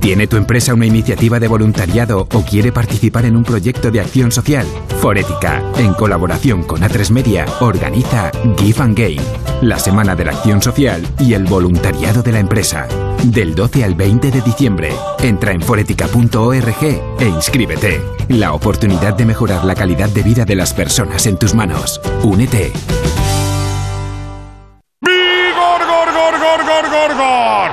¿Tiene 0.00 0.26
tu 0.26 0.36
empresa 0.36 0.72
una 0.72 0.86
iniciativa 0.86 1.38
de 1.38 1.46
voluntariado 1.46 2.26
o 2.32 2.42
quiere 2.42 2.72
participar 2.72 3.26
en 3.26 3.36
un 3.36 3.44
proyecto 3.44 3.90
de 3.90 4.00
acción 4.00 4.32
social? 4.32 4.66
Forética, 4.98 5.62
en 5.76 5.92
colaboración 5.92 6.62
con 6.62 6.80
A3 6.80 7.10
Media, 7.10 7.44
organiza 7.60 8.32
Give 8.56 8.82
and 8.82 8.98
Gain, 8.98 9.20
la 9.60 9.78
Semana 9.78 10.16
de 10.16 10.24
la 10.24 10.32
Acción 10.32 10.62
Social 10.62 11.06
y 11.18 11.34
el 11.34 11.44
voluntariado 11.44 12.22
de 12.22 12.32
la 12.32 12.40
empresa. 12.40 12.88
Del 13.24 13.54
12 13.54 13.84
al 13.84 13.94
20 13.94 14.30
de 14.30 14.40
diciembre, 14.40 14.90
entra 15.22 15.52
en 15.52 15.60
forética.org 15.60 16.82
e 16.82 17.28
inscríbete. 17.28 18.00
La 18.28 18.54
oportunidad 18.54 19.14
de 19.14 19.26
mejorar 19.26 19.66
la 19.66 19.74
calidad 19.74 20.08
de 20.08 20.22
vida 20.22 20.46
de 20.46 20.54
las 20.54 20.72
personas 20.72 21.26
en 21.26 21.36
tus 21.36 21.54
manos. 21.54 22.00
Únete. 22.22 22.72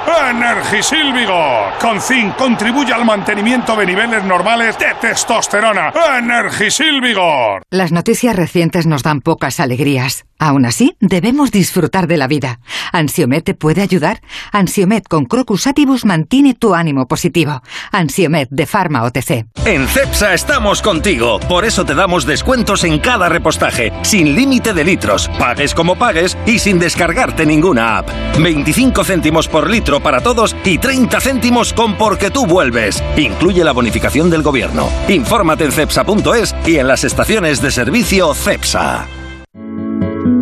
Energisil 0.08 1.12
Vigor. 1.12 1.74
Con 1.82 2.00
zinc 2.00 2.36
contribuye 2.38 2.94
al 2.94 3.04
mantenimiento 3.04 3.76
de 3.76 3.86
niveles 3.86 4.24
normales 4.24 4.78
de 4.80 4.88
testosterona. 5.02 5.92
Energisil 6.18 7.02
Vigor. 7.02 7.64
Las 7.70 7.92
noticias 7.92 8.36
recientes 8.36 8.88
nos 8.88 9.04
dan 9.04 9.20
pocas 9.20 9.60
alegrías. 9.60 10.26
Aún 10.40 10.66
así, 10.66 10.96
debemos 11.00 11.52
disfrutar 11.52 12.08
de 12.08 12.18
la 12.18 12.28
vida. 12.28 12.60
¿Ansiomet 12.94 13.44
te 13.44 13.56
puede 13.56 13.82
ayudar? 13.82 14.22
Ansiomet 14.52 15.08
con 15.08 15.26
Crocus 15.26 15.66
Atibus 15.66 16.06
mantiene 16.06 16.54
tu 16.54 16.76
ánimo 16.76 17.08
positivo. 17.08 17.64
Ansiomet 17.92 18.48
de 18.52 18.68
Pharma 18.68 19.04
OTC. 19.04 19.48
En 19.66 19.88
CEPSA 19.88 20.36
estamos 20.36 20.82
contigo. 20.84 21.40
Por 21.40 21.66
eso 21.66 21.86
te 21.86 21.96
damos 21.96 22.26
descuentos 22.26 22.84
en 22.84 23.00
cada 23.00 23.30
repostaje, 23.30 23.92
sin 24.04 24.36
límite 24.36 24.74
de 24.74 24.84
litros, 24.84 25.28
pagues 25.40 25.74
como 25.74 25.96
pagues 25.96 26.38
y 26.46 26.60
sin 26.60 26.78
descargarte 26.78 27.46
ninguna 27.46 27.98
app. 27.98 28.10
25 28.40 29.04
céntimos 29.04 29.48
por 29.48 29.68
litro 29.68 29.97
para 30.00 30.22
todos 30.22 30.56
y 30.64 30.78
30 30.78 31.20
céntimos 31.20 31.74
con 31.74 31.98
Porque 31.98 32.32
tú 32.32 32.46
vuelves. 32.46 33.04
Incluye 33.16 33.64
la 33.64 33.72
bonificación 33.72 34.30
del 34.30 34.44
gobierno. 34.44 34.90
Infórmate 35.08 35.66
en 35.66 35.72
cepsa.es 35.72 36.56
y 36.66 36.78
en 36.78 36.88
las 36.88 37.04
estaciones 37.04 37.62
de 37.62 37.72
servicio 37.72 38.34
CEPSA. 38.34 39.08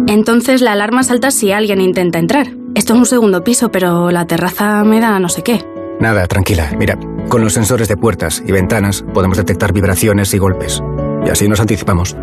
Entonces 0.07 0.61
la 0.61 0.73
alarma 0.73 1.03
salta 1.03 1.31
si 1.31 1.51
alguien 1.51 1.81
intenta 1.81 2.19
entrar. 2.19 2.47
Esto 2.75 2.93
es 2.93 2.99
un 2.99 3.05
segundo 3.05 3.43
piso, 3.43 3.71
pero 3.71 4.11
la 4.11 4.27
terraza 4.27 4.83
me 4.83 4.99
da 4.99 5.19
no 5.19 5.29
sé 5.29 5.43
qué. 5.43 5.65
Nada, 5.99 6.27
tranquila. 6.27 6.71
Mira, 6.77 6.97
con 7.29 7.41
los 7.41 7.53
sensores 7.53 7.87
de 7.87 7.97
puertas 7.97 8.43
y 8.45 8.51
ventanas 8.51 9.05
podemos 9.13 9.37
detectar 9.37 9.73
vibraciones 9.73 10.33
y 10.33 10.37
golpes. 10.37 10.83
Y 11.25 11.29
así 11.29 11.47
nos 11.47 11.59
anticipamos. 11.59 12.15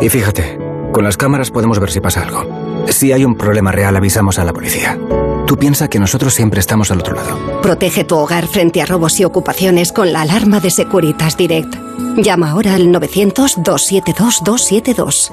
Y 0.00 0.08
fíjate, 0.08 0.58
con 0.92 1.04
las 1.04 1.16
cámaras 1.16 1.50
podemos 1.50 1.78
ver 1.78 1.90
si 1.90 2.00
pasa 2.00 2.22
algo. 2.22 2.44
Si 2.88 3.12
hay 3.12 3.24
un 3.24 3.36
problema 3.36 3.70
real, 3.70 3.96
avisamos 3.96 4.38
a 4.38 4.44
la 4.44 4.52
policía. 4.52 4.98
Tú 5.46 5.56
piensa 5.56 5.88
que 5.88 5.98
nosotros 5.98 6.34
siempre 6.34 6.60
estamos 6.60 6.90
al 6.90 6.98
otro 6.98 7.14
lado. 7.14 7.62
Protege 7.62 8.04
tu 8.04 8.16
hogar 8.16 8.46
frente 8.48 8.82
a 8.82 8.86
robos 8.86 9.18
y 9.20 9.24
ocupaciones 9.24 9.92
con 9.92 10.12
la 10.12 10.20
alarma 10.22 10.58
de 10.60 10.70
Securitas 10.70 11.36
Direct. 11.36 11.74
Llama 12.16 12.50
ahora 12.50 12.74
al 12.74 12.88
900-272-272. 12.88 15.32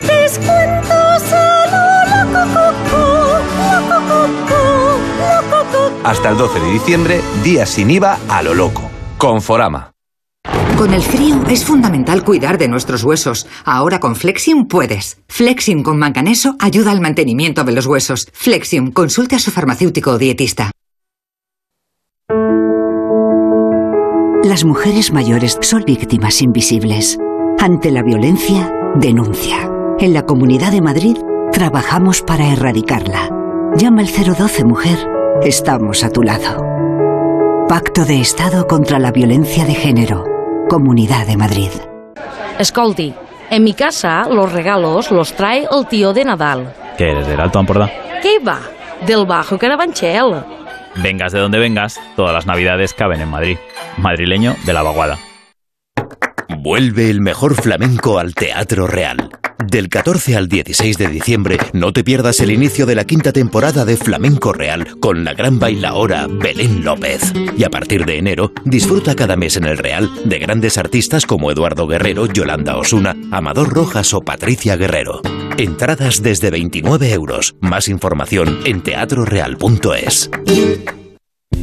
Descuentos 0.00 1.32
a 1.32 1.66
lo 1.70 2.04
loco, 2.44 3.38
loco, 3.88 4.28
loco, 5.50 5.92
Hasta 6.04 6.28
el 6.28 6.36
12 6.36 6.60
de 6.60 6.70
diciembre, 6.70 7.20
días 7.42 7.70
sin 7.70 7.90
IVA 7.90 8.18
a 8.28 8.42
lo 8.42 8.52
loco. 8.54 8.82
Conforama. 9.16 9.92
Con 10.78 10.94
el 10.94 11.02
frío 11.02 11.42
es 11.50 11.64
fundamental 11.64 12.22
cuidar 12.22 12.56
de 12.56 12.68
nuestros 12.68 13.02
huesos. 13.02 13.48
Ahora 13.64 13.98
con 13.98 14.14
Flexium 14.14 14.68
puedes. 14.68 15.18
Flexium 15.28 15.82
con 15.82 15.98
manganeso 15.98 16.54
ayuda 16.60 16.92
al 16.92 17.00
mantenimiento 17.00 17.64
de 17.64 17.72
los 17.72 17.86
huesos. 17.86 18.28
Flexium, 18.32 18.92
consulte 18.92 19.34
a 19.34 19.40
su 19.40 19.50
farmacéutico 19.50 20.12
o 20.12 20.18
dietista. 20.18 20.70
Las 24.44 24.64
mujeres 24.64 25.12
mayores 25.12 25.58
son 25.60 25.82
víctimas 25.84 26.42
invisibles. 26.42 27.18
Ante 27.58 27.90
la 27.90 28.04
violencia, 28.04 28.72
denuncia. 28.94 29.68
En 29.98 30.14
la 30.14 30.26
Comunidad 30.26 30.70
de 30.70 30.80
Madrid 30.80 31.16
trabajamos 31.50 32.22
para 32.22 32.52
erradicarla. 32.52 33.30
Llama 33.76 34.02
al 34.02 34.06
012 34.06 34.64
Mujer. 34.64 34.96
Estamos 35.42 36.04
a 36.04 36.10
tu 36.10 36.22
lado. 36.22 36.64
Pacto 37.68 38.04
de 38.04 38.20
Estado 38.20 38.68
contra 38.68 39.00
la 39.00 39.10
Violencia 39.10 39.64
de 39.64 39.74
Género. 39.74 40.37
Comunidad 40.68 41.26
de 41.26 41.38
Madrid. 41.38 41.70
Escolti, 42.58 43.14
en 43.48 43.64
mi 43.64 43.72
casa 43.72 44.28
los 44.28 44.52
regalos 44.52 45.10
los 45.10 45.32
trae 45.32 45.66
el 45.70 45.86
tío 45.86 46.12
de 46.12 46.26
Nadal. 46.26 46.74
¿Qué 46.98 47.10
eres 47.10 47.26
del 47.26 47.40
Alto 47.40 47.58
Ampordá? 47.58 47.90
¿Qué 48.20 48.38
va? 48.46 48.60
Del 49.06 49.24
Bajo 49.24 49.56
Carabanchel. 49.56 50.42
Vengas 50.96 51.32
de 51.32 51.38
donde 51.38 51.58
vengas, 51.58 51.98
todas 52.16 52.34
las 52.34 52.44
navidades 52.44 52.92
caben 52.92 53.22
en 53.22 53.30
Madrid. 53.30 53.56
Madrileño 53.96 54.56
de 54.66 54.72
la 54.74 54.82
vaguada. 54.82 55.16
Vuelve 56.58 57.08
el 57.08 57.22
mejor 57.22 57.54
flamenco 57.54 58.18
al 58.18 58.34
Teatro 58.34 58.86
Real. 58.86 59.30
Del 59.64 59.88
14 59.88 60.36
al 60.36 60.48
16 60.48 60.98
de 60.98 61.08
diciembre, 61.08 61.58
no 61.72 61.92
te 61.92 62.04
pierdas 62.04 62.38
el 62.40 62.52
inicio 62.52 62.86
de 62.86 62.94
la 62.94 63.04
quinta 63.04 63.32
temporada 63.32 63.84
de 63.84 63.96
Flamenco 63.96 64.52
Real 64.52 64.86
con 65.00 65.24
la 65.24 65.34
gran 65.34 65.58
bailaora 65.58 66.28
Belén 66.28 66.84
López. 66.84 67.32
Y 67.56 67.64
a 67.64 67.70
partir 67.70 68.06
de 68.06 68.18
enero, 68.18 68.52
disfruta 68.64 69.16
cada 69.16 69.36
mes 69.36 69.56
en 69.56 69.64
el 69.64 69.76
Real 69.76 70.08
de 70.24 70.38
grandes 70.38 70.78
artistas 70.78 71.26
como 71.26 71.50
Eduardo 71.50 71.86
Guerrero, 71.88 72.26
Yolanda 72.26 72.76
Osuna, 72.76 73.16
Amador 73.32 73.70
Rojas 73.70 74.14
o 74.14 74.20
Patricia 74.20 74.76
Guerrero. 74.76 75.22
Entradas 75.56 76.22
desde 76.22 76.50
29 76.50 77.12
euros. 77.12 77.56
Más 77.60 77.88
información 77.88 78.60
en 78.64 78.80
teatroreal.es. 78.80 80.30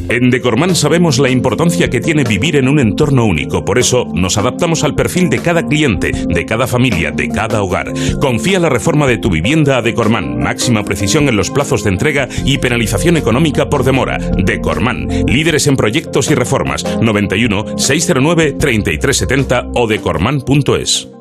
En 0.08 0.30
Decorman 0.30 0.74
sabemos 0.74 1.18
la 1.18 1.30
importancia 1.30 1.90
que 1.90 2.00
tiene 2.00 2.24
vivir 2.24 2.56
en 2.56 2.68
un 2.68 2.78
entorno 2.78 3.26
único, 3.26 3.64
por 3.64 3.78
eso 3.78 4.06
nos 4.14 4.38
adaptamos 4.38 4.84
al 4.84 4.94
perfil 4.94 5.28
de 5.30 5.40
cada 5.40 5.66
cliente, 5.66 6.12
de 6.12 6.46
cada 6.46 6.66
familia, 6.66 7.10
de 7.10 7.28
cada 7.28 7.62
hogar. 7.62 7.92
Confía 8.20 8.60
la 8.60 8.68
reforma 8.68 9.06
de 9.06 9.18
tu 9.18 9.30
vivienda 9.30 9.78
a 9.78 9.82
Decorman, 9.82 10.38
máxima 10.38 10.84
precisión 10.84 11.28
en 11.28 11.36
los 11.36 11.50
plazos 11.50 11.82
de 11.84 11.90
entrega 11.90 12.28
y 12.44 12.58
penalización 12.58 13.16
económica 13.16 13.68
por 13.68 13.84
demora. 13.84 14.18
Decorman, 14.18 15.08
líderes 15.26 15.66
en 15.66 15.76
proyectos 15.76 16.30
y 16.30 16.34
reformas, 16.34 16.84
91 17.00 17.78
609 17.78 18.52
3370 18.58 19.70
o 19.74 19.86
decorman.es. 19.86 21.15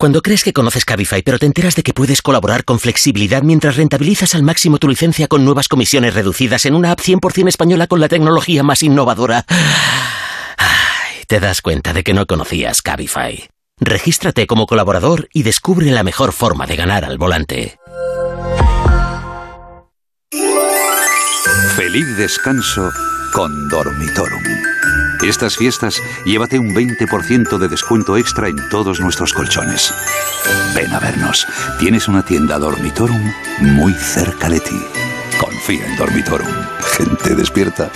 Cuando 0.00 0.22
crees 0.22 0.44
que 0.44 0.54
conoces 0.54 0.86
Cabify, 0.86 1.20
pero 1.20 1.38
te 1.38 1.44
enteras 1.44 1.76
de 1.76 1.82
que 1.82 1.92
puedes 1.92 2.22
colaborar 2.22 2.64
con 2.64 2.80
flexibilidad 2.80 3.42
mientras 3.42 3.76
rentabilizas 3.76 4.34
al 4.34 4.42
máximo 4.42 4.78
tu 4.78 4.88
licencia 4.88 5.28
con 5.28 5.44
nuevas 5.44 5.68
comisiones 5.68 6.14
reducidas 6.14 6.64
en 6.64 6.74
una 6.74 6.92
app 6.92 7.00
100% 7.00 7.48
española 7.48 7.86
con 7.86 8.00
la 8.00 8.08
tecnología 8.08 8.62
más 8.62 8.82
innovadora, 8.82 9.44
ay, 10.56 11.24
te 11.26 11.38
das 11.38 11.60
cuenta 11.60 11.92
de 11.92 12.02
que 12.02 12.14
no 12.14 12.24
conocías 12.24 12.80
Cabify. 12.80 13.50
Regístrate 13.78 14.46
como 14.46 14.66
colaborador 14.66 15.28
y 15.34 15.42
descubre 15.42 15.90
la 15.90 16.02
mejor 16.02 16.32
forma 16.32 16.66
de 16.66 16.76
ganar 16.76 17.04
al 17.04 17.18
volante. 17.18 17.76
Feliz 21.76 22.16
descanso 22.16 22.90
con 23.34 23.68
Dormitorum. 23.68 24.69
Estas 25.22 25.56
fiestas, 25.56 26.02
llévate 26.24 26.58
un 26.58 26.74
20% 26.74 27.58
de 27.58 27.68
descuento 27.68 28.16
extra 28.16 28.48
en 28.48 28.56
todos 28.70 29.00
nuestros 29.00 29.34
colchones. 29.34 29.92
Ven 30.74 30.92
a 30.92 30.98
vernos. 30.98 31.46
Tienes 31.78 32.08
una 32.08 32.24
tienda 32.24 32.58
Dormitorum 32.58 33.30
muy 33.60 33.92
cerca 33.92 34.48
de 34.48 34.60
ti. 34.60 34.80
Confía 35.38 35.86
en 35.86 35.96
Dormitorum. 35.96 36.48
Gente 36.96 37.34
despierta. 37.34 37.90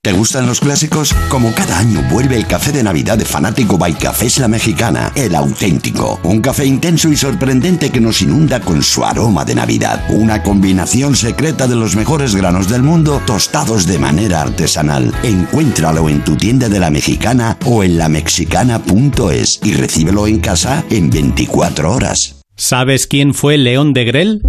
¿Te 0.00 0.12
gustan 0.12 0.46
los 0.46 0.60
clásicos? 0.60 1.12
Como 1.28 1.52
cada 1.52 1.76
año 1.76 2.00
vuelve 2.08 2.36
el 2.36 2.46
café 2.46 2.70
de 2.70 2.84
Navidad 2.84 3.18
de 3.18 3.24
Fanático 3.24 3.76
by 3.76 3.94
Cafés 3.94 4.38
La 4.38 4.46
Mexicana, 4.46 5.10
el 5.16 5.34
auténtico. 5.34 6.20
Un 6.22 6.40
café 6.40 6.64
intenso 6.64 7.08
y 7.08 7.16
sorprendente 7.16 7.90
que 7.90 8.00
nos 8.00 8.22
inunda 8.22 8.60
con 8.60 8.80
su 8.84 9.04
aroma 9.04 9.44
de 9.44 9.56
Navidad. 9.56 10.04
Una 10.10 10.44
combinación 10.44 11.16
secreta 11.16 11.66
de 11.66 11.74
los 11.74 11.96
mejores 11.96 12.36
granos 12.36 12.68
del 12.68 12.84
mundo 12.84 13.20
tostados 13.26 13.86
de 13.86 13.98
manera 13.98 14.40
artesanal. 14.40 15.12
Encuéntralo 15.24 16.08
en 16.08 16.22
tu 16.22 16.36
tienda 16.36 16.68
de 16.68 16.78
La 16.78 16.90
Mexicana 16.90 17.58
o 17.66 17.82
en 17.82 17.98
lamexicana.es 17.98 19.60
y 19.64 19.74
recíbelo 19.74 20.28
en 20.28 20.38
casa 20.38 20.84
en 20.90 21.10
24 21.10 21.92
horas. 21.92 22.36
¿Sabes 22.54 23.08
quién 23.08 23.34
fue 23.34 23.58
León 23.58 23.92
de 23.94 24.04
Grel? 24.04 24.42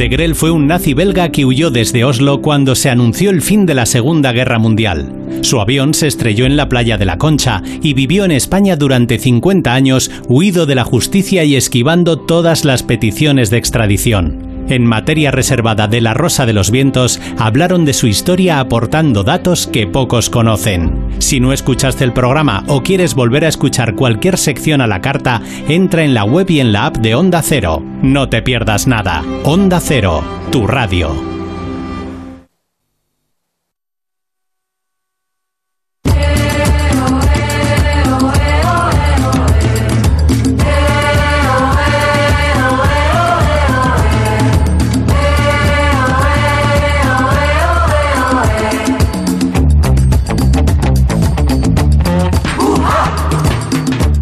De 0.00 0.08
Grel 0.08 0.34
fue 0.34 0.50
un 0.50 0.66
nazi 0.66 0.94
belga 0.94 1.30
que 1.30 1.44
huyó 1.44 1.70
desde 1.70 2.04
Oslo 2.04 2.40
cuando 2.40 2.74
se 2.74 2.88
anunció 2.88 3.28
el 3.28 3.42
fin 3.42 3.66
de 3.66 3.74
la 3.74 3.84
Segunda 3.84 4.32
Guerra 4.32 4.58
Mundial. 4.58 5.12
Su 5.42 5.60
avión 5.60 5.92
se 5.92 6.06
estrelló 6.06 6.46
en 6.46 6.56
la 6.56 6.70
playa 6.70 6.96
de 6.96 7.04
la 7.04 7.18
Concha 7.18 7.62
y 7.82 7.92
vivió 7.92 8.24
en 8.24 8.30
España 8.30 8.76
durante 8.76 9.18
50 9.18 9.74
años, 9.74 10.10
huido 10.26 10.64
de 10.64 10.74
la 10.74 10.84
justicia 10.84 11.44
y 11.44 11.54
esquivando 11.54 12.18
todas 12.18 12.64
las 12.64 12.82
peticiones 12.82 13.50
de 13.50 13.58
extradición. 13.58 14.49
En 14.68 14.86
materia 14.86 15.30
reservada 15.30 15.88
de 15.88 16.00
La 16.00 16.14
Rosa 16.14 16.46
de 16.46 16.52
los 16.52 16.70
Vientos, 16.70 17.20
hablaron 17.38 17.84
de 17.84 17.92
su 17.92 18.06
historia 18.06 18.60
aportando 18.60 19.24
datos 19.24 19.66
que 19.66 19.86
pocos 19.86 20.30
conocen. 20.30 21.08
Si 21.18 21.40
no 21.40 21.52
escuchaste 21.52 22.04
el 22.04 22.12
programa 22.12 22.64
o 22.68 22.82
quieres 22.82 23.14
volver 23.14 23.44
a 23.44 23.48
escuchar 23.48 23.94
cualquier 23.94 24.38
sección 24.38 24.80
a 24.80 24.86
la 24.86 25.00
carta, 25.00 25.42
entra 25.68 26.04
en 26.04 26.14
la 26.14 26.24
web 26.24 26.50
y 26.50 26.60
en 26.60 26.72
la 26.72 26.86
app 26.86 26.98
de 26.98 27.14
Onda 27.14 27.42
Cero. 27.42 27.82
No 28.02 28.28
te 28.28 28.42
pierdas 28.42 28.86
nada. 28.86 29.24
Onda 29.44 29.80
Cero, 29.80 30.22
tu 30.50 30.66
radio. 30.66 31.39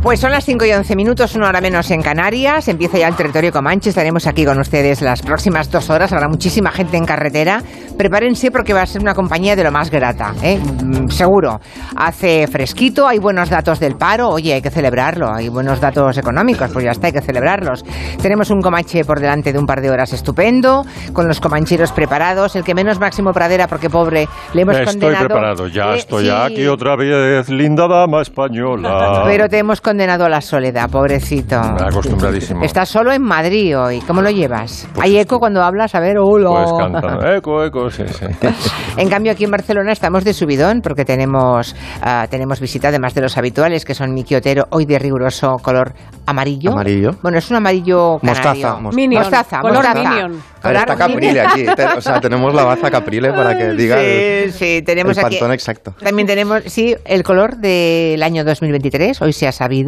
Pues 0.09 0.21
son 0.21 0.31
las 0.31 0.47
5 0.47 0.65
y 0.65 0.73
11 0.73 0.97
minutos, 0.97 1.35
una 1.35 1.51
hora 1.51 1.61
menos 1.61 1.91
en 1.91 2.01
Canarias. 2.01 2.67
Empieza 2.69 2.97
ya 2.97 3.09
el 3.09 3.15
territorio 3.15 3.53
Comanche. 3.53 3.91
Estaremos 3.91 4.27
aquí 4.27 4.43
con 4.47 4.59
ustedes 4.59 5.03
las 5.03 5.21
próximas 5.21 5.71
dos 5.71 5.91
horas. 5.91 6.15
Habrá 6.15 6.29
muchísima 6.29 6.71
gente 6.71 6.97
en 6.97 7.05
carretera. 7.05 7.63
Prepárense 7.99 8.51
porque 8.51 8.73
va 8.73 8.81
a 8.81 8.87
ser 8.87 9.03
una 9.03 9.13
compañía 9.13 9.55
de 9.55 9.65
lo 9.65 9.71
más 9.71 9.91
grata, 9.91 10.33
¿eh? 10.43 10.59
Mm, 10.59 11.09
seguro. 11.09 11.61
Hace 11.95 12.47
fresquito, 12.47 13.07
hay 13.07 13.19
buenos 13.19 13.51
datos 13.51 13.81
del 13.81 13.97
paro. 13.97 14.31
Oye, 14.31 14.55
hay 14.55 14.63
que 14.63 14.71
celebrarlo. 14.71 15.31
Hay 15.31 15.51
buenos 15.51 15.79
datos 15.79 16.17
económicos, 16.17 16.71
pues 16.73 16.87
ya 16.87 16.93
está, 16.93 17.09
hay 17.09 17.13
que 17.13 17.21
celebrarlos. 17.21 17.85
Tenemos 18.23 18.49
un 18.49 18.63
Comanche 18.63 19.05
por 19.05 19.21
delante 19.21 19.53
de 19.53 19.59
un 19.59 19.67
par 19.67 19.83
de 19.83 19.91
horas 19.91 20.15
estupendo, 20.15 20.87
con 21.13 21.29
los 21.29 21.39
comancheros 21.39 21.93
preparados. 21.93 22.57
El 22.57 22.65
que 22.65 22.75
menos 22.75 22.99
Máximo 22.99 23.33
Pradera, 23.35 23.67
porque 23.67 23.91
pobre, 23.91 24.27
le 24.55 24.63
hemos 24.63 24.75
estoy 24.75 24.95
condenado. 24.95 25.27
preparado, 25.27 25.67
ya 25.67 25.93
Eh, 25.93 25.99
estoy 25.99 26.25
sí. 26.25 26.31
aquí 26.31 26.67
otra 26.67 26.97
vez, 26.97 27.51
linda 27.51 27.87
dama 27.87 28.23
española. 28.23 29.25
Pero 29.27 29.51
te 29.51 29.59
hemos 29.59 29.83
condenado 29.83 29.98
a 30.01 30.29
la 30.29 30.41
soledad, 30.41 30.89
pobrecito. 30.89 31.57
Acostumbradísimo. 31.57 32.63
Estás 32.63 32.89
solo 32.89 33.13
en 33.13 33.23
Madrid 33.23 33.77
hoy. 33.79 34.01
¿Cómo 34.01 34.23
lo 34.23 34.31
llevas? 34.31 34.87
¿Hay 35.01 35.19
eco 35.19 35.39
cuando 35.39 35.63
hablas? 35.63 35.95
A 35.95 36.01
ver, 36.01 36.19
hola. 36.19 36.51
Pues 36.51 36.73
cantando. 36.79 37.27
Eco, 37.35 37.65
eco, 37.65 37.91
sí, 37.91 38.05
sí. 38.07 38.27
En 38.97 39.09
cambio, 39.09 39.33
aquí 39.33 39.45
en 39.45 39.51
Barcelona 39.51 39.93
estamos 39.93 40.25
de 40.25 40.33
subidón 40.35 40.81
porque 40.83 41.05
tenemos, 41.05 41.75
ah, 42.03 42.27
tenemos 42.31 42.61
visita, 42.61 42.89
además 42.89 43.15
de 43.15 43.21
los 43.23 43.37
habituales, 43.37 43.85
que 43.85 43.95
son 43.95 44.13
Miki 44.13 44.35
Otero, 44.35 44.67
hoy 44.71 44.87
de 44.87 44.99
riguroso 44.99 45.57
color 45.63 45.93
amarillo. 46.27 46.73
Amarillo. 46.73 47.11
Bueno, 47.23 47.39
es 47.39 47.51
un 47.51 47.57
amarillo 47.57 48.19
canario. 48.19 48.43
Mostaza, 48.45 48.81
mostaza. 48.81 48.97
Minion. 48.97 49.23
Mostaza, 49.23 49.61
Color 49.61 49.75
mostaza. 49.75 50.11
Minion. 50.11 50.43
A 50.63 50.69
ver, 50.69 50.77
está 50.79 50.97
Caprile 50.97 51.41
aquí. 51.41 51.67
O 51.97 52.01
sea, 52.01 52.21
tenemos 52.21 52.55
la 52.55 52.65
baza 52.65 52.91
Caprile 52.91 53.31
para 53.33 53.57
que 53.57 53.71
diga 53.73 53.97
Sí, 53.99 54.05
el, 54.05 54.53
sí, 54.53 54.83
tenemos 54.85 55.17
el 55.17 55.25
aquí. 55.25 55.37
pantón 55.37 55.53
exacto. 55.53 55.95
También 56.03 56.27
tenemos, 56.27 56.63
sí, 56.67 56.95
el 57.05 57.23
color 57.23 57.57
del 57.57 58.23
año 58.23 58.45
2023, 58.45 59.23
hoy 59.23 59.33
se 59.33 59.47
ha 59.49 59.53
sabido, 59.53 59.88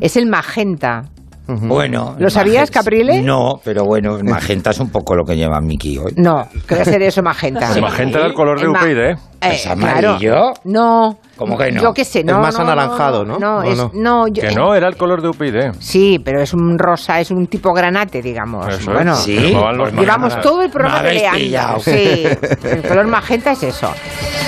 es 0.00 0.16
el 0.16 0.26
magenta. 0.26 1.04
Bueno. 1.48 2.14
¿Lo 2.18 2.28
sabías, 2.28 2.70
Caprile? 2.70 3.22
No, 3.22 3.58
pero 3.64 3.84
bueno, 3.84 4.18
magenta 4.22 4.70
es 4.70 4.80
un 4.80 4.90
poco 4.90 5.14
lo 5.14 5.24
que 5.24 5.34
lleva 5.34 5.60
Miki 5.60 5.96
hoy. 5.96 6.12
No, 6.16 6.46
que 6.66 6.74
debe 6.74 6.84
ser 6.84 7.02
eso 7.02 7.22
magenta. 7.22 7.72
El 7.74 7.80
magenta 7.80 8.18
era 8.18 8.26
el 8.26 8.34
color 8.34 8.60
de 8.60 8.68
UPyD, 8.68 8.98
¿eh? 8.98 9.16
¿Es 9.40 9.66
Eh, 9.66 9.70
amarillo? 9.70 10.18
claro. 10.18 10.52
No. 10.64 11.16
¿Cómo 11.36 11.56
que 11.56 11.70
no? 11.70 11.80
Yo 11.80 11.94
qué 11.94 12.04
sé, 12.04 12.24
no. 12.24 12.32
Es 12.32 12.38
más 12.38 12.54
no, 12.56 12.62
anaranjado, 12.62 13.24
¿no? 13.24 13.38
No, 13.38 13.58
¿O 13.58 13.62
es, 13.62 13.76
no? 13.78 13.90
no, 13.94 14.26
yo- 14.26 14.42
Que 14.42 14.50
no, 14.52 14.74
era 14.74 14.88
el 14.88 14.96
color 14.96 15.22
de 15.22 15.28
UPyD. 15.28 15.74
Sí, 15.78 16.18
pero 16.24 16.42
es 16.42 16.52
un 16.52 16.76
rosa, 16.76 17.20
es 17.20 17.30
un 17.30 17.46
tipo 17.46 17.72
granate, 17.72 18.20
digamos. 18.20 18.66
Eso 18.66 18.92
bueno, 18.92 19.12
es. 19.12 19.18
Sí. 19.20 19.54
Llevamos 19.96 20.40
todo 20.40 20.62
el 20.62 20.70
programa 20.70 21.00
peleando. 21.02 21.38
pillado. 21.38 21.78
Sí, 21.78 22.24
el 22.64 22.82
color 22.82 23.06
magenta 23.06 23.52
es 23.52 23.62
eso. 23.62 23.92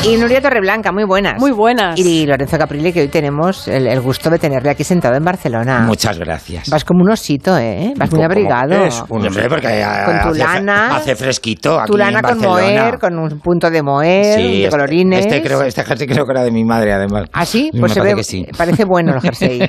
Y 0.03 0.17
Nuria 0.17 0.41
Torreblanca, 0.41 0.91
muy 0.93 1.05
buenas. 1.05 1.39
Muy 1.39 1.53
buenas. 1.53 1.97
Y 1.99 2.27
Lorenzo 2.27 2.59
Caprile, 2.59 2.93
que 2.93 3.03
hoy 3.03 3.09
tenemos 3.09 3.69
el, 3.69 3.87
el 3.87 4.01
gusto 4.01 4.31
de 4.31 4.39
tenerle 4.39 4.71
aquí 4.71 4.83
sentado 4.83 5.15
en 5.15 5.25
Barcelona. 5.25 5.81
Muchas 5.87 6.19
gracias. 6.19 6.69
Vas 6.71 6.85
como 6.85 7.05
un 7.05 7.11
osito, 7.11 7.57
¿eh? 7.59 7.93
Vas 7.97 8.11
muy 8.11 8.19
¿Cómo 8.19 8.25
abrigado. 8.25 8.85
es 8.87 9.05
un 9.11 9.27
Hombre, 9.27 9.49
porque 9.49 9.85
Con 10.07 10.21
tu 10.23 10.29
hace- 10.31 10.39
lana. 10.39 10.97
hace 10.97 11.15
fresquito 11.15 11.79
aquí 11.79 11.93
Tu 11.93 11.99
lana 11.99 12.19
en 12.21 12.25
con 12.25 12.33
Barcelona. 12.41 12.83
moher, 12.83 12.99
con 12.99 13.19
un 13.19 13.39
punto 13.41 13.71
de 13.71 13.83
moher, 13.83 14.37
Sí, 14.41 14.63
de 14.63 14.71
colorines. 14.81 15.27
Este, 15.27 15.43
creo, 15.43 15.63
este 15.63 15.85
jersey 15.85 16.07
creo 16.07 16.25
que 16.25 16.33
era 16.33 16.43
de 16.43 16.51
mi 16.51 16.65
madre, 16.65 16.93
además. 16.93 17.27
¿Ah, 17.33 17.45
sí? 17.45 17.71
Me 17.73 17.81
Pues 17.81 17.93
se 17.93 18.01
parece 18.01 18.15
ve, 18.15 18.21
que 18.21 18.25
sí. 18.25 18.47
parece 18.57 18.85
bueno 18.85 19.15
el 19.15 19.21
jersey. 19.21 19.61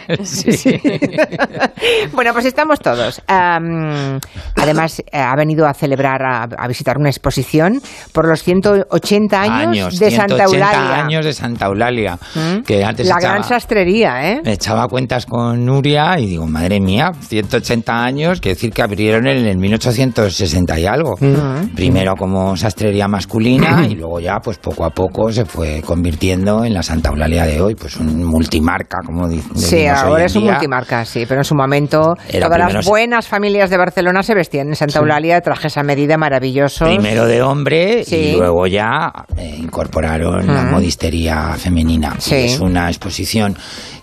bueno, 2.13 2.33
pues 2.33 2.45
estamos 2.45 2.79
todos. 2.79 3.21
Además, 3.27 4.99
eh, 4.99 5.17
ha 5.19 5.35
venido 5.35 5.67
a 5.67 5.73
celebrar, 5.73 6.21
a, 6.23 6.43
a 6.43 6.67
visitar 6.67 6.97
una 6.97 7.09
exposición 7.09 7.81
por 8.13 8.27
los 8.27 8.43
180 8.43 9.41
años, 9.41 9.99
de 9.99 10.11
Santa 10.11 10.35
180 10.35 10.43
Eulalia. 10.45 11.03
años 11.03 11.25
de 11.25 11.33
Santa 11.33 11.65
Eulalia. 11.67 12.17
¿Mm? 12.35 12.61
Que 12.61 12.83
antes 12.83 13.07
La 13.07 13.15
echaba, 13.17 13.33
gran 13.35 13.43
sastrería, 13.43 14.31
¿eh? 14.31 14.41
echaba 14.45 14.88
cuentas 14.88 15.25
con 15.25 15.65
Nuria 15.65 16.19
y 16.19 16.27
digo, 16.27 16.47
madre 16.47 16.79
mía, 16.79 17.11
180 17.19 18.03
años, 18.03 18.41
quiere 18.41 18.55
decir 18.55 18.71
que 18.71 18.81
abrieron 18.81 19.27
en 19.27 19.45
el 19.45 19.57
1860 19.57 20.79
y 20.79 20.85
algo. 20.85 21.15
Mm. 21.19 21.75
Primero 21.75 22.15
como 22.15 22.55
sastrería 22.55 23.07
masculina 23.07 23.85
y 23.89 23.95
luego 23.95 24.19
ya, 24.19 24.38
pues 24.43 24.57
poco 24.57 24.85
a 24.85 24.89
poco 24.89 25.01
se 25.32 25.45
fue 25.45 25.82
convirtiendo 25.86 26.64
en 26.65 26.73
la 26.73 26.84
Santa 26.84 27.10
Eulalia 27.10 27.45
de 27.45 27.61
hoy, 27.61 27.76
pues 27.76 27.95
un 27.98 28.23
multimarca, 28.23 28.99
como 29.06 29.28
di- 29.28 29.38
decimos 29.38 29.61
Sí, 29.64 29.86
ahora 29.88 30.26
es 30.26 30.36
un 30.36 30.44
día. 30.44 30.52
multimarca, 30.53 31.06
sí, 31.06 31.26
pero 31.28 31.41
en 31.41 31.45
su 31.45 31.56
momento 31.56 32.15
Era 32.30 32.48
todas 32.48 32.57
primero- 32.60 32.73
las 32.80 32.86
buenas 32.86 33.28
familias 33.28 33.69
de 33.69 33.78
Barcelona 33.78 34.23
se 34.23 34.34
vestían 34.36 34.68
en 34.69 34.76
Santa 34.76 34.99
Eulalia, 34.99 35.40
trajes 35.41 35.78
a 35.78 35.84
medida 35.84 36.18
maravillosos. 36.18 36.88
Primero 36.88 37.26
de 37.26 37.41
hombre 37.41 38.03
Sí. 38.06 38.15
y 38.15 38.38
luego 38.38 38.68
ya 38.68 39.11
eh, 39.38 39.56
incorporaron 39.60 40.45
la 40.48 40.64
modistería 40.64 41.53
femenina. 41.57 42.15
Sí. 42.19 42.36
es 42.36 42.60
una 42.60 42.88
exposición 42.90 43.56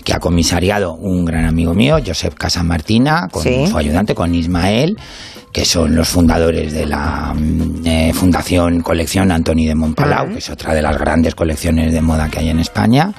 que 0.05 0.13
ha 0.15 0.19
comisariado 0.19 0.95
un 0.95 1.25
gran 1.25 1.45
amigo 1.45 1.75
mío, 1.75 1.97
Josep 2.05 2.35
Casamartina, 2.35 3.29
con 3.31 3.43
Sí. 3.43 3.67
su 3.67 3.77
ayudante, 3.77 4.15
con 4.15 4.35
Ismael, 4.35 4.97
que 5.53 5.65
son 5.65 5.95
los 5.95 6.09
fundadores 6.09 6.73
de 6.73 6.87
la 6.87 7.35
mm, 7.35 7.87
eh, 7.87 8.13
Fundación 8.15 8.81
Colección 8.81 9.31
Antoni 9.31 9.67
de 9.67 9.75
Montpalau, 9.75 10.29
que 10.31 10.39
es 10.39 10.51
otra 10.51 10.75
de 10.75 10.83
las 10.83 10.99
grandes 10.99 11.35
colecciones 11.35 11.93
de 11.93 12.01
moda 12.01 12.29
que 12.29 12.41
hay 12.41 12.49
en 12.49 12.61
España 12.61 13.13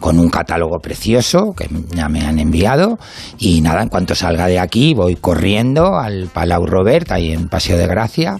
con 0.00 0.18
un 0.18 0.28
catálogo 0.28 0.78
precioso 0.78 1.54
que 1.56 1.68
ya 1.94 2.08
me 2.08 2.20
han 2.20 2.38
enviado. 2.38 2.98
Y 3.38 3.60
nada, 3.60 3.82
en 3.82 3.88
cuanto 3.88 4.14
salga 4.14 4.46
de 4.46 4.58
aquí 4.58 4.94
voy 4.94 5.16
corriendo 5.16 5.98
al 5.98 6.28
Palau 6.28 6.66
Robert, 6.66 7.10
ahí 7.12 7.32
en 7.32 7.48
Paseo 7.48 7.76
de 7.76 7.86
Gracia, 7.86 8.38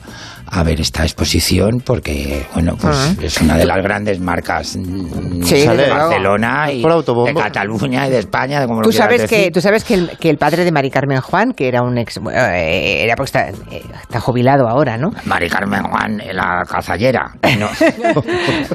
a 0.50 0.62
ver 0.62 0.80
esta 0.80 1.02
exposición 1.02 1.80
porque, 1.84 2.46
bueno, 2.54 2.76
pues 2.80 2.96
Ah. 2.96 3.14
es 3.22 3.40
una 3.40 3.56
de 3.56 3.66
las 3.66 3.82
grandes 3.82 4.18
marcas 4.20 4.76
mm, 4.76 5.42
Sí, 5.44 5.66
de. 5.66 5.88
Barcelona 5.90 6.72
y 6.72 6.82
de 6.82 7.34
Cataluña 7.34 8.06
y 8.06 8.10
de 8.10 8.18
España, 8.18 8.60
de 8.60 8.66
como 8.66 8.80
lo 8.80 8.84
Tú 8.84 8.90
quieras 8.90 9.06
sabes, 9.10 9.28
que, 9.30 9.36
decir. 9.36 9.52
tú 9.52 9.60
sabes 9.60 9.84
que 9.84 9.94
el, 9.94 10.10
que 10.18 10.30
el 10.30 10.38
padre 10.38 10.64
de 10.64 10.72
Mari 10.72 10.90
Carmen 10.90 11.20
Juan, 11.20 11.52
que 11.52 11.68
era 11.68 11.82
un 11.82 11.98
ex... 11.98 12.18
eh, 12.32 13.02
era 13.04 13.14
porque 13.14 13.26
está, 13.28 13.48
eh, 13.70 13.82
está 14.00 14.20
jubilado 14.20 14.68
ahora, 14.68 14.96
¿no? 14.96 15.10
Mari 15.24 15.48
Carmen 15.48 15.82
Juan, 15.84 16.20
la 16.32 16.64
cazallera. 16.68 17.32
No, 17.58 17.68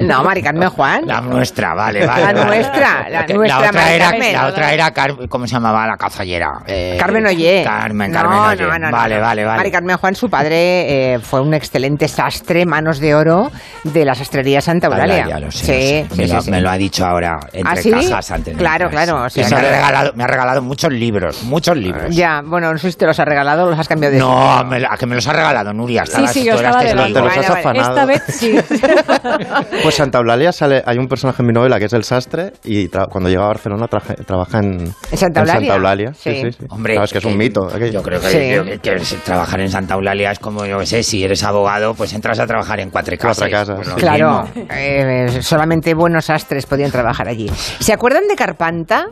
No, 0.00 0.24
Mari 0.24 0.42
Carmen 0.42 0.68
Juan. 0.70 1.02
la 1.06 1.20
nuestra, 1.20 1.74
vale, 1.74 2.06
vale. 2.06 2.20
La 2.24 2.32
vale. 2.32 2.44
nuestra, 2.46 3.08
la 3.08 3.26
Que 3.26 3.34
nuestra 3.34 3.58
otra 3.58 3.72
Mari 3.72 3.94
era, 3.94 4.10
Carmen. 4.10 4.32
La 4.32 4.46
otra 4.46 4.72
era, 4.72 4.90
Car- 4.92 5.28
¿cómo 5.28 5.46
se 5.46 5.54
llamaba 5.54 5.86
la 5.86 5.96
cazallera? 5.96 6.62
Eh, 6.66 6.96
Carmen 6.98 7.26
Ollé. 7.26 7.62
Carmen, 7.64 8.12
Carmen 8.12 8.38
Ollé. 8.38 8.62
no, 8.64 8.78
no, 8.78 8.78
no, 8.78 8.90
vale, 8.90 9.18
vale, 9.20 9.44
vale. 9.44 9.56
Mari 9.58 9.70
Carmen 9.70 9.96
Juan, 9.96 10.14
su 10.14 10.28
padre, 10.28 11.14
eh, 11.14 11.18
fue 11.20 11.40
un 11.40 11.54
excelente 11.64 12.08
sastre, 12.08 12.64
manos 12.66 12.98
de 13.00 13.14
oro, 13.14 13.50
de 13.84 14.04
la 14.04 14.14
sastrería 14.14 14.60
Santa 14.60 14.86
Eulalia. 14.88 15.26
Ya 15.28 15.38
lo 15.40 15.50
sé, 15.50 15.64
sí, 15.64 16.08
lo 16.08 16.14
sé. 16.14 16.14
sí, 16.14 16.20
me, 16.20 16.26
sí, 16.28 16.32
lo, 16.34 16.42
sí. 16.42 16.50
me 16.50 16.60
lo 16.60 16.70
ha 16.70 16.76
dicho 16.76 17.04
ahora 17.06 17.38
entre 17.52 17.72
¿Ah, 17.72 17.76
sí? 17.76 17.90
cajas 17.90 18.30
antes. 18.30 18.54
de 18.54 18.58
Claro, 18.58 18.88
claro, 18.90 19.28
sí. 19.30 19.40
o 19.40 19.44
sea, 19.48 19.58
me, 19.58 19.66
ha 19.66 19.70
regalado, 19.70 20.12
me 20.14 20.24
ha 20.24 20.26
regalado 20.26 20.62
muchos 20.62 20.92
libros, 20.92 21.42
muchos 21.44 21.76
libros. 21.76 22.14
Ya, 22.14 22.42
bueno, 22.44 22.72
no 22.72 22.78
sé 22.78 22.90
si 22.92 22.98
te 22.98 23.06
los 23.06 23.18
ha 23.18 23.24
regalado 23.24 23.66
o 23.66 23.70
los 23.70 23.78
has 23.78 23.88
cambiado 23.88 24.12
de 24.14 24.20
No, 24.20 24.64
me, 24.64 24.76
a 24.84 24.96
que 24.98 25.06
me 25.06 25.14
los 25.16 25.26
ha 25.26 25.32
regalado 25.32 25.72
Nuria. 25.72 26.02
Hasta 26.02 26.16
Sí, 26.18 26.22
las 26.22 26.32
sí, 26.32 26.44
yo 26.44 26.54
estaba. 26.54 26.80
Te 26.80 26.94
los 26.94 27.36
has 27.36 27.50
afanado. 27.50 27.90
Esta 27.90 28.04
vez 28.06 28.22
sí. 28.28 28.54
Pues 29.82 29.94
Santa 29.94 30.18
Eulalia 30.18 30.52
sale, 30.52 30.82
hay 30.86 30.98
un 30.98 31.08
personaje 31.08 31.42
en 31.42 31.46
mi 31.46 31.52
novela 31.52 31.78
que 31.78 31.86
es 31.86 31.92
el 31.92 32.04
sastre 32.04 32.52
y 32.64 32.88
cuando 32.88 33.28
llega 33.28 33.44
a 33.44 33.48
Barcelona 33.48 33.86
traje- 33.88 34.14
trabaja 34.24 34.58
en, 34.58 34.92
¿En 35.10 35.18
Santa 35.18 35.40
Eulalia? 35.40 35.74
Eulalia. 35.74 36.14
Sí, 36.14 36.30
Sí. 36.34 36.40
sí, 36.42 36.52
sí. 36.60 36.66
Hombre, 36.70 36.94
Claro, 36.94 37.04
es 37.04 37.12
que 37.12 37.18
es 37.18 37.24
un 37.24 37.36
mito. 37.36 37.66
aquello. 37.66 37.92
Yo 37.92 38.02
creo 38.02 38.20
que, 38.20 38.28
Sí. 38.28 38.54
yo 38.54 38.64
que- 38.64 38.78
que 38.78 38.96
trabajar 39.24 39.60
en 39.60 39.70
Santa 39.70 39.94
Eulalia 39.94 40.30
es 40.32 40.38
como, 40.38 40.64
yo 40.66 40.78
que 40.78 40.86
sé, 40.86 41.02
si 41.02 41.22
eres 41.24 41.42
abogado, 41.44 41.53
pues 41.96 42.12
entras 42.12 42.38
a 42.40 42.46
trabajar 42.46 42.80
en 42.80 42.90
cuatro 42.90 43.16
casas. 43.16 43.48
Cuatro. 43.50 43.94
Claro, 43.96 44.44
eh, 44.70 45.40
solamente 45.40 45.94
buenos 45.94 46.24
sastres 46.26 46.66
podían 46.66 46.90
trabajar 46.90 47.28
allí. 47.28 47.48
¿Se 47.50 47.92
acuerdan 47.92 48.26
de 48.28 48.34
Carpanta? 48.34 49.06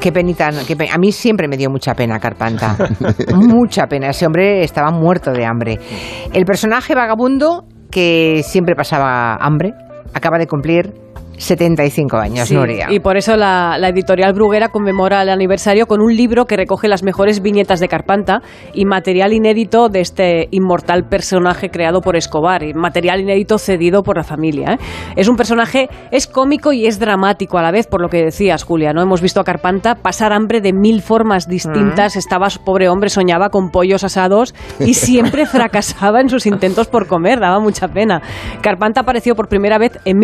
Qué 0.00 0.12
penita, 0.12 0.50
qué 0.66 0.76
pe- 0.76 0.88
a 0.90 0.96
mí 0.98 1.10
siempre 1.10 1.48
me 1.48 1.56
dio 1.56 1.70
mucha 1.70 1.94
pena 1.94 2.18
Carpanta. 2.20 2.76
mucha 3.34 3.86
pena. 3.86 4.08
Ese 4.10 4.26
hombre 4.26 4.62
estaba 4.62 4.90
muerto 4.90 5.32
de 5.32 5.44
hambre. 5.44 5.78
El 6.32 6.44
personaje 6.44 6.94
vagabundo 6.94 7.64
que 7.90 8.42
siempre 8.44 8.74
pasaba 8.76 9.34
hambre 9.40 9.72
acaba 10.14 10.38
de 10.38 10.46
cumplir 10.46 10.92
75 11.38 12.16
años, 12.16 12.48
Sí, 12.48 12.54
Nuria. 12.54 12.88
Y 12.90 13.00
por 13.00 13.16
eso 13.16 13.36
la, 13.36 13.76
la 13.78 13.88
editorial 13.88 14.32
Bruguera 14.32 14.68
conmemora 14.68 15.22
el 15.22 15.28
aniversario 15.28 15.86
con 15.86 16.00
un 16.00 16.14
libro 16.14 16.44
que 16.44 16.56
recoge 16.56 16.88
las 16.88 17.02
mejores 17.02 17.40
viñetas 17.40 17.80
de 17.80 17.88
Carpanta 17.88 18.42
y 18.74 18.84
material 18.84 19.32
inédito 19.32 19.88
de 19.88 20.00
este 20.00 20.48
inmortal 20.50 21.08
personaje 21.08 21.70
creado 21.70 22.00
por 22.00 22.16
Escobar, 22.16 22.62
y 22.62 22.74
material 22.74 23.20
inédito 23.20 23.58
cedido 23.58 24.02
por 24.02 24.16
la 24.16 24.24
familia. 24.24 24.74
¿eh? 24.74 24.78
Es 25.16 25.28
un 25.28 25.36
personaje, 25.36 25.88
es 26.10 26.26
cómico 26.26 26.72
y 26.72 26.86
es 26.86 26.98
dramático 26.98 27.58
a 27.58 27.62
la 27.62 27.70
vez, 27.70 27.86
por 27.86 28.00
lo 28.00 28.08
que 28.08 28.24
decías, 28.24 28.64
Julia. 28.64 28.92
¿no? 28.92 29.02
Hemos 29.02 29.22
visto 29.22 29.40
a 29.40 29.44
Carpanta 29.44 29.96
pasar 29.96 30.32
hambre 30.32 30.60
de 30.60 30.72
mil 30.72 31.02
formas 31.02 31.48
distintas. 31.48 32.16
Estaba, 32.16 32.50
su 32.50 32.62
pobre 32.62 32.88
hombre, 32.88 33.10
soñaba 33.10 33.50
con 33.50 33.70
pollos 33.70 34.04
asados 34.04 34.54
y 34.80 34.94
siempre 34.94 35.46
fracasaba 35.46 36.20
en 36.20 36.28
sus 36.28 36.46
intentos 36.46 36.88
por 36.88 37.06
comer, 37.06 37.40
daba 37.40 37.60
mucha 37.60 37.88
pena. 37.88 38.22
Carpanta 38.62 39.00
apareció 39.00 39.34
por 39.34 39.48
primera 39.48 39.78
vez 39.78 39.98
en 40.04 40.18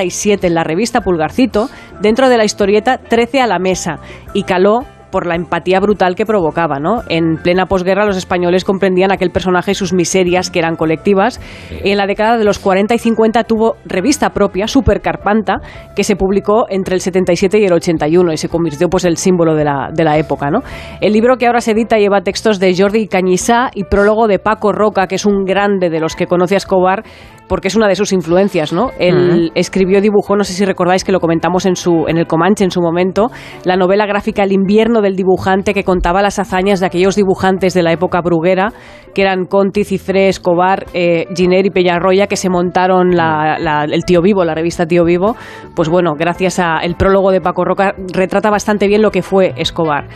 1947 0.00 0.46
en 0.46 0.54
la 0.54 0.64
revista 0.64 1.00
Pulgarcito, 1.00 1.68
dentro 2.00 2.28
de 2.28 2.38
la 2.38 2.44
historieta 2.44 2.98
13 2.98 3.40
a 3.40 3.46
la 3.46 3.58
mesa, 3.58 3.98
y 4.34 4.44
caló 4.44 4.84
por 5.10 5.26
la 5.26 5.34
empatía 5.34 5.80
brutal 5.80 6.14
que 6.14 6.26
provocaba, 6.26 6.78
¿no? 6.78 7.02
En 7.08 7.36
plena 7.36 7.66
posguerra 7.66 8.04
los 8.04 8.16
españoles 8.16 8.64
comprendían 8.64 9.12
aquel 9.12 9.30
personaje 9.30 9.72
y 9.72 9.74
sus 9.74 9.92
miserias 9.92 10.50
que 10.50 10.58
eran 10.58 10.76
colectivas. 10.76 11.40
En 11.84 11.96
la 11.96 12.06
década 12.06 12.38
de 12.38 12.44
los 12.44 12.58
40 12.58 12.94
y 12.94 12.98
50 12.98 13.44
tuvo 13.44 13.76
revista 13.84 14.30
propia, 14.30 14.66
Super 14.66 15.00
Carpanta, 15.00 15.60
que 15.94 16.04
se 16.04 16.16
publicó 16.16 16.66
entre 16.68 16.94
el 16.94 17.00
77 17.00 17.58
y 17.58 17.64
el 17.64 17.72
81 17.72 18.32
y 18.32 18.36
se 18.36 18.48
convirtió 18.48 18.88
pues 18.88 19.04
el 19.04 19.16
símbolo 19.16 19.54
de 19.54 19.64
la, 19.64 19.90
de 19.92 20.04
la 20.04 20.18
época, 20.18 20.50
¿no? 20.50 20.60
El 21.00 21.12
libro 21.12 21.36
que 21.36 21.46
ahora 21.46 21.60
se 21.60 21.72
edita 21.72 21.98
lleva 21.98 22.22
textos 22.22 22.58
de 22.58 22.74
Jordi 22.76 23.08
Cañizá 23.08 23.70
y 23.74 23.84
prólogo 23.84 24.28
de 24.28 24.38
Paco 24.38 24.72
Roca, 24.72 25.06
que 25.06 25.16
es 25.16 25.26
un 25.26 25.44
grande 25.44 25.90
de 25.90 26.00
los 26.00 26.16
que 26.16 26.26
conoce 26.26 26.54
a 26.54 26.58
Escobar 26.58 27.04
porque 27.50 27.66
es 27.66 27.74
una 27.74 27.88
de 27.88 27.96
sus 27.96 28.12
influencias, 28.12 28.72
¿no? 28.72 28.92
Él 29.00 29.50
escribió, 29.56 30.00
dibujó, 30.00 30.36
no 30.36 30.44
sé 30.44 30.52
si 30.52 30.64
recordáis 30.64 31.02
que 31.02 31.10
lo 31.10 31.18
comentamos 31.18 31.66
en 31.66 31.74
su 31.74 32.04
en 32.06 32.16
el 32.16 32.28
Comanche 32.28 32.62
en 32.62 32.70
su 32.70 32.80
momento, 32.80 33.26
la 33.64 33.76
novela 33.76 34.06
gráfica 34.06 34.44
El 34.44 34.52
invierno 34.52 34.99
del 35.00 35.16
dibujante 35.16 35.74
que 35.74 35.84
contaba 35.84 36.22
las 36.22 36.38
hazañas 36.38 36.80
de 36.80 36.86
aquellos 36.86 37.16
dibujantes 37.16 37.74
de 37.74 37.82
la 37.82 37.92
época 37.92 38.20
bruguera, 38.20 38.72
que 39.14 39.22
eran 39.22 39.46
Conti, 39.46 39.84
Cifré, 39.84 40.28
Escobar, 40.28 40.86
eh, 40.94 41.26
Giner 41.34 41.66
y 41.66 41.70
Peñarroya, 41.70 42.26
que 42.26 42.36
se 42.36 42.48
montaron 42.48 43.10
la- 43.16 43.84
el 43.84 44.04
Tío 44.04 44.22
Vivo, 44.22 44.44
la 44.44 44.54
revista 44.54 44.86
Tío 44.86 45.04
Vivo. 45.04 45.36
Pues 45.74 45.88
bueno, 45.88 46.14
gracias 46.18 46.58
a 46.58 46.78
el 46.78 46.94
prólogo 46.96 47.30
de 47.30 47.40
Paco 47.40 47.64
Roca 47.64 47.94
retrata 48.12 48.50
bastante 48.50 48.86
bien 48.88 49.02
lo 49.02 49.10
que 49.10 49.22
fue 49.22 49.52
Escobar. 49.56 50.06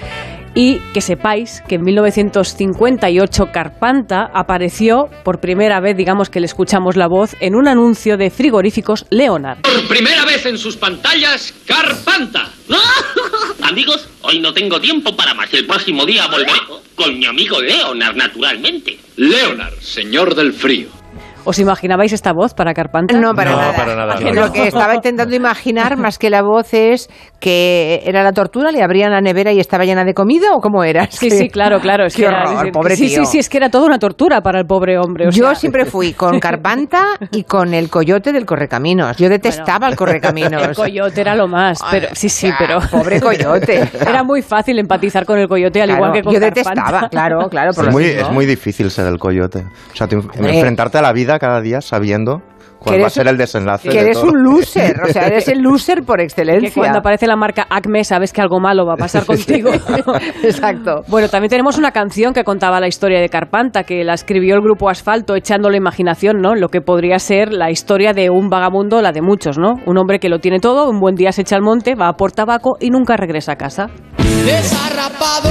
Y 0.55 0.79
que 0.93 1.01
sepáis 1.01 1.63
que 1.69 1.77
en 1.77 1.83
1958 1.83 3.47
Carpanta 3.53 4.31
apareció 4.33 5.09
por 5.25 5.41
primera 5.41 5.81
vez, 5.81 5.97
digamos 5.97 6.31
que 6.31 6.41
le 6.41 6.47
escuchamos 6.47 6.97
la 6.97 7.09
voz, 7.09 7.35
en 7.41 7.55
un 7.55 7.67
anuncio 7.67 8.17
de 8.17 8.31
frigoríficos 8.31 9.07
Leonard. 9.11 9.63
Por 9.63 9.89
primera 9.89 10.25
vez 10.25 10.47
en 10.47 10.57
sus 10.57 10.77
pantallas, 10.77 11.53
Carpanta. 11.67 12.51
Amigos, 13.63 14.09
hoy 14.23 14.41
no 14.41 14.53
tengo 14.53 14.81
tiempo 14.81 15.17
para 15.17 15.35
más. 15.35 15.53
El 15.53 15.67
próximo 15.67 16.07
día 16.07 16.27
volveré 16.29 16.53
con 16.95 17.19
mi 17.19 17.27
amigo 17.27 17.61
Leonard, 17.61 18.17
naturalmente. 18.17 18.99
Leonard, 19.17 19.75
señor 19.81 20.35
del 20.35 20.53
frío. 20.53 21.04
¿Os 21.45 21.59
imaginabais 21.59 22.13
esta 22.13 22.33
voz 22.33 22.55
para 22.55 22.73
Carpanta? 22.73 23.19
No, 23.19 23.35
para 23.35 23.55
nada. 23.55 24.15
¿A 24.15 24.19
que 24.19 24.33
Lo 24.33 24.51
que 24.53 24.69
estaba 24.69 24.95
intentando 24.95 25.35
imaginar 25.37 25.97
más 25.99 26.19
que 26.19 26.31
la 26.31 26.43
voz 26.43 26.73
es 26.73 27.09
que 27.41 28.03
era 28.07 28.23
la 28.23 28.33
tortura, 28.33 28.71
le 28.73 28.83
abrían 28.83 29.13
la 29.13 29.21
nevera 29.21 29.53
y 29.53 29.61
estaba 29.61 29.85
llena 29.85 30.05
de 30.05 30.15
comida 30.15 30.55
o 30.55 30.61
cómo 30.61 30.85
era. 30.85 31.07
Sí, 31.11 31.31
sí, 31.31 31.49
claro, 31.51 31.81
claro. 31.81 32.07
Es 32.07 32.15
Qué 32.17 32.23
que 32.23 32.29
era- 32.29 32.45
horror, 32.51 32.67
es- 32.69 32.73
pobre 32.73 32.97
sí, 32.97 33.09
tío. 33.09 33.25
sí, 33.25 33.33
sí, 33.33 33.39
es 33.41 33.49
que 33.51 33.59
era 33.59 33.69
toda 33.69 33.85
una 33.87 33.99
tortura 33.99 34.41
para 34.41 34.59
el 34.59 34.67
pobre 34.67 34.99
hombre. 34.99 35.27
o 35.29 35.31
Yo 35.31 35.45
sea- 35.47 35.55
siempre 35.55 35.85
fui 35.85 36.15
con 36.15 36.41
Carpanta 36.41 37.03
y 37.31 37.45
con 37.45 37.75
el 37.75 37.91
coyote 37.91 38.33
del 38.33 38.47
Correcaminos. 38.47 39.17
Yo 39.19 39.29
detestaba 39.29 39.89
el 39.89 39.97
Correcaminos. 39.97 40.63
El 40.63 40.75
coyote 40.75 41.21
era 41.21 41.35
lo 41.35 41.47
más, 41.47 41.79
pero 41.91 42.09
sí, 42.13 42.29
sí, 42.29 42.51
pero 42.59 42.79
pobre 42.91 43.21
coyote. 43.21 43.89
Era 44.01 44.23
muy 44.25 44.41
fácil 44.43 44.79
empatizar 44.79 45.25
con 45.27 45.39
el 45.39 45.49
coyote 45.49 45.83
al 45.83 45.89
Claro, 45.89 45.99
igual 46.07 46.13
que 46.13 46.23
con 46.23 46.33
yo 46.35 46.41
Carpanta. 46.41 46.71
detestaba, 46.73 47.09
claro, 47.09 47.49
claro, 47.51 47.73
por 47.75 47.87
es, 47.89 47.93
muy, 47.93 48.05
mismo. 48.05 48.21
es 48.23 48.31
muy 48.31 48.47
difícil 48.47 48.91
ser 48.91 49.07
el 49.07 49.19
coyote. 49.19 49.65
O 49.93 49.97
sea, 49.97 50.07
te- 50.07 50.17
enfrentarte 50.17 50.99
a 50.99 51.03
la 51.03 51.13
vida 51.13 51.34
cada 51.39 51.61
día 51.61 51.81
sabiendo 51.81 52.43
cuál 52.85 53.03
va 53.03 53.07
a 53.07 53.11
ser 53.11 53.27
el 53.29 53.37
desenlace. 53.37 53.89
Que 53.89 53.95
de 53.95 54.01
eres 54.05 54.21
todo. 54.21 54.31
un 54.31 54.43
loser, 54.43 55.01
o 55.03 55.13
sea, 55.13 55.27
eres 55.27 55.49
el 55.49 55.61
loser 55.61 56.03
por 56.03 56.21
excelencia. 56.21 56.55
Que 56.75 56.81
cuando 56.81 56.99
aparece 56.99 57.27
la 57.27 57.37
marca 57.37 57.67
Acme 57.71 58.05
sabes 58.05 58.33
que 58.33 58.41
algo 58.41 58.59
malo 58.61 58.87
va 58.87 58.95
a 58.95 58.97
pasar 58.97 59.25
contigo. 59.27 59.71
Exacto. 60.43 61.03
Bueno, 61.09 61.29
también 61.29 61.51
tenemos 61.51 61.79
una 61.79 61.93
canción 61.93 62.33
que 62.33 62.45
contaba 62.45 62.81
la 62.81 62.89
historia 62.89 63.21
de 63.21 63.29
Carpanta, 63.29 63.85
que 63.85 64.05
la 64.05 64.15
escribió 64.15 64.55
el 64.55 64.61
grupo 64.61 64.89
Asfalto 64.89 65.35
echando 65.35 65.71
la 65.71 65.77
imaginación, 65.77 66.41
¿no? 66.41 66.55
Lo 66.55 66.69
que 66.69 66.81
podría 66.81 67.19
ser 67.19 67.53
la 67.53 67.71
historia 67.71 68.13
de 68.13 68.31
un 68.31 68.49
vagabundo, 68.49 69.01
la 69.03 69.13
de 69.13 69.23
muchos, 69.23 69.59
¿no? 69.59 69.75
Un 69.87 69.99
hombre 69.99 70.19
que 70.19 70.29
lo 70.29 70.39
tiene 70.41 70.59
todo, 70.59 70.89
un 70.89 71.01
buen 71.01 71.15
día 71.15 71.33
se 71.33 71.43
echa 71.43 71.57
al 71.57 71.63
monte, 71.63 71.95
va 71.95 72.09
a 72.09 72.13
por 72.15 72.33
tabaco 72.33 72.77
y 72.81 72.91
nunca 72.91 73.17
regresa 73.17 73.53
a 73.53 73.57
casa. 73.57 73.89
Desarrapado, 74.45 75.51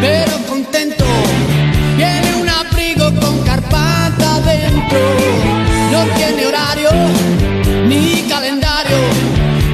pero 0.00 0.32
contento. 0.48 1.04
Tiene 1.96 2.42
un 2.42 2.48
abrigo 2.48 3.04
con 3.20 3.44
carpata 3.44 3.91
dentro. 4.42 4.98
No 5.90 6.04
tiene 6.16 6.46
horario 6.46 6.90
ni 7.86 8.22
calendario. 8.28 8.96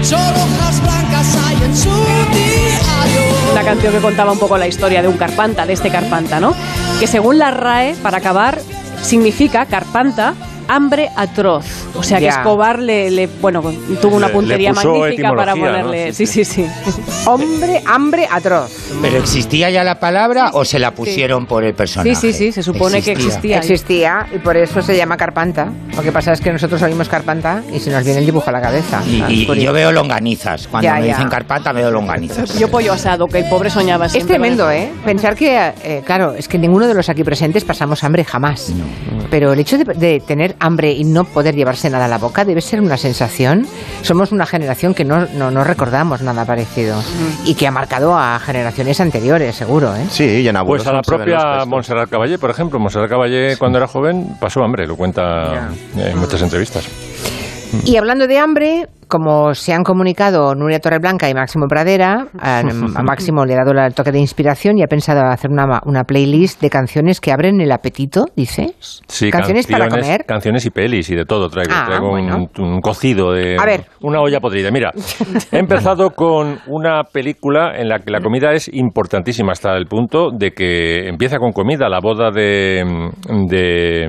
Solo 0.03 0.23
hojas 0.23 0.81
blancas 0.83 1.37
hay 1.47 1.57
en 1.65 1.77
su 1.77 1.91
diario. 1.91 3.55
La 3.55 3.63
canción 3.63 3.93
que 3.93 4.01
contaba 4.01 4.33
un 4.33 4.39
poco 4.39 4.57
la 4.57 4.67
historia 4.67 5.03
de 5.03 5.09
un 5.09 5.17
Carpanta, 5.17 5.67
de 5.67 5.73
este 5.73 5.91
Carpanta, 5.91 6.41
¿no? 6.41 6.55
Que 7.01 7.07
según 7.07 7.39
la 7.39 7.51
RAE, 7.51 7.95
para 8.03 8.19
acabar, 8.19 8.59
significa 9.03 9.67
Carpanta, 9.67 10.35
hambre 10.69 11.09
atroz. 11.17 11.65
O 11.95 12.03
sea 12.03 12.19
que. 12.19 12.29
Escobar 12.29 12.79
le, 12.79 13.11
le- 13.11 13.27
bueno, 13.27 13.63
tuvo 14.01 14.17
una 14.17 14.29
puntería 14.29 14.73
magnífica 14.73 15.33
para 15.35 15.55
ponerle. 15.55 16.13
Sí, 16.13 16.27
Sí, 16.27 16.45
sí, 16.45 16.65
sí. 16.65 16.67
Hombre, 17.27 17.83
hambre 17.87 18.29
atroz. 18.31 18.71
¿Pero 19.03 19.19
existía 19.19 19.71
ya 19.71 19.83
la 19.85 19.99
palabra 19.99 20.51
o 20.53 20.65
se 20.65 20.79
la 20.79 20.93
pusieron 20.93 21.47
por 21.47 21.65
el 21.65 21.75
personaje? 21.75 22.15
Sí, 22.15 22.33
sí, 22.33 22.39
sí, 22.39 22.53
se 22.53 22.63
supone 22.63 23.03
que 23.03 23.13
existía. 23.13 23.59
Existía 23.59 24.27
y 24.35 24.39
por 24.39 24.57
eso 24.57 24.83
se 24.83 24.97
llama 24.97 25.17
Carpanta. 25.17 25.71
Lo 25.97 26.03
que 26.03 26.13
pasa 26.13 26.33
es 26.33 26.41
que 26.41 26.53
nosotros 26.53 26.81
oímos 26.83 27.09
Carpanta 27.09 27.63
y 27.73 27.81
se 27.81 27.91
nos 27.91 28.05
viene 28.05 28.21
el 28.21 28.27
dibujo 28.27 28.49
a 28.51 28.53
la 28.53 28.61
cabeza. 28.61 29.03
Y, 29.07 29.23
y- 29.29 29.43
y 29.43 29.47
curioso. 29.47 29.67
yo 29.67 29.73
veo 29.73 29.93
longanizas. 29.93 30.69
Cuando 30.69 30.85
Ya, 30.89 30.95
me 30.97 31.07
ya. 31.07 31.15
dicen 31.15 31.29
carpanta, 31.29 31.73
veo 31.73 31.91
longanizas. 31.91 32.59
Yo 32.59 32.69
pollo 32.71 32.93
asado, 32.93 33.27
que 33.27 33.39
el 33.39 33.49
pobre 33.49 33.71
soñaba 33.71 34.07
Es 34.07 34.27
tremendo. 34.27 34.71
¿eh? 34.71 34.91
Pensar 35.05 35.35
que, 35.35 35.73
eh, 35.83 36.03
claro, 36.05 36.35
es 36.35 36.47
que 36.49 36.59
ninguno 36.59 36.87
de 36.87 36.95
los 36.95 37.09
aquí 37.09 37.25
presentes 37.25 37.65
pasamos 37.65 38.03
hambre 38.05 38.25
jamás. 38.25 38.73
Pero 39.31 39.53
el 39.53 39.61
hecho 39.61 39.77
de, 39.79 39.85
de 39.85 40.21
tener 40.27 40.57
hambre 40.61 40.93
y 40.93 41.05
no 41.05 41.25
poder 41.25 41.55
llevarse 41.55 41.91
nada 41.91 42.07
a 42.07 42.09
la 42.09 42.19
boca 42.19 42.45
debe 42.45 42.61
ser 42.61 42.81
una 42.81 42.97
sensación. 42.97 43.67
Somos 44.03 44.33
una 44.33 44.47
generación 44.47 44.95
que 44.95 45.05
no, 45.05 45.27
no, 45.35 45.51
no 45.51 45.65
recordamos 45.65 46.23
nada 46.23 46.45
parecido 46.45 47.03
y 47.45 47.55
que 47.55 47.67
ha 47.67 47.71
marcado 47.71 48.17
a 48.17 48.39
generaciones 48.39 49.01
anteriores, 49.01 49.55
seguro, 49.55 49.95
¿eh? 49.95 50.07
Sí, 50.11 50.25
y 50.25 50.49
en 50.49 50.57
abuelos 50.57 50.85
Pues 50.85 50.93
a 50.93 50.97
la 50.97 51.03
propia. 51.03 51.65
Montserrat 51.67 52.09
Caballé, 52.11 52.39
por 52.39 52.51
ejemplo. 52.51 52.79
Montserrat 52.79 53.09
Caballé, 53.09 53.57
cuando 53.57 53.79
era 53.79 53.87
joven, 53.87 54.37
pasó 54.41 54.63
hambre, 54.63 54.87
lo 54.87 54.97
cuenta 54.97 55.71
en 55.97 56.19
muchas 56.19 56.43
entrevistas. 56.43 56.87
Y 57.85 57.97
hablando 57.97 58.27
de 58.27 58.39
hambre, 58.39 58.89
como 59.09 59.55
se 59.55 59.73
han 59.73 59.83
comunicado 59.83 60.55
Nuria 60.55 60.79
Torreblanca 60.81 61.29
y 61.29 61.35
Máximo 61.35 61.67
Pradera, 61.69 62.27
a, 62.39 62.61
a 62.61 63.03
Máximo 63.03 63.45
le 63.45 63.55
ha 63.55 63.65
dado 63.65 63.73
el 63.85 63.95
toque 63.95 64.13
de 64.13 64.19
inspiración 64.19 64.79
y 64.79 64.83
ha 64.83 64.87
pensado 64.87 65.23
hacer 65.27 65.51
una, 65.51 65.81
una 65.85 66.05
playlist 66.05 66.61
de 66.61 66.71
canciones 66.71 67.21
que 67.21 67.33
abren 67.33 67.61
el 67.61 67.73
apetito, 67.73 68.27
dices. 68.37 69.03
Sí, 69.09 69.31
canciones, 69.31 69.67
para 69.67 69.89
comer. 69.89 70.25
Canciones 70.27 70.65
y 70.67 70.71
pelis 70.71 71.09
y 71.11 71.15
de 71.17 71.25
todo 71.25 71.49
traigo. 71.49 71.73
Ah, 71.75 71.85
traigo 71.87 72.07
un- 72.13 72.27
bueno. 72.29 72.47
un, 72.59 72.81
cocido 72.81 73.33
de 73.33 73.57
A 73.59 73.65
ver. 73.65 73.85
una 74.03 74.21
olla 74.21 74.41
podrida. 74.41 74.71
Mira, 74.71 74.91
he 75.51 75.59
empezado 75.59 76.11
con 76.11 76.59
una 76.67 77.03
película 77.05 77.73
en 77.77 77.89
la 77.89 77.99
que 78.01 78.11
la 78.11 78.21
comida 78.21 78.53
es 78.53 78.69
importantísima 78.73 79.53
hasta 79.53 79.75
el 79.77 79.87
punto 79.87 80.31
de 80.31 80.53
que 80.53 81.09
empieza 81.09 81.39
con 81.39 81.53
comida, 81.53 81.89
la 81.89 82.01
boda 82.01 82.31
de, 82.31 82.85
de 83.49 84.05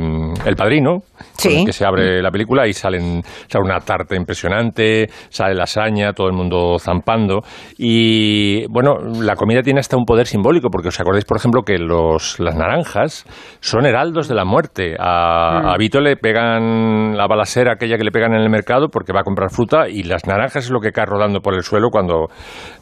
El 0.45 0.55
Padrino, 0.55 0.99
con 1.41 1.51
el 1.51 1.65
que 1.65 1.73
se 1.73 1.85
abre 1.85 2.21
la 2.21 2.31
película 2.31 2.67
y 2.67 2.73
salen 2.73 3.21
sale 3.47 3.63
una 3.63 3.79
tarta 3.79 4.15
impresionante, 4.15 4.88
sale 5.29 5.55
lasaña, 5.55 6.13
todo 6.13 6.27
el 6.27 6.33
mundo 6.33 6.77
zampando 6.79 7.41
y 7.77 8.65
bueno, 8.67 8.97
la 9.21 9.35
comida 9.35 9.61
tiene 9.61 9.79
hasta 9.79 9.97
un 9.97 10.05
poder 10.05 10.27
simbólico 10.27 10.69
porque 10.69 10.89
os 10.89 10.99
acordáis, 10.99 11.25
por 11.25 11.37
ejemplo, 11.37 11.61
que 11.63 11.77
los, 11.77 12.39
las 12.39 12.55
naranjas 12.55 13.25
son 13.59 13.85
heraldos 13.85 14.27
de 14.27 14.35
la 14.35 14.45
muerte. 14.45 14.95
A, 14.99 15.61
Mm. 15.61 15.67
a 15.67 15.77
Vito 15.77 15.99
le 16.01 16.15
pegan 16.17 17.17
la 17.17 17.27
balacera 17.27 17.73
aquella 17.73 17.97
que 17.97 18.03
le 18.03 18.11
pegan 18.11 18.33
en 18.33 18.41
el 18.41 18.49
mercado 18.49 18.89
porque 18.89 19.13
va 19.13 19.21
a 19.21 19.23
comprar 19.23 19.49
fruta 19.49 19.87
y 19.89 20.03
las 20.03 20.25
naranjas 20.27 20.65
es 20.65 20.71
lo 20.71 20.79
que 20.79 20.91
cae 20.91 21.05
rodando 21.05 21.39
por 21.41 21.53
el 21.53 21.63
suelo 21.63 21.89
cuando 21.89 22.27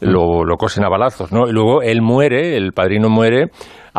lo, 0.00 0.44
lo 0.44 0.56
cosen 0.56 0.84
a 0.84 0.88
balazos, 0.88 1.32
¿no? 1.32 1.48
Y 1.48 1.52
luego 1.52 1.82
él 1.82 2.02
muere, 2.02 2.56
el 2.56 2.72
padrino 2.72 3.08
muere 3.08 3.46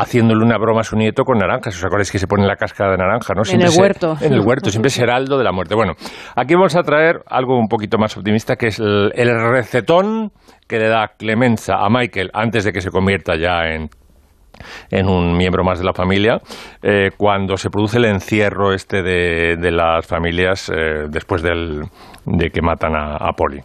haciéndole 0.01 0.43
una 0.43 0.57
broma 0.57 0.81
a 0.81 0.84
su 0.84 0.95
nieto 0.95 1.23
con 1.23 1.38
naranjas. 1.38 1.76
¿Os 1.76 1.84
acordáis 1.84 2.11
que 2.11 2.19
se 2.19 2.27
pone 2.27 2.45
la 2.45 2.55
cáscara 2.55 2.91
de 2.91 2.97
naranja, 2.97 3.34
no? 3.34 3.41
En 3.49 3.61
el 3.61 3.69
se- 3.69 3.81
huerto. 3.81 4.17
En 4.21 4.34
el 4.34 4.39
huerto, 4.41 4.69
siempre 4.69 4.88
es 4.89 4.97
heraldo 4.99 5.38
de 5.38 5.43
la 5.43 5.51
muerte. 5.51 5.76
Bueno, 5.76 5.93
aquí 6.35 6.53
vamos 6.55 6.76
a 6.76 6.84
traer 6.84 7.21
algo 7.27 7.57
un 7.59 7.67
poquito 7.67 7.97
más 7.97 8.15
optimista, 8.17 8.55
que 8.55 8.67
es 8.67 8.80
el, 8.80 9.11
el 9.15 9.30
recetón 9.51 10.31
que 10.67 10.77
le 10.80 10.88
da 10.88 11.09
Clemenza 11.17 11.76
a 11.76 11.89
Michael 11.89 12.30
antes 12.34 12.63
de 12.63 12.71
que 12.71 12.81
se 12.81 12.89
convierta 12.91 13.34
ya 13.35 13.65
en 13.73 13.89
en 14.91 15.07
un 15.07 15.38
miembro 15.38 15.63
más 15.63 15.80
de 15.80 15.85
la 15.85 15.93
familia, 15.93 16.38
eh, 16.84 17.11
cuando 17.15 17.55
se 17.55 17.69
produce 17.69 17.97
el 17.97 18.03
encierro 18.05 18.73
este 18.73 19.01
de, 19.01 19.55
de 19.55 19.71
las 19.71 20.05
familias 20.05 20.69
eh, 20.69 21.05
después 21.07 21.41
del, 21.41 21.84
de 22.26 22.49
que 22.49 22.61
matan 22.61 22.93
a, 22.93 23.15
a 23.15 23.31
Polly. 23.31 23.61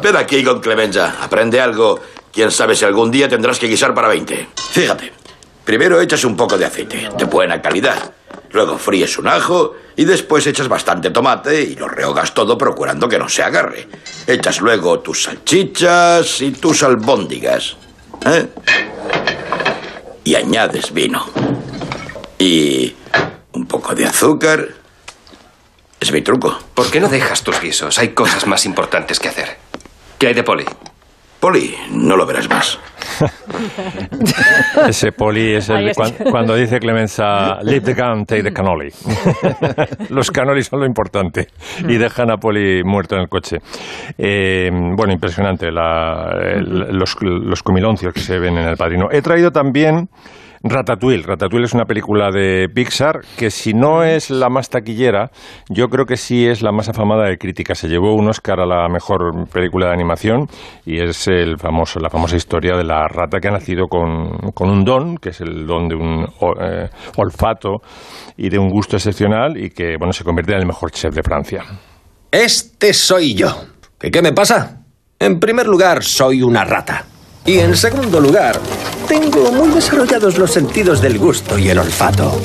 Ven 0.00 0.16
aquí 0.16 0.44
con 0.44 0.60
Clemenza, 0.60 1.16
aprende 1.24 1.60
algo. 1.60 1.98
Quién 2.32 2.52
sabe 2.52 2.76
si 2.76 2.84
algún 2.84 3.10
día 3.10 3.28
tendrás 3.28 3.58
que 3.58 3.66
guisar 3.66 3.92
para 3.94 4.06
20. 4.08 4.46
Fíjate, 4.70 5.12
primero 5.64 6.00
echas 6.00 6.24
un 6.24 6.36
poco 6.36 6.58
de 6.58 6.66
aceite, 6.66 7.08
de 7.16 7.24
buena 7.24 7.60
calidad. 7.60 8.12
Luego 8.50 8.76
fríes 8.76 9.18
un 9.18 9.28
ajo 9.28 9.74
y 9.96 10.04
después 10.04 10.46
echas 10.46 10.68
bastante 10.68 11.10
tomate 11.10 11.62
y 11.62 11.74
lo 11.74 11.88
rehogas 11.88 12.34
todo 12.34 12.58
procurando 12.58 13.08
que 13.08 13.18
no 13.18 13.28
se 13.28 13.42
agarre. 13.42 13.88
Echas 14.26 14.60
luego 14.60 15.00
tus 15.00 15.22
salchichas 15.22 16.40
y 16.42 16.52
tus 16.52 16.82
albóndigas. 16.82 17.76
¿eh? 18.26 18.48
Y 20.24 20.34
añades 20.34 20.92
vino. 20.92 21.26
Y 22.38 22.94
un 23.52 23.66
poco 23.66 23.94
de 23.94 24.06
azúcar. 24.06 24.68
Es 25.98 26.12
mi 26.12 26.20
truco. 26.20 26.58
¿Por 26.74 26.90
qué 26.90 27.00
no 27.00 27.08
dejas 27.08 27.42
tus 27.42 27.60
guisos? 27.60 27.98
Hay 27.98 28.08
cosas 28.08 28.46
más 28.46 28.66
importantes 28.66 29.18
que 29.18 29.28
hacer. 29.28 29.56
¿Qué 30.18 30.26
hay 30.26 30.34
de 30.34 30.42
Poli? 30.42 30.64
Poli, 31.42 31.74
no 31.90 32.16
lo 32.16 32.24
verás 32.24 32.48
más. 32.48 32.78
Ese 34.88 35.10
Polly 35.10 35.54
es 35.56 35.68
el 35.70 35.76
Ahí 35.76 35.84
de 35.86 35.90
está. 35.90 36.04
cuan- 36.04 36.30
cuando 36.30 36.54
dice 36.54 36.78
Clemenza, 36.78 37.60
leave 37.64 37.80
the 37.80 37.94
gun, 37.94 38.24
take 38.24 38.44
the 38.44 38.52
cannoli. 38.52 38.90
los 40.10 40.30
cannoli 40.30 40.62
son 40.62 40.78
lo 40.80 40.86
importante 40.86 41.48
y 41.88 41.96
dejan 41.96 42.30
a 42.30 42.36
Polly 42.36 42.84
muerto 42.84 43.16
en 43.16 43.22
el 43.22 43.28
coche. 43.28 43.56
Eh, 44.16 44.70
bueno, 44.96 45.12
impresionante 45.12 45.72
la- 45.72 46.30
el- 46.54 46.96
los, 46.96 47.16
los 47.20 47.60
comiloncios 47.64 48.14
que 48.14 48.20
se 48.20 48.38
ven 48.38 48.56
en 48.58 48.68
El 48.68 48.76
Padrino. 48.76 49.08
He 49.10 49.20
traído 49.20 49.50
también 49.50 50.08
Ratatouille. 50.64 51.22
Ratatouille 51.22 51.64
es 51.64 51.74
una 51.74 51.84
película 51.84 52.30
de 52.30 52.68
Pixar 52.72 53.20
que 53.36 53.50
si 53.50 53.74
no 53.74 54.04
es 54.04 54.30
la 54.30 54.48
más 54.48 54.70
taquillera, 54.70 55.30
yo 55.68 55.88
creo 55.88 56.06
que 56.06 56.16
sí 56.16 56.46
es 56.46 56.62
la 56.62 56.72
más 56.72 56.88
afamada 56.88 57.28
de 57.28 57.36
crítica. 57.36 57.74
Se 57.74 57.88
llevó 57.88 58.14
un 58.14 58.28
Oscar 58.28 58.60
a 58.60 58.66
la 58.66 58.88
mejor 58.88 59.48
película 59.52 59.88
de 59.88 59.94
animación 59.94 60.46
y 60.86 61.02
es 61.02 61.26
el 61.28 61.58
famoso, 61.58 61.98
la 62.00 62.10
famosa 62.10 62.36
historia 62.36 62.76
de 62.76 62.84
la 62.84 63.08
rata 63.08 63.38
que 63.40 63.48
ha 63.48 63.52
nacido 63.52 63.86
con, 63.88 64.52
con 64.54 64.70
un 64.70 64.84
don, 64.84 65.16
que 65.16 65.30
es 65.30 65.40
el 65.40 65.66
don 65.66 65.88
de 65.88 65.96
un 65.96 66.26
eh, 66.60 66.88
olfato 67.16 67.80
y 68.36 68.48
de 68.48 68.58
un 68.58 68.68
gusto 68.68 68.96
excepcional 68.96 69.56
y 69.56 69.70
que 69.70 69.96
bueno 69.98 70.12
se 70.12 70.24
convierte 70.24 70.52
en 70.52 70.60
el 70.60 70.66
mejor 70.66 70.90
chef 70.90 71.14
de 71.14 71.22
Francia. 71.22 71.64
Este 72.30 72.94
soy 72.94 73.34
yo. 73.34 73.48
¿Y 74.00 74.10
qué 74.10 74.22
me 74.22 74.32
pasa? 74.32 74.84
En 75.18 75.38
primer 75.38 75.66
lugar, 75.66 76.02
soy 76.02 76.42
una 76.42 76.64
rata. 76.64 77.04
Y 77.44 77.58
en 77.58 77.76
segundo 77.76 78.20
lugar, 78.20 78.60
tengo 79.08 79.50
muy 79.50 79.70
desarrollados 79.70 80.38
los 80.38 80.52
sentidos 80.52 81.02
del 81.02 81.18
gusto 81.18 81.58
y 81.58 81.70
el 81.70 81.78
olfato. 81.78 82.40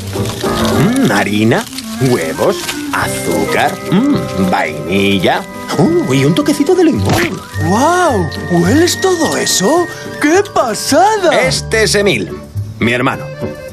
Mm, 0.80 1.12
harina, 1.12 1.64
huevos, 2.10 2.58
azúcar, 2.94 3.72
mm, 3.92 4.50
vainilla 4.50 5.44
uh, 5.78 6.14
y 6.14 6.26
un 6.26 6.34
toquecito 6.34 6.74
de 6.74 6.86
limón. 6.86 7.40
¡Wow! 7.66 8.28
¿Hueles 8.52 9.00
todo 9.00 9.38
eso? 9.38 9.86
¡Qué 10.20 10.42
pasada! 10.52 11.42
Este 11.42 11.84
es 11.84 11.94
Emil, 11.94 12.32
mi 12.80 12.92
hermano. 12.92 13.26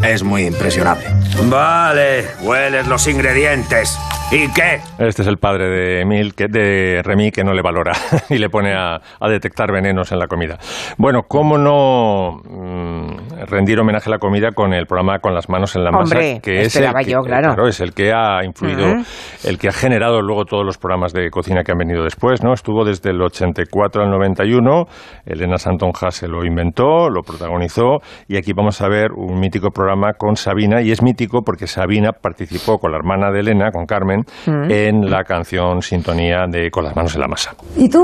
Es 0.07 0.23
muy 0.23 0.42
impresionable. 0.42 1.07
Vale, 1.49 2.24
hueles 2.42 2.86
los 2.86 3.08
ingredientes. 3.08 3.99
¿Y 4.31 4.50
qué? 4.52 4.81
Este 4.99 5.23
es 5.23 5.28
el 5.28 5.36
padre 5.36 5.68
de 5.68 6.00
Emil, 6.00 6.34
que, 6.34 6.47
de 6.49 7.02
Remy, 7.05 7.31
que 7.31 7.44
no 7.44 7.52
le 7.52 7.62
valora 7.62 7.92
y 8.31 8.39
le 8.39 8.49
pone 8.49 8.74
a, 8.74 8.97
a 9.20 9.28
detectar 9.28 9.70
venenos 9.70 10.12
en 10.12 10.18
la 10.18 10.26
comida. 10.26 10.58
Bueno, 10.99 11.23
¿cómo 11.28 11.57
no 11.58 12.39
mm, 12.42 13.47
rendir 13.47 13.78
homenaje 13.78 14.08
a 14.08 14.12
la 14.12 14.18
comida 14.18 14.50
con 14.52 14.73
el 14.73 14.86
programa 14.86 15.18
Con 15.20 15.34
las 15.34 15.49
manos 15.49 15.76
en 15.76 15.84
la 15.84 15.91
masa? 15.91 16.16
Hombre, 16.16 16.41
que 16.42 16.62
es 16.62 16.74
el 16.76 16.92
que, 16.92 17.10
yo, 17.10 17.20
claro. 17.20 17.66
es 17.68 17.81
el 17.81 17.92
que 17.92 18.12
ha 18.12 18.44
influido, 18.44 18.86
Ujú. 18.86 19.05
el 19.44 19.58
que 19.58 19.68
ha 19.68 19.73
generado 19.73 20.20
luego 20.20 20.44
todos 20.47 20.65
los 20.65 20.78
programas 20.78 21.12
de 21.12 21.31
cocina 21.31 21.62
que 21.62 21.73
han 21.73 21.78
venido 21.78 22.02
después, 22.02 22.42
¿no? 22.42 22.52
Estuvo 22.55 22.84
desde 22.84 23.10
el 23.10 23.20
84 23.23 24.02
al 24.02 24.10
91, 24.10 24.84
Elena 25.26 25.58
Santonja 25.58 26.10
se 26.10 26.28
lo 26.28 26.44
inventó, 26.44 27.08
lo 27.08 27.23
protagonizó, 27.23 27.99
y 28.26 28.36
aquí 28.36 28.52
vamos 28.52 28.81
a 28.81 28.89
ver 28.89 29.12
un 29.15 29.39
mítico 29.39 29.70
programa 29.70 29.93
con 30.18 30.36
Sabina, 30.36 30.82
y 30.82 30.90
es 30.92 31.02
mítico 31.02 31.42
porque 31.42 31.66
Sabina 31.66 32.10
participó 32.12 32.78
con 32.78 32.90
la 32.92 32.98
hermana 32.98 33.31
de 33.31 33.40
Elena, 33.40 33.70
con 33.73 33.86
Carmen, 33.86 34.23
Mm. 34.47 34.70
en 34.70 35.10
la 35.10 35.24
canción 35.24 35.81
Sintonía 35.82 36.47
de 36.50 36.70
Con 36.70 36.84
las 36.84 36.94
manos 36.97 37.14
en 37.14 37.20
la 37.20 37.28
masa. 37.28 37.55
¿Y 37.76 37.89
tú? 37.89 38.00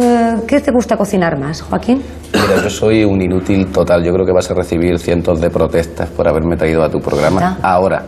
eh, 0.00 0.34
¿Qué 0.48 0.60
te 0.60 0.70
gusta 0.72 0.96
cocinar 0.96 1.38
más, 1.38 1.62
Joaquín? 1.62 2.02
Mira, 2.32 2.62
yo 2.62 2.70
soy 2.70 3.04
un 3.04 3.20
inútil 3.22 3.66
total. 3.70 4.02
Yo 4.04 4.12
creo 4.12 4.26
que 4.26 4.32
vas 4.32 4.50
a 4.50 4.54
recibir 4.54 4.98
cientos 4.98 5.40
de 5.40 5.50
protestas 5.50 6.08
por 6.10 6.26
haberme 6.28 6.56
traído 6.56 6.82
a 6.82 6.90
tu 6.90 6.98
programa. 7.00 7.58
Ahora, 7.62 8.02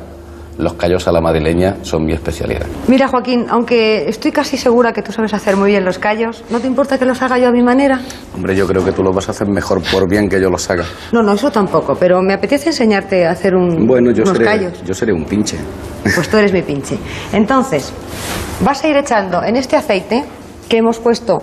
los 0.58 0.74
callos 0.74 1.06
a 1.06 1.12
la 1.12 1.20
madrileña 1.20 1.76
son 1.82 2.04
mi 2.04 2.12
especialidad. 2.12 2.66
Mira, 2.88 3.08
Joaquín, 3.08 3.46
aunque 3.50 4.08
estoy 4.08 4.32
casi 4.32 4.56
segura 4.56 4.92
que 4.92 5.02
tú 5.02 5.12
sabes 5.12 5.34
hacer 5.34 5.56
muy 5.56 5.70
bien 5.70 5.84
los 5.84 5.98
callos, 5.98 6.44
¿no 6.50 6.60
te 6.60 6.66
importa 6.66 6.98
que 6.98 7.04
los 7.04 7.20
haga 7.22 7.38
yo 7.38 7.48
a 7.48 7.52
mi 7.52 7.62
manera? 7.62 8.00
Hombre, 8.34 8.54
yo 8.56 8.66
creo 8.66 8.84
que 8.84 8.92
tú 8.92 9.02
lo 9.02 9.12
vas 9.12 9.28
a 9.28 9.32
hacer 9.32 9.48
mejor 9.48 9.82
por 9.90 10.08
bien 10.08 10.28
que 10.28 10.40
yo 10.40 10.48
los 10.50 10.68
haga. 10.70 10.84
No, 11.12 11.22
no, 11.22 11.32
eso 11.32 11.50
tampoco, 11.50 11.94
pero 11.98 12.22
me 12.22 12.32
apetece 12.34 12.70
enseñarte 12.70 13.26
a 13.26 13.30
hacer 13.32 13.54
un, 13.54 13.86
Bueno, 13.86 14.10
yo 14.12 14.22
unos 14.22 14.36
seré, 14.36 14.44
callos. 14.44 14.82
yo 14.84 14.94
seré 14.94 15.12
un 15.12 15.24
pinche. 15.24 15.56
Pues 16.02 16.28
tú 16.28 16.36
eres 16.36 16.52
mi 16.52 16.62
pinche. 16.62 16.96
Entonces, 17.32 17.92
vas 18.64 18.82
a 18.82 18.88
ir 18.88 18.96
echando 18.96 19.42
en 19.42 19.56
este 19.56 19.76
aceite 19.76 20.24
que 20.68 20.78
hemos 20.78 20.98
puesto 20.98 21.38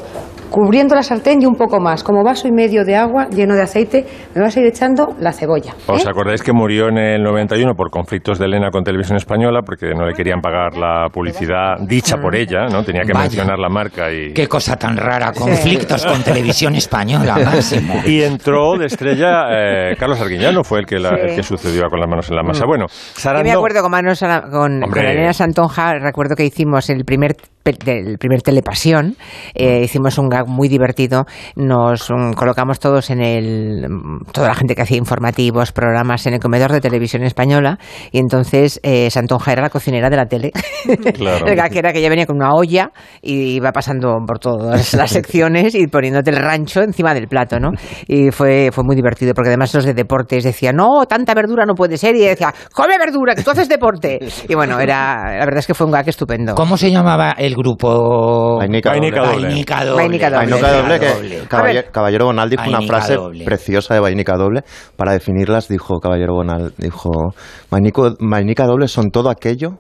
cubriendo 0.54 0.94
la 0.94 1.02
sartén 1.02 1.42
y 1.42 1.48
un 1.48 1.56
poco 1.56 1.80
más, 1.80 2.04
como 2.04 2.24
vaso 2.24 2.48
y 2.48 2.52
medio 2.52 2.86
de 2.86 2.96
agua 2.96 3.28
lleno 3.30 3.56
de 3.56 3.64
aceite, 3.64 4.06
me 4.36 4.42
vas 4.42 4.56
a 4.56 4.60
ir 4.60 4.68
echando 4.68 5.16
la 5.20 5.32
cebolla. 5.34 5.74
¿Os 5.88 6.06
¿eh? 6.06 6.08
acordáis 6.08 6.44
que 6.44 6.54
murió 6.54 6.90
en 6.90 7.00
el 7.00 7.24
91 7.24 7.74
por 7.74 7.90
conflictos 7.90 8.38
de 8.38 8.46
Elena 8.46 8.70
con 8.70 8.84
Televisión 8.84 9.18
Española 9.18 9.62
porque 9.66 9.88
no 9.96 10.06
le 10.06 10.14
querían 10.14 10.42
pagar 10.42 10.78
la 10.78 11.08
publicidad 11.12 11.78
dicha 11.88 12.18
por 12.18 12.36
ella, 12.36 12.68
¿no? 12.72 12.84
Tenía 12.84 13.02
que 13.02 13.14
Vaya. 13.14 13.24
mencionar 13.24 13.58
la 13.58 13.70
marca 13.70 14.12
y... 14.12 14.32
Qué 14.34 14.48
cosa 14.48 14.76
tan 14.76 14.96
rara, 14.96 15.32
conflictos 15.34 16.06
con 16.06 16.22
televisión 16.22 16.76
española, 16.76 17.36
Máximo. 17.46 17.96
Y 18.06 18.22
entró 18.22 18.78
de 18.78 18.86
estrella 18.86 19.48
eh, 19.50 19.96
Carlos 19.98 20.22
Arguiñano, 20.22 20.64
fue 20.64 20.82
el 20.82 20.86
que, 20.86 21.00
la- 21.00 21.10
Sí. 21.16 21.30
el 21.30 21.36
que 21.36 21.42
sucedió 21.44 21.88
con 21.90 22.00
las 22.00 22.08
manos 22.08 22.30
en 22.30 22.36
la 22.36 22.44
masa. 22.44 22.66
Mm. 22.66 22.68
Bueno, 22.68 22.86
Yo 22.88 23.44
me 23.44 23.52
acuerdo 23.52 23.82
con, 23.82 23.90
Manos 23.92 24.22
a 24.22 24.28
la- 24.28 24.42
con. 24.52 24.84
Elena 24.96 25.34
Santonja, 25.34 25.94
recuerdo 26.00 26.36
que 26.36 26.46
hicimos 26.46 26.90
el 26.92 27.06
primer 27.06 27.36
del 27.64 28.18
primer 28.18 28.42
Telepasión, 28.42 29.16
eh, 29.54 29.82
hicimos 29.84 30.18
un 30.18 30.28
gag 30.28 30.48
muy 30.48 30.68
divertido, 30.68 31.26
nos 31.56 32.10
mm, 32.10 32.34
colocamos 32.34 32.80
todos 32.80 33.10
en 33.10 33.22
el, 33.22 33.88
mm, 33.90 34.32
toda 34.34 34.50
la 34.50 34.56
gente 34.56 34.76
que 34.76 34.82
hacía 34.82 34.98
informativos, 34.98 35.72
programas 35.72 36.26
en 36.28 36.34
el 36.34 36.40
comedor 36.40 36.72
de 36.72 36.82
televisión 36.82 37.24
española, 37.24 37.80
y 38.12 38.20
entonces 38.20 38.80
eh, 38.84 39.10
Santonja 39.10 39.54
era 39.54 39.62
la 39.62 39.70
cocinera 39.70 40.10
de 40.10 40.18
la 40.18 40.26
tele. 40.26 40.52
Claro. 41.14 41.46
el 41.48 41.56
gag 41.56 41.76
era 41.76 41.94
que 41.94 42.00
ella 42.00 42.10
venía 42.10 42.26
con 42.26 42.36
una 42.38 42.54
olla 42.54 42.92
y 43.22 43.56
iba 43.56 43.72
pasando 43.72 44.18
por 44.26 44.40
todas 44.40 44.94
las 44.94 45.10
secciones 45.12 45.76
y 45.76 45.88
poniéndote 45.88 46.32
el 46.32 46.38
rancho 46.38 46.82
encima 46.82 47.14
del 47.14 47.28
plato, 47.28 47.60
¿no? 47.60 47.72
Y 48.08 48.32
fue, 48.32 48.70
fue 48.72 48.84
muy 48.84 48.96
divertido 48.96 49.34
porque 49.34 49.50
además 49.50 49.74
los 49.74 49.86
de 49.86 49.94
deportes 49.94 50.44
decían, 50.44 50.76
no, 50.76 51.06
tanta 51.08 51.34
verdura 51.34 51.66
no 51.66 51.76
puede 51.76 51.98
ser, 51.98 52.16
y 52.16 52.22
ella 52.22 52.30
decía, 52.32 52.54
come 52.74 52.98
verdura, 52.98 53.36
que 53.36 53.44
tú 53.44 53.52
haces 53.52 53.70
deporte. 53.70 54.20
Y 54.50 54.56
bueno, 54.56 54.80
era, 54.80 55.38
la 55.38 55.46
verdad 55.46 55.60
es 55.60 55.68
que 55.68 55.74
fue 55.74 55.86
un 55.86 55.94
gag 55.94 56.08
estupendo. 56.08 56.56
¿Cómo 56.56 56.76
se 56.76 56.92
llamaba 56.92 57.32
el 57.38 57.53
grupo? 57.56 58.58
Vainica 58.58 58.90
Vainica 58.92 59.18
doble. 59.22 59.32
doble. 59.34 59.48
Vainica 59.48 59.86
doble. 59.86 59.96
Vainica 59.96 60.30
doble. 60.30 60.46
Vainica 60.52 60.72
doble, 60.72 61.00
que 61.00 61.10
doble. 61.14 61.48
Caballero, 61.48 61.88
Caballero 61.92 62.26
Bonal 62.26 62.50
dijo 62.50 62.64
una 62.64 62.78
Vainica 62.78 62.94
frase 62.98 63.16
doble. 63.16 63.46
preciosa 63.46 63.94
de 63.94 64.00
Vainica 64.00 64.36
doble. 64.36 64.64
Para 64.96 65.14
definirlas, 65.14 65.68
dijo 65.68 66.00
Caballero 66.00 66.34
Bonal, 66.34 66.74
dijo, 66.78 67.10
Vainico- 67.72 68.16
Vainica 68.20 68.66
doble 68.66 68.88
son 68.88 69.10
todo 69.12 69.30
aquello 69.30 69.80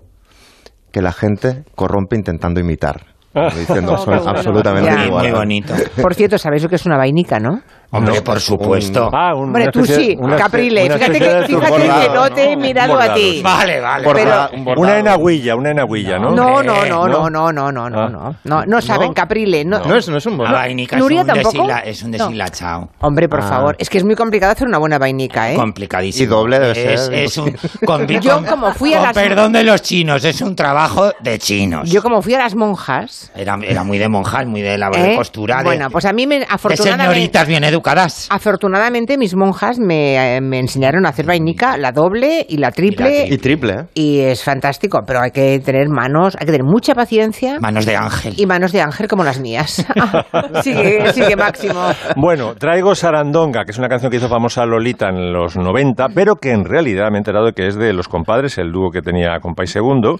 que 0.91 1.01
la 1.01 1.11
gente 1.11 1.63
corrompe 1.75 2.15
intentando 2.15 2.59
imitar. 2.59 3.01
Diciendo, 3.33 3.97
son 3.97 4.13
absolutamente 4.13 4.91
Ya. 4.91 5.05
iguales. 5.05 5.31
Muy 5.31 5.39
bonito. 5.39 5.73
Por 6.01 6.13
cierto, 6.13 6.37
¿sabéis 6.37 6.61
lo 6.61 6.69
que 6.69 6.75
es 6.75 6.85
una 6.85 6.97
vainica, 6.97 7.39
no? 7.39 7.61
Hombre, 7.93 8.21
por 8.21 8.39
supuesto. 8.39 9.09
Ah, 9.13 9.33
un- 9.35 9.43
Hombre, 9.45 9.67
tú 9.71 9.81
especie- 9.81 10.17
sí, 10.17 10.35
Caprile. 10.37 10.85
una 10.85 10.95
Fíjate 10.97 11.19
que, 11.19 11.27
de 11.29 11.45
fíjate 11.45 11.69
bordado, 11.69 12.01
que 12.01 12.09
no 12.13 12.29
te 12.35 12.43
he 12.51 12.55
¿no? 12.55 12.61
mirado 12.61 12.99
a 12.99 13.13
ti. 13.13 13.41
Vale, 13.43 13.79
vale. 13.79 14.07
Pero- 14.13 14.49
un. 14.53 14.79
Una 14.83 14.99
enagüilla, 14.99 15.55
una 15.55 15.71
enagüilla, 15.71 16.17
¿no? 16.19 16.31
No, 16.31 16.63
no, 16.63 16.85
no, 16.85 17.07
no, 17.07 17.07
¿no? 17.07 17.29
no, 17.29 17.51
no, 17.51 17.71
no, 17.71 17.89
no, 17.89 17.99
Ah. 17.99 18.09
no, 18.09 18.35
no, 18.43 18.65
no 18.65 18.81
saben, 18.81 19.13
Caprile, 19.13 19.63
no. 19.63 19.79
No 19.85 19.95
es, 19.95 20.09
no 20.09 20.17
es 20.17 20.25
un 20.25 20.33
La 20.33 20.37
bordado. 20.37 20.57
vainica 20.57 20.97
Nuria 20.97 21.21
es 21.21 21.27
un, 21.27 21.33
tampoco. 21.43 21.69
es 21.85 22.03
un 22.03 22.11
No. 22.11 22.17
deshilachado. 22.17 22.89
Hombre, 23.01 23.29
por 23.29 23.41
Ah. 23.41 23.47
favor, 23.47 23.75
es 23.77 23.89
que 23.89 23.97
es 23.99 24.03
muy 24.03 24.15
complicado 24.15 24.51
hacer 24.53 24.67
una 24.67 24.77
buena 24.79 24.97
vainica, 24.97 25.51
¿eh? 25.51 25.55
Complicadísimo. 25.55 26.23
Y 26.23 26.27
doble 26.27 26.59
debe 26.59 26.93
es, 26.93 27.05
ser. 27.05 27.13
Es 27.13 27.37
un, 27.37 27.55
con, 27.85 28.07
Yo 28.07 28.35
con- 28.37 28.45
como 28.45 28.73
fui 28.73 28.93
a 28.93 29.01
las- 29.01 29.13
perdón 29.13 29.53
de 29.53 29.63
los 29.63 29.81
chinos, 29.81 30.23
es 30.25 30.41
un 30.41 30.55
trabajo 30.55 31.11
de 31.21 31.37
chinos. 31.39 31.89
Yo 31.89 32.01
como 32.01 32.21
fui 32.21 32.33
a 32.33 32.39
las 32.39 32.55
monjas, 32.55 33.31
Era, 33.35 33.57
era 33.63 33.83
muy 33.83 33.97
de 33.99 34.09
monjas, 34.09 34.45
muy 34.47 34.61
de 34.61 34.77
la 34.77 34.87
¿eh? 34.89 35.09
de 35.09 35.15
costura. 35.15 35.57
de- 35.57 35.63
bueno, 35.63 35.89
pues 35.91 36.05
a 36.05 36.13
mí 36.13 36.25
me, 36.25 36.39
de 36.39 36.47
afortunadamente, 36.49 37.13
señoritas 37.13 37.47
bien 37.47 37.63
educadas. 37.63 37.82
Afortunadamente 38.29 39.17
mis 39.17 39.35
monjas 39.35 39.77
me, 39.79 40.37
eh, 40.37 40.41
me 40.41 40.59
enseñaron 40.59 41.05
a 41.05 41.09
hacer 41.09 41.25
vainica, 41.25 41.77
la 41.77 41.91
doble 41.91 42.45
y 42.47 42.57
la 42.57 42.71
triple, 42.71 43.27
Y 43.27 43.37
triple, 43.37 43.73
¿eh? 43.73 43.85
y 43.93 44.19
es 44.19 44.43
fantástico, 44.43 45.01
pero 45.05 45.21
hay 45.21 45.31
que 45.31 45.59
tener 45.59 45.89
manos, 45.89 46.35
hay 46.39 46.45
que 46.45 46.51
tener 46.51 46.65
mucha 46.65 46.95
paciencia 46.95 47.59
Manos 47.59 47.85
de 47.85 47.95
ángel. 47.95 48.33
y 48.37 48.45
manos 48.45 48.71
de 48.71 48.81
ángel 48.81 49.07
como 49.07 49.23
las 49.23 49.39
mías. 49.39 49.85
sigue, 50.63 51.11
sigue 51.13 51.35
Máximo. 51.35 51.81
Bueno, 52.15 52.55
traigo 52.55 52.95
Sarandonga, 52.95 53.65
que 53.65 53.71
es 53.71 53.77
una 53.77 53.89
canción 53.89 54.09
que 54.11 54.17
hizo 54.17 54.29
famosa 54.29 54.65
Lolita 54.65 55.09
en 55.09 55.33
los 55.33 55.55
90, 55.57 56.09
pero 56.15 56.35
que 56.35 56.51
en 56.51 56.65
realidad 56.65 57.09
me 57.09 57.17
he 57.17 57.19
enterado 57.19 57.51
que 57.53 57.67
es 57.67 57.75
de 57.75 57.93
Los 57.93 58.07
Compadres, 58.07 58.57
el 58.57 58.71
dúo 58.71 58.89
que 58.91 59.01
tenía 59.01 59.39
con 59.41 59.53
Pai 59.55 59.67
Segundo. 59.67 60.19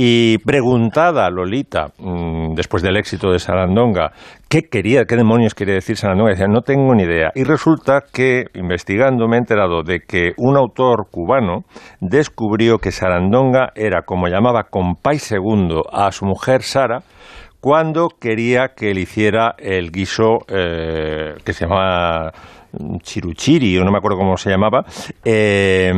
Y 0.00 0.38
preguntada 0.38 1.28
Lolita, 1.28 1.88
mm, 1.98 2.54
después 2.54 2.82
del 2.84 2.96
éxito 2.96 3.32
de 3.32 3.40
Sarandonga, 3.40 4.12
¿qué 4.48 4.62
quería, 4.62 5.04
qué 5.04 5.16
demonios 5.16 5.54
quería 5.54 5.74
decir 5.74 5.96
Sarandonga? 5.96 6.30
Decía, 6.30 6.48
no 6.48 6.62
tengo 6.62 6.94
ni 6.94 7.04
idea. 7.04 7.30
Y 7.34 7.44
resulta 7.44 8.02
que, 8.12 8.46
investigando, 8.54 9.28
me 9.28 9.36
he 9.36 9.38
enterado 9.38 9.82
de 9.82 10.00
que 10.00 10.32
un 10.36 10.56
autor 10.56 11.08
cubano 11.10 11.64
descubrió 12.00 12.78
que 12.78 12.90
Sarandonga 12.90 13.72
era, 13.74 14.02
como 14.02 14.28
llamaba 14.28 14.64
Compay 14.64 15.18
Segundo 15.18 15.82
a 15.92 16.10
su 16.12 16.24
mujer 16.24 16.62
Sara, 16.62 17.02
cuando 17.60 18.08
quería 18.08 18.68
que 18.76 18.94
le 18.94 19.00
hiciera 19.00 19.54
el 19.58 19.90
guiso 19.90 20.38
eh, 20.48 21.34
que 21.44 21.52
se 21.52 21.66
llamaba 21.66 22.32
chiruchiri, 23.02 23.78
o 23.78 23.84
no 23.84 23.90
me 23.90 23.98
acuerdo 23.98 24.18
cómo 24.18 24.36
se 24.36 24.50
llamaba, 24.50 24.84
eh, 25.24 25.92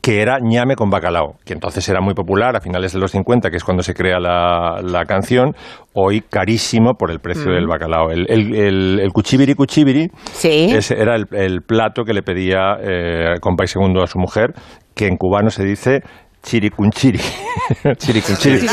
que 0.00 0.20
era 0.22 0.38
ñame 0.40 0.74
con 0.76 0.90
bacalao, 0.90 1.34
que 1.44 1.52
entonces 1.52 1.88
era 1.88 2.00
muy 2.00 2.14
popular 2.14 2.56
a 2.56 2.60
finales 2.60 2.92
de 2.92 2.98
los 2.98 3.10
50, 3.12 3.50
que 3.50 3.56
es 3.56 3.64
cuando 3.64 3.82
se 3.82 3.94
crea 3.94 4.18
la, 4.18 4.80
la 4.82 5.04
canción, 5.04 5.54
hoy 5.94 6.20
carísimo 6.22 6.94
por 6.94 7.10
el 7.10 7.20
precio 7.20 7.50
Mm. 7.50 7.54
del 7.54 7.66
bacalao. 7.66 8.10
El, 8.10 8.26
el, 8.28 8.54
el, 8.54 9.00
el 9.00 9.12
cuchibiri 9.12 9.54
cuchibiri 9.54 10.08
Sí. 10.32 10.68
ese 10.72 10.94
era 11.00 11.16
el, 11.16 11.26
el 11.32 11.62
plato 11.62 12.04
que 12.04 12.12
le 12.12 12.22
pedía 12.22 12.76
eh, 12.82 13.34
Compay 13.40 13.66
Segundo 13.66 14.02
a 14.02 14.06
su 14.06 14.18
mujer, 14.18 14.52
que 14.94 15.06
en 15.06 15.16
cubano 15.16 15.50
se 15.50 15.64
dice 15.64 16.00
chiricunchiri. 16.42 17.18
chiricunchiri. 17.98 18.66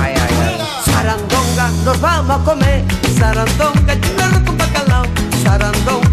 Ay, 0.00 0.14
ay, 0.14 0.34
ay. 0.44 0.56
Sarandonga, 0.84 1.68
nos 1.84 2.00
vamos 2.00 2.40
a 2.40 2.44
comer. 2.44 2.84
Sarandonga, 3.18 3.94
con 4.46 4.56
bacalao. 4.58 5.04
Sarandonga, 5.42 6.05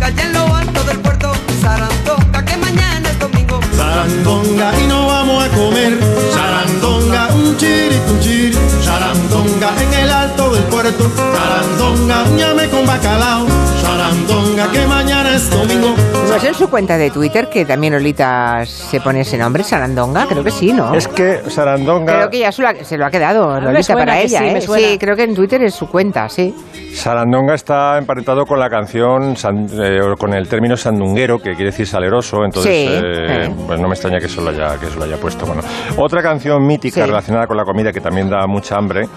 domingo. 3.95 4.23
Sarandonga 4.23 4.79
y 4.79 4.87
no 4.87 5.07
vamos 5.07 5.43
a 5.43 5.49
comer. 5.49 5.99
Sarandonga, 6.33 7.27
un 7.35 7.57
chiri, 7.57 7.95
un 8.09 8.19
chiri. 8.19 8.57
Sarandonga 8.83 9.69
en 9.81 9.93
el 9.93 10.11
alto 10.11 10.51
del 10.51 10.63
puerto. 10.63 11.11
Sarandonga, 11.15 12.25
ñame 12.35 12.69
con 12.69 12.85
bacalao. 12.85 13.45
Sarandonga, 13.83 14.71
que 14.71 14.87
mañana 14.87 15.35
es 15.35 15.49
domingo. 15.49 15.93
¿No 16.29 16.35
es 16.35 16.43
en 16.45 16.53
su 16.53 16.69
cuenta 16.69 16.97
de 16.97 17.11
Twitter 17.11 17.49
que 17.49 17.65
también 17.65 17.93
Lolita 17.93 18.65
se 18.65 19.01
pone 19.01 19.21
ese 19.21 19.37
nombre, 19.37 19.61
Sarandonga? 19.63 20.25
Creo 20.25 20.43
que 20.43 20.51
sí, 20.51 20.71
¿no? 20.71 20.93
Es 20.95 21.07
que 21.07 21.41
Sarandonga... 21.49 22.13
Creo 22.13 22.29
que 22.29 22.39
ya 22.39 22.51
se 22.53 22.61
lo 22.61 22.69
ha, 22.69 22.75
se 22.83 22.97
lo 22.97 23.05
ha 23.05 23.11
quedado 23.11 23.53
me 23.55 23.61
Lolita 23.61 23.83
suena 23.83 24.01
para 24.01 24.21
ella, 24.21 24.39
sí, 24.39 24.45
¿eh? 24.45 24.61
Sí, 24.61 24.97
creo 24.97 25.15
que 25.17 25.23
en 25.23 25.35
Twitter 25.35 25.61
es 25.63 25.75
su 25.75 25.87
cuenta, 25.87 26.29
sí. 26.29 26.55
Sarandonga 26.93 27.55
está 27.55 27.97
emparentado 27.97 28.45
con 28.45 28.57
la 28.59 28.69
canción, 28.69 29.35
san- 29.35 29.67
eh, 29.73 29.99
con 30.17 30.33
el 30.33 30.47
término 30.47 30.77
sandunguero, 30.77 31.37
que 31.39 31.51
quiere 31.53 31.71
decir 31.71 31.85
saleroso, 31.85 32.43
entonces 32.45 32.71
Sí, 32.73 32.87
eh, 32.89 33.45
sí. 33.47 33.53
pues 33.67 33.79
no 33.81 33.87
me 33.89 33.93
extraña 33.95 34.19
que 34.19 34.27
eso, 34.27 34.41
lo 34.41 34.49
haya, 34.51 34.79
que 34.79 34.87
eso 34.87 34.97
lo 34.97 35.03
haya 35.05 35.17
puesto. 35.17 35.45
Bueno, 35.45 35.61
otra 35.97 36.21
canción 36.23 36.65
mítica 36.65 37.01
Sí. 37.01 37.07
relacionada 37.07 37.47
con 37.47 37.57
la 37.57 37.63
comida 37.65 37.91
que 37.91 37.99
también 37.99 38.29
da 38.29 38.47
mucha 38.47 38.77
hambre 38.77 39.07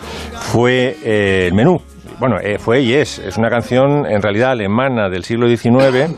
fue 0.53 0.97
eh, 1.05 1.45
el 1.49 1.55
menú. 1.55 1.81
Bueno, 2.19 2.37
eh, 2.41 2.59
fue 2.59 2.81
y 2.81 2.95
es, 2.95 3.19
es 3.19 3.37
una 3.37 3.51
canción 3.51 4.07
en 4.07 4.23
realidad 4.23 4.53
alemana 4.53 5.11
del 5.11 5.23
siglo 5.23 5.49
XIX 5.49 6.17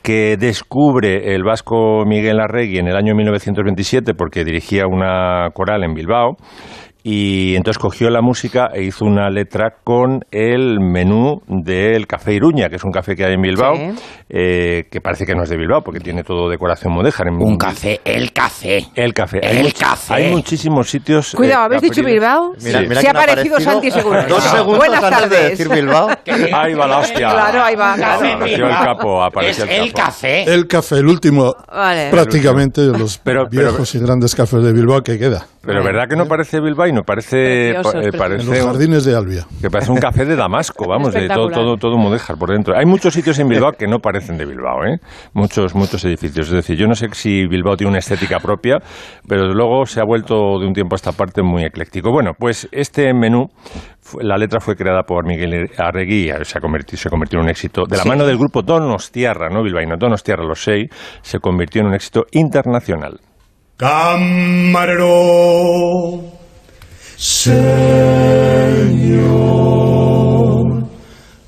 que 0.00 0.36
descubre 0.36 1.34
el 1.34 1.42
vasco 1.42 2.04
Miguel 2.06 2.38
Arregui 2.38 2.78
en 2.78 2.86
el 2.86 2.94
año 2.94 3.16
1927 3.16 4.14
porque 4.14 4.44
dirigía 4.44 4.86
una 4.86 5.48
coral 5.52 5.82
en 5.82 5.92
Bilbao 5.92 6.36
y 7.02 7.54
entonces 7.56 7.78
cogió 7.78 8.10
la 8.10 8.20
música 8.22 8.68
e 8.74 8.82
hizo 8.82 9.04
una 9.04 9.30
letra 9.30 9.74
con 9.82 10.20
el 10.30 10.78
menú 10.80 11.40
del 11.46 12.06
Café 12.06 12.34
Iruña, 12.34 12.68
que 12.68 12.76
es 12.76 12.84
un 12.84 12.90
café 12.92 13.14
que 13.16 13.24
hay 13.24 13.34
en 13.34 13.42
Bilbao, 13.42 13.74
Sí. 13.76 13.90
eh, 14.28 14.84
que 14.90 15.00
parece 15.00 15.24
que 15.26 15.34
no 15.34 15.42
es 15.42 15.48
de 15.50 15.56
Bilbao 15.56 15.82
porque 15.82 16.00
tiene 16.00 16.22
todo 16.22 16.48
decoración 16.48 16.92
mudéjar. 16.92 17.28
En- 17.28 17.34
Un 17.42 17.56
café, 17.56 18.00
el 18.04 18.32
café. 18.32 18.86
El 18.94 19.12
café. 19.14 19.38
El 19.42 19.66
hay, 19.66 19.72
café. 19.72 20.14
hay 20.14 20.30
muchísimos 20.30 20.88
sitios. 20.90 21.34
Cuidado, 21.34 21.62
eh, 21.62 21.64
¿habéis 21.66 21.82
dicho. 21.82 22.02
Bilbao? 22.04 22.52
Mira, 22.62 22.80
Sí. 22.80 22.86
mira 22.88 23.00
Se 23.00 23.08
ha 23.08 23.12
quién 23.12 23.26
parecido 23.26 23.60
Santi 23.60 23.90
Seguro. 23.90 24.22
Dos 24.28 24.42
segundos 24.44 24.78
Buenas 24.78 25.02
antes 25.04 25.30
de 25.30 25.36
tardes. 25.36 25.50
decir 25.58 25.68
Bilbao. 25.68 26.08
Ahí 26.52 26.74
va 26.74 26.86
la 26.86 26.98
hostia. 26.98 27.30
Claro, 27.30 27.62
ahí 27.62 27.76
va, 27.76 27.94
claro. 27.94 28.26
Apareció 28.34 28.66
el 28.66 28.72
capo, 28.72 29.20
Es 29.22 29.26
apareció 29.28 29.64
el 29.64 29.70
el 29.70 29.92
capo. 29.92 30.06
café. 30.06 30.42
El 30.54 30.66
café, 30.66 30.94
el 30.96 31.06
último, 31.06 31.54
Vale. 31.72 32.10
prácticamente 32.10 32.80
de 32.82 32.98
los 32.98 33.18
Pero- 33.18 33.46
pero- 33.50 33.68
viejos 33.70 33.94
y 33.94 33.98
grandes 34.00 34.34
cafés 34.34 34.62
de 34.62 34.72
Bilbao 34.72 35.00
que 35.02 35.18
queda. 35.18 35.46
Pero 35.62 35.84
¿verdad 35.84 36.04
que 36.08 36.16
no 36.16 36.26
parece 36.26 36.60
Bilbao 36.60 36.86
y 36.90 36.92
no 36.92 37.02
parece, 37.02 37.70
eh, 37.70 37.76
En 37.76 38.46
los 38.46 38.58
jardines 38.64 39.04
de 39.04 39.16
Albia. 39.16 39.46
que 39.60 39.70
parece 39.70 39.90
un 39.90 39.98
café 39.98 40.24
de 40.24 40.36
Damasco, 40.36 40.84
vamos, 40.88 41.14
de 41.14 41.28
todo, 41.28 41.48
todo, 41.48 41.76
todo 41.76 41.96
mudéjar 41.96 42.36
por 42.36 42.50
dentro. 42.50 42.76
Hay 42.76 42.84
muchos 42.84 43.14
sitios 43.14 43.38
en 43.38 43.48
Bilbao 43.48 43.72
que 43.72 43.86
no 43.86 43.98
parecen 44.00 44.36
de 44.36 44.44
Bilbao, 44.44 44.84
¿eh? 44.84 44.98
Muchos, 45.32 45.74
muchos 45.74 46.04
edificios. 46.04 46.48
Es 46.48 46.52
decir, 46.52 46.76
yo 46.76 46.86
no 46.86 46.94
sé 46.94 47.08
si 47.12 47.46
Bilbao 47.46 47.76
tiene 47.76 47.90
una 47.90 47.98
estética 48.00 48.38
propia, 48.40 48.78
pero 49.26 49.52
luego 49.54 49.86
se 49.86 50.00
ha 50.00 50.04
vuelto 50.04 50.58
de 50.58 50.66
un 50.66 50.72
tiempo 50.74 50.94
a 50.94 50.96
esta 50.96 51.12
parte 51.12 51.42
muy 51.42 51.64
ecléctico. 51.64 52.10
Bueno, 52.12 52.32
pues 52.38 52.68
este 52.72 53.12
menú, 53.14 53.46
la 54.20 54.36
letra 54.36 54.60
fue 54.60 54.76
creada 54.76 55.02
por 55.02 55.24
Miguel 55.26 55.70
Arregui, 55.78 56.30
y 56.30 56.44
se 56.44 56.58
ha 56.58 56.60
convertido, 56.60 56.98
se 56.98 57.08
convirtió 57.10 57.38
en 57.38 57.44
un 57.44 57.50
éxito. 57.50 57.84
De 57.88 57.96
la 57.96 58.02
Sí. 58.02 58.08
mano 58.08 58.24
del 58.26 58.36
grupo 58.36 58.62
Donostiarra, 58.62 59.48
no 59.48 59.62
bilbaíno, 59.62 59.96
Donostiarra, 59.96 60.44
los 60.44 60.62
seis, 60.62 60.88
se 61.22 61.38
convirtió 61.38 61.80
en 61.82 61.88
un 61.88 61.94
éxito 61.94 62.24
internacional. 62.32 63.20
Camarero, 65.00 66.20
señor, 67.20 67.60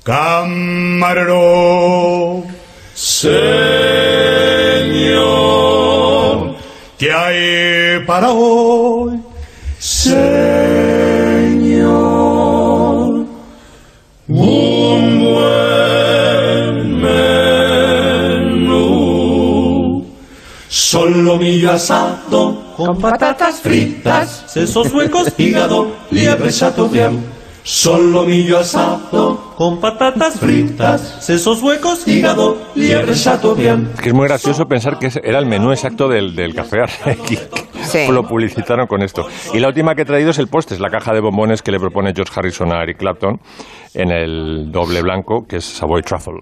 Camarero, 0.03 1.43
Señor, 2.93 3.33
¿qué 6.99 7.11
hay 7.11 8.05
para 8.05 8.29
hoy? 8.29 9.19
Señor, 9.79 10.13
un 14.27 15.23
buen 15.23 17.01
menú, 18.61 20.05
solo 20.69 21.37
mi 21.37 21.65
asado 21.65 22.62
con 22.77 22.99
patatas 22.99 23.61
fritas, 23.61 24.45
sesos 24.47 24.93
huecos, 24.93 25.33
hígado, 25.37 25.95
liebre 26.11 26.51
chateaubriand. 26.51 27.43
Solo 27.65 28.23
millo 28.23 28.59
asado 28.59 29.53
con 29.55 29.79
patatas 29.79 30.37
fritas, 30.37 31.17
sesos 31.21 31.61
huecos, 31.61 32.05
hígado, 32.07 32.57
liebre 32.75 33.13
chateaubriand. 33.13 33.93
Es 33.93 34.01
que 34.01 34.09
es 34.09 34.15
muy 34.15 34.27
gracioso 34.27 34.65
pensar 34.65 34.99
que 34.99 35.09
era 35.23 35.39
el 35.39 35.45
menú 35.45 35.71
exacto 35.71 36.09
del, 36.09 36.35
del 36.35 36.53
café 36.53 36.81
Arregui. 36.81 37.39
Sí. 37.83 38.07
Lo 38.11 38.23
publicitaron 38.23 38.87
con 38.87 39.01
esto. 39.01 39.25
Y 39.53 39.59
la 39.59 39.69
última 39.69 39.95
que 39.95 40.01
he 40.01 40.05
traído 40.05 40.31
es 40.31 40.39
el 40.39 40.47
postre, 40.47 40.75
es 40.75 40.81
la 40.81 40.89
caja 40.89 41.13
de 41.13 41.21
bombones 41.21 41.61
que 41.61 41.71
le 41.71 41.79
propone 41.79 42.11
George 42.13 42.33
Harrison 42.35 42.73
a 42.73 42.83
Eric 42.83 42.97
Clapton 42.97 43.39
en 43.93 44.11
el 44.11 44.71
doble 44.71 45.01
blanco, 45.01 45.45
que 45.47 45.57
es 45.57 45.65
Savoy 45.65 46.01
Truffle. 46.01 46.41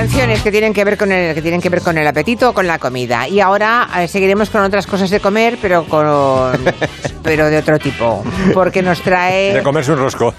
Canciones 0.00 0.40
que 0.40 0.50
tienen 0.50 0.72
que 0.72 0.82
ver 0.82 0.96
con 0.96 1.12
el 1.12 1.34
que 1.34 1.42
tienen 1.42 1.60
que 1.60 1.68
ver 1.68 1.82
con 1.82 1.98
el 1.98 2.06
apetito 2.06 2.48
o 2.48 2.52
con 2.54 2.66
la 2.66 2.78
comida. 2.78 3.28
Y 3.28 3.38
ahora 3.40 3.86
eh, 3.98 4.08
seguiremos 4.08 4.48
con 4.48 4.62
otras 4.62 4.86
cosas 4.86 5.10
de 5.10 5.20
comer, 5.20 5.58
pero 5.60 5.84
con 5.84 6.06
pero 7.22 7.50
de 7.50 7.58
otro 7.58 7.78
tipo, 7.78 8.24
porque 8.54 8.80
nos 8.80 8.96
De 9.00 9.04
trae 9.04 9.62
comerse 9.62 9.92
un 9.92 9.98
rosco. 9.98 10.32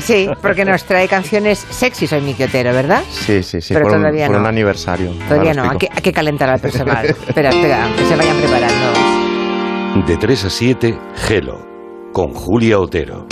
sí, 0.00 0.28
porque 0.42 0.66
nos 0.66 0.84
trae 0.84 1.08
canciones 1.08 1.66
sexys 1.70 2.12
hoy 2.12 2.20
Miki 2.20 2.42
Otero, 2.42 2.74
¿verdad? 2.74 3.02
Sí, 3.10 3.42
sí, 3.42 3.62
sí, 3.62 3.72
Pero 3.72 3.86
por, 3.86 3.94
un, 3.94 4.02
todavía 4.02 4.26
por 4.26 4.34
no. 4.34 4.40
un 4.42 4.46
aniversario. 4.48 5.12
Todavía 5.26 5.54
no, 5.54 5.70
hay 5.70 5.78
que, 5.78 5.88
hay 5.90 6.02
que 6.02 6.12
calentar 6.12 6.50
al 6.50 6.60
personal. 6.60 7.06
espera, 7.26 7.48
espera, 7.48 7.88
que 7.96 8.04
se 8.04 8.16
vayan 8.16 8.36
preparando. 8.36 10.06
De 10.06 10.16
3 10.18 10.44
a 10.44 10.50
7, 10.50 10.98
Gelo, 11.26 11.64
con 12.12 12.34
Julia 12.34 12.78
Otero. 12.78 13.26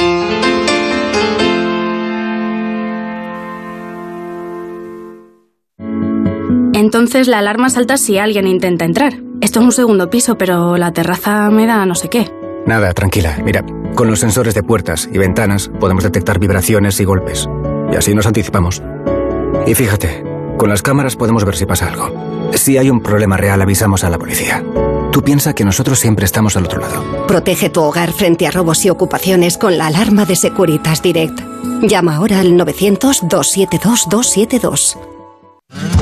Entonces 6.85 7.29
la 7.29 7.39
alarma 7.39 7.71
salta 7.71 7.97
si 7.97 8.19
alguien 8.19 8.47
intenta 8.47 8.85
entrar. 8.85 9.15
Esto 9.41 9.61
es 9.61 9.65
un 9.65 9.73
segundo 9.73 10.11
piso, 10.11 10.37
pero 10.37 10.77
la 10.77 10.93
terraza 10.93 11.49
me 11.49 11.65
da 11.65 11.87
no 11.87 11.95
sé 11.95 12.11
qué. 12.11 12.31
Nada, 12.67 12.93
tranquila. 12.93 13.39
Mira, 13.43 13.65
con 13.95 14.07
los 14.07 14.21
sensores 14.21 14.53
de 14.53 14.63
puertas 14.63 15.09
y 15.11 15.17
ventanas 15.17 15.71
podemos 15.81 16.05
detectar 16.05 16.39
vibraciones 16.39 17.01
y 17.01 17.05
golpes. 17.05 17.49
Y 17.91 17.97
así 17.97 18.15
nos 18.15 18.27
anticipamos. 18.27 18.83
Y 19.67 19.75
fíjate, 19.75 20.23
con 20.59 20.69
las 20.69 20.83
cámaras 20.83 21.17
podemos 21.17 21.47
ver 21.47 21.57
si 21.57 21.65
pasa 21.65 21.89
algo. 21.89 22.13
Si 22.53 22.77
hay 22.77 22.91
un 22.91 23.01
problema 23.01 23.39
real, 23.39 23.63
avisamos 23.63 24.05
a 24.05 24.11
la 24.11 24.19
policía. 24.19 24.63
Tú 25.11 25.23
piensa 25.23 25.55
que 25.55 25.65
nosotros 25.65 25.99
siempre 25.99 26.27
estamos 26.27 26.55
al 26.59 26.67
otro 26.67 26.83
lado. 26.83 27.03
Protege 27.27 27.71
tu 27.71 27.81
hogar 27.81 28.13
frente 28.13 28.47
a 28.47 28.51
robos 28.51 28.85
y 28.85 28.91
ocupaciones 28.91 29.57
con 29.57 29.79
la 29.79 29.87
alarma 29.87 30.27
de 30.27 30.37
Securitas 30.37 31.01
Direct. 31.01 31.41
Llama 31.81 32.17
ahora 32.17 32.41
al 32.41 32.59
900-272-272. 32.59 35.14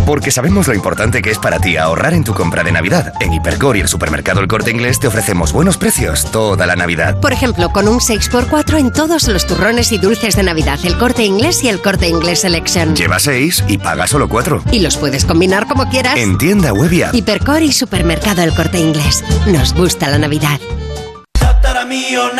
Porque 0.06 0.30
sabemos 0.30 0.68
lo 0.68 0.74
importante 0.74 1.22
que 1.22 1.30
es 1.30 1.38
para 1.38 1.58
ti 1.58 1.76
ahorrar 1.76 2.14
en 2.14 2.24
tu 2.24 2.34
compra 2.34 2.64
de 2.64 2.72
Navidad. 2.72 3.12
En 3.20 3.32
Hipercor 3.32 3.76
y 3.76 3.80
el 3.80 3.88
supermercado 3.88 4.40
El 4.40 4.48
Corte 4.48 4.70
Inglés 4.70 4.98
te 4.98 5.06
ofrecemos 5.06 5.52
buenos 5.52 5.76
precios 5.76 6.30
toda 6.30 6.66
la 6.66 6.76
Navidad. 6.76 7.20
Por 7.20 7.32
ejemplo, 7.32 7.70
con 7.70 7.88
un 7.88 8.00
6x4 8.00 8.78
en 8.78 8.92
todos 8.92 9.28
los 9.28 9.46
turrones 9.46 9.92
y 9.92 9.98
dulces 9.98 10.36
de 10.36 10.42
Navidad, 10.42 10.78
el 10.84 10.98
corte 10.98 11.24
inglés 11.24 11.62
y 11.64 11.68
el 11.68 11.80
corte 11.80 12.08
inglés 12.08 12.40
Selection. 12.40 12.94
Lleva 12.96 13.18
6 13.18 13.64
y 13.68 13.78
paga 13.78 14.06
solo 14.06 14.28
4. 14.28 14.64
Y 14.72 14.80
los 14.80 14.96
puedes 14.96 15.24
combinar 15.24 15.66
como 15.66 15.88
quieras. 15.88 16.16
En 16.16 16.38
tienda 16.38 16.72
web 16.72 16.92
y. 16.92 17.02
Hipercor 17.16 17.62
y 17.62 17.72
supermercado 17.72 18.42
El 18.42 18.54
Corte 18.54 18.78
Inglés. 18.78 19.24
Nos 19.46 19.72
gusta 19.74 20.08
la 20.08 20.18
Navidad. 20.18 20.60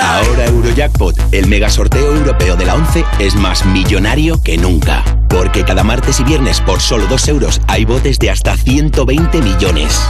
Ahora 0.03 0.47
Eurojackpot, 0.47 1.17
el 1.33 1.47
mega 1.49 1.69
sorteo 1.69 2.15
europeo 2.15 2.55
de 2.57 2.65
la 2.65 2.75
11, 2.75 3.05
es 3.19 3.35
más 3.35 3.67
millonario 3.67 4.41
que 4.43 4.57
nunca. 4.57 5.05
Porque 5.29 5.65
cada 5.65 5.83
martes 5.83 6.21
y 6.21 6.25
viernes 6.25 6.61
por 6.61 6.81
solo 6.81 7.07
2 7.07 7.29
euros 7.29 7.61
hay 7.67 7.85
botes 7.85 8.19
de 8.19 8.31
hasta 8.31 8.57
120 8.57 9.43
millones. 9.43 10.01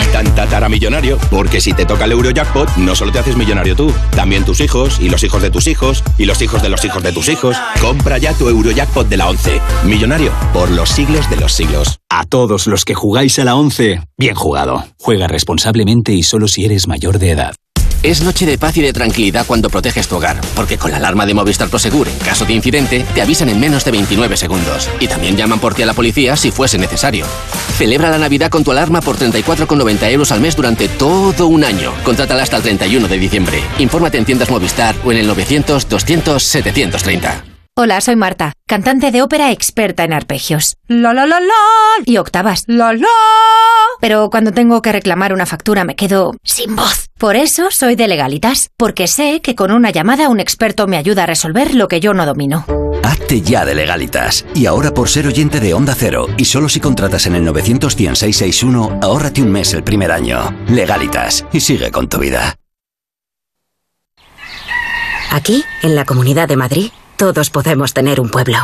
Y 0.00 0.06
tan 0.12 0.34
tataramillonario, 0.34 1.18
porque 1.30 1.60
si 1.60 1.72
te 1.72 1.84
toca 1.84 2.04
el 2.04 2.12
Eurojackpot, 2.12 2.76
no 2.76 2.94
solo 2.94 3.12
te 3.12 3.18
haces 3.18 3.36
millonario 3.36 3.76
tú, 3.76 3.92
también 4.14 4.44
tus 4.44 4.60
hijos, 4.60 4.98
y 5.00 5.10
los 5.10 5.22
hijos 5.24 5.42
de 5.42 5.50
tus 5.50 5.66
hijos, 5.66 6.04
y 6.16 6.24
los 6.24 6.40
hijos 6.40 6.62
de 6.62 6.68
los 6.68 6.84
hijos 6.84 7.02
de 7.02 7.12
tus 7.12 7.28
hijos. 7.28 7.56
Compra 7.80 8.18
ya 8.18 8.32
tu 8.32 8.48
Eurojackpot 8.48 9.08
de 9.08 9.16
la 9.16 9.28
11. 9.28 9.60
Millonario 9.84 10.32
por 10.52 10.70
los 10.70 10.88
siglos 10.88 11.28
de 11.28 11.36
los 11.36 11.52
siglos. 11.52 11.98
A 12.08 12.24
todos 12.24 12.66
los 12.66 12.84
que 12.84 12.94
jugáis 12.94 13.38
a 13.38 13.44
la 13.44 13.56
11, 13.56 14.00
bien 14.16 14.34
jugado. 14.34 14.84
Juega 14.98 15.26
responsablemente 15.26 16.12
y 16.12 16.22
solo 16.22 16.48
si 16.48 16.64
eres 16.64 16.86
mayor 16.88 17.18
de 17.18 17.32
edad. 17.32 17.54
Es 18.02 18.22
noche 18.22 18.46
de 18.46 18.58
paz 18.58 18.76
y 18.76 18.82
de 18.82 18.92
tranquilidad 18.92 19.44
cuando 19.44 19.70
proteges 19.70 20.06
tu 20.06 20.14
hogar, 20.16 20.40
porque 20.54 20.78
con 20.78 20.92
la 20.92 20.98
alarma 20.98 21.26
de 21.26 21.34
Movistar 21.34 21.68
Prosegur, 21.68 22.06
en 22.06 22.16
caso 22.18 22.44
de 22.44 22.52
incidente, 22.52 23.04
te 23.12 23.22
avisan 23.22 23.48
en 23.48 23.58
menos 23.58 23.84
de 23.84 23.90
29 23.90 24.36
segundos. 24.36 24.88
Y 25.00 25.08
también 25.08 25.36
llaman 25.36 25.58
por 25.58 25.74
ti 25.74 25.82
a 25.82 25.86
la 25.86 25.94
policía 25.94 26.36
si 26.36 26.52
fuese 26.52 26.78
necesario. 26.78 27.26
Celebra 27.76 28.10
la 28.10 28.18
Navidad 28.18 28.50
con 28.50 28.62
tu 28.62 28.70
alarma 28.70 29.00
por 29.00 29.18
34,90 29.18 30.12
euros 30.12 30.30
al 30.30 30.40
mes 30.40 30.54
durante 30.54 30.86
todo 30.88 31.48
un 31.48 31.64
año. 31.64 31.92
Contrátala 32.04 32.44
hasta 32.44 32.58
el 32.58 32.62
31 32.62 33.08
de 33.08 33.18
diciembre. 33.18 33.60
Infórmate 33.78 34.18
en 34.18 34.24
tiendas 34.24 34.50
Movistar 34.50 34.94
o 35.04 35.10
en 35.10 35.18
el 35.18 35.28
900-200-730. 35.28 37.47
Hola, 37.80 38.00
soy 38.00 38.16
Marta, 38.16 38.54
cantante 38.66 39.12
de 39.12 39.22
ópera 39.22 39.52
experta 39.52 40.02
en 40.02 40.12
arpegios. 40.12 40.74
La 40.88 41.14
la 41.14 41.26
la 41.26 41.38
la 41.38 41.54
y 42.04 42.16
octavas. 42.16 42.64
La 42.66 42.92
la. 42.92 43.06
Pero 44.00 44.30
cuando 44.30 44.50
tengo 44.50 44.82
que 44.82 44.90
reclamar 44.90 45.32
una 45.32 45.46
factura 45.46 45.84
me 45.84 45.94
quedo 45.94 46.32
sin 46.42 46.74
voz. 46.74 47.06
Por 47.18 47.36
eso 47.36 47.68
soy 47.70 47.94
de 47.94 48.08
Legalitas, 48.08 48.70
porque 48.76 49.06
sé 49.06 49.40
que 49.42 49.54
con 49.54 49.70
una 49.70 49.92
llamada 49.92 50.28
un 50.28 50.40
experto 50.40 50.88
me 50.88 50.96
ayuda 50.96 51.22
a 51.22 51.26
resolver 51.26 51.76
lo 51.76 51.86
que 51.86 52.00
yo 52.00 52.14
no 52.14 52.26
domino. 52.26 52.66
Hazte 53.04 53.42
ya 53.42 53.64
de 53.64 53.76
legalitas. 53.76 54.44
Y 54.56 54.66
ahora 54.66 54.92
por 54.92 55.08
ser 55.08 55.28
oyente 55.28 55.60
de 55.60 55.72
Onda 55.72 55.94
Cero, 55.96 56.26
y 56.36 56.46
solo 56.46 56.68
si 56.68 56.80
contratas 56.80 57.26
en 57.26 57.36
el 57.36 57.44
91661, 57.44 58.98
ahórrate 59.00 59.40
un 59.40 59.52
mes 59.52 59.72
el 59.72 59.84
primer 59.84 60.10
año. 60.10 60.52
Legalitas. 60.68 61.46
Y 61.52 61.60
sigue 61.60 61.92
con 61.92 62.08
tu 62.08 62.18
vida. 62.18 62.56
Aquí, 65.30 65.62
en 65.84 65.94
la 65.94 66.04
Comunidad 66.04 66.48
de 66.48 66.56
Madrid, 66.56 66.90
todos 67.18 67.50
podemos 67.50 67.92
tener 67.92 68.20
un 68.20 68.30
pueblo. 68.30 68.56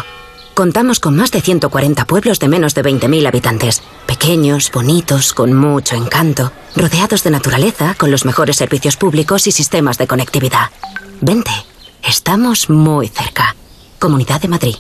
Contamos 0.55 1.01
con 1.01 1.17
más 1.17 1.33
de 1.33 1.41
140 1.41 2.05
pueblos 2.07 2.39
de 2.39 2.47
menos 2.47 2.75
de 2.75 2.83
20.000 2.83 3.27
habitantes, 3.27 3.83
pequeños, 4.07 4.71
bonitos, 4.73 5.35
con 5.35 5.53
mucho 5.53 5.97
encanto, 5.97 6.53
rodeados 6.77 7.25
de 7.25 7.31
naturaleza, 7.31 7.97
con 7.99 8.13
los 8.13 8.25
mejores 8.25 8.57
servicios 8.57 8.97
públicos 8.97 9.49
y 9.49 9.53
sistemas 9.53 9.99
de 9.99 10.07
conectividad. 10.07 10.71
Vente, 11.21 11.51
estamos 12.09 12.71
muy 12.71 13.09
cerca. 13.09 13.57
Comunidad 13.99 14.41
de 14.41 14.49
Madrid. 14.49 14.77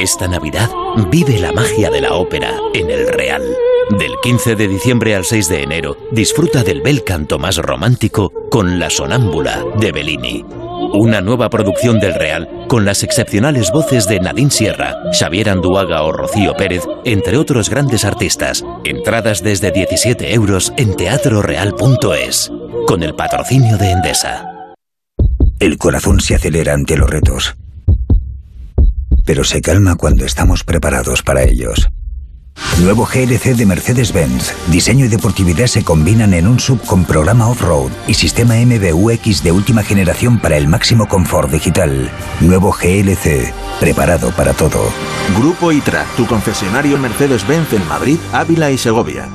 Esta 0.00 0.26
Navidad 0.26 0.70
vive 1.10 1.38
la 1.38 1.52
magia 1.52 1.90
de 1.90 2.00
la 2.00 2.14
ópera 2.14 2.56
en 2.72 2.90
el 2.90 3.08
Real. 3.08 3.42
Del 3.90 4.12
15 4.22 4.56
de 4.56 4.68
diciembre 4.68 5.14
al 5.14 5.26
6 5.26 5.48
de 5.48 5.62
enero, 5.62 5.98
disfruta 6.10 6.62
del 6.62 6.80
bel 6.80 7.04
canto 7.04 7.38
más 7.38 7.58
romántico 7.58 8.32
con 8.50 8.78
La 8.78 8.88
Sonámbula 8.88 9.62
de 9.78 9.92
Bellini. 9.92 10.65
Una 10.92 11.20
nueva 11.20 11.50
producción 11.50 12.00
del 12.00 12.14
Real 12.14 12.48
con 12.68 12.84
las 12.84 13.02
excepcionales 13.02 13.70
voces 13.70 14.06
de 14.06 14.20
Nadine 14.20 14.50
Sierra, 14.50 14.96
Xavier 15.12 15.50
Anduaga 15.50 16.02
o 16.02 16.12
Rocío 16.12 16.54
Pérez, 16.54 16.82
entre 17.04 17.36
otros 17.36 17.70
grandes 17.70 18.04
artistas. 18.04 18.64
Entradas 18.84 19.42
desde 19.42 19.70
17 19.70 20.34
euros 20.34 20.72
en 20.76 20.94
teatroreal.es. 20.94 22.52
Con 22.86 23.02
el 23.02 23.14
patrocinio 23.14 23.76
de 23.78 23.90
Endesa. 23.90 24.52
El 25.58 25.78
corazón 25.78 26.20
se 26.20 26.34
acelera 26.34 26.74
ante 26.74 26.96
los 26.96 27.08
retos, 27.08 27.56
pero 29.24 29.42
se 29.42 29.62
calma 29.62 29.96
cuando 29.96 30.24
estamos 30.24 30.64
preparados 30.64 31.22
para 31.22 31.42
ellos. 31.42 31.88
Nuevo 32.82 33.06
GLC 33.06 33.56
de 33.56 33.66
Mercedes-Benz. 33.66 34.52
Diseño 34.68 35.06
y 35.06 35.08
deportividad 35.08 35.66
se 35.66 35.82
combinan 35.82 36.34
en 36.34 36.46
un 36.46 36.60
sub 36.60 36.80
con 36.84 37.04
programa 37.04 37.48
off-road 37.48 37.90
y 38.06 38.14
sistema 38.14 38.54
MBUX 38.56 39.42
de 39.42 39.52
última 39.52 39.82
generación 39.82 40.38
para 40.38 40.56
el 40.56 40.68
máximo 40.68 41.08
confort 41.08 41.50
digital. 41.50 42.10
Nuevo 42.40 42.72
GLC, 42.72 43.52
preparado 43.80 44.30
para 44.30 44.52
todo. 44.52 44.90
Grupo 45.38 45.72
ITRA, 45.72 46.04
tu 46.16 46.26
concesionario 46.26 46.98
Mercedes-Benz 46.98 47.72
en 47.72 47.88
Madrid, 47.88 48.18
Ávila 48.32 48.70
y 48.70 48.78
Segovia. 48.78 49.28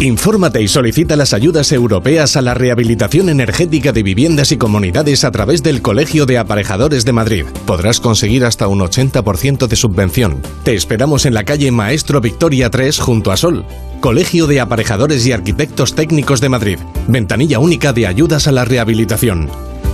Infórmate 0.00 0.62
y 0.62 0.68
solicita 0.68 1.14
las 1.14 1.34
ayudas 1.34 1.72
europeas 1.72 2.34
a 2.38 2.40
la 2.40 2.54
rehabilitación 2.54 3.28
energética 3.28 3.92
de 3.92 4.02
viviendas 4.02 4.50
y 4.50 4.56
comunidades 4.56 5.24
a 5.24 5.30
través 5.30 5.62
del 5.62 5.82
Colegio 5.82 6.24
de 6.24 6.38
Aparejadores 6.38 7.04
de 7.04 7.12
Madrid. 7.12 7.44
Podrás 7.66 8.00
conseguir 8.00 8.46
hasta 8.46 8.66
un 8.66 8.80
80% 8.80 9.66
de 9.66 9.76
subvención. 9.76 10.40
Te 10.64 10.74
esperamos 10.74 11.26
en 11.26 11.34
la 11.34 11.44
calle 11.44 11.70
Maestro 11.70 12.22
Victoria 12.22 12.70
3 12.70 12.98
junto 12.98 13.30
a 13.30 13.36
Sol. 13.36 13.66
Colegio 14.00 14.46
de 14.46 14.60
Aparejadores 14.60 15.26
y 15.26 15.32
Arquitectos 15.32 15.94
Técnicos 15.94 16.40
de 16.40 16.48
Madrid. 16.48 16.78
Ventanilla 17.06 17.58
única 17.58 17.92
de 17.92 18.06
ayudas 18.06 18.48
a 18.48 18.52
la 18.52 18.64
rehabilitación. 18.64 19.50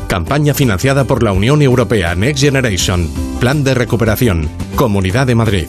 Campaña 0.07 0.55
financiada 0.55 1.02
por 1.02 1.25
la 1.25 1.33
Unión 1.33 1.62
Europea 1.62 2.15
Next 2.15 2.44
Generation. 2.44 3.10
Plan 3.41 3.65
de 3.65 3.75
recuperación. 3.75 4.49
Comunidad 4.76 5.26
de 5.26 5.35
Madrid. 5.35 5.67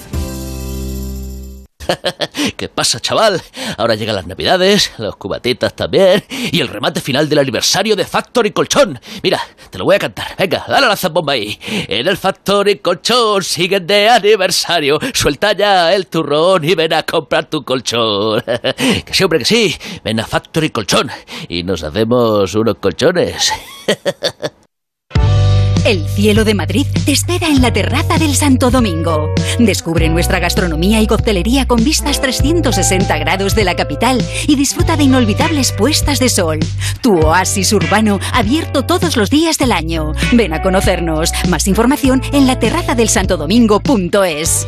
¿Qué 2.58 2.70
pasa, 2.70 3.00
chaval? 3.00 3.42
Ahora 3.78 3.96
llegan 3.96 4.16
las 4.16 4.28
navidades, 4.28 4.92
los 4.98 5.16
cubatitas 5.16 5.76
también, 5.76 6.24
y 6.30 6.60
el 6.60 6.68
remate 6.68 7.02
final 7.02 7.30
del 7.30 7.40
aniversario 7.40 7.96
de 7.96 8.06
Factory 8.06 8.52
Colchón. 8.52 9.00
Mira, 9.24 9.42
te 9.70 9.78
lo 9.78 9.86
voy 9.86 9.96
a 9.96 10.00
cantar. 10.00 10.36
Venga, 10.38 10.66
dale 10.68 10.88
la 10.88 10.96
zambomba 10.96 11.34
ahí. 11.34 11.60
En 11.88 12.08
el 12.08 12.18
Factory 12.18 12.80
Colchón 12.80 13.44
siguen 13.44 13.88
de 13.88 14.10
aniversario. 14.10 15.00
Suelta 15.14 15.54
ya 15.54 15.94
el 15.94 16.08
turrón 16.08 16.64
y 16.64 16.76
ven 16.76 16.94
a 16.94 17.04
comprar 17.04 17.50
tu 17.50 17.64
colchón. 17.64 18.42
que 18.46 19.14
sí, 19.14 19.24
hombre, 19.24 19.40
que 19.40 19.46
sí. 19.46 19.76
Ven 20.04 20.20
a 20.20 20.26
Factory 20.26 20.70
Colchón 20.70 21.10
y 21.48 21.64
nos 21.64 21.84
hacemos 21.84 22.54
unos 22.56 22.76
colchones. 22.76 23.52
El 25.86 26.08
cielo 26.08 26.44
de 26.44 26.54
Madrid 26.54 26.86
te 27.06 27.12
espera 27.12 27.48
en 27.48 27.62
la 27.62 27.72
terraza 27.72 28.18
del 28.18 28.36
Santo 28.36 28.72
Domingo. 28.72 29.30
Descubre 29.60 30.10
nuestra 30.10 30.40
gastronomía 30.40 31.02
y 31.02 31.08
coctelería 31.08 31.68
con 31.68 31.84
vistas 31.84 32.22
360 32.22 33.18
grados 33.18 33.56
de 33.56 33.64
la 33.64 33.76
capital 33.76 34.24
y 34.48 34.56
disfruta 34.56 34.98
de 34.98 35.04
inolvidables 35.04 35.72
puestas 35.72 36.20
de 36.20 36.30
sol. 36.30 36.60
Tu 37.02 37.18
oasis 37.20 37.74
urbano 37.74 38.20
abierto 38.34 38.86
todos 38.86 39.18
los 39.18 39.30
días 39.30 39.58
del 39.58 39.72
año. 39.72 40.14
Ven 40.34 40.54
a 40.54 40.62
conocernos. 40.62 41.32
Más 41.50 41.68
información 41.68 42.22
en 42.34 42.48
la 42.48 42.60
terraza 42.60 42.96
del 42.96 43.10
santodomingo.es. 43.10 44.68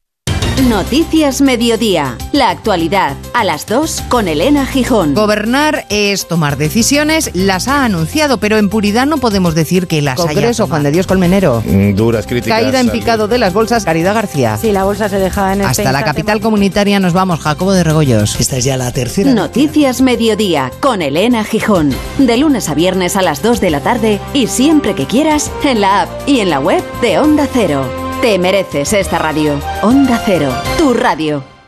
Noticias 0.68 1.40
Mediodía. 1.40 2.18
La 2.34 2.50
actualidad 2.50 3.16
a 3.34 3.46
las 3.46 3.66
2 3.66 4.04
con 4.10 4.28
Elena 4.28 4.66
Gijón. 4.66 5.14
Gobernar 5.14 5.86
es 5.90 6.28
tomar 6.28 6.58
decisiones, 6.58 7.32
las 7.34 7.70
ha 7.70 7.86
anunciado, 7.86 8.40
pero 8.40 8.58
en 8.58 8.70
puridad 8.70 9.06
no 9.06 9.20
podemos 9.20 9.56
decir 9.56 9.88
que 9.88 10.02
las 10.02 10.20
haya 10.20 10.34
Congreso, 10.34 10.64
tomado. 10.64 10.70
Juan 10.70 10.84
de 10.84 10.92
Dios 10.92 11.08
Colmenero. 11.08 11.64
Mm, 11.66 11.94
Duras 11.96 12.28
críticas. 12.28 12.60
Caída 12.60 12.82
en 12.82 12.90
picado 12.90 13.30
de 13.30 13.38
las 13.38 13.54
bolsas, 13.54 13.86
Caridad 13.86 14.14
García. 14.14 14.58
Sí, 14.58 14.74
la 14.74 14.84
bolsa 14.84 15.08
se 15.08 15.18
deja 15.18 15.54
en 15.54 15.62
Hasta 15.62 15.94
la 15.94 16.04
capital 16.04 16.42
comunitaria 16.42 17.00
nos 17.00 17.14
vamos, 17.14 17.40
Jacobo 17.40 17.72
de 17.72 17.86
Regoyos. 17.86 18.38
Esta 18.38 18.58
es 18.58 18.66
ya 18.66 18.76
la 18.76 18.92
tercera. 18.92 19.34
Noticias 19.34 20.02
Mediodía 20.02 20.72
con 20.82 21.02
Elena 21.02 21.46
Gijón. 21.46 21.96
De 22.18 22.38
lunes 22.38 22.68
a 22.68 22.76
viernes 22.76 23.16
a 23.16 23.22
las 23.22 23.42
2 23.42 23.62
de 23.62 23.70
la 23.70 23.80
tarde 23.80 24.20
y 24.34 24.48
siempre 24.48 24.94
que 24.94 25.06
quieras 25.06 25.52
en 25.64 25.80
la 25.80 26.02
app 26.02 26.10
y 26.28 26.42
en 26.42 26.50
la 26.50 26.60
web 26.60 26.84
de 27.02 27.18
Onda 27.18 27.48
Cero. 27.52 28.09
Te 28.22 28.38
mereces 28.38 28.92
esta 28.92 29.18
radio. 29.18 29.58
Onda 29.82 30.22
Cero, 30.26 30.52
tu 30.78 30.94
radio. 30.94 31.59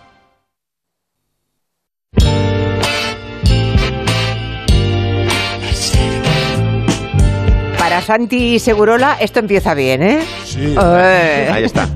Para 7.91 8.03
Santi 8.03 8.57
Segurola, 8.57 9.17
esto 9.19 9.39
empieza 9.39 9.73
bien, 9.73 10.01
¿eh? 10.01 10.19
Sí. 10.45 10.75
Eh. 10.81 11.49
Ahí 11.51 11.65
está. 11.65 11.89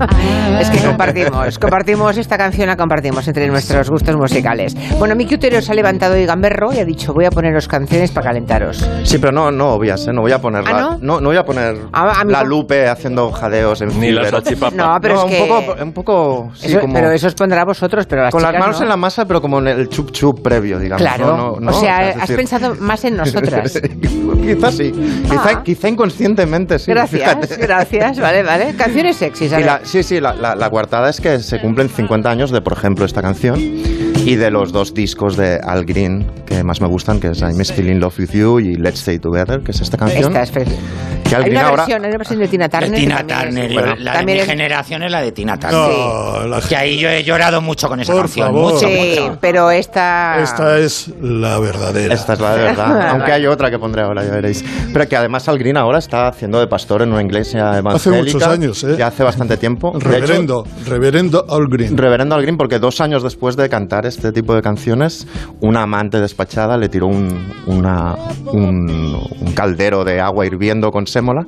Es 0.60 0.68
que 0.68 0.78
compartimos, 0.86 1.58
compartimos 1.58 2.18
esta 2.18 2.36
canción, 2.36 2.66
la 2.66 2.76
compartimos 2.76 3.26
entre 3.26 3.48
nuestros 3.48 3.88
gustos 3.88 4.14
musicales. 4.14 4.76
Bueno, 4.98 5.14
Miki 5.14 5.36
Utero 5.36 5.62
se 5.62 5.72
ha 5.72 5.74
levantado 5.74 6.18
y 6.18 6.26
gamberro 6.26 6.70
y 6.74 6.80
ha 6.80 6.84
dicho, 6.84 7.14
voy 7.14 7.24
a 7.24 7.30
poneros 7.30 7.66
canciones 7.66 8.10
para 8.10 8.26
calentaros. 8.26 8.86
Sí, 9.04 9.16
pero 9.16 9.32
no, 9.32 9.50
no 9.50 9.70
obvias, 9.70 10.06
¿eh? 10.06 10.12
No 10.12 10.20
voy 10.20 10.32
a 10.32 10.38
poner 10.38 10.64
¿Ah, 10.66 10.72
la, 10.72 10.98
no? 11.00 11.18
no 11.18 11.28
voy 11.30 11.36
a 11.38 11.44
poner 11.46 11.78
Ah, 11.94 12.20
a 12.20 12.24
la 12.26 12.42
Lupe 12.42 12.86
haciendo 12.88 13.32
jadeos 13.32 13.80
en 13.80 13.98
Ni 13.98 14.10
la. 14.12 14.30
No, 14.74 14.98
pero 15.00 15.14
es 15.16 15.24
un 15.24 15.30
que... 15.30 15.46
poco, 15.48 15.82
un 15.82 15.92
poco, 15.94 16.50
sí, 16.56 16.66
Eso- 16.66 16.80
como 16.80 16.92
Pero 16.92 17.10
eso 17.10 17.26
os 17.28 17.34
pondrá 17.34 17.62
a 17.62 17.64
vosotros, 17.64 18.04
pero 18.06 18.22
las 18.24 18.32
con 18.32 18.42
las 18.42 18.52
manos 18.52 18.76
no. 18.78 18.82
en 18.82 18.88
la 18.90 18.96
masa, 18.98 19.24
pero 19.24 19.40
como 19.40 19.60
en 19.60 19.68
el 19.68 19.88
chup 19.88 20.10
chup 20.12 20.42
previo, 20.42 20.78
digamos. 20.78 21.00
Claro, 21.00 21.26
No, 21.26 21.36
no, 21.36 21.60
no, 21.60 21.70
o 21.70 21.80
sea, 21.80 22.10
has 22.10 22.16
decir- 22.28 22.36
pensado 22.36 22.74
más 22.80 23.02
en 23.06 23.16
nosotras. 23.16 23.80
quizás 24.44 24.74
sí, 24.76 24.92
quizá, 25.28 25.50
Ah. 25.50 25.62
quizá 25.64 25.85
inconscientemente 25.88 26.78
sí. 26.78 26.90
Gracias, 26.90 27.22
fíjate. 27.36 27.56
gracias, 27.56 28.18
vale, 28.20 28.42
vale. 28.42 28.74
Canciones 28.78 29.16
sexys, 29.16 29.52
a 29.52 29.56
Y 29.60 29.62
ver. 29.62 29.66
la- 29.66 29.80
sí, 29.84 30.02
sí, 30.02 30.20
la, 30.20 30.34
la, 30.34 30.54
es 31.08 31.20
que 31.20 31.38
se 31.40 31.60
cumplen 31.60 31.88
50 31.88 32.30
años 32.30 32.50
de, 32.50 32.60
por 32.60 32.72
ejemplo, 32.72 33.04
esta 33.04 33.22
canción 33.22 33.58
y 33.60 34.34
de 34.36 34.50
los 34.50 34.72
dos 34.72 34.92
discos 34.94 35.36
de 35.36 35.60
Al 35.62 35.84
Green 35.84 36.26
que 36.46 36.62
más 36.64 36.80
me 36.80 36.88
gustan, 36.88 37.20
que 37.20 37.28
es 37.28 37.40
I'm 37.40 37.60
Still 37.60 37.88
in 37.88 38.00
Love 38.00 38.18
with 38.18 38.30
You 38.32 38.58
y 38.60 38.74
Let's 38.76 38.98
Stay 39.00 39.18
Together, 39.18 39.60
que 39.60 39.70
es 39.72 39.80
esta 39.80 39.96
canción. 39.96 40.36
Esta 40.36 40.42
es 40.42 40.50
que 41.28 41.34
Al 41.36 41.42
Hay 41.42 41.50
Green 41.50 41.58
una 41.60 41.68
ahora... 41.68 41.82
versión, 41.82 42.04
hay 42.04 42.08
una 42.10 42.18
versión 42.18 42.38
de 42.40 42.48
Tina 42.48 42.68
Turner. 42.68 42.90
De 42.90 42.96
Tina 42.96 43.22
bueno, 43.80 43.94
la 43.98 44.18
de 44.18 44.24
mi 44.24 44.32
es- 44.32 44.46
generación 44.46 45.02
es 45.02 45.10
la 45.12 45.20
de 45.20 45.32
Tina 45.32 45.58
Turner. 45.58 45.78
No, 45.80 46.46
la- 46.46 46.60
Que 46.60 46.76
ahí 46.76 46.98
yo 46.98 47.08
he 47.08 47.22
llorado 47.24 47.60
mucho 47.60 47.88
con 47.88 48.00
esa 48.00 48.12
Por 48.12 48.22
canción. 48.22 48.46
favor. 48.48 48.72
Mucho, 48.74 48.86
Sí, 48.88 49.16
mucho. 49.20 49.38
pero 49.40 49.70
esta... 49.70 50.40
Esta 50.42 50.78
es 50.78 51.12
la 51.20 51.58
verdadera. 51.58 52.14
Esta 52.14 52.32
es 52.34 52.40
la 52.40 52.54
de 52.56 52.62
verdad, 52.64 53.08
aunque 53.10 53.32
hay 53.32 53.46
otra 53.46 53.70
que 53.70 53.78
pondré 53.78 54.02
ahora, 54.02 54.24
ya 54.24 54.30
veréis. 54.32 54.64
Pero 54.92 55.08
que 55.08 55.16
además 55.16 55.48
Al 55.48 55.58
Green 55.58 55.76
ahora 55.76 55.98
está 55.98 56.28
haciendo 56.28 56.58
de 56.60 56.66
pastor 56.66 57.02
en 57.02 57.12
una 57.12 57.22
iglesia 57.22 57.70
Hace 57.70 57.78
evangélica. 57.80 58.22
muchos 58.22 58.42
años, 58.48 58.84
¿eh? 58.84 58.96
Ya 58.98 59.08
hace 59.08 59.22
bastante 59.24 59.56
tiempo. 59.56 59.92
De 59.92 59.98
hecho, 59.98 60.08
Reverendo, 60.08 60.64
reverendo 60.86 61.44
Al 61.48 61.66
Green. 61.68 61.96
Reverendo 61.96 62.34
Al 62.34 62.42
Green, 62.42 62.56
porque 62.56 62.78
dos 62.78 63.00
años 63.00 63.22
después 63.22 63.56
de 63.56 63.68
cantar 63.68 64.06
este 64.06 64.32
tipo 64.32 64.54
de 64.54 64.62
canciones, 64.62 65.26
una 65.60 65.82
amante 65.82 66.20
despachada 66.20 66.76
le 66.76 66.88
tiró 66.88 67.06
un, 67.06 67.52
una- 67.66 68.14
un- 68.46 69.16
un 69.40 69.52
caldero 69.54 70.04
de 70.04 70.20
agua 70.20 70.46
hirviendo 70.46 70.90
con 70.90 71.06
sémola. 71.16 71.46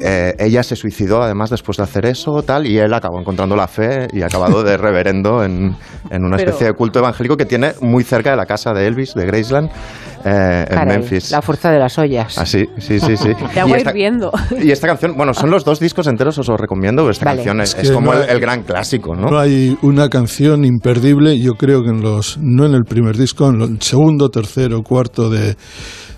Eh, 0.00 0.34
ella 0.40 0.62
se 0.64 0.74
suicidó 0.74 1.22
además 1.22 1.50
después 1.50 1.76
de 1.78 1.84
hacer 1.84 2.04
eso, 2.04 2.42
tal, 2.42 2.66
y 2.66 2.76
él 2.78 2.92
acabó 2.92 3.20
encontrando 3.20 3.54
la 3.56 3.68
fe 3.68 4.08
y 4.12 4.22
ha 4.22 4.26
acabado 4.26 4.62
de 4.64 4.76
reverendo 4.76 5.44
en, 5.44 5.76
en 6.10 6.24
una 6.24 6.36
Pero- 6.36 6.50
especie 6.50 6.66
de 6.66 6.72
culto 6.74 6.98
evangélico 6.98 7.36
que 7.36 7.46
tiene 7.46 7.72
muy 7.80 8.02
cerca 8.02 8.30
de 8.32 8.36
la 8.36 8.44
casa 8.44 8.72
de 8.74 8.86
Elvis, 8.88 9.14
de 9.14 9.24
Graceland, 9.24 9.70
eh, 10.24 10.66
en 10.68 10.74
Caray, 10.76 10.98
Memphis. 10.98 11.30
La 11.30 11.40
fuerza 11.42 11.70
de 11.70 11.78
las 11.78 11.96
ollas. 11.96 12.36
Así, 12.36 12.66
sí, 12.78 12.98
sí, 12.98 13.16
sí. 13.16 13.30
Agua 13.58 13.68
Y 13.68 13.72
esta- 13.78 13.90
hirviendo. 13.90 14.32
y 14.60 14.70
esta 14.72 14.88
canción, 14.88 15.14
bueno, 15.16 15.32
son 15.32 15.50
los 15.50 15.64
dos 15.64 15.78
discos 15.78 16.06
enteros, 16.08 16.36
os 16.38 16.48
los 16.48 16.60
recomiendo. 16.60 17.08
Esta 17.08 17.26
Vale. 17.26 17.36
canción 17.38 17.60
es, 17.60 17.70
Es 17.74 17.84
es 17.84 17.88
que 17.88 17.94
como 17.94 18.12
no 18.12 18.18
el, 18.18 18.24
hay- 18.28 18.34
el 18.34 18.40
gran 18.40 18.62
clásico, 18.64 19.14
¿no? 19.14 19.30
No 19.30 19.38
hay 19.38 19.78
una 19.82 20.08
canción 20.08 20.64
imperdible, 20.64 21.38
yo 21.38 21.52
creo 21.52 21.82
que 21.82 21.90
en 21.90 22.02
los, 22.02 22.36
no 22.42 22.66
en 22.66 22.74
el 22.74 22.82
primer 22.84 23.16
disco, 23.16 23.48
en 23.48 23.60
el 23.62 23.80
segundo, 23.80 24.28
tercero, 24.28 24.82
cuarto 24.82 25.30
de, 25.30 25.56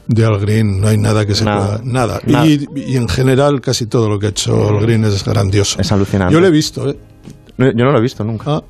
de 0.08 0.24
Al 0.24 0.38
Green, 0.38 0.80
no 0.80 0.88
hay 0.88 0.98
nada 0.98 1.26
que 1.26 1.34
se 1.34 1.44
Nada. 1.44 1.78
pueda, 1.78 1.80
nada. 1.84 2.20
Nada. 2.24 2.46
Y, 2.46 2.66
y 2.92 2.96
en 2.96 3.08
general 3.08 3.60
casi 3.60 3.86
todo 3.86 4.08
lo 4.08 4.18
que 4.18 4.26
ha 4.26 4.30
hecho 4.30 4.68
Al 4.68 4.80
Green 4.80 5.04
es 5.04 5.24
grandioso. 5.24 5.80
Es 5.80 5.90
alucinante. 5.92 6.32
Yo 6.34 6.40
lo 6.40 6.46
he 6.46 6.50
visto, 6.50 6.88
¿eh? 6.90 6.96
No, 7.58 7.66
Yo 7.72 7.86
no 7.86 7.90
lo 7.92 7.98
he 7.98 8.02
visto 8.02 8.22
nunca. 8.22 8.56
Ah. 8.56 8.62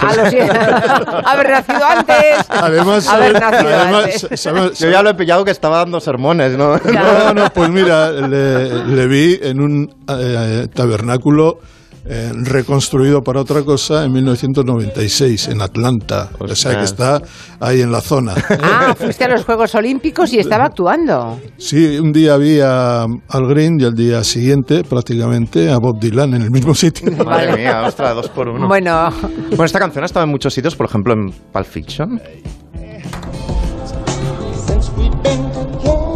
Ah, 0.00 0.14
lo 0.14 0.28
siento. 0.30 0.52
Haber 1.26 1.50
nacido 1.50 1.84
antes. 1.84 2.46
Además, 2.50 3.08
Haber 3.08 3.32
¿sabes? 3.32 3.40
nacido 3.40 3.70
Además, 3.80 4.04
antes. 4.24 4.40
¿sabes? 4.40 4.78
Yo 4.80 4.90
ya 4.90 5.02
lo 5.02 5.10
he 5.10 5.14
pillado 5.14 5.44
que 5.46 5.50
estaba 5.50 5.78
dando 5.78 5.98
sermones, 5.98 6.52
¿no? 6.58 6.76
No, 6.76 7.32
no, 7.32 7.50
pues 7.54 7.70
mira, 7.70 8.10
le, 8.12 8.84
le 8.84 9.06
vi 9.06 9.38
en 9.42 9.60
un 9.60 9.94
eh, 10.08 10.68
tabernáculo 10.74 11.60
eh, 12.04 12.32
reconstruido 12.34 13.22
para 13.22 13.40
otra 13.40 13.62
cosa 13.62 14.04
en 14.04 14.12
1996 14.12 15.48
en 15.48 15.62
Atlanta. 15.62 16.30
O 16.38 16.48
sea 16.54 16.76
que 16.76 16.84
está 16.84 17.20
ahí 17.60 17.80
en 17.80 17.92
la 17.92 18.00
zona. 18.00 18.34
Ah, 18.64 18.94
fuiste 18.96 19.24
a 19.24 19.28
los 19.28 19.44
Juegos 19.44 19.74
Olímpicos 19.74 20.32
y 20.32 20.38
estaba 20.38 20.64
actuando. 20.66 21.40
Sí, 21.58 21.98
un 21.98 22.12
día 22.12 22.36
vi 22.36 22.60
a 22.60 23.02
Al 23.02 23.46
Green 23.48 23.76
y 23.80 23.84
al 23.84 23.94
día 23.94 24.22
siguiente 24.24 24.82
prácticamente 24.84 25.70
a 25.70 25.78
Bob 25.78 25.98
Dylan 26.00 26.34
en 26.34 26.42
el 26.42 26.50
mismo 26.50 26.74
sitio. 26.74 27.10
Madre 27.24 27.56
mía, 27.56 27.82
ostras, 27.86 28.14
dos 28.14 28.28
por 28.28 28.48
uno. 28.48 28.68
Bueno. 28.68 29.10
Bueno, 29.48 29.64
esta 29.64 29.78
canción 29.78 30.04
ha 30.04 30.06
estado 30.06 30.24
en 30.24 30.30
muchos 30.30 30.54
sitios, 30.54 30.76
por 30.76 30.86
ejemplo 30.86 31.12
en 31.12 31.30
Pulp 31.52 31.66
Fiction. 31.66 32.20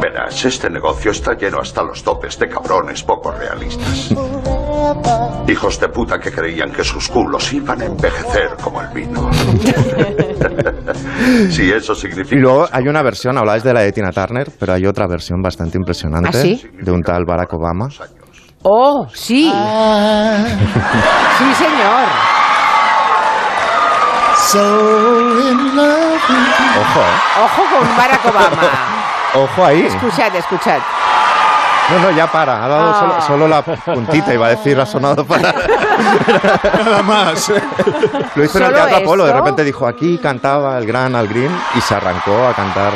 Verás, 0.00 0.44
este 0.44 0.70
negocio 0.70 1.10
está 1.10 1.34
lleno 1.34 1.60
hasta 1.60 1.82
los 1.82 2.02
topes 2.02 2.38
de 2.38 2.48
cabrones 2.48 3.02
poco 3.02 3.32
realistas. 3.32 4.14
Hijos 5.48 5.78
de 5.80 5.88
puta 5.88 6.18
que 6.18 6.32
creían 6.32 6.72
que 6.72 6.82
sus 6.82 7.08
culos 7.08 7.52
iban 7.52 7.80
a 7.80 7.84
envejecer 7.84 8.56
como 8.62 8.80
el 8.82 8.88
vino. 8.88 9.30
si 11.50 11.70
eso 11.70 11.94
significa... 11.94 12.36
Y 12.36 12.40
luego 12.40 12.66
hay 12.70 12.88
una 12.88 13.02
versión, 13.02 13.38
habláis 13.38 13.62
de 13.62 13.72
la 13.72 13.80
de 13.80 13.92
Tina 13.92 14.10
Turner, 14.10 14.48
pero 14.58 14.74
hay 14.74 14.86
otra 14.86 15.06
versión 15.06 15.40
bastante 15.40 15.78
impresionante 15.78 16.28
¿Ah, 16.28 16.42
sí? 16.42 16.62
de 16.80 16.90
un 16.90 17.02
tal 17.02 17.24
Barack 17.24 17.52
Obama. 17.54 17.88
Oh, 18.62 19.06
sí. 19.12 19.52
Sí, 21.38 21.54
señor. 21.54 22.06
Ojo, 26.78 27.00
¿eh? 27.00 27.44
Ojo 27.44 27.62
con 27.78 27.96
Barack 27.96 28.24
Obama. 28.24 28.62
Ojo 29.34 29.64
ahí. 29.64 29.86
Escuchad, 29.86 30.34
escuchad. 30.34 30.80
No, 31.90 31.98
no, 32.00 32.10
ya 32.16 32.26
para. 32.26 32.64
Ha 32.64 32.68
dado 32.68 32.90
Ah. 32.90 32.98
solo, 32.98 33.20
solo 33.22 33.48
la 33.48 33.62
puntita, 33.62 34.34
iba 34.34 34.46
a 34.46 34.50
decir, 34.50 34.78
ha 34.80 34.86
sonado 34.86 35.24
para. 35.24 35.52
Nada 36.84 37.02
más. 37.02 37.52
Lo 38.34 38.44
hizo 38.44 38.58
en 38.58 38.64
el 38.64 38.70
¿Solo 38.70 38.72
Teatro 38.72 38.96
Apolo, 38.96 39.24
de 39.26 39.32
repente 39.32 39.62
dijo, 39.64 39.86
aquí 39.86 40.18
cantaba 40.18 40.76
el 40.78 40.86
gran 40.86 41.14
Al 41.14 41.28
Green 41.28 41.50
y 41.76 41.80
se 41.80 41.94
arrancó 41.94 42.44
a 42.46 42.54
cantar, 42.54 42.92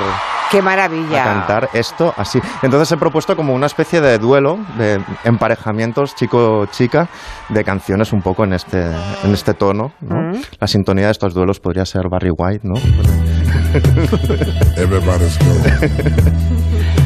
Qué 0.51 0.59
a 0.59 0.63
maravilla. 0.63 1.23
cantar 1.25 1.69
esto 1.73 2.13
así. 2.17 2.41
Entonces 2.63 2.91
he 2.91 2.97
propuesto 2.97 3.37
como 3.37 3.55
una 3.55 3.67
especie 3.67 4.01
de 4.01 4.19
duelo, 4.19 4.59
de 4.77 5.01
emparejamientos 5.25 6.15
chico-chica, 6.17 7.07
de 7.49 7.63
canciones 7.65 8.13
un 8.13 8.23
poco 8.23 8.43
en 8.45 8.55
este, 8.55 8.83
en 9.23 9.33
este 9.33 9.55
tono. 9.55 9.93
¿no? 10.01 10.17
Mm. 10.17 10.43
La 10.59 10.67
sintonía 10.67 11.07
de 11.07 11.13
estos 11.13 11.33
duelos 11.35 11.61
podría 11.61 11.85
ser 11.87 12.09
Barry 12.11 12.31
White, 12.37 12.63
¿no? 12.65 12.75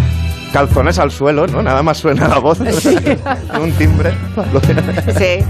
Calzones 0.54 1.00
al 1.00 1.10
suelo, 1.10 1.48
¿no? 1.48 1.62
Nada 1.64 1.82
más 1.82 1.98
suena 1.98 2.28
la 2.28 2.38
voz. 2.38 2.60
un 3.60 3.72
timbre. 3.72 4.12
Sí. 5.18 5.44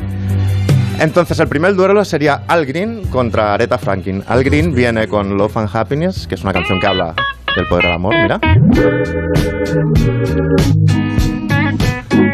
Entonces, 0.99 1.39
el 1.41 1.47
primer 1.47 1.75
duelo 1.75 2.03
sería 2.07 2.45
Al 2.49 2.65
Green 2.65 3.03
contra 3.09 3.53
Aretha 3.53 3.77
Franklin. 3.77 4.25
Al 4.27 4.43
Green 4.43 4.75
viene 4.75 5.07
con 5.07 5.37
Love 5.37 5.59
and 5.59 5.69
Happiness, 5.71 6.27
que 6.27 6.37
es 6.37 6.43
una 6.43 6.55
canción 6.55 6.81
que 6.81 6.87
habla 6.87 7.15
del 7.55 7.67
poder 7.69 7.85
del 7.85 7.93
amor, 7.93 8.15
mira. 8.15 8.41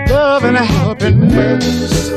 Love 0.09 0.45
and 0.45 0.59
happiness. 0.59 2.13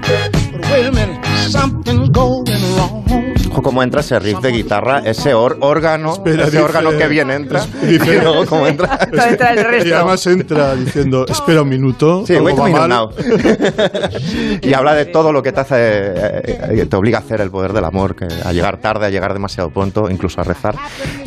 But 0.00 0.70
wait 0.70 0.86
a 0.86 0.92
minute, 0.92 1.22
something 1.50 2.10
going 2.10 2.46
wrong. 2.78 3.21
Ojo 3.52 3.60
cómo 3.62 3.82
entra 3.82 4.00
ese 4.00 4.18
riff 4.18 4.38
de 4.40 4.50
guitarra, 4.50 5.00
ese 5.04 5.34
or- 5.34 5.58
órgano, 5.60 6.14
Espera, 6.14 6.44
ese 6.44 6.52
dice- 6.52 6.62
órgano 6.62 6.90
que 6.96 7.06
bien 7.06 7.30
entra. 7.30 7.62
dice- 7.82 8.16
y 8.16 8.20
luego 8.20 8.46
cómo 8.46 8.66
entra. 8.66 8.98
Y 9.84 9.92
además 9.92 10.26
entra 10.26 10.74
diciendo, 10.74 11.26
espera 11.28 11.60
un 11.60 11.68
minuto. 11.68 12.24
Sí, 12.26 12.34
wait 12.36 12.58
a 12.58 12.64
minute 12.64 12.80
mal". 12.80 12.88
now. 12.88 13.10
y 14.62 14.72
habla 14.72 14.94
de 14.94 15.04
todo 15.06 15.32
lo 15.32 15.42
que 15.42 15.52
te 15.52 15.60
hace, 15.60 15.74
eh, 15.78 16.42
eh, 16.80 16.86
te 16.88 16.96
obliga 16.96 17.18
a 17.18 17.20
hacer 17.20 17.42
el 17.42 17.50
poder 17.50 17.74
del 17.74 17.84
amor, 17.84 18.16
que 18.16 18.24
a 18.24 18.52
llegar 18.52 18.78
tarde, 18.78 19.04
a 19.06 19.10
llegar 19.10 19.34
demasiado 19.34 19.68
pronto, 19.70 20.08
incluso 20.08 20.40
a 20.40 20.44
rezar. 20.44 20.74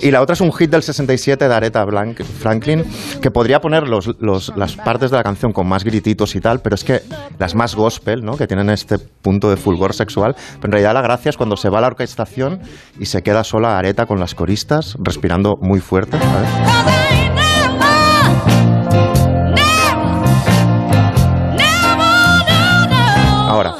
Y 0.02 0.10
la 0.10 0.22
otra 0.22 0.34
es 0.34 0.42
un 0.42 0.52
hit 0.52 0.72
del 0.72 0.82
67 0.82 1.48
de 1.48 1.54
Aretha 1.54 1.86
Blank- 1.86 2.24
Franklin, 2.24 2.84
que 3.22 3.30
podría 3.30 3.62
poner 3.62 3.88
los, 3.88 4.16
los- 4.20 4.52
las 4.56 4.76
partes 4.76 5.12
de 5.12 5.18
la 5.18 5.24
canción 5.24 5.54
con 5.54 5.68
más 5.68 5.84
grititos 5.84 6.36
y 6.36 6.42
tal, 6.42 6.60
pero 6.62 6.74
es 6.74 6.84
que 6.84 7.02
las 7.38 7.54
más 7.54 7.76
gospel, 7.76 8.26
¿no? 8.26 8.36
que 8.36 8.48
tienen 8.48 8.72
este 8.72 8.98
punto 8.98 9.50
de 9.52 9.58
fulgor 9.58 9.94
sexual, 9.94 10.36
pero 10.56 10.66
en 10.68 10.72
realidad 10.72 10.94
la 10.96 11.02
gracia 11.02 11.30
es 11.30 11.38
cuando 11.38 11.56
se 11.56 11.70
va 11.70 11.78
a 11.78 11.82
la 11.82 11.88
y 13.00 13.06
se 13.06 13.22
queda 13.22 13.44
sola 13.44 13.78
Aretha 13.78 14.06
con 14.06 14.20
las 14.20 14.36
coristas, 14.36 14.96
respirando 15.00 15.58
muy 15.62 15.80
fuerte. 15.80 16.18
Ahora. 23.48 23.76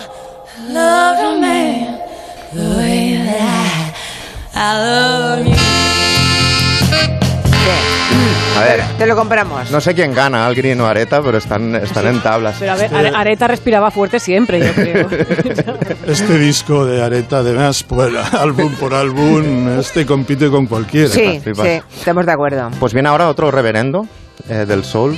A 8.56 8.62
ver, 8.64 8.82
Te 8.98 9.06
lo 9.06 9.16
compramos. 9.16 9.70
no 9.70 9.82
sé 9.82 9.94
quién 9.94 10.14
gana, 10.14 10.46
Al 10.46 10.56
Green 10.56 10.80
o 10.80 10.86
Areta, 10.88 11.22
pero 11.22 11.38
están, 11.38 11.76
están 11.76 12.08
en 12.08 12.22
tablas. 12.22 12.56
Pero 12.60 12.72
a 12.72 12.76
ver, 12.76 12.94
Are- 12.96 13.12
Areta 13.14 13.48
respiraba 13.48 13.92
fuerte 13.92 14.20
siempre, 14.20 14.60
yo 14.60 14.74
creo. 14.74 15.08
Este 16.08 16.38
disco 16.38 16.86
de 16.86 17.02
Areta, 17.04 17.40
además, 17.40 17.84
pues, 17.84 18.14
álbum 18.34 18.74
por 18.76 18.94
álbum, 18.94 19.80
este 19.80 20.06
compite 20.06 20.50
con 20.50 20.68
cualquiera. 20.68 21.10
Sí, 21.10 21.42
sí, 21.44 21.82
estamos 21.98 22.26
de 22.26 22.32
acuerdo. 22.32 22.70
Pues 22.80 22.94
viene 22.94 23.10
ahora 23.10 23.28
otro 23.28 23.50
reverendo 23.52 24.08
eh, 24.48 24.66
del 24.68 24.84
soul, 24.86 25.18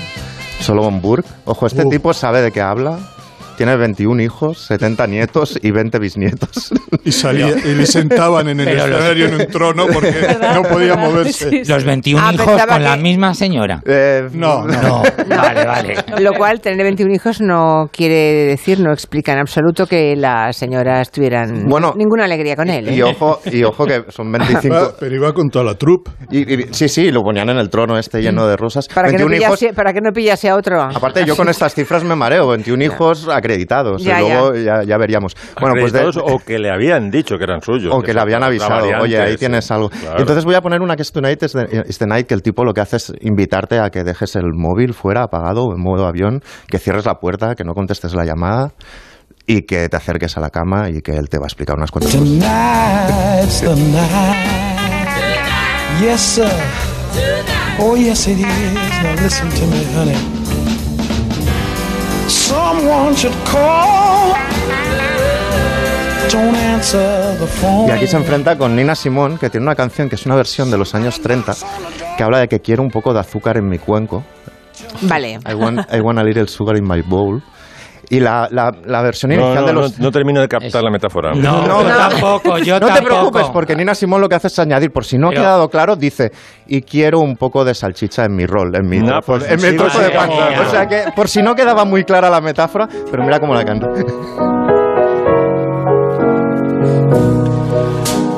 Solomon 0.62 1.02
Burke. 1.02 1.28
Ojo, 1.46 1.68
este 1.68 1.84
Uh. 1.86 1.90
tipo 1.90 2.14
sabe 2.14 2.42
de 2.42 2.52
qué 2.52 2.62
habla. 2.62 2.98
Tiene 3.58 3.76
21 3.76 4.22
hijos, 4.22 4.60
70 4.68 5.08
nietos 5.08 5.60
y 5.62 5.72
20 5.72 5.98
bisnietos. 6.00 6.70
Y, 7.04 7.12
salía, 7.12 7.48
y 7.58 7.74
le 7.74 7.86
sentaban 7.88 8.48
en 8.50 8.60
el 8.60 8.66
Pero 8.68 8.86
los- 8.88 8.98
escenario 9.00 9.26
en 9.28 9.34
un 9.42 9.48
trono 9.48 9.88
porque 9.92 10.14
no 10.54 10.62
podía 10.64 10.96
moverse. 10.96 11.64
Los 11.68 11.84
21 11.84 12.22
Ah, 12.24 12.34
hijos 12.34 12.46
con 12.66 12.84
la 12.84 12.96
que- 12.96 13.02
misma 13.02 13.34
señora. 13.34 13.82
Eh, 13.86 14.28
no, 14.34 14.64
no. 14.68 15.02
Vale, 15.28 15.66
vale. 15.66 15.96
Lo 16.20 16.34
cual, 16.34 16.62
tener 16.62 16.84
21 16.84 17.14
hijos 17.16 17.42
no 17.42 17.90
quiere 17.92 18.46
decir, 18.46 18.80
no 18.80 18.92
explica 18.94 19.34
en 19.34 19.40
absoluto 19.40 19.88
que 19.88 20.16
las 20.16 20.56
señoras 20.56 21.10
tuvieran 21.12 21.66
Bueno, 21.68 21.94
ninguna 21.98 22.26
alegría 22.26 22.56
con 22.56 22.70
él. 22.70 22.88
¿eh? 22.90 22.96
Y 22.96 23.02
ojo, 23.02 23.40
y 23.52 23.64
ojo 23.64 23.86
que 23.86 24.04
son 24.10 24.32
25. 24.32 24.76
Ah, 24.76 24.92
Pero 25.00 25.16
iba 25.16 25.34
con 25.34 25.50
toda 25.50 25.66
la 25.66 25.74
troupe. 25.76 26.12
Y, 26.30 26.54
y- 26.62 26.68
sí, 26.72 26.88
sí, 26.90 27.10
lo 27.12 27.22
ponían 27.24 27.50
en 27.50 27.58
el 27.58 27.70
trono 27.70 27.98
este 27.98 28.22
lleno 28.22 28.46
de 28.48 28.56
rosas. 28.56 28.88
para, 28.88 29.08
que 29.10 29.18
no 29.18 29.26
21 29.26 29.36
hijos. 29.48 29.60
pillase, 29.60 29.76
para 29.76 29.94
que 29.94 30.02
no 30.02 30.12
pillase 30.12 30.50
a 30.50 30.56
otro. 30.56 30.82
Aparte, 30.84 31.26
yo 31.26 31.36
con 31.36 31.50
estas 31.50 31.74
cifras 31.74 32.04
me 32.04 32.16
mareo. 32.16 32.48
21 32.50 32.84
hijos 32.84 33.28
acreditados. 33.48 34.04
Ya, 34.04 34.22
y 34.22 34.30
luego 34.30 34.56
ya, 34.56 34.84
ya 34.84 34.98
veríamos. 34.98 35.36
Bueno, 35.60 35.76
pues 35.80 35.94
de, 35.94 36.10
o 36.22 36.40
que 36.40 36.60
le 36.60 36.70
habían 36.70 37.10
dicho 37.10 37.38
que 37.38 37.44
eran 37.44 37.62
suyos. 37.62 37.94
o 37.94 38.02
que 38.02 38.14
le 38.14 38.20
habían 38.20 38.44
avisado, 38.44 38.86
oye, 39.02 39.20
ahí 39.20 39.34
sí. 39.34 39.38
tienes 39.38 39.72
algo. 39.72 39.90
Claro. 39.90 40.20
Entonces 40.20 40.46
voy 40.46 40.56
a 40.56 40.62
poner 40.62 40.82
una 40.82 40.96
que 40.96 41.02
es 41.02 41.12
Tonight 41.12 41.42
is 41.44 41.54
the, 41.54 41.84
is 41.88 41.98
the 41.98 42.06
Night, 42.06 42.28
que 42.28 42.34
el 42.34 42.42
tipo 42.42 42.64
lo 42.64 42.74
que 42.74 42.82
hace 42.82 42.98
es 42.98 43.14
invitarte 43.22 43.80
a 43.80 43.90
que 43.90 44.04
dejes 44.04 44.36
el 44.36 44.54
móvil 44.54 44.94
fuera 44.94 45.24
apagado, 45.24 45.74
en 45.74 45.82
modo 45.82 46.06
avión, 46.06 46.42
que 46.68 46.80
cierres 46.80 47.06
la 47.06 47.16
puerta, 47.16 47.56
que 47.56 47.64
no 47.64 47.74
contestes 47.74 48.14
la 48.14 48.26
llamada 48.26 48.74
y 49.46 49.62
que 49.62 49.88
te 49.88 49.96
acerques 49.96 50.38
a 50.38 50.42
la 50.42 50.50
cama 50.50 50.90
y 50.90 51.02
que 51.02 51.14
él 51.14 51.30
te 51.30 51.38
va 51.38 51.46
a 51.46 51.48
explicar 51.48 51.78
unas 51.78 51.92
cuantas 51.92 52.14
cosas. 52.14 52.28
Tonight's 52.28 53.62
the 53.62 53.76
night. 53.76 54.68
Yes, 56.02 56.22
sir. 56.22 56.52
Oh, 57.80 57.96
yes, 57.96 58.28
it 58.28 58.40
is. 58.40 58.46
Now 58.46 59.16
listen 59.22 59.50
to 59.50 59.68
me, 59.68 59.84
honey. 59.96 60.47
Y 67.88 67.92
aquí 67.92 68.08
se 68.08 68.18
enfrenta 68.18 68.58
con 68.58 68.76
Nina 68.76 68.96
Simón, 68.96 69.38
que 69.38 69.50
tiene 69.50 69.66
una 69.66 69.76
canción 69.76 70.10
que 70.10 70.16
es 70.16 70.26
una 70.26 70.36
versión 70.36 70.70
de 70.72 70.78
los 70.78 70.94
años 70.96 71.22
30, 71.22 71.56
que 72.18 72.24
habla 72.24 72.40
de 72.40 72.48
que 72.48 72.62
quiero 72.62 72.84
un 72.84 72.92
poco 72.92 73.14
de 73.14 73.20
azúcar 73.20 73.58
en 73.58 73.68
mi 73.68 73.80
cuenco. 73.80 74.24
Vale. 75.02 75.40
I 75.50 75.54
want, 75.54 75.80
I 75.92 76.00
want 76.02 76.20
a 76.20 76.24
little 76.24 76.48
sugar 76.48 76.78
in 76.78 76.88
my 76.88 77.02
bowl. 77.02 77.42
Y 78.10 78.22
la, 78.22 78.48
la, 78.52 78.72
la 78.86 79.02
versión 79.02 79.32
No, 79.32 79.36
inicial 79.36 79.62
no, 79.64 79.68
de 79.68 79.74
no, 79.74 79.82
los... 79.82 80.00
no 80.00 80.12
termino 80.12 80.40
de 80.40 80.48
captar 80.48 80.82
la 80.82 80.90
metáfora. 80.90 81.34
No, 81.34 81.66
yo 81.68 81.84
tampoco, 81.86 82.58
yo 82.60 82.80
no 82.80 82.88
te 82.88 82.94
tampoco. 82.94 83.06
preocupes, 83.06 83.50
porque 83.52 83.76
Nina 83.76 83.94
Simón 83.96 84.22
lo 84.22 84.30
que 84.30 84.36
hace 84.36 84.48
es 84.48 84.58
añadir, 84.60 84.92
por 84.92 85.04
si 85.04 85.18
no 85.18 85.28
Pero- 85.30 85.42
ha 85.42 85.44
quedado 85.44 85.70
claro, 85.70 85.96
dice, 85.98 86.32
y 86.68 86.82
quiero 86.84 87.20
un 87.20 87.36
poco 87.36 87.66
de 87.66 87.74
salchicha 87.74 88.24
en 88.24 88.34
mi 88.36 88.46
rol, 88.46 88.74
en 88.76 88.88
mi, 88.88 89.00
No, 89.00 89.08
trozo- 89.20 89.24
pues 89.26 89.52
en 89.52 89.62
mi 89.62 89.70
sí, 89.72 89.76
trozo 89.76 90.00
de 90.00 90.08
vale, 90.16 90.34
pan. 90.36 90.66
O 90.66 90.70
sea 90.70 90.88
que, 90.88 91.12
por 91.16 91.28
si 91.28 91.42
no 91.42 91.54
quedaba 91.54 91.84
muy 91.84 92.06
clara 92.06 92.30
la 92.30 92.40
metáfora, 92.40 92.88
pero 93.12 93.24
mira 93.24 93.40
cómo 93.42 93.54
la 93.54 93.66
canta. 93.66 93.88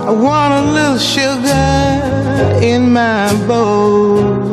I 0.07 0.11
want 0.11 0.53
a 0.53 0.61
little 0.73 0.97
sugar 0.97 2.63
in 2.63 2.91
my 2.91 3.31
bowl. 3.47 4.48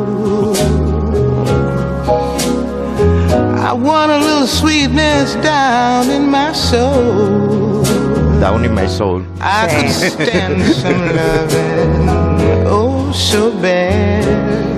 I 3.67 3.73
want 3.73 4.13
a 4.13 4.17
little 4.17 4.47
sweetness 4.47 5.35
down 5.43 6.09
in 6.09 6.31
my 6.31 6.53
soul. 6.53 7.83
Down 8.39 8.63
in 8.63 8.73
my 8.73 8.87
soul. 8.87 9.25
I 9.41 9.67
could 9.67 9.91
stand 9.91 10.63
some 10.73 11.01
loving, 11.17 12.65
oh 12.65 13.11
so 13.11 13.51
bad. 13.61 14.76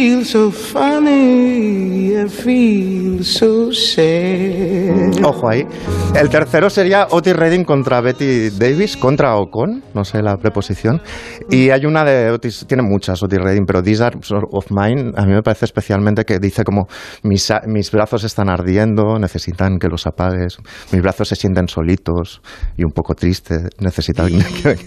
I 0.00 0.02
feel 0.02 0.24
so 0.24 0.50
funny. 0.50 2.16
I 2.16 2.26
feel 2.26 3.22
so 3.22 3.70
sad. 3.70 5.22
Ojo 5.22 5.46
ahí. 5.46 5.66
El 6.14 6.30
tercero 6.30 6.70
sería 6.70 7.06
Otis 7.10 7.36
Redding 7.36 7.64
contra 7.64 8.00
Betty 8.00 8.48
Davis, 8.48 8.96
contra 8.96 9.36
o 9.36 9.50
con, 9.50 9.84
no 9.92 10.02
sé 10.06 10.22
la 10.22 10.38
preposición. 10.38 11.02
Y 11.50 11.68
hay 11.68 11.84
una 11.84 12.02
de 12.04 12.30
Otis, 12.30 12.64
tiene 12.66 12.82
muchas 12.82 13.22
Otis 13.22 13.40
Redding, 13.40 13.66
pero 13.66 13.82
These 13.82 14.04
Are 14.04 14.16
of 14.50 14.70
Mine, 14.70 15.12
a 15.16 15.26
mí 15.26 15.34
me 15.34 15.42
parece 15.42 15.66
especialmente 15.66 16.24
que 16.24 16.38
dice 16.38 16.64
como 16.64 16.88
mis, 17.22 17.52
mis 17.66 17.90
brazos 17.90 18.24
están 18.24 18.48
ardiendo, 18.48 19.18
necesitan 19.18 19.78
que 19.78 19.88
los 19.88 20.06
apagues, 20.06 20.56
mis 20.92 21.02
brazos 21.02 21.28
se 21.28 21.36
sienten 21.36 21.68
solitos 21.68 22.40
y 22.74 22.84
un 22.84 22.92
poco 22.92 23.14
tristes, 23.14 23.68
necesitan 23.78 24.28
que... 24.62 24.78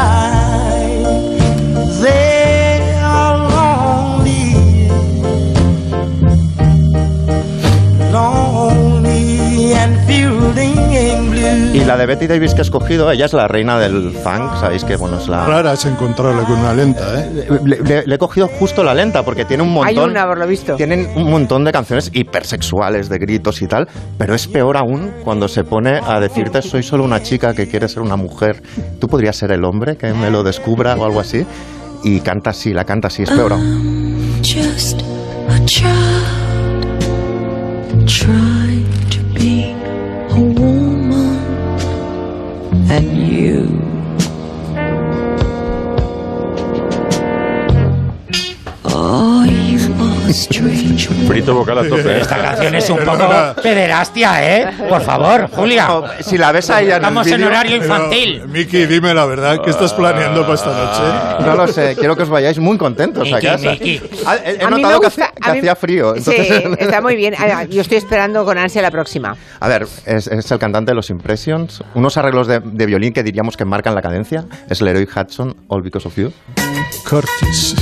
life. 0.00 0.79
La 11.90 11.96
de 11.96 12.06
Betty 12.06 12.28
Davis 12.28 12.54
que 12.54 12.60
he 12.60 12.62
escogido, 12.62 13.10
ella 13.10 13.26
es 13.26 13.32
la 13.32 13.48
reina 13.48 13.76
del 13.76 14.12
funk, 14.12 14.60
sabéis 14.60 14.84
que 14.84 14.94
bueno, 14.94 15.18
es 15.18 15.26
la... 15.26 15.44
Rara 15.44 15.72
es 15.72 15.84
encontrarle 15.86 16.44
con 16.44 16.58
una 16.60 16.72
lenta, 16.72 17.20
¿eh? 17.20 17.48
Le, 17.64 17.78
le- 17.80 18.06
le 18.06 18.14
he 18.14 18.18
cogido 18.18 18.46
justo 18.46 18.84
la 18.84 18.94
lenta 18.94 19.24
porque 19.24 19.44
tiene 19.44 19.64
un 19.64 19.70
Hay 19.84 19.94
montón. 19.96 20.10
una, 20.12 20.24
por 20.24 20.38
lo 20.38 20.46
visto. 20.46 20.76
Tienen 20.76 21.08
un 21.16 21.28
montón 21.28 21.64
de 21.64 21.72
canciones 21.72 22.10
hipersexuales, 22.12 23.08
de 23.08 23.18
gritos 23.18 23.60
y 23.62 23.66
tal, 23.66 23.88
pero 24.18 24.36
es 24.36 24.46
peor 24.46 24.76
aún 24.76 25.10
cuando 25.24 25.48
se 25.48 25.64
pone 25.64 25.98
a 26.06 26.20
decirte 26.20 26.62
soy 26.62 26.84
solo 26.84 27.02
una 27.02 27.24
chica 27.24 27.54
que 27.54 27.66
quiere 27.66 27.88
ser 27.88 28.02
una 28.02 28.14
mujer. 28.14 28.62
Tú 29.00 29.08
podrías 29.08 29.34
ser 29.34 29.50
el 29.50 29.64
hombre 29.64 29.96
que 29.96 30.12
me 30.12 30.30
lo 30.30 30.44
descubra 30.44 30.94
o 30.94 31.04
algo 31.04 31.18
así. 31.18 31.44
Y 32.04 32.20
canta 32.20 32.50
así, 32.50 32.72
la 32.72 32.84
canta 32.84 33.08
así, 33.08 33.24
es 33.24 33.30
peor 33.30 33.52
aún. 33.54 34.38
Just 34.44 35.00
a 35.48 35.58
child 35.66 36.40
and 42.90 43.16
you. 43.16 43.80
Oh, 48.84 48.84
you 48.84 48.84
are 48.84 48.98
strange. 49.04 49.29
Frito 51.26 51.54
vocal 51.54 51.78
a 51.78 51.88
tope. 51.88 52.02
¿eh? 52.16 52.20
Esta 52.20 52.36
canción 52.42 52.74
es 52.74 52.88
un 52.90 52.98
poco 52.98 53.28
pederastia, 53.62 54.56
¿eh? 54.58 54.70
Por 54.88 55.02
favor, 55.02 55.48
Julia. 55.52 55.88
Si 56.20 56.38
la 56.38 56.52
ves 56.52 56.70
a 56.70 56.80
ella 56.80 56.96
en 56.96 57.02
el 57.04 57.08
Estamos 57.08 57.26
en 57.26 57.44
horario 57.44 57.78
Pero, 57.80 57.84
infantil. 57.84 58.42
Miki, 58.48 58.86
dime 58.86 59.12
la 59.14 59.24
verdad, 59.26 59.58
¿qué 59.64 59.70
estás 59.70 59.92
planeando 59.92 60.42
para 60.42 60.54
esta 60.54 60.72
noche? 60.72 61.44
No 61.50 61.56
lo 61.56 61.66
sé, 61.66 61.96
quiero 61.98 62.14
que 62.16 62.22
os 62.22 62.28
vayáis 62.28 62.58
muy 62.58 62.76
contentos 62.78 63.26
a 63.32 63.36
Miki, 63.36 63.46
casa. 63.46 63.70
Miki. 63.72 64.00
Ah, 64.26 64.36
He, 64.44 64.62
A 64.64 64.70
notado 64.70 65.00
que, 65.00 65.06
gusta- 65.06 65.24
hacía- 65.24 65.32
que 65.42 65.50
a 65.50 65.52
mí- 65.52 65.58
hacía 65.58 65.76
frío. 65.76 66.14
Sí, 66.16 66.32
está 66.78 67.00
muy 67.00 67.16
bien. 67.16 67.34
Yo 67.70 67.80
estoy 67.80 67.96
esperando 67.98 68.44
con 68.44 68.56
ansia 68.58 68.82
la 68.82 68.90
próxima. 68.90 69.36
A 69.58 69.68
ver, 69.68 69.86
es, 70.06 70.26
es 70.26 70.50
el 70.50 70.58
cantante 70.58 70.90
de 70.92 70.94
los 70.94 71.10
Impressions. 71.10 71.82
Unos 71.94 72.16
arreglos 72.16 72.46
de, 72.46 72.60
de 72.60 72.86
violín 72.86 73.12
que 73.12 73.22
diríamos 73.22 73.56
que 73.56 73.64
marcan 73.64 73.94
la 73.94 74.02
cadencia. 74.02 74.44
Es 74.68 74.80
Leroy 74.80 75.08
Hudson, 75.14 75.56
All 75.68 75.82
Because 75.82 76.06
of 76.06 76.16
You. 76.16 76.32
Curtis. 77.08 77.74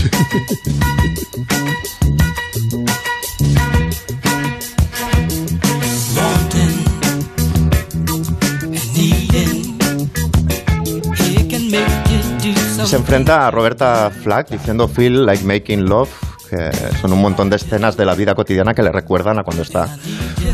Se 12.88 12.96
enfrenta 12.96 13.46
a 13.46 13.50
Roberta 13.50 14.08
Flack 14.08 14.48
diciendo 14.48 14.88
Feel 14.88 15.26
Like 15.26 15.44
Making 15.44 15.84
Love, 15.84 16.08
que 16.48 16.70
son 17.02 17.12
un 17.12 17.20
montón 17.20 17.50
de 17.50 17.56
escenas 17.56 17.98
de 17.98 18.06
la 18.06 18.14
vida 18.14 18.34
cotidiana 18.34 18.72
que 18.72 18.82
le 18.82 18.90
recuerdan 18.90 19.38
a 19.38 19.42
cuando 19.42 19.62
está 19.62 19.94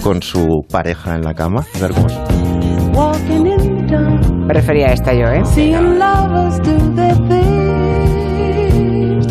con 0.02 0.20
su 0.20 0.66
pareja 0.68 1.14
en 1.14 1.22
la 1.22 1.32
cama. 1.32 1.64
A 1.76 1.78
ver 1.78 1.92
cómo 1.92 2.08
es. 2.08 2.14
Prefería 4.48 4.88
esta 4.88 5.14
yo, 5.14 5.28
¿eh? 5.28 5.44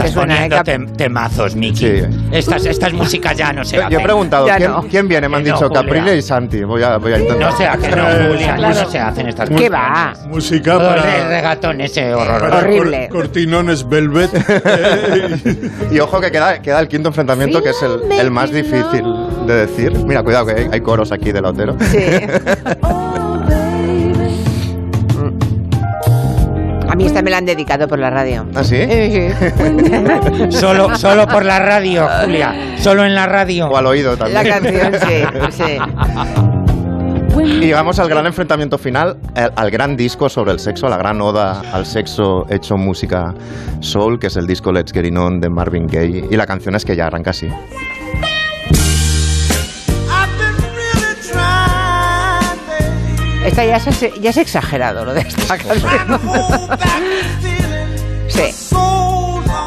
Estás 0.05 0.09
Es 0.09 0.15
buena, 0.15 0.33
poniendo 0.35 0.55
¿eh? 0.57 0.63
tem- 0.63 0.95
temazos, 0.97 1.55
Miki. 1.55 1.87
Sí. 1.87 2.01
Estas, 2.31 2.65
estas 2.65 2.93
músicas 2.93 3.37
ya 3.37 3.53
no 3.53 3.63
se 3.63 3.75
Yo, 3.77 3.81
hacen. 3.83 3.91
yo 3.93 3.99
he 3.99 4.03
preguntado, 4.03 4.47
¿quién, 4.57 4.71
no. 4.71 4.81
quién 4.83 5.07
viene? 5.07 5.29
Me 5.29 5.37
han 5.37 5.43
Que 5.43 5.49
no, 5.49 5.55
dicho 5.55 5.67
Julia. 5.69 5.81
Capriles 5.83 6.17
y 6.17 6.21
Santi. 6.27 6.63
Voy 6.63 6.83
a, 6.83 6.97
voy 6.97 7.13
a 7.13 7.19
intentar. 7.19 7.51
No 7.51 7.57
sea 7.57 7.77
que 7.77 7.87
no, 7.95 8.09
Eh, 8.09 8.27
Julia. 8.31 8.55
claro. 8.55 8.75
No 8.83 8.89
se 8.89 8.99
hacen 8.99 9.27
estas 9.29 9.49
¿Qué 9.49 9.69
va? 9.69 10.13
Música 10.27 10.73
Todo 10.73 10.93
el 10.95 11.01
para, 11.01 11.27
regatón 11.29 11.81
ese 11.81 12.13
horror. 12.13 12.39
para 12.41 12.57
Horrible. 12.57 13.07
cor- 13.09 13.21
cortinones 13.23 13.87
velvet. 13.87 14.31
Y 15.91 15.99
ojo 15.99 16.19
que 16.21 16.31
queda, 16.31 16.61
queda 16.61 16.79
el 16.79 16.87
quinto 16.87 17.09
enfrentamiento, 17.09 17.61
que 17.61 17.69
es 17.69 17.81
el, 17.83 18.11
el 18.11 18.31
más 18.31 18.51
difícil 18.51 19.03
de 19.45 19.65
decir. 19.67 19.91
Mira, 20.05 20.23
cuidado, 20.23 20.45
que 20.47 20.53
hay, 20.53 20.67
hay 20.71 20.81
coros 20.81 21.11
aquí 21.11 21.31
del 21.31 21.45
Otero. 21.45 21.75
A 22.81 23.32
mí 27.03 27.07
esta 27.07 27.21
me 27.21 27.29
la 27.29 27.37
han 27.37 27.45
dedicado 27.45 27.87
por 27.87 27.99
la 27.99 28.09
radio. 28.09 28.45
¿Ah, 28.55 28.63
sí? 28.63 28.77
Solo, 30.49 30.95
solo 30.95 31.27
por 31.27 31.45
la 31.45 31.59
radio, 31.59 32.07
Julia. 32.23 32.75
Solo 32.77 33.03
en 33.05 33.13
la 33.13 33.25
radio. 33.25 33.67
O 33.67 33.77
al 33.77 33.85
oído 33.87 34.15
también. 34.15 34.43
La 34.43 34.59
canción, 34.59 34.93
sí, 35.05 35.23
sí. 35.51 35.77
Y 37.43 37.65
llegamos 37.65 37.99
al 37.99 38.07
gran 38.07 38.25
enfrentamiento 38.25 38.77
final, 38.77 39.17
al, 39.35 39.51
al 39.55 39.71
gran 39.71 39.97
disco 39.97 40.29
sobre 40.29 40.51
el 40.51 40.59
sexo, 40.59 40.85
a 40.87 40.89
la 40.89 40.97
gran 40.97 41.19
oda 41.19 41.61
al 41.73 41.85
sexo 41.85 42.45
hecho 42.49 42.77
música 42.77 43.33
soul, 43.79 44.19
que 44.19 44.27
es 44.27 44.37
el 44.37 44.47
disco 44.47 44.71
Let's 44.71 44.93
Get 44.93 45.05
It 45.05 45.17
On 45.17 45.39
de 45.39 45.49
Marvin 45.49 45.87
Gaye. 45.87 46.27
Y 46.29 46.35
la 46.37 46.45
canción 46.45 46.75
es 46.75 46.85
que 46.85 46.95
ya 46.95 47.07
arranca 47.07 47.31
así. 47.31 47.47
Esta 53.45 53.65
ya 53.65 53.77
es, 53.77 53.85
ya 54.21 54.29
es 54.29 54.37
exagerado, 54.37 55.05
lo 55.05 55.13
de 55.13 55.21
esta 55.21 55.57
canción. 55.57 55.89
sí. 58.29 58.43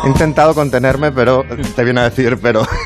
He 0.05 0.09
intentado 0.09 0.55
contenerme, 0.55 1.13
pero 1.13 1.45
te 1.75 1.85
viene 1.85 2.01
a 2.01 2.05
decir, 2.05 2.39
pero... 2.41 2.67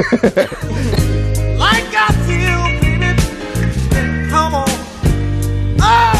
Oh. 5.83 6.15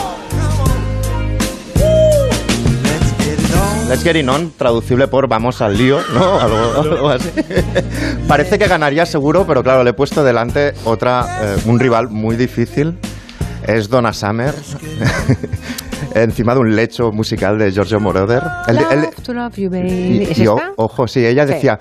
Let's 2.85 3.13
get 3.19 3.39
it 3.39 3.55
on. 3.55 3.89
Let's 3.89 4.03
Get 4.05 4.17
It 4.17 4.29
On, 4.29 4.53
traducible 4.57 5.09
por 5.09 5.29
vamos 5.29 5.61
al 5.61 5.77
lío, 5.77 6.01
¿no? 6.15 6.35
Algo, 6.41 6.81
algo 6.81 7.09
así. 7.11 7.31
Parece 8.29 8.59
que 8.59 8.67
ganaría 8.67 9.07
seguro, 9.07 9.47
pero 9.47 9.63
claro, 9.63 9.85
le 9.85 9.91
he 9.91 9.95
puesto 9.95 10.25
delante 10.25 10.75
otra, 10.85 11.39
eh, 11.43 11.57
un 11.67 11.79
rival 11.81 12.09
muy 12.09 12.37
difícil. 12.37 12.97
Es 13.67 13.89
Donna 13.89 14.13
Summer, 14.13 14.55
encima 16.15 16.55
de 16.55 16.61
un 16.61 16.75
lecho 16.75 17.13
musical 17.13 17.59
de 17.59 17.71
Giorgio 17.71 18.01
Moroder. 18.01 18.43
El- 18.67 18.79
el- 18.79 19.03
Love 19.03 19.15
to 19.23 19.35
love 19.35 19.55
you, 19.57 19.71
baby. 19.71 19.91
y, 19.91 20.23
¿Es 20.25 20.39
y 20.39 20.47
o- 20.47 20.57
esta? 20.57 20.73
ojo, 20.77 21.07
sí, 21.07 21.25
ella 21.25 21.47
Sí. 21.47 21.55
decía, 21.55 21.79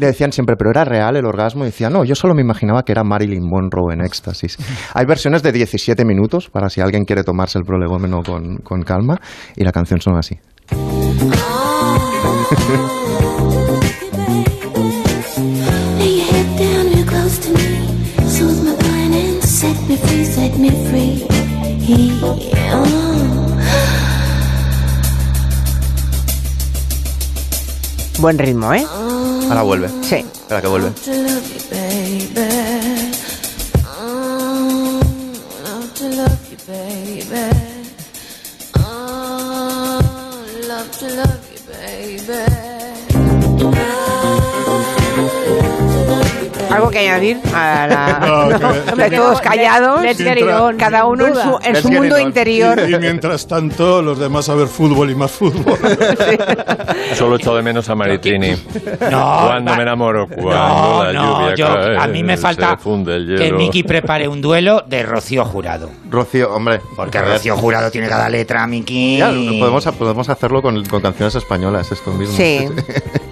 le 0.00 0.06
decían 0.06 0.32
siempre, 0.32 0.56
pero 0.56 0.70
era 0.70 0.84
real 0.84 1.16
el 1.16 1.26
orgasmo. 1.26 1.62
Y 1.64 1.66
decía, 1.66 1.90
no, 1.90 2.04
yo 2.04 2.14
solo 2.14 2.34
me 2.34 2.40
imaginaba 2.42 2.82
que 2.82 2.92
era 2.92 3.04
Marilyn 3.04 3.46
Monroe 3.48 3.92
en 3.94 4.00
éxtasis. 4.00 4.56
Hay 4.94 5.06
versiones 5.06 5.42
de 5.42 5.52
17 5.52 6.04
minutos 6.04 6.48
para 6.50 6.70
si 6.70 6.80
alguien 6.80 7.04
quiere 7.04 7.22
tomarse 7.24 7.58
el 7.58 7.64
prolegómeno 7.64 8.22
con, 8.24 8.58
con 8.58 8.82
calma. 8.82 9.20
Y 9.54 9.64
la 9.64 9.72
canción 9.72 10.00
son 10.00 10.16
así. 10.16 10.38
Buen 28.18 28.36
ritmo, 28.36 28.74
¿eh? 28.74 28.84
Ahora 29.48 29.62
vuelve. 29.62 29.88
Sí. 30.02 30.16
Espera 30.16 30.60
que 30.60 30.68
vuelve. 30.68 30.90
To 40.98 41.06
love 41.06 41.46
you, 41.52 41.60
baby. 41.70 42.57
¿Algo 46.70 46.90
que 46.90 46.98
añadir 46.98 47.40
a 47.54 47.86
la... 47.86 48.18
No, 48.28 48.58
que- 48.58 48.90
Hombre, 48.92 49.10
todos 49.10 49.40
callados. 49.40 50.02
Let's 50.02 50.18
get 50.18 50.26
it 50.36 50.44
Mientras- 50.44 50.60
on, 50.60 50.76
Cada 50.76 51.06
uno 51.06 51.26
en 51.26 51.34
su, 51.34 51.58
en 51.62 51.76
su 51.76 51.90
mundo 51.90 52.18
interior. 52.18 52.78
Y 52.88 52.98
mientras 52.98 53.46
tanto, 53.46 54.02
los 54.02 54.18
demás 54.18 54.48
a 54.48 54.54
ver 54.54 54.68
fútbol 54.68 55.10
y 55.10 55.14
más 55.14 55.30
fútbol. 55.30 55.78
Solo 57.14 57.36
echo 57.36 57.54
de 57.56 57.62
menos 57.62 57.88
a 57.88 57.94
Maritrini. 57.94 58.52
No, 59.10 59.42
Cuando 59.46 59.74
me 59.76 59.82
enamoro, 59.82 60.26
cuando 60.28 60.50
No, 60.50 61.04
la 61.04 61.12
no, 61.12 61.40
lluvia 61.40 61.54
yo, 61.54 61.66
cae, 61.74 61.96
a 61.98 62.06
mí 62.06 62.22
me 62.22 62.36
falta 62.36 62.76
que. 62.78 63.52
Miki 63.52 63.82
prepare 63.82 64.28
un 64.28 64.40
duelo 64.40 64.82
de 64.86 65.02
Rocío 65.02 65.44
Jurado. 65.44 65.90
Rocío, 66.10 66.52
hombre. 66.54 66.80
Porque 66.96 67.20
Rocío 67.20 67.56
Jurado 67.56 67.90
tiene 67.90 68.08
cada 68.08 68.28
letra, 68.28 68.66
Miki. 68.66 69.18
Podemos, 69.58 69.84
podemos 69.86 70.28
hacerlo 70.28 70.62
con, 70.62 70.84
con 70.86 71.00
canciones 71.00 71.34
españolas, 71.34 71.90
esto 71.92 72.10
mismo. 72.12 72.36
Sí. 72.36 72.68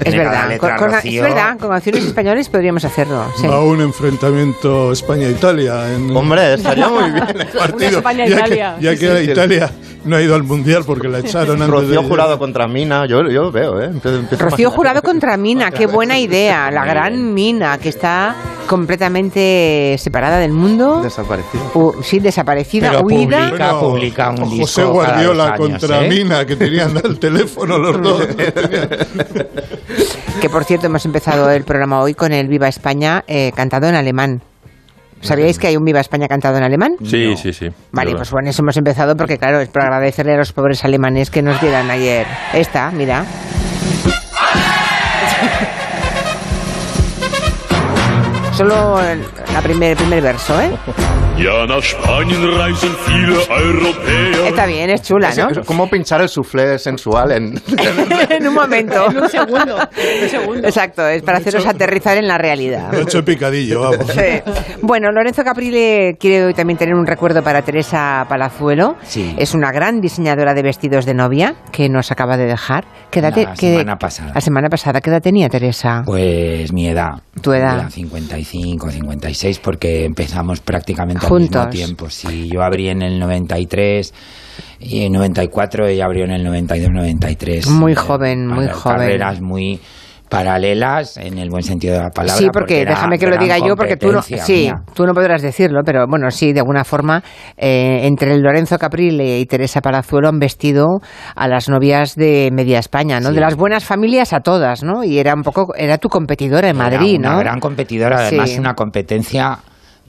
Es 0.04 0.14
verdad, 0.16 0.48
letra, 0.48 0.76
con, 0.76 0.88
con- 0.90 0.98
es 0.98 1.20
verdad, 1.22 1.58
con 1.58 1.70
canciones 1.70 2.04
españoles 2.04 2.48
podríamos 2.48 2.84
hacerlo. 2.84 3.25
Sí. 3.40 3.46
A 3.46 3.58
un 3.60 3.80
enfrentamiento 3.80 4.92
España-Italia. 4.92 5.94
en- 5.94 6.16
Hombre, 6.16 6.54
estaría 6.54 6.88
muy 6.88 7.10
bien 7.10 7.24
el 7.28 7.46
partido. 7.48 7.98
España-Italia. 7.98 8.76
Ya 8.80 8.94
que, 8.96 9.00
ya 9.06 9.12
que 9.14 9.18
Sí, 9.20 9.24
sí. 9.26 9.30
Italia 9.32 9.70
no 10.04 10.16
ha 10.16 10.22
ido 10.22 10.34
al 10.36 10.44
Mundial 10.44 10.84
porque 10.86 11.08
la 11.08 11.18
echaron 11.18 11.60
antes 11.62 11.68
Rocío 11.68 12.00
de... 12.02 12.08
Jurado 12.08 12.38
contra 12.38 12.68
Mina, 12.68 13.06
yo, 13.06 13.22
yo 13.28 13.42
lo 13.42 13.50
veo, 13.52 13.80
¿eh? 13.80 13.86
Empiezo- 13.92 14.18
empiezo 14.20 14.44
Rocío. 14.44 14.70
Jurado 14.70 15.02
contra 15.02 15.36
Mina, 15.36 15.70
qué 15.72 15.86
buena 15.86 16.18
idea. 16.18 16.70
La 16.70 16.84
gran 16.84 17.34
Mina, 17.34 17.76
que 17.78 17.88
está 17.88 18.36
completamente 18.68 19.96
separada 19.98 20.38
del 20.38 20.52
mundo. 20.52 21.00
Desaparecido. 21.02 21.70
U- 21.74 21.94
sí, 22.02 22.18
desaparecida, 22.20 22.90
Pero 22.90 23.02
huida. 23.04 23.48
publica, 23.48 23.72
Bueno, 23.72 23.80
publica 23.80 24.30
un 24.30 24.36
disco 24.50 24.56
José 24.62 24.84
Guardiola 24.84 25.44
años, 25.54 25.58
contra 25.58 26.04
¿eh? 26.04 26.08
Mina, 26.08 26.44
que 26.46 26.56
tenían 26.56 26.96
el 27.02 27.18
teléfono 27.18 27.78
los 27.78 28.00
dos. 28.02 28.22
Que 30.40 30.50
por 30.50 30.64
cierto, 30.64 30.86
hemos 30.86 31.04
empezado 31.04 31.50
el 31.50 31.64
programa 31.64 32.00
hoy 32.00 32.14
con 32.14 32.32
el 32.32 32.46
Viva 32.48 32.68
España 32.68 33.24
eh, 33.26 33.52
cantado 33.56 33.88
en 33.88 33.94
alemán. 33.94 34.42
¿Sabíais 35.20 35.58
que 35.58 35.66
hay 35.66 35.76
un 35.76 35.84
Viva 35.84 36.00
España 36.00 36.28
cantado 36.28 36.56
en 36.58 36.62
alemán? 36.62 36.96
Sí, 37.04 37.36
sí, 37.36 37.52
sí. 37.52 37.68
Vale, 37.90 38.14
pues 38.14 38.30
bueno, 38.30 38.50
eso 38.50 38.62
hemos 38.62 38.76
empezado 38.76 39.16
porque, 39.16 39.38
claro, 39.38 39.60
es 39.60 39.68
para 39.70 39.86
agradecerle 39.86 40.34
a 40.34 40.36
los 40.36 40.52
pobres 40.52 40.84
alemanes 40.84 41.30
que 41.30 41.42
nos 41.42 41.60
dieran 41.60 41.90
ayer. 41.90 42.26
Esta, 42.52 42.90
mira. 42.90 43.24
Solo 48.52 49.02
el 49.02 49.22
la 49.52 49.62
primer, 49.62 49.96
primer 49.96 50.22
verso, 50.22 50.60
¿eh? 50.60 50.70
Está 54.46 54.64
bien, 54.64 54.88
es 54.88 55.02
chula, 55.02 55.34
¿no? 55.34 55.50
Es 55.50 55.66
como 55.66 55.86
pinchar 55.90 56.22
el 56.22 56.30
soufflé 56.30 56.78
sensual 56.78 57.32
en... 57.32 57.60
en 58.30 58.48
un 58.48 58.54
momento. 58.54 59.10
En 59.10 59.18
un 59.18 59.28
segundo. 59.28 59.76
En 59.96 60.22
un 60.24 60.28
segundo. 60.30 60.66
Exacto, 60.66 61.06
es 61.06 61.22
para 61.22 61.36
haceros 61.38 61.66
aterrizar 61.66 62.16
en 62.16 62.26
la 62.26 62.38
realidad. 62.38 62.90
Lo 62.90 63.00
he 63.00 63.02
hecho 63.02 63.22
picadillo, 63.22 63.82
vamos. 63.82 64.06
Sí. 64.12 64.52
Bueno, 64.80 65.12
Lorenzo 65.12 65.44
Caprile 65.44 66.16
quiere 66.18 66.46
hoy 66.46 66.54
también 66.54 66.78
tener 66.78 66.94
un 66.94 67.06
recuerdo 67.06 67.42
para 67.42 67.60
Teresa 67.60 68.24
Palazuelo. 68.30 68.96
Sí. 69.02 69.34
Es 69.36 69.54
una 69.54 69.72
gran 69.72 70.00
diseñadora 70.00 70.54
de 70.54 70.62
vestidos 70.62 71.04
de 71.04 71.12
novia 71.12 71.54
que 71.70 71.90
nos 71.90 72.10
acaba 72.10 72.38
de 72.38 72.46
dejar. 72.46 72.86
¿Qué 73.10 73.20
edad 73.20 73.36
La 73.36 73.54
semana 73.54 73.96
pasada. 73.96 74.32
La 74.34 74.40
semana 74.40 74.68
pasada, 74.70 75.02
¿qué 75.02 75.10
edad 75.10 75.20
tenía 75.20 75.50
Teresa? 75.50 76.02
Pues 76.06 76.72
mi 76.72 76.88
edad. 76.88 77.20
Tu 77.42 77.52
edad. 77.52 77.78
Era 77.80 77.90
55, 77.90 78.90
56, 78.90 79.58
porque 79.58 80.04
empezamos 80.06 80.60
prácticamente 80.60 81.25
al 81.26 81.30
Juntos. 81.30 81.66
mismo 81.66 81.70
tiempo. 81.86 82.10
Sí, 82.10 82.48
yo 82.52 82.62
abrí 82.62 82.88
en 82.88 83.02
el 83.02 83.18
93 83.18 84.12
y 84.80 85.02
en 85.04 85.12
94 85.12 85.86
ella 85.86 86.04
abrió 86.06 86.24
en 86.24 86.32
el 86.32 86.44
92, 86.44 86.90
93. 86.92 87.68
Muy 87.68 87.92
Eh, 87.92 87.96
joven, 87.96 88.46
muy 88.46 88.68
joven. 88.68 88.98
Carreras 88.98 89.40
muy 89.40 89.80
paralelas 90.28 91.16
en 91.18 91.38
el 91.38 91.48
buen 91.50 91.62
sentido 91.62 91.94
de 91.94 92.00
la 92.02 92.10
palabra. 92.10 92.36
Sí, 92.36 92.48
porque 92.52 92.84
déjame 92.84 93.16
que 93.18 93.26
lo 93.28 93.36
diga 93.38 93.58
yo, 93.58 93.76
porque 93.76 93.96
tú 93.96 94.10
no, 94.10 94.22
sí, 94.22 94.34
mía. 94.48 94.82
tú 94.92 95.06
no 95.06 95.14
podrás 95.14 95.40
decirlo, 95.40 95.82
pero 95.84 96.06
bueno, 96.08 96.30
sí, 96.32 96.52
de 96.52 96.58
alguna 96.60 96.82
forma, 96.84 97.22
eh, 97.56 98.00
entre 98.02 98.34
el 98.34 98.40
Lorenzo 98.42 98.76
Caprile 98.76 99.38
y 99.38 99.46
Teresa 99.46 99.80
Palazuelo 99.80 100.28
han 100.28 100.40
vestido 100.40 100.86
a 101.36 101.46
las 101.48 101.68
novias 101.68 102.16
de 102.16 102.50
Media 102.52 102.80
España, 102.80 103.20
¿no? 103.20 103.28
Sí. 103.28 103.34
De 103.36 103.40
las 103.40 103.54
buenas 103.54 103.84
familias 103.84 104.32
a 104.32 104.40
todas, 104.40 104.82
¿no? 104.82 105.04
Y 105.04 105.18
era 105.18 105.32
un 105.32 105.42
poco, 105.42 105.74
era 105.76 105.96
tu 105.98 106.08
competidora 106.08 106.68
en 106.68 106.76
Madrid, 106.76 107.18
Era 107.20 107.28
una 107.28 107.32
¿no? 107.34 107.38
gran 107.38 107.60
competidora, 107.60 108.18
además 108.26 108.50
Sí. 108.50 108.58
una 108.58 108.74
competencia 108.74 109.58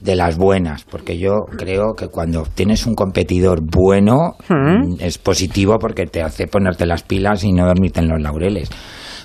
de 0.00 0.14
las 0.14 0.36
buenas, 0.38 0.84
porque 0.84 1.18
yo 1.18 1.32
creo 1.56 1.94
que 1.96 2.08
cuando 2.08 2.44
tienes 2.54 2.86
un 2.86 2.94
competidor 2.94 3.60
bueno 3.62 4.36
Mm. 4.48 4.54
mm, 4.54 4.96
es 5.00 5.18
positivo 5.18 5.78
porque 5.78 6.06
te 6.06 6.22
hace 6.22 6.46
ponerte 6.46 6.86
las 6.86 7.02
pilas 7.02 7.44
y 7.44 7.52
no 7.52 7.66
dormirte 7.66 8.00
en 8.00 8.08
los 8.08 8.20
laureles. 8.20 8.70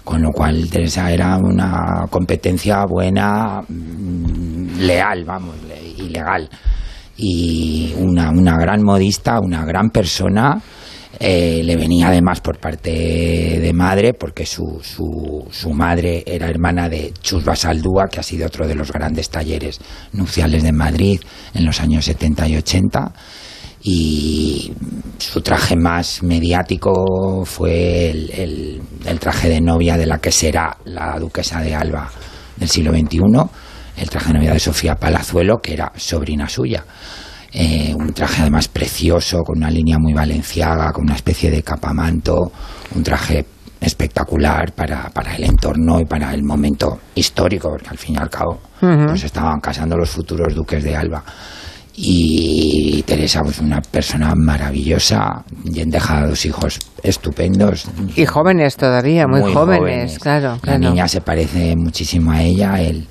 Con 0.03 0.21
lo 0.21 0.31
cual 0.31 0.69
Teresa 0.69 1.11
era 1.11 1.37
una 1.37 2.07
competencia 2.09 2.83
buena, 2.85 3.61
mm, 3.67 4.79
leal, 4.79 5.23
vamos, 5.25 5.55
y 5.97 6.09
legal. 6.09 6.49
Y 7.15 7.93
una, 7.99 8.31
una 8.31 8.57
gran 8.57 8.83
modista, 8.83 9.39
una 9.39 9.63
gran 9.65 9.89
persona. 9.91 10.59
Eh, 11.25 11.61
le 11.63 11.77
venía 11.77 12.09
además 12.09 12.41
por 12.41 12.57
parte 12.59 12.91
de 12.91 13.71
madre, 13.73 14.13
porque 14.13 14.45
su, 14.45 14.81
su, 14.83 15.69
madre 15.73 16.21
era 16.27 16.49
hermana 16.49 16.89
de 16.89 17.13
Chus 17.21 17.45
Basaldúa, 17.45 18.09
que 18.11 18.19
ha 18.19 18.23
sido 18.23 18.45
otro 18.45 18.67
de 18.67 18.75
los 18.75 18.91
grandes 18.91 19.29
talleres 19.29 19.79
nupciales 20.11 20.63
de 20.63 20.73
Madrid 20.73 21.21
en 21.53 21.63
los 21.63 21.79
años 21.79 22.03
70 22.03 22.49
y 22.49 22.57
80. 22.57 23.13
Y 23.83 24.73
su 25.17 25.39
traje 25.39 25.77
más 25.77 26.21
mediático 26.23 27.43
fue 27.45 28.09
el, 28.09 28.29
el- 28.31 28.81
el 29.05 29.19
traje 29.19 29.47
de 29.47 29.61
novia 29.61 29.95
de 29.97 30.05
la 30.05 30.17
que 30.19 30.31
será 30.31 30.75
la 30.83 31.17
duquesa 31.19 31.61
de 31.61 31.73
Alba 31.73 32.11
del 32.57 32.67
siglo 32.69 32.91
XXI, 32.91 33.19
el 33.95 34.09
traje 34.09 34.27
de 34.33 34.39
novia 34.39 34.53
de 34.53 34.59
Sofía 34.59 34.95
Palazuelo, 34.95 35.61
que 35.61 35.71
era 35.73 35.93
sobrina 35.95 36.49
suya. 36.49 36.83
Eh, 37.53 37.93
un 37.95 38.11
traje 38.13 38.41
además 38.41 38.67
precioso, 38.67 39.43
con 39.43 39.57
una 39.59 39.69
línea 39.69 39.97
muy 39.99 40.13
valenciaga, 40.13 40.91
con 40.91 41.03
una 41.05 41.15
especie 41.15 41.51
de 41.51 41.61
capamanto, 41.61 42.51
un 42.95 43.03
traje 43.03 43.45
espectacular 43.79 44.73
para, 44.73 45.09
para 45.09 45.35
el 45.35 45.43
entorno 45.43 45.99
y 45.99 46.05
para 46.05 46.33
el 46.33 46.43
momento 46.43 46.99
histórico, 47.15 47.69
porque 47.69 47.89
al 47.89 47.97
fin 47.97 48.15
y 48.15 48.17
al 48.17 48.29
cabo 48.29 48.59
Ujú. 48.81 49.05
pues 49.07 49.23
estaban 49.25 49.59
casando 49.59 49.97
los 49.97 50.09
futuros 50.09 50.55
duques 50.55 50.83
de 50.83 50.95
Alba. 50.95 51.23
Y 51.95 53.03
Teresa, 53.03 53.41
pues 53.43 53.59
una 53.59 53.79
persona 53.81 54.33
maravillosa, 54.35 55.43
y 55.63 55.79
han 55.79 55.89
dejado 55.91 56.29
dos 56.29 56.43
hijos 56.45 56.79
estupendos. 57.03 57.85
Y 58.15 58.25
jóvenes 58.25 58.77
todavía, 58.77 59.27
muy, 59.27 59.41
Muy 59.41 59.53
jóvenes, 59.53 59.79
jóvenes. 59.79 60.19
claro. 60.19 60.53
La 60.53 60.59
claro. 60.59 60.79
niña 60.79 61.07
se 61.07 61.21
parece 61.21 61.75
muchísimo 61.75 62.31
a 62.31 62.41
ella. 62.41 62.81
El, 62.81 63.07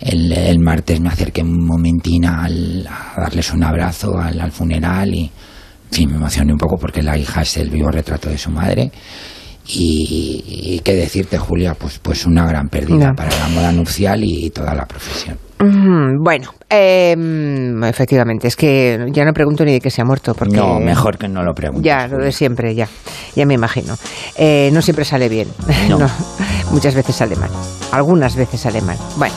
el, 0.00 0.32
el 0.32 0.58
martes 0.58 1.00
me 1.00 1.08
acerqué 1.08 1.42
un 1.42 1.64
momentín 1.66 2.24
al- 2.26 2.86
a 2.86 3.20
darles 3.20 3.52
un 3.52 3.62
abrazo 3.64 4.18
al, 4.18 4.40
al 4.40 4.52
funeral 4.52 5.14
y, 5.14 5.24
en 5.24 5.30
fin, 5.92 6.10
me 6.10 6.16
emocioné 6.16 6.52
un 6.52 6.58
poco 6.58 6.76
porque 6.76 7.02
la 7.02 7.16
hija 7.16 7.42
es 7.42 7.56
el 7.56 7.70
vivo 7.70 7.90
retrato 7.90 8.28
de 8.28 8.38
su 8.38 8.50
madre. 8.50 8.90
Y, 9.68 10.44
y 10.76 10.80
qué 10.84 10.94
decirte, 10.94 11.38
Julia, 11.38 11.74
pues, 11.74 11.98
pues 11.98 12.24
una 12.24 12.46
gran 12.46 12.68
pérdida 12.68 13.12
para 13.16 13.36
la 13.36 13.48
moda 13.48 13.72
nupcial 13.72 14.22
y 14.22 14.50
toda 14.50 14.74
la 14.74 14.86
profesión. 14.86 15.36
Bueno, 15.58 16.50
eh, 16.68 17.14
efectivamente, 17.84 18.48
es 18.48 18.56
que 18.56 19.06
ya 19.10 19.24
no 19.24 19.32
pregunto 19.32 19.64
ni 19.64 19.72
de 19.72 19.80
que 19.80 19.90
se 19.90 20.02
ha 20.02 20.04
muerto, 20.04 20.34
porque... 20.34 20.56
No, 20.56 20.78
mejor 20.80 21.16
que 21.16 21.28
no 21.28 21.42
lo 21.42 21.54
preguntes. 21.54 21.84
Ya, 21.84 22.06
lo 22.08 22.18
de 22.18 22.32
siempre, 22.32 22.74
ya, 22.74 22.88
ya 23.34 23.46
me 23.46 23.54
imagino. 23.54 23.94
Eh, 24.36 24.70
no 24.72 24.82
siempre 24.82 25.04
sale 25.04 25.28
bien, 25.28 25.48
No. 25.88 25.98
No, 25.98 26.10
muchas 26.72 26.94
veces 26.94 27.16
sale 27.16 27.36
mal, 27.36 27.50
algunas 27.92 28.36
veces 28.36 28.60
sale 28.60 28.82
mal. 28.82 28.98
Bueno, 29.16 29.34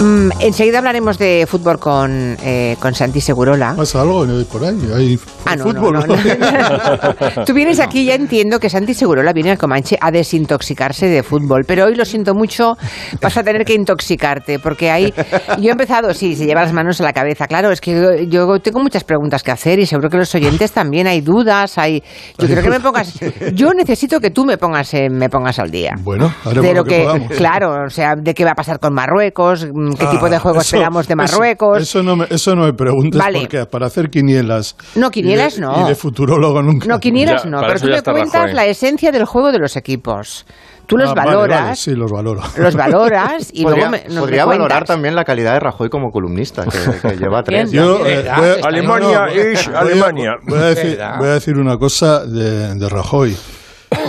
mm, 0.00 0.30
enseguida 0.40 0.78
hablaremos 0.78 1.18
de 1.18 1.46
fútbol 1.48 1.78
con, 1.78 2.36
eh, 2.42 2.76
con 2.80 2.94
Santi 2.94 3.20
Segurola. 3.20 3.74
¿Pasa 3.76 4.02
algo 4.02 4.26
por 4.50 4.64
ahí? 4.64 4.78
¿Hay 4.94 5.18
Ah, 5.44 5.56
no, 5.56 5.64
fútbol? 5.64 6.06
no. 6.06 7.44
Tú 7.46 7.54
vienes 7.54 7.80
aquí, 7.80 8.04
ya 8.04 8.14
entiendo 8.14 8.60
que 8.60 8.68
Santi 8.68 8.92
Segurola 8.94 9.32
viene 9.32 9.50
al 9.50 9.58
Comanche 9.58 9.96
a 10.00 10.10
desintoxicarse 10.10 11.06
de 11.06 11.22
fútbol, 11.22 11.64
pero 11.66 11.86
hoy 11.86 11.94
lo 11.94 12.04
siento 12.04 12.34
mucho, 12.34 12.76
vas 13.22 13.36
a 13.36 13.42
tener 13.42 13.64
que 13.64 13.74
intoxicarte, 13.74 14.58
porque 14.58 14.90
hay... 14.90 15.12
Yo 15.58 15.68
he 15.68 15.72
empezado, 15.72 16.12
sí, 16.12 16.36
se 16.36 16.44
lleva 16.46 16.62
las 16.62 16.72
manos 16.72 17.00
a 17.00 17.04
la 17.04 17.12
cabeza, 17.12 17.46
claro, 17.46 17.70
es 17.70 17.80
que 17.80 17.92
yo, 17.92 18.46
yo 18.46 18.58
tengo 18.60 18.80
muchas 18.80 19.04
preguntas 19.04 19.42
que 19.42 19.50
hacer 19.50 19.78
y 19.78 19.86
seguro 19.86 20.10
que 20.10 20.18
los 20.18 20.34
oyentes 20.34 20.72
también 20.72 21.06
hay 21.06 21.20
dudas, 21.22 21.78
hay... 21.78 22.02
Yo 22.38 22.46
creo 22.46 22.62
que 22.62 22.70
me 22.70 22.80
pongas... 22.80 23.18
Yo 23.54 23.72
necesito 23.72 24.20
que 24.20 24.30
tú 24.30 24.44
me 24.44 24.58
pongas, 24.58 24.92
eh, 24.94 25.08
me 25.10 25.28
pongas 25.30 25.58
al 25.58 25.70
día. 25.70 25.94
Bueno, 26.02 26.32
haremos 26.44 26.62
de 26.64 26.74
lo 26.74 26.78
lo 26.78 26.84
que 26.84 27.06
claro, 27.36 27.84
o 27.86 27.90
sea, 27.90 28.14
de 28.16 28.34
qué 28.34 28.44
va 28.44 28.52
a 28.52 28.54
pasar 28.54 28.78
con 28.78 28.92
Marruecos, 28.94 29.66
qué 29.94 30.04
Ah, 30.06 30.10
tipo 30.10 30.28
de 30.28 30.38
juego 30.38 30.60
eso- 30.60 30.76
esperamos 30.76 31.06
de 31.08 31.16
Marruecos. 31.16 31.82
Eso, 31.82 32.02
no, 32.02 32.16
me, 32.16 32.26
eso 32.30 32.54
no 32.54 32.64
me 32.64 32.72
preguntes 32.72 33.18
Vale. 33.20 33.40
porque 33.40 33.66
para 33.66 33.86
hacer 33.86 34.10
quinielas. 34.10 34.76
No, 34.94 35.10
quinielas 35.10 35.54
y 35.58 35.60
de, 35.60 35.66
no. 35.66 35.84
Y 35.84 35.88
de 35.88 35.94
futurólogo 35.94 36.62
nunca. 36.62 36.86
No, 36.88 36.98
quinieras 37.00 37.44
no, 37.46 37.60
pero 37.60 37.78
tú 37.80 37.86
me 37.88 38.02
cuentas 38.02 38.52
la 38.54 38.66
esencia 38.66 39.10
del 39.12 39.24
juego 39.24 39.52
de 39.52 39.58
los 39.58 39.76
equipos. 39.76 40.46
Tú 40.86 40.96
los 40.96 41.10
Ah, 41.10 41.14
valoras, 41.14 41.60
vale, 41.62 41.76
sí, 41.76 41.90
los 41.94 42.10
valoro. 42.10 42.40
los 42.56 42.74
valoras 42.74 43.50
y 43.52 43.62
podría, 43.62 43.90
luego 43.90 43.90
me, 44.08 44.14
nos 44.14 44.20
podría 44.24 44.46
me 44.46 44.52
valorar 44.52 44.84
también 44.86 45.14
la 45.14 45.22
calidad 45.24 45.52
de 45.52 45.60
Rajoy 45.60 45.90
como 45.90 46.10
columnista, 46.10 46.64
que, 46.64 46.78
que 47.08 47.16
lleva 47.18 47.42
tres. 47.42 47.70
Yo, 47.70 48.06
eh, 48.06 48.22
voy 48.22 48.48
a- 48.48 48.66
Alemania 48.66 49.18
no, 49.18 49.26
no, 49.26 49.32
es 49.32 49.66
voy 49.66 49.74
a- 49.74 49.78
Alemania. 49.80 50.30
Voy 50.46 50.58
a, 50.58 50.62
decir, 50.62 50.90
¿Verdad? 50.96 51.18
voy 51.18 51.28
a 51.28 51.32
decir 51.34 51.58
una 51.58 51.76
cosa 51.76 52.24
de, 52.24 52.74
de 52.74 52.88
Rajoy, 52.88 53.36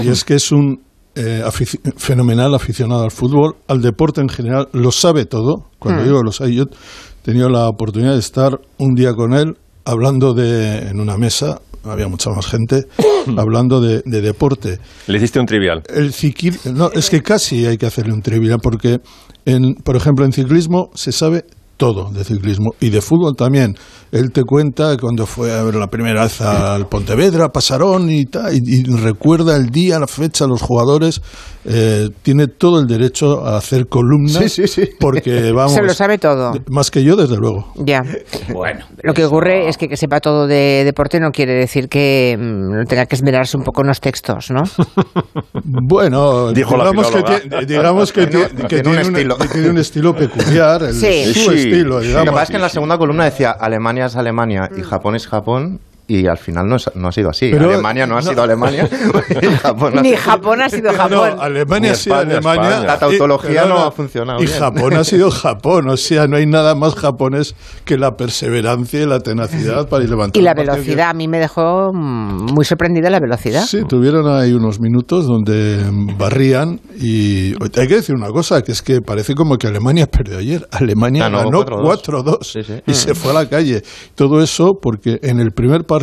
y 0.03 0.07
es 0.09 0.23
que 0.23 0.35
es 0.35 0.53
un 0.53 0.81
eh, 1.15 1.41
afici- 1.45 1.79
fenomenal 1.97 2.53
aficionado 2.55 3.03
al 3.03 3.11
fútbol, 3.11 3.55
al 3.67 3.81
deporte 3.81 4.21
en 4.21 4.29
general, 4.29 4.67
lo 4.73 4.91
sabe 4.91 5.25
todo. 5.25 5.65
Cuando 5.79 6.01
Hmm. 6.01 6.05
digo 6.05 6.23
lo 6.23 6.31
sabe, 6.31 6.53
yo 6.53 6.63
he 6.63 7.23
tenido 7.23 7.49
la 7.49 7.67
oportunidad 7.67 8.13
de 8.13 8.19
estar 8.19 8.59
un 8.77 8.93
día 8.95 9.13
con 9.13 9.33
él 9.33 9.55
hablando 9.85 10.33
de, 10.33 10.89
en 10.89 10.99
una 10.99 11.17
mesa, 11.17 11.59
había 11.83 12.07
mucha 12.07 12.29
más 12.31 12.45
gente, 12.45 12.85
hablando 13.37 13.81
de, 13.81 14.01
de 14.05 14.21
deporte. 14.21 14.79
Le 15.07 15.17
hiciste 15.17 15.39
un 15.39 15.45
trivial. 15.45 15.81
El 15.93 16.13
ciclismo, 16.13 16.71
no, 16.73 16.91
es 16.91 17.09
que 17.09 17.21
casi 17.21 17.65
hay 17.65 17.77
que 17.77 17.85
hacerle 17.85 18.13
un 18.13 18.21
trivial 18.21 18.59
porque, 18.61 18.99
en, 19.45 19.75
por 19.83 19.95
ejemplo, 19.95 20.25
en 20.25 20.31
ciclismo 20.31 20.89
se 20.93 21.11
sabe 21.11 21.45
todo 21.77 22.11
de 22.11 22.25
ciclismo 22.25 22.71
y 22.81 22.89
de 22.89 23.01
fútbol 23.01 23.35
también. 23.37 23.75
Él 24.11 24.31
te 24.31 24.43
cuenta 24.43 24.97
cuando 24.97 25.25
fue 25.25 25.51
a 25.53 25.63
ver 25.63 25.75
la 25.75 25.87
primera 25.87 26.23
vez 26.23 26.41
al 26.41 26.87
Pontevedra, 26.87 27.49
pasaron 27.49 28.09
y, 28.09 28.25
tal, 28.25 28.53
y, 28.53 28.59
y 28.65 28.83
recuerda 28.83 29.55
el 29.55 29.69
día, 29.69 29.99
la 29.99 30.07
fecha, 30.07 30.45
los 30.47 30.61
jugadores. 30.61 31.21
eh, 31.65 32.09
tiene 32.23 32.47
todo 32.47 32.79
el 32.79 32.87
derecho 32.87 33.45
a 33.45 33.57
hacer 33.57 33.87
columnas 33.87 34.59
porque 34.99 35.51
vamos 35.55 35.73
Se 35.73 35.81
lo 35.83 35.93
sabe 35.93 36.17
todo. 36.17 36.53
más 36.69 36.89
que 36.89 37.03
yo 37.03 37.15
desde 37.15 37.35
luego. 37.37 37.71
Ya. 37.75 38.01
Bueno. 38.53 38.85
Lo 39.03 39.13
que 39.13 39.25
ocurre 39.25 39.69
es 39.69 39.77
que 39.77 39.87
que 39.87 39.95
sepa 39.97 40.19
todo 40.19 40.47
de 40.47 40.83
deporte 40.83 41.19
no 41.19 41.31
quiere 41.31 41.53
decir 41.53 41.87
que 41.87 42.35
mm, 42.39 42.71
no 42.79 42.85
tenga 42.85 43.05
que 43.05 43.15
esmerarse 43.15 43.57
un 43.57 43.63
poco 43.63 43.81
en 43.81 43.87
los 43.87 43.99
textos, 44.01 44.49
¿no? 44.51 44.63
Bueno, 45.63 46.51
Dijo 46.51 46.75
la 46.77 46.85
digamos 46.89 47.07
que, 47.11 47.17
filóloga. 47.17 47.39
tie- 47.43 47.65
digamos 47.65 48.13
que, 48.13 48.27
Tiene- 48.27 48.45
tie- 48.45 48.67
que 48.67 48.81
tiene 48.81 48.83
tiene, 48.83 48.89
un 48.89 48.97
un 49.09 49.15
estilo. 49.15 49.37
tiene 49.51 49.69
un 49.69 49.77
estilo 49.77 50.15
peculiar, 50.15 50.83
el- 50.83 50.93
Sí. 50.93 51.33
su 51.33 51.51
Sí. 51.51 51.57
estilo, 51.57 51.95
Lo 51.95 51.99
que 52.01 52.07
digamos. 52.07 52.29
pasa 52.31 52.43
es 52.43 52.49
que 52.49 52.55
en 52.55 52.61
la 52.61 52.69
segunda 52.69 52.97
columna 52.97 53.25
decía 53.25 53.51
Alemania 53.51 53.98
es 54.05 54.15
Alemania 54.15 54.69
y 54.75 54.81
Japón 54.81 55.15
es 55.15 55.27
Japón 55.27 55.79
y 56.09 56.27
al 56.27 56.37
final 56.37 56.65
no, 56.67 56.75
es- 56.75 56.89
no 56.95 57.07
ha 57.07 57.11
sido 57.11 57.29
así. 57.29 57.49
Pero- 57.51 57.69
Alemania 57.69 58.05
no 58.07 58.15
ha 58.17 58.21
no. 58.21 58.29
sido 58.29 58.41
Alemania 58.43 58.89
Japón 59.61 59.97
ha 59.97 60.01
Ni 60.01 60.09
sido- 60.09 60.21
Japón 60.21 60.61
ha 60.61 60.69
sido 60.69 60.91
Japón. 60.93 61.35
No, 61.37 61.41
Alemania 61.41 61.79
Ni 61.89 61.93
ha 61.93 61.95
sido 61.95 62.15
Alemania. 62.15 62.69
España. 62.69 62.85
La 62.87 62.99
tautología 62.99 63.65
y- 63.65 63.69
no 63.69 63.77
ha 63.85 63.91
funcionado 63.91 64.39
Y 64.41 64.45
bien. 64.47 64.59
Japón 64.59 64.93
ha 64.95 65.03
sido 65.03 65.29
Japón. 65.31 65.87
O 65.89 65.95
sea, 65.97 66.27
no 66.27 66.37
hay 66.37 66.45
nada 66.47 66.73
más 66.75 66.95
japonés 66.95 67.55
que 67.85 67.97
la 67.97 68.11
perseverancia 68.15 69.01
y 69.01 69.05
la 69.05 69.19
tenacidad 69.19 69.87
para 69.87 70.03
ir 70.03 70.09
levantando. 70.09 70.39
Y 70.39 70.41
la 70.41 70.53
velocidad, 70.55 71.09
a 71.09 71.13
mí 71.13 71.27
me 71.27 71.37
dejó 71.39 71.91
mm, 71.93 72.53
muy 72.55 72.65
sorprendida 72.65 73.09
la 73.11 73.19
velocidad. 73.19 73.63
Sí, 73.65 73.83
tuvieron 73.87 74.27
ahí 74.27 74.51
unos 74.53 74.79
minutos 74.79 75.27
donde 75.27 75.77
barrían 76.17 76.79
y 76.99 77.53
hay 77.79 77.87
que 77.87 77.95
decir 77.95 78.15
una 78.15 78.29
cosa, 78.29 78.61
que 78.63 78.71
es 78.71 78.81
que 78.81 79.01
parece 79.01 79.35
como 79.35 79.57
que 79.57 79.67
Alemania 79.67 80.07
perdió 80.07 80.39
ayer. 80.39 80.67
Alemania 80.71 81.29
Ganó 81.29 81.39
ganó 81.43 81.63
4-2. 81.65 82.03
4-2 82.03 82.37
Sí, 82.41 82.63
sí. 82.63 82.73
y 82.87 82.93
se 82.95 83.13
fue 83.13 83.31
a 83.31 83.35
la 83.35 83.47
calle. 83.47 83.83
Todo 84.15 84.41
eso 84.41 84.73
porque 84.81 85.19
en 85.21 85.39
el 85.39 85.51
primer 85.51 85.83
partido 85.83 85.98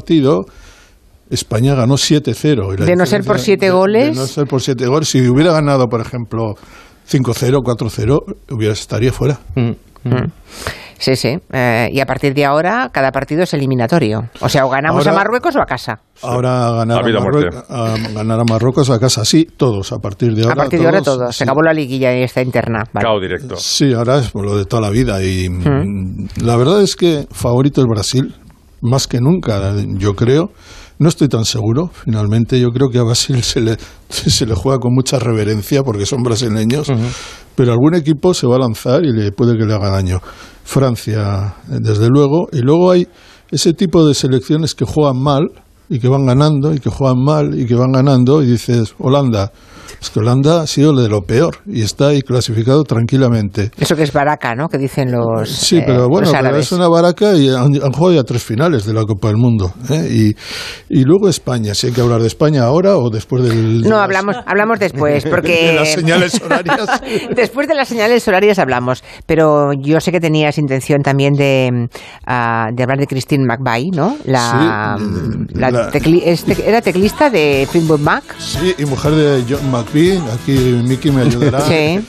España 1.31 1.75
ganó 1.75 1.94
7-0. 1.97 2.75
y 2.75 2.76
la 2.78 2.84
De 2.86 2.94
no 2.97 3.05
ser 3.07 3.23
por 3.25 3.36
diferencia- 3.36 3.44
siete 3.44 3.66
de- 3.66 3.73
goles. 3.73 4.15
De 4.15 4.20
no 4.20 4.26
ser 4.26 4.47
por 4.47 4.62
7 4.62 4.86
goles. 4.86 5.08
Si 5.08 5.28
hubiera 5.28 5.52
ganado, 5.52 5.86
por 5.89 6.00
ejemplo, 6.00 6.55
5-0, 7.05 7.62
4-0, 7.62 8.20
hubiera, 8.50 8.73
estaría 8.73 9.12
fuera. 9.12 9.39
Mm. 9.57 9.73
Sí, 10.99 11.15
sí. 11.15 11.36
Eh, 11.52 11.89
y 11.92 12.00
a 12.00 12.07
partir 12.07 12.33
de 12.33 12.44
ahora, 12.47 12.89
cada 12.91 13.10
partido 13.12 13.42
es 13.42 13.52
eliminatorio. 13.52 14.31
O 14.41 14.49
sea, 14.49 14.65
o 14.65 14.70
ganamos 14.70 15.00
Ahora- 15.07 15.12
a 15.12 15.25
Marruecos 15.25 15.55
o 15.57 15.60
a 15.60 15.66
casa. 15.66 16.00
Ahora 16.23 16.70
ganar 16.70 16.99
A 16.99 17.00
a, 17.00 17.07
vida 17.07 17.18
o 17.18 17.23
Marruecos, 17.23 17.65
a 17.68 17.94
ganar 18.15 18.41
a 18.41 18.44
Marruecos 18.49 18.89
a 18.89 18.99
casa, 18.99 19.25
sí, 19.26 19.47
todos, 19.57 19.92
a 19.92 19.99
partir 19.99 20.33
de 20.34 20.42
ahora. 20.44 20.55
a 20.55 20.57
partir 20.57 20.81
de 20.81 20.86
ahora 20.86 21.02
todos, 21.02 21.18
todo. 21.18 21.33
Se 21.33 21.44
acabó 21.44 21.60
la 21.62 21.75
liguilla 21.75 22.16
y 22.16 22.23
esta 22.23 22.41
interna. 22.41 22.84
Vale. 22.94 23.05
Cao 23.05 23.20
directo. 23.20 23.57
Sí, 23.57 23.92
ahora 23.92 24.20
es 24.20 24.31
por 24.31 24.47
lo 24.47 24.57
de 24.57 24.65
toda 24.65 24.81
la 24.83 24.91
vida. 24.91 25.23
Y 25.23 25.50
mm, 25.50 26.28
la 26.44 26.57
verdad 26.57 26.81
es 26.81 26.97
que 26.97 27.26
favorito 27.31 27.83
es 27.83 27.86
Brasil, 27.89 28.34
más 28.80 29.06
que 29.06 29.20
nunca, 29.20 29.74
yo 29.98 30.14
creo. 30.14 30.50
No 30.98 31.10
estoy 31.10 31.28
tan 31.28 31.44
seguro, 31.44 31.90
finalmente. 31.92 32.58
Yo 32.58 32.70
creo 32.70 32.88
que 32.88 32.98
a 32.98 33.02
Brasil 33.02 33.42
se 33.42 33.60
le, 33.60 33.76
se 34.08 34.46
le 34.46 34.55
juega 34.55 34.78
con 34.78 34.94
mucha 34.94 35.18
reverencia 35.18 35.82
porque 35.82 36.06
son 36.06 36.22
brasileños. 36.22 36.90
Pero 37.55 37.72
algún 37.72 37.94
equipo 37.94 38.34
se 38.34 38.46
va 38.46 38.56
a 38.56 38.60
lanzar 38.60 39.05
y 39.05 39.12
le 39.12 39.32
puede 39.32 39.56
que 39.58 39.64
le 39.64 39.74
haga 39.74 39.90
daño. 39.90 40.20
Francia, 40.64 41.56
desde 41.68 42.08
luego. 42.08 42.48
Y 42.52 42.60
luego 42.60 42.90
hay 42.90 43.06
ese 43.50 43.72
tipo 43.72 44.06
de 44.06 44.14
selecciones 44.14 44.74
que 44.74 44.84
juegan 44.84 45.22
mal 45.22 45.48
y 45.88 46.00
que 46.00 46.08
van 46.08 46.26
ganando 46.26 46.74
y 46.74 46.80
que 46.80 46.90
juegan 46.90 47.22
mal 47.22 47.58
y 47.58 47.66
que 47.66 47.74
van 47.74 47.92
ganando. 47.92 48.42
Y 48.42 48.46
dices, 48.46 48.94
Holanda. 48.98 49.52
Es 50.07 50.10
que 50.10 50.20
Holanda 50.20 50.62
ha 50.62 50.67
sido 50.67 50.93
de 50.94 51.09
lo 51.09 51.23
peor 51.23 51.57
y 51.67 51.83
está 51.83 52.09
ahí 52.09 52.23
clasificado 52.23 52.85
tranquilamente. 52.85 53.70
Eso 53.78 53.97
que 53.97 54.05
es 54.05 54.12
baraca, 54.12 54.55
¿no? 54.55 54.68
Que 54.68 54.78
dicen 54.78 55.10
los, 55.10 55.49
Sí, 55.51 55.78
eh, 55.78 55.83
pero 55.86 56.09
bueno, 56.09 56.31
pero 56.33 56.57
es 56.57 56.70
una 56.73 56.89
baraca 56.89 57.35
y 57.35 57.49
han, 57.49 57.75
han 57.83 57.93
jugado 57.93 58.12
ya 58.15 58.23
tres 58.23 58.43
finales 58.43 58.85
de 58.86 58.94
la 58.94 59.02
Copa 59.05 59.28
del 59.28 59.36
Mundo. 59.36 59.73
¿eh? 59.91 60.09
Y, 60.10 60.97
y 61.01 61.02
luego 61.05 61.28
España, 61.28 61.75
si 61.75 61.89
hay 61.89 61.93
que 61.93 62.01
hablar 62.01 62.20
de 62.20 62.28
España 62.28 62.62
ahora 62.65 62.97
o 62.97 63.10
después 63.10 63.43
del... 63.43 63.83
de 63.83 63.89
No, 63.89 63.97
las- 63.97 64.05
hablamos, 64.05 64.36
hablamos 64.47 64.78
después, 64.78 65.25
porque... 65.31 65.67
De 65.68 65.75
las 65.75 65.93
señales 65.93 66.41
horarias. 66.41 66.89
después 67.35 67.67
de 67.68 67.75
las 67.75 67.89
señales 67.89 68.26
horarias 68.28 68.59
hablamos, 68.59 69.02
pero 69.26 69.73
yo 69.73 70.01
sé 70.01 70.12
que 70.12 70.20
tenías 70.20 70.57
intención 70.59 71.02
también 71.02 71.33
de, 71.35 71.70
mm, 71.73 71.85
ah, 72.26 72.68
de 72.73 72.83
hablar 72.83 72.99
de 72.99 73.07
Christine 73.07 73.44
McVie, 73.44 73.91
¿no? 73.93 74.17
La, 74.25 74.97
Sí, 74.99 75.59
la 75.59 75.70
la- 75.70 75.91
tecli- 75.91 76.23
este- 76.25 76.68
era 76.68 76.81
teclista 76.81 77.28
de 77.28 77.67
Fleetwood 77.70 78.01
Mac. 78.01 78.23
Sí, 78.39 78.75
y 78.78 78.85
mujer 78.85 79.12
de 79.12 79.44
John 79.49 79.70
McVie, 79.70 79.95
aquí 80.33 80.52
Mickey 80.52 81.10
me 81.10 81.23
ayudará. 81.23 81.60
Sí. 81.66 82.00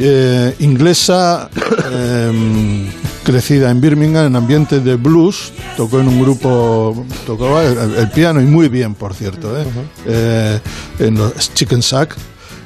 Eh, 0.00 0.54
inglesa, 0.60 1.48
eh, 1.90 2.90
crecida 3.24 3.70
en 3.70 3.80
Birmingham 3.80 4.26
en 4.26 4.36
ambiente 4.36 4.80
de 4.80 4.96
blues, 4.96 5.52
tocó 5.76 5.98
en 6.00 6.08
un 6.08 6.22
grupo, 6.22 7.04
tocaba 7.26 7.64
el, 7.64 7.94
el 7.96 8.10
piano 8.10 8.40
y 8.40 8.44
muy 8.44 8.68
bien, 8.68 8.94
por 8.94 9.14
cierto, 9.14 9.58
¿eh? 9.58 9.64
Eh, 10.06 10.60
en 11.00 11.14
los 11.16 11.52
Chicken 11.54 11.82
Sack. 11.82 12.16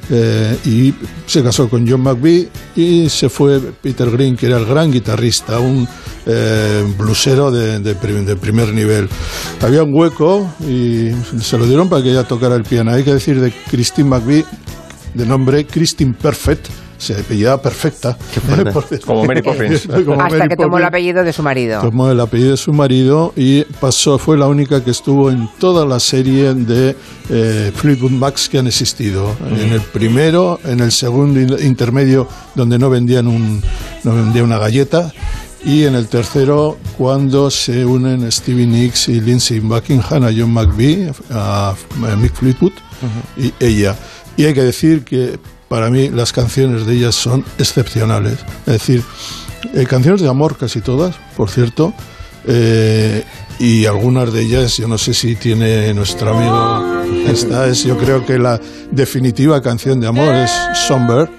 Eh, 0.09 0.57
y 0.65 0.93
se 1.25 1.41
casó 1.43 1.69
con 1.69 1.87
John 1.87 2.01
McVie 2.01 2.49
y 2.75 3.09
se 3.09 3.29
fue 3.29 3.59
Peter 3.59 4.09
Green, 4.11 4.35
que 4.35 4.47
era 4.47 4.57
el 4.57 4.65
gran 4.65 4.91
guitarrista, 4.91 5.59
un 5.59 5.87
eh, 6.25 6.83
blusero 6.97 7.51
de, 7.51 7.79
de 7.79 7.95
prim- 7.95 8.25
de 8.25 8.35
primer 8.35 8.73
nivel. 8.73 9.07
Había 9.61 9.83
un 9.83 9.93
hueco 9.93 10.49
y 10.61 11.11
se 11.41 11.57
lo 11.57 11.65
dieron 11.65 11.89
para 11.89 12.03
que 12.03 12.11
ella 12.11 12.23
tocara 12.23 12.55
el 12.55 12.63
piano. 12.63 12.91
Hay 12.91 13.03
que 13.03 13.13
decir 13.13 13.39
de 13.39 13.51
Christine 13.69 14.09
McVie, 14.09 14.45
de 15.13 15.25
nombre 15.25 15.65
Christine 15.65 16.13
Perfect, 16.13 16.67
se 17.03 17.19
apellidaba 17.19 17.61
perfecta. 17.61 18.17
Como 19.05 19.25
Mary 19.25 19.41
Poppins. 19.41 19.87
Como 20.05 20.21
hasta 20.21 20.37
Mary 20.37 20.49
que 20.49 20.55
tomó 20.55 20.77
el 20.77 20.85
apellido 20.85 21.23
de 21.23 21.33
su 21.33 21.43
marido. 21.43 21.81
Tomó 21.81 22.09
el 22.09 22.19
apellido 22.19 22.51
de 22.51 22.57
su 22.57 22.73
marido 22.73 23.33
y 23.35 23.63
pasó, 23.79 24.17
fue 24.17 24.37
la 24.37 24.47
única 24.47 24.83
que 24.83 24.91
estuvo 24.91 25.29
en 25.29 25.49
toda 25.59 25.85
la 25.85 25.99
serie 25.99 26.53
de 26.53 26.95
eh, 27.29 27.71
Fleetwood 27.75 28.11
Macs 28.11 28.49
que 28.49 28.59
han 28.59 28.67
existido. 28.67 29.35
En 29.49 29.71
el 29.73 29.81
primero, 29.81 30.59
en 30.65 30.79
el 30.79 30.91
segundo 30.91 31.39
in- 31.39 31.55
intermedio, 31.65 32.27
donde 32.55 32.79
no 32.79 32.89
vendían, 32.89 33.27
un, 33.27 33.61
no 34.03 34.15
vendían 34.15 34.45
una 34.45 34.57
galleta. 34.57 35.11
Y 35.65 35.85
en 35.85 35.95
el 35.95 36.07
tercero, 36.07 36.77
cuando 36.97 37.49
se 37.49 37.85
unen 37.85 38.29
Stevie 38.31 38.67
Nicks 38.67 39.07
y 39.07 39.21
Lindsey 39.21 39.59
Buckingham 39.61 40.23
a 40.23 40.31
John 40.37 40.51
McVie, 40.51 41.11
a, 41.31 41.69
a 41.73 42.15
Mick 42.17 42.33
Fleetwood 42.33 42.73
y 43.37 43.53
ella. 43.61 43.95
Y 44.35 44.43
hay 44.45 44.53
que 44.53 44.61
decir 44.63 45.03
que 45.05 45.39
para 45.73 45.89
mí 45.89 46.07
las 46.09 46.31
canciones 46.31 46.85
de 46.85 46.93
ellas 46.93 47.15
son 47.15 47.43
excepcionales. 47.57 48.37
Es 48.67 48.73
decir, 48.73 49.03
eh, 49.73 49.87
canciones 49.87 50.21
de 50.21 50.29
amor 50.29 50.55
casi 50.55 50.81
todas, 50.81 51.15
por 51.35 51.49
cierto, 51.49 51.95
eh, 52.45 53.23
y 53.57 53.87
algunas 53.87 54.31
de 54.31 54.43
ellas, 54.43 54.77
yo 54.77 54.87
no 54.87 54.99
sé 54.99 55.15
si 55.15 55.35
tiene 55.35 55.91
nuestro 55.95 56.29
amigo, 56.29 56.92
esta 57.27 57.67
es 57.67 57.83
yo 57.83 57.97
creo 57.97 58.25
que 58.25 58.37
la 58.37 58.59
definitiva 58.91 59.61
canción 59.61 59.99
de 59.99 60.07
amor 60.07 60.33
es 60.35 60.51
Somber, 60.87 61.29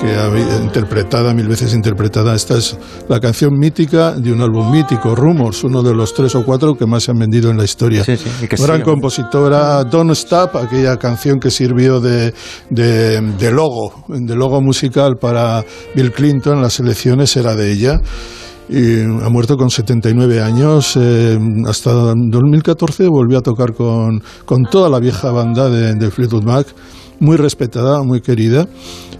que 0.00 0.14
ha 0.14 0.24
habido- 0.24 0.62
interpretada, 0.62 1.32
mil 1.34 1.46
veces 1.48 1.74
interpretada, 1.74 2.34
esta 2.34 2.56
es 2.58 2.76
la 3.08 3.20
canción 3.20 3.56
mítica 3.58 4.12
de 4.12 4.32
un 4.32 4.40
álbum 4.40 4.70
mítico, 4.70 5.14
Rumors, 5.14 5.62
uno 5.64 5.82
de 5.82 5.94
los 5.94 6.14
tres 6.14 6.34
o 6.34 6.44
cuatro 6.44 6.74
que 6.76 6.86
más 6.86 7.04
se 7.04 7.10
han 7.12 7.18
vendido 7.18 7.50
en 7.50 7.56
la 7.58 7.64
historia. 7.64 8.02
que 8.48 8.56
Gran 8.56 8.82
compositora 8.82 9.84
Don't 9.84 10.10
Stop, 10.12 10.56
aquella 10.56 10.96
canción 10.98 11.38
que 11.38 11.50
sirvió 11.50 12.00
de, 12.00 12.32
de, 12.70 13.20
de 13.20 13.50
logo, 13.52 14.04
de 14.08 14.34
logo 14.34 14.60
musical 14.60 15.16
para 15.20 15.64
Bill 15.94 16.12
Clinton, 16.12 16.60
las 16.62 16.80
elecciones 16.80 17.36
era 17.36 17.54
de 17.54 17.70
ella. 17.70 18.00
Y 18.68 19.02
ha 19.02 19.28
muerto 19.28 19.56
con 19.56 19.68
79 19.70 20.40
años. 20.40 20.96
eh, 20.96 21.38
hasta 21.66 21.90
2014 21.92 23.08
volvió 23.08 23.38
a 23.38 23.42
tocar 23.42 23.72
con, 23.74 24.22
con 24.44 24.62
toda 24.64 24.88
la 24.88 24.98
vieja 24.98 25.30
banda 25.30 25.68
de, 25.68 25.94
de 25.94 26.10
Fleetwood 26.10 26.44
Mac, 26.44 26.66
muy 27.20 27.36
respetada, 27.36 28.02
muy 28.02 28.20
querida. 28.20 28.66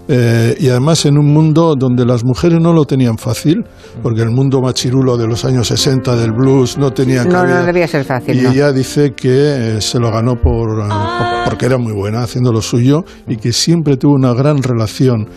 eh, 0.09 0.55
y 0.59 0.67
además 0.67 1.05
en 1.05 1.17
un 1.17 1.31
mundo 1.31 1.75
donde 1.79 2.05
las 2.05 2.25
mujeres 2.25 2.59
no 2.59 2.73
lo 2.73 2.83
tenían 2.83 3.17
fácil, 3.17 3.63
porque 4.01 4.21
el 4.21 4.31
mundo 4.31 4.59
machirulo 4.61 5.15
de 5.17 5.27
los 5.27 5.45
años 5.45 5.67
60 5.67 6.15
del 6.17 6.31
blues 6.33 6.77
no 6.77 6.91
tenía 6.91 7.23
No, 7.23 7.31
cabida. 7.31 7.59
no 7.61 7.65
debía 7.67 7.87
ser 7.87 8.03
fácil. 8.03 8.37
Y 8.37 8.41
no. 8.41 8.51
ella 8.51 8.71
dice 8.73 9.13
que 9.15 9.77
eh, 9.77 9.81
se 9.81 9.99
lo 9.99 10.11
ganó 10.11 10.35
por, 10.35 10.79
eh, 10.81 10.89
por- 10.89 11.49
porque 11.51 11.65
era 11.67 11.77
muy 11.77 11.93
buena 11.93 12.23
haciendo 12.23 12.51
lo 12.51 12.61
suyo 12.61 13.05
y 13.27 13.37
que 13.37 13.53
siempre 13.53 13.95
tuvo 13.95 14.15
una 14.15 14.33
gran 14.33 14.61
relación 14.61 15.27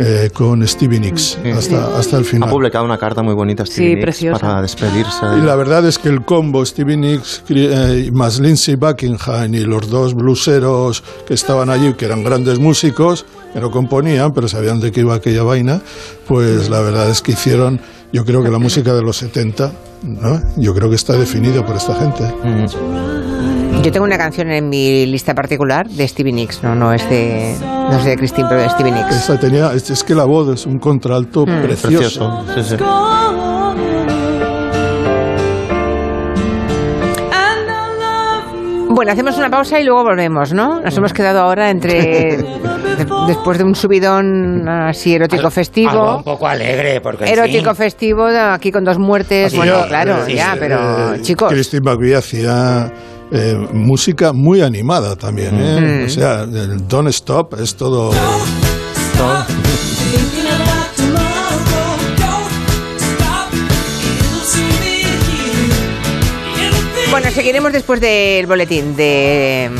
eh, 0.00 0.30
con 0.32 0.66
Stevie 0.66 1.00
Nicks 1.00 1.36
hasta, 1.56 1.98
hasta 1.98 2.16
el 2.18 2.22
Ha 2.22 2.26
final. 2.26 2.48
publicado 2.50 2.84
una 2.84 2.96
carta 2.98 3.22
muy 3.22 3.34
bonita 3.34 3.66
Sí, 3.66 3.72
Stevie 3.72 3.88
Nicks 3.96 4.02
preciosa. 4.04 4.40
para 4.40 4.62
despedirse. 4.62 5.26
Y 5.36 5.40
la 5.44 5.56
verdad 5.56 5.84
es 5.86 5.98
que 5.98 6.08
el 6.08 6.24
combo 6.24 6.64
Stevie 6.64 6.96
Nicks 6.96 7.42
eh, 7.50 8.10
más 8.12 8.38
Lindsey 8.38 8.76
Buckingham 8.76 9.52
y 9.54 9.60
los 9.64 9.90
dos 9.90 10.14
blueseros 10.14 11.02
que 11.26 11.34
estaban 11.34 11.68
allí, 11.68 11.92
que 11.94 12.04
eran 12.04 12.22
grandes 12.22 12.58
músicos, 12.58 13.26
que 13.52 13.60
no 13.60 13.70
componían, 13.70 14.32
pero 14.32 14.46
sabían 14.48 14.78
de 14.80 14.92
qué 14.92 15.00
iba 15.00 15.14
aquella 15.16 15.42
vaina, 15.42 15.80
pues 16.26 16.70
la 16.70 16.80
verdad 16.80 17.10
es 17.10 17.20
que 17.20 17.32
hicieron, 17.32 17.80
yo 18.12 18.24
creo 18.24 18.42
que 18.44 18.50
la 18.50 18.58
música 18.58 18.94
de 18.94 19.02
los 19.02 19.16
70 19.18 19.72
¿no? 20.04 20.40
Yo 20.56 20.72
creo 20.76 20.88
que 20.88 20.94
está 20.94 21.14
definido 21.14 21.66
por 21.66 21.74
esta 21.74 21.92
gente. 21.96 22.22
Yo 23.82 23.92
tengo 23.92 24.04
una 24.04 24.18
canción 24.18 24.50
en 24.50 24.68
mi 24.68 25.06
lista 25.06 25.34
particular 25.34 25.88
de 25.88 26.06
Stevie 26.06 26.32
Nicks, 26.32 26.62
no, 26.62 26.74
no 26.74 26.92
es 26.92 27.08
de, 27.08 27.54
no 27.60 27.96
es 27.98 28.04
de 28.04 28.16
Christine, 28.16 28.46
pero 28.48 28.60
de 28.62 28.68
Stevie 28.68 28.92
Nicks. 28.92 29.14
Esa 29.16 29.38
tenía, 29.38 29.72
es, 29.72 29.88
es 29.88 30.04
que 30.04 30.14
la 30.14 30.24
voz 30.24 30.48
es 30.52 30.66
un 30.66 30.78
contralto 30.78 31.46
Mm. 31.46 31.62
precioso. 31.62 32.44
Precioso, 32.44 32.44
sí, 32.54 32.76
sí. 32.76 32.84
Bueno, 38.90 39.12
hacemos 39.12 39.36
una 39.38 39.48
pausa 39.48 39.78
y 39.78 39.84
luego 39.84 40.02
volvemos, 40.02 40.52
¿no? 40.52 40.80
Nos 40.80 40.96
hemos 40.96 41.12
quedado 41.12 41.40
ahora 41.40 41.70
entre. 41.70 42.36
de- 42.36 43.06
después 43.28 43.58
de 43.58 43.62
un 43.64 43.76
subidón 43.76 44.68
así 44.68 45.14
erótico 45.14 45.50
festivo. 45.50 45.90
Algo 45.90 46.16
un 46.16 46.24
poco 46.24 46.48
alegre, 46.48 47.00
porque 47.00 47.30
Erótico 47.30 47.74
fin, 47.74 47.84
festivo, 47.84 48.26
aquí 48.26 48.72
con 48.72 48.82
dos 48.84 48.98
muertes. 48.98 49.54
bueno, 49.54 49.84
claro, 49.86 50.26
ya, 50.26 50.56
pero 50.58 51.14
eh, 51.14 51.20
chicos. 51.22 51.48
Christine 51.52 51.82
McVie 51.82 52.16
hacía 52.16 52.90
eh, 53.30 53.68
música 53.72 54.32
muy 54.32 54.60
animada 54.62 55.16
también. 55.16 55.58
¿eh? 55.60 56.02
Mm. 56.02 56.06
O 56.06 56.08
sea, 56.08 56.42
el 56.42 56.86
Don't 56.88 57.08
Stop 57.08 57.60
es 57.60 57.74
todo. 57.76 58.12
Bueno, 67.10 67.30
seguiremos 67.30 67.72
después 67.72 68.00
del 68.00 68.46
boletín 68.46 68.94
de, 68.94 69.70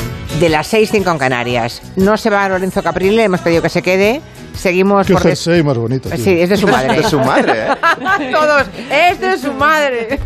de 0.40 0.48
las 0.48 0.66
6, 0.68 0.88
5 0.90 1.10
en 1.10 1.18
Canarias. 1.18 1.82
No 1.96 2.16
se 2.16 2.30
va 2.30 2.48
Lorenzo 2.48 2.82
Caprile, 2.82 3.24
hemos 3.24 3.40
pedido 3.40 3.62
que 3.62 3.68
se 3.68 3.82
quede. 3.82 4.22
Seguimos 4.54 5.06
Qué 5.06 5.12
por... 5.12 5.22
jersey 5.22 5.62
más 5.62 5.76
bonito. 5.76 6.08
tío. 6.08 6.18
Sí, 6.18 6.40
es 6.40 6.48
de 6.48 6.56
su 6.56 6.66
madre. 6.66 6.96
De 6.96 7.02
su 7.04 7.20
madre, 7.20 7.66
¿eh? 7.66 8.30
Todos, 8.32 8.64
es 8.90 9.20
de 9.20 9.38
su 9.38 9.52
madre. 9.52 10.18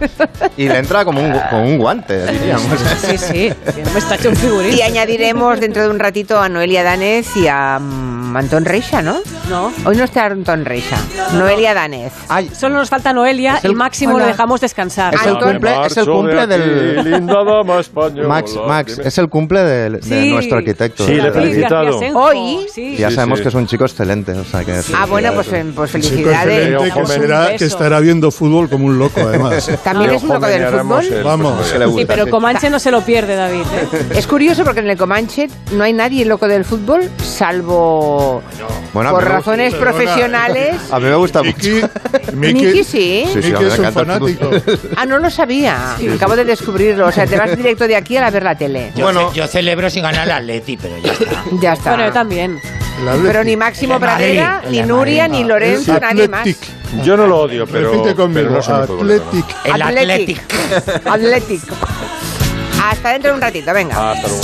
Y 0.57 0.69
le 0.69 0.79
entra 0.79 1.05
como 1.05 1.21
un, 1.23 1.79
guante, 1.79 2.27
diríamos. 2.33 2.67
Sí, 3.01 3.19
sí, 3.19 3.53
no 3.85 3.91
me 3.93 3.99
está 3.99 4.15
hecho 4.15 4.31
un 4.31 4.37
figurín. 4.37 4.75
Y 4.75 4.83
añadiremos 4.83 5.61
dentro 5.61 5.83
de 5.83 5.91
un 5.91 5.99
ratito 5.99 6.41
a 6.41 6.49
Noelia 6.49 6.83
Danez 6.83 7.37
y 7.37 7.47
a 7.49 7.79
mm, 8.33 8.37
Antón 8.37 8.65
Reixa, 8.65 9.03
¿no? 9.03 9.19
No. 9.49 9.73
Hoy 9.85 9.97
no 9.97 10.05
está 10.05 10.27
Antón 10.27 10.65
Reixa. 10.65 10.97
Noelia 11.35 11.75
Danez. 11.75 12.13
Solo 12.59 12.77
nos 12.77 12.89
falta 12.91 13.13
Noelia 13.13 13.61
el- 13.63 13.73
y 13.73 13.75
Máximo 13.75 14.15
Hola. 14.15 14.25
lo 14.25 14.31
dejamos 14.33 14.61
descansar. 14.61 15.15
Es 15.15 15.23
el 15.23 15.35
Antón- 15.37 15.53
cumple, 15.53 15.87
es 15.87 15.97
el 15.97 16.07
cumple 16.07 16.47
del. 16.47 17.05
linda 17.05 17.45
dama 17.45 17.81
española. 17.81 18.29
Max, 18.29 18.59
Max, 18.67 18.99
es 18.99 19.19
el 19.19 19.29
cumple 19.29 19.61
del- 19.63 20.01
de, 20.01 20.03
Sí. 20.23 20.31
nuestro 20.33 20.59
arquitecto. 20.59 21.05
Sí, 21.07 21.13
le 21.13 21.19
he 21.19 21.31
David 21.31 21.35
felicitado. 21.35 21.85
García 21.85 22.01
Senjo, 22.01 22.21
Hoy- 22.23 22.67
sí. 22.73 22.97
Ya 22.97 23.09
Sí, 23.11 23.15
sabemos 23.17 23.39
sí. 23.39 23.43
que 23.43 23.49
es 23.49 23.55
un 23.55 23.67
chico 23.67 23.85
excelente. 23.85 24.33
O 24.33 24.45
sea 24.45 24.65
que 24.65 24.81
Ah, 24.97 25.07
bueno, 25.07 25.33
pues, 25.35 25.53
eh, 25.53 25.65
pues 25.75 25.91
Chico 25.93 26.03
felicidades. 26.09 26.39
excelente 26.59 26.85
que, 26.85 26.89
Damos 26.91 27.11
un 27.11 27.17
será- 27.17 27.41
beso. 27.47 27.59
que 27.59 27.65
estará 27.65 28.01
viendo 28.01 28.31
fútbol 28.31 28.69
como 28.69 28.87
un 28.87 28.99
loco, 28.99 29.21
además. 29.21 29.71
También 29.85 30.11
es 30.13 30.23
un 30.23 30.29
loco 30.31 30.47
del 30.47 30.67
fútbol. 30.67 31.23
Vamos. 31.25 31.73
le 31.73 31.85
Sí, 31.87 31.91
gusta, 31.93 32.07
pero. 32.15 32.31
Comanche 32.31 32.71
no 32.71 32.79
se 32.79 32.91
lo 32.91 33.01
pierde, 33.03 33.35
David. 33.37 33.61
¿eh? 33.93 34.07
Es 34.17 34.27
curioso 34.27 34.65
porque 34.65 34.81
en 34.81 34.89
el 34.91 34.97
Comanche 34.97 35.49
no 35.73 35.85
hay 35.85 35.93
nadie 35.93 36.25
loco 36.25 36.49
del 36.49 36.65
fútbol, 36.65 37.11
salvo 37.23 38.22
Bueno, 38.93 39.11
por 39.11 39.25
razones 39.25 39.75
Perdona. 39.75 39.91
profesionales. 39.93 40.77
A 40.91 40.99
mí 40.99 41.07
me 41.07 41.15
gusta 41.15 41.43
mucho. 41.43 41.69
Miki, 42.35 42.85
sí. 42.85 43.25
Sí, 43.33 43.43
sí, 43.43 43.53
me 43.53 43.67
es 43.69 43.79
un 43.79 43.93
fanático. 43.93 44.51
Ah, 44.97 45.07
no 45.07 45.19
lo 45.19 45.31
sabía. 45.31 45.97
Acabo 46.15 46.37
de 46.37 46.45
descubrirlo. 46.45 47.07
O 47.07 47.13
sea, 47.13 47.27
te 47.27 47.37
vas 47.39 47.57
directo 47.57 47.87
de 47.89 47.97
aquí 47.97 48.17
a 48.17 48.21
la 48.21 48.31
ver 48.31 48.43
la 48.43 48.55
tele. 48.55 48.93
yo, 48.95 49.05
Bueno. 49.05 49.31
ce- 49.31 49.37
yo 49.39 49.47
celebro 49.47 49.89
si 49.91 50.01
gana 50.01 50.25
el 50.25 50.31
Atleti, 50.31 50.77
pero 50.77 50.97
ya 50.99 51.13
está. 51.13 51.45
Ya 51.61 51.73
está. 51.73 51.91
Bueno, 51.91 52.07
yo 52.07 52.13
también. 52.13 52.61
Pero 53.25 53.43
ni 53.43 53.57
Máximo 53.57 53.99
Madrid, 53.99 54.17
Pradera, 54.37 54.63
ni 54.71 54.83
Nuria, 54.83 55.27
Madrid. 55.27 55.43
ni 55.43 55.49
Lorenzo, 55.49 55.99
nadie 55.99 56.29
más. 56.29 56.47
Yo 57.03 57.17
no 57.17 57.27
lo 57.27 57.41
odio, 57.41 57.67
pero. 57.67 57.91
Repite 57.93 58.15
conmigo. 58.15 58.59
Athletic. 58.59 59.45
El 59.65 59.83
Athletic. 59.83 60.41
Athletic. 60.43 61.07
Athletic. 61.07 61.63
Hasta 62.85 63.11
dentro 63.11 63.31
de 63.31 63.37
un 63.37 63.41
ratito, 63.43 63.73
venga. 63.73 64.13
Hasta 64.13 64.29
luego. 64.29 64.43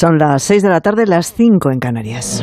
Son 0.00 0.16
las 0.16 0.42
6 0.44 0.62
de 0.62 0.70
la 0.70 0.80
tarde, 0.80 1.04
las 1.04 1.34
5 1.34 1.72
en 1.72 1.78
Canarias. 1.78 2.42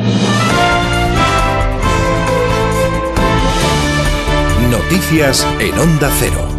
Noticias 4.70 5.44
en 5.58 5.76
Onda 5.76 6.08
Cero. 6.20 6.57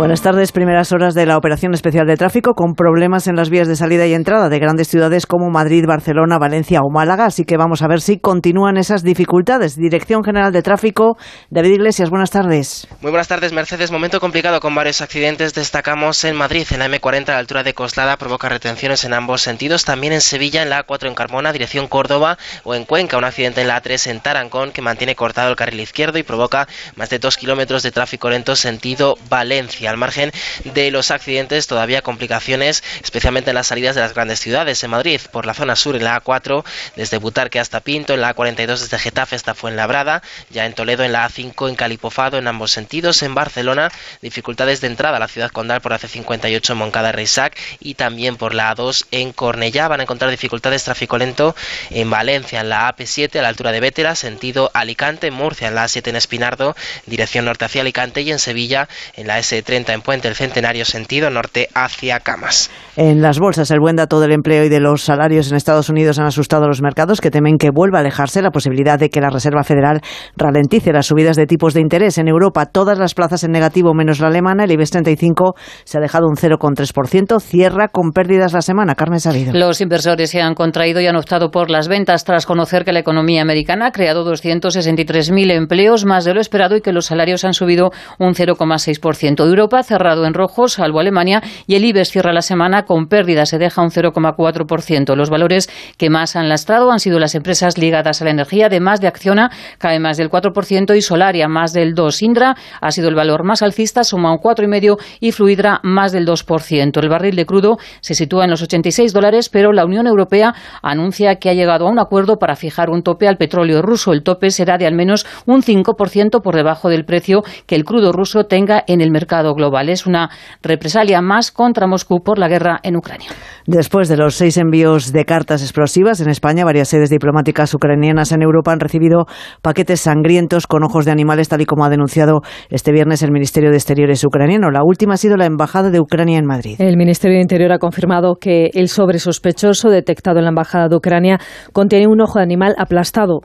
Buenas 0.00 0.22
tardes, 0.22 0.50
primeras 0.50 0.92
horas 0.92 1.12
de 1.12 1.26
la 1.26 1.36
operación 1.36 1.74
especial 1.74 2.06
de 2.06 2.16
tráfico 2.16 2.54
con 2.54 2.72
problemas 2.72 3.26
en 3.26 3.36
las 3.36 3.50
vías 3.50 3.68
de 3.68 3.76
salida 3.76 4.06
y 4.06 4.14
entrada 4.14 4.48
de 4.48 4.58
grandes 4.58 4.88
ciudades 4.88 5.26
como 5.26 5.50
Madrid, 5.50 5.84
Barcelona, 5.86 6.38
Valencia 6.38 6.80
o 6.80 6.90
Málaga, 6.90 7.26
así 7.26 7.44
que 7.44 7.58
vamos 7.58 7.82
a 7.82 7.86
ver 7.86 8.00
si 8.00 8.18
continúan 8.18 8.78
esas 8.78 9.02
dificultades. 9.02 9.76
Dirección 9.76 10.24
General 10.24 10.52
de 10.52 10.62
Tráfico, 10.62 11.18
David 11.50 11.72
Iglesias, 11.72 12.08
buenas 12.08 12.30
tardes. 12.30 12.88
Muy 13.02 13.10
buenas 13.10 13.28
tardes, 13.28 13.52
Mercedes. 13.52 13.92
Momento 13.92 14.20
complicado 14.20 14.58
con 14.60 14.74
varios 14.74 15.02
accidentes. 15.02 15.52
Destacamos 15.52 16.24
en 16.24 16.34
Madrid, 16.34 16.66
en 16.70 16.78
la 16.78 16.88
M40 16.88 17.28
a 17.28 17.32
la 17.32 17.38
altura 17.38 17.62
de 17.62 17.74
Coslada, 17.74 18.16
provoca 18.16 18.48
retenciones 18.48 19.04
en 19.04 19.12
ambos 19.12 19.42
sentidos. 19.42 19.84
También 19.84 20.14
en 20.14 20.22
Sevilla, 20.22 20.62
en 20.62 20.70
la 20.70 20.86
A4 20.86 21.08
en 21.08 21.14
Carmona, 21.14 21.52
dirección 21.52 21.88
Córdoba, 21.88 22.38
o 22.64 22.74
en 22.74 22.86
Cuenca, 22.86 23.18
un 23.18 23.24
accidente 23.24 23.60
en 23.60 23.68
la 23.68 23.82
A3 23.82 24.12
en 24.12 24.20
Tarancón 24.20 24.72
que 24.72 24.80
mantiene 24.80 25.14
cortado 25.14 25.50
el 25.50 25.56
carril 25.56 25.80
izquierdo 25.80 26.16
y 26.16 26.22
provoca 26.22 26.66
más 26.96 27.10
de 27.10 27.18
dos 27.18 27.36
kilómetros 27.36 27.82
de 27.82 27.90
tráfico 27.90 28.30
lento 28.30 28.56
sentido 28.56 29.16
Valencia. 29.28 29.89
Al 29.90 29.96
margen 29.96 30.32
de 30.64 30.90
los 30.90 31.10
accidentes, 31.10 31.66
todavía 31.66 32.02
complicaciones, 32.02 32.82
especialmente 33.02 33.50
en 33.50 33.56
las 33.56 33.66
salidas 33.66 33.94
de 33.94 34.00
las 34.00 34.14
grandes 34.14 34.40
ciudades. 34.40 34.82
En 34.84 34.90
Madrid, 34.90 35.20
por 35.32 35.46
la 35.46 35.54
zona 35.54 35.76
sur, 35.76 35.96
en 35.96 36.04
la 36.04 36.22
A4, 36.22 36.64
desde 36.96 37.18
Butarque 37.18 37.58
hasta 37.58 37.80
Pinto, 37.80 38.14
en 38.14 38.20
la 38.20 38.34
A42 38.34 38.78
desde 38.78 38.98
Getafe 38.98 39.36
hasta 39.36 39.54
Fuenlabrada, 39.54 40.22
ya 40.50 40.66
en 40.66 40.74
Toledo, 40.74 41.04
en 41.04 41.12
la 41.12 41.28
A5 41.28 41.68
en 41.68 41.74
Calipofado, 41.74 42.38
en 42.38 42.46
ambos 42.46 42.70
sentidos. 42.70 43.22
En 43.22 43.34
Barcelona, 43.34 43.90
dificultades 44.22 44.80
de 44.80 44.86
entrada 44.86 45.16
a 45.16 45.20
la 45.20 45.28
ciudad 45.28 45.50
condal 45.50 45.80
por 45.80 45.92
AC58 45.92 46.70
en 46.70 46.76
Moncada 46.76 47.12
Reisac 47.12 47.56
y 47.80 47.94
también 47.94 48.36
por 48.36 48.54
la 48.54 48.74
A2 48.74 49.06
en 49.10 49.32
Cornellá. 49.32 49.88
Van 49.88 50.00
a 50.00 50.04
encontrar 50.04 50.30
dificultades 50.30 50.84
tráfico 50.84 51.18
lento 51.18 51.56
en 51.90 52.08
Valencia, 52.10 52.60
en 52.60 52.68
la 52.68 52.88
AP7 52.94 53.38
a 53.38 53.42
la 53.42 53.48
altura 53.48 53.72
de 53.72 53.80
Vétera, 53.80 54.14
sentido 54.14 54.70
Alicante, 54.74 55.26
en 55.26 55.34
Murcia, 55.34 55.68
en 55.68 55.74
la 55.74 55.84
A7 55.84 56.08
en 56.08 56.16
Espinardo, 56.16 56.76
dirección 57.06 57.44
norte 57.44 57.64
hacia 57.64 57.80
Alicante 57.80 58.22
y 58.22 58.30
en 58.30 58.38
Sevilla, 58.38 58.88
en 59.16 59.26
la 59.26 59.38
S30 59.70 59.94
en 59.94 60.00
Puente 60.02 60.28
el 60.28 60.34
Centenario, 60.34 60.84
sentido 60.84 61.30
norte 61.30 61.68
hacia 61.74 62.20
Camas. 62.20 62.70
En 62.96 63.22
las 63.22 63.38
bolsas, 63.38 63.70
el 63.70 63.80
buen 63.80 63.96
dato 63.96 64.20
del 64.20 64.32
empleo 64.32 64.64
y 64.64 64.68
de 64.68 64.80
los 64.80 65.02
salarios 65.02 65.50
en 65.50 65.56
Estados 65.56 65.88
Unidos 65.88 66.18
han 66.18 66.26
asustado 66.26 66.64
a 66.64 66.68
los 66.68 66.82
mercados 66.82 67.20
que 67.20 67.30
temen 67.30 67.56
que 67.56 67.70
vuelva 67.70 67.98
a 67.98 68.00
alejarse 68.00 68.42
la 68.42 68.50
posibilidad 68.50 68.98
de 68.98 69.08
que 69.08 69.20
la 69.20 69.30
Reserva 69.30 69.62
Federal 69.62 70.00
ralentice 70.36 70.92
las 70.92 71.06
subidas 71.06 71.36
de 71.36 71.46
tipos 71.46 71.72
de 71.74 71.80
interés. 71.80 72.18
En 72.18 72.28
Europa, 72.28 72.66
todas 72.66 72.98
las 72.98 73.14
plazas 73.14 73.44
en 73.44 73.52
negativo 73.52 73.94
menos 73.94 74.20
la 74.20 74.26
alemana, 74.26 74.64
el 74.64 74.72
IBEX 74.72 74.90
35 74.90 75.54
se 75.84 75.98
ha 75.98 76.00
dejado 76.00 76.26
un 76.26 76.34
0,3%, 76.34 77.40
cierra 77.40 77.88
con 77.88 78.10
pérdidas 78.10 78.52
la 78.52 78.62
semana. 78.62 78.94
Carmen 78.94 79.20
Sabido. 79.20 79.52
Los 79.54 79.80
inversores 79.80 80.30
se 80.30 80.42
han 80.42 80.54
contraído 80.54 81.00
y 81.00 81.06
han 81.06 81.16
optado 81.16 81.50
por 81.50 81.70
las 81.70 81.88
ventas 81.88 82.24
tras 82.24 82.44
conocer 82.46 82.84
que 82.84 82.92
la 82.92 83.00
economía 83.00 83.42
americana 83.42 83.86
ha 83.86 83.92
creado 83.92 84.24
263.000 84.30 85.52
empleos, 85.52 86.04
más 86.04 86.24
de 86.24 86.34
lo 86.34 86.40
esperado, 86.40 86.76
y 86.76 86.80
que 86.80 86.92
los 86.92 87.06
salarios 87.06 87.44
han 87.44 87.54
subido 87.54 87.90
un 88.18 88.34
0,6%. 88.34 89.46
Europa 89.60 89.82
cerrado 89.82 90.24
en 90.24 90.32
rojo, 90.32 90.68
salvo 90.68 91.00
Alemania, 91.00 91.42
y 91.66 91.74
el 91.74 91.84
IBEX 91.84 92.10
cierra 92.10 92.32
la 92.32 92.40
semana 92.40 92.84
con 92.84 93.08
pérdidas, 93.08 93.50
se 93.50 93.58
deja 93.58 93.82
un 93.82 93.90
0,4%. 93.90 95.14
Los 95.14 95.28
valores 95.28 95.68
que 95.98 96.08
más 96.08 96.34
han 96.34 96.48
lastrado 96.48 96.90
han 96.90 96.98
sido 96.98 97.18
las 97.18 97.34
empresas 97.34 97.76
ligadas 97.76 98.22
a 98.22 98.24
la 98.24 98.30
energía, 98.30 98.66
además 98.66 99.02
de 99.02 99.08
Acciona, 99.08 99.50
cae 99.76 100.00
más 100.00 100.16
del 100.16 100.30
4%, 100.30 100.96
y 100.96 101.02
Solaria 101.02 101.46
más 101.46 101.74
del 101.74 101.94
2%. 101.94 102.22
Indra 102.22 102.56
ha 102.80 102.90
sido 102.90 103.08
el 103.08 103.14
valor 103.14 103.44
más 103.44 103.60
alcista, 103.60 104.02
suma 104.02 104.32
un 104.32 104.38
4,5% 104.38 104.98
y 105.20 105.32
Fluidra 105.32 105.80
más 105.82 106.12
del 106.12 106.26
2%. 106.26 107.02
El 107.02 107.08
barril 107.08 107.36
de 107.36 107.44
crudo 107.44 107.76
se 108.00 108.14
sitúa 108.14 108.44
en 108.44 108.50
los 108.50 108.62
86 108.62 109.12
dólares, 109.12 109.50
pero 109.50 109.72
la 109.72 109.84
Unión 109.84 110.06
Europea 110.06 110.54
anuncia 110.80 111.36
que 111.36 111.50
ha 111.50 111.54
llegado 111.54 111.86
a 111.86 111.90
un 111.90 111.98
acuerdo 111.98 112.38
para 112.38 112.56
fijar 112.56 112.88
un 112.88 113.02
tope 113.02 113.28
al 113.28 113.36
petróleo 113.36 113.82
ruso. 113.82 114.12
El 114.12 114.22
tope 114.22 114.50
será 114.50 114.78
de 114.78 114.86
al 114.86 114.94
menos 114.94 115.26
un 115.44 115.62
5% 115.62 116.40
por 116.40 116.54
debajo 116.54 116.88
del 116.88 117.04
precio 117.04 117.42
que 117.66 117.74
el 117.74 117.84
crudo 117.84 118.12
ruso 118.12 118.44
tenga 118.44 118.82
en 118.86 119.00
el 119.00 119.10
mercado 119.10 119.49
mercado 119.50 119.54
global. 119.54 119.88
Es 119.88 120.06
una 120.06 120.30
represalia 120.62 121.20
más 121.20 121.50
contra 121.50 121.86
Moscú 121.86 122.20
por 122.20 122.38
la 122.38 122.48
guerra 122.48 122.80
en 122.82 122.96
Ucrania. 122.96 123.28
Después 123.66 124.08
de 124.08 124.16
los 124.16 124.34
seis 124.34 124.56
envíos 124.56 125.12
de 125.12 125.24
cartas 125.24 125.62
explosivas 125.62 126.20
en 126.20 126.28
España, 126.28 126.64
varias 126.64 126.88
sedes 126.88 127.10
diplomáticas 127.10 127.72
ucranianas 127.74 128.32
en 128.32 128.42
Europa 128.42 128.72
han 128.72 128.80
recibido 128.80 129.26
paquetes 129.62 130.00
sangrientos 130.00 130.66
con 130.66 130.82
ojos 130.82 131.04
de 131.04 131.12
animales, 131.12 131.48
tal 131.48 131.60
y 131.60 131.66
como 131.66 131.84
ha 131.84 131.90
denunciado 131.90 132.40
este 132.70 132.92
viernes 132.92 133.22
el 133.22 133.32
Ministerio 133.32 133.70
de 133.70 133.76
Exteriores 133.76 134.24
ucraniano. 134.24 134.70
La 134.70 134.82
última 134.82 135.14
ha 135.14 135.16
sido 135.16 135.36
la 135.36 135.46
Embajada 135.46 135.90
de 135.90 136.00
Ucrania 136.00 136.38
en 136.38 136.46
Madrid. 136.46 136.76
El 136.78 136.96
Ministerio 136.96 137.36
de 137.36 137.42
Interior 137.42 137.72
ha 137.72 137.78
confirmado 137.78 138.36
que 138.40 138.70
el 138.74 138.88
sobre 138.88 139.18
sospechoso 139.18 139.90
detectado 139.90 140.38
en 140.38 140.44
la 140.44 140.50
Embajada 140.50 140.88
de 140.88 140.96
Ucrania 140.96 141.38
contiene 141.72 142.06
un 142.06 142.20
ojo 142.20 142.38
de 142.38 142.44
animal 142.44 142.74
aplastado, 142.78 143.40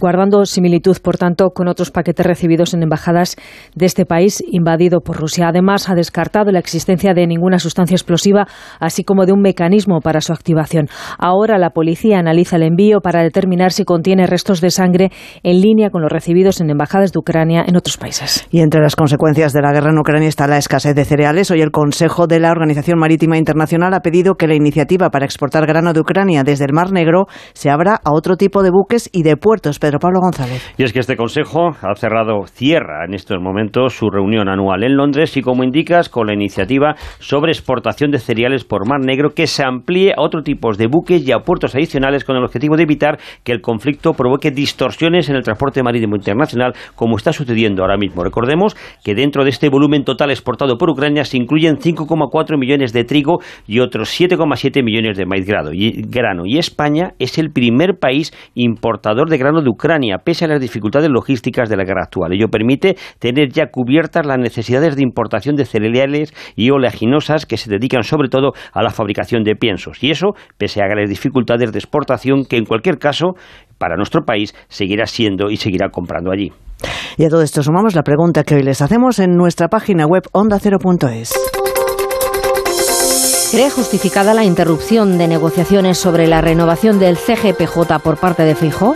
guardando 0.00 0.44
similitud, 0.44 0.96
por 1.02 1.18
tanto, 1.18 1.50
con 1.50 1.68
otros 1.68 1.90
paquetes 1.90 2.26
recibidos 2.26 2.74
en 2.74 2.82
embajadas 2.82 3.36
de 3.74 3.86
este 3.86 4.06
país 4.06 4.42
invadido 4.50 5.00
por 5.00 5.15
Rusia. 5.16 5.48
Además, 5.48 5.88
ha 5.88 5.94
descartado 5.94 6.52
la 6.52 6.58
existencia 6.58 7.14
de 7.14 7.26
ninguna 7.26 7.58
sustancia 7.58 7.94
explosiva, 7.94 8.46
así 8.80 9.04
como 9.04 9.26
de 9.26 9.32
un 9.32 9.40
mecanismo 9.40 10.00
para 10.00 10.20
su 10.20 10.32
activación. 10.32 10.88
Ahora 11.18 11.58
la 11.58 11.70
policía 11.70 12.18
analiza 12.18 12.56
el 12.56 12.62
envío 12.62 13.00
para 13.00 13.22
determinar 13.22 13.72
si 13.72 13.84
contiene 13.84 14.26
restos 14.26 14.60
de 14.60 14.70
sangre 14.70 15.10
en 15.42 15.60
línea 15.60 15.90
con 15.90 16.02
los 16.02 16.12
recibidos 16.12 16.60
en 16.60 16.70
embajadas 16.70 17.12
de 17.12 17.18
Ucrania 17.18 17.64
en 17.66 17.76
otros 17.76 17.96
países. 17.96 18.46
Y 18.50 18.60
entre 18.60 18.80
las 18.80 18.96
consecuencias 18.96 19.52
de 19.52 19.62
la 19.62 19.72
guerra 19.72 19.90
en 19.90 19.98
Ucrania 19.98 20.28
está 20.28 20.46
la 20.46 20.58
escasez 20.58 20.94
de 20.94 21.04
cereales. 21.04 21.50
Hoy 21.50 21.60
el 21.60 21.70
Consejo 21.70 22.26
de 22.26 22.40
la 22.40 22.50
Organización 22.50 22.98
Marítima 22.98 23.38
Internacional 23.38 23.94
ha 23.94 24.00
pedido 24.00 24.34
que 24.34 24.46
la 24.46 24.54
iniciativa 24.54 25.10
para 25.10 25.24
exportar 25.24 25.66
grano 25.66 25.92
de 25.92 26.00
Ucrania 26.00 26.42
desde 26.44 26.64
el 26.64 26.72
Mar 26.72 26.92
Negro 26.92 27.26
se 27.54 27.70
abra 27.70 28.00
a 28.04 28.12
otro 28.12 28.36
tipo 28.36 28.62
de 28.62 28.70
buques 28.70 29.08
y 29.12 29.22
de 29.22 29.36
puertos. 29.36 29.78
Pedro 29.78 29.98
Pablo 29.98 30.20
González. 30.20 30.62
Y 30.76 30.84
es 30.84 30.92
que 30.92 31.00
este 31.00 31.16
Consejo 31.16 31.68
ha 31.68 31.94
cerrado, 31.96 32.46
cierra 32.46 33.04
en 33.06 33.14
estos 33.14 33.40
momentos 33.40 33.94
su 33.94 34.10
reunión 34.10 34.48
anual 34.48 34.82
en 34.82 34.96
Londres 34.96 35.05
y, 35.36 35.42
como 35.42 35.62
indicas, 35.62 36.08
con 36.08 36.26
la 36.26 36.34
iniciativa 36.34 36.96
sobre 37.20 37.52
exportación 37.52 38.10
de 38.10 38.18
cereales 38.18 38.64
por 38.64 38.88
Mar 38.88 39.00
Negro 39.00 39.30
que 39.30 39.46
se 39.46 39.64
amplíe 39.64 40.12
a 40.12 40.20
otros 40.20 40.42
tipos 40.42 40.78
de 40.78 40.88
buques 40.88 41.26
y 41.26 41.30
a 41.30 41.38
puertos 41.38 41.74
adicionales 41.76 42.24
con 42.24 42.36
el 42.36 42.44
objetivo 42.44 42.76
de 42.76 42.82
evitar 42.82 43.18
que 43.44 43.52
el 43.52 43.60
conflicto 43.60 44.14
provoque 44.14 44.50
distorsiones 44.50 45.28
en 45.28 45.36
el 45.36 45.44
transporte 45.44 45.82
marítimo 45.82 46.16
internacional, 46.16 46.74
como 46.96 47.16
está 47.16 47.32
sucediendo 47.32 47.82
ahora 47.82 47.96
mismo. 47.96 48.24
Recordemos 48.24 48.76
que 49.04 49.14
dentro 49.14 49.44
de 49.44 49.50
este 49.50 49.68
volumen 49.68 50.04
total 50.04 50.30
exportado 50.30 50.76
por 50.76 50.90
Ucrania 50.90 51.24
se 51.24 51.36
incluyen 51.36 51.76
5,4 51.76 52.58
millones 52.58 52.92
de 52.92 53.04
trigo 53.04 53.38
y 53.66 53.78
otros 53.78 54.10
7,7 54.20 54.82
millones 54.82 55.16
de 55.16 55.26
maíz 55.26 55.46
grano. 55.46 55.70
Y 56.44 56.58
España 56.58 57.12
es 57.20 57.38
el 57.38 57.50
primer 57.52 57.98
país 58.00 58.32
importador 58.54 59.30
de 59.30 59.38
grano 59.38 59.62
de 59.62 59.70
Ucrania, 59.70 60.18
pese 60.18 60.46
a 60.46 60.48
las 60.48 60.60
dificultades 60.60 61.10
logísticas 61.10 61.68
de 61.68 61.76
la 61.76 61.84
guerra 61.84 62.02
actual. 62.04 62.32
Ello 62.32 62.48
permite 62.48 62.96
tener 63.20 63.50
ya 63.50 63.66
cubiertas 63.70 64.26
las 64.26 64.38
necesidades 64.38 64.95
de 64.96 65.02
importación 65.02 65.56
de 65.56 65.64
cereales 65.64 66.34
y 66.56 66.70
oleaginosas 66.70 67.46
que 67.46 67.56
se 67.56 67.70
dedican 67.70 68.02
sobre 68.02 68.28
todo 68.28 68.52
a 68.72 68.82
la 68.82 68.90
fabricación 68.90 69.44
de 69.44 69.54
piensos. 69.54 70.02
Y 70.02 70.10
eso 70.10 70.34
pese 70.58 70.82
a 70.82 70.88
las 70.88 71.08
dificultades 71.08 71.72
de 71.72 71.78
exportación 71.78 72.44
que 72.44 72.56
en 72.56 72.64
cualquier 72.64 72.98
caso 72.98 73.34
para 73.78 73.96
nuestro 73.96 74.22
país 74.24 74.54
seguirá 74.68 75.06
siendo 75.06 75.50
y 75.50 75.56
seguirá 75.56 75.90
comprando 75.90 76.32
allí. 76.32 76.52
Y 77.16 77.24
a 77.24 77.28
todo 77.28 77.42
esto 77.42 77.62
sumamos 77.62 77.94
la 77.94 78.02
pregunta 78.02 78.42
que 78.42 78.56
hoy 78.56 78.62
les 78.62 78.82
hacemos 78.82 79.18
en 79.18 79.36
nuestra 79.36 79.68
página 79.68 80.06
web 80.06 80.24
ondacero.es. 80.32 81.32
¿Cree 83.52 83.70
justificada 83.70 84.34
la 84.34 84.44
interrupción 84.44 85.18
de 85.18 85.28
negociaciones 85.28 85.98
sobre 85.98 86.26
la 86.26 86.40
renovación 86.40 86.98
del 86.98 87.16
CGPJ 87.16 88.00
por 88.02 88.18
parte 88.18 88.42
de 88.42 88.54
Fijo? 88.54 88.94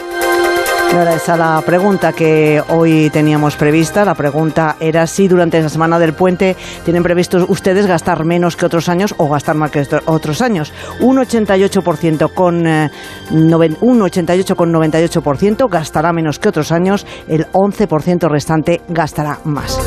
No 0.93 1.03
era 1.03 1.15
esa 1.15 1.37
la 1.37 1.63
pregunta 1.65 2.13
que 2.13 2.61
hoy 2.69 3.11
teníamos 3.11 3.55
prevista. 3.55 4.05
La 4.05 4.15
pregunta 4.15 4.75
era 4.81 5.07
si 5.07 5.29
durante 5.29 5.63
la 5.63 5.69
semana 5.69 6.01
del 6.01 6.15
puente 6.15 6.57
tienen 6.85 7.05
previsto 7.05 7.47
ustedes 7.49 7.87
gastar 7.87 8.25
menos 8.25 8.57
que 8.57 8.67
otros 8.67 8.89
años 8.89 9.15
o 9.17 9.29
gastar 9.29 9.55
más 9.55 9.71
que 9.71 9.87
otros 10.07 10.43
años. 10.43 10.73
Un 10.99 11.19
88% 11.19 12.35
con 12.35 12.67
eh, 12.67 12.91
un 13.31 14.01
88,98% 14.01 15.69
gastará 15.71 16.13
menos 16.13 16.41
que 16.41 16.49
otros 16.49 16.73
años, 16.73 17.07
el 17.29 17.47
11% 17.53 18.29
restante 18.29 18.81
gastará 18.89 19.39
más. 19.45 19.79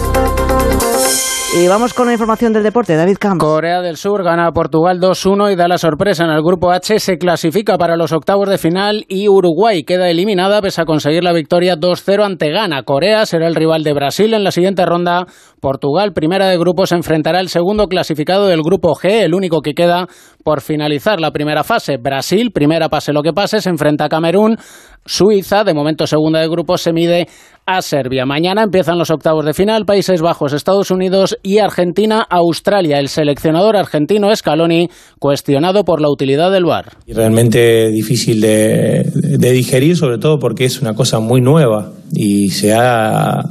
Y 1.56 1.68
vamos 1.68 1.94
con 1.94 2.08
la 2.08 2.14
información 2.14 2.52
del 2.52 2.64
deporte, 2.64 2.96
David 2.96 3.18
Camps. 3.20 3.40
Corea 3.40 3.82
del 3.82 3.96
Sur 3.96 4.24
gana 4.24 4.48
a 4.48 4.52
Portugal 4.54 5.00
2-1 5.00 5.54
y 5.54 5.56
da 5.56 5.68
la 5.68 5.78
sorpresa 5.78 6.24
en 6.24 6.32
el 6.32 6.42
grupo 6.42 6.72
H, 6.72 6.98
se 6.98 7.20
clasifica 7.20 7.78
para 7.78 7.96
los 7.96 8.12
octavos 8.12 8.50
de 8.50 8.58
final 8.58 9.06
y 9.08 9.30
Uruguay 9.30 9.84
queda 9.84 10.10
eliminada 10.10 10.64
pese 10.64 10.82
a 10.82 10.86
conseguir 10.86 11.24
la 11.24 11.32
victoria 11.32 11.76
2-0 11.76 12.26
ante 12.26 12.50
Ghana. 12.50 12.82
Corea 12.82 13.28
será 13.28 13.46
el 13.46 13.54
rival 13.54 13.84
de 13.84 13.94
Brasil 13.94 14.34
en 14.34 14.44
la 14.44 14.50
siguiente 14.50 14.84
ronda. 14.84 15.28
Portugal, 15.62 16.12
primera 16.12 16.48
de 16.48 16.58
grupo, 16.58 16.88
se 16.88 16.96
enfrentará 16.96 17.38
al 17.38 17.50
segundo 17.50 17.86
clasificado 17.86 18.48
del 18.48 18.64
grupo 18.64 18.96
G, 18.96 19.22
el 19.22 19.36
único 19.36 19.62
que 19.62 19.76
queda 19.76 20.08
por 20.44 20.62
finalizar 20.62 21.20
la 21.20 21.32
primera 21.32 21.64
fase. 21.64 21.98
Brasil, 21.98 22.52
primera 22.52 22.90
pase 22.90 23.14
lo 23.14 23.22
que 23.22 23.34
pase, 23.34 23.62
se 23.62 23.70
enfrenta 23.70 24.06
a 24.06 24.10
Camerún. 24.10 24.58
Suiza, 25.06 25.64
de 25.64 25.74
momento 25.74 26.08
segunda 26.08 26.40
de 26.40 26.48
grupo, 26.48 26.78
se 26.78 26.94
mide 26.94 27.28
a 27.66 27.82
Serbia. 27.82 28.26
Mañana 28.26 28.64
empiezan 28.64 28.98
los 28.98 29.10
octavos 29.10 29.46
de 29.46 29.54
final, 29.54 29.86
Países 29.86 30.22
Bajos, 30.22 30.54
Estados 30.54 30.92
Unidos 30.92 31.38
y 31.44 31.60
Argentina, 31.60 32.26
Australia. 32.30 33.00
El 33.00 33.10
seleccionador 33.10 33.76
argentino 33.76 34.34
Scaloni, 34.36 34.90
cuestionado 35.20 35.84
por 35.84 36.02
la 36.02 36.10
utilidad 36.10 36.52
del 36.52 36.66
VAR. 36.66 36.92
Realmente 37.08 37.90
difícil 37.90 38.40
de, 38.42 39.04
de 39.14 39.52
digerir, 39.52 39.98
sobre 39.98 40.18
todo 40.18 40.40
porque 40.40 40.66
es 40.66 40.82
una 40.82 40.94
cosa 40.94 41.20
muy 41.20 41.42
nueva 41.42 41.92
y 42.14 42.50
se 42.50 42.74
ha 42.74 43.42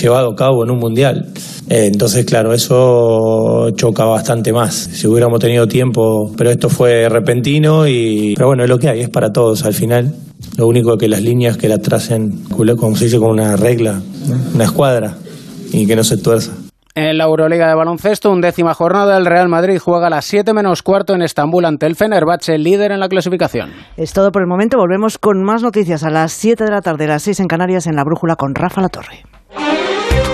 llevado 0.00 0.30
a 0.30 0.36
cabo 0.36 0.64
en 0.64 0.70
un 0.70 0.78
mundial. 0.78 1.32
Eh, 1.68 1.90
entonces, 1.92 2.24
claro, 2.24 2.52
eso 2.52 3.70
choca 3.76 4.04
bastante 4.04 4.52
más. 4.52 4.74
Si 4.74 5.06
hubiéramos 5.06 5.40
tenido 5.40 5.66
tiempo, 5.66 6.32
pero 6.36 6.50
esto 6.50 6.68
fue 6.68 7.08
repentino 7.08 7.86
y... 7.86 8.34
Pero 8.36 8.48
bueno, 8.48 8.64
es 8.64 8.68
lo 8.68 8.78
que 8.78 8.88
hay, 8.88 9.00
es 9.00 9.08
para 9.08 9.32
todos 9.32 9.64
al 9.64 9.74
final. 9.74 10.14
Lo 10.56 10.66
único 10.66 10.96
que 10.96 11.08
las 11.08 11.22
líneas 11.22 11.56
que 11.56 11.68
la 11.68 11.78
tracen, 11.78 12.44
como 12.48 12.96
se 12.96 13.06
dice, 13.06 13.18
con 13.18 13.30
una 13.30 13.56
regla, 13.56 14.00
una 14.54 14.64
escuadra, 14.64 15.16
y 15.72 15.86
que 15.86 15.96
no 15.96 16.04
se 16.04 16.18
tuerza. 16.18 16.52
En 16.94 17.18
la 17.18 17.24
Euroliga 17.24 17.68
de 17.68 17.74
baloncesto, 17.74 18.30
undécima 18.30 18.72
jornada, 18.72 19.18
el 19.18 19.26
Real 19.26 19.50
Madrid 19.50 19.78
juega 19.78 20.06
a 20.06 20.10
las 20.10 20.24
7 20.24 20.54
menos 20.54 20.82
cuarto 20.82 21.14
en 21.14 21.20
Estambul 21.20 21.66
ante 21.66 21.84
el 21.84 21.94
Fenerbahce, 21.94 22.56
líder 22.56 22.90
en 22.90 23.00
la 23.00 23.08
clasificación. 23.10 23.70
Es 23.98 24.14
todo 24.14 24.32
por 24.32 24.40
el 24.40 24.48
momento, 24.48 24.78
volvemos 24.78 25.18
con 25.18 25.42
más 25.42 25.62
noticias 25.62 26.04
a 26.04 26.10
las 26.10 26.32
7 26.32 26.64
de 26.64 26.70
la 26.70 26.80
tarde, 26.80 27.04
a 27.04 27.08
las 27.08 27.22
6 27.24 27.40
en 27.40 27.48
Canarias, 27.48 27.86
en 27.86 27.96
La 27.96 28.04
Brújula 28.04 28.36
con 28.36 28.54
Rafa 28.54 28.80
La 28.80 28.88
Torre. 28.88 29.35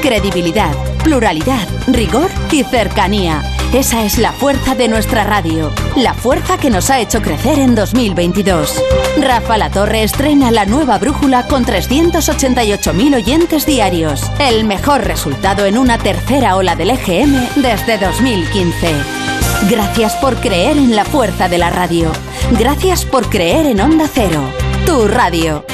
Credibilidad, 0.02 0.74
pluralidad, 1.04 1.68
rigor 1.86 2.28
y 2.50 2.64
cercanía. 2.64 3.40
Esa 3.72 4.04
es 4.04 4.18
la 4.18 4.32
fuerza 4.32 4.74
de 4.74 4.88
nuestra 4.88 5.22
radio, 5.22 5.70
la 5.96 6.12
fuerza 6.12 6.58
que 6.58 6.70
nos 6.70 6.90
ha 6.90 6.98
hecho 6.98 7.22
crecer 7.22 7.60
en 7.60 7.76
2022. 7.76 8.82
Rafa 9.20 9.56
La 9.58 9.70
Torre 9.70 10.02
estrena 10.02 10.50
la 10.50 10.66
nueva 10.66 10.98
brújula 10.98 11.46
con 11.46 11.64
388.000 11.64 13.14
oyentes 13.14 13.64
diarios, 13.64 14.28
el 14.40 14.64
mejor 14.64 15.04
resultado 15.04 15.66
en 15.66 15.78
una 15.78 15.98
tercera 15.98 16.56
ola 16.56 16.74
del 16.74 16.90
EGM 16.90 17.62
desde 17.62 17.96
2015. 17.96 18.92
Gracias 19.70 20.16
por 20.16 20.34
creer 20.40 20.78
en 20.78 20.96
la 20.96 21.04
fuerza 21.04 21.48
de 21.48 21.58
la 21.58 21.70
radio. 21.70 22.10
Gracias 22.58 23.04
por 23.04 23.30
creer 23.30 23.66
en 23.66 23.80
Onda 23.80 24.08
Cero, 24.12 24.42
tu 24.84 25.06
radio. 25.06 25.64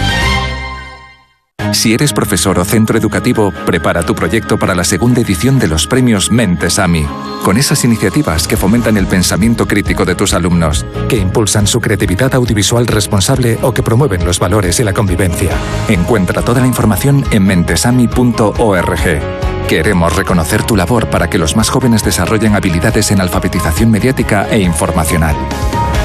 Si 1.72 1.94
eres 1.94 2.12
profesor 2.12 2.58
o 2.58 2.64
centro 2.64 2.98
educativo, 2.98 3.52
prepara 3.66 4.02
tu 4.02 4.14
proyecto 4.14 4.58
para 4.58 4.74
la 4.74 4.84
segunda 4.84 5.20
edición 5.20 5.58
de 5.58 5.68
los 5.68 5.86
premios 5.86 6.30
Mentes 6.30 6.78
AMI, 6.78 7.06
con 7.44 7.56
esas 7.56 7.84
iniciativas 7.84 8.48
que 8.48 8.56
fomentan 8.56 8.96
el 8.96 9.06
pensamiento 9.06 9.66
crítico 9.66 10.04
de 10.04 10.14
tus 10.14 10.34
alumnos, 10.34 10.86
que 11.08 11.16
impulsan 11.16 11.66
su 11.66 11.80
creatividad 11.80 12.34
audiovisual 12.34 12.86
responsable 12.86 13.58
o 13.62 13.72
que 13.72 13.82
promueven 13.82 14.24
los 14.24 14.38
valores 14.38 14.80
y 14.80 14.84
la 14.84 14.92
convivencia. 14.92 15.50
Encuentra 15.88 16.42
toda 16.42 16.60
la 16.60 16.66
información 16.66 17.24
en 17.30 17.44
mentesami.org. 17.44 19.20
Queremos 19.68 20.16
reconocer 20.16 20.62
tu 20.64 20.76
labor 20.76 21.10
para 21.10 21.28
que 21.28 21.38
los 21.38 21.54
más 21.54 21.68
jóvenes 21.68 22.02
desarrollen 22.02 22.56
habilidades 22.56 23.10
en 23.10 23.20
alfabetización 23.20 23.90
mediática 23.90 24.48
e 24.50 24.60
informacional. 24.60 25.36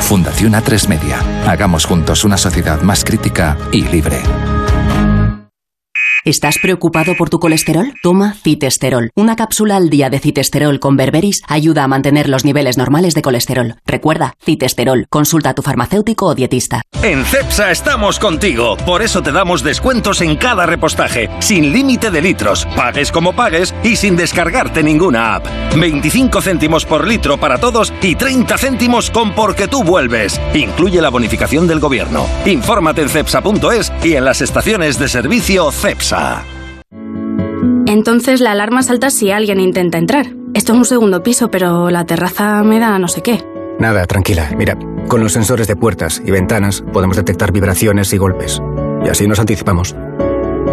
Fundación 0.01 0.53
A3 0.53 0.89
Media. 0.89 1.19
Hagamos 1.47 1.85
juntos 1.85 2.25
una 2.25 2.37
sociedad 2.37 2.81
más 2.81 3.05
crítica 3.05 3.57
y 3.71 3.83
libre. 3.83 4.21
¿Estás 6.25 6.57
preocupado 6.57 7.15
por 7.17 7.29
tu 7.29 7.37
colesterol? 7.37 7.93
Toma 8.01 8.35
citesterol. 8.41 9.11
Una 9.13 9.35
cápsula 9.35 9.75
al 9.75 9.89
día 9.89 10.09
de 10.09 10.19
citesterol 10.19 10.79
con 10.79 10.95
berberis 10.95 11.43
ayuda 11.49 11.83
a 11.83 11.89
mantener 11.89 12.29
los 12.29 12.45
niveles 12.45 12.77
normales 12.77 13.13
de 13.13 13.21
colesterol. 13.21 13.75
Recuerda, 13.85 14.35
citesterol. 14.41 15.05
Consulta 15.09 15.49
a 15.49 15.53
tu 15.53 15.63
farmacéutico 15.63 16.27
o 16.27 16.33
dietista. 16.33 16.81
En 17.01 17.25
CEPSA 17.25 17.71
estamos 17.71 18.19
contigo. 18.19 18.77
Por 18.85 19.01
eso 19.01 19.21
te 19.21 19.33
damos 19.33 19.63
descuentos 19.63 20.21
en 20.21 20.37
cada 20.37 20.65
repostaje, 20.65 21.29
sin 21.39 21.73
límite 21.73 22.09
de 22.09 22.21
litros, 22.21 22.65
pagues 22.73 23.11
como 23.11 23.33
pagues 23.33 23.75
y 23.83 23.97
sin 23.97 24.15
descargarte 24.15 24.81
ninguna 24.81 25.35
app. 25.35 25.45
25 25.75 26.41
céntimos 26.41 26.85
por 26.85 27.05
litro 27.05 27.37
para 27.37 27.57
todos 27.57 27.91
y 28.01 28.15
30 28.15 28.57
céntimos 28.57 29.11
con 29.11 29.33
porque 29.33 29.67
tú 29.67 29.83
vuelves. 29.83 30.39
Incluye 30.53 31.01
la 31.01 31.09
bonificación 31.09 31.67
del 31.67 31.81
gobierno. 31.81 32.25
Infórmate 32.45 33.01
en 33.01 33.09
cepsa.es 33.09 33.91
y 34.01 34.15
en 34.15 34.23
las 34.23 34.39
estaciones 34.39 34.97
de 34.97 35.09
servicio 35.09 35.69
CEPSA. 35.69 36.12
Entonces 37.85 38.41
la 38.41 38.51
alarma 38.51 38.83
salta 38.83 39.09
si 39.09 39.31
alguien 39.31 39.59
intenta 39.59 39.97
entrar. 39.97 40.27
Esto 40.53 40.73
es 40.73 40.77
un 40.77 40.85
segundo 40.85 41.23
piso, 41.23 41.49
pero 41.49 41.89
la 41.89 42.05
terraza 42.05 42.63
me 42.63 42.79
da 42.79 42.99
no 42.99 43.07
sé 43.07 43.21
qué. 43.21 43.43
Nada, 43.79 44.05
tranquila. 44.05 44.51
Mira, 44.55 44.77
con 45.07 45.21
los 45.21 45.33
sensores 45.33 45.67
de 45.67 45.75
puertas 45.75 46.21
y 46.25 46.31
ventanas 46.31 46.83
podemos 46.93 47.17
detectar 47.17 47.51
vibraciones 47.51 48.13
y 48.13 48.17
golpes. 48.17 48.61
Y 49.05 49.09
así 49.09 49.27
nos 49.27 49.39
anticipamos. 49.39 49.95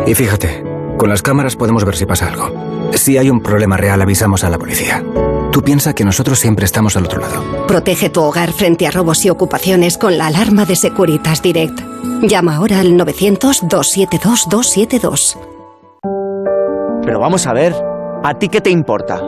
Y 0.06 0.14
fíjate, 0.14 0.62
con 0.96 1.08
las 1.08 1.22
cámaras 1.22 1.56
podemos 1.56 1.84
ver 1.84 1.96
si 1.96 2.06
pasa 2.06 2.28
algo. 2.28 2.90
Si 2.92 3.16
hay 3.16 3.30
un 3.30 3.40
problema 3.40 3.76
real, 3.76 4.02
avisamos 4.02 4.44
a 4.44 4.50
la 4.50 4.58
policía. 4.58 5.02
Tú 5.52 5.62
piensa 5.62 5.94
que 5.94 6.04
nosotros 6.04 6.38
siempre 6.38 6.64
estamos 6.64 6.96
al 6.96 7.06
otro 7.06 7.20
lado. 7.20 7.66
Protege 7.66 8.08
tu 8.08 8.22
hogar 8.22 8.52
frente 8.52 8.86
a 8.86 8.92
robos 8.92 9.24
y 9.24 9.30
ocupaciones 9.30 9.98
con 9.98 10.16
la 10.16 10.28
alarma 10.28 10.64
de 10.64 10.76
Securitas 10.76 11.42
Direct. 11.42 11.80
Llama 12.22 12.54
ahora 12.56 12.78
al 12.80 12.92
900-272-272. 12.92 15.36
Pero 17.04 17.18
vamos 17.18 17.48
a 17.48 17.52
ver, 17.52 17.74
¿a 18.22 18.34
ti 18.34 18.48
qué 18.48 18.60
te 18.60 18.70
importa? 18.70 19.20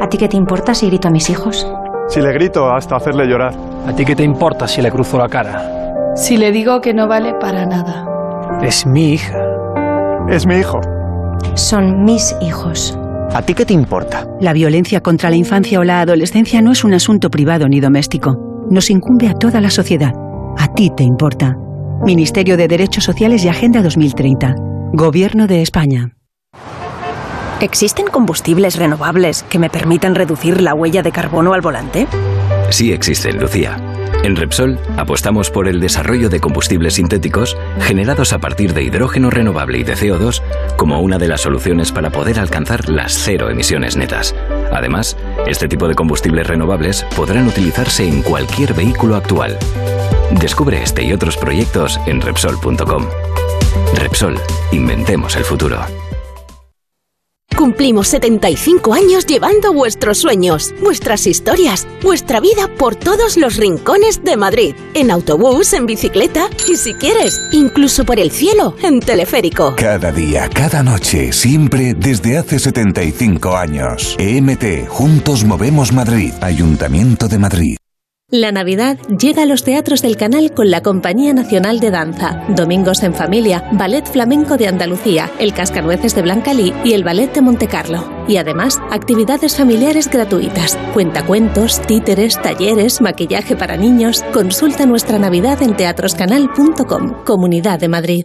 ¿A 0.00 0.08
ti 0.08 0.18
qué 0.18 0.26
te 0.28 0.36
importa 0.36 0.74
si 0.74 0.88
grito 0.88 1.06
a 1.06 1.12
mis 1.12 1.30
hijos? 1.30 1.64
Si 2.08 2.20
le 2.20 2.32
grito 2.32 2.68
hasta 2.68 2.96
hacerle 2.96 3.28
llorar. 3.28 3.54
¿A 3.86 3.94
ti 3.94 4.04
qué 4.04 4.16
te 4.16 4.24
importa 4.24 4.66
si 4.66 4.82
le 4.82 4.90
cruzo 4.90 5.18
la 5.18 5.28
cara? 5.28 6.16
Si 6.16 6.36
le 6.36 6.50
digo 6.50 6.80
que 6.80 6.92
no 6.92 7.06
vale 7.06 7.34
para 7.40 7.64
nada. 7.64 8.08
Es 8.60 8.84
mi 8.84 9.12
hija. 9.12 9.38
Es 10.28 10.46
mi 10.46 10.56
hijo. 10.56 10.80
Son 11.54 12.02
mis 12.04 12.34
hijos. 12.40 12.98
¿A 13.32 13.42
ti 13.42 13.54
qué 13.54 13.64
te 13.64 13.72
importa? 13.72 14.26
La 14.40 14.52
violencia 14.52 15.00
contra 15.00 15.30
la 15.30 15.36
infancia 15.36 15.78
o 15.78 15.84
la 15.84 16.00
adolescencia 16.00 16.60
no 16.60 16.72
es 16.72 16.82
un 16.82 16.94
asunto 16.94 17.30
privado 17.30 17.68
ni 17.68 17.78
doméstico. 17.78 18.36
Nos 18.68 18.90
incumbe 18.90 19.28
a 19.28 19.34
toda 19.34 19.60
la 19.60 19.70
sociedad. 19.70 20.12
A 20.58 20.66
ti 20.74 20.90
te 20.96 21.04
importa. 21.04 21.54
Ministerio 22.04 22.56
de 22.56 22.66
Derechos 22.66 23.04
Sociales 23.04 23.44
y 23.44 23.48
Agenda 23.48 23.82
2030. 23.82 24.56
Gobierno 24.92 25.46
de 25.46 25.62
España. 25.62 26.16
¿Existen 27.60 28.06
combustibles 28.06 28.76
renovables 28.76 29.44
que 29.44 29.60
me 29.60 29.70
permitan 29.70 30.16
reducir 30.16 30.60
la 30.60 30.74
huella 30.74 31.02
de 31.02 31.12
carbono 31.12 31.52
al 31.52 31.60
volante? 31.60 32.08
Sí 32.70 32.92
existen, 32.92 33.38
Lucía. 33.38 33.76
En 34.22 34.36
Repsol 34.36 34.78
apostamos 34.96 35.50
por 35.50 35.66
el 35.66 35.80
desarrollo 35.80 36.28
de 36.28 36.40
combustibles 36.40 36.94
sintéticos 36.94 37.56
generados 37.80 38.32
a 38.32 38.38
partir 38.38 38.74
de 38.74 38.82
hidrógeno 38.82 39.30
renovable 39.30 39.78
y 39.78 39.84
de 39.84 39.94
CO2 39.94 40.42
como 40.76 41.00
una 41.00 41.18
de 41.18 41.28
las 41.28 41.40
soluciones 41.40 41.90
para 41.92 42.10
poder 42.10 42.38
alcanzar 42.38 42.88
las 42.88 43.12
cero 43.12 43.50
emisiones 43.50 43.96
netas. 43.96 44.34
Además, 44.72 45.16
este 45.46 45.68
tipo 45.68 45.88
de 45.88 45.94
combustibles 45.94 46.46
renovables 46.46 47.04
podrán 47.16 47.46
utilizarse 47.46 48.06
en 48.06 48.22
cualquier 48.22 48.74
vehículo 48.74 49.16
actual. 49.16 49.58
Descubre 50.38 50.82
este 50.82 51.02
y 51.02 51.12
otros 51.12 51.36
proyectos 51.36 51.98
en 52.06 52.20
Repsol.com. 52.20 53.06
Repsol, 53.94 54.38
inventemos 54.72 55.36
el 55.36 55.44
futuro. 55.44 55.80
Cumplimos 57.60 58.08
75 58.08 58.94
años 58.94 59.26
llevando 59.26 59.74
vuestros 59.74 60.16
sueños, 60.16 60.74
vuestras 60.80 61.26
historias, 61.26 61.86
vuestra 62.02 62.40
vida 62.40 62.74
por 62.78 62.96
todos 62.96 63.36
los 63.36 63.56
rincones 63.58 64.24
de 64.24 64.38
Madrid. 64.38 64.74
En 64.94 65.10
autobús, 65.10 65.74
en 65.74 65.84
bicicleta 65.84 66.48
y 66.66 66.76
si 66.76 66.94
quieres, 66.94 67.38
incluso 67.52 68.06
por 68.06 68.18
el 68.18 68.30
cielo, 68.30 68.74
en 68.82 69.00
teleférico. 69.00 69.74
Cada 69.76 70.10
día, 70.10 70.48
cada 70.48 70.82
noche, 70.82 71.34
siempre 71.34 71.92
desde 71.92 72.38
hace 72.38 72.58
75 72.58 73.54
años. 73.54 74.16
EMT, 74.18 74.88
Juntos 74.88 75.44
Movemos 75.44 75.92
Madrid, 75.92 76.32
Ayuntamiento 76.40 77.28
de 77.28 77.38
Madrid. 77.38 77.76
La 78.32 78.52
Navidad 78.52 78.96
llega 79.08 79.42
a 79.42 79.46
los 79.46 79.64
teatros 79.64 80.02
del 80.02 80.16
canal 80.16 80.54
con 80.54 80.70
la 80.70 80.82
Compañía 80.82 81.34
Nacional 81.34 81.80
de 81.80 81.90
Danza, 81.90 82.44
Domingos 82.50 83.02
en 83.02 83.12
Familia, 83.12 83.68
Ballet 83.72 84.06
Flamenco 84.06 84.56
de 84.56 84.68
Andalucía, 84.68 85.28
el 85.40 85.52
Cascanueces 85.52 86.14
de 86.14 86.22
Blancalí 86.22 86.72
y 86.84 86.92
el 86.92 87.02
Ballet 87.02 87.32
de 87.34 87.40
Montecarlo. 87.40 88.08
Y 88.28 88.36
además, 88.36 88.80
actividades 88.92 89.56
familiares 89.56 90.08
gratuitas, 90.08 90.78
cuentacuentos, 90.94 91.82
títeres, 91.82 92.40
talleres, 92.40 93.00
maquillaje 93.00 93.56
para 93.56 93.76
niños. 93.76 94.22
Consulta 94.32 94.86
nuestra 94.86 95.18
Navidad 95.18 95.60
en 95.60 95.74
teatroscanal.com, 95.76 97.24
Comunidad 97.24 97.80
de 97.80 97.88
Madrid. 97.88 98.24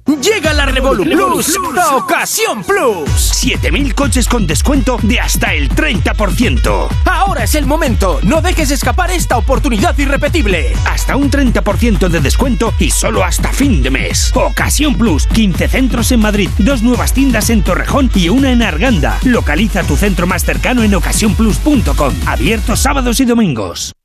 Llega 0.06 0.54
la 0.54 0.68
Revolu 0.68 1.04
Plus, 1.04 1.58
a 1.80 1.96
Ocasión 1.96 2.64
Plus. 2.64 3.10
7000 3.10 3.96
coches 3.96 4.28
con 4.28 4.46
descuento 4.46 5.00
de 5.02 5.20
hasta 5.20 5.54
el 5.56 5.70
30%. 5.70 6.88
Ahora 7.06 7.44
es 7.44 7.56
el 7.56 7.66
momento. 7.66 8.20
No 8.22 8.42
dejes 8.42 8.70
escapar 8.70 9.10
esta 9.10 9.38
oportunidad 9.38 9.98
irrepetible. 9.98 10.74
Hasta 10.86 11.16
un 11.16 11.32
30% 11.32 12.08
de 12.08 12.20
descuento 12.20 12.72
y 12.78 12.92
solo 12.92 13.24
hasta 13.24 13.52
fin 13.52 13.82
de 13.82 13.90
mes. 13.90 14.32
Ocasión 14.36 14.96
Plus, 14.96 15.26
15 15.26 15.68
centros 15.68 16.12
en 16.12 16.20
Madrid, 16.20 16.50
dos 16.60 16.84
nuevas 16.84 17.14
tiendas 17.14 17.50
en 17.50 17.64
Torrejón 17.64 18.12
y 18.14 18.30
una 18.30 18.52
en 18.52 18.62
Arganda. 18.62 19.18
Localiza 19.24 19.84
tu 19.84 19.98
centro 19.98 20.28
más 20.28 20.44
cercano 20.44 20.84
en 20.84 20.94
ocasiónplus.com. 20.94 22.14
Abierto 22.28 22.76
sábados 22.76 23.20
y 23.20 23.26
domingos. 23.26 23.96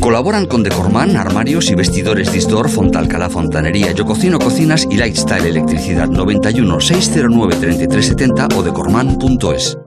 Colaboran 0.00 0.46
con 0.46 0.62
Decorman, 0.62 1.16
armarios 1.16 1.70
y 1.70 1.74
vestidores 1.74 2.32
Distor, 2.32 2.68
Fontalcala 2.68 3.30
Fontanería, 3.30 3.92
Yo 3.92 4.04
Cocino 4.04 4.38
Cocinas 4.38 4.86
y 4.90 4.96
Lifestyle 4.96 5.46
Electricidad 5.46 6.08
91 6.08 6.80
609 6.80 7.56
3370 7.56 8.48
o 8.56 8.62
decorman.es. 8.62 9.78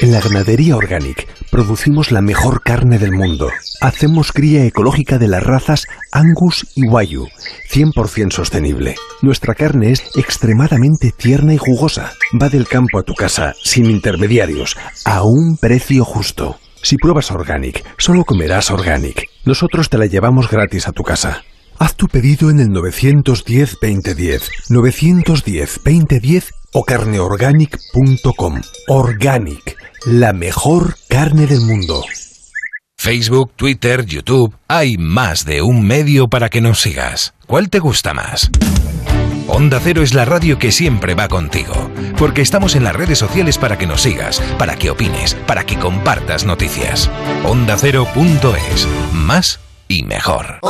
En 0.00 0.12
la 0.12 0.20
ganadería 0.20 0.76
Organic 0.76 1.26
producimos 1.50 2.12
la 2.12 2.20
mejor 2.20 2.62
carne 2.62 2.98
del 2.98 3.10
mundo. 3.10 3.50
Hacemos 3.80 4.30
cría 4.30 4.64
ecológica 4.64 5.18
de 5.18 5.26
las 5.26 5.42
razas 5.42 5.86
Angus 6.12 6.68
y 6.76 6.86
Wayu, 6.86 7.26
100% 7.72 8.30
sostenible. 8.30 8.94
Nuestra 9.22 9.54
carne 9.54 9.90
es 9.90 10.04
extremadamente 10.14 11.10
tierna 11.10 11.54
y 11.54 11.58
jugosa. 11.58 12.12
Va 12.40 12.48
del 12.48 12.68
campo 12.68 13.00
a 13.00 13.02
tu 13.02 13.14
casa, 13.14 13.54
sin 13.60 13.86
intermediarios, 13.86 14.76
a 15.04 15.24
un 15.24 15.56
precio 15.56 16.04
justo. 16.04 16.58
Si 16.82 16.96
pruebas 16.96 17.30
Organic, 17.30 17.84
solo 17.98 18.24
comerás 18.24 18.70
Organic. 18.70 19.28
Nosotros 19.44 19.88
te 19.88 19.98
la 19.98 20.06
llevamos 20.06 20.50
gratis 20.50 20.88
a 20.88 20.92
tu 20.92 21.02
casa. 21.02 21.42
Haz 21.78 21.94
tu 21.94 22.08
pedido 22.08 22.50
en 22.50 22.60
el 22.60 22.68
910-2010, 22.68 24.48
910-2010 24.68 26.50
o 26.72 26.84
carneorganic.com. 26.84 28.60
Organic, 28.88 29.76
la 30.06 30.32
mejor 30.32 30.96
carne 31.08 31.46
del 31.46 31.60
mundo. 31.60 32.04
Facebook, 32.96 33.52
Twitter, 33.54 34.04
YouTube, 34.04 34.56
hay 34.66 34.96
más 34.98 35.44
de 35.44 35.62
un 35.62 35.86
medio 35.86 36.26
para 36.28 36.48
que 36.48 36.60
nos 36.60 36.80
sigas. 36.80 37.32
¿Cuál 37.46 37.70
te 37.70 37.78
gusta 37.78 38.12
más? 38.12 38.50
Onda 39.48 39.80
Cero 39.82 40.02
es 40.02 40.12
la 40.12 40.26
radio 40.26 40.58
que 40.58 40.70
siempre 40.70 41.14
va 41.14 41.26
contigo, 41.26 41.90
porque 42.18 42.42
estamos 42.42 42.76
en 42.76 42.84
las 42.84 42.94
redes 42.94 43.18
sociales 43.18 43.56
para 43.56 43.78
que 43.78 43.86
nos 43.86 44.02
sigas, 44.02 44.40
para 44.58 44.76
que 44.76 44.90
opines, 44.90 45.34
para 45.46 45.64
que 45.64 45.78
compartas 45.78 46.44
noticias. 46.44 47.10
OndaCero.es, 47.44 48.86
más 49.12 49.58
y 49.88 50.02
mejor. 50.02 50.60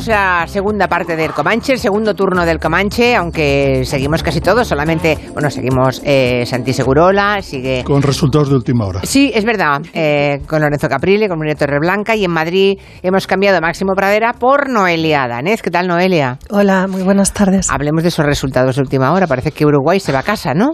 Empezamos 0.00 0.06
la 0.06 0.46
segunda 0.46 0.88
parte 0.88 1.16
del 1.16 1.32
Comanche, 1.32 1.72
el 1.72 1.78
segundo 1.78 2.14
turno 2.14 2.44
del 2.44 2.58
Comanche, 2.58 3.14
aunque 3.14 3.82
seguimos 3.84 4.22
casi 4.22 4.40
todos, 4.40 4.66
solamente, 4.66 5.18
bueno, 5.32 5.50
seguimos 5.50 6.00
eh, 6.04 6.44
Santi 6.46 6.72
Segurola, 6.72 7.42
sigue... 7.42 7.84
Con 7.84 8.02
resultados 8.02 8.48
de 8.48 8.56
última 8.56 8.86
hora. 8.86 9.00
Sí, 9.04 9.30
es 9.34 9.44
verdad, 9.44 9.80
eh, 9.92 10.40
con 10.46 10.60
Lorenzo 10.60 10.88
Caprile, 10.88 11.28
con 11.28 11.38
María 11.38 11.54
Torreblanca, 11.54 12.16
y 12.16 12.24
en 12.24 12.30
Madrid 12.30 12.78
hemos 13.02 13.26
cambiado 13.26 13.58
a 13.58 13.60
Máximo 13.60 13.94
Pradera 13.94 14.32
por 14.32 14.68
Noelia 14.70 15.26
Danés. 15.28 15.62
¿Qué 15.62 15.70
tal, 15.70 15.86
Noelia? 15.86 16.38
Hola, 16.50 16.86
muy 16.86 17.02
buenas 17.02 17.32
tardes. 17.32 17.68
Hablemos 17.70 18.02
de 18.02 18.08
esos 18.08 18.24
resultados 18.24 18.76
de 18.76 18.82
última 18.82 19.12
hora. 19.12 19.26
Parece 19.26 19.52
que 19.52 19.66
Uruguay 19.66 20.00
se 20.00 20.12
va 20.12 20.20
a 20.20 20.22
casa, 20.22 20.54
¿no? 20.54 20.72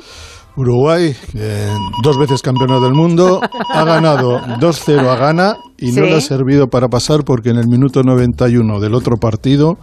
Uruguay, 0.57 1.15
eh, 1.35 1.71
dos 2.03 2.19
veces 2.19 2.43
campeona 2.43 2.81
del 2.81 2.93
mundo, 2.93 3.41
ha 3.43 3.85
ganado 3.85 4.41
2-0 4.41 5.07
a 5.09 5.17
Ghana 5.17 5.57
y 5.79 5.93
no 5.93 6.03
le 6.03 6.17
ha 6.17 6.21
servido 6.21 6.69
para 6.69 6.89
pasar 6.89 7.25
porque 7.25 7.51
en 7.51 7.59
el 7.59 7.69
minuto 7.69 8.03
91 8.03 8.81
del 8.81 8.95
otro 8.95 9.17
partido 9.17 9.77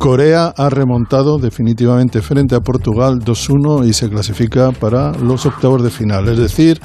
Corea 0.00 0.54
ha 0.56 0.70
remontado 0.70 1.36
definitivamente 1.36 2.22
frente 2.22 2.54
a 2.54 2.60
Portugal 2.60 3.18
2-1 3.18 3.86
y 3.86 3.92
se 3.92 4.08
clasifica 4.08 4.72
para 4.72 5.12
los 5.12 5.44
octavos 5.44 5.82
de 5.82 5.90
final. 5.90 6.26
Es 6.28 6.38
decir, 6.38 6.80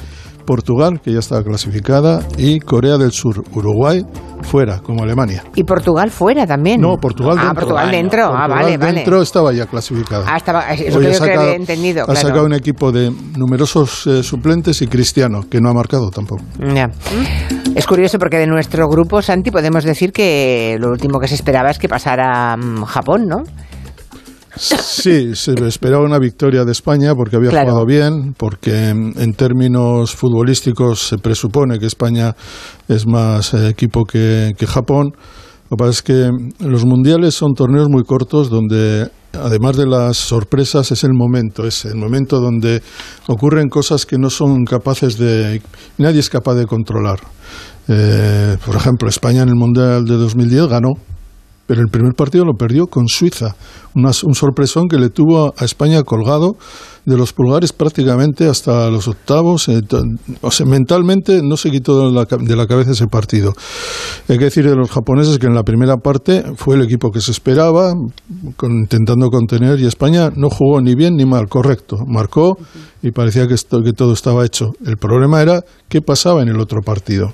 Portugal, 0.45 0.99
que 1.03 1.11
ya 1.11 1.19
estaba 1.19 1.43
clasificada, 1.43 2.21
y 2.37 2.59
Corea 2.59 2.97
del 2.97 3.11
Sur, 3.11 3.43
Uruguay, 3.53 4.03
fuera, 4.41 4.79
como 4.79 5.03
Alemania. 5.03 5.43
Y 5.55 5.63
Portugal 5.63 6.11
fuera 6.11 6.45
también. 6.45 6.79
No, 6.81 6.97
Portugal 6.97 7.35
Ah, 7.39 7.45
dentro. 7.47 7.55
Portugal 7.61 7.91
dentro. 7.91 8.23
ah, 8.25 8.29
Portugal 8.29 8.49
vale, 8.63 8.77
vale. 8.77 8.93
dentro 8.93 9.21
estaba 9.21 9.51
ya 9.53 9.65
clasificada. 9.65 10.25
Ah, 10.27 10.37
estaba, 10.37 10.71
eso 10.73 10.97
Hoy 10.99 11.05
creo 11.05 11.07
ha 11.07 11.11
que 11.11 11.13
sacado- 11.15 11.41
había 11.41 11.55
entendido, 11.55 12.03
Ha 12.03 12.05
claro. 12.05 12.21
sacado 12.21 12.45
un 12.45 12.53
equipo 12.53 12.91
de 12.91 13.11
numerosos 13.37 14.07
eh, 14.07 14.23
suplentes 14.23 14.81
y 14.81 14.87
Cristiano, 14.87 15.41
que 15.49 15.59
no 15.59 15.69
ha 15.69 15.73
marcado 15.73 16.09
tampoco. 16.11 16.43
Ya. 16.73 16.89
Es 17.75 17.85
curioso 17.87 18.19
porque 18.19 18.37
de 18.37 18.47
nuestro 18.47 18.87
grupo, 18.87 19.21
Santi, 19.21 19.51
podemos 19.51 19.83
decir 19.83 20.11
que 20.13 20.77
lo 20.79 20.89
último 20.91 21.19
que 21.19 21.27
se 21.27 21.35
esperaba 21.35 21.69
es 21.71 21.79
que 21.79 21.89
pasara 21.89 22.55
mm, 22.55 22.83
Japón, 22.83 23.27
¿no? 23.27 23.43
Sí, 24.57 25.35
se 25.35 25.53
esperaba 25.67 26.03
una 26.03 26.17
victoria 26.19 26.63
de 26.63 26.71
España 26.71 27.13
porque 27.15 27.35
había 27.35 27.49
Claro. 27.49 27.67
jugado 27.71 27.85
bien, 27.85 28.33
porque 28.37 28.93
mm, 28.93 29.19
en 29.19 29.33
términos 29.33 30.15
futbolísticos 30.15 31.07
se 31.07 31.17
presupone 31.17 31.77
que 31.79 31.85
España 31.87 32.35
es 32.87 33.05
más 33.05 33.53
eh, 33.53 33.69
equipo 33.69 34.05
que, 34.05 34.51
que 34.57 34.65
Japón. 34.67 35.11
Lo 35.69 35.77
que 35.77 35.79
pasa 35.79 35.89
es 35.91 36.01
que 36.01 36.29
mm, 36.31 36.67
los 36.67 36.85
mundiales 36.85 37.35
son 37.35 37.53
torneos 37.53 37.89
muy 37.89 38.03
cortos 38.03 38.49
donde, 38.49 39.09
además 39.33 39.75
de 39.77 39.87
las 39.87 40.15
sorpresas, 40.17 40.91
es 40.91 41.03
el 41.03 41.13
momento, 41.13 41.65
es 41.65 41.85
el 41.85 41.95
momento 41.95 42.39
donde 42.39 42.81
ocurren 43.27 43.67
cosas 43.67 44.05
que 44.05 44.17
no 44.17 44.29
son 44.29 44.63
capaces 44.63 45.17
de, 45.17 45.61
nadie 45.97 46.19
es 46.19 46.29
capaz 46.29 46.55
de 46.55 46.65
controlar. 46.65 47.19
Eh, 47.87 48.57
por 48.65 48.75
ejemplo, 48.75 49.09
España 49.09 49.43
en 49.43 49.49
el 49.49 49.55
Mundial 49.55 50.05
de 50.05 50.15
2010 50.15 50.67
ganó, 50.67 50.93
pero 51.67 51.81
el 51.81 51.87
primer 51.87 52.13
partido 52.13 52.45
lo 52.45 52.53
perdió 52.53 52.87
con 52.87 53.07
Suiza. 53.07 53.55
Un 53.93 54.35
sorpresón 54.35 54.87
que 54.87 54.97
le 54.97 55.09
tuvo 55.09 55.53
a 55.57 55.65
España 55.65 56.03
colgado 56.03 56.57
de 57.05 57.17
los 57.17 57.33
pulgares 57.33 57.71
prácticamente 57.71 58.47
hasta 58.47 58.89
los 58.89 59.07
octavos. 59.07 59.67
eh, 59.69 59.81
o 60.41 60.51
sea, 60.51 60.65
mentalmente 60.65 61.41
no 61.43 61.55
se 61.55 61.71
quitó 61.71 62.11
de 62.11 62.55
la, 62.55 62.67
cabeza 62.67 62.91
ese 62.91 63.07
partido. 63.07 63.53
Hay 64.27 64.37
que 64.37 64.45
decir 64.45 64.67
de 64.67 64.75
los 64.75 64.91
japoneses 64.91 65.39
que 65.39 65.47
en 65.47 65.55
la 65.55 65.63
primera 65.63 65.97
parte 65.97 66.43
fue 66.55 66.75
el 66.75 66.81
equipo 66.81 67.11
que 67.11 67.21
se 67.21 67.31
esperaba, 67.31 67.93
intentando 68.63 69.29
contener, 69.29 69.79
y 69.79 69.85
España 69.85 70.31
no 70.35 70.49
jugó 70.49 70.81
ni 70.81 70.95
bien 70.95 71.15
ni 71.15 71.25
mal, 71.25 71.47
correcto. 71.47 71.97
Marcó 72.07 72.57
y 73.01 73.11
parecía 73.11 73.47
que, 73.47 73.53
esto, 73.53 73.81
que 73.81 73.93
todo 73.93 74.13
estaba 74.13 74.45
hecho. 74.45 74.71
El 74.85 74.97
problema 74.97 75.41
era 75.41 75.63
qué 75.87 76.01
pasaba 76.01 76.41
en 76.41 76.49
el 76.49 76.59
otro 76.59 76.81
partido. 76.81 77.33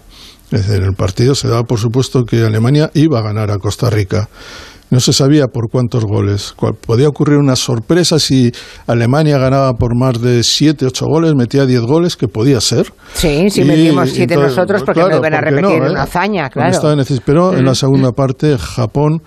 Es 0.52 0.68
decir, 0.68 0.84
el 0.84 0.94
partido 0.94 1.34
se 1.36 1.48
daba 1.48 1.64
por 1.64 1.80
supuesto 1.80 2.24
que 2.26 2.44
Alemania 2.44 2.92
iba 2.94 3.20
a 3.20 3.22
ganar 3.22 3.52
a 3.52 3.58
Costa 3.58 3.90
Rica. 3.90 4.28
No 4.90 5.00
se 5.00 5.14
sabía 5.14 5.48
por 5.48 5.70
cuántos 5.70 6.04
goles. 6.04 6.54
Podía 6.86 7.08
ocurrir 7.08 7.38
una 7.38 7.56
sorpresa 7.56 8.20
si 8.20 8.52
Alemania 8.88 9.38
ganaba 9.38 9.72
por 9.76 9.96
más 9.98 10.22
de 10.22 10.44
7, 10.44 10.86
8 10.88 11.06
goles, 11.06 11.34
metía 11.34 11.66
10 11.66 11.82
goles, 11.84 12.18
que 12.18 12.28
podía 12.28 12.60
ser. 12.60 12.92
Sí, 13.14 13.50
sí, 13.50 13.62
Y 13.62 13.64
metimos 13.64 14.10
siete 14.10 14.34
entonces, 14.34 14.58
nosotros 14.58 14.84
porque 14.84 15.00
claro, 15.00 15.12
no 15.12 15.18
iban 15.20 15.34
a 15.34 15.38
¿por 15.38 15.46
qué 15.46 15.56
repetir 15.56 15.80
no, 15.80 15.88
eh? 15.88 15.92
una 15.92 16.04
hazaña, 16.04 16.50
claro. 16.50 16.78
Pero 17.26 17.54
en 17.58 17.64
la 17.64 17.72
Mm. 17.72 17.76
segunda 17.76 18.12
parte, 18.12 18.58
Japón, 18.58 19.22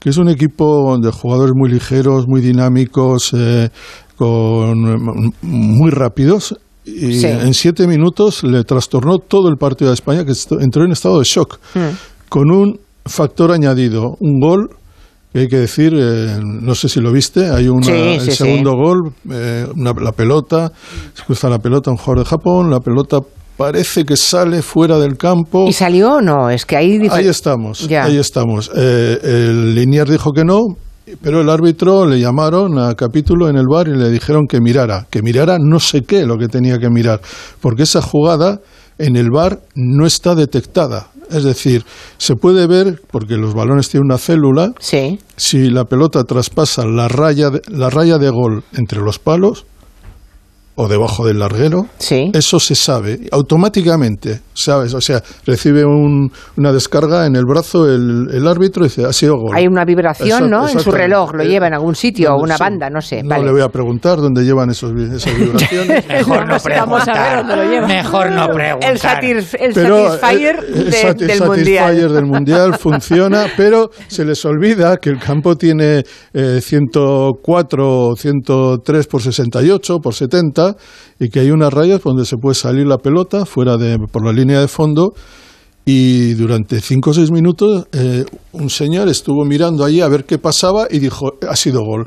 que 0.00 0.08
es 0.08 0.16
un 0.16 0.30
equipo 0.30 0.96
de 0.98 1.10
jugadores 1.12 1.52
muy 1.54 1.70
ligeros, 1.70 2.24
muy 2.26 2.40
dinámicos, 2.40 3.32
eh, 3.36 3.68
con, 4.16 5.32
muy 5.42 5.90
rápidos, 5.90 6.56
y 6.84 7.12
Sí. 7.20 7.26
en 7.26 7.54
siete 7.54 7.86
minutos 7.86 8.42
le 8.44 8.64
trastornó 8.64 9.18
todo 9.18 9.48
el 9.48 9.56
partido 9.56 9.90
de 9.90 9.94
España, 9.94 10.24
que 10.24 10.32
entró 10.60 10.84
en 10.84 10.92
estado 10.92 11.18
de 11.18 11.24
shock, 11.24 11.58
Mm. 11.74 11.80
con 12.28 12.50
un 12.50 12.78
factor 13.04 13.52
añadido, 13.52 14.16
un 14.20 14.40
gol 14.40 14.68
que 15.32 15.40
hay 15.40 15.48
que 15.48 15.56
decir, 15.58 15.94
eh, 15.96 16.38
no 16.42 16.74
sé 16.74 16.88
si 16.88 17.00
lo 17.00 17.10
viste, 17.10 17.48
hay 17.48 17.66
una, 17.68 17.86
Sí, 17.86 17.92
el 17.92 18.20
sí, 18.20 18.30
sí. 18.32 18.36
segundo 18.36 18.72
gol, 18.76 19.12
eh, 19.30 19.66
una- 19.74 19.94
la 19.98 20.12
pelota, 20.12 20.70
se 21.14 21.24
cruza 21.24 21.48
la 21.48 21.58
pelota 21.58 21.90
un 21.90 21.96
jugador 21.96 22.24
de 22.24 22.28
Japón, 22.30 22.70
la 22.70 22.80
pelota 22.80 23.18
parece 23.56 24.04
que 24.04 24.16
sale 24.16 24.60
fuera 24.60 24.98
del 24.98 25.16
campo. 25.16 25.66
¿Y 25.68 25.72
salió 25.72 26.14
o 26.16 26.20
no? 26.20 26.50
Es 26.50 26.66
que 26.66 26.76
ahí... 26.76 26.98
Ahí 27.10 27.28
estamos, 27.28 27.86
Ya. 27.88 28.04
ahí 28.04 28.18
estamos. 28.18 28.70
Eh, 28.76 29.18
el 29.22 29.74
Liniers 29.74 30.10
dijo 30.10 30.32
que 30.32 30.44
no, 30.44 30.60
pero 31.20 31.40
el 31.40 31.50
árbitro 31.50 32.06
le 32.06 32.20
llamaron 32.20 32.78
a 32.78 32.94
capítulo 32.94 33.48
en 33.48 33.56
el 33.56 33.66
bar 33.66 33.88
y 33.88 33.96
le 33.96 34.10
dijeron 34.10 34.46
que 34.46 34.60
mirara, 34.60 35.06
que 35.10 35.22
mirara 35.22 35.58
no 35.58 35.80
sé 35.80 36.02
qué 36.02 36.24
lo 36.26 36.38
que 36.38 36.48
tenía 36.48 36.78
que 36.78 36.90
mirar, 36.90 37.20
porque 37.60 37.82
esa 37.84 38.00
jugada 38.00 38.60
en 38.98 39.16
el 39.16 39.30
bar 39.30 39.60
no 39.74 40.06
está 40.06 40.34
detectada. 40.34 41.08
Es 41.30 41.44
decir, 41.44 41.84
se 42.18 42.36
puede 42.36 42.66
ver, 42.66 43.00
porque 43.10 43.36
los 43.36 43.54
balones 43.54 43.88
tienen 43.88 44.04
una 44.06 44.18
célula, 44.18 44.72
si 45.36 45.70
la 45.70 45.84
pelota 45.84 46.24
traspasa 46.24 46.84
la 46.86 47.08
raya 47.08 47.50
de, 47.50 47.62
la 47.68 47.88
raya 47.88 48.18
de 48.18 48.28
gol 48.28 48.64
entre 48.74 49.00
los 49.00 49.18
palos 49.18 49.64
o 50.74 50.88
debajo 50.88 51.26
del 51.26 51.38
larguero, 51.38 51.86
eso 52.00 52.58
se 52.58 52.74
sabe 52.74 53.20
automáticamente, 53.30 54.40
¿sabes? 54.54 54.94
O 54.94 55.00
sea, 55.00 55.22
recibe 55.46 55.84
un- 55.84 56.30
una 56.56 56.72
descarga 56.72 57.26
en 57.26 57.36
el 57.36 57.44
brazo 57.44 57.86
el, 57.86 58.28
el 58.32 58.46
árbitro 58.48 58.84
y 58.84 58.88
dice, 58.88 59.04
ha 59.04 59.12
sido 59.12 59.36
gol. 59.36 59.54
Hay 59.54 59.66
una 59.66 59.84
vibración, 59.84 60.44
Exact- 60.44 60.48
¿no? 60.50 60.68
En 60.68 60.80
su 60.80 60.90
reloj, 60.90 61.34
lo 61.34 61.42
Eh, 61.42 61.48
lleva 61.48 61.66
en 61.66 61.74
algún 61.74 61.94
sitio, 61.94 62.30
o 62.30 62.32
¿dónde 62.32 62.44
una 62.44 62.56
son? 62.56 62.64
banda, 62.66 62.88
no 62.90 63.00
sé. 63.02 63.22
No 63.22 63.28
vale. 63.30 63.44
le 63.44 63.52
voy 63.52 63.60
a 63.60 63.68
preguntar 63.68 64.18
dónde 64.18 64.44
llevan 64.44 64.70
esos, 64.70 64.92
esas 64.92 65.36
vibraciones. 65.36 66.08
Mejor 66.08 66.48
no 66.48 66.56
Vamos 66.76 67.06
a 67.08 67.12
ver 67.12 67.36
dónde 67.38 67.56
lo 67.56 67.70
lleva. 67.70 67.86
Mejor 67.86 68.32
no 68.32 68.48
preguntar. 68.48 68.90
El, 68.90 68.98
satis- 68.98 69.56
el 69.60 69.72
Pero, 69.74 70.16
Satisfyer 70.18 70.56
eh, 70.56 70.66
el 70.74 70.84
de- 70.90 70.92
sati- 70.92 71.26
del 71.26 71.38
Satisfyer 71.38 71.48
Mundial. 71.48 72.12
del 72.14 72.24
Mundial 72.26 72.78
funciona, 72.78 73.46
pero 73.56 73.90
se 74.08 74.24
les 74.24 74.42
olvida 74.46 74.96
que 74.96 75.10
el 75.10 75.18
campo 75.18 75.54
tiene 75.56 76.02
eh, 76.32 76.60
104, 76.62 78.14
103 78.16 79.06
por 79.06 79.22
68, 79.22 79.98
por 79.98 80.14
70, 80.14 80.61
y 81.18 81.28
que 81.28 81.40
hay 81.40 81.50
unas 81.50 81.72
rayas 81.72 82.02
donde 82.02 82.24
se 82.24 82.36
puede 82.36 82.54
salir 82.54 82.86
la 82.86 82.98
pelota 82.98 83.44
fuera 83.46 83.76
de, 83.76 83.98
por 84.10 84.24
la 84.24 84.32
línea 84.32 84.60
de 84.60 84.68
fondo. 84.68 85.14
Y 85.84 86.34
durante 86.34 86.80
cinco 86.80 87.10
o 87.10 87.14
seis 87.14 87.32
minutos 87.32 87.86
eh, 87.92 88.24
un 88.52 88.70
señor 88.70 89.08
estuvo 89.08 89.44
mirando 89.44 89.84
allí 89.84 90.00
a 90.00 90.08
ver 90.08 90.24
qué 90.24 90.38
pasaba 90.38 90.86
y 90.88 91.00
dijo, 91.00 91.32
ha 91.48 91.56
sido 91.56 91.82
gol. 91.84 92.06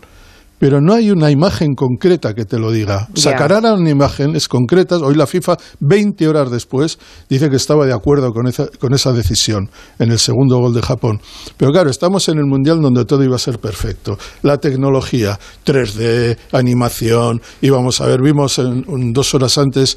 Pero 0.66 0.82
no 0.82 0.96
hay 0.96 1.12
una 1.12 1.30
imagen 1.30 1.76
concreta 1.76 2.34
que 2.34 2.44
te 2.44 2.58
lo 2.58 2.72
diga. 2.72 3.08
Sacarán 3.14 3.86
imágenes 3.88 4.48
concretas. 4.48 5.00
Hoy 5.04 5.14
la 5.14 5.28
FIFA, 5.28 5.58
20 5.80 6.28
horas 6.28 6.50
después, 6.50 6.98
dice 7.30 7.52
que 7.52 7.56
estaba 7.58 7.86
de 7.86 7.94
acuerdo 7.94 8.32
con 8.32 8.48
esa, 8.48 8.66
con 8.80 8.92
esa 8.96 9.14
decisión 9.14 9.70
en 10.00 10.10
el 10.12 10.18
segundo 10.18 10.58
gol 10.58 10.74
de 10.74 10.82
Japón. 10.82 11.22
Pero 11.56 11.72
claro, 11.72 11.92
estamos 11.92 12.28
en 12.30 12.40
el 12.40 12.46
Mundial 12.46 12.82
donde 12.82 13.06
todo 13.06 13.24
iba 13.24 13.36
a 13.36 13.38
ser 13.38 13.60
perfecto. 13.60 14.18
La 14.42 14.58
tecnología, 14.58 15.38
3D, 15.68 16.36
animación, 16.52 17.44
íbamos 17.62 18.02
a 18.02 18.08
ver, 18.08 18.24
vimos 18.24 18.58
en- 18.58 18.86
en 18.90 19.14
dos 19.14 19.36
horas 19.36 19.60
antes 19.60 19.96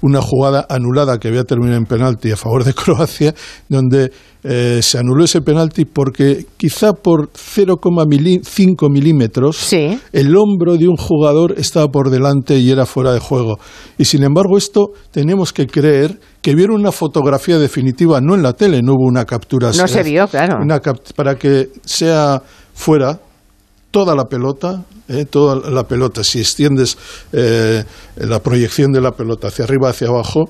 una 0.00 0.20
jugada 0.20 0.66
anulada 0.68 1.18
que 1.18 1.28
había 1.28 1.44
terminado 1.44 1.78
en 1.78 1.84
penalti 1.84 2.32
a 2.32 2.36
favor 2.36 2.64
de 2.64 2.74
Croacia, 2.74 3.36
donde 3.68 4.10
eh, 4.44 4.78
se 4.82 4.98
anuló 4.98 5.24
ese 5.24 5.40
penalti 5.40 5.84
porque 5.84 6.46
quizá 6.56 6.92
por 6.92 7.30
0,5 7.32 8.90
milímetros 8.90 9.72
el 9.72 10.36
hombro 10.36 10.76
de 10.76 10.86
un 10.86 10.96
jugador 10.96 11.54
estaba 11.58 11.88
por 11.88 12.10
delante 12.10 12.56
y 12.58 12.70
era 12.70 12.86
fuera 12.86 13.12
de 13.12 13.18
juego. 13.18 13.58
Y 13.98 14.04
sin 14.04 14.22
embargo 14.22 14.56
esto 14.56 14.92
tenemos 15.10 15.52
que 15.52 15.66
creer 15.66 16.20
que 16.40 16.54
vieron 16.54 16.76
una 16.76 16.92
fotografía 16.92 17.58
definitiva, 17.58 18.20
no 18.20 18.36
en 18.36 18.42
la 18.42 18.52
tele, 18.52 18.80
no 18.80 18.94
hubo 18.94 19.06
una 19.08 19.24
captura. 19.24 19.72
No 19.72 19.88
se 19.88 20.02
vio, 20.04 20.28
claro. 20.28 20.58
Una 20.62 20.80
para 21.16 21.34
que 21.34 21.70
sea 21.84 22.40
fuera 22.74 23.18
toda 23.90 24.14
la 24.14 24.26
pelota, 24.26 24.84
eh, 25.08 25.24
toda 25.24 25.70
la 25.70 25.84
pelota, 25.84 26.22
si 26.22 26.38
extiendes 26.38 26.96
eh, 27.32 27.82
la 28.16 28.38
proyección 28.40 28.92
de 28.92 29.00
la 29.00 29.12
pelota 29.12 29.48
hacia 29.48 29.64
arriba, 29.64 29.90
hacia 29.90 30.08
abajo, 30.08 30.48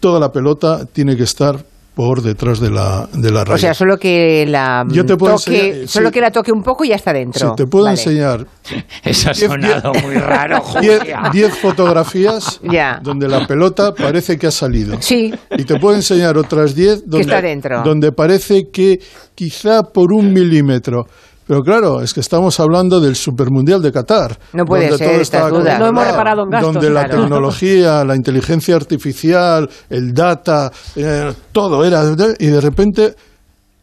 toda 0.00 0.18
la 0.18 0.32
pelota 0.32 0.84
tiene 0.86 1.16
que 1.16 1.24
estar 1.24 1.64
por 2.00 2.22
detrás 2.22 2.60
de 2.60 2.70
la, 2.70 3.06
de 3.12 3.30
la 3.30 3.44
raya. 3.44 3.54
O 3.56 3.58
sea, 3.58 3.74
solo 3.74 3.98
que 3.98 4.46
la 4.48 4.86
Yo 4.88 5.04
te 5.04 5.18
puedo 5.18 5.36
toque, 5.36 5.82
enseñar- 5.82 5.86
solo 5.88 6.08
sí. 6.08 6.14
que 6.14 6.20
la 6.22 6.30
toque 6.30 6.50
un 6.50 6.62
poco 6.62 6.82
y 6.82 6.88
ya 6.88 6.94
está 6.94 7.12
dentro. 7.12 7.50
Si 7.50 7.54
te 7.56 7.66
puedo 7.66 7.84
Vale. 7.84 7.98
enseñar 8.00 8.46
Eso 9.04 9.28
ha 9.28 9.32
Diez- 9.34 9.46
sonado 9.50 9.92
muy 10.02 10.14
raro, 10.14 10.62
diez- 10.80 10.98
Julia. 11.00 11.22
10 11.30 11.58
fotografías 11.58 12.58
Ya. 12.72 13.00
donde 13.02 13.28
la 13.28 13.46
pelota 13.46 13.92
parece 13.92 14.38
que 14.38 14.46
ha 14.46 14.50
salido. 14.50 14.96
Sí. 15.02 15.30
Y 15.58 15.64
te 15.64 15.78
puedo 15.78 15.94
enseñar 15.94 16.38
otras 16.38 16.74
10 16.74 17.02
donde, 17.06 17.20
está 17.20 17.42
dentro. 17.42 17.82
donde 17.84 18.12
parece 18.12 18.70
que 18.72 18.98
quizá 19.34 19.82
por 19.82 20.10
un 20.14 20.32
milímetro. 20.32 21.04
Pero 21.50 21.62
claro, 21.62 22.00
es 22.00 22.14
que 22.14 22.20
estamos 22.20 22.60
hablando 22.60 23.00
del 23.00 23.16
Supermundial 23.16 23.82
de 23.82 23.90
Qatar. 23.90 24.38
No 24.52 24.64
puede 24.64 24.88
donde 24.88 25.24
ser, 25.24 25.40
todo 25.40 25.48
dudas. 25.48 25.50
controlado, 25.50 25.80
No 25.80 25.86
hemos 25.88 26.06
reparado 26.06 26.42
en 26.44 26.50
gastos, 26.50 26.74
Donde 26.74 26.90
la 26.90 27.08
tecnología, 27.08 28.04
la 28.04 28.14
inteligencia 28.14 28.76
artificial, 28.76 29.68
el 29.88 30.14
data, 30.14 30.70
eh, 30.94 31.32
todo 31.50 31.84
era. 31.84 32.04
Y 32.38 32.46
de 32.46 32.60
repente 32.60 33.16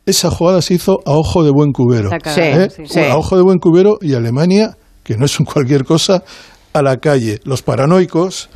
esa 0.06 0.32
jugada 0.32 0.62
se 0.62 0.76
hizo 0.76 1.02
a 1.06 1.12
ojo 1.12 1.44
de 1.44 1.52
buen 1.52 1.74
cubero. 1.74 2.10
¿eh? 2.14 2.70
sí, 2.74 2.84
sí. 2.86 3.00
A 3.02 3.18
ojo 3.18 3.36
de 3.36 3.42
buen 3.42 3.58
cubero 3.58 3.98
y 4.00 4.14
Alemania, 4.14 4.78
que 5.04 5.18
no 5.18 5.26
es 5.26 5.38
un 5.38 5.46
cualquier 5.46 5.84
cosa, 5.84 6.24
a 6.72 6.82
la 6.82 6.96
calle. 6.96 7.42
Los 7.44 7.64
paranoicos, 7.64 8.50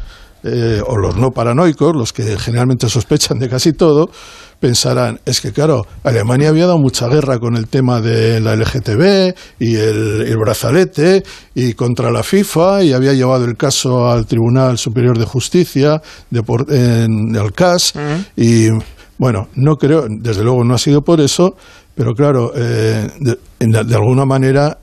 eh, 0.44 0.82
o 0.86 0.98
los 0.98 1.16
no 1.18 1.32
paranoicos, 1.32 1.96
los 1.96 2.14
que 2.14 2.38
generalmente 2.38 2.90
sospechan 2.90 3.40
de 3.40 3.50
casi 3.50 3.74
todo, 3.74 4.10
pensarán, 4.60 5.20
es 5.26 5.42
que 5.42 5.52
claro, 5.52 5.86
Alemania 6.04 6.50
había 6.50 6.68
dado 6.68 6.78
mucha 6.78 7.08
guerra 7.08 7.40
con 7.40 7.56
el 7.56 7.68
tema 7.68 8.00
de 8.00 8.40
la 8.40 8.56
LGTB 8.56 9.34
y 9.60 9.76
el, 9.76 10.22
el 10.22 10.38
brazalete 10.38 11.24
y 11.56 11.74
contra 11.74 12.12
la 12.12 12.22
FIFA 12.24 12.84
y 12.84 12.94
había 12.94 13.14
llevado 13.14 13.46
el 13.46 13.58
caso 13.58 14.10
al 14.10 14.28
Tribunal 14.28 14.78
Superior 14.78 15.18
de 15.18 15.26
Justicia 15.26 16.02
de 16.30 16.44
por- 16.44 16.72
en 16.72 17.36
el 17.36 17.52
CAS 17.54 17.94
y 18.38 18.68
bueno, 19.18 19.48
no 19.56 19.76
creo, 19.78 20.06
desde 20.10 20.44
luego 20.44 20.64
no 20.64 20.74
ha 20.76 20.80
sido 20.80 21.02
por 21.02 21.22
eso, 21.22 21.56
pero 21.96 22.14
claro, 22.14 22.52
eh, 22.56 23.08
de, 23.20 23.38
la- 23.68 23.84
de 23.84 23.96
alguna 23.96 24.26
manera 24.26 24.78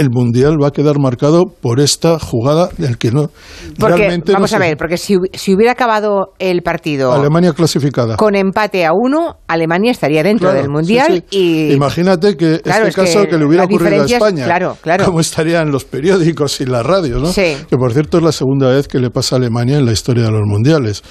el 0.00 0.10
mundial 0.10 0.56
va 0.62 0.68
a 0.68 0.70
quedar 0.70 0.98
marcado 0.98 1.44
por 1.46 1.78
esta 1.78 2.18
jugada 2.18 2.70
del 2.78 2.96
que 2.96 3.10
no 3.10 3.30
Porque, 3.78 3.96
realmente 3.96 4.32
no 4.32 4.38
vamos 4.38 4.52
a 4.54 4.58
ver, 4.58 4.76
porque 4.76 4.96
si, 4.96 5.16
si 5.34 5.54
hubiera 5.54 5.72
acabado 5.72 6.32
el 6.38 6.62
partido 6.62 7.12
Alemania 7.12 7.52
clasificada. 7.52 8.16
con 8.16 8.34
empate 8.34 8.86
a 8.86 8.92
uno, 8.94 9.36
Alemania 9.46 9.90
estaría 9.90 10.22
dentro 10.22 10.48
Claro, 10.48 10.62
del 10.62 10.70
Mundial 10.70 11.06
sí, 11.12 11.24
sí. 11.30 11.38
y... 11.38 11.72
Imagínate 11.74 12.36
que 12.36 12.60
Claro, 12.60 12.86
este 12.86 13.02
es 13.02 13.08
que 13.08 13.14
caso 13.14 13.28
que, 13.28 13.36
le 13.36 13.44
hubiera 13.44 13.64
ocurrido 13.64 14.02
a 14.02 14.06
España, 14.06 14.44
claro, 14.44 14.78
claro. 14.80 15.04
cómo 15.04 15.20
estarían 15.20 15.70
los 15.70 15.84
periódicos 15.84 16.60
y 16.60 16.66
las 16.66 16.84
radios, 16.84 17.20
¿no? 17.20 17.30
Sí. 17.32 17.56
Que 17.68 17.76
por 17.76 17.92
cierto 17.92 18.18
es 18.18 18.24
la 18.24 18.32
segunda 18.32 18.68
vez 18.70 18.88
que 18.88 18.98
le 18.98 19.10
pasa 19.10 19.36
a 19.36 19.38
Alemania 19.38 19.76
en 19.78 19.84
la 19.84 19.92
historia 19.92 20.24
de 20.24 20.30
los 20.30 20.46
mundiales. 20.46 21.02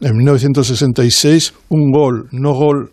En 0.00 0.14
1966 0.14 1.54
un 1.68 1.90
gol, 1.90 2.28
no 2.30 2.52
gol, 2.52 2.92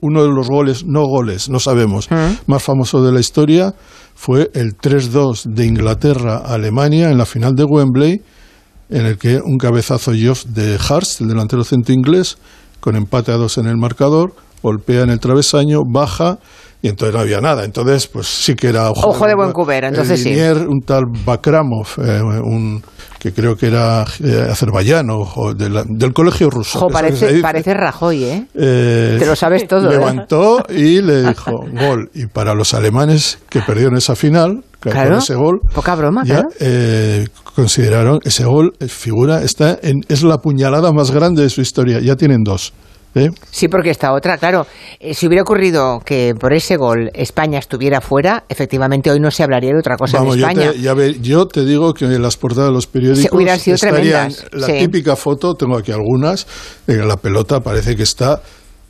uno 0.00 0.22
de 0.22 0.30
los 0.30 0.48
goles, 0.48 0.84
no 0.84 1.06
goles, 1.06 1.48
no 1.48 1.58
sabemos, 1.60 2.08
más 2.46 2.62
famoso 2.62 3.02
de 3.02 3.12
la 3.12 3.20
historia 3.20 3.74
fue 4.14 4.50
el 4.54 4.76
3-2 4.76 5.44
de 5.44 5.66
Inglaterra 5.66 6.42
a 6.44 6.54
Alemania 6.54 7.10
en 7.10 7.18
la 7.18 7.26
final 7.26 7.54
de 7.54 7.64
Wembley, 7.64 8.20
en 8.90 9.06
el 9.06 9.18
que 9.18 9.40
un 9.42 9.56
cabezazo 9.56 10.12
de 10.12 10.78
Harst, 10.88 11.20
el 11.20 11.28
delantero 11.28 11.64
centro 11.64 11.94
inglés, 11.94 12.38
con 12.80 12.96
empate 12.96 13.32
a 13.32 13.36
dos 13.36 13.58
en 13.58 13.66
el 13.66 13.76
marcador, 13.76 14.34
golpea 14.62 15.02
en 15.02 15.10
el 15.10 15.20
travesaño, 15.20 15.80
baja 15.90 16.38
y 16.82 16.88
entonces 16.88 17.14
no 17.14 17.20
había 17.20 17.40
nada. 17.40 17.64
Entonces, 17.64 18.06
pues 18.06 18.26
sí 18.26 18.54
que 18.54 18.68
era 18.68 18.90
Ojo 18.90 19.26
de 19.26 19.34
buen 19.34 19.52
cubero, 19.52 19.88
entonces 19.88 20.22
sí. 20.22 20.34
un 20.68 20.80
tal 20.80 21.04
Bakramov, 21.24 21.86
eh, 21.98 22.20
un 22.22 22.82
que 23.20 23.32
creo 23.32 23.54
que 23.54 23.66
era 23.68 24.04
eh, 24.24 24.48
azerbaiyano, 24.50 25.18
o 25.36 25.54
de 25.54 25.70
la- 25.70 25.84
del 25.86 26.12
colegio 26.12 26.50
ruso. 26.50 26.78
Jo, 26.80 26.88
que 26.88 26.94
es 26.96 27.02
lo 27.02 27.08
que 27.10 27.14
se 27.16 27.20
parece, 27.20 27.28
dice. 27.34 27.42
parece 27.42 27.74
Rajoy, 27.74 28.24
¿eh? 28.24 28.46
Eh, 28.54 29.16
Te 29.20 29.26
lo 29.26 29.36
sabes 29.36 29.68
todo, 29.68 29.86
¿eh? 29.88 29.92
Levantó 29.92 30.64
y 30.68 31.00
le 31.02 31.22
dijo 31.28 31.52
gol. 31.72 32.10
Y 32.14 32.26
para 32.26 32.54
los 32.54 32.74
alemanes 32.74 33.38
que 33.48 33.60
perdieron 33.60 33.96
esa 33.96 34.16
final, 34.16 34.64
Claro, 34.80 35.10
con 35.10 35.18
ese 35.18 35.34
gol, 35.34 35.60
poca 35.74 35.94
broma, 35.94 36.22
ya 36.24 36.36
claro. 36.36 36.48
eh, 36.58 37.28
consideraron 37.54 38.18
ese 38.24 38.44
gol 38.44 38.72
eh, 38.80 38.88
figura 38.88 39.42
está 39.42 39.78
en, 39.82 40.00
es 40.08 40.22
la 40.22 40.38
puñalada 40.38 40.90
más 40.92 41.10
grande 41.10 41.42
de 41.42 41.50
su 41.50 41.60
historia. 41.60 42.00
Ya 42.00 42.16
tienen 42.16 42.42
dos. 42.42 42.72
¿Eh? 43.14 43.28
Sí, 43.50 43.68
porque 43.68 43.90
esta 43.90 44.12
otra, 44.12 44.38
claro, 44.38 44.66
eh, 44.98 45.14
si 45.14 45.26
hubiera 45.26 45.42
ocurrido 45.42 46.00
que 46.04 46.34
por 46.38 46.52
ese 46.52 46.76
gol 46.76 47.10
España 47.14 47.58
estuviera 47.58 48.00
fuera, 48.00 48.44
efectivamente 48.48 49.10
hoy 49.10 49.20
no 49.20 49.30
se 49.30 49.42
hablaría 49.42 49.72
de 49.72 49.78
otra 49.78 49.96
cosa 49.96 50.18
Vamos, 50.18 50.34
en 50.36 50.40
yo 50.42 50.48
España. 50.48 50.72
te, 50.72 50.80
ya 50.80 50.94
ve- 50.94 51.16
yo 51.20 51.46
te 51.46 51.64
digo 51.64 51.92
que 51.94 52.04
en 52.06 52.22
las 52.22 52.36
portadas 52.36 52.68
de 52.70 52.74
los 52.74 52.86
periódicos 52.86 53.32
hubieran 53.32 53.58
sido 53.58 53.74
estarían 53.76 54.30
tremendas, 54.32 54.46
la 54.52 54.66
sí. 54.66 54.72
típica 54.78 55.16
foto, 55.16 55.54
tengo 55.54 55.76
aquí 55.76 55.92
algunas, 55.92 56.46
la 56.86 57.16
pelota 57.16 57.60
parece 57.60 57.96
que 57.96 58.02
está 58.04 58.40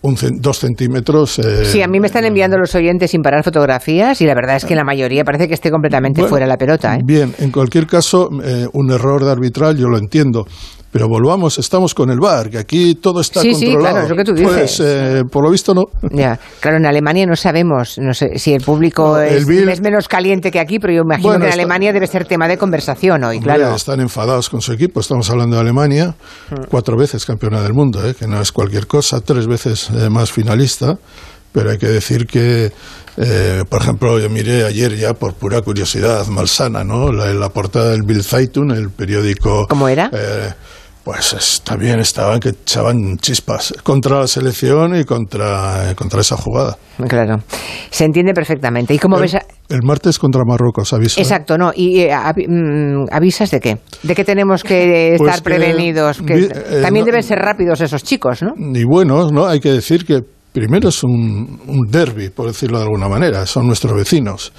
un 0.03 0.17
dos 0.41 0.59
centímetros. 0.59 1.39
eh, 1.41 1.67
Sí, 1.67 1.83
a 1.83 1.87
mí 1.87 2.01
me 2.01 2.07
están 2.07 2.25
enviando 2.25 2.57
los 2.57 2.75
oyentes 2.75 3.11
sin 3.11 3.21
parar 3.21 3.45
fotografías 3.45 4.19
y 4.23 4.27
la 4.27 4.35
verdad 4.35 4.57
es 4.57 4.65
que 4.65 4.75
la 4.75 4.83
mayoría 4.83 5.25
parece 5.25 5.47
que 5.47 5.53
esté 5.53 5.71
completamente 5.71 6.23
Bueno, 6.23 6.31
fuera 6.31 6.47
la 6.47 6.57
pelota. 6.57 6.97
¿eh? 6.97 7.01
Bien, 7.05 7.35
en 7.39 7.51
cualquier 7.51 7.87
caso, 7.87 8.31
eh, 8.43 8.67
un 8.73 8.91
error 8.93 9.23
de 9.25 9.31
arbitral 9.31 9.77
yo 9.77 9.89
lo 9.89 9.99
entiendo. 9.99 10.47
Pero 10.93 11.07
volvamos, 11.07 11.57
estamos 11.59 11.95
con 11.95 12.11
el 12.11 12.19
VAR, 12.19 12.51
que 12.51 12.59
aquí 12.59 12.97
todo 12.97 13.21
está 13.21 13.43
Sí, 13.43 13.55
sí, 13.55 13.67
controlado. 13.67 13.95
claro, 13.95 14.05
es 14.07 14.11
lo 14.11 14.17
que 14.17 14.25
tú 14.25 14.35
Pues, 14.43 14.57
dices. 14.73 14.81
eh, 14.83 15.23
por 15.31 15.45
lo 15.45 15.51
visto 15.51 15.73
no. 15.73 15.85
Ya, 16.11 16.37
claro, 16.59 16.79
en 16.79 16.87
Alemania 16.87 17.27
no 17.27 17.37
sabemos 17.37 17.97
no 17.99 18.13
sé, 18.13 18.41
si 18.41 18.53
el 18.55 18.63
público 18.63 19.11
No, 19.15 19.21
el 19.21 19.37
es, 19.37 19.47
Bill- 19.47 19.69
es 19.69 19.81
menos 19.81 20.09
caliente 20.09 20.51
que 20.51 20.59
aquí, 20.59 20.81
pero 20.81 20.93
yo 20.93 21.03
imagino 21.03 21.29
Bueno, 21.29 21.43
que 21.43 21.45
en 21.47 21.51
está- 21.51 21.63
Alemania 21.63 21.93
debe 21.93 22.09
ser 22.09 22.25
tema 22.25 22.49
de 22.49 22.59
conversación 22.59 23.23
hoy, 23.23 23.37
Hombre, 23.37 23.55
claro. 23.55 23.77
Están 23.77 24.01
enfadados 24.01 24.51
con 24.51 24.61
su 24.63 24.73
equipo. 24.73 24.99
Estamos 24.99 25.31
hablando 25.31 25.55
de 25.57 25.63
Alemania, 25.63 26.17
Mm. 26.51 26.65
cuatro 26.69 26.97
veces 26.97 27.25
campeona 27.25 27.63
del 27.63 27.73
mundo, 27.73 28.05
¿eh? 28.05 28.15
que 28.19 28.27
no 28.27 28.41
es 28.41 28.51
cualquier 28.51 28.89
cosa, 28.89 29.21
tres 29.21 29.47
veces 29.47 29.91
eh, 29.91 30.11
más 30.11 30.33
finalista. 30.33 30.99
Pero 31.53 31.71
hay 31.71 31.79
que 31.79 31.87
decir 31.89 32.27
que, 32.29 32.71
eh, 33.17 33.65
por 33.69 33.83
ejemplo, 33.83 34.21
yo 34.21 34.31
miré 34.31 34.65
ayer 34.65 34.97
ya 34.97 35.15
por 35.15 35.35
pura 35.35 35.61
curiosidad 35.63 36.25
malsana, 36.29 36.85
¿no? 36.85 37.11
La, 37.13 37.27
la 37.35 37.49
portada 37.49 37.91
del 37.91 38.03
Bill 38.03 38.23
Zeitung, 38.23 38.71
el 38.71 38.91
periódico. 38.91 39.67
¿Cómo 39.69 39.89
era? 39.89 40.11
eh, 40.13 40.53
pues 41.05 41.33
está 41.33 41.77
bien, 41.77 41.99
estaban 42.01 42.41
que 42.41 42.51
echaban 42.51 43.17
chispas 43.19 43.73
contra 43.83 44.21
la 44.21 44.27
selección 44.27 44.95
y 44.99 45.05
contra, 45.05 45.95
contra 45.97 46.21
esa 46.21 46.37
jugada. 46.37 46.77
Claro, 47.09 47.39
se 47.91 48.05
entiende 48.05 48.35
perfectamente. 48.35 48.93
¿Y 48.95 48.99
cómo 48.99 49.17
el, 49.17 49.23
ves? 49.23 49.35
a- 49.37 49.47
el 49.71 49.81
martes 49.83 50.19
contra 50.19 50.43
Marruecos, 50.47 50.93
aviso. 50.93 51.19
¿eh? 51.19 51.23
Exacto, 51.23 51.57
no. 51.57 51.73
¿Y 51.75 52.01
eh, 52.01 52.11
mm, 52.47 53.07
avisas 53.11 53.51
de 53.51 53.61
qué? 53.61 53.79
¿De 54.03 54.15
que 54.15 54.25
tenemos 54.25 54.63
que 54.63 55.15
Pues 55.17 55.29
estar 55.31 55.43
que 55.43 55.45
prevenidos? 55.57 56.21
Que 56.23 56.35
eh, 56.45 56.49
también 56.83 57.05
no- 57.05 57.13
deben 57.13 57.23
ser 57.23 57.39
rápidos 57.39 57.81
esos 57.81 58.05
chicos, 58.05 58.43
¿no? 58.43 58.53
y 58.57 58.85
buenos, 58.85 59.33
¿no? 59.33 59.47
Hay 59.47 59.61
que 59.61 59.73
decir 59.73 60.05
que 60.05 60.21
primero 60.53 60.89
es 60.89 61.03
un, 61.05 61.61
un 61.67 61.81
derby, 61.91 62.29
por 62.31 62.47
decirlo 62.49 62.79
de 62.79 62.85
alguna 62.85 63.09
manera, 63.09 63.47
son 63.47 63.67
nuestros 63.67 63.95
vecinos. 63.95 64.53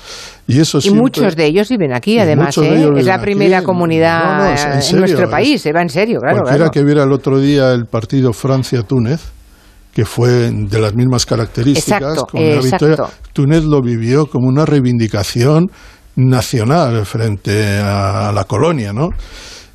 Y 0.47 0.59
eso 0.59 0.77
Y 0.79 0.81
siempre- 0.81 1.01
muchos 1.01 1.35
de 1.35 1.45
ellos 1.45 1.69
viven 1.69 1.93
aquí, 1.93 2.17
además. 2.19 2.57
¿eh? 2.57 2.61
ellos 2.61 2.75
Es 2.81 2.89
viven 2.89 3.05
la 3.05 3.15
aquí. 3.15 3.23
primera 3.23 3.61
comunidad 3.63 4.23
No, 4.23 4.37
no, 4.45 4.53
es- 4.53 4.63
en 4.65 4.71
eh, 4.71 4.75
en, 4.75 4.81
serio, 4.81 4.99
nuestro 4.99 5.23
es- 5.25 5.29
país. 5.31 5.61
Se 5.61 5.71
va 5.73 5.81
en 5.81 5.89
serio, 5.89 6.19
claro. 6.19 6.37
Cualquiera 6.37 6.57
claro. 6.57 6.71
que 6.71 6.83
viera 6.83 7.03
el 7.03 7.11
otro 7.11 7.39
día 7.39 7.71
el 7.73 7.85
partido 7.85 8.33
Francia-Túnez, 8.33 9.21
que 9.93 10.05
fue 10.05 10.29
de 10.51 10.79
las 10.79 10.95
mismas 10.95 11.25
características, 11.25 12.01
Exacto, 12.01 12.25
con 12.31 12.41
victoria, 12.41 12.97
Túnez 13.33 13.63
lo 13.65 13.81
vivió 13.81 14.25
como 14.25 14.47
una 14.47 14.65
reivindicación 14.65 15.69
nacional 16.15 17.05
frente 17.05 17.77
a 17.79 18.31
la 18.33 18.43
colonia, 18.45 18.93
¿no? 18.93 19.09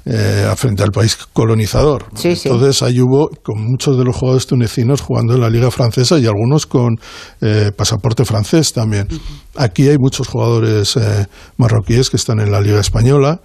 Eh, 0.08 0.48
frente 0.54 0.84
al 0.84 0.92
país 0.92 1.16
colonizador. 1.32 2.04
Sí, 2.14 2.36
sí. 2.36 2.48
Entonces 2.48 2.80
ahí 2.82 3.00
hubo 3.00 3.28
con 3.42 3.60
muchos 3.60 3.98
de 3.98 4.04
los 4.04 4.14
jugadores 4.14 4.46
tunecinos 4.46 5.00
jugando 5.00 5.34
en 5.34 5.40
la 5.40 5.50
liga 5.50 5.68
francesa 5.72 6.16
y 6.20 6.26
algunos 6.26 6.66
con 6.66 7.00
eh, 7.40 7.72
pasaporte 7.76 8.24
francés 8.24 8.72
también. 8.72 9.08
Aquí 9.56 9.88
hay 9.88 9.98
muchos 9.98 10.28
jugadores 10.28 10.96
eh, 10.96 11.26
marroquíes 11.56 12.08
que 12.08 12.18
están 12.18 12.38
en 12.38 12.52
la 12.52 12.60
liga 12.60 12.78
española 12.78 13.40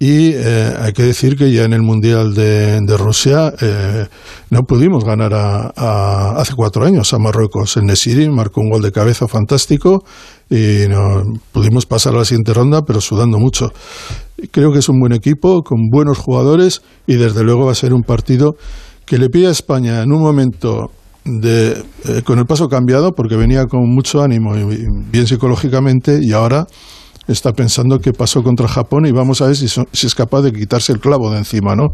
y 0.00 0.30
eh, 0.32 0.74
hay 0.78 0.92
que 0.92 1.02
decir 1.02 1.36
que 1.36 1.50
ya 1.50 1.64
en 1.64 1.72
el 1.72 1.82
Mundial 1.82 2.32
de, 2.32 2.80
de 2.80 2.96
Rusia 2.96 3.52
eh, 3.60 4.06
no 4.50 4.62
pudimos 4.62 5.04
ganar 5.04 5.34
a, 5.34 6.40
hace 6.40 6.54
cuatro 6.54 6.84
años 6.84 7.12
a 7.12 7.18
Marruecos. 7.18 7.76
El 7.76 7.86
Nesiri 7.86 8.28
marcó 8.28 8.60
un 8.60 8.70
gol 8.70 8.82
de 8.82 8.92
cabeza 8.92 9.26
fantástico 9.26 10.04
y 10.48 10.86
no, 10.88 11.24
pudimos 11.50 11.84
pasar 11.84 12.14
a 12.14 12.18
la 12.18 12.24
siguiente 12.24 12.54
ronda, 12.54 12.82
pero 12.82 13.00
sudando 13.00 13.38
mucho. 13.38 13.72
Creo 14.52 14.72
que 14.72 14.78
es 14.78 14.88
un 14.88 15.00
buen 15.00 15.12
equipo, 15.12 15.62
con 15.62 15.88
buenos 15.90 16.18
jugadores 16.18 16.82
y 17.08 17.16
desde 17.16 17.42
luego 17.42 17.66
va 17.66 17.72
a 17.72 17.74
ser 17.74 17.92
un 17.92 18.02
partido 18.02 18.54
que 19.04 19.18
le 19.18 19.28
pide 19.30 19.48
a 19.48 19.50
España 19.50 20.02
en 20.02 20.12
un 20.12 20.22
momento 20.22 20.92
de, 21.24 21.72
eh, 22.06 22.22
con 22.24 22.38
el 22.38 22.46
paso 22.46 22.68
cambiado, 22.68 23.12
porque 23.12 23.34
venía 23.34 23.64
con 23.64 23.80
mucho 23.92 24.22
ánimo 24.22 24.56
y 24.56 24.64
bien 25.10 25.26
psicológicamente 25.26 26.20
y 26.22 26.32
ahora 26.32 26.66
está 27.28 27.52
pensando 27.52 27.98
qué 27.98 28.12
pasó 28.12 28.42
contra 28.42 28.66
Japón 28.68 29.06
y 29.06 29.12
vamos 29.12 29.40
a 29.42 29.46
ver 29.46 29.56
si, 29.56 29.68
son- 29.68 29.86
si 29.92 30.06
es 30.06 30.14
capaz 30.14 30.42
de 30.42 30.52
quitarse 30.52 30.92
el 30.92 30.98
clavo 31.00 31.30
de 31.30 31.38
encima, 31.38 31.74
¿no? 31.76 31.88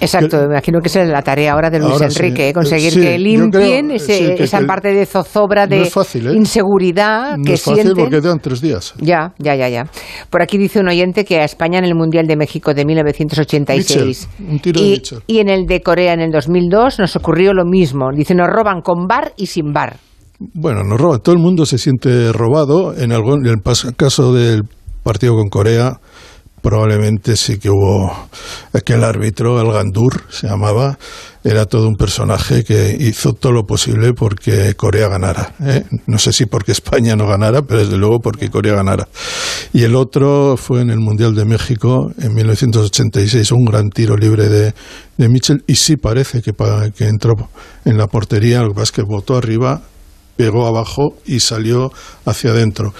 Exacto, 0.00 0.38
me 0.38 0.44
imagino 0.54 0.80
que 0.80 0.88
esa 0.88 1.02
es 1.02 1.08
la 1.08 1.22
tarea 1.22 1.52
ahora 1.52 1.70
de 1.70 1.78
Luis 1.78 1.92
Ahora 1.92 2.10
sí. 2.10 2.18
Enrique, 2.18 2.48
¿eh? 2.48 2.52
conseguir 2.52 2.92
Sí, 2.92 3.00
que 3.00 3.18
limpien 3.18 3.86
creo, 3.86 3.96
ese- 3.96 4.18
sí, 4.18 4.34
que- 4.36 4.44
esa 4.44 4.60
que- 4.60 4.66
parte 4.66 4.92
de 4.92 5.06
zozobra, 5.06 5.66
de 5.66 5.78
No 5.80 5.84
fácil, 5.86 6.26
¿eh? 6.28 6.32
inseguridad 6.34 7.36
No 7.36 7.44
que 7.44 7.54
es 7.54 7.62
fácil 7.62 7.82
sienten. 7.84 8.04
porque 8.04 8.20
quedan 8.20 8.38
tres 8.40 8.60
días. 8.60 8.94
Ya, 8.98 9.32
ya, 9.38 9.54
ya, 9.54 9.68
ya. 9.68 9.84
Por 10.30 10.42
aquí 10.42 10.58
dice 10.58 10.80
un 10.80 10.88
oyente 10.88 11.24
que 11.24 11.38
a 11.40 11.44
España 11.44 11.78
en 11.78 11.84
el 11.84 11.94
Mundial 11.94 12.26
de 12.26 12.36
México 12.36 12.74
de 12.74 12.84
1986 12.84 14.28
Mitchell, 14.38 14.50
un 14.52 14.58
tiro 14.60 14.80
de 14.80 14.86
y, 14.86 14.90
Mitchell. 14.90 15.18
y 15.26 15.38
en 15.38 15.48
el 15.48 15.66
de 15.66 15.80
Corea 15.80 16.12
en 16.12 16.20
el 16.20 16.30
2002 16.30 16.98
nos 16.98 17.16
ocurrió 17.16 17.52
lo 17.52 17.64
mismo. 17.64 18.10
Dice, 18.14 18.34
nos 18.34 18.48
roban 18.48 18.80
con 18.82 19.06
bar 19.06 19.32
y 19.36 19.46
sin 19.46 19.72
bar. 19.72 19.96
Bueno, 20.54 20.82
nos 20.84 21.00
roba. 21.00 21.18
Todo 21.18 21.34
el 21.34 21.40
mundo 21.40 21.66
se 21.66 21.78
siente 21.78 22.32
robado. 22.32 22.94
En, 22.96 23.12
algún, 23.12 23.46
el 23.46 23.60
caso 23.96 24.32
del 24.32 24.62
partido 25.02 25.34
con 25.34 25.48
Corea, 25.48 26.00
probablemente 26.62 27.36
sí 27.36 27.58
que 27.58 27.68
hubo 27.68 28.10
aquel 28.72 29.02
árbitro, 29.02 29.60
el 29.60 29.72
Gandur 29.72 30.22
se 30.30 30.46
llamaba, 30.46 30.96
era 31.44 31.66
todo 31.66 31.88
un 31.88 31.96
personaje 31.96 32.62
que 32.62 32.96
hizo 32.98 33.32
todo 33.32 33.52
lo 33.52 33.64
posible 33.64 34.12
porque 34.14 34.74
Corea 34.74 35.08
ganara. 35.08 35.54
¿eh? 35.60 35.84
No 36.06 36.18
sé 36.18 36.32
si 36.32 36.46
porque 36.46 36.70
España 36.70 37.16
no 37.16 37.26
ganara, 37.26 37.62
pero 37.62 37.80
desde 37.80 37.98
luego 37.98 38.20
porque 38.20 38.48
Corea 38.48 38.76
ganara. 38.76 39.08
Y 39.72 39.82
el 39.82 39.96
otro 39.96 40.56
fue 40.56 40.82
en 40.82 40.90
el 40.90 41.00
Mundial 41.00 41.34
de 41.34 41.44
México 41.44 42.12
en 42.18 42.32
1986, 42.32 43.50
un 43.52 43.64
gran 43.64 43.90
tiro 43.90 44.16
libre 44.16 44.48
de, 44.48 44.72
de 45.16 45.28
Mitchell 45.28 45.64
y 45.66 45.74
sí 45.74 45.96
parece 45.96 46.42
que, 46.42 46.52
que 46.96 47.08
entró 47.08 47.32
en 47.84 47.98
la 47.98 48.06
portería, 48.06 48.62
lo 48.62 48.72
que 48.72 49.02
botó 49.02 49.36
arriba, 49.36 49.82
pegó 50.36 50.66
abajo 50.66 51.16
y 51.26 51.40
salió 51.40 51.92
hacia 52.24 52.50
adentro. 52.50 52.92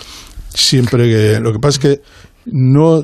Siempre 0.48 1.04
que. 1.04 1.40
Lo 1.40 1.52
que 1.52 1.58
pasa 1.58 1.78
es 1.78 1.78
que 1.78 2.02
no, 2.46 3.02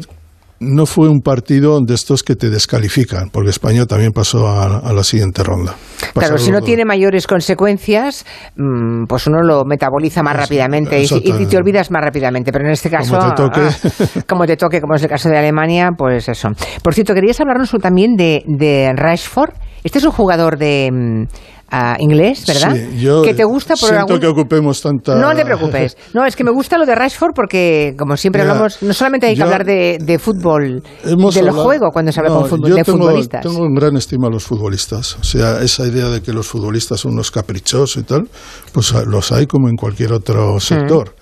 no 0.60 0.86
fue 0.86 1.08
un 1.08 1.20
partido 1.20 1.80
de 1.80 1.94
estos 1.94 2.22
que 2.22 2.34
te 2.34 2.50
descalifican, 2.50 3.30
porque 3.30 3.50
España 3.50 3.86
también 3.86 4.12
pasó 4.12 4.48
a, 4.48 4.78
a 4.78 4.92
la 4.92 5.04
siguiente 5.04 5.42
ronda. 5.42 5.74
Claro, 6.12 6.36
si 6.38 6.50
no 6.50 6.60
tiene 6.60 6.84
mayores 6.84 7.26
consecuencias, 7.26 8.26
mm, 8.56 9.04
pues 9.04 9.26
uno 9.28 9.40
lo 9.42 9.64
metaboliza 9.64 10.22
más 10.22 10.36
rápidamente 10.36 11.02
y, 11.02 11.46
te 11.46 11.56
olvidas 11.56 11.90
más 11.90 12.02
rápidamente. 12.02 12.52
Pero 12.52 12.66
en 12.66 12.72
este 12.72 12.90
caso, 12.90 13.16
Como 13.16 13.34
te 13.34 13.42
toque. 13.42 13.60
ah, 13.60 14.22
como 14.28 14.46
te 14.46 14.56
toque, 14.56 14.80
como 14.80 14.94
es 14.96 15.02
el 15.02 15.08
caso 15.08 15.28
de 15.28 15.38
Alemania, 15.38 15.90
pues 15.96 16.28
eso. 16.28 16.48
Por 16.82 16.94
cierto, 16.94 17.14
querías 17.14 17.40
hablarnos 17.40 17.70
también 17.80 18.16
de, 18.16 18.42
de 18.46 18.92
Rashford. 18.94 19.54
Este 19.84 19.98
es 19.98 20.04
un 20.04 20.10
jugador 20.10 20.58
de 20.58 21.26
mm, 21.70 21.74
ah, 21.74 21.96
inglés, 21.98 22.44
¿verdad? 22.46 22.74
Sí, 22.74 23.00
yo 23.00 23.22
que 23.22 23.34
te 23.34 23.44
gusta 23.44 23.74
por 23.74 23.88
siento 23.90 24.14
algún- 24.14 24.20
que 24.20 24.26
ocupemos 24.26 24.80
tanta. 24.80 25.14
No 25.16 25.34
te 25.34 25.44
preocupes. 25.44 25.96
No, 26.14 26.24
es 26.24 26.34
que 26.36 26.44
me 26.44 26.50
gusta 26.50 26.78
lo 26.78 26.86
de 26.86 26.94
Rashford 26.94 27.32
porque, 27.34 27.94
como 27.98 28.16
siempre 28.16 28.42
Mira, 28.42 28.52
hablamos, 28.52 28.82
no 28.82 28.92
solamente 28.92 29.26
hay 29.26 29.36
que 29.36 29.42
hablar 29.42 29.64
de, 29.64 29.98
de 30.00 30.18
fútbol, 30.18 30.82
Hemos 31.04 31.34
del 31.34 31.48
hablado- 31.48 31.64
juego 31.64 31.90
cuando 31.92 32.10
se 32.12 32.20
habla 32.20 32.32
No, 32.32 32.40
con 32.40 32.48
fútbol, 32.50 32.70
yo 32.70 32.76
de 32.76 32.84
tengo, 32.84 32.98
futbolistas. 32.98 33.42
Tengo 33.42 33.64
en 33.66 33.74
gran 33.74 33.96
estima 33.96 34.28
a 34.28 34.30
los 34.30 34.44
futbolistas. 34.44 35.16
O 35.20 35.24
sea, 35.24 35.62
esa 35.62 35.86
idea 35.86 36.08
de 36.08 36.22
que 36.22 36.32
los 36.32 36.46
futbolistas 36.46 37.00
son 37.00 37.12
unos 37.12 37.30
caprichosos 37.30 37.96
y 37.98 38.02
tal, 38.04 38.28
pues 38.72 38.92
los 39.06 39.32
hay 39.32 39.46
como 39.46 39.68
en 39.68 39.76
cualquier 39.76 40.12
otro 40.12 40.58
sector. 40.60 41.14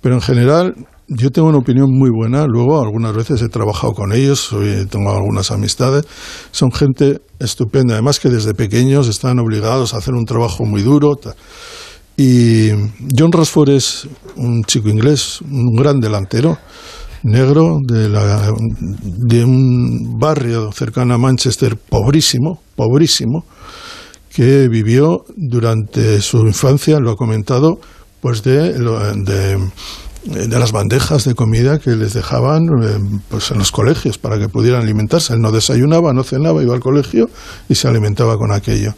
Pero 0.00 0.14
en 0.16 0.20
general, 0.20 0.74
yo 1.08 1.30
tengo 1.30 1.48
una 1.48 1.58
opinión 1.58 1.90
muy 1.90 2.10
buena. 2.10 2.46
Luego, 2.46 2.80
algunas 2.80 3.14
veces 3.14 3.42
he 3.42 3.48
trabajado 3.48 3.92
con 3.92 4.12
ellos, 4.12 4.50
tengo 4.90 5.10
algunas 5.12 5.50
amistades. 5.50 6.04
Son 6.50 6.72
gente 6.72 7.20
estupenda. 7.38 7.94
Además, 7.94 8.20
que 8.20 8.30
desde 8.30 8.54
pequeños 8.54 9.08
están 9.08 9.38
obligados 9.38 9.94
a 9.94 9.98
hacer 9.98 10.14
un 10.14 10.24
trabajo 10.24 10.64
muy 10.64 10.82
duro. 10.82 11.18
Y 12.16 12.70
John 13.16 13.32
Rashford 13.32 13.70
es 13.70 14.08
un 14.36 14.62
chico 14.64 14.88
inglés, 14.88 15.40
un 15.42 15.74
gran 15.74 15.98
delantero, 15.98 16.58
negro, 17.24 17.80
de, 17.82 18.08
la, 18.08 18.52
de 19.02 19.44
un 19.44 20.18
barrio 20.18 20.70
cercano 20.72 21.14
a 21.14 21.18
Manchester, 21.18 21.76
pobrísimo, 21.76 22.60
pobrísimo, 22.76 23.44
que 24.30 24.68
vivió 24.68 25.24
durante 25.36 26.20
su 26.20 26.38
infancia, 26.46 27.00
lo 27.00 27.12
ha 27.12 27.16
comentado, 27.16 27.78
pues 28.20 28.42
de, 28.42 28.72
de, 28.72 29.58
de 30.24 30.58
las 30.58 30.72
bandejas 30.72 31.24
de 31.24 31.34
comida 31.34 31.78
que 31.78 31.96
les 31.96 32.14
dejaban 32.14 32.64
eh, 32.82 32.98
pues 33.28 33.50
en 33.50 33.58
los 33.58 33.70
colegios 33.70 34.16
para 34.16 34.38
que 34.38 34.48
pudieran 34.48 34.82
alimentarse. 34.82 35.34
Él 35.34 35.40
no 35.40 35.52
desayunaba, 35.52 36.12
no 36.12 36.24
cenaba, 36.24 36.62
iba 36.62 36.74
al 36.74 36.80
colegio 36.80 37.28
y 37.68 37.74
se 37.74 37.88
alimentaba 37.88 38.36
con 38.38 38.50
aquello. 38.50 38.94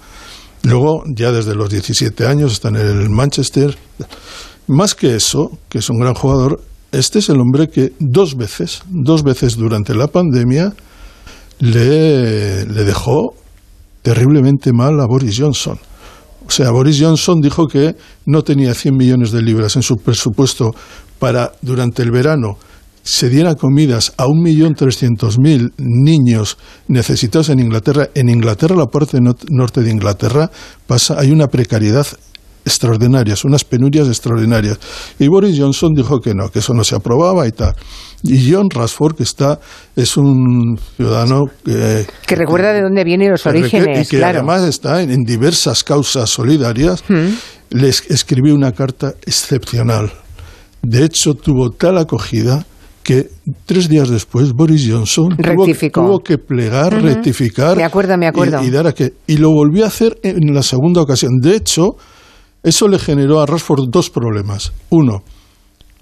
Luego, 0.62 1.02
ya 1.06 1.32
desde 1.32 1.54
los 1.54 1.68
17 1.68 2.26
años, 2.26 2.52
está 2.52 2.68
en 2.68 2.76
el 2.76 3.10
Manchester. 3.10 3.76
Más 4.68 4.94
que 4.94 5.16
eso, 5.16 5.58
que 5.68 5.78
es 5.78 5.90
un 5.90 5.98
gran 5.98 6.14
jugador, 6.14 6.60
este 6.92 7.18
es 7.18 7.28
el 7.28 7.40
hombre 7.40 7.68
que 7.68 7.92
dos 7.98 8.36
veces, 8.36 8.82
dos 8.88 9.22
veces 9.22 9.56
durante 9.56 9.94
la 9.94 10.06
pandemia, 10.06 10.72
le, 11.58 12.66
le 12.66 12.84
dejó 12.84 13.34
terriblemente 14.02 14.72
mal 14.72 15.00
a 15.00 15.06
Boris 15.06 15.36
Johnson. 15.38 15.78
O 16.46 16.50
sea, 16.50 16.70
Boris 16.70 17.00
Johnson 17.00 17.40
dijo 17.40 17.66
que 17.66 17.96
no 18.24 18.42
tenía 18.42 18.72
100 18.72 18.96
millones 18.96 19.32
de 19.32 19.42
libras 19.42 19.74
en 19.74 19.82
su 19.82 19.96
presupuesto 19.96 20.72
para, 21.18 21.52
durante 21.62 22.02
el 22.02 22.10
verano, 22.10 22.58
se 23.02 23.28
diera 23.28 23.54
comidas 23.54 24.12
a 24.16 24.24
1.300.000 24.26 25.72
niños 25.78 26.58
necesitados 26.88 27.48
en 27.50 27.60
Inglaterra. 27.60 28.08
En 28.14 28.28
Inglaterra, 28.28 28.74
la 28.76 28.86
parte 28.86 29.20
no- 29.20 29.36
norte 29.50 29.82
de 29.82 29.90
Inglaterra, 29.90 30.50
pasa, 30.86 31.14
hay 31.18 31.30
una 31.30 31.46
precariedad 31.46 32.06
extraordinaria, 32.64 33.36
unas 33.44 33.62
penurias 33.62 34.08
extraordinarias. 34.08 34.80
Y 35.20 35.28
Boris 35.28 35.56
Johnson 35.56 35.92
dijo 35.94 36.18
que 36.20 36.34
no, 36.34 36.48
que 36.50 36.58
eso 36.58 36.74
no 36.74 36.82
se 36.82 36.96
aprobaba 36.96 37.46
y 37.46 37.52
tal. 37.52 37.74
Y 38.24 38.52
John 38.52 38.68
Rashford, 38.68 39.14
que 39.14 39.22
está, 39.22 39.60
es 39.94 40.16
un 40.16 40.76
ciudadano 40.96 41.44
que, 41.64 42.06
Que 42.26 42.34
recuerda 42.34 42.72
de 42.72 42.82
dónde 42.82 43.04
vienen 43.04 43.30
los 43.30 43.46
orígenes, 43.46 44.08
y 44.08 44.10
que 44.10 44.16
claro. 44.18 44.38
además 44.38 44.64
está 44.64 45.00
en, 45.00 45.12
en 45.12 45.22
diversas 45.22 45.84
causas 45.84 46.28
solidarias, 46.28 47.04
les 47.70 48.10
escribió 48.10 48.52
una 48.52 48.72
carta 48.72 49.14
excepcional. 49.24 50.10
De 50.82 51.04
hecho, 51.04 51.34
tuvo 51.34 51.70
tal 51.70 51.98
acogida 51.98 52.64
que 53.02 53.28
tres 53.66 53.88
días 53.88 54.08
después 54.08 54.52
Boris 54.52 54.84
Johnson 54.90 55.36
tuvo, 55.92 56.18
que 56.18 56.38
plegar, 56.38 57.00
rectificar 57.00 57.76
Me 57.76 57.84
acuerdo, 57.84 58.18
me 58.18 58.26
acuerdo. 58.26 58.62
Y, 58.64 58.66
y 58.66 58.70
dar 58.70 58.88
a 58.88 58.92
que 58.92 59.12
y 59.28 59.36
lo 59.36 59.50
volvió 59.50 59.84
a 59.84 59.88
hacer 59.88 60.18
en 60.24 60.52
la 60.52 60.62
segunda 60.62 61.02
ocasión. 61.02 61.38
De 61.40 61.54
hecho, 61.54 61.96
eso 62.64 62.88
le 62.88 62.98
generó 62.98 63.40
a 63.40 63.46
Rashford 63.46 63.90
dos 63.90 64.10
problemas. 64.10 64.72
Uno, 64.90 65.22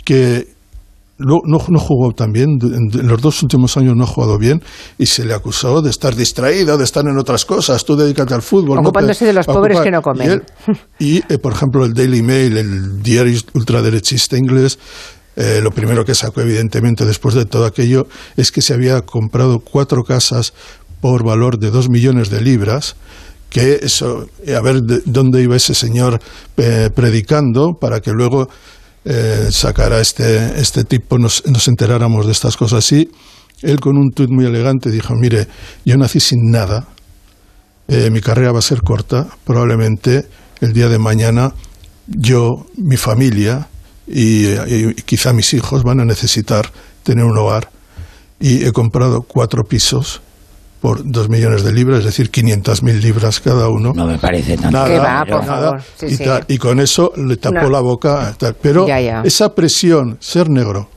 que 0.03 0.54
no, 1.19 1.41
no, 1.47 1.59
jugó 1.79 2.13
tan 2.13 2.33
bien, 2.33 2.59
en, 2.63 3.07
los 3.07 3.21
dos 3.23 3.43
últimos 3.43 3.77
años 3.77 3.95
no 3.97 4.05
ha 4.05 4.07
jugado 4.07 4.37
bien 4.39 4.63
y 4.99 5.07
se 5.07 5.25
le 5.25 5.33
acusó 5.35 5.81
de 5.81 5.91
estar 5.91 6.15
distraído, 6.17 6.77
de 6.77 6.85
estar 6.85 7.05
en 7.07 7.17
otras 7.19 7.45
cosas, 7.45 7.85
tú 7.85 7.95
dedícate 7.97 8.35
al 8.35 8.43
fútbol. 8.43 8.77
no 8.77 8.83
te- 8.83 8.89
Ocupándose 8.89 9.25
de 9.27 9.33
los 9.33 9.47
pobres 9.47 9.77
ocupar. 9.77 9.85
que 9.85 9.91
no 9.91 10.03
comen. 10.03 10.29
Y, 10.29 10.33
él- 10.33 10.43
y, 11.29 11.33
eh, 11.33 11.39
por 11.39 11.53
ejemplo, 11.53 11.85
el 11.85 11.95
Daily 11.95 12.23
Mail, 12.23 12.57
el 12.57 13.03
diario 13.03 13.39
ultraderechista 13.55 14.37
inglés, 14.37 14.79
eh, 15.37 15.61
lo 15.63 15.71
primero 15.73 16.05
que 16.05 16.15
sacó, 16.15 16.41
evidentemente, 16.41 17.05
después 17.05 17.35
de 17.35 17.45
todo 17.45 17.65
aquello, 17.67 18.07
es 18.37 18.51
que 18.53 18.63
se 18.63 18.75
había 18.75 19.01
comprado 19.03 19.61
cuatro 19.61 20.03
casas 20.05 20.53
por 21.01 21.25
valor 21.25 21.59
de 21.59 21.71
dos 21.71 21.89
millones 21.91 22.31
de 22.31 22.41
libras 22.41 22.97
que 23.51 23.79
eso, 23.83 24.27
eh, 24.45 24.55
a 24.57 24.61
ver 24.61 24.81
de- 24.83 25.03
dónde 25.07 25.41
iba 25.43 25.55
ese 25.55 25.75
señor 25.75 26.21
eh, 26.57 26.91
predicando 26.93 27.75
para 27.81 28.01
que 28.01 28.11
luego 28.11 28.49
eh, 29.05 29.49
sacara 29.51 30.01
este, 30.01 30.61
este 30.61 30.85
tipo, 30.85 31.19
nos, 31.19 31.45
nos 31.47 31.69
enteráramos 31.69 32.27
de 32.27 32.33
estas 32.33 32.57
cosas. 32.57 32.91
Y 32.93 33.11
él 33.63 33.81
con 33.81 33.97
un 33.97 34.11
tuit 34.13 34.31
muy 34.31 34.47
elegante 34.47 34.91
dijo, 34.91 35.15
mire, 35.15 35.47
yo 35.85 35.97
nací 35.97 36.21
sin 36.21 36.51
nada, 36.51 36.89
eh, 37.89 38.11
mi 38.11 38.21
carrera 38.21 38.53
va 38.53 38.61
a 38.61 38.63
ser 38.63 38.83
corta, 38.83 39.29
probablemente 39.45 40.27
el 40.61 40.73
día 40.73 40.89
de 40.89 40.99
mañana 40.99 41.53
yo, 42.07 42.67
mi 42.77 42.97
familia 42.97 43.69
y, 44.07 44.49
y 44.49 44.95
quizá 45.05 45.33
mis 45.33 45.55
hijos 45.55 45.83
van 45.83 46.01
a 46.01 46.05
necesitar 46.05 46.71
tener 47.03 47.25
un 47.25 47.37
hogar. 47.39 47.71
Y 48.41 48.65
he 48.65 48.73
comprado 48.73 49.23
cuatro 49.23 49.65
pisos 49.65 50.21
por 50.85 51.01
dos 51.03 51.31
millones 51.31 51.65
de 51.65 51.73
libras, 51.73 52.01
es 52.01 52.05
decir, 52.05 52.31
500.000 52.31 53.01
libras 53.01 53.41
cada 53.41 53.71
uno. 53.71 53.95
No 53.97 54.07
me 54.07 54.19
parece 54.19 54.59
tanto. 54.59 54.71
Nada, 54.77 54.87
Que 54.91 54.99
va, 54.99 55.25
por 55.25 55.47
nada, 55.47 55.63
favor. 55.71 55.83
Sí, 55.97 56.07
y, 56.11 56.17
sí. 56.17 56.25
tal. 56.25 56.45
Y 56.47 56.59
con 56.59 56.79
eso 56.79 57.11
le 57.17 57.39
tapó 57.39 57.71
la 57.71 57.81
boca. 57.81 58.35
tal. 58.39 58.55
Pero 58.61 58.87
Ya, 58.87 59.01
ya. 59.01 59.23
esa 59.25 59.55
presión, 59.55 60.19
ser 60.21 60.51
negro, 60.51 60.91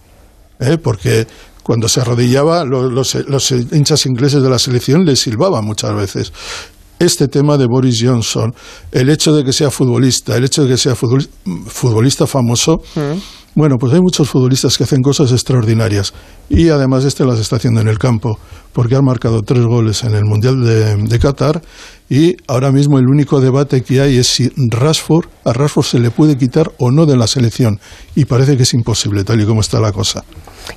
¿eh? 0.60 0.78
porque 0.78 1.26
cuando 1.64 1.88
se 1.88 2.02
arrodillaba, 2.02 2.66
lo- 2.66 2.90
los, 2.90 3.16
los 3.30 3.50
hinchas 3.52 4.06
ingleses 4.08 4.44
de 4.44 4.50
la 4.50 4.60
selección 4.60 5.06
le 5.06 5.16
silbaban 5.16 5.64
muchas 5.64 5.96
veces. 5.96 6.34
Este 7.00 7.28
tema 7.28 7.58
de 7.58 7.68
Boris 7.68 8.02
Johnson, 8.04 8.54
el 8.92 9.10
hecho 9.10 9.34
de 9.36 9.44
que 9.44 9.54
sea 9.54 9.70
futbolista, 9.70 10.36
el 10.36 10.46
hecho 10.46 10.64
de 10.64 10.70
que 10.70 10.78
sea 10.78 10.96
futbol- 10.96 11.28
futbolista 11.68 12.26
famoso, 12.26 12.82
bueno, 13.54 13.78
pues 13.80 13.94
hay 13.94 14.02
muchos 14.02 14.30
futbolistas 14.30 14.78
que 14.78 14.84
hacen 14.84 15.02
cosas 15.02 15.32
extraordinarias. 15.32 16.14
Y 16.50 16.70
además 16.70 17.06
este 17.06 17.26
las 17.26 17.40
está 17.40 17.56
haciendo 17.58 17.82
en 17.82 17.88
el 17.88 17.98
campo, 17.98 18.38
porque 18.74 18.96
ha 18.96 19.02
marcado 19.02 19.42
tres 19.42 19.64
goles 19.66 20.04
en 20.04 20.14
el 20.16 20.26
Mundial 20.26 20.64
de, 20.64 20.96
de 20.96 21.20
Qatar. 21.20 21.62
Y 22.10 22.36
ahora 22.48 22.72
mismo 22.72 23.00
el 23.00 23.08
único 23.08 23.42
debate 23.42 23.82
que 23.84 24.00
hay 24.02 24.18
es 24.18 24.28
si 24.28 24.52
Rashford, 24.56 25.26
a 25.44 25.54
Rashford 25.54 25.86
se 25.86 26.00
le 26.00 26.12
puede 26.12 26.38
quitar 26.38 26.72
o 26.80 26.92
no 26.92 27.06
de 27.06 27.18
la 27.18 27.26
selección. 27.28 27.80
Y 28.16 28.26
parece 28.26 28.58
que 28.58 28.64
es 28.64 28.74
imposible 28.74 29.24
tal 29.24 29.42
y 29.42 29.46
como 29.46 29.62
está 29.62 29.80
la 29.80 29.92
cosa. 29.92 30.24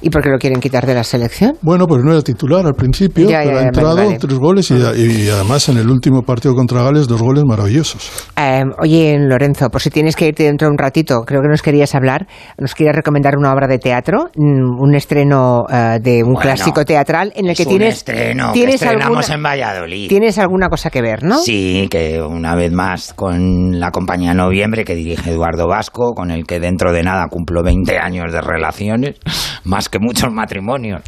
¿Y 0.03 0.11
por 0.11 0.23
qué 0.23 0.31
lo 0.31 0.39
quieren 0.39 0.61
quitar 0.61 0.87
de 0.87 0.95
la 0.95 1.05
selección? 1.05 1.57
Bueno, 1.63 1.87
pues 1.87 2.03
no 2.05 2.13
era 2.13 2.23
titular 2.23 2.65
al 2.67 2.75
principio, 2.75 3.29
Ya, 3.29 3.41
pero 3.43 3.53
ya, 3.55 3.59
ha 3.59 3.63
entrado 3.65 3.95
vale, 3.97 4.07
vale. 4.07 4.19
tres 4.19 4.39
goles 4.39 4.71
y, 4.71 4.75
y 4.75 5.29
además 5.29 5.69
en 5.69 5.79
el 5.79 5.89
último 5.91 6.23
partido 6.23 6.55
contra 6.55 6.83
Gales 6.83 7.07
dos 7.07 7.21
goles 7.21 7.45
maravillosos. 7.47 8.11
Eh, 8.37 8.63
oye, 8.83 9.19
Lorenzo, 9.19 9.69
por 9.71 9.81
si 9.81 9.91
tienes 9.91 10.17
que 10.17 10.27
irte 10.29 10.45
dentro 10.45 10.69
de 10.69 10.73
un 10.73 10.79
ratito, 10.79 11.23
creo 11.27 11.41
que 11.43 11.49
nos 11.49 11.63
querías 11.63 11.95
hablar, 11.95 12.27
nos 12.59 12.75
querías 12.75 12.95
recomendar 12.97 13.37
una 13.37 13.53
obra 13.53 13.67
de 13.67 13.79
teatro, 13.79 14.29
mm, 14.37 14.81
un 14.81 14.95
estreno 14.95 15.65
eh, 15.73 15.99
de 16.01 16.23
un 16.23 16.35
Bueno, 16.35 16.41
clásico 16.41 16.85
teatral 16.85 17.33
en 17.37 17.49
el 17.49 17.57
que 17.57 17.63
es 17.63 17.69
tienes, 17.69 17.89
un 17.89 17.93
estreno 17.93 18.47
que 18.49 18.53
tienes 18.53 18.75
estrenamos 18.77 19.31
alguna, 19.31 19.35
en 19.35 19.43
Valladolid. 19.43 20.09
tienes 20.09 20.39
alguna 20.39 20.69
cosa 20.69 20.91
que 20.91 21.03
ver, 21.03 21.23
¿no? 21.25 21.39
Sí, 21.39 21.89
que 21.91 22.21
una 22.23 22.55
vez 22.55 22.73
más 22.73 23.13
con 23.15 23.79
la 23.79 23.91
compañía 23.91 24.35
Noviembre 24.35 24.85
que 24.85 24.95
dirige 24.95 25.31
Eduardo 25.31 25.67
Vasco, 25.67 26.13
con 26.15 26.31
el 26.31 26.47
que 26.47 26.61
dentro 26.61 26.93
de 26.93 27.03
nada 27.03 27.27
cumplo 27.29 27.63
20 27.63 27.99
años 27.99 28.33
de 28.33 28.41
relaciones, 28.41 29.17
más 29.65 29.80
que 29.89 29.99
muchos 29.99 30.33
matrimonios, 30.33 31.03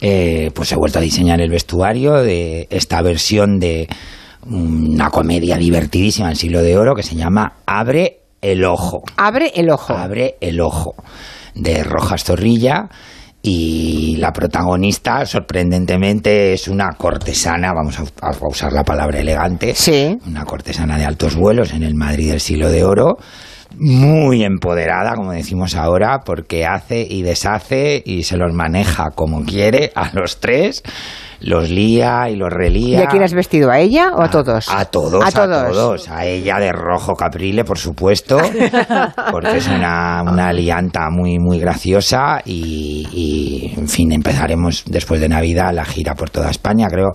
eh, 0.00 0.50
pues 0.54 0.72
he 0.72 0.76
vuelto 0.76 0.98
a 0.98 1.02
diseñar 1.02 1.40
el 1.40 1.50
vestuario 1.50 2.14
de 2.14 2.66
esta 2.70 3.02
versión 3.02 3.58
de 3.58 3.88
una 4.46 5.10
comedia 5.10 5.56
divertidísima 5.56 6.30
en 6.30 6.36
siglo 6.36 6.62
de 6.62 6.76
oro 6.76 6.94
que 6.94 7.02
se 7.02 7.14
llama 7.14 7.54
Abre 7.66 8.20
el 8.40 8.64
ojo. 8.64 9.02
Abre 9.16 9.52
el 9.54 9.70
ojo. 9.70 9.94
Abre 9.94 10.36
el 10.40 10.60
ojo 10.60 10.94
de 11.54 11.82
Rojas 11.84 12.24
Zorrilla 12.24 12.88
y 13.42 14.16
la 14.18 14.32
protagonista 14.32 15.24
sorprendentemente 15.24 16.52
es 16.52 16.68
una 16.68 16.90
cortesana, 16.96 17.72
vamos 17.72 17.98
a, 17.98 18.04
a 18.26 18.36
usar 18.46 18.72
la 18.72 18.84
palabra 18.84 19.20
elegante, 19.20 19.74
una 20.26 20.44
cortesana 20.44 20.98
de 20.98 21.06
altos 21.06 21.36
vuelos 21.36 21.72
en 21.72 21.82
el 21.82 21.94
Madrid 21.94 22.30
del 22.30 22.40
siglo 22.40 22.70
de 22.70 22.84
oro, 22.84 23.16
muy 23.78 24.44
empoderada, 24.44 25.14
como 25.14 25.32
decimos 25.32 25.74
ahora, 25.76 26.20
porque 26.24 26.66
hace 26.66 27.06
y 27.08 27.22
deshace 27.22 28.02
y 28.04 28.24
se 28.24 28.36
los 28.36 28.52
maneja 28.52 29.10
como 29.14 29.44
quiere 29.44 29.92
a 29.94 30.10
los 30.12 30.40
tres, 30.40 30.82
los 31.40 31.70
lía 31.70 32.28
y 32.28 32.36
los 32.36 32.50
¿Y 32.52 32.54
relía. 32.54 33.02
a 33.02 33.06
quién 33.06 33.22
has 33.22 33.32
vestido? 33.32 33.70
¿A 33.70 33.78
ella 33.78 34.10
o 34.14 34.22
a 34.22 34.28
todos? 34.28 34.68
A 34.68 34.84
todos, 34.84 35.24
A 35.24 35.28
a 35.28 35.30
todos. 35.30 35.72
todos. 35.72 36.08
A 36.10 36.26
ella 36.26 36.58
de 36.58 36.72
rojo 36.72 37.14
caprile, 37.14 37.64
por 37.64 37.78
supuesto, 37.78 38.38
porque 39.30 39.56
es 39.56 39.68
una, 39.68 40.22
una 40.22 40.48
alianta 40.48 41.08
muy, 41.10 41.38
muy 41.38 41.58
graciosa 41.58 42.42
y, 42.44 43.06
y, 43.12 43.74
en 43.78 43.88
fin, 43.88 44.12
empezaremos 44.12 44.84
después 44.86 45.20
de 45.20 45.28
Navidad 45.28 45.72
la 45.72 45.84
gira 45.84 46.14
por 46.14 46.28
toda 46.30 46.50
España. 46.50 46.88
Creo 46.90 47.12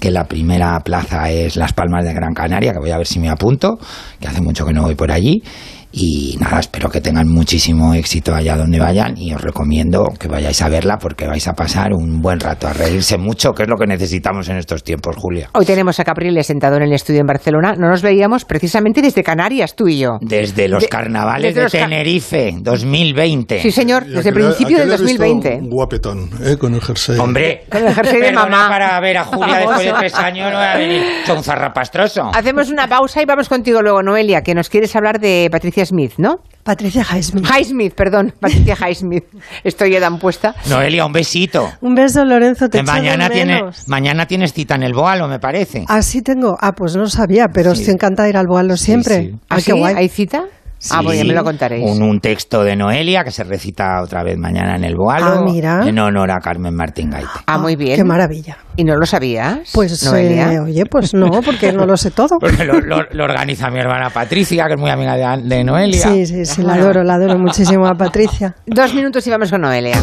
que 0.00 0.10
la 0.10 0.24
primera 0.24 0.78
plaza 0.80 1.30
es 1.30 1.56
Las 1.56 1.72
Palmas 1.72 2.04
de 2.04 2.14
Gran 2.14 2.32
Canaria, 2.32 2.72
que 2.72 2.78
voy 2.78 2.90
a 2.92 2.96
ver 2.98 3.06
si 3.06 3.18
me 3.18 3.28
apunto, 3.28 3.78
que 4.20 4.28
hace 4.28 4.40
mucho 4.40 4.64
que 4.64 4.72
no 4.72 4.82
voy 4.82 4.94
por 4.94 5.12
allí. 5.12 5.42
Y 5.92 6.36
nada, 6.38 6.60
espero 6.60 6.90
que 6.90 7.00
tengan 7.00 7.28
muchísimo 7.28 7.94
éxito 7.94 8.34
allá 8.34 8.56
donde 8.56 8.78
vayan 8.78 9.16
y 9.16 9.32
os 9.32 9.40
recomiendo 9.40 10.04
que 10.18 10.28
vayáis 10.28 10.60
a 10.62 10.68
verla 10.68 10.98
porque 10.98 11.26
vais 11.26 11.46
a 11.48 11.54
pasar 11.54 11.92
un 11.94 12.20
buen 12.20 12.38
rato, 12.40 12.68
a 12.68 12.72
reírse 12.72 13.16
mucho, 13.16 13.52
que 13.52 13.62
es 13.62 13.68
lo 13.68 13.76
que 13.76 13.86
necesitamos 13.86 14.48
en 14.48 14.56
estos 14.58 14.82
tiempos, 14.84 15.16
Julia. 15.16 15.48
Hoy 15.54 15.64
tenemos 15.64 15.98
a 16.00 16.04
Capriles 16.04 16.46
sentado 16.46 16.76
en 16.76 16.82
el 16.82 16.92
estudio 16.92 17.20
en 17.20 17.26
Barcelona. 17.26 17.74
No 17.78 17.88
nos 17.88 18.02
veíamos 18.02 18.44
precisamente 18.44 19.00
desde 19.00 19.22
Canarias, 19.22 19.74
tú 19.74 19.88
y 19.88 19.98
yo. 19.98 20.18
Desde 20.20 20.68
los 20.68 20.82
De- 20.82 20.88
carnavales 20.88 21.54
desde 21.54 21.60
de 21.60 21.64
los 21.64 21.72
ca- 21.72 21.78
Tenerife, 21.78 22.54
2020. 22.60 23.60
Sí, 23.62 23.70
señor, 23.70 24.04
Y 24.06 24.10
desde 24.10 24.30
aquel- 24.30 24.34
principio 24.34 24.78
del 24.78 24.92
aquel 24.92 25.00
he 25.06 25.10
visto 25.10 25.22
2020. 25.24 25.64
un 25.64 25.70
Guapetón, 25.70 26.30
¿eh? 26.44 26.56
con 26.58 26.74
el 26.74 26.80
jersey. 26.82 27.18
Hombre, 27.18 27.64
Con 27.70 27.86
el 27.86 27.94
jersey 27.94 28.20
de 28.20 28.32
mamá. 28.32 28.68
para 28.68 29.00
ver 29.00 29.18
a 29.18 29.24
Julia 29.24 29.58
después 29.58 29.84
de 29.84 29.92
tres 29.92 30.14
años 30.14 30.50
no 30.52 30.58
voy 30.58 30.66
a 30.66 30.76
venir. 30.76 31.02
Son 31.26 31.42
zarrapastroso. 31.42 32.30
Hacemos 32.34 32.70
una 32.70 32.86
pausa 32.88 33.22
y 33.22 33.24
vamos 33.24 33.48
contigo 33.48 33.80
luego, 33.82 34.02
Noelia, 34.02 34.42
que 34.42 34.54
nos 34.54 34.68
quieres 34.68 34.94
hablar 34.96 35.20
de 35.20 35.48
Patricia 35.50 35.75
Smith, 35.84 36.12
¿no? 36.18 36.40
Patricia 36.62 37.04
Highsmith. 37.04 37.46
Highsmith, 37.46 37.94
perdón, 37.94 38.34
Patricia 38.40 38.76
Highsmith. 38.76 39.24
Estoy 39.62 39.92
ya 39.92 40.00
tan 40.00 40.18
puesta. 40.18 40.54
Noelia, 40.68 41.06
un 41.06 41.12
besito. 41.12 41.70
Un 41.80 41.94
beso, 41.94 42.24
Lorenzo, 42.24 42.68
te 42.68 42.78
de 42.78 42.82
mañana, 42.82 43.30
tiene, 43.30 43.62
mañana 43.86 44.26
tienes 44.26 44.52
cita 44.52 44.74
en 44.74 44.82
el 44.82 44.92
Boalo, 44.92 45.28
me 45.28 45.38
parece. 45.38 45.84
Así 45.86 46.22
tengo. 46.22 46.56
Ah, 46.60 46.72
pues 46.72 46.96
no 46.96 47.06
sabía, 47.08 47.48
pero 47.52 47.72
estoy 47.72 47.94
encantada 47.94 48.24
de 48.24 48.30
ir 48.30 48.36
al 48.36 48.46
Boalo 48.48 48.76
siempre. 48.76 49.34
Ah, 49.42 49.46
¿Ah, 49.50 49.56
qué 49.56 49.62
sí? 49.62 49.72
guay. 49.72 49.94
¿Hay 49.96 50.08
cita? 50.08 50.44
Ah, 50.90 51.00
pues 51.02 51.18
ya 51.18 51.24
me 51.24 51.32
lo 51.32 51.42
contaréis. 51.42 51.84
Un, 51.90 52.02
un 52.02 52.20
texto 52.20 52.62
de 52.62 52.76
Noelia 52.76 53.24
que 53.24 53.30
se 53.30 53.42
recita 53.44 54.00
otra 54.02 54.22
vez 54.22 54.36
mañana 54.38 54.76
en 54.76 54.84
el 54.84 54.94
Boalo. 54.94 55.26
Ah, 55.26 55.42
mira. 55.42 55.80
En 55.86 55.98
honor 55.98 56.30
a 56.30 56.38
Carmen 56.38 56.74
Martín 56.74 57.10
Gaite. 57.10 57.28
Ah, 57.46 57.58
muy 57.58 57.76
bien. 57.76 57.96
Qué 57.96 58.04
maravilla. 58.04 58.58
¿Y 58.76 58.84
no 58.84 58.94
lo 58.94 59.06
sabías? 59.06 59.70
Pues, 59.72 60.02
Noelia? 60.04 60.52
eh, 60.52 60.60
oye, 60.60 60.84
pues 60.86 61.14
no, 61.14 61.30
porque 61.42 61.72
no 61.72 61.86
lo 61.86 61.96
sé 61.96 62.10
todo. 62.10 62.38
Porque 62.40 62.64
lo, 62.64 62.80
lo- 62.80 63.06
lo 63.10 63.24
organiza 63.24 63.70
mi 63.70 63.80
hermana 63.80 64.10
Patricia, 64.10 64.66
que 64.66 64.74
es 64.74 64.78
muy 64.80 64.90
amiga 64.90 65.16
de, 65.16 65.42
de 65.42 65.64
Noelia. 65.64 66.02
Sí, 66.08 66.26
sí, 66.26 66.44
sí, 66.44 66.62
la 66.62 66.74
adoro, 66.74 67.02
la 67.02 67.14
adoro 67.14 67.38
muchísimo 67.38 67.86
a 67.86 67.94
Patricia. 67.94 68.54
Dos 68.66 68.94
minutos 68.94 69.26
y 69.26 69.30
vamos 69.30 69.50
con 69.50 69.62
Noelia. 69.62 69.96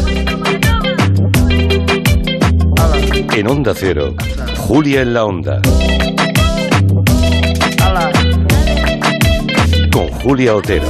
En 3.36 3.48
Onda 3.48 3.72
Cero, 3.74 4.14
Julia 4.58 5.02
en 5.02 5.14
la 5.14 5.24
Onda. 5.24 5.60
Julia 10.24 10.56
Otero. 10.56 10.86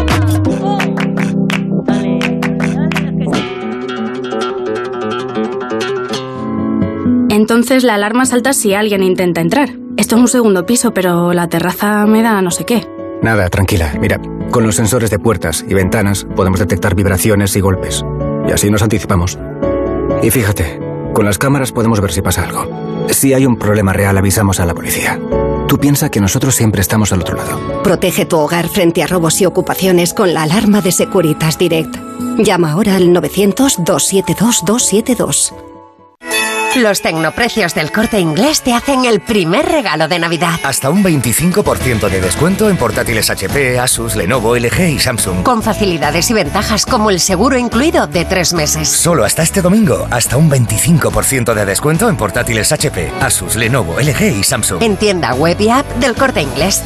Entonces 7.31 7.83
la 7.83 7.97
alarma 7.97 8.27
salta 8.27 8.53
si 8.53 8.75
alguien 8.75 9.03
intenta 9.03 9.41
entrar. 9.41 9.71
Esto 9.97 10.15
es 10.15 10.21
un 10.21 10.29
segundo 10.29 10.67
piso, 10.67 10.95
pero 10.95 11.33
la 11.33 11.49
terraza 11.49 12.07
me 12.07 12.23
da 12.23 12.41
no 12.43 12.53
sé 12.53 12.65
qué. 12.65 12.87
Nada, 13.23 13.51
tranquila. 13.51 13.93
Mira, 14.01 14.21
con 14.53 14.63
los 14.63 14.77
sensores 14.77 15.11
de 15.11 15.19
puertas 15.19 15.65
y 15.69 15.75
ventanas 15.75 16.29
podemos 16.37 16.61
detectar 16.61 16.95
vibraciones 16.95 17.57
y 17.57 17.61
golpes. 17.61 18.05
Y 18.47 18.53
así 18.53 18.71
nos 18.71 18.83
anticipamos. 18.83 19.37
Y 20.23 20.31
fíjate, 20.31 20.79
con 21.13 21.25
las 21.25 21.39
cámaras 21.39 21.73
podemos 21.73 22.01
ver 22.01 22.13
si 22.13 22.23
pasa 22.23 22.45
algo. 22.45 22.69
Si 23.09 23.35
hay 23.35 23.47
un 23.47 23.57
problema 23.57 23.93
real, 23.93 24.17
avisamos 24.17 24.61
a 24.61 24.67
la 24.67 24.75
policía. 24.75 25.19
Tú 25.69 25.79
piensa 25.79 26.11
que 26.11 26.21
nosotros 26.21 26.55
siempre 26.55 26.81
estamos 26.81 27.13
al 27.13 27.21
otro 27.21 27.37
lado. 27.37 27.83
Protege 27.83 28.25
tu 28.27 28.39
hogar 28.39 28.69
frente 28.69 29.03
a 29.03 29.07
robos 29.07 29.41
y 29.41 29.47
ocupaciones 29.47 30.15
con 30.15 30.35
la 30.35 30.43
alarma 30.43 30.81
de 30.81 30.91
Securitas 30.93 31.59
Direct. 31.59 31.97
Llama 32.39 32.73
ahora 32.73 32.97
al 32.97 33.09
900-272-272. 33.09 35.74
Los 36.77 37.03
tecnoprecios 37.03 37.73
del 37.73 37.93
corte 37.93 38.19
inglés 38.19 38.61
te 38.63 38.73
hacen 38.73 39.05
el 39.05 39.21
primer 39.21 39.65
regalo 39.65 40.09
de 40.09 40.19
Navidad. 40.19 40.59
Hasta 40.65 40.91
un 40.91 41.05
25% 41.05 42.09
de 42.09 42.21
descuento 42.21 42.69
en 42.69 42.77
portátiles 42.77 43.31
HP, 43.31 43.79
Asus, 43.79 44.17
Lenovo, 44.17 44.57
LG 44.57 44.81
y 44.89 44.99
Samsung. 44.99 45.45
Con 45.45 45.63
facilidades 45.63 46.29
y 46.31 46.35
ventajas 46.35 46.85
como 46.85 47.11
el 47.11 47.21
seguro 47.21 47.57
incluido 47.57 48.09
de 48.09 48.25
tres 48.25 48.55
meses. 48.55 48.89
Solo 48.89 49.25
hasta 49.25 49.45
este 49.45 49.63
domingo, 49.63 50.09
hasta 50.11 50.37
un 50.37 50.51
25% 50.51 51.55
de 51.55 51.65
descuento 51.65 52.09
en 52.09 52.17
portátiles 52.17 52.73
HP, 52.73 53.13
Asus, 53.21 53.55
Lenovo, 53.55 54.01
LG 54.01 54.41
y 54.41 54.43
Samsung. 54.43 54.83
En 54.83 54.97
tienda 54.97 55.33
web 55.35 55.61
y 55.61 55.69
app 55.69 55.87
del 55.99 56.17
corte 56.17 56.43
inglés. 56.43 56.83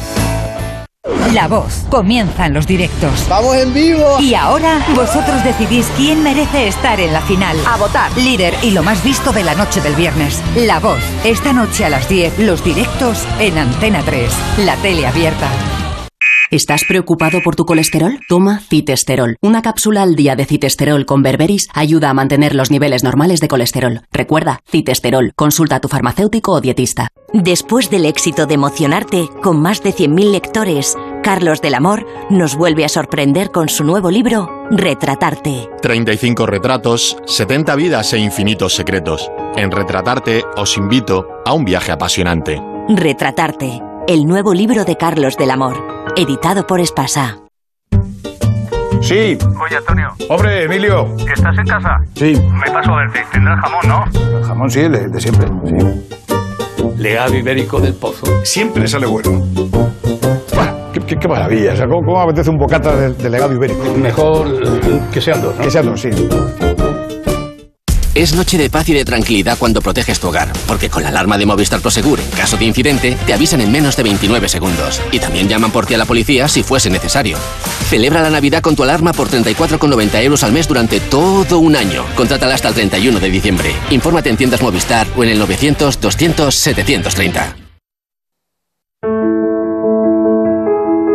La 1.33 1.47
voz. 1.47 1.85
Comienzan 1.89 2.53
los 2.53 2.67
directos. 2.67 3.25
¡Vamos 3.29 3.55
en 3.55 3.73
vivo! 3.73 4.19
Y 4.19 4.33
ahora 4.33 4.85
vosotros 4.93 5.41
decidís 5.45 5.87
quién 5.95 6.21
merece 6.23 6.67
estar 6.67 6.99
en 6.99 7.13
la 7.13 7.21
final. 7.21 7.55
A 7.65 7.77
votar. 7.77 8.11
Líder 8.17 8.53
y 8.63 8.71
lo 8.71 8.83
más 8.83 9.01
visto 9.01 9.31
de 9.31 9.43
la 9.45 9.55
noche 9.55 9.79
del 9.79 9.95
viernes. 9.95 10.41
La 10.57 10.79
voz. 10.79 10.99
Esta 11.23 11.53
noche 11.53 11.85
a 11.85 11.89
las 11.89 12.09
10, 12.09 12.39
los 12.39 12.65
directos 12.65 13.25
en 13.39 13.57
Antena 13.57 14.01
3. 14.03 14.29
La 14.65 14.75
tele 14.77 15.07
abierta. 15.07 15.47
¿Estás 16.51 16.83
preocupado 16.83 17.41
por 17.43 17.55
tu 17.55 17.65
colesterol? 17.65 18.19
Toma 18.27 18.59
citesterol. 18.59 19.37
Una 19.39 19.61
cápsula 19.61 20.01
al 20.01 20.15
día 20.15 20.35
de 20.35 20.45
citesterol 20.45 21.05
con 21.05 21.21
berberis 21.21 21.69
ayuda 21.75 22.09
a 22.09 22.15
mantener 22.15 22.55
los 22.55 22.71
niveles 22.71 23.03
normales 23.03 23.39
de 23.39 23.47
colesterol. 23.47 24.01
Recuerda, 24.11 24.61
citesterol. 24.67 25.31
Consulta 25.35 25.75
a 25.75 25.79
tu 25.79 25.89
farmacéutico 25.89 26.53
o 26.53 26.59
dietista. 26.59 27.09
Después 27.33 27.91
del 27.91 28.05
éxito 28.05 28.47
de 28.47 28.55
Emocionarte, 28.55 29.29
con 29.43 29.61
más 29.61 29.83
de 29.83 29.93
100.000 29.93 30.31
lectores, 30.31 30.97
Carlos 31.21 31.61
del 31.61 31.75
Amor 31.75 32.07
nos 32.31 32.55
vuelve 32.55 32.83
a 32.83 32.89
sorprender 32.89 33.51
con 33.51 33.69
su 33.69 33.83
nuevo 33.83 34.09
libro, 34.09 34.49
Retratarte. 34.71 35.69
35 35.83 36.47
retratos, 36.47 37.17
70 37.27 37.75
vidas 37.75 38.13
e 38.13 38.17
infinitos 38.17 38.73
secretos. 38.73 39.29
En 39.55 39.69
Retratarte 39.69 40.43
os 40.57 40.75
invito 40.77 41.27
a 41.45 41.53
un 41.53 41.65
viaje 41.65 41.91
apasionante. 41.91 42.59
Retratarte, 42.87 43.83
el 44.09 44.25
nuevo 44.25 44.55
libro 44.55 44.85
de 44.85 44.97
Carlos 44.97 45.37
del 45.37 45.51
Amor, 45.51 45.77
editado 46.15 46.65
por 46.65 46.79
Espasa. 46.79 47.37
Sí. 49.01 49.37
Oye, 49.63 49.77
Antonio. 49.77 50.09
Hombre, 50.29 50.63
Emilio. 50.63 51.15
¿Estás 51.31 51.55
en 51.59 51.67
casa? 51.67 51.97
Sí. 52.15 52.33
Me 52.51 52.71
paso 52.71 52.91
a 52.91 52.97
verte. 53.01 53.19
Tendrás 53.31 53.59
jamón, 53.61 53.87
¿no? 53.87 54.37
El 54.39 54.43
jamón 54.43 54.71
sí, 54.71 54.81
de, 54.81 55.09
de 55.09 55.21
siempre. 55.21 55.47
Sí. 55.63 56.95
Legado 56.97 57.35
ibérico 57.35 57.79
del 57.79 57.93
pozo. 57.93 58.25
Siempre 58.43 58.87
sale 58.87 59.05
bueno. 59.05 59.43
Qué, 60.91 60.99
qué- 61.01 61.17
qué 61.19 61.27
maravilla. 61.27 61.73
O 61.73 61.75
sea, 61.75 61.87
¿cómo, 61.87 62.19
apetece 62.19 62.49
un 62.49 62.57
bocata 62.57 62.95
de, 62.95 63.13
de 63.13 63.29
legado 63.29 63.53
ibérico? 63.53 63.93
Mejor 63.95 64.47
que 65.13 65.21
sean 65.21 65.39
dos, 65.39 65.55
¿no? 65.55 65.61
Que 65.61 65.69
sean 65.69 65.85
dos, 65.85 66.01
sí. 66.01 66.09
Es 68.15 68.33
noche 68.33 68.57
de 68.57 68.69
paz 68.69 68.89
y 68.89 68.93
de 68.93 69.05
tranquilidad 69.05 69.57
cuando 69.59 69.81
proteges 69.81 70.19
tu 70.19 70.29
hogar, 70.29 70.51
porque 70.67 70.89
con 70.89 71.03
la 71.03 71.09
alarma 71.09 71.37
de 71.37 71.45
Movistar 71.45 71.79
Prosegur, 71.79 72.19
en 72.19 72.29
caso 72.31 72.57
de 72.57 72.65
incidente, 72.65 73.15
te 73.25 73.33
avisan 73.33 73.61
en 73.61 73.71
menos 73.71 73.95
de 73.95 74.03
29 74.03 74.49
segundos. 74.49 74.99
Y 75.11 75.19
también 75.19 75.47
llaman 75.47 75.71
por 75.71 75.85
ti 75.85 75.93
a 75.93 75.97
la 75.97 76.05
policía 76.05 76.47
si 76.47 76.63
fuese 76.63 76.89
necesario. 76.89 77.37
Celebra 77.87 78.21
la 78.21 78.31
Navidad 78.31 78.61
con 78.61 78.75
tu 78.75 78.83
alarma 78.83 79.13
por 79.13 79.29
34,90 79.29 80.23
euros 80.23 80.43
al 80.43 80.51
mes 80.51 80.67
durante 80.67 80.99
todo 80.99 81.59
un 81.59 81.75
año. 81.75 82.03
Contrátala 82.15 82.55
hasta 82.55 82.69
el 82.69 82.73
31 82.73 83.19
de 83.19 83.29
diciembre. 83.29 83.73
Infórmate 83.91 84.29
en 84.29 84.37
tiendas 84.37 84.61
Movistar 84.61 85.07
o 85.15 85.23
en 85.23 85.29
el 85.29 85.39
900 85.39 86.01
200 86.01 86.55
730. 86.55 87.55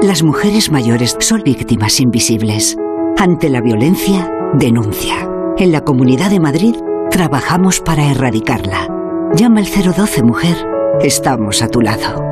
Las 0.02 0.22
mujeres 0.22 0.70
mayores 0.70 1.16
son 1.18 1.42
víctimas 1.44 1.98
invisibles. 1.98 2.76
Ante 3.16 3.48
la 3.48 3.60
violencia, 3.60 4.30
denuncia. 4.54 5.33
En 5.56 5.70
la 5.70 5.82
Comunidad 5.82 6.30
de 6.30 6.40
Madrid 6.40 6.74
trabajamos 7.12 7.80
para 7.80 8.10
erradicarla. 8.10 8.88
Llama 9.36 9.60
al 9.60 9.66
012 9.66 10.24
Mujer. 10.24 10.56
Estamos 11.00 11.62
a 11.62 11.68
tu 11.68 11.80
lado. 11.80 12.24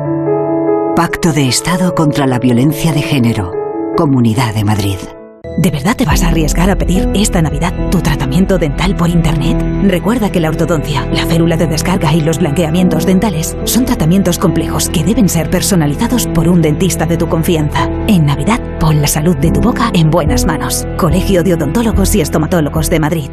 Pacto 0.93 1.31
de 1.31 1.47
Estado 1.47 1.95
contra 1.95 2.27
la 2.27 2.37
Violencia 2.37 2.91
de 2.91 3.01
Género. 3.01 3.53
Comunidad 3.95 4.53
de 4.53 4.65
Madrid. 4.65 4.97
¿De 5.57 5.69
verdad 5.69 5.95
te 5.95 6.05
vas 6.05 6.23
a 6.23 6.29
arriesgar 6.29 6.71
a 6.71 6.75
pedir 6.75 7.07
esta 7.13 7.41
Navidad 7.41 7.73
tu 7.91 8.01
tratamiento 8.01 8.57
dental 8.57 8.95
por 8.95 9.09
Internet? 9.09 9.63
Recuerda 9.83 10.31
que 10.31 10.39
la 10.39 10.49
ortodoncia, 10.49 11.05
la 11.11 11.27
férula 11.27 11.57
de 11.57 11.67
descarga 11.67 12.11
y 12.11 12.21
los 12.21 12.39
blanqueamientos 12.39 13.05
dentales 13.05 13.55
son 13.65 13.85
tratamientos 13.85 14.39
complejos 14.39 14.89
que 14.89 15.03
deben 15.03 15.29
ser 15.29 15.51
personalizados 15.51 16.25
por 16.27 16.47
un 16.47 16.63
dentista 16.63 17.05
de 17.05 17.17
tu 17.17 17.29
confianza. 17.29 17.87
En 18.07 18.25
Navidad, 18.25 18.59
pon 18.79 18.99
la 18.99 19.07
salud 19.07 19.37
de 19.37 19.51
tu 19.51 19.61
boca 19.61 19.91
en 19.93 20.09
buenas 20.09 20.45
manos. 20.45 20.87
Colegio 20.97 21.43
de 21.43 21.53
Odontólogos 21.53 22.15
y 22.15 22.21
Estomatólogos 22.21 22.89
de 22.89 22.99
Madrid. 22.99 23.29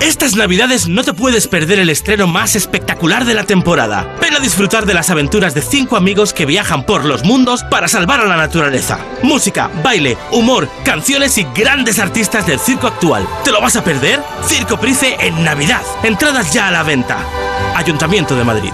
Estas 0.00 0.34
navidades 0.34 0.88
no 0.88 1.04
te 1.04 1.12
puedes 1.12 1.46
perder 1.46 1.78
el 1.78 1.90
estreno 1.90 2.26
más 2.26 2.56
espectacular 2.56 3.26
de 3.26 3.34
la 3.34 3.44
temporada. 3.44 4.16
Ven 4.20 4.34
a 4.34 4.40
disfrutar 4.40 4.86
de 4.86 4.94
las 4.94 5.10
aventuras 5.10 5.52
de 5.52 5.60
cinco 5.60 5.96
amigos 5.96 6.32
que 6.32 6.46
viajan 6.46 6.86
por 6.86 7.04
los 7.04 7.22
mundos 7.22 7.64
para 7.64 7.86
salvar 7.86 8.20
a 8.20 8.26
la 8.26 8.38
naturaleza. 8.38 8.98
Música, 9.22 9.70
baile, 9.84 10.16
humor, 10.32 10.70
canciones 10.84 11.36
y 11.36 11.46
grandes 11.54 11.98
artistas 11.98 12.46
del 12.46 12.58
circo 12.58 12.86
actual. 12.86 13.28
¿Te 13.44 13.52
lo 13.52 13.60
vas 13.60 13.76
a 13.76 13.84
perder? 13.84 14.22
Circo 14.46 14.80
Price 14.80 15.16
en 15.20 15.44
Navidad. 15.44 15.82
Entradas 16.02 16.50
ya 16.52 16.68
a 16.68 16.70
la 16.70 16.82
venta. 16.82 17.18
Ayuntamiento 17.76 18.34
de 18.34 18.44
Madrid. 18.44 18.72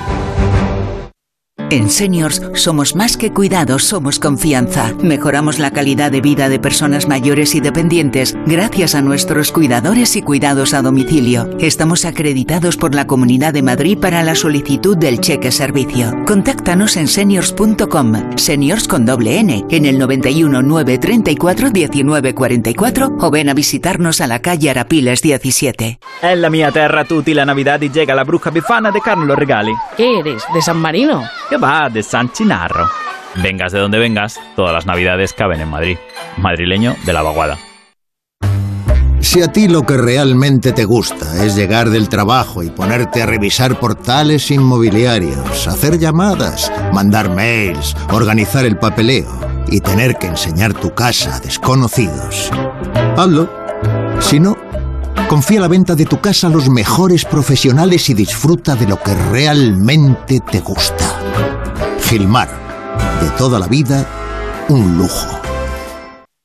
En 1.69 1.91
Seniors 1.91 2.41
somos 2.55 2.95
más 2.95 3.17
que 3.17 3.33
cuidados, 3.33 3.83
somos 3.83 4.21
confianza. 4.21 4.95
Mejoramos 5.03 5.59
la 5.59 5.73
calidad 5.73 6.13
de 6.13 6.21
vida 6.21 6.49
de 6.49 6.61
personas 6.61 7.09
mayores 7.09 7.57
y 7.57 7.61
dependientes 7.61 8.37
gracias 8.47 8.95
a 8.95 9.03
nuestros 9.03 9.51
cuidadores 9.51 10.15
y 10.15 10.23
cuidados 10.23 10.75
a 10.75 10.83
domicilio. 10.83 11.51
Estamos 11.59 12.05
acreditados 12.05 12.77
por 12.77 12.95
la 12.95 13.09
Comunidad 13.09 13.53
de 13.53 13.63
Madrid 13.63 13.99
para 13.99 14.23
la 14.23 14.37
solicitud 14.37 14.97
del 14.97 15.21
cheque 15.21 15.51
servicio. 15.51 16.13
Contáctanos 16.25 16.97
en 16.97 17.09
seniors.com, 17.09 18.37
seniors 18.37 18.87
con 18.87 19.05
doble 19.05 19.41
N, 19.41 19.65
en 19.69 19.87
el 19.87 19.99
91 19.99 20.63
934 20.63 21.71
1944 21.73 23.17
o 23.19 23.31
ven 23.33 23.49
a 23.49 23.55
visitarnos 23.55 24.21
a 24.21 24.29
la 24.29 24.39
calle 24.39 24.71
Arapiles 24.71 25.21
17. 25.21 25.99
Nella 26.23 26.49
mia 26.49 26.71
terra 26.71 27.05
tutti 27.05 27.35
la 27.35 27.45
Navidad 27.45 27.81
y 27.81 27.91
llega 27.91 28.15
la 28.15 28.23
bruja 28.23 28.51
bifana 28.51 28.93
de 28.93 29.01
Carlos 29.01 29.27
los 29.27 29.37
regali. 29.37 29.73
¿Qué 29.97 30.21
eres? 30.21 30.45
¿De 30.55 30.63
San 30.63 30.77
Marino? 30.77 31.25
Va 31.57 31.89
de 31.89 32.03
San 32.03 32.31
Chinarro. 32.33 32.89
Vengas 33.43 33.73
de 33.73 33.79
donde 33.79 33.99
vengas, 33.99 34.39
todas 34.55 34.73
las 34.73 34.87
Navidades 34.87 35.33
caben 35.33 35.61
en 35.61 35.69
Madrid. 35.69 35.97
Madrileño 36.39 36.97
de 37.05 37.13
la 37.13 37.23
vaguada. 37.23 37.57
Si 39.21 39.43
a 39.43 39.49
ti 39.49 39.67
lo 39.69 39.83
que 39.83 39.97
realmente 39.97 40.73
te 40.73 40.85
gusta 40.85 41.45
es 41.45 41.57
llegar 41.57 41.91
del 41.91 42.09
trabajo 42.09 42.63
y 42.63 42.71
ponerte 42.71 43.23
a 43.23 43.27
revisar 43.27 43.79
portales 43.79 44.51
inmobiliarios, 44.51 45.67
hacer 45.67 45.99
llamadas, 45.99 46.73
mandar 46.93 47.35
mails, 47.35 47.97
organizar 48.13 48.65
el 48.65 48.79
papeleo 48.79 49.29
y 49.69 49.81
tener 49.81 50.17
que 50.17 50.29
enseñar 50.29 50.75
tu 50.75 50.95
casa 50.95 51.37
a 51.37 51.41
desconocidos, 51.41 52.51
hazlo. 53.17 53.51
Si 54.21 54.41
no, 54.41 54.57
confía 55.27 55.61
la 55.61 55.69
venta 55.69 55.95
de 55.95 56.07
tu 56.07 56.21
casa 56.21 56.47
a 56.47 56.51
los 56.51 56.69
mejores 56.69 57.25
profesionales 57.25 58.09
y 58.09 58.15
disfruta 58.15 58.75
de 58.75 58.87
lo 58.87 59.03
que 59.03 59.15
realmente 59.15 60.41
te 60.41 60.61
gusta. 60.61 61.21
Gilmar, 62.05 62.49
de 63.21 63.31
toda 63.31 63.59
la 63.59 63.67
vida, 63.67 64.07
un 64.69 64.97
lujo. 64.97 65.56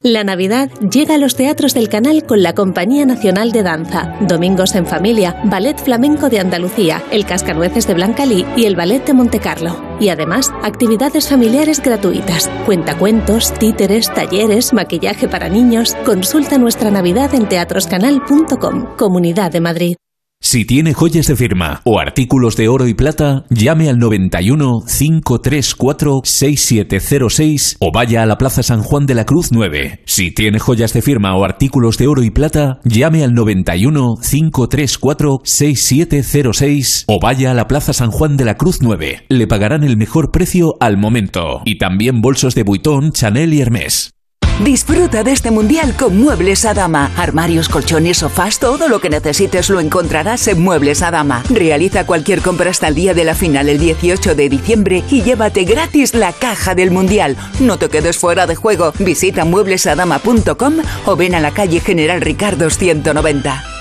La 0.03 0.23
Navidad 0.23 0.71
llega 0.79 1.13
a 1.13 1.17
los 1.19 1.35
teatros 1.35 1.75
del 1.75 1.87
canal 1.87 2.25
con 2.25 2.41
la 2.41 2.55
Compañía 2.55 3.05
Nacional 3.05 3.51
de 3.51 3.61
Danza, 3.61 4.17
Domingos 4.21 4.73
en 4.73 4.87
Familia, 4.87 5.39
Ballet 5.43 5.77
Flamenco 5.77 6.27
de 6.27 6.39
Andalucía, 6.39 7.03
el 7.11 7.23
Cascanueces 7.23 7.85
de 7.85 7.93
Blancalí 7.93 8.43
y 8.55 8.65
el 8.65 8.75
Ballet 8.75 9.05
de 9.05 9.13
Montecarlo. 9.13 9.79
Y 9.99 10.09
además, 10.09 10.51
actividades 10.63 11.29
familiares 11.29 11.83
gratuitas, 11.83 12.49
cuentacuentos, 12.65 13.53
títeres, 13.53 14.11
talleres, 14.11 14.73
maquillaje 14.73 15.27
para 15.27 15.49
niños. 15.49 15.95
Consulta 16.03 16.57
nuestra 16.57 16.89
Navidad 16.89 17.35
en 17.35 17.47
teatroscanal.com, 17.47 18.95
Comunidad 18.97 19.51
de 19.51 19.61
Madrid. 19.61 19.95
Si 20.43 20.65
tiene 20.65 20.95
joyas 20.95 21.27
de 21.27 21.35
firma 21.35 21.81
o 21.83 21.99
artículos 21.99 22.57
de 22.57 22.67
oro 22.67 22.87
y 22.87 22.95
plata, 22.95 23.45
llame 23.51 23.89
al 23.89 23.99
91 23.99 24.83
534 24.87 26.21
6706 26.23 27.77
o 27.79 27.91
vaya 27.93 28.23
a 28.23 28.25
la 28.25 28.39
Plaza 28.39 28.63
San 28.63 28.81
Juan 28.81 29.05
de 29.05 29.13
la 29.13 29.25
Cruz 29.25 29.51
9. 29.51 30.01
Si 30.05 30.31
tiene 30.31 30.57
joyas 30.57 30.93
de 30.93 31.03
firma 31.03 31.37
o 31.37 31.43
artículos 31.45 31.99
de 31.99 32.07
oro 32.07 32.23
y 32.23 32.31
plata, 32.31 32.79
llame 32.83 33.23
al 33.23 33.35
91 33.35 34.15
534 34.15 35.41
6706 35.43 37.05
o 37.07 37.19
vaya 37.21 37.51
a 37.51 37.53
la 37.53 37.67
Plaza 37.67 37.93
San 37.93 38.09
Juan 38.09 38.35
de 38.35 38.45
la 38.45 38.57
Cruz 38.57 38.81
9. 38.81 39.25
Le 39.29 39.47
pagarán 39.47 39.83
el 39.83 39.95
mejor 39.95 40.31
precio 40.31 40.75
al 40.79 40.97
momento. 40.97 41.61
Y 41.65 41.77
también 41.77 42.19
bolsos 42.19 42.55
de 42.55 42.63
Vuitton, 42.63 43.11
Chanel 43.11 43.53
y 43.53 43.61
Hermès. 43.61 44.15
Disfruta 44.59 45.23
de 45.23 45.31
este 45.31 45.49
mundial 45.49 45.95
con 45.97 46.19
Muebles 46.19 46.65
Adama. 46.65 47.09
Armarios, 47.17 47.67
colchones, 47.67 48.17
sofás, 48.17 48.59
todo 48.59 48.87
lo 48.89 48.99
que 48.99 49.09
necesites 49.09 49.69
lo 49.69 49.79
encontrarás 49.79 50.47
en 50.47 50.61
Muebles 50.61 51.01
Adama. 51.01 51.43
Realiza 51.49 52.05
cualquier 52.05 52.41
compra 52.41 52.69
hasta 52.69 52.87
el 52.87 52.95
día 52.95 53.13
de 53.15 53.23
la 53.23 53.33
final 53.33 53.69
el 53.69 53.79
18 53.79 54.35
de 54.35 54.49
diciembre 54.49 55.03
y 55.09 55.23
llévate 55.23 55.63
gratis 55.63 56.13
la 56.13 56.31
caja 56.31 56.75
del 56.75 56.91
mundial. 56.91 57.37
No 57.59 57.77
te 57.77 57.89
quedes 57.89 58.17
fuera 58.17 58.45
de 58.45 58.55
juego. 58.55 58.93
Visita 58.99 59.45
mueblesadama.com 59.45 60.73
o 61.05 61.15
ven 61.15 61.33
a 61.33 61.39
la 61.39 61.51
calle 61.51 61.79
General 61.79 62.21
Ricardo 62.21 62.69
190. 62.69 63.80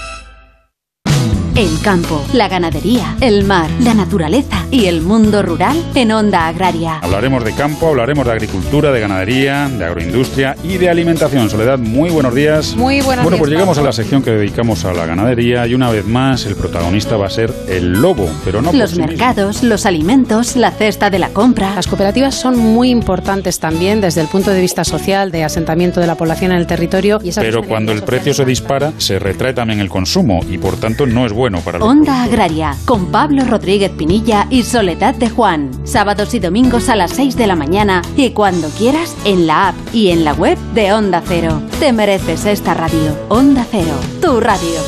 El 1.57 1.81
campo, 1.83 2.25
la 2.33 2.49
ganadería, 2.49 3.17
el 3.21 3.45
mar, 3.45 3.69
la 3.81 3.93
naturaleza 3.93 4.65
y 4.71 4.87
el 4.87 5.03
mundo 5.03 5.43
rural 5.43 5.77
en 5.95 6.13
Onda 6.13 6.47
Agraria. 6.47 7.01
Hablaremos 7.03 7.45
de 7.45 7.53
campo, 7.53 7.89
hablaremos 7.89 8.25
de 8.25 8.33
agricultura, 8.33 8.93
de 8.93 9.01
ganadería, 9.01 9.69
de 9.69 9.85
agroindustria 9.85 10.57
y 10.63 10.79
de 10.79 10.89
alimentación. 10.89 11.51
Soledad, 11.51 11.79
muy 11.79 12.09
buenos 12.09 12.35
días. 12.35 12.75
Muy 12.77 13.01
buenos 13.03 13.25
Bueno, 13.25 13.37
días, 13.37 13.39
pues 13.41 13.51
llegamos 13.51 13.77
a 13.79 13.83
la 13.83 13.93
sección 13.93 14.23
que 14.23 14.31
dedicamos 14.31 14.85
a 14.85 14.95
la 14.95 15.05
ganadería 15.07 15.67
y 15.67 15.75
una 15.75 15.91
vez 15.91 16.07
más 16.07 16.47
el 16.47 16.55
protagonista 16.55 17.17
va 17.17 17.27
a 17.27 17.31
ser 17.31 17.53
el 17.69 17.93
lobo, 18.01 18.31
pero 18.45 18.63
no 18.63 18.71
por 18.71 18.79
Los 18.79 18.91
sí 18.91 18.97
mismo. 18.97 19.09
mercados, 19.09 19.63
los 19.63 19.85
alimentos, 19.87 20.57
la 20.57 20.71
cesta 20.71 21.11
de 21.11 21.19
la 21.19 21.31
compra. 21.31 21.75
Las 21.75 21.89
cooperativas 21.89 22.35
son 22.37 22.57
muy 22.59 22.91
importantes 22.91 23.59
también 23.59 24.01
desde 24.01 24.21
el 24.23 24.29
punto 24.29 24.51
de 24.51 24.61
vista 24.61 24.85
social, 24.85 25.31
de 25.31 25.45
asentamiento 25.45 26.01
de 26.01 26.07
la 26.07 26.15
población 26.15 26.53
en 26.53 26.59
el 26.59 26.67
territorio. 26.67 27.21
Y 27.23 27.33
Pero 27.33 27.65
cuando 27.65 27.93
el 27.93 28.03
precio 28.03 28.33
se 28.33 28.45
dispara, 28.45 28.93
se 28.99 29.19
retrae 29.19 29.53
también 29.53 29.81
el 29.81 29.91
consumo 29.91 30.41
y 30.49 30.57
por 30.57 30.77
tanto 30.77 31.07
no 31.07 31.27
es 31.27 31.33
bueno 31.33 31.40
para 31.41 31.79
los 31.79 31.89
Onda 31.89 32.23
Agraria, 32.23 32.77
con 32.85 33.07
Pablo 33.07 33.45
Rodríguez 33.45 33.91
Pinilla 33.93 34.47
y 34.51 34.63
Soledad 34.63 35.15
de 35.15 35.31
Juan. 35.31 35.71
Sábados 35.87 36.35
y 36.35 36.39
domingos 36.39 36.91
a 36.91 36.97
las 36.97 37.13
6 37.13 37.37
de 37.37 37.47
la 37.47 37.57
mañana 37.57 38.03
y 38.15 38.31
cuando 38.31 38.69
quieras 38.69 39.17
en 39.25 39.47
la 39.47 39.69
app 39.69 39.75
y 39.95 40.11
en 40.11 40.25
la 40.25 40.35
web 40.35 40.59
de 40.75 40.93
Onda 40.93 41.23
Cero. 41.27 41.63
Te 41.79 41.93
mereces 41.93 42.45
esta 42.45 42.75
radio. 42.75 43.17
Onda 43.31 43.67
Cero, 43.71 43.95
tu 44.21 44.39
radio. 44.39 44.81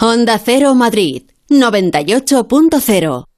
Onda 0.00 0.38
Cero 0.38 0.74
Madrid, 0.76 1.24
98.0. 1.48 3.31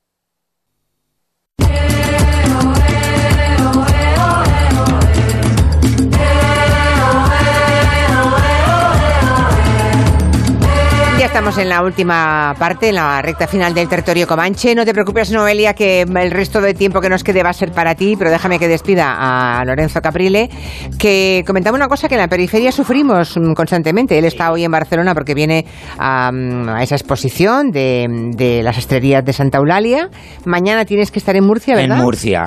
estamos 11.34 11.58
en 11.58 11.68
la 11.68 11.82
última 11.82 12.54
parte, 12.60 12.90
en 12.90 12.94
la 12.94 13.20
recta 13.20 13.48
final 13.48 13.74
del 13.74 13.88
territorio 13.88 14.24
Comanche. 14.24 14.72
No 14.72 14.84
te 14.84 14.92
preocupes, 14.92 15.32
Noelia, 15.32 15.74
que 15.74 16.02
el 16.02 16.30
resto 16.30 16.60
del 16.60 16.76
tiempo 16.76 17.00
que 17.00 17.08
nos 17.08 17.24
quede 17.24 17.42
va 17.42 17.50
a 17.50 17.52
ser 17.52 17.72
para 17.72 17.96
ti, 17.96 18.14
pero 18.16 18.30
déjame 18.30 18.60
que 18.60 18.68
despida 18.68 19.16
a 19.18 19.64
Lorenzo 19.64 20.00
Caprile, 20.00 20.48
que 20.96 21.42
comentaba 21.44 21.76
una 21.76 21.88
cosa 21.88 22.06
que 22.08 22.14
en 22.14 22.20
la 22.20 22.28
periferia 22.28 22.70
sufrimos 22.70 23.36
constantemente. 23.56 24.16
Él 24.16 24.26
está 24.26 24.52
hoy 24.52 24.62
en 24.62 24.70
Barcelona 24.70 25.12
porque 25.12 25.34
viene 25.34 25.66
a, 25.98 26.30
a 26.30 26.82
esa 26.84 26.94
exposición 26.94 27.72
de, 27.72 28.06
de 28.36 28.62
las 28.62 28.78
estrellas 28.78 29.24
de 29.24 29.32
Santa 29.32 29.58
Eulalia. 29.58 30.10
Mañana 30.44 30.84
tienes 30.84 31.10
que 31.10 31.18
estar 31.18 31.34
en 31.34 31.44
Murcia, 31.44 31.74
¿verdad? 31.74 31.98
En 31.98 32.04
Murcia. 32.04 32.44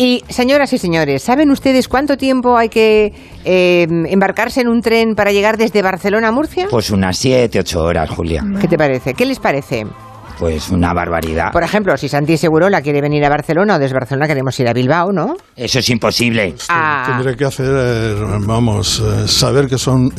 Y 0.00 0.22
señoras 0.28 0.72
y 0.72 0.78
señores, 0.78 1.24
¿saben 1.24 1.50
ustedes 1.50 1.88
cuánto 1.88 2.16
tiempo 2.16 2.56
hay 2.56 2.68
que 2.68 3.12
eh, 3.44 3.84
embarcarse 4.08 4.60
en 4.60 4.68
un 4.68 4.80
tren 4.80 5.16
para 5.16 5.32
llegar 5.32 5.56
desde 5.56 5.82
Barcelona 5.82 6.28
a 6.28 6.30
Murcia? 6.30 6.68
Pues 6.70 6.90
unas 6.90 7.18
7, 7.18 7.58
8 7.58 7.82
horas, 7.82 8.08
Julia. 8.08 8.44
¿Qué 8.60 8.68
te 8.68 8.78
parece? 8.78 9.14
¿Qué 9.14 9.26
les 9.26 9.40
parece? 9.40 9.86
Pues 10.38 10.70
una 10.70 10.92
barbaridad. 10.94 11.50
Por 11.52 11.62
ejemplo, 11.62 11.96
si 11.96 12.08
Santi 12.08 12.36
Segurola 12.36 12.80
quiere 12.80 13.00
venir 13.00 13.24
a 13.24 13.28
Barcelona 13.28 13.76
o 13.76 13.78
desde 13.78 13.94
Barcelona 13.94 14.26
queremos 14.26 14.58
ir 14.60 14.68
a 14.68 14.72
Bilbao, 14.72 15.10
¿no? 15.12 15.34
Eso 15.56 15.78
es 15.80 15.90
imposible. 15.90 16.54
Ah, 16.68 17.04
Tendré 17.08 17.36
que 17.36 17.44
hacer, 17.44 17.66
eh, 17.74 18.14
vamos, 18.46 19.00
eh, 19.00 19.26
saber 19.26 19.66
que 19.66 19.78
son 19.78 20.10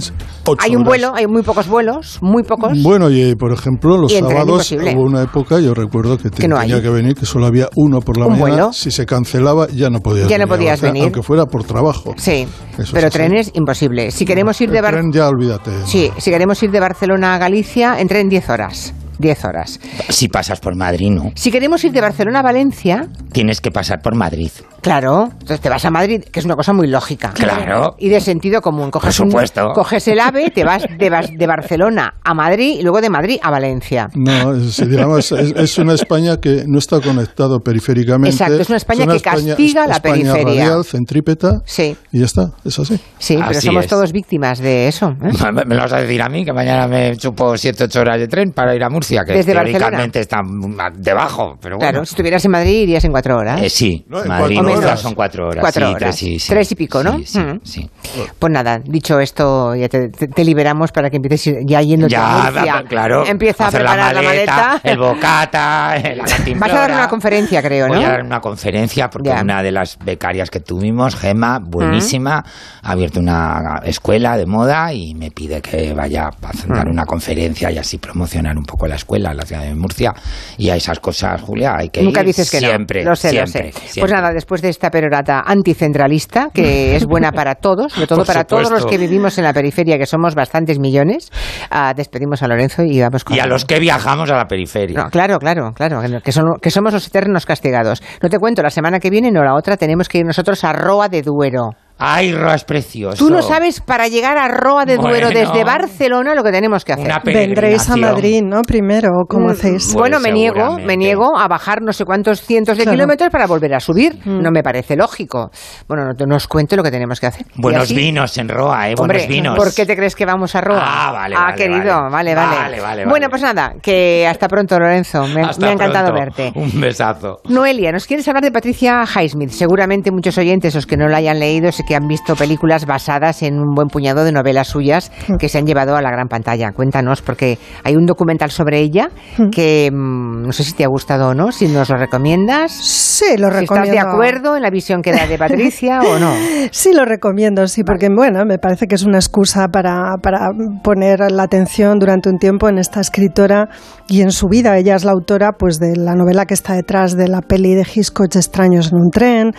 ocho 0.45 0.57
hay 0.61 0.71
un 0.71 0.81
horas. 0.81 0.87
vuelo, 0.87 1.11
hay 1.15 1.27
muy 1.27 1.41
pocos 1.43 1.67
vuelos, 1.67 2.19
muy 2.21 2.43
pocos. 2.43 2.71
Bueno, 2.83 3.09
y 3.09 3.35
por 3.35 3.53
ejemplo, 3.53 3.97
los 3.97 4.11
tren 4.11 4.25
sábados 4.27 4.71
imposible. 4.71 4.93
hubo 4.95 5.03
una 5.03 5.23
época, 5.23 5.59
yo 5.59 5.73
recuerdo 5.73 6.17
que, 6.17 6.29
te- 6.29 6.41
Que 6.41 6.47
no 6.47 6.59
tenía 6.59 6.75
hay. 6.75 6.81
que 6.81 6.89
venir, 6.89 7.15
que 7.15 7.25
solo 7.25 7.45
había 7.45 7.69
uno 7.75 7.99
por 8.01 8.17
la 8.17 8.25
¿Un 8.25 8.33
mañana. 8.33 8.49
vuelo? 8.49 8.73
Si 8.73 8.91
se 8.91 9.05
cancelaba, 9.05 9.67
ya 9.69 9.89
no 9.89 9.99
podías 9.99 10.27
Ya 10.27 10.37
no 10.37 10.43
venir 10.43 10.43
a 10.43 10.47
podías 10.57 10.71
Barcelona, 10.71 10.93
venir. 10.93 11.03
Aunque 11.03 11.23
fuera 11.23 11.45
por 11.45 11.63
trabajo. 11.63 12.13
Sí, 12.17 12.45
Eso 12.77 12.91
pero 12.93 13.07
es 13.07 13.15
así. 13.15 13.17
trenes 13.17 13.51
imposible. 13.53 14.11
Si 14.11 14.25
queremos 14.25 14.59
ir 14.59 14.69
de 14.69 14.77
El 14.77 14.83
Barcelona... 14.83 15.11
tren 15.11 15.21
ya 15.21 15.27
olvídate. 15.29 15.71
Sí, 15.85 16.11
si 16.17 16.29
queremos 16.31 16.61
ir 16.63 16.71
de 16.71 16.79
Barcelona 16.79 17.35
a 17.35 17.37
Galicia, 17.37 17.99
entre 17.99 18.19
en 18.19 18.29
10 18.29 18.49
horas. 18.49 18.93
10 19.19 19.45
horas. 19.45 19.79
Si 20.09 20.27
pasas 20.27 20.59
por 20.59 20.75
Madrid, 20.75 21.11
no. 21.11 21.31
Si 21.35 21.51
queremos 21.51 21.83
ir 21.83 21.91
de 21.91 22.01
Barcelona 22.01 22.39
a 22.39 22.43
Valencia, 22.43 23.07
Tienes 23.31 23.61
que 23.61 23.69
pasar 23.71 24.01
por 24.01 24.15
Madrid. 24.15 24.49
claro, 24.81 25.25
entonces 25.33 25.59
te 25.61 25.69
vas 25.69 25.85
a 25.85 25.91
Madrid, 25.91 26.23
que 26.23 26.39
es 26.39 26.45
una 26.45 26.55
cosa 26.55 26.73
muy 26.73 26.87
lógica. 26.87 27.31
Claro. 27.33 27.95
Y 27.99 28.09
de 28.09 28.19
sentido 28.21 28.61
común. 28.61 28.89
Coges, 28.91 29.15
Por 29.17 29.25
un- 29.27 29.31
supuesto. 29.31 29.71
coges 29.75 30.07
el 30.07 30.19
AVE, 30.19 30.49
te 30.51 30.63
vas 30.63 30.83
de, 30.97 31.11
Bas- 31.11 31.37
de 31.37 31.45
Barcelona 31.47 32.15
a 32.23 32.33
Madrid 32.33 32.77
y 32.79 32.81
luego 32.81 33.01
de 33.01 33.09
Madrid 33.09 33.37
a 33.43 33.51
Valencia. 33.51 34.09
No, 34.15 34.55
es, 34.55 34.77
digamos, 34.89 35.31
es, 35.31 35.51
es 35.55 35.77
una 35.77 35.93
España 35.93 36.37
que 36.37 36.63
no 36.67 36.79
está 36.79 36.99
conectado 37.01 37.59
periféricamente. 37.59 38.31
Exacto, 38.35 38.59
es 38.61 38.69
una 38.69 38.77
España 38.77 39.05
que 39.05 39.19
castiga 39.19 39.85
la 39.85 39.95
España 39.95 40.33
periferia. 40.33 40.63
radial, 40.63 40.85
centrípeta. 40.85 41.61
Sí. 41.65 41.95
Y 42.11 42.19
ya 42.19 42.25
está, 42.25 42.51
es 42.65 42.79
así. 42.79 42.99
Sí, 43.19 43.35
pero 43.35 43.49
Así 43.49 43.67
somos 43.67 43.83
es. 43.85 43.89
todos 43.89 44.11
víctimas 44.11 44.59
de 44.59 44.87
eso. 44.87 45.15
¿eh? 45.23 45.31
Me 45.53 45.65
me 45.65 45.75
lo 45.75 45.81
vas 45.81 45.93
a 45.93 45.97
decir 46.01 46.21
a 46.21 46.29
mí, 46.29 46.45
que 46.45 46.53
mañana 46.53 46.87
me 46.87 47.15
chupo 47.17 47.57
7 47.57 47.83
8 47.85 47.99
horas 48.01 48.19
de 48.19 48.27
tren 48.27 48.51
para 48.53 48.75
ir 48.75 48.83
a 48.83 48.89
Murcia, 48.89 49.08
que 49.25 49.33
Desde 49.33 49.53
teóricamente 49.53 50.19
está 50.19 50.41
mm, 50.43 50.77
debajo, 50.97 51.57
pero 51.61 51.77
bueno. 51.77 51.91
Claro, 51.91 52.05
si 52.05 52.11
estuvieras 52.13 52.43
en 52.45 52.51
Madrid 52.51 52.81
irías 52.83 53.03
en 53.05 53.11
cuatro 53.11 53.37
horas. 53.37 53.61
Eh, 53.61 53.69
sí, 53.69 54.05
No, 54.07 54.17
Madrid 54.25 54.55
cuatro 54.57 54.63
Murcia 54.63 54.87
horas. 54.87 54.99
son 55.01 55.15
4 55.15 55.47
horas. 55.47 55.61
Cuatro 55.61 55.85
sí, 55.87 55.93
horas. 55.93 55.99
Tres, 55.99 56.15
sí, 56.15 56.39
sí. 56.39 56.49
Tres 56.49 56.71
y 56.71 56.75
pico, 56.75 57.03
¿no? 57.03 57.17
Sí, 57.19 57.25
sí, 57.25 57.39
Mm. 57.39 57.59
sí. 57.63 57.89
Pues 58.37 58.51
nada, 58.53 58.79
dicho 58.79 59.19
esto, 59.19 59.75
ya 59.75 59.87
te, 59.89 60.09
te- 60.09 60.27
te 60.27 60.43
liberamos 60.43 60.91
para 60.91 61.09
que 61.09 61.17
empieces 61.17 61.55
ya 61.65 61.81
yendo 61.81 62.07
Ya, 62.07 62.47
a 62.47 62.51
Murcia. 62.51 62.83
claro. 62.87 63.25
Empieza 63.25 63.65
a 63.65 63.67
hacer 63.67 63.81
preparar 63.81 64.15
la 64.15 64.21
maleta. 64.21 64.81
el 64.83 64.97
bocata, 64.97 65.95
la 66.15 66.23
Vas 66.59 66.71
a 66.71 66.75
dar 66.75 66.91
una 66.91 67.07
conferencia, 67.07 67.61
creo, 67.61 67.87
¿no? 67.87 67.95
Voy 67.95 68.03
a 68.03 68.09
dar 68.09 68.23
una 68.23 68.39
conferencia 68.41 69.09
porque 69.09 69.29
Ya. 69.29 69.41
una 69.41 69.61
de 69.63 69.71
las 69.71 69.97
becarias 69.99 70.49
que 70.49 70.59
tuvimos, 70.59 71.15
Gema, 71.15 71.59
buenísima, 71.59 72.43
ha 72.83 72.91
abierto 72.91 73.19
una 73.19 73.81
escuela 73.83 74.37
de 74.37 74.45
moda 74.45 74.93
y 74.93 75.13
me 75.15 75.31
pide 75.31 75.61
que 75.61 75.93
vaya 75.93 76.27
a 76.27 76.31
dar 76.67 76.87
Mm. 76.87 76.91
una 76.91 77.05
conferencia 77.05 77.71
y 77.71 77.77
así 77.77 77.97
promocionar 77.97 78.57
un 78.57 78.65
poco 78.65 78.87
la 78.87 78.95
escuela 78.99 79.31
en 79.31 79.37
la 79.37 79.43
ciudad 79.43 79.63
de 79.63 79.75
Murcia. 79.75 80.13
Y 80.57 80.69
a 80.69 80.75
esas 80.75 80.99
cosas, 80.99 81.41
Julia, 81.41 81.73
hay 81.77 81.89
que 81.89 82.01
Nunca 82.03 82.21
ir 82.21 82.27
dices 82.27 82.49
que 82.51 82.59
siempre, 82.59 83.03
no. 83.03 83.09
Lo 83.11 83.15
sé, 83.15 83.31
siempre, 83.31 83.71
lo 83.73 83.79
sé. 83.79 83.99
Pues 83.99 84.11
nada, 84.11 84.31
después 84.31 84.61
de 84.61 84.69
esta 84.69 84.89
perorata 84.91 85.41
anticentralista, 85.45 86.49
que 86.53 86.95
es 86.95 87.05
buena 87.05 87.31
para 87.31 87.55
todos, 87.55 87.93
sobre 87.93 88.07
todo 88.07 88.25
para 88.25 88.43
todos 88.43 88.69
los 88.71 88.85
que 88.85 88.97
vivimos 88.97 89.37
en 89.37 89.43
la 89.45 89.53
periferia, 89.53 89.97
que 89.97 90.05
somos 90.05 90.35
bastantes 90.35 90.79
millones, 90.79 91.31
ah, 91.69 91.93
despedimos 91.95 92.41
a 92.43 92.47
Lorenzo 92.47 92.83
y 92.83 92.99
vamos 93.01 93.23
con 93.23 93.35
Y 93.35 93.39
a 93.39 93.45
los 93.47 93.65
que 93.65 93.79
viajamos 93.79 94.29
a 94.29 94.35
la 94.35 94.45
periferia. 94.45 95.03
No, 95.03 95.09
claro, 95.09 95.39
claro, 95.39 95.71
claro, 95.73 96.01
que- 96.01 96.21
que, 96.21 96.31
son- 96.31 96.57
que 96.61 96.71
somos 96.71 96.93
los 96.93 97.07
eternos 97.07 97.45
castigados. 97.45 98.01
No 98.21 98.29
te 98.29 98.37
cuento, 98.37 98.61
la 98.61 98.69
semana 98.69 98.99
que 98.99 99.09
viene, 99.09 99.31
no 99.31 99.43
la 99.43 99.55
otra, 99.55 99.77
tenemos 99.77 100.07
que 100.09 100.19
ir 100.19 100.25
nosotros 100.25 100.63
a 100.63 100.73
Roa 100.73 101.09
de 101.09 101.21
Duero. 101.21 101.69
Ay, 101.99 102.31
Roa 102.33 102.55
es 102.55 102.63
precioso. 102.63 103.17
Tú 103.17 103.29
no 103.29 103.41
sabes 103.41 103.81
para 103.81 104.07
llegar 104.07 104.37
a 104.37 104.47
Roa 104.47 104.85
de 104.85 104.95
Duero 104.97 105.27
Bueno. 105.27 105.39
desde 105.39 105.63
Barcelona 105.65 106.33
lo 106.33 106.43
que 106.43 106.51
tenemos 106.51 106.85
que 106.85 106.93
hacer. 106.93 107.11
Vendréis 107.25 107.89
a. 107.89 107.97
Madrid, 107.97 108.41
¿no? 108.43 108.61
Primero, 108.61 109.09
¿o 109.23 109.25
¿cómo 109.27 109.47
Mm, 109.47 109.51
hacéis? 109.51 109.93
Bueno, 109.93 110.17
Pues 110.19 110.23
me 110.23 110.31
niego, 110.31 110.77
me 110.79 110.95
niego 110.95 111.37
a 111.37 111.47
bajar 111.49 111.81
no 111.81 111.91
sé 111.91 112.05
cuántos 112.05 112.41
cientos 112.41 112.77
de 112.77 112.83
Claro. 112.83 112.95
kilómetros 112.95 113.29
para 113.29 113.45
volver 113.47 113.73
a 113.75 113.79
subir. 113.81 114.17
No 114.25 114.49
me 114.51 114.63
parece 114.63 114.95
lógico. 114.95 115.51
Bueno, 115.87 116.05
no, 116.05 116.25
no 116.25 116.35
os 116.37 116.47
cuento 116.47 116.75
lo 116.77 116.83
que 116.83 116.91
tenemos 116.91 117.19
que 117.19 117.27
hacer. 117.27 117.45
Buenos 117.55 117.83
así- 117.83 117.95
vinos 117.95 118.37
en 118.37 118.47
Roa, 118.47 118.89
¿eh? 118.89 118.95
Hombre, 118.97 119.17
Buenos 119.19 119.27
vinos. 119.27 119.57
¿por 119.57 119.73
qué 119.73 119.85
te 119.85 119.95
crees 119.97 120.15
que 120.15 120.25
vamos 120.25 120.55
a 120.55 120.61
Roa? 120.61 120.81
Ah, 120.81 121.11
vale, 121.11 121.35
Ah, 121.37 121.43
vale, 121.51 121.57
querido, 121.57 121.95
vale, 122.09 122.09
vale. 122.09 122.33
vale. 122.35 122.55
Vale, 122.59 122.81
vale, 122.81 123.05
Bueno, 123.07 123.27
pues 123.29 123.41
nada, 123.41 123.73
que 123.81 124.25
hasta 124.25 124.47
pronto, 124.47 124.79
Lorenzo. 124.79 125.27
Me, 125.27 125.41
ha 125.43 125.71
encantado 125.71 126.13
pronto. 126.13 126.13
verte. 126.13 126.51
Un 126.55 126.79
besazo. 126.79 127.41
Noelia, 127.49 127.91
nos 127.91 128.07
quieres 128.07 128.25
hablar 128.27 128.43
de 128.43 128.51
Patricia 128.51 129.03
Highsmith. 129.03 129.49
Seguramente 129.49 130.11
muchos 130.11 130.37
oyentes, 130.37 130.73
los 130.75 130.85
que 130.85 130.95
no 130.95 131.07
la 131.09 131.17
hayan 131.17 131.39
leído, 131.39 131.71
sé 131.73 131.83
que 131.89 131.95
han 131.95 132.07
visto 132.07 132.35
películas 132.35 132.85
basadas 132.85 133.41
en 133.41 133.59
un 133.59 133.73
buen 133.73 133.87
puñado 133.87 134.23
de 134.23 134.31
novelas 134.31 134.67
suyas 134.67 135.11
que 135.39 135.49
se 135.49 135.57
han 135.57 135.65
llevado 135.65 135.95
a 135.95 136.03
la 136.03 136.11
gran 136.11 136.27
pantalla. 136.27 136.71
Cuéntanos, 136.71 137.23
porque 137.23 137.57
hay 137.83 137.95
un 137.95 138.05
documental 138.05 138.51
sobre 138.51 138.77
ella 138.77 139.09
que 139.51 139.89
mm, 139.91 140.43
no 140.43 140.51
sé 140.51 140.63
si 140.63 140.73
te 140.73 140.83
ha 140.83 140.87
gustado 140.87 141.29
o 141.29 141.33
no, 141.33 141.51
si 141.51 141.67
nos 141.67 141.89
lo 141.89 141.97
recomiendas. 141.97 142.71
Sí, 142.71 143.37
lo 143.39 143.47
Si 143.49 143.55
estás 143.55 143.61
recomiendo. 143.61 143.91
de 143.91 143.99
acuerdo 143.99 144.55
en 144.55 144.61
la 144.61 144.69
visión 144.69 145.01
que 145.01 145.11
da 145.11 145.25
de 145.25 145.39
Patricia 145.39 146.01
o 146.01 146.19
no. 146.19 146.31
Sí, 146.71 146.93
lo 146.93 147.05
recomiendo, 147.05 147.65
sí, 147.67 147.83
porque 147.83 148.09
bueno, 148.15 148.45
me 148.45 148.59
parece 148.59 148.85
que 148.85 148.93
es 148.93 149.03
una 149.03 149.17
excusa 149.17 149.69
para, 149.69 150.15
para 150.21 150.49
poner 150.83 151.31
la 151.31 151.41
atención 151.43 151.97
durante 151.97 152.29
un 152.29 152.37
tiempo 152.37 152.69
en 152.69 152.77
esta 152.77 153.01
escritora 153.01 153.67
y 154.07 154.21
en 154.21 154.29
su 154.31 154.47
vida. 154.47 154.77
Ella 154.77 154.95
es 154.95 155.05
la 155.05 155.11
autora 155.13 155.53
pues, 155.57 155.79
de 155.79 155.95
la 155.95 156.13
novela 156.13 156.45
que 156.45 156.53
está 156.53 156.75
detrás 156.75 157.17
de 157.17 157.27
la 157.27 157.41
peli 157.41 157.73
de 157.73 157.81
Hitchcock 157.81 158.35
Extraños 158.35 158.91
en 158.91 158.99
un 158.99 159.09
tren. 159.09 159.51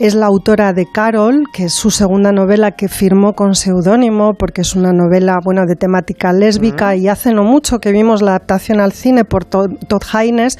Es 0.00 0.16
la 0.16 0.26
autora 0.26 0.72
de 0.72 0.86
Carol, 0.92 1.44
que 1.52 1.64
es 1.66 1.75
su 1.76 1.90
segunda 1.90 2.32
novela 2.32 2.70
que 2.72 2.88
firmó 2.88 3.34
con 3.34 3.54
seudónimo, 3.54 4.32
porque 4.34 4.62
es 4.62 4.74
una 4.74 4.92
novela 4.92 5.38
bueno, 5.44 5.66
de 5.66 5.76
temática 5.76 6.32
lésbica 6.32 6.96
y 6.96 7.06
hace 7.06 7.32
no 7.34 7.44
mucho 7.44 7.78
que 7.80 7.92
vimos 7.92 8.22
la 8.22 8.30
adaptación 8.30 8.80
al 8.80 8.92
cine 8.92 9.24
por 9.24 9.44
To- 9.44 9.68
Todd 9.86 10.02
Haynes 10.12 10.58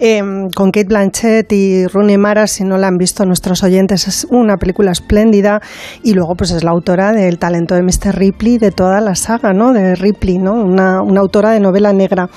eh, 0.00 0.20
con 0.56 0.72
Kate 0.72 0.88
Blanchett 0.88 1.52
y 1.52 1.86
Rooney 1.86 2.18
Mara, 2.18 2.48
si 2.48 2.64
no 2.64 2.78
la 2.78 2.88
han 2.88 2.96
visto 2.98 3.24
nuestros 3.24 3.62
oyentes, 3.62 4.08
es 4.08 4.26
una 4.28 4.56
película 4.56 4.90
espléndida 4.90 5.60
y 6.02 6.14
luego 6.14 6.34
pues 6.34 6.50
es 6.50 6.64
la 6.64 6.72
autora 6.72 7.12
del 7.12 7.38
talento 7.38 7.76
de 7.76 7.82
Mr. 7.82 8.16
Ripley, 8.16 8.58
de 8.58 8.72
toda 8.72 9.00
la 9.00 9.14
saga, 9.14 9.52
¿no? 9.52 9.72
De 9.72 9.94
Ripley, 9.94 10.38
¿no? 10.38 10.54
Una, 10.54 11.00
una 11.00 11.20
autora 11.20 11.50
de 11.52 11.60
novela 11.60 11.92
negra. 11.92 12.28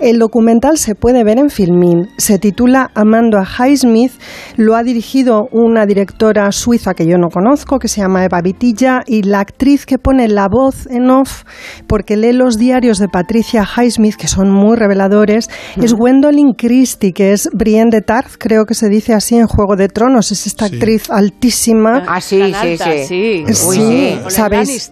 El 0.00 0.18
documental 0.18 0.78
se 0.78 0.94
puede 0.94 1.22
ver 1.22 1.38
en 1.38 1.50
Filmin, 1.50 2.08
se 2.16 2.38
titula 2.38 2.90
Amanda 2.94 3.44
Highsmith, 3.44 4.12
lo 4.56 4.74
ha 4.74 4.82
dirigido 4.82 5.48
una 5.52 5.84
directora 5.84 6.50
suiza 6.50 6.94
que 6.94 7.06
yo 7.06 7.18
no 7.18 7.28
conozco, 7.28 7.73
que 7.78 7.88
se 7.88 8.00
llama 8.00 8.24
Eva 8.24 8.40
Vitilla, 8.42 9.02
y 9.06 9.22
la 9.22 9.40
actriz 9.40 9.86
que 9.86 9.98
pone 9.98 10.28
la 10.28 10.48
voz 10.48 10.86
en 10.90 11.10
off, 11.10 11.44
porque 11.86 12.16
lee 12.16 12.32
los 12.32 12.58
diarios 12.58 12.98
de 12.98 13.08
Patricia 13.08 13.64
Highsmith, 13.64 14.16
que 14.16 14.28
son 14.28 14.50
muy 14.50 14.76
reveladores, 14.76 15.50
es 15.76 15.94
Gwendolyn 15.94 16.54
Christie, 16.54 17.12
que 17.12 17.32
es 17.32 17.48
Brienne 17.52 17.90
de 17.90 18.00
Tarth, 18.00 18.32
creo 18.38 18.64
que 18.66 18.74
se 18.74 18.88
dice 18.88 19.14
así 19.14 19.36
en 19.36 19.46
Juego 19.46 19.76
de 19.76 19.88
Tronos, 19.88 20.32
es 20.32 20.46
esta 20.46 20.66
actriz 20.66 21.10
altísima. 21.10 22.04
Ah, 22.06 22.20
sí, 22.20 22.52
sí, 22.62 22.76
sí. 22.76 23.44
sí. 23.44 23.68
Uy, 23.68 24.18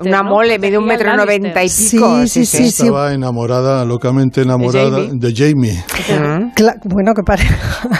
Una 0.01 0.23
mole, 0.23 0.59
mide 0.59 0.79
un 0.79 0.87
metro 0.87 1.17
noventa 1.17 1.63
y 1.63 1.69
pico. 1.69 2.27
Sí, 2.27 2.29
sí, 2.29 2.47
sí. 2.47 2.65
Estaba 2.65 3.13
enamorada, 3.13 3.85
locamente 3.85 4.43
enamorada 4.43 4.91
Jamie? 4.91 5.11
de 5.15 5.35
Jamie. 5.35 5.85
Cla- 6.55 6.79
bueno, 6.85 7.15
que 7.15 7.23
pareja. 7.23 7.55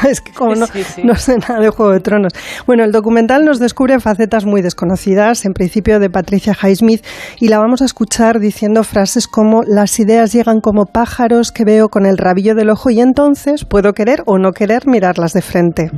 es 0.09 0.21
que 0.21 0.33
como 0.33 0.55
no, 0.55 0.67
Sí, 0.67 0.83
sí. 0.85 1.03
no 1.05 1.15
sé 1.17 1.39
nada 1.39 1.59
de 1.61 1.71
Juego 1.71 1.93
de 1.93 2.01
Tronos. 2.01 2.33
Bueno, 2.67 2.85
el 2.85 2.93
documental 2.93 3.45
nos 3.45 3.59
descubre 3.59 3.99
facetas 4.01 4.45
muy 4.45 4.63
desconocidas, 4.63 5.45
en 5.45 5.53
principio 5.55 6.01
de 6.01 6.11
Patricia 6.11 6.57
Highsmith, 6.61 7.05
y 7.41 7.49
la 7.49 7.59
vamos 7.59 7.83
a 7.83 7.85
escuchar 7.87 8.41
diciendo 8.41 8.85
frases 8.85 9.27
como 9.27 9.63
las 9.63 9.99
ideas 9.99 10.33
llegan 10.33 10.61
como 10.61 10.87
pájaros 10.87 11.53
que 11.53 11.65
veo 11.65 11.89
con 11.89 12.07
el 12.07 12.19
rabillo 12.19 12.55
del 12.55 12.71
ojo 12.71 12.91
y 12.91 13.01
entonces 13.01 13.65
puedo 13.65 13.93
querer 13.95 14.23
o 14.27 14.39
no 14.39 14.53
querer 14.53 14.87
mirarlas 14.87 15.33
de 15.33 15.43
frente. 15.43 15.91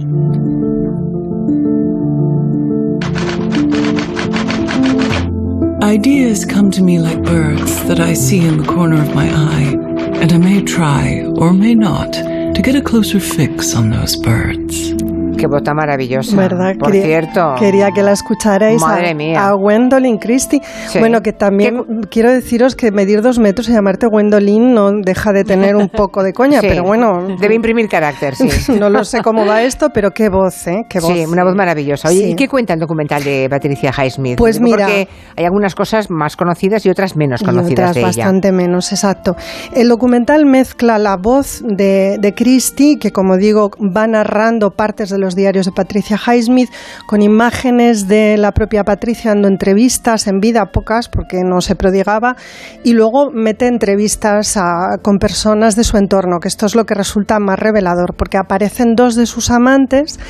Ideas 5.82 6.44
come 6.46 6.70
to 6.72 6.82
me 6.82 6.98
like 6.98 7.22
birds 7.22 7.84
that 7.84 8.00
I 8.00 8.14
see 8.14 8.44
in 8.44 8.56
the 8.58 8.64
corner 8.66 9.00
of 9.00 9.14
my 9.14 9.28
eye, 9.28 9.76
and 10.20 10.32
I 10.32 10.38
may 10.38 10.62
try, 10.62 11.22
or 11.36 11.52
may 11.52 11.74
not, 11.74 12.16
to 12.54 12.62
get 12.62 12.76
a 12.76 12.80
closer 12.80 13.20
fix 13.20 13.74
on 13.74 13.90
those 13.90 14.16
birds. 14.16 15.13
Qué 15.36 15.46
bota 15.46 15.74
maravillosa. 15.74 16.36
¿Verdad? 16.36 16.74
Por 16.78 16.90
quería, 16.92 17.06
cierto. 17.06 17.54
Quería 17.58 17.90
que 17.90 18.02
la 18.02 18.12
escucharais 18.12 18.80
Madre 18.80 19.10
a, 19.10 19.14
mía. 19.14 19.46
a 19.46 19.52
Gwendolyn 19.52 20.18
Christie. 20.18 20.60
Sí. 20.88 20.98
Bueno, 20.98 21.20
que 21.22 21.32
también 21.32 21.82
quiero 22.10 22.32
deciros 22.32 22.74
que 22.76 22.90
medir 22.92 23.20
dos 23.22 23.38
metros 23.38 23.68
y 23.68 23.72
llamarte 23.72 24.06
Gwendolyn 24.06 24.72
no 24.74 24.90
deja 25.02 25.32
de 25.32 25.44
tener 25.44 25.76
un 25.76 25.88
poco 25.94 26.22
de 26.22 26.32
coña, 26.32 26.60
Sí. 26.60 26.66
pero 26.68 26.82
bueno. 26.84 27.36
Debe 27.40 27.54
imprimir 27.54 27.88
carácter, 27.88 28.34
sí. 28.36 28.48
no 28.80 28.88
lo 28.90 29.04
sé 29.04 29.22
cómo 29.22 29.44
va 29.46 29.62
esto, 29.62 29.90
pero 29.92 30.10
qué 30.12 30.28
voz, 30.28 30.66
¿eh? 30.66 30.84
Qué 30.88 31.00
voz. 31.00 31.12
Sí, 31.12 31.24
una 31.26 31.44
voz 31.44 31.54
maravillosa. 31.54 32.08
Oye, 32.08 32.18
Sí. 32.24 32.30
¿y 32.30 32.34
qué 32.36 32.48
cuenta 32.48 32.72
el 32.74 32.80
documental 32.80 33.22
de 33.24 33.48
Patricia 33.50 33.90
Highsmith? 33.96 34.38
Pues 34.38 34.56
Digo, 34.58 34.70
mira- 34.70 34.86
Porque 34.86 35.08
hay 35.36 35.44
algunas 35.44 35.74
cosas 35.74 36.10
más 36.10 36.36
conocidas 36.36 36.84
y 36.86 36.90
otras 36.90 37.16
menos 37.16 37.42
y 37.42 37.44
conocidas 37.44 37.90
otras 37.90 37.94
de 37.94 38.00
ella. 38.00 38.08
bastante 38.24 38.52
menos, 38.52 38.92
exacto. 38.92 39.36
El 39.74 39.88
documental 39.88 40.46
mezcla 40.46 40.98
la 40.98 41.16
voz 41.16 41.62
de, 41.66 42.18
de 42.20 42.34
Christie, 42.34 42.98
que 42.98 43.10
como 43.12 43.36
digo, 43.36 43.70
va 43.80 44.06
narrando 44.06 44.70
partes 44.70 45.10
de 45.10 45.18
los 45.24 45.34
diarios 45.34 45.66
de 45.66 45.72
Patricia 45.72 46.18
Highsmith, 46.18 46.70
con 47.06 47.22
imágenes 47.22 48.06
de 48.06 48.36
la 48.36 48.52
propia 48.52 48.84
Patricia 48.84 49.30
dando 49.30 49.48
entrevistas 49.48 50.26
en 50.26 50.38
vida, 50.38 50.66
pocas, 50.66 51.08
porque 51.08 51.42
no 51.44 51.60
se 51.60 51.74
prodigaba, 51.74 52.36
y 52.84 52.92
luego 52.92 53.30
mete 53.32 53.66
entrevistas 53.66 54.58
con 55.02 55.18
personas 55.18 55.76
de 55.76 55.84
su 55.84 55.96
entorno, 55.96 56.38
que 56.40 56.48
esto 56.48 56.66
es 56.66 56.74
lo 56.74 56.84
que 56.84 56.94
resulta 56.94 57.38
más 57.38 57.58
revelador, 57.58 58.14
porque 58.16 58.36
aparecen 58.36 58.94
dos 58.94 59.16
de 59.16 59.26
sus 59.26 59.50
amantes 59.50 60.20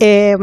eh, 0.00 0.34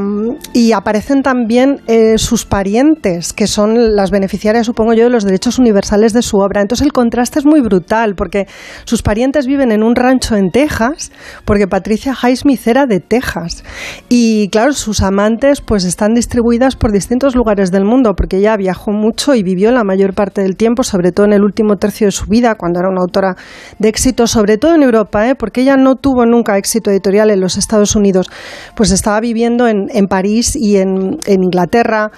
y 0.53 0.71
aparecen 0.71 1.21
también 1.21 1.81
eh, 1.87 2.17
sus 2.17 2.45
parientes, 2.45 3.33
que 3.33 3.47
son 3.47 3.95
las 3.95 4.11
beneficiarias, 4.11 4.65
supongo 4.65 4.93
yo, 4.93 5.03
de 5.05 5.09
los 5.09 5.23
derechos 5.23 5.59
universales 5.59 6.13
de 6.13 6.21
su 6.21 6.37
obra. 6.37 6.61
Entonces 6.61 6.85
el 6.85 6.93
contraste 6.93 7.39
es 7.39 7.45
muy 7.45 7.61
brutal, 7.61 8.15
porque 8.15 8.47
sus 8.85 9.01
parientes 9.01 9.45
viven 9.45 9.71
en 9.71 9.83
un 9.83 9.95
rancho 9.95 10.35
en 10.35 10.49
Texas, 10.51 11.11
porque 11.45 11.67
Patricia 11.67 12.15
Highsmith 12.15 12.67
era 12.67 12.85
de 12.85 12.99
Texas. 12.99 13.63
Y 14.07 14.49
claro, 14.49 14.73
sus 14.73 15.01
amantes 15.01 15.61
pues 15.61 15.83
están 15.83 16.13
distribuidas 16.13 16.75
por 16.75 16.91
distintos 16.91 17.35
lugares 17.35 17.71
del 17.71 17.85
mundo, 17.85 18.15
porque 18.15 18.37
ella 18.37 18.55
viajó 18.57 18.91
mucho 18.91 19.35
y 19.35 19.43
vivió 19.43 19.71
la 19.71 19.83
mayor 19.83 20.13
parte 20.13 20.41
del 20.41 20.55
tiempo, 20.55 20.83
sobre 20.83 21.11
todo 21.11 21.25
en 21.25 21.33
el 21.33 21.43
último 21.43 21.77
tercio 21.77 22.07
de 22.07 22.11
su 22.11 22.25
vida, 22.25 22.55
cuando 22.55 22.79
era 22.79 22.89
una 22.89 23.01
autora 23.01 23.35
de 23.77 23.89
éxito, 23.89 24.27
sobre 24.27 24.57
todo 24.57 24.75
en 24.75 24.83
Europa, 24.83 25.27
¿eh? 25.27 25.35
porque 25.35 25.61
ella 25.61 25.77
no 25.77 25.95
tuvo 25.95 26.25
nunca 26.25 26.57
éxito 26.57 26.89
editorial 26.91 27.29
en 27.31 27.41
los 27.41 27.57
Estados 27.57 27.95
Unidos, 27.95 28.29
pues 28.75 28.91
estaba 28.91 29.19
viviendo 29.19 29.67
en, 29.67 29.89
París 30.07 30.55
y 30.55 30.77
en, 30.77 31.19
Inglaterra, 31.27 32.11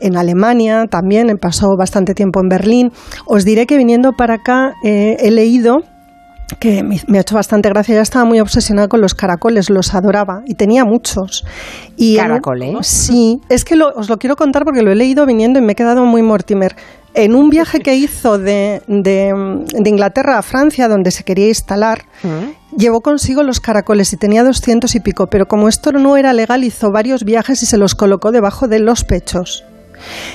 en 0.00 0.16
Alemania 0.16 0.86
también, 0.90 1.38
pasó 1.40 1.76
bastante 1.76 2.14
tiempo 2.14 2.40
en 2.40 2.48
Berlín. 2.48 2.92
Os 3.26 3.44
diré 3.44 3.66
que 3.66 3.76
viniendo 3.76 4.12
para 4.12 4.34
acá 4.34 4.74
eh, 4.84 5.16
he 5.20 5.30
leído 5.30 5.82
que 6.56 6.82
me, 6.82 7.18
ha 7.18 7.20
hecho 7.20 7.34
bastante 7.34 7.68
gracia. 7.68 7.94
Ella 7.94 8.02
estaba 8.02 8.24
muy 8.24 8.40
obsesionada 8.40 8.88
con 8.88 9.00
los 9.00 9.14
caracoles, 9.14 9.70
los 9.70 9.94
adoraba 9.94 10.42
y 10.46 10.54
tenía 10.54 10.84
muchos. 10.84 11.44
Y 11.96 12.16
¿Caracoles? 12.16 12.86
sí, 12.86 13.40
es 13.48 13.64
que 13.64 13.74
os 13.74 14.08
lo 14.08 14.16
quiero 14.18 14.36
contar 14.36 14.64
porque 14.64 14.82
lo 14.82 14.90
he 14.90 14.96
leído 14.96 15.26
viniendo 15.26 15.58
y 15.58 15.62
me 15.62 15.72
he 15.72 15.76
quedado 15.76 16.04
muy 16.04 16.22
Mortimer. 16.22 16.74
En 17.14 17.34
un 17.34 17.48
viaje 17.48 17.80
que 17.80 17.96
hizo 17.96 18.38
de, 18.38 18.82
Inglaterra 19.84 20.38
a 20.38 20.42
Francia, 20.42 20.88
donde 20.88 21.10
se 21.10 21.24
quería 21.24 21.48
instalar, 21.48 22.04
mm. 22.22 22.76
llevó 22.76 23.00
consigo 23.00 23.42
los 23.42 23.60
caracoles 23.60 24.12
y 24.12 24.16
tenía 24.16 24.44
doscientos 24.44 24.94
y 24.94 25.00
pico, 25.00 25.26
pero 25.26 25.46
como 25.46 25.68
esto 25.68 25.90
no 25.92 26.16
era 26.16 26.32
legal, 26.32 26.64
hizo 26.64 26.90
varios 26.92 27.24
viajes 27.24 27.62
y 27.62 27.66
se 27.66 27.76
los 27.76 27.94
colocó 27.94 28.30
debajo 28.30 28.68
de 28.68 28.78
los 28.78 29.04
pechos. 29.04 29.64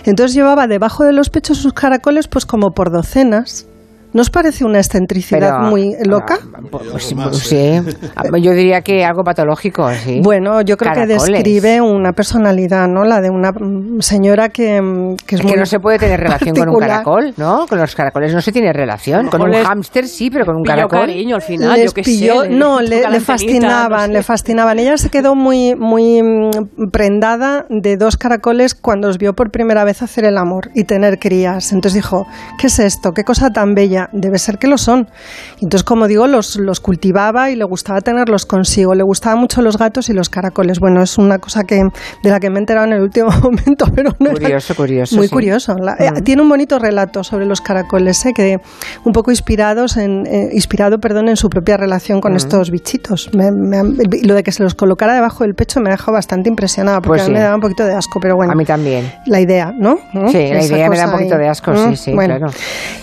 Entonces 0.03 0.35
llevaba 0.35 0.67
debajo 0.67 1.05
de 1.05 1.13
los 1.13 1.29
pechos 1.29 1.59
sus 1.59 1.73
caracoles 1.73 2.27
pues 2.27 2.45
como 2.45 2.71
por 2.71 2.91
docenas 2.91 3.67
¿No 4.13 4.21
os 4.21 4.29
parece 4.29 4.63
una 4.63 4.77
excentricidad 4.77 5.59
muy 5.61 5.95
loca? 6.05 6.37
Ah, 6.53 6.59
pues, 6.69 7.13
pues, 7.13 7.37
sí, 7.39 7.81
yo 8.41 8.51
diría 8.51 8.81
que 8.81 9.03
algo 9.03 9.23
patológico, 9.23 9.89
sí. 9.93 10.21
Bueno, 10.23 10.61
yo 10.61 10.77
creo 10.77 10.93
que 10.93 11.07
describe 11.07 11.81
una 11.81 12.13
personalidad, 12.13 12.87
¿no? 12.87 13.05
La 13.05 13.21
de 13.21 13.31
una 13.31 13.51
señora 13.99 14.49
que, 14.49 15.15
que 15.25 15.35
es, 15.35 15.41
que 15.41 15.57
no 15.57 15.65
se 15.65 15.79
puede 15.79 15.97
tener 15.97 16.19
relación 16.19 16.55
con 16.55 16.69
un 16.69 16.79
caracol, 16.79 17.33
¿no? 17.37 17.65
Con 17.67 17.79
los 17.79 17.95
caracoles 17.95 18.33
no 18.33 18.41
se 18.41 18.51
tiene 18.51 18.71
relación. 18.71 19.29
Con 19.29 19.41
un 19.41 19.53
hámster 19.53 20.07
sí, 20.07 20.29
pero 20.29 20.45
con 20.45 20.57
un 20.57 20.63
caracol. 20.63 20.99
cariño 20.99 21.35
al 21.35 21.41
final, 21.41 21.79
yo 21.81 22.03
sé, 22.03 22.49
no, 22.49 22.81
le, 22.81 23.19
fascinaban, 23.19 24.13
le 24.13 24.21
fascinaban. 24.21 24.77
Ella 24.77 24.97
se 24.97 25.09
quedó 25.09 25.33
muy, 25.33 25.75
muy 25.75 26.21
mm, 26.21 26.89
prendada 26.91 27.65
de 27.69 27.97
dos 27.97 28.17
caracoles 28.17 28.75
cuando 28.75 29.07
os 29.07 29.17
vio 29.17 29.33
por 29.33 29.49
primera 29.49 29.83
vez 29.83 30.03
hacer 30.03 30.25
el 30.25 30.37
amor 30.37 30.69
y 30.75 30.83
tener 30.83 31.17
crías. 31.17 31.71
Entonces 31.71 31.95
dijo, 31.95 32.27
¿qué 32.59 32.67
es 32.67 32.77
esto? 32.77 33.11
¿Qué 33.13 33.23
cosa 33.23 33.49
tan 33.49 33.73
bella? 33.73 34.02
Debe 34.11 34.37
ser 34.37 34.57
que 34.57 34.67
lo 34.67 34.77
son. 34.77 35.07
Entonces, 35.55 35.83
como 35.83 36.07
digo, 36.07 36.27
los, 36.27 36.57
los 36.57 36.79
cultivaba 36.79 37.49
y 37.51 37.55
le 37.55 37.65
gustaba 37.65 38.01
tenerlos 38.01 38.45
consigo. 38.45 38.93
Le 38.95 39.03
gustaban 39.03 39.39
mucho 39.39 39.61
los 39.61 39.77
gatos 39.77 40.09
y 40.09 40.13
los 40.13 40.29
caracoles. 40.29 40.79
Bueno, 40.79 41.01
es 41.01 41.17
una 41.17 41.39
cosa 41.39 41.63
que 41.63 41.81
de 42.23 42.29
la 42.29 42.39
que 42.39 42.49
me 42.49 42.57
he 42.57 42.59
enterado 42.59 42.87
en 42.87 42.93
el 42.93 43.01
último 43.01 43.29
momento, 43.43 43.85
pero 43.95 44.11
no 44.19 44.31
curioso, 44.31 44.75
curioso, 44.75 45.15
muy 45.15 45.29
curioso. 45.29 45.75
Eh, 45.99 46.11
mm. 46.11 46.23
Tiene 46.23 46.41
un 46.41 46.49
bonito 46.49 46.79
relato 46.79 47.23
sobre 47.23 47.45
los 47.45 47.61
caracoles, 47.61 48.25
¿eh? 48.25 48.33
que 48.35 48.57
un 49.05 49.11
poco 49.11 49.31
inspirados 49.31 49.97
en, 49.97 50.25
eh, 50.25 50.49
inspirado, 50.53 50.99
perdón, 50.99 51.29
en 51.29 51.35
su 51.35 51.49
propia 51.49 51.77
relación 51.77 52.21
con 52.21 52.33
mm. 52.33 52.37
estos 52.37 52.71
bichitos. 52.71 53.29
lo 53.33 54.35
de 54.35 54.43
que 54.43 54.51
se 54.51 54.63
los 54.63 54.75
colocara 54.75 55.13
debajo 55.13 55.43
del 55.43 55.55
pecho 55.55 55.79
me 55.79 55.89
ha 55.89 55.93
dejado 55.93 56.13
bastante 56.13 56.49
impresionada 56.49 57.01
porque 57.01 57.19
pues 57.19 57.23
a 57.23 57.27
mí 57.27 57.33
me 57.33 57.41
daba 57.41 57.55
un 57.55 57.61
poquito 57.61 57.85
de 57.85 57.93
asco, 57.93 58.19
pero 58.19 58.35
bueno. 58.35 58.53
A 58.53 58.55
mí 58.55 58.65
también. 58.65 59.11
La 59.25 59.39
idea, 59.39 59.71
¿no? 59.77 59.97
Sí, 60.31 60.49
la 60.51 60.63
idea 60.63 60.89
me 60.89 60.97
da 60.97 61.05
un 61.05 61.11
poquito 61.11 61.37
de 61.37 61.47
asco, 61.47 61.75
sí, 61.75 61.95
sí, 61.95 62.13
bueno, 62.13 62.37
claro. 62.37 62.53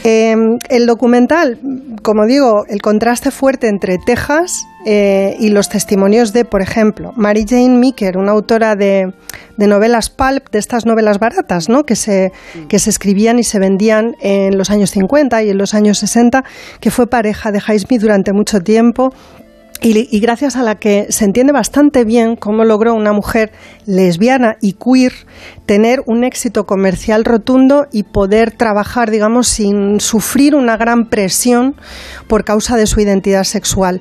el 0.04 0.86
documental, 0.90 1.58
como 2.02 2.26
digo, 2.26 2.64
el 2.68 2.82
contraste 2.82 3.30
fuerte 3.30 3.68
entre 3.68 3.98
Texas 3.98 4.66
eh, 4.84 5.36
y 5.38 5.50
los 5.50 5.68
testimonios 5.68 6.32
de, 6.32 6.44
por 6.44 6.62
ejemplo, 6.62 7.12
Mary 7.16 7.46
Jane 7.48 7.78
Meeker, 7.78 8.16
una 8.18 8.32
autora 8.32 8.74
de, 8.74 9.12
novelas 9.56 10.10
pulp, 10.10 10.50
de 10.50 10.58
estas 10.58 10.86
novelas 10.86 11.18
baratas, 11.18 11.68
¿no? 11.68 11.84
que, 11.84 11.94
se, 11.94 12.32
que 12.68 12.78
se 12.78 12.90
escribían 12.90 13.38
y 13.38 13.44
se 13.44 13.58
vendían 13.58 14.16
en 14.20 14.58
los 14.58 14.70
años 14.70 14.90
50 14.90 15.42
y 15.44 15.50
en 15.50 15.58
los 15.58 15.74
años 15.74 15.98
60, 15.98 16.44
que 16.80 16.90
fue 16.90 17.06
pareja 17.06 17.52
de 17.52 17.60
Highsmith 17.60 18.00
durante 18.00 18.32
mucho 18.32 18.60
tiempo 18.60 19.12
y, 19.82 20.20
gracias 20.20 20.56
a 20.56 20.62
la 20.62 20.74
que 20.74 21.06
se 21.10 21.24
entiende 21.24 21.52
bastante 21.52 22.04
bien 22.04 22.36
cómo 22.36 22.64
logró 22.64 22.94
una 22.94 23.12
mujer 23.12 23.52
lesbiana 23.86 24.56
y 24.60 24.74
queer 24.74 25.12
tener 25.64 26.02
un 26.06 26.24
éxito 26.24 26.66
comercial 26.66 27.24
rotundo 27.24 27.86
y 27.90 28.02
poder 28.02 28.50
trabajar, 28.50 29.10
digamos, 29.10 29.48
sin 29.48 30.00
sufrir 30.00 30.54
una 30.54 30.76
gran 30.76 31.08
presión 31.08 31.76
por 32.28 32.44
causa 32.44 32.76
de 32.76 32.86
su 32.86 33.00
identidad 33.00 33.44
sexual. 33.44 34.00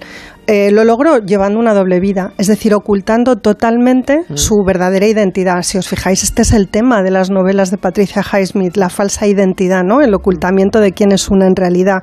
Eh, 0.52 0.72
lo 0.72 0.84
logró 0.84 1.20
llevando 1.20 1.60
una 1.60 1.76
doble 1.76 2.00
vida, 2.00 2.34
es 2.40 2.48
decir, 2.48 2.74
ocultando 2.74 3.36
totalmente 3.36 4.22
mm. 4.28 4.36
su 4.36 4.64
verdadera 4.66 5.06
identidad. 5.06 5.62
Si 5.62 5.78
os 5.78 5.88
fijáis, 5.88 6.24
este 6.24 6.42
es 6.42 6.54
el 6.54 6.70
tema 6.70 7.04
de 7.04 7.12
las 7.12 7.30
novelas 7.30 7.70
de 7.70 7.78
Patricia 7.78 8.24
Highsmith, 8.24 8.76
la 8.76 8.90
falsa 8.90 9.28
identidad, 9.28 9.84
¿no? 9.84 10.02
El 10.02 10.12
ocultamiento 10.16 10.80
de 10.80 10.92
quién 10.92 11.12
es 11.12 11.30
una 11.30 11.46
en 11.46 11.56
realidad. 11.56 12.02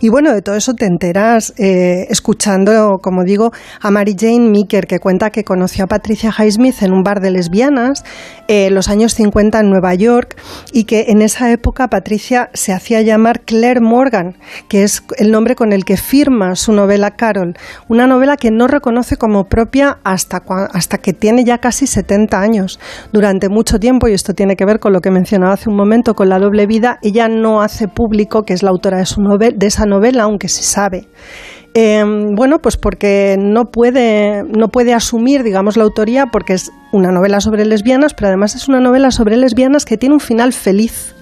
Y 0.00 0.08
bueno, 0.08 0.32
de 0.32 0.40
todo 0.40 0.54
eso 0.54 0.74
te 0.74 0.86
enteras 0.86 1.52
eh, 1.58 2.06
escuchando, 2.10 2.98
como 3.02 3.24
digo, 3.24 3.50
a 3.80 3.90
Mary 3.90 4.14
Jane 4.16 4.48
Meeker, 4.48 4.86
que 4.86 5.00
cuenta 5.00 5.30
que 5.30 5.42
conoció 5.42 5.82
a 5.82 5.88
Patricia 5.88 6.30
Highsmith 6.30 6.82
en 6.82 6.92
un 6.92 7.02
bar 7.02 7.20
de 7.20 7.32
lesbianas 7.32 8.04
en 8.46 8.68
eh, 8.68 8.70
los 8.70 8.88
años 8.88 9.14
50 9.14 9.58
en 9.58 9.68
Nueva 9.68 9.94
York 9.94 10.40
y 10.72 10.84
que 10.84 11.06
en 11.08 11.22
esa 11.22 11.50
época 11.50 11.88
Patricia 11.88 12.50
se 12.54 12.72
hacía 12.72 13.02
llamar 13.02 13.40
Claire 13.40 13.80
Morgan, 13.80 14.36
que 14.68 14.84
es 14.84 15.02
el 15.18 15.32
nombre 15.32 15.56
con 15.56 15.72
el 15.72 15.84
que 15.84 15.96
firma 15.96 16.54
su 16.54 16.72
novela 16.72 17.10
Carol 17.16 17.56
una 17.88 18.06
novela 18.06 18.36
que 18.36 18.50
no 18.50 18.66
reconoce 18.66 19.16
como 19.16 19.44
propia 19.44 19.98
hasta, 20.04 20.42
hasta 20.72 20.98
que 20.98 21.12
tiene 21.12 21.44
ya 21.44 21.58
casi 21.58 21.86
70 21.86 22.40
años. 22.40 22.78
Durante 23.12 23.48
mucho 23.48 23.78
tiempo, 23.78 24.08
y 24.08 24.12
esto 24.12 24.34
tiene 24.34 24.56
que 24.56 24.64
ver 24.64 24.80
con 24.80 24.92
lo 24.92 25.00
que 25.00 25.10
mencionaba 25.10 25.54
hace 25.54 25.70
un 25.70 25.76
momento, 25.76 26.14
con 26.14 26.28
la 26.28 26.38
doble 26.38 26.66
vida, 26.66 26.98
ella 27.02 27.28
no 27.28 27.62
hace 27.62 27.88
público 27.88 28.42
que 28.42 28.52
es 28.52 28.62
la 28.62 28.70
autora 28.70 28.98
de, 28.98 29.06
su 29.06 29.20
de 29.20 29.66
esa 29.66 29.86
novela, 29.86 30.24
aunque 30.24 30.48
se 30.48 30.62
sabe. 30.62 31.08
Em, 31.72 32.34
bueno, 32.34 32.58
pues 32.58 32.76
porque 32.76 33.36
no 33.38 33.66
puede, 33.66 34.42
no 34.42 34.68
puede 34.68 34.92
asumir, 34.92 35.44
digamos, 35.44 35.76
la 35.76 35.84
autoría 35.84 36.26
porque 36.26 36.54
es 36.54 36.72
una 36.92 37.12
novela 37.12 37.40
sobre 37.40 37.64
lesbianas, 37.64 38.12
pero 38.14 38.28
además 38.28 38.56
es 38.56 38.68
una 38.68 38.80
novela 38.80 39.12
sobre 39.12 39.36
lesbianas 39.36 39.84
que 39.84 39.96
tiene 39.96 40.14
un 40.14 40.20
final 40.20 40.52
feliz. 40.52 41.14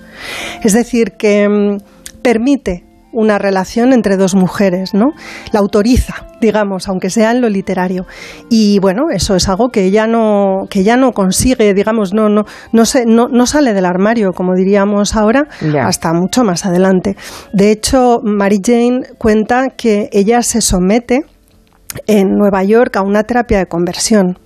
Es 0.62 0.72
decir, 0.72 1.12
que 1.18 1.42
em, 1.42 1.78
permite 2.22 2.87
una 3.12 3.38
relación 3.38 3.92
entre 3.92 4.16
dos 4.16 4.34
mujeres, 4.34 4.94
¿no? 4.94 5.12
La 5.52 5.60
autoriza, 5.60 6.26
digamos, 6.40 6.88
aunque 6.88 7.10
sea 7.10 7.30
en 7.30 7.40
lo 7.40 7.48
literario. 7.48 8.06
Y 8.50 8.78
bueno, 8.80 9.10
eso 9.10 9.34
es 9.34 9.48
algo 9.48 9.70
que 9.70 9.84
ella 9.84 10.06
no, 10.06 10.66
que 10.70 10.84
ya 10.84 10.96
no 10.96 11.12
consigue, 11.12 11.74
digamos, 11.74 12.12
no, 12.12 12.28
no, 12.28 12.44
no, 12.72 12.84
se, 12.84 13.06
no, 13.06 13.28
no 13.28 13.46
sale 13.46 13.72
del 13.72 13.86
armario, 13.86 14.32
como 14.32 14.54
diríamos 14.54 15.16
ahora, 15.16 15.48
hasta 15.82 16.12
mucho 16.12 16.44
más 16.44 16.66
adelante. 16.66 17.16
De 17.52 17.70
hecho, 17.70 18.20
Mary 18.22 18.60
Jane 18.64 19.02
cuenta 19.18 19.70
que 19.70 20.08
ella 20.12 20.42
se 20.42 20.60
somete 20.60 21.24
en 22.06 22.36
Nueva 22.36 22.62
York 22.64 22.96
a 22.96 23.02
una 23.02 23.24
terapia 23.24 23.58
de 23.58 23.66
conversión 23.66 24.38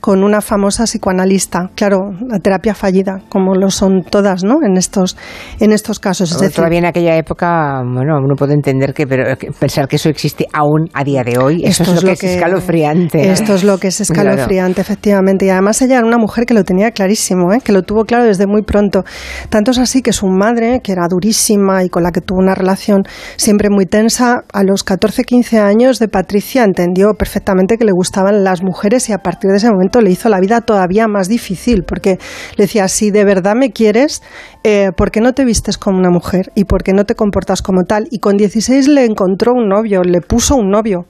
con 0.00 0.22
una 0.22 0.40
famosa 0.40 0.84
psicoanalista. 0.84 1.70
Claro, 1.74 2.12
la 2.28 2.38
terapia 2.38 2.74
fallida, 2.74 3.22
como 3.28 3.54
lo 3.54 3.70
son 3.70 4.02
todas, 4.02 4.44
¿no? 4.44 4.58
En 4.64 4.76
estos, 4.76 5.16
en 5.60 5.72
estos 5.72 5.98
casos. 5.98 6.32
Es 6.32 6.38
decir, 6.38 6.56
todavía 6.56 6.78
en 6.78 6.86
aquella 6.86 7.16
época, 7.16 7.82
bueno, 7.84 8.18
uno 8.18 8.34
puede 8.36 8.54
entender 8.54 8.94
que, 8.94 9.06
pero 9.06 9.24
pensar 9.58 9.88
que 9.88 9.96
eso 9.96 10.08
existe 10.08 10.46
aún 10.52 10.88
a 10.92 11.04
día 11.04 11.22
de 11.22 11.38
hoy, 11.38 11.64
esto 11.64 11.82
es, 11.84 12.02
lo, 12.02 12.08
que, 12.08 12.12
es 12.12 12.24
escalofriante. 12.24 13.30
Esto 13.30 13.54
es 13.54 13.64
lo 13.64 13.78
que 13.78 13.88
es 13.88 14.00
escalofriante, 14.06 14.80
efectivamente. 14.80 15.46
Y 15.46 15.50
además 15.50 15.80
ella 15.82 15.98
era 15.98 16.06
una 16.06 16.18
mujer 16.18 16.46
que 16.46 16.54
lo 16.54 16.64
tenía 16.64 16.90
clarísimo, 16.90 17.52
¿eh? 17.52 17.60
que 17.62 17.72
lo 17.72 17.82
tuvo 17.82 18.04
claro 18.04 18.24
desde 18.24 18.46
muy 18.46 18.62
pronto. 18.62 19.04
Tanto 19.48 19.70
es 19.70 19.78
así 19.78 20.02
que 20.02 20.12
su 20.12 20.26
madre, 20.26 20.80
que 20.82 20.92
era 20.92 21.06
durísima 21.08 21.84
y 21.84 21.88
con 21.88 22.02
la 22.02 22.12
que 22.12 22.20
tuvo 22.20 22.38
una 22.38 22.54
relación 22.54 23.02
siempre 23.36 23.70
muy 23.70 23.86
tensa, 23.86 24.44
a 24.52 24.62
los 24.62 24.84
14, 24.84 25.24
15 25.24 25.58
años 25.60 25.98
de 25.98 26.08
Patricia 26.08 26.64
entendió 26.64 27.14
perfectamente 27.14 27.78
que 27.78 27.84
le 27.84 27.92
gustaban 27.92 28.44
las 28.44 28.62
mujeres 28.62 29.08
y 29.08 29.12
a 29.12 29.18
partir 29.18 29.50
de 29.50 29.58
ese 29.58 29.65
momento 29.70 30.00
le 30.00 30.10
hizo 30.10 30.28
la 30.28 30.40
vida 30.40 30.60
todavía 30.60 31.06
más 31.08 31.28
difícil, 31.28 31.84
porque 31.84 32.18
le 32.56 32.64
decía, 32.64 32.88
si 32.88 33.10
de 33.10 33.24
verdad 33.24 33.54
me 33.54 33.70
quieres, 33.70 34.22
eh, 34.64 34.90
¿por 34.96 35.10
qué 35.10 35.20
no 35.20 35.32
te 35.32 35.44
vistes 35.44 35.78
como 35.78 35.98
una 35.98 36.10
mujer? 36.10 36.50
¿Y 36.54 36.64
por 36.64 36.82
qué 36.82 36.92
no 36.92 37.04
te 37.04 37.14
comportas 37.14 37.62
como 37.62 37.84
tal? 37.84 38.08
Y 38.10 38.18
con 38.18 38.36
16 38.36 38.88
le 38.88 39.04
encontró 39.04 39.52
un 39.52 39.68
novio, 39.68 40.02
le 40.02 40.20
puso 40.20 40.56
un 40.56 40.70
novio. 40.70 41.06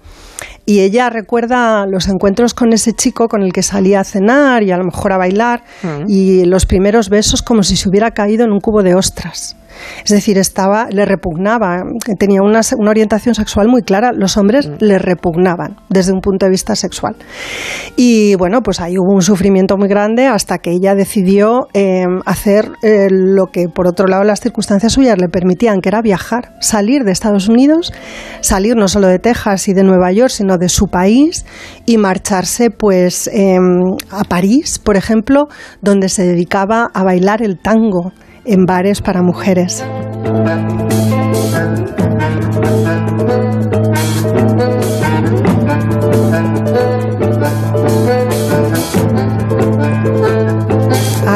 y 0.66 0.80
ella 0.80 1.08
recuerda 1.08 1.86
los 1.86 2.08
encuentros 2.08 2.52
con 2.52 2.72
ese 2.72 2.92
chico 2.92 3.28
con 3.28 3.42
el 3.42 3.52
que 3.52 3.62
salía 3.62 4.00
a 4.00 4.04
cenar 4.04 4.62
y 4.64 4.70
a 4.72 4.76
lo 4.76 4.84
mejor 4.84 5.12
a 5.12 5.16
bailar 5.16 5.62
Mm. 5.82 6.04
y 6.08 6.44
los 6.44 6.66
primeros 6.66 7.08
besos 7.08 7.40
como 7.40 7.62
si 7.62 7.76
se 7.76 7.88
hubiera 7.88 8.10
caído 8.10 8.44
en 8.44 8.50
un 8.52 8.60
cubo 8.60 8.82
de 8.82 8.94
ostras. 8.94 9.56
Es 10.04 10.10
decir, 10.10 10.38
estaba, 10.38 10.88
le 10.90 11.04
repugnaba, 11.04 11.82
tenía 12.18 12.42
una, 12.42 12.60
orientación 12.88 13.34
sexual 13.34 13.68
muy 13.68 13.82
clara. 13.82 14.12
Los 14.12 14.36
hombres 14.36 14.70
le 14.80 14.98
repugnaban 14.98 15.76
desde 15.88 16.12
un 16.12 16.20
punto 16.20 16.46
de 16.46 16.50
vista 16.50 16.76
sexual. 16.76 17.16
Y 17.96 18.34
bueno, 18.36 18.62
pues 18.62 18.80
ahí 18.80 18.98
hubo 18.98 19.14
un 19.14 19.22
sufrimiento 19.22 19.76
muy 19.76 19.88
grande 19.88 20.26
hasta 20.26 20.58
que 20.58 20.70
ella 20.70 20.94
decidió 20.94 21.68
eh, 21.74 22.04
hacer 22.24 22.70
eh, 22.82 23.08
lo 23.10 23.46
que, 23.46 23.68
por 23.68 23.86
otro 23.86 24.06
lado, 24.06 24.24
las 24.24 24.40
circunstancias 24.40 24.92
suyas 24.92 25.18
le 25.18 25.28
permitían, 25.28 25.80
que 25.80 25.88
era 25.88 26.02
viajar, 26.02 26.54
salir 26.60 27.04
de 27.04 27.12
Estados 27.12 27.48
Unidos, 27.48 27.92
salir 28.40 28.76
no 28.76 28.88
solo 28.88 29.08
de 29.08 29.18
Texas 29.18 29.68
y 29.68 29.74
de 29.74 29.84
Nueva 29.84 30.12
York, 30.12 30.30
sino 30.30 30.56
de 30.58 30.68
su 30.68 30.86
país 30.86 31.44
y 31.84 31.98
marcharse, 31.98 32.70
pues, 32.70 33.28
eh, 33.28 33.56
a 34.10 34.24
París, 34.24 34.78
por 34.78 34.96
ejemplo, 34.96 35.48
donde 35.80 36.08
se 36.08 36.26
dedicaba 36.26 36.90
a 36.92 37.02
bailar 37.04 37.42
el 37.42 37.58
tango 37.58 38.12
en 38.46 38.66
bares 38.66 39.00
para 39.02 39.22
mujeres. 39.22 39.84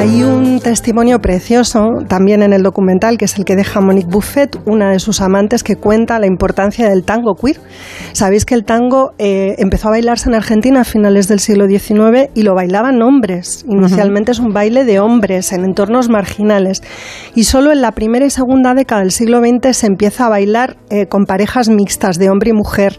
Hay 0.01 0.23
un 0.23 0.61
testimonio 0.61 1.19
precioso 1.19 1.99
también 2.09 2.43
en 2.43 2.55
el 2.55 2.63
documental, 2.63 3.19
que 3.19 3.27
es 3.27 3.37
el 3.37 3.45
que 3.45 3.55
deja 3.55 3.83
Monique 3.83 4.09
Buffet, 4.09 4.59
una 4.65 4.93
de 4.93 4.99
sus 4.99 5.21
amantes, 5.21 5.63
que 5.63 5.77
cuenta 5.77 6.19
la 6.19 6.27
importancia 6.27 6.89
del 6.89 7.05
tango 7.05 7.35
queer. 7.35 7.61
Sabéis 8.13 8.47
que 8.47 8.55
el 8.55 8.65
tango 8.65 9.13
eh, 9.19 9.57
empezó 9.59 9.89
a 9.89 9.91
bailarse 9.91 10.31
en 10.31 10.37
Argentina 10.37 10.81
a 10.81 10.85
finales 10.85 11.29
del 11.29 11.39
siglo 11.39 11.67
XIX 11.67 12.31
y 12.35 12.45
lo 12.45 12.55
bailaban 12.55 13.03
hombres. 13.03 13.63
Inicialmente 13.69 14.33
es 14.33 14.39
un 14.39 14.55
baile 14.55 14.87
de 14.87 15.01
hombres 15.01 15.53
en 15.53 15.67
entornos 15.67 16.09
marginales. 16.09 16.83
Y 17.35 17.45
solo 17.45 17.71
en 17.71 17.83
la 17.83 17.93
primera 17.93 18.25
y 18.25 18.31
segunda 18.31 18.73
década 18.73 19.03
del 19.03 19.11
siglo 19.11 19.41
XX 19.41 19.77
se 19.77 19.87
empieza 19.87 20.25
a 20.25 20.29
bailar 20.31 20.79
eh, 20.89 21.09
con 21.09 21.27
parejas 21.27 21.69
mixtas 21.69 22.17
de 22.17 22.31
hombre 22.31 22.53
y 22.53 22.55
mujer. 22.55 22.99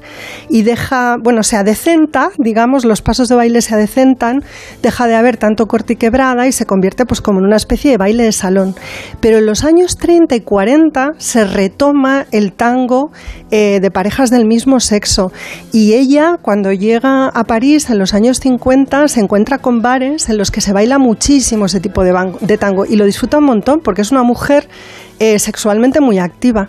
Y 0.50 0.62
deja, 0.62 1.16
bueno, 1.20 1.42
se 1.42 1.58
adecenta, 1.58 2.30
digamos, 2.38 2.86
los 2.86 3.02
pasos 3.02 3.28
de 3.28 3.34
baile 3.34 3.64
se 3.64 3.74
adecentan, 3.74 4.44
deja 4.84 5.08
de 5.08 5.16
haber 5.16 5.38
tanto 5.38 5.66
corte 5.66 5.94
y 5.94 5.96
quebrada 5.96 6.46
y 6.46 6.52
se 6.52 6.68
convierte 6.68 6.91
pues 7.06 7.22
como 7.22 7.40
en 7.40 7.46
una 7.46 7.56
especie 7.56 7.92
de 7.92 7.98
baile 7.98 8.24
de 8.24 8.32
salón. 8.32 8.76
Pero 9.20 9.38
en 9.38 9.46
los 9.46 9.64
años 9.64 9.98
30 9.98 10.36
y 10.36 10.42
40 10.42 11.14
se 11.18 11.46
retoma 11.46 12.26
el 12.32 12.54
tango 12.54 13.12
eh, 13.50 13.80
de 13.82 13.92
parejas 13.92 14.30
del 14.30 14.46
mismo 14.46 14.80
sexo. 14.80 15.32
Y 15.72 15.94
ella, 15.94 16.38
cuando 16.42 16.72
llega 16.72 17.28
a 17.28 17.44
París 17.44 17.90
en 17.90 18.00
los 18.00 18.14
años 18.14 18.40
50, 18.40 19.08
se 19.08 19.20
encuentra 19.20 19.58
con 19.58 19.82
bares 19.82 20.30
en 20.30 20.38
los 20.38 20.52
que 20.52 20.62
se 20.62 20.74
baila 20.74 20.98
muchísimo 20.98 21.66
ese 21.66 21.80
tipo 21.80 22.04
de, 22.04 22.58
tango 22.58 22.86
y 22.86 22.96
lo 22.96 23.06
disfruta 23.06 23.38
un 23.38 23.46
montón 23.46 23.80
porque 23.80 24.02
es 24.02 24.12
una 24.12 24.24
mujer 24.24 24.68
eh, 25.20 25.40
sexualmente 25.40 26.02
muy 26.02 26.20
activa. 26.20 26.68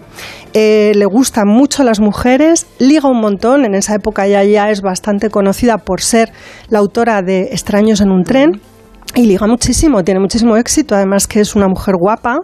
Eh, 0.54 0.92
le 0.94 1.06
gustan 1.06 1.48
mucho 1.48 1.82
las 1.82 2.00
mujeres, 2.00 2.66
liga 2.78 3.08
un 3.08 3.20
montón, 3.20 3.64
en 3.64 3.74
esa 3.74 3.94
época 3.94 4.26
ya, 4.26 4.44
ya 4.44 4.70
es 4.70 4.82
bastante 4.82 5.30
conocida 5.30 5.78
por 5.78 6.02
ser 6.02 6.32
la 6.68 6.78
autora 6.78 7.22
de 7.22 7.48
Extraños 7.52 8.00
en 8.00 8.10
un 8.10 8.24
tren. 8.24 8.60
Y 9.14 9.26
liga 9.26 9.46
muchísimo, 9.46 10.02
tiene 10.02 10.20
muchísimo 10.20 10.56
éxito, 10.56 10.94
además 10.94 11.26
que 11.26 11.40
es 11.40 11.54
una 11.54 11.68
mujer 11.68 11.96
guapa 11.98 12.38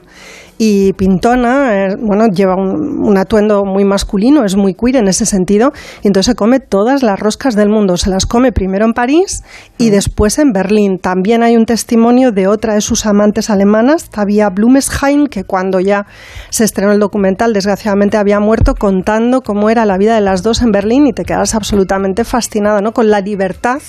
y 0.58 0.92
pintona, 0.94 1.86
eh, 1.86 1.96
bueno, 1.96 2.26
lleva 2.26 2.56
un, 2.56 3.00
un 3.00 3.16
atuendo 3.16 3.64
muy 3.64 3.84
masculino, 3.84 4.44
es 4.44 4.56
muy 4.56 4.74
queer 4.74 4.96
en 4.96 5.08
ese 5.08 5.24
sentido, 5.24 5.72
y 6.02 6.08
entonces 6.08 6.32
se 6.32 6.34
come 6.34 6.58
todas 6.60 7.02
las 7.02 7.18
roscas 7.18 7.54
del 7.54 7.68
mundo, 7.68 7.96
se 7.96 8.10
las 8.10 8.26
come 8.26 8.52
primero 8.52 8.84
en 8.84 8.92
París 8.92 9.44
y 9.78 9.90
después 9.90 10.38
en 10.38 10.52
Berlín. 10.52 10.98
También 10.98 11.42
hay 11.42 11.56
un 11.56 11.64
testimonio 11.64 12.32
de 12.32 12.48
otra 12.48 12.74
de 12.74 12.80
sus 12.80 13.06
amantes 13.06 13.50
alemanas, 13.50 14.10
Tabia 14.10 14.50
Blumesheim, 14.50 15.26
que 15.26 15.44
cuando 15.44 15.78
ya 15.78 16.06
se 16.50 16.64
estrenó 16.64 16.92
el 16.92 16.98
documental, 16.98 17.52
desgraciadamente 17.52 18.16
había 18.16 18.40
muerto 18.40 18.74
contando 18.74 19.42
cómo 19.42 19.70
era 19.70 19.86
la 19.86 19.96
vida 19.96 20.14
de 20.14 20.20
las 20.20 20.42
dos 20.42 20.62
en 20.62 20.72
Berlín 20.72 21.06
y 21.06 21.12
te 21.12 21.24
quedas 21.24 21.54
absolutamente 21.54 22.24
fascinado, 22.24 22.80
¿no? 22.80 22.92
Con 22.92 23.10
la 23.10 23.20
libertad 23.20 23.80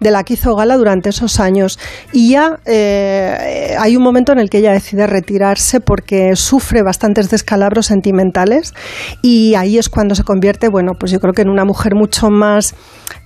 de 0.00 0.10
la 0.10 0.24
que 0.24 0.34
hizo 0.34 0.54
gala 0.54 0.76
durante 0.76 1.10
esos 1.10 1.40
años. 1.40 1.78
Y 2.12 2.30
ya 2.30 2.58
eh, 2.64 3.76
hay 3.78 3.96
un 3.96 4.02
momento 4.02 4.32
en 4.32 4.38
el 4.38 4.48
que 4.48 4.58
ella 4.58 4.72
decide 4.72 5.06
retirarse 5.06 5.80
porque 5.80 6.05
sufre 6.34 6.82
bastantes 6.82 7.30
descalabros 7.30 7.86
sentimentales 7.86 8.74
y 9.22 9.54
ahí 9.54 9.78
es 9.78 9.88
cuando 9.88 10.14
se 10.14 10.24
convierte, 10.24 10.68
bueno, 10.68 10.92
pues 10.98 11.12
yo 11.12 11.20
creo 11.20 11.32
que 11.32 11.42
en 11.42 11.50
una 11.50 11.64
mujer 11.64 11.94
mucho 11.94 12.30
más 12.30 12.74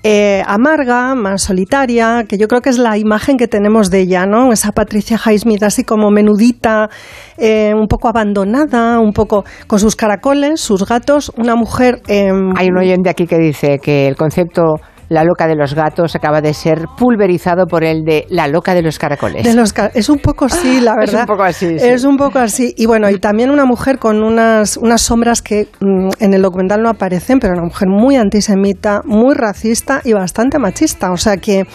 eh, 0.03 0.43
amarga, 0.47 1.15
más 1.15 1.43
solitaria, 1.43 2.25
que 2.29 2.39
yo 2.39 2.49
creo 2.49 2.61
que 2.63 2.71
es 2.71 2.79
la 2.79 2.97
imagen 2.97 3.37
que 3.37 3.49
tenemos 3.49 3.91
de 3.91 4.01
ella, 4.01 4.27
¿no? 4.27 4.53
Esa 4.53 4.73
Patricia 4.73 5.19
Highsmith 5.25 5.63
así 5.63 5.85
como 5.85 6.11
menudita, 6.11 6.89
eh, 7.37 7.73
un 7.75 7.87
poco 7.87 8.09
abandonada, 8.09 8.99
un 8.99 9.13
poco 9.13 9.45
con 9.67 9.79
sus 9.79 9.97
caracoles, 9.97 10.61
sus 10.61 10.87
gatos, 10.87 11.33
una 11.37 11.55
mujer... 11.55 12.01
em, 12.09 12.53
Hay 12.57 12.69
un 12.69 12.79
oyente 12.79 13.11
aquí 13.11 13.27
que 13.27 13.39
dice 13.39 13.79
que 13.79 14.07
el 14.07 14.17
concepto 14.17 14.77
la 15.11 15.25
loca 15.25 15.47
de 15.49 15.57
los 15.57 15.75
gatos 15.75 16.15
acaba 16.15 16.41
de 16.41 16.55
ser 16.55 16.87
pulverizado 16.97 17.67
por 17.67 17.85
el 17.85 18.05
de 18.05 18.27
la 18.31 18.47
loca 18.47 18.75
de 18.75 18.81
los 18.83 18.99
caracoles. 18.99 19.45
De 19.45 19.55
los 19.55 19.73
ca- 19.73 19.91
es 19.93 20.09
un 20.09 20.21
poco 20.21 20.45
así, 20.45 20.81
la 20.81 20.93
Es 20.93 21.11
verdad. 21.11 21.21
un 21.23 21.27
poco 21.27 21.43
así, 21.43 21.67
sí. 21.79 21.85
Es 21.85 22.05
un 22.05 22.17
poco 22.17 22.39
así. 22.39 22.73
Y 22.79 22.87
bueno, 22.87 23.11
y 23.11 23.19
también 23.19 23.51
una 23.51 23.65
mujer 23.65 23.99
con 23.99 24.23
unas, 24.23 24.77
unas 24.77 25.03
sombras 25.03 25.43
que 25.43 25.67
mm, 25.81 26.11
en 26.21 26.33
el 26.35 26.43
documental 26.43 26.81
no 26.83 26.89
aparecen, 26.89 27.41
pero 27.41 27.55
una 27.55 27.65
mujer 27.65 27.89
muy 27.89 28.15
antisemita, 28.17 29.03
muy 29.05 29.35
racista 29.35 30.01
y 30.05 30.13
bastante 30.13 30.59
machista. 30.61 31.11
O 31.11 31.17
sea 31.17 31.37
que 31.39 31.67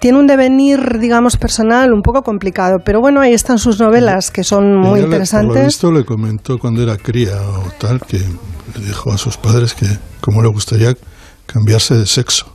tiene 0.00 0.18
un 0.18 0.28
devenir, 0.28 0.98
digamos, 1.00 1.36
personal 1.36 1.92
un 1.92 2.02
poco 2.02 2.22
complicado. 2.22 2.76
Pero 2.84 3.00
bueno, 3.00 3.20
ahí 3.20 3.34
están 3.34 3.58
sus 3.58 3.80
novelas 3.80 4.30
que 4.30 4.44
son 4.44 4.76
muy 4.76 4.78
Ella 4.78 4.84
le- 4.86 5.00
Por 5.00 5.00
lo 5.00 5.06
interesantes. 5.16 5.64
visto 5.66 5.90
le 5.90 6.04
comentó 6.04 6.56
cuando 6.58 6.84
era 6.84 6.96
cría 6.96 7.32
o 7.42 7.68
tal, 7.80 8.00
que 8.02 8.18
le 8.18 8.86
dijo 8.86 9.10
a 9.12 9.18
sus 9.18 9.36
padres 9.36 9.74
que 9.74 9.86
cómo 10.20 10.40
le 10.40 10.48
gustaría 10.50 10.94
cambiarse 11.46 11.94
de 11.94 12.06
sexo. 12.06 12.52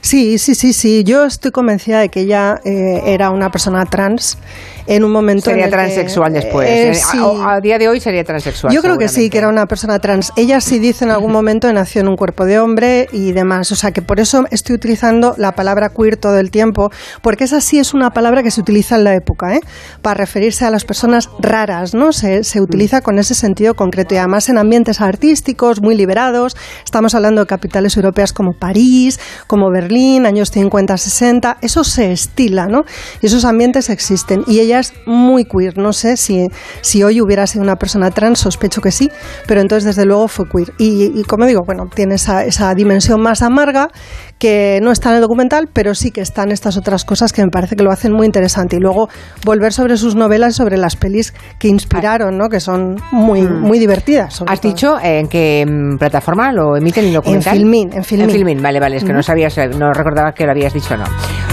Sí, 0.00 0.38
sí, 0.38 0.54
sí, 0.54 0.72
sí. 0.72 1.04
Yo 1.04 1.24
estoy 1.24 1.50
convencida 1.50 2.00
de 2.00 2.08
que 2.08 2.20
ella 2.20 2.60
eh, 2.64 3.02
era 3.06 3.30
una 3.30 3.50
persona 3.50 3.84
trans 3.86 4.38
en 4.86 5.04
un 5.04 5.12
momento. 5.12 5.44
Sería 5.46 5.64
en 5.64 5.64
el 5.64 5.70
que- 5.70 5.76
transexual 5.76 6.32
después. 6.32 6.68
Eh, 6.68 6.90
Eh, 6.90 6.94
sí. 6.94 7.18
a, 7.18 7.54
a 7.54 7.60
día 7.60 7.78
de 7.78 7.88
hoy 7.88 8.00
sería 8.00 8.24
transexual. 8.24 8.72
Yo 8.72 8.82
creo 8.82 8.98
que 8.98 9.08
sí, 9.08 9.30
que 9.30 9.38
era 9.38 9.48
una 9.48 9.66
persona 9.66 9.98
trans. 9.98 10.32
Ella 10.36 10.60
sí 10.60 10.78
dice 10.78 11.04
en 11.04 11.10
algún 11.10 11.32
momento 11.32 11.68
que 11.68 11.74
nació 11.74 12.00
en 12.00 12.08
un 12.08 12.16
cuerpo 12.16 12.44
de 12.44 12.58
hombre 12.58 13.08
y 13.12 13.32
demás. 13.32 13.70
O 13.72 13.76
sea 13.76 13.92
que 13.92 14.02
por 14.02 14.20
eso 14.20 14.44
estoy 14.50 14.76
utilizando 14.76 15.34
la 15.38 15.52
palabra 15.52 15.88
queer 15.90 16.16
todo 16.16 16.38
el 16.38 16.50
tiempo, 16.50 16.90
porque 17.22 17.44
esa 17.44 17.60
sí 17.60 17.78
es 17.78 17.94
una 17.94 18.10
palabra 18.12 18.42
que 18.42 18.50
se 18.50 18.60
utiliza 18.60 18.96
en 18.96 19.04
la 19.04 19.14
época, 19.14 19.54
¿eh? 19.54 19.60
para 20.02 20.14
referirse 20.14 20.64
a 20.64 20.70
las 20.70 20.84
personas 20.84 21.28
raras, 21.38 21.94
¿no? 21.94 22.12
Se, 22.12 22.44
se 22.44 22.60
utiliza 22.60 23.00
con 23.00 23.18
ese 23.18 23.34
sentido 23.34 23.74
concreto 23.74 24.14
y 24.14 24.18
además 24.18 24.48
en 24.48 24.58
ambientes 24.58 25.00
artísticos 25.00 25.80
muy 25.80 25.94
liberados. 25.96 26.56
Estamos 26.84 27.14
hablando 27.14 27.40
de 27.42 27.46
capitales 27.46 27.96
europeas 27.96 28.32
como 28.32 28.52
París, 28.52 29.18
como 29.46 29.70
Berlín, 29.70 30.26
años 30.26 30.50
50, 30.50 30.96
60. 30.96 31.58
Eso 31.62 31.84
se 31.84 32.12
estila, 32.12 32.66
¿no? 32.66 32.84
Y 33.22 33.26
esos 33.26 33.44
ambientes 33.44 33.88
existen. 33.90 34.44
Y 34.46 34.60
ella 34.60 34.73
es 34.80 34.92
muy 35.06 35.44
queer. 35.44 35.78
No 35.78 35.92
sé 35.92 36.16
si, 36.16 36.48
si 36.80 37.02
hoy 37.02 37.20
hubiera 37.20 37.46
sido 37.46 37.62
una 37.62 37.76
persona 37.76 38.10
trans, 38.10 38.38
sospecho 38.38 38.80
que 38.80 38.90
sí, 38.90 39.10
pero 39.46 39.60
entonces 39.60 39.84
desde 39.84 40.06
luego 40.06 40.28
fue 40.28 40.48
queer. 40.48 40.72
Y, 40.78 41.18
y 41.18 41.24
como 41.24 41.46
digo, 41.46 41.62
bueno, 41.64 41.84
tiene 41.94 42.16
esa, 42.16 42.44
esa 42.44 42.74
dimensión 42.74 43.20
más 43.20 43.42
amarga 43.42 43.90
que 44.38 44.78
no 44.82 44.90
está 44.92 45.10
en 45.10 45.16
el 45.16 45.20
documental, 45.22 45.68
pero 45.72 45.94
sí 45.94 46.10
que 46.10 46.20
están 46.20 46.50
estas 46.52 46.76
otras 46.76 47.04
cosas 47.04 47.32
que 47.32 47.42
me 47.42 47.50
parece 47.50 47.76
que 47.76 47.82
lo 47.82 47.90
hacen 47.90 48.12
muy 48.12 48.26
interesante. 48.26 48.76
Y 48.76 48.80
luego 48.80 49.08
volver 49.44 49.72
sobre 49.72 49.96
sus 49.96 50.14
novelas, 50.16 50.54
sobre 50.56 50.76
las 50.76 50.96
pelis 50.96 51.32
que 51.58 51.68
inspiraron, 51.68 52.36
¿no? 52.36 52.48
Que 52.48 52.60
son 52.60 52.96
muy, 53.12 53.42
muy 53.42 53.78
divertidas. 53.78 54.34
sobre 54.34 54.52
¿Has 54.52 54.60
todo. 54.60 54.72
dicho 54.72 54.96
en 55.02 55.28
qué 55.28 55.64
mm, 55.66 55.96
plataforma 55.98 56.52
lo 56.52 56.76
emiten 56.76 57.06
el 57.06 57.14
documental? 57.14 57.56
Filmin, 57.56 57.90
en 57.92 58.04
Filmin. 58.04 58.62
vale, 58.62 58.80
vale, 58.80 58.96
es 58.96 59.04
que 59.04 59.12
no 59.12 59.20
Ujú. 59.20 59.24
sabías, 59.26 59.56
no 59.78 59.92
recordaba 59.92 60.32
que 60.32 60.44
lo 60.44 60.50
habías 60.50 60.72
dicho 60.74 60.94
o 60.94 60.96
no. 60.98 61.04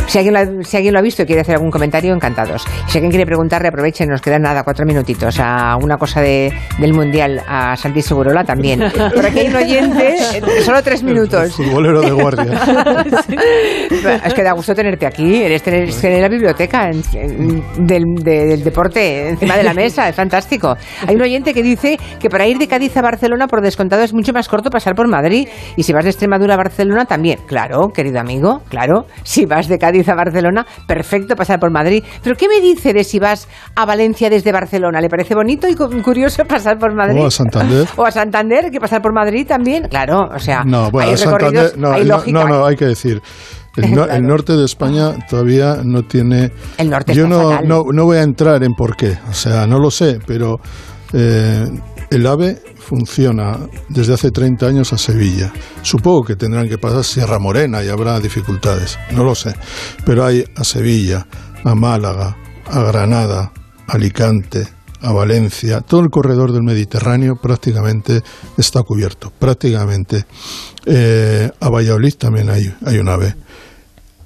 Si 0.07 0.17
alguien, 0.17 0.33
lo 0.33 0.39
ha, 0.41 0.63
si 0.63 0.75
alguien 0.75 0.93
lo 0.93 0.99
ha 0.99 1.03
visto 1.03 1.21
y 1.21 1.25
quiere 1.25 1.41
hacer 1.41 1.55
algún 1.55 1.71
comentario, 1.71 2.13
encantados. 2.13 2.65
Si 2.87 2.97
alguien 2.97 3.11
quiere 3.11 3.25
preguntarle, 3.25 3.69
aprovechen, 3.69 4.09
nos 4.09 4.21
quedan 4.21 4.41
nada, 4.41 4.63
cuatro 4.63 4.85
minutitos, 4.85 5.39
a 5.39 5.77
una 5.81 5.97
cosa 5.97 6.19
de, 6.19 6.51
del 6.79 6.93
Mundial, 6.93 7.41
a 7.47 7.77
Santi 7.77 8.01
Segurola 8.01 8.43
también. 8.43 8.81
Por 9.15 9.25
aquí 9.25 9.39
hay 9.39 9.47
un 9.47 9.55
oyente, 9.55 10.17
solo 10.65 10.83
tres 10.83 11.03
minutos. 11.03 11.53
Futbolero 11.55 12.01
de 12.01 12.11
guardia. 12.11 12.59
Es 14.23 14.33
que 14.33 14.43
da 14.43 14.53
gusto 14.53 14.73
tenerte 14.73 15.05
aquí, 15.05 15.43
eres 15.43 15.61
tener, 15.63 15.83
es 15.89 15.99
tener 15.99 16.21
la 16.21 16.29
biblioteca 16.29 16.89
en- 16.89 17.01
en- 17.13 17.87
del, 17.87 18.03
de- 18.23 18.45
del 18.47 18.63
deporte 18.63 19.29
encima 19.29 19.57
de 19.57 19.63
la 19.63 19.73
mesa, 19.73 20.07
es 20.09 20.15
fantástico. 20.15 20.75
Hay 21.07 21.15
un 21.15 21.21
oyente 21.21 21.53
que 21.53 21.63
dice 21.63 21.97
que 22.19 22.29
para 22.29 22.47
ir 22.47 22.57
de 22.57 22.67
Cádiz 22.67 22.95
a 22.97 23.01
Barcelona, 23.01 23.47
por 23.47 23.61
descontado, 23.61 24.03
es 24.03 24.13
mucho 24.13 24.33
más 24.33 24.47
corto 24.47 24.69
pasar 24.69 24.95
por 24.95 25.07
Madrid. 25.07 25.47
Y 25.75 25.83
si 25.83 25.93
vas 25.93 26.03
de 26.03 26.09
Extremadura 26.11 26.53
a 26.55 26.57
Barcelona, 26.57 27.05
también. 27.05 27.39
Claro, 27.47 27.89
querido 27.93 28.19
amigo, 28.19 28.61
claro. 28.69 29.05
Si 29.23 29.45
vas 29.45 29.67
de 29.67 29.77
Cádiz 29.77 30.07
a 30.09 30.15
Barcelona, 30.15 30.65
perfecto 30.87 31.35
pasar 31.35 31.59
por 31.59 31.71
Madrid. 31.71 32.03
Pero 32.23 32.35
¿qué 32.35 32.47
me 32.47 32.59
dice 32.61 32.93
de 32.93 33.03
si 33.03 33.19
vas 33.19 33.47
a 33.75 33.85
Valencia 33.85 34.29
desde 34.29 34.51
Barcelona? 34.51 35.01
¿Le 35.01 35.09
parece 35.09 35.35
bonito 35.35 35.67
y 35.67 35.75
cu- 35.75 35.89
curioso 36.03 36.43
pasar 36.45 36.77
por 36.77 36.93
Madrid? 36.93 37.21
O 37.21 37.27
a 37.27 37.31
Santander. 37.31 37.87
O 37.97 38.05
a 38.05 38.11
Santander, 38.11 38.71
que 38.71 38.79
pasar 38.79 39.01
por 39.01 39.13
Madrid 39.13 39.45
también. 39.47 39.87
Claro, 39.89 40.29
o 40.33 40.39
sea, 40.39 40.63
No, 40.65 40.89
bueno, 40.91 41.11
hay 41.11 41.17
Santander, 41.17 41.47
recorridos, 41.51 41.77
no, 41.77 41.91
hay 41.91 42.05
lógica. 42.05 42.39
no, 42.43 42.47
no, 42.47 42.60
hay 42.65 42.75
que 42.75 42.85
decir. 42.85 43.21
El, 43.75 43.93
no- 43.93 44.05
el 44.09 44.23
norte 44.23 44.53
de 44.53 44.65
España 44.65 45.15
todavía 45.29 45.77
no 45.83 46.03
tiene. 46.03 46.51
El 46.77 46.89
norte 46.89 47.13
Yo 47.13 47.27
no, 47.27 47.61
no, 47.61 47.83
no 47.91 48.05
voy 48.05 48.17
a 48.17 48.23
entrar 48.23 48.63
en 48.63 48.73
por 48.73 48.95
qué, 48.95 49.17
o 49.29 49.33
sea, 49.33 49.65
no 49.67 49.79
lo 49.79 49.89
sé, 49.91 50.19
pero 50.25 50.59
eh, 51.13 51.65
el 52.09 52.27
AVE 52.27 52.61
funciona 52.77 53.57
desde 53.87 54.13
hace 54.13 54.31
30 54.31 54.65
años 54.65 54.91
a 54.91 54.97
Sevilla. 54.97 55.51
Supongo 55.81 56.23
que 56.23 56.35
tendrán 56.35 56.67
que 56.67 56.77
pasar 56.77 57.03
Sierra 57.05 57.39
Morena 57.39 57.83
y 57.83 57.87
habrá 57.87 58.19
dificultades, 58.19 58.99
no 59.11 59.23
lo 59.23 59.33
sé. 59.35 59.53
Pero 60.05 60.25
hay 60.25 60.43
a 60.57 60.63
Sevilla, 60.65 61.25
a 61.63 61.73
Málaga, 61.75 62.35
a 62.69 62.79
Granada, 62.81 63.51
a 63.87 63.93
Alicante, 63.93 64.67
a 65.01 65.11
Valencia, 65.11 65.81
todo 65.81 66.01
el 66.01 66.09
corredor 66.09 66.51
del 66.51 66.63
Mediterráneo 66.63 67.35
prácticamente 67.35 68.21
está 68.57 68.83
cubierto, 68.83 69.31
prácticamente. 69.37 70.25
Eh, 70.85 71.49
a 71.59 71.69
Valladolid 71.69 72.13
también 72.15 72.49
hay, 72.49 72.71
hay 72.85 72.97
un 72.97 73.09
AVE. 73.09 73.35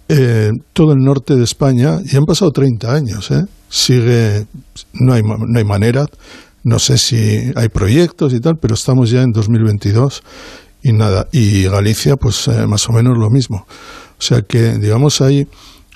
Eh, 0.07 0.51
todo 0.73 0.93
el 0.93 0.99
norte 0.99 1.35
de 1.35 1.43
España, 1.43 1.97
y 2.03 2.15
han 2.15 2.25
pasado 2.25 2.51
30 2.51 2.93
años, 2.93 3.31
¿eh? 3.31 3.45
sigue, 3.69 4.45
no 4.93 5.13
hay, 5.13 5.23
no 5.23 5.57
hay 5.57 5.65
manera, 5.65 6.05
no 6.63 6.79
sé 6.79 6.97
si 6.97 7.51
hay 7.55 7.69
proyectos 7.69 8.33
y 8.33 8.39
tal, 8.39 8.57
pero 8.57 8.75
estamos 8.75 9.09
ya 9.09 9.21
en 9.21 9.31
2022 9.31 10.23
y 10.83 10.93
nada, 10.93 11.27
y 11.31 11.63
Galicia 11.63 12.15
pues 12.15 12.47
eh, 12.47 12.67
más 12.67 12.87
o 12.89 12.93
menos 12.93 13.17
lo 13.17 13.29
mismo. 13.29 13.65
O 14.17 14.21
sea 14.21 14.41
que, 14.41 14.77
digamos, 14.77 15.21
hay 15.21 15.47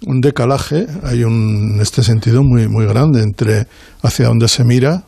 un 0.06 0.22
decalaje, 0.22 0.88
hay 1.04 1.24
un, 1.24 1.74
en 1.76 1.82
este 1.82 2.04
sentido 2.04 2.44
muy, 2.44 2.68
muy 2.68 2.86
grande 2.86 3.22
entre 3.22 3.68
hacia 4.02 4.28
dónde 4.28 4.48
se 4.48 4.64
mira 4.64 5.04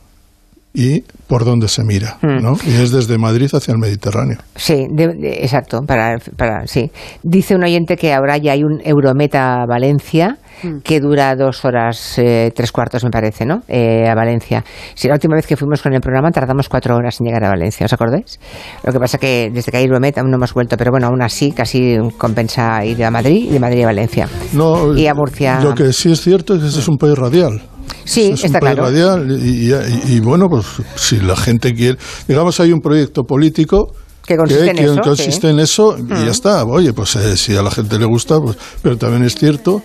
y 0.74 1.01
por 1.27 1.43
dónde 1.45 1.67
se 1.67 1.83
mira, 1.83 2.17
Hmm. 2.22 2.41
¿no? 2.41 2.53
Y 2.66 2.82
es 2.82 2.91
desde 2.91 3.17
Madrid 3.17 3.50
hacia 3.53 3.72
el 3.74 3.77
Mediterráneo. 3.77 4.38
Sí, 4.56 4.88
de- 4.90 5.14
de- 5.16 5.40
exacto, 5.43 5.82
para, 5.85 6.17
para, 6.38 6.66
sí. 6.67 6.91
Dice 7.24 7.56
un 7.56 7.64
oyente 7.64 7.98
que 7.98 8.14
ahora 8.14 8.38
ya 8.38 8.53
hay 8.53 8.64
un 8.64 8.82
Eurometa 8.83 9.66
Valencia 9.67 10.38
que 10.83 11.00
dura 11.00 11.35
dos 11.35 11.66
horas, 11.66 12.19
eh, 12.19 12.51
tres 12.56 12.72
cuartos, 12.72 13.03
me 13.03 13.09
parece, 13.09 13.45
¿no? 13.45 13.64
Eh, 13.67 14.08
a 14.08 14.14
Valencia. 14.14 14.64
Si 14.93 15.08
la 15.08 15.16
última 15.16 15.35
vez 15.35 15.48
que 15.48 15.58
fuimos 15.58 15.82
con 15.82 15.91
el 15.93 16.01
programa 16.01 16.30
tardamos 16.32 16.69
cuatro 16.69 16.95
horas 16.95 17.19
en 17.19 17.25
llegar 17.27 17.43
a 17.45 17.50
Valencia, 17.50 17.85
¿os 17.85 17.93
acordáis? 17.93 18.40
Lo 18.85 18.93
que 18.93 19.00
pasa 19.00 19.17
que 19.17 19.50
desde 19.51 19.72
que 19.72 19.77
hay 19.77 19.85
Eurometa 19.85 20.22
aún 20.22 20.30
no 20.30 20.38
hemos 20.38 20.53
vuelto, 20.53 20.77
pero 20.77 20.91
bueno, 20.91 21.08
aún 21.08 21.22
así 21.24 21.51
casi 21.51 21.98
compensa 22.17 22.85
ir 22.85 23.03
a 23.03 23.09
Madrid 23.09 23.45
y 23.50 23.53
de 23.53 23.59
Madrid 23.59 23.83
a 23.83 23.88
Valencia. 23.88 24.27
No, 24.53 24.95
Y 24.95 25.08
a 25.08 25.14
Murcia. 25.16 25.59
Lo 25.61 25.74
que 25.74 25.91
sí 25.93 26.11
es 26.11 26.22
cierto 26.22 26.53
es 26.53 26.61
que 26.61 26.67
este 26.67 26.80
es 26.82 26.88
un 26.88 26.98
país 26.98 27.17
radial. 27.17 27.61
Sí, 28.06 28.32
es 28.34 28.44
está 28.44 28.58
un 28.58 28.61
país 28.61 28.76
claro. 28.76 28.84
radial 28.84 29.40
y, 29.42 29.72
y- 29.74 30.16
y, 30.16 30.20
bueno, 30.20 30.48
pues 30.50 30.66
si 30.95 31.18
la 31.20 31.36
gente 31.36 31.74
quiere, 31.74 31.98
digamos, 32.28 32.60
hay 32.60 32.72
un 32.72 32.80
proyecto 32.82 33.24
político 33.24 33.94
Que 34.26 34.36
consiste 34.38 34.70
en 34.70 34.76
que 34.76 34.84
eso, 34.84 35.02
consiste 35.02 35.48
sí. 35.48 35.53
en 35.53 35.60
eso 35.60 35.95
y 35.98 36.03
Mm. 36.03 36.26
ya 36.26 36.32
está. 36.32 36.64
Oye, 36.66 36.94
pues 36.94 37.16
eh, 37.16 37.36
si 37.38 37.56
a 37.56 37.61
la 37.61 37.72
gente 37.72 37.98
le 38.00 38.06
gusta, 38.06 38.40
pues, 38.40 38.58
pero 38.82 38.98
también 38.98 39.24
es 39.24 39.36
cierto 39.36 39.82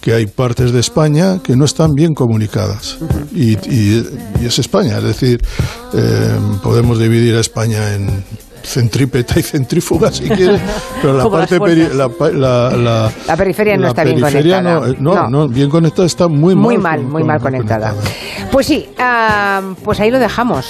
que 0.00 0.12
hay 0.12 0.26
partes 0.26 0.72
de 0.72 0.78
España 0.80 1.40
que 1.42 1.56
no 1.56 1.64
están 1.64 1.92
bien 1.94 2.14
comunicadas 2.14 2.98
y, 3.34 3.52
y- 3.68 4.06
y 4.40 4.46
es 4.46 4.58
España, 4.58 4.98
es 4.98 5.04
decir, 5.04 5.40
eh, 5.94 6.36
podemos 6.62 6.98
dividir 6.98 7.34
a 7.34 7.40
España 7.40 7.94
en 7.94 8.22
centrípeta 8.66 9.38
y 9.38 9.42
centrífuga 9.42 10.10
si 10.12 10.24
quieres, 10.28 10.60
pero 11.00 11.14
la 11.16 11.28
parte 11.30 11.58
peri- 11.60 11.88
la, 11.92 12.10
la- 12.32 12.76
la- 12.76 13.12
La 13.26 13.36
periferia 13.36 13.76
no 13.76 13.88
está 13.88 14.04
bien 14.04 14.20
conectada. 14.20 14.62
No, 14.80 14.86
eh, 14.86 14.96
no, 14.98 15.30
no, 15.30 15.48
bien 15.48 15.70
conectada 15.70 16.06
está 16.06 16.28
muy 16.28 16.54
mal. 16.54 16.64
Muy 16.64 16.78
mal, 16.78 17.00
con- 17.02 17.10
muy 17.12 17.24
mal 17.24 17.40
conectada. 17.40 17.94
Pues 18.50 18.66
sí, 18.66 18.88
ah, 18.98 19.60
pues 19.84 20.00
ahí 20.00 20.10
lo 20.10 20.18
dejamos. 20.18 20.66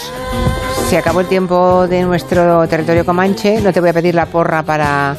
Se 0.88 0.96
acabó 0.98 1.20
el 1.20 1.26
tiempo 1.26 1.86
de 1.88 2.02
nuestro 2.02 2.66
territorio 2.68 3.04
comanche. 3.04 3.60
No 3.60 3.72
te 3.72 3.80
voy 3.80 3.88
a 3.90 3.92
pedir 3.92 4.14
la 4.14 4.26
porra 4.26 4.62
para, 4.62 5.16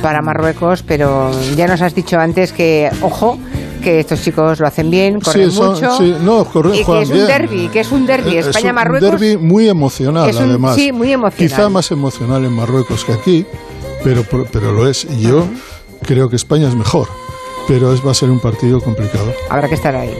para 0.00 0.22
Marruecos, 0.22 0.82
pero 0.82 1.30
ya 1.56 1.66
nos 1.66 1.82
has 1.82 1.94
dicho 1.94 2.18
antes 2.18 2.52
que, 2.52 2.90
ojo, 3.02 3.38
que 3.80 4.00
estos 4.00 4.22
chicos 4.22 4.58
lo 4.60 4.66
hacen 4.66 4.90
bien, 4.90 5.20
corren 5.20 5.50
Sí, 5.50 5.56
son- 5.56 5.74
mucho. 5.74 5.96
sí, 5.98 6.14
no, 6.22 6.44
corren, 6.44 6.74
y 6.74 6.84
que 6.84 7.00
es 7.02 7.10
un 7.10 7.26
derby, 7.26 7.68
que 7.68 7.80
es 7.80 7.92
un 7.92 8.06
derby. 8.06 8.36
Es 8.36 8.44
un 8.44 8.50
España-Marruecos. 8.50 9.10
derbi 9.20 9.36
muy 9.36 9.68
emocional, 9.68 10.28
es 10.30 10.36
un- 10.36 10.50
además. 10.50 10.74
sí, 10.76 10.92
muy 10.92 11.12
emocional. 11.12 11.48
Quizá 11.50 11.68
más 11.68 11.90
emocional 11.90 12.44
en 12.44 12.52
Marruecos 12.52 13.04
que 13.04 13.12
aquí, 13.12 13.46
pero, 14.04 14.24
pero 14.52 14.72
lo 14.72 14.88
es. 14.88 15.04
Y 15.04 15.22
yo 15.22 15.44
creo 16.06 16.28
que 16.28 16.36
España 16.36 16.68
es 16.68 16.74
mejor, 16.74 17.08
pero 17.68 17.92
es, 17.92 18.04
va 18.06 18.10
a 18.12 18.14
ser 18.14 18.30
un 18.30 18.40
partido 18.40 18.80
complicado. 18.80 19.32
Habrá 19.48 19.68
que 19.68 19.74
estar 19.74 19.94
ahí. 19.96 20.14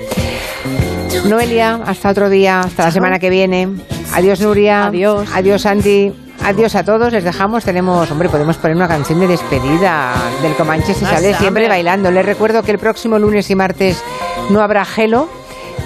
Noelia, 1.28 1.80
hasta 1.86 2.10
otro 2.10 2.28
día, 2.30 2.60
hasta 2.60 2.84
la 2.86 2.90
semana 2.92 3.18
que 3.18 3.30
viene. 3.30 3.68
Adiós, 4.14 4.40
Nuria. 4.40 4.86
Adiós. 4.86 5.28
Adiós, 5.34 5.62
Santi. 5.62 6.12
Adiós 6.44 6.74
a 6.74 6.84
todos, 6.84 7.12
les 7.12 7.24
dejamos. 7.24 7.64
Tenemos, 7.64 8.10
hombre, 8.10 8.28
podemos 8.28 8.56
poner 8.56 8.76
una 8.76 8.88
canción 8.88 9.20
de 9.20 9.28
despedida 9.28 10.14
del 10.42 10.54
Comanche 10.54 10.94
si 10.94 11.04
sale 11.04 11.34
siempre 11.34 11.68
bailando. 11.68 12.10
Les 12.10 12.24
recuerdo 12.24 12.62
que 12.62 12.72
el 12.72 12.78
próximo 12.78 13.18
lunes 13.18 13.50
y 13.50 13.54
martes 13.54 14.02
no 14.48 14.60
habrá 14.60 14.84
gelo, 14.84 15.28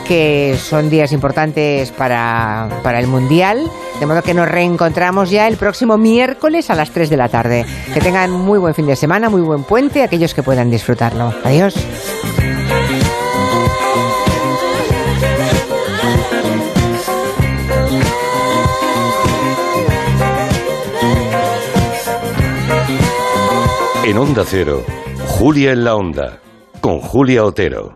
que 0.07 0.57
son 0.59 0.91
días 0.91 1.13
importantes 1.13 1.91
para, 1.91 2.69
para 2.83 3.01
el 3.01 3.07
Mundial. 3.07 3.71
De 4.01 4.07
modo 4.07 4.23
que 4.23 4.35
nos 4.35 4.49
reencontramos 4.49 5.31
ya 5.31 5.47
el 5.49 5.57
próximo 5.57 5.99
miércoles 5.99 6.71
a 6.71 6.75
las 6.75 6.91
3 6.91 7.11
de 7.11 7.17
la 7.17 7.29
tarde. 7.29 7.67
Que 7.93 8.01
tengan 8.01 8.31
muy 8.31 8.59
buen 8.59 8.75
fin 8.75 8.87
de 8.87 8.97
semana, 8.97 9.29
muy 9.29 9.43
buen 9.43 9.65
puente, 9.65 10.03
aquellos 10.03 10.35
que 10.35 10.43
puedan 10.43 10.71
disfrutarlo. 10.71 11.33
Adiós. 11.45 11.75
En 24.15 24.19
Onda 24.19 24.45
Cero, 24.47 24.85
Julia 25.27 25.73
en 25.73 25.83
la 25.83 25.97
Onda, 25.97 26.41
con 26.81 27.01
Julia 27.01 27.45
Otero. 27.45 27.93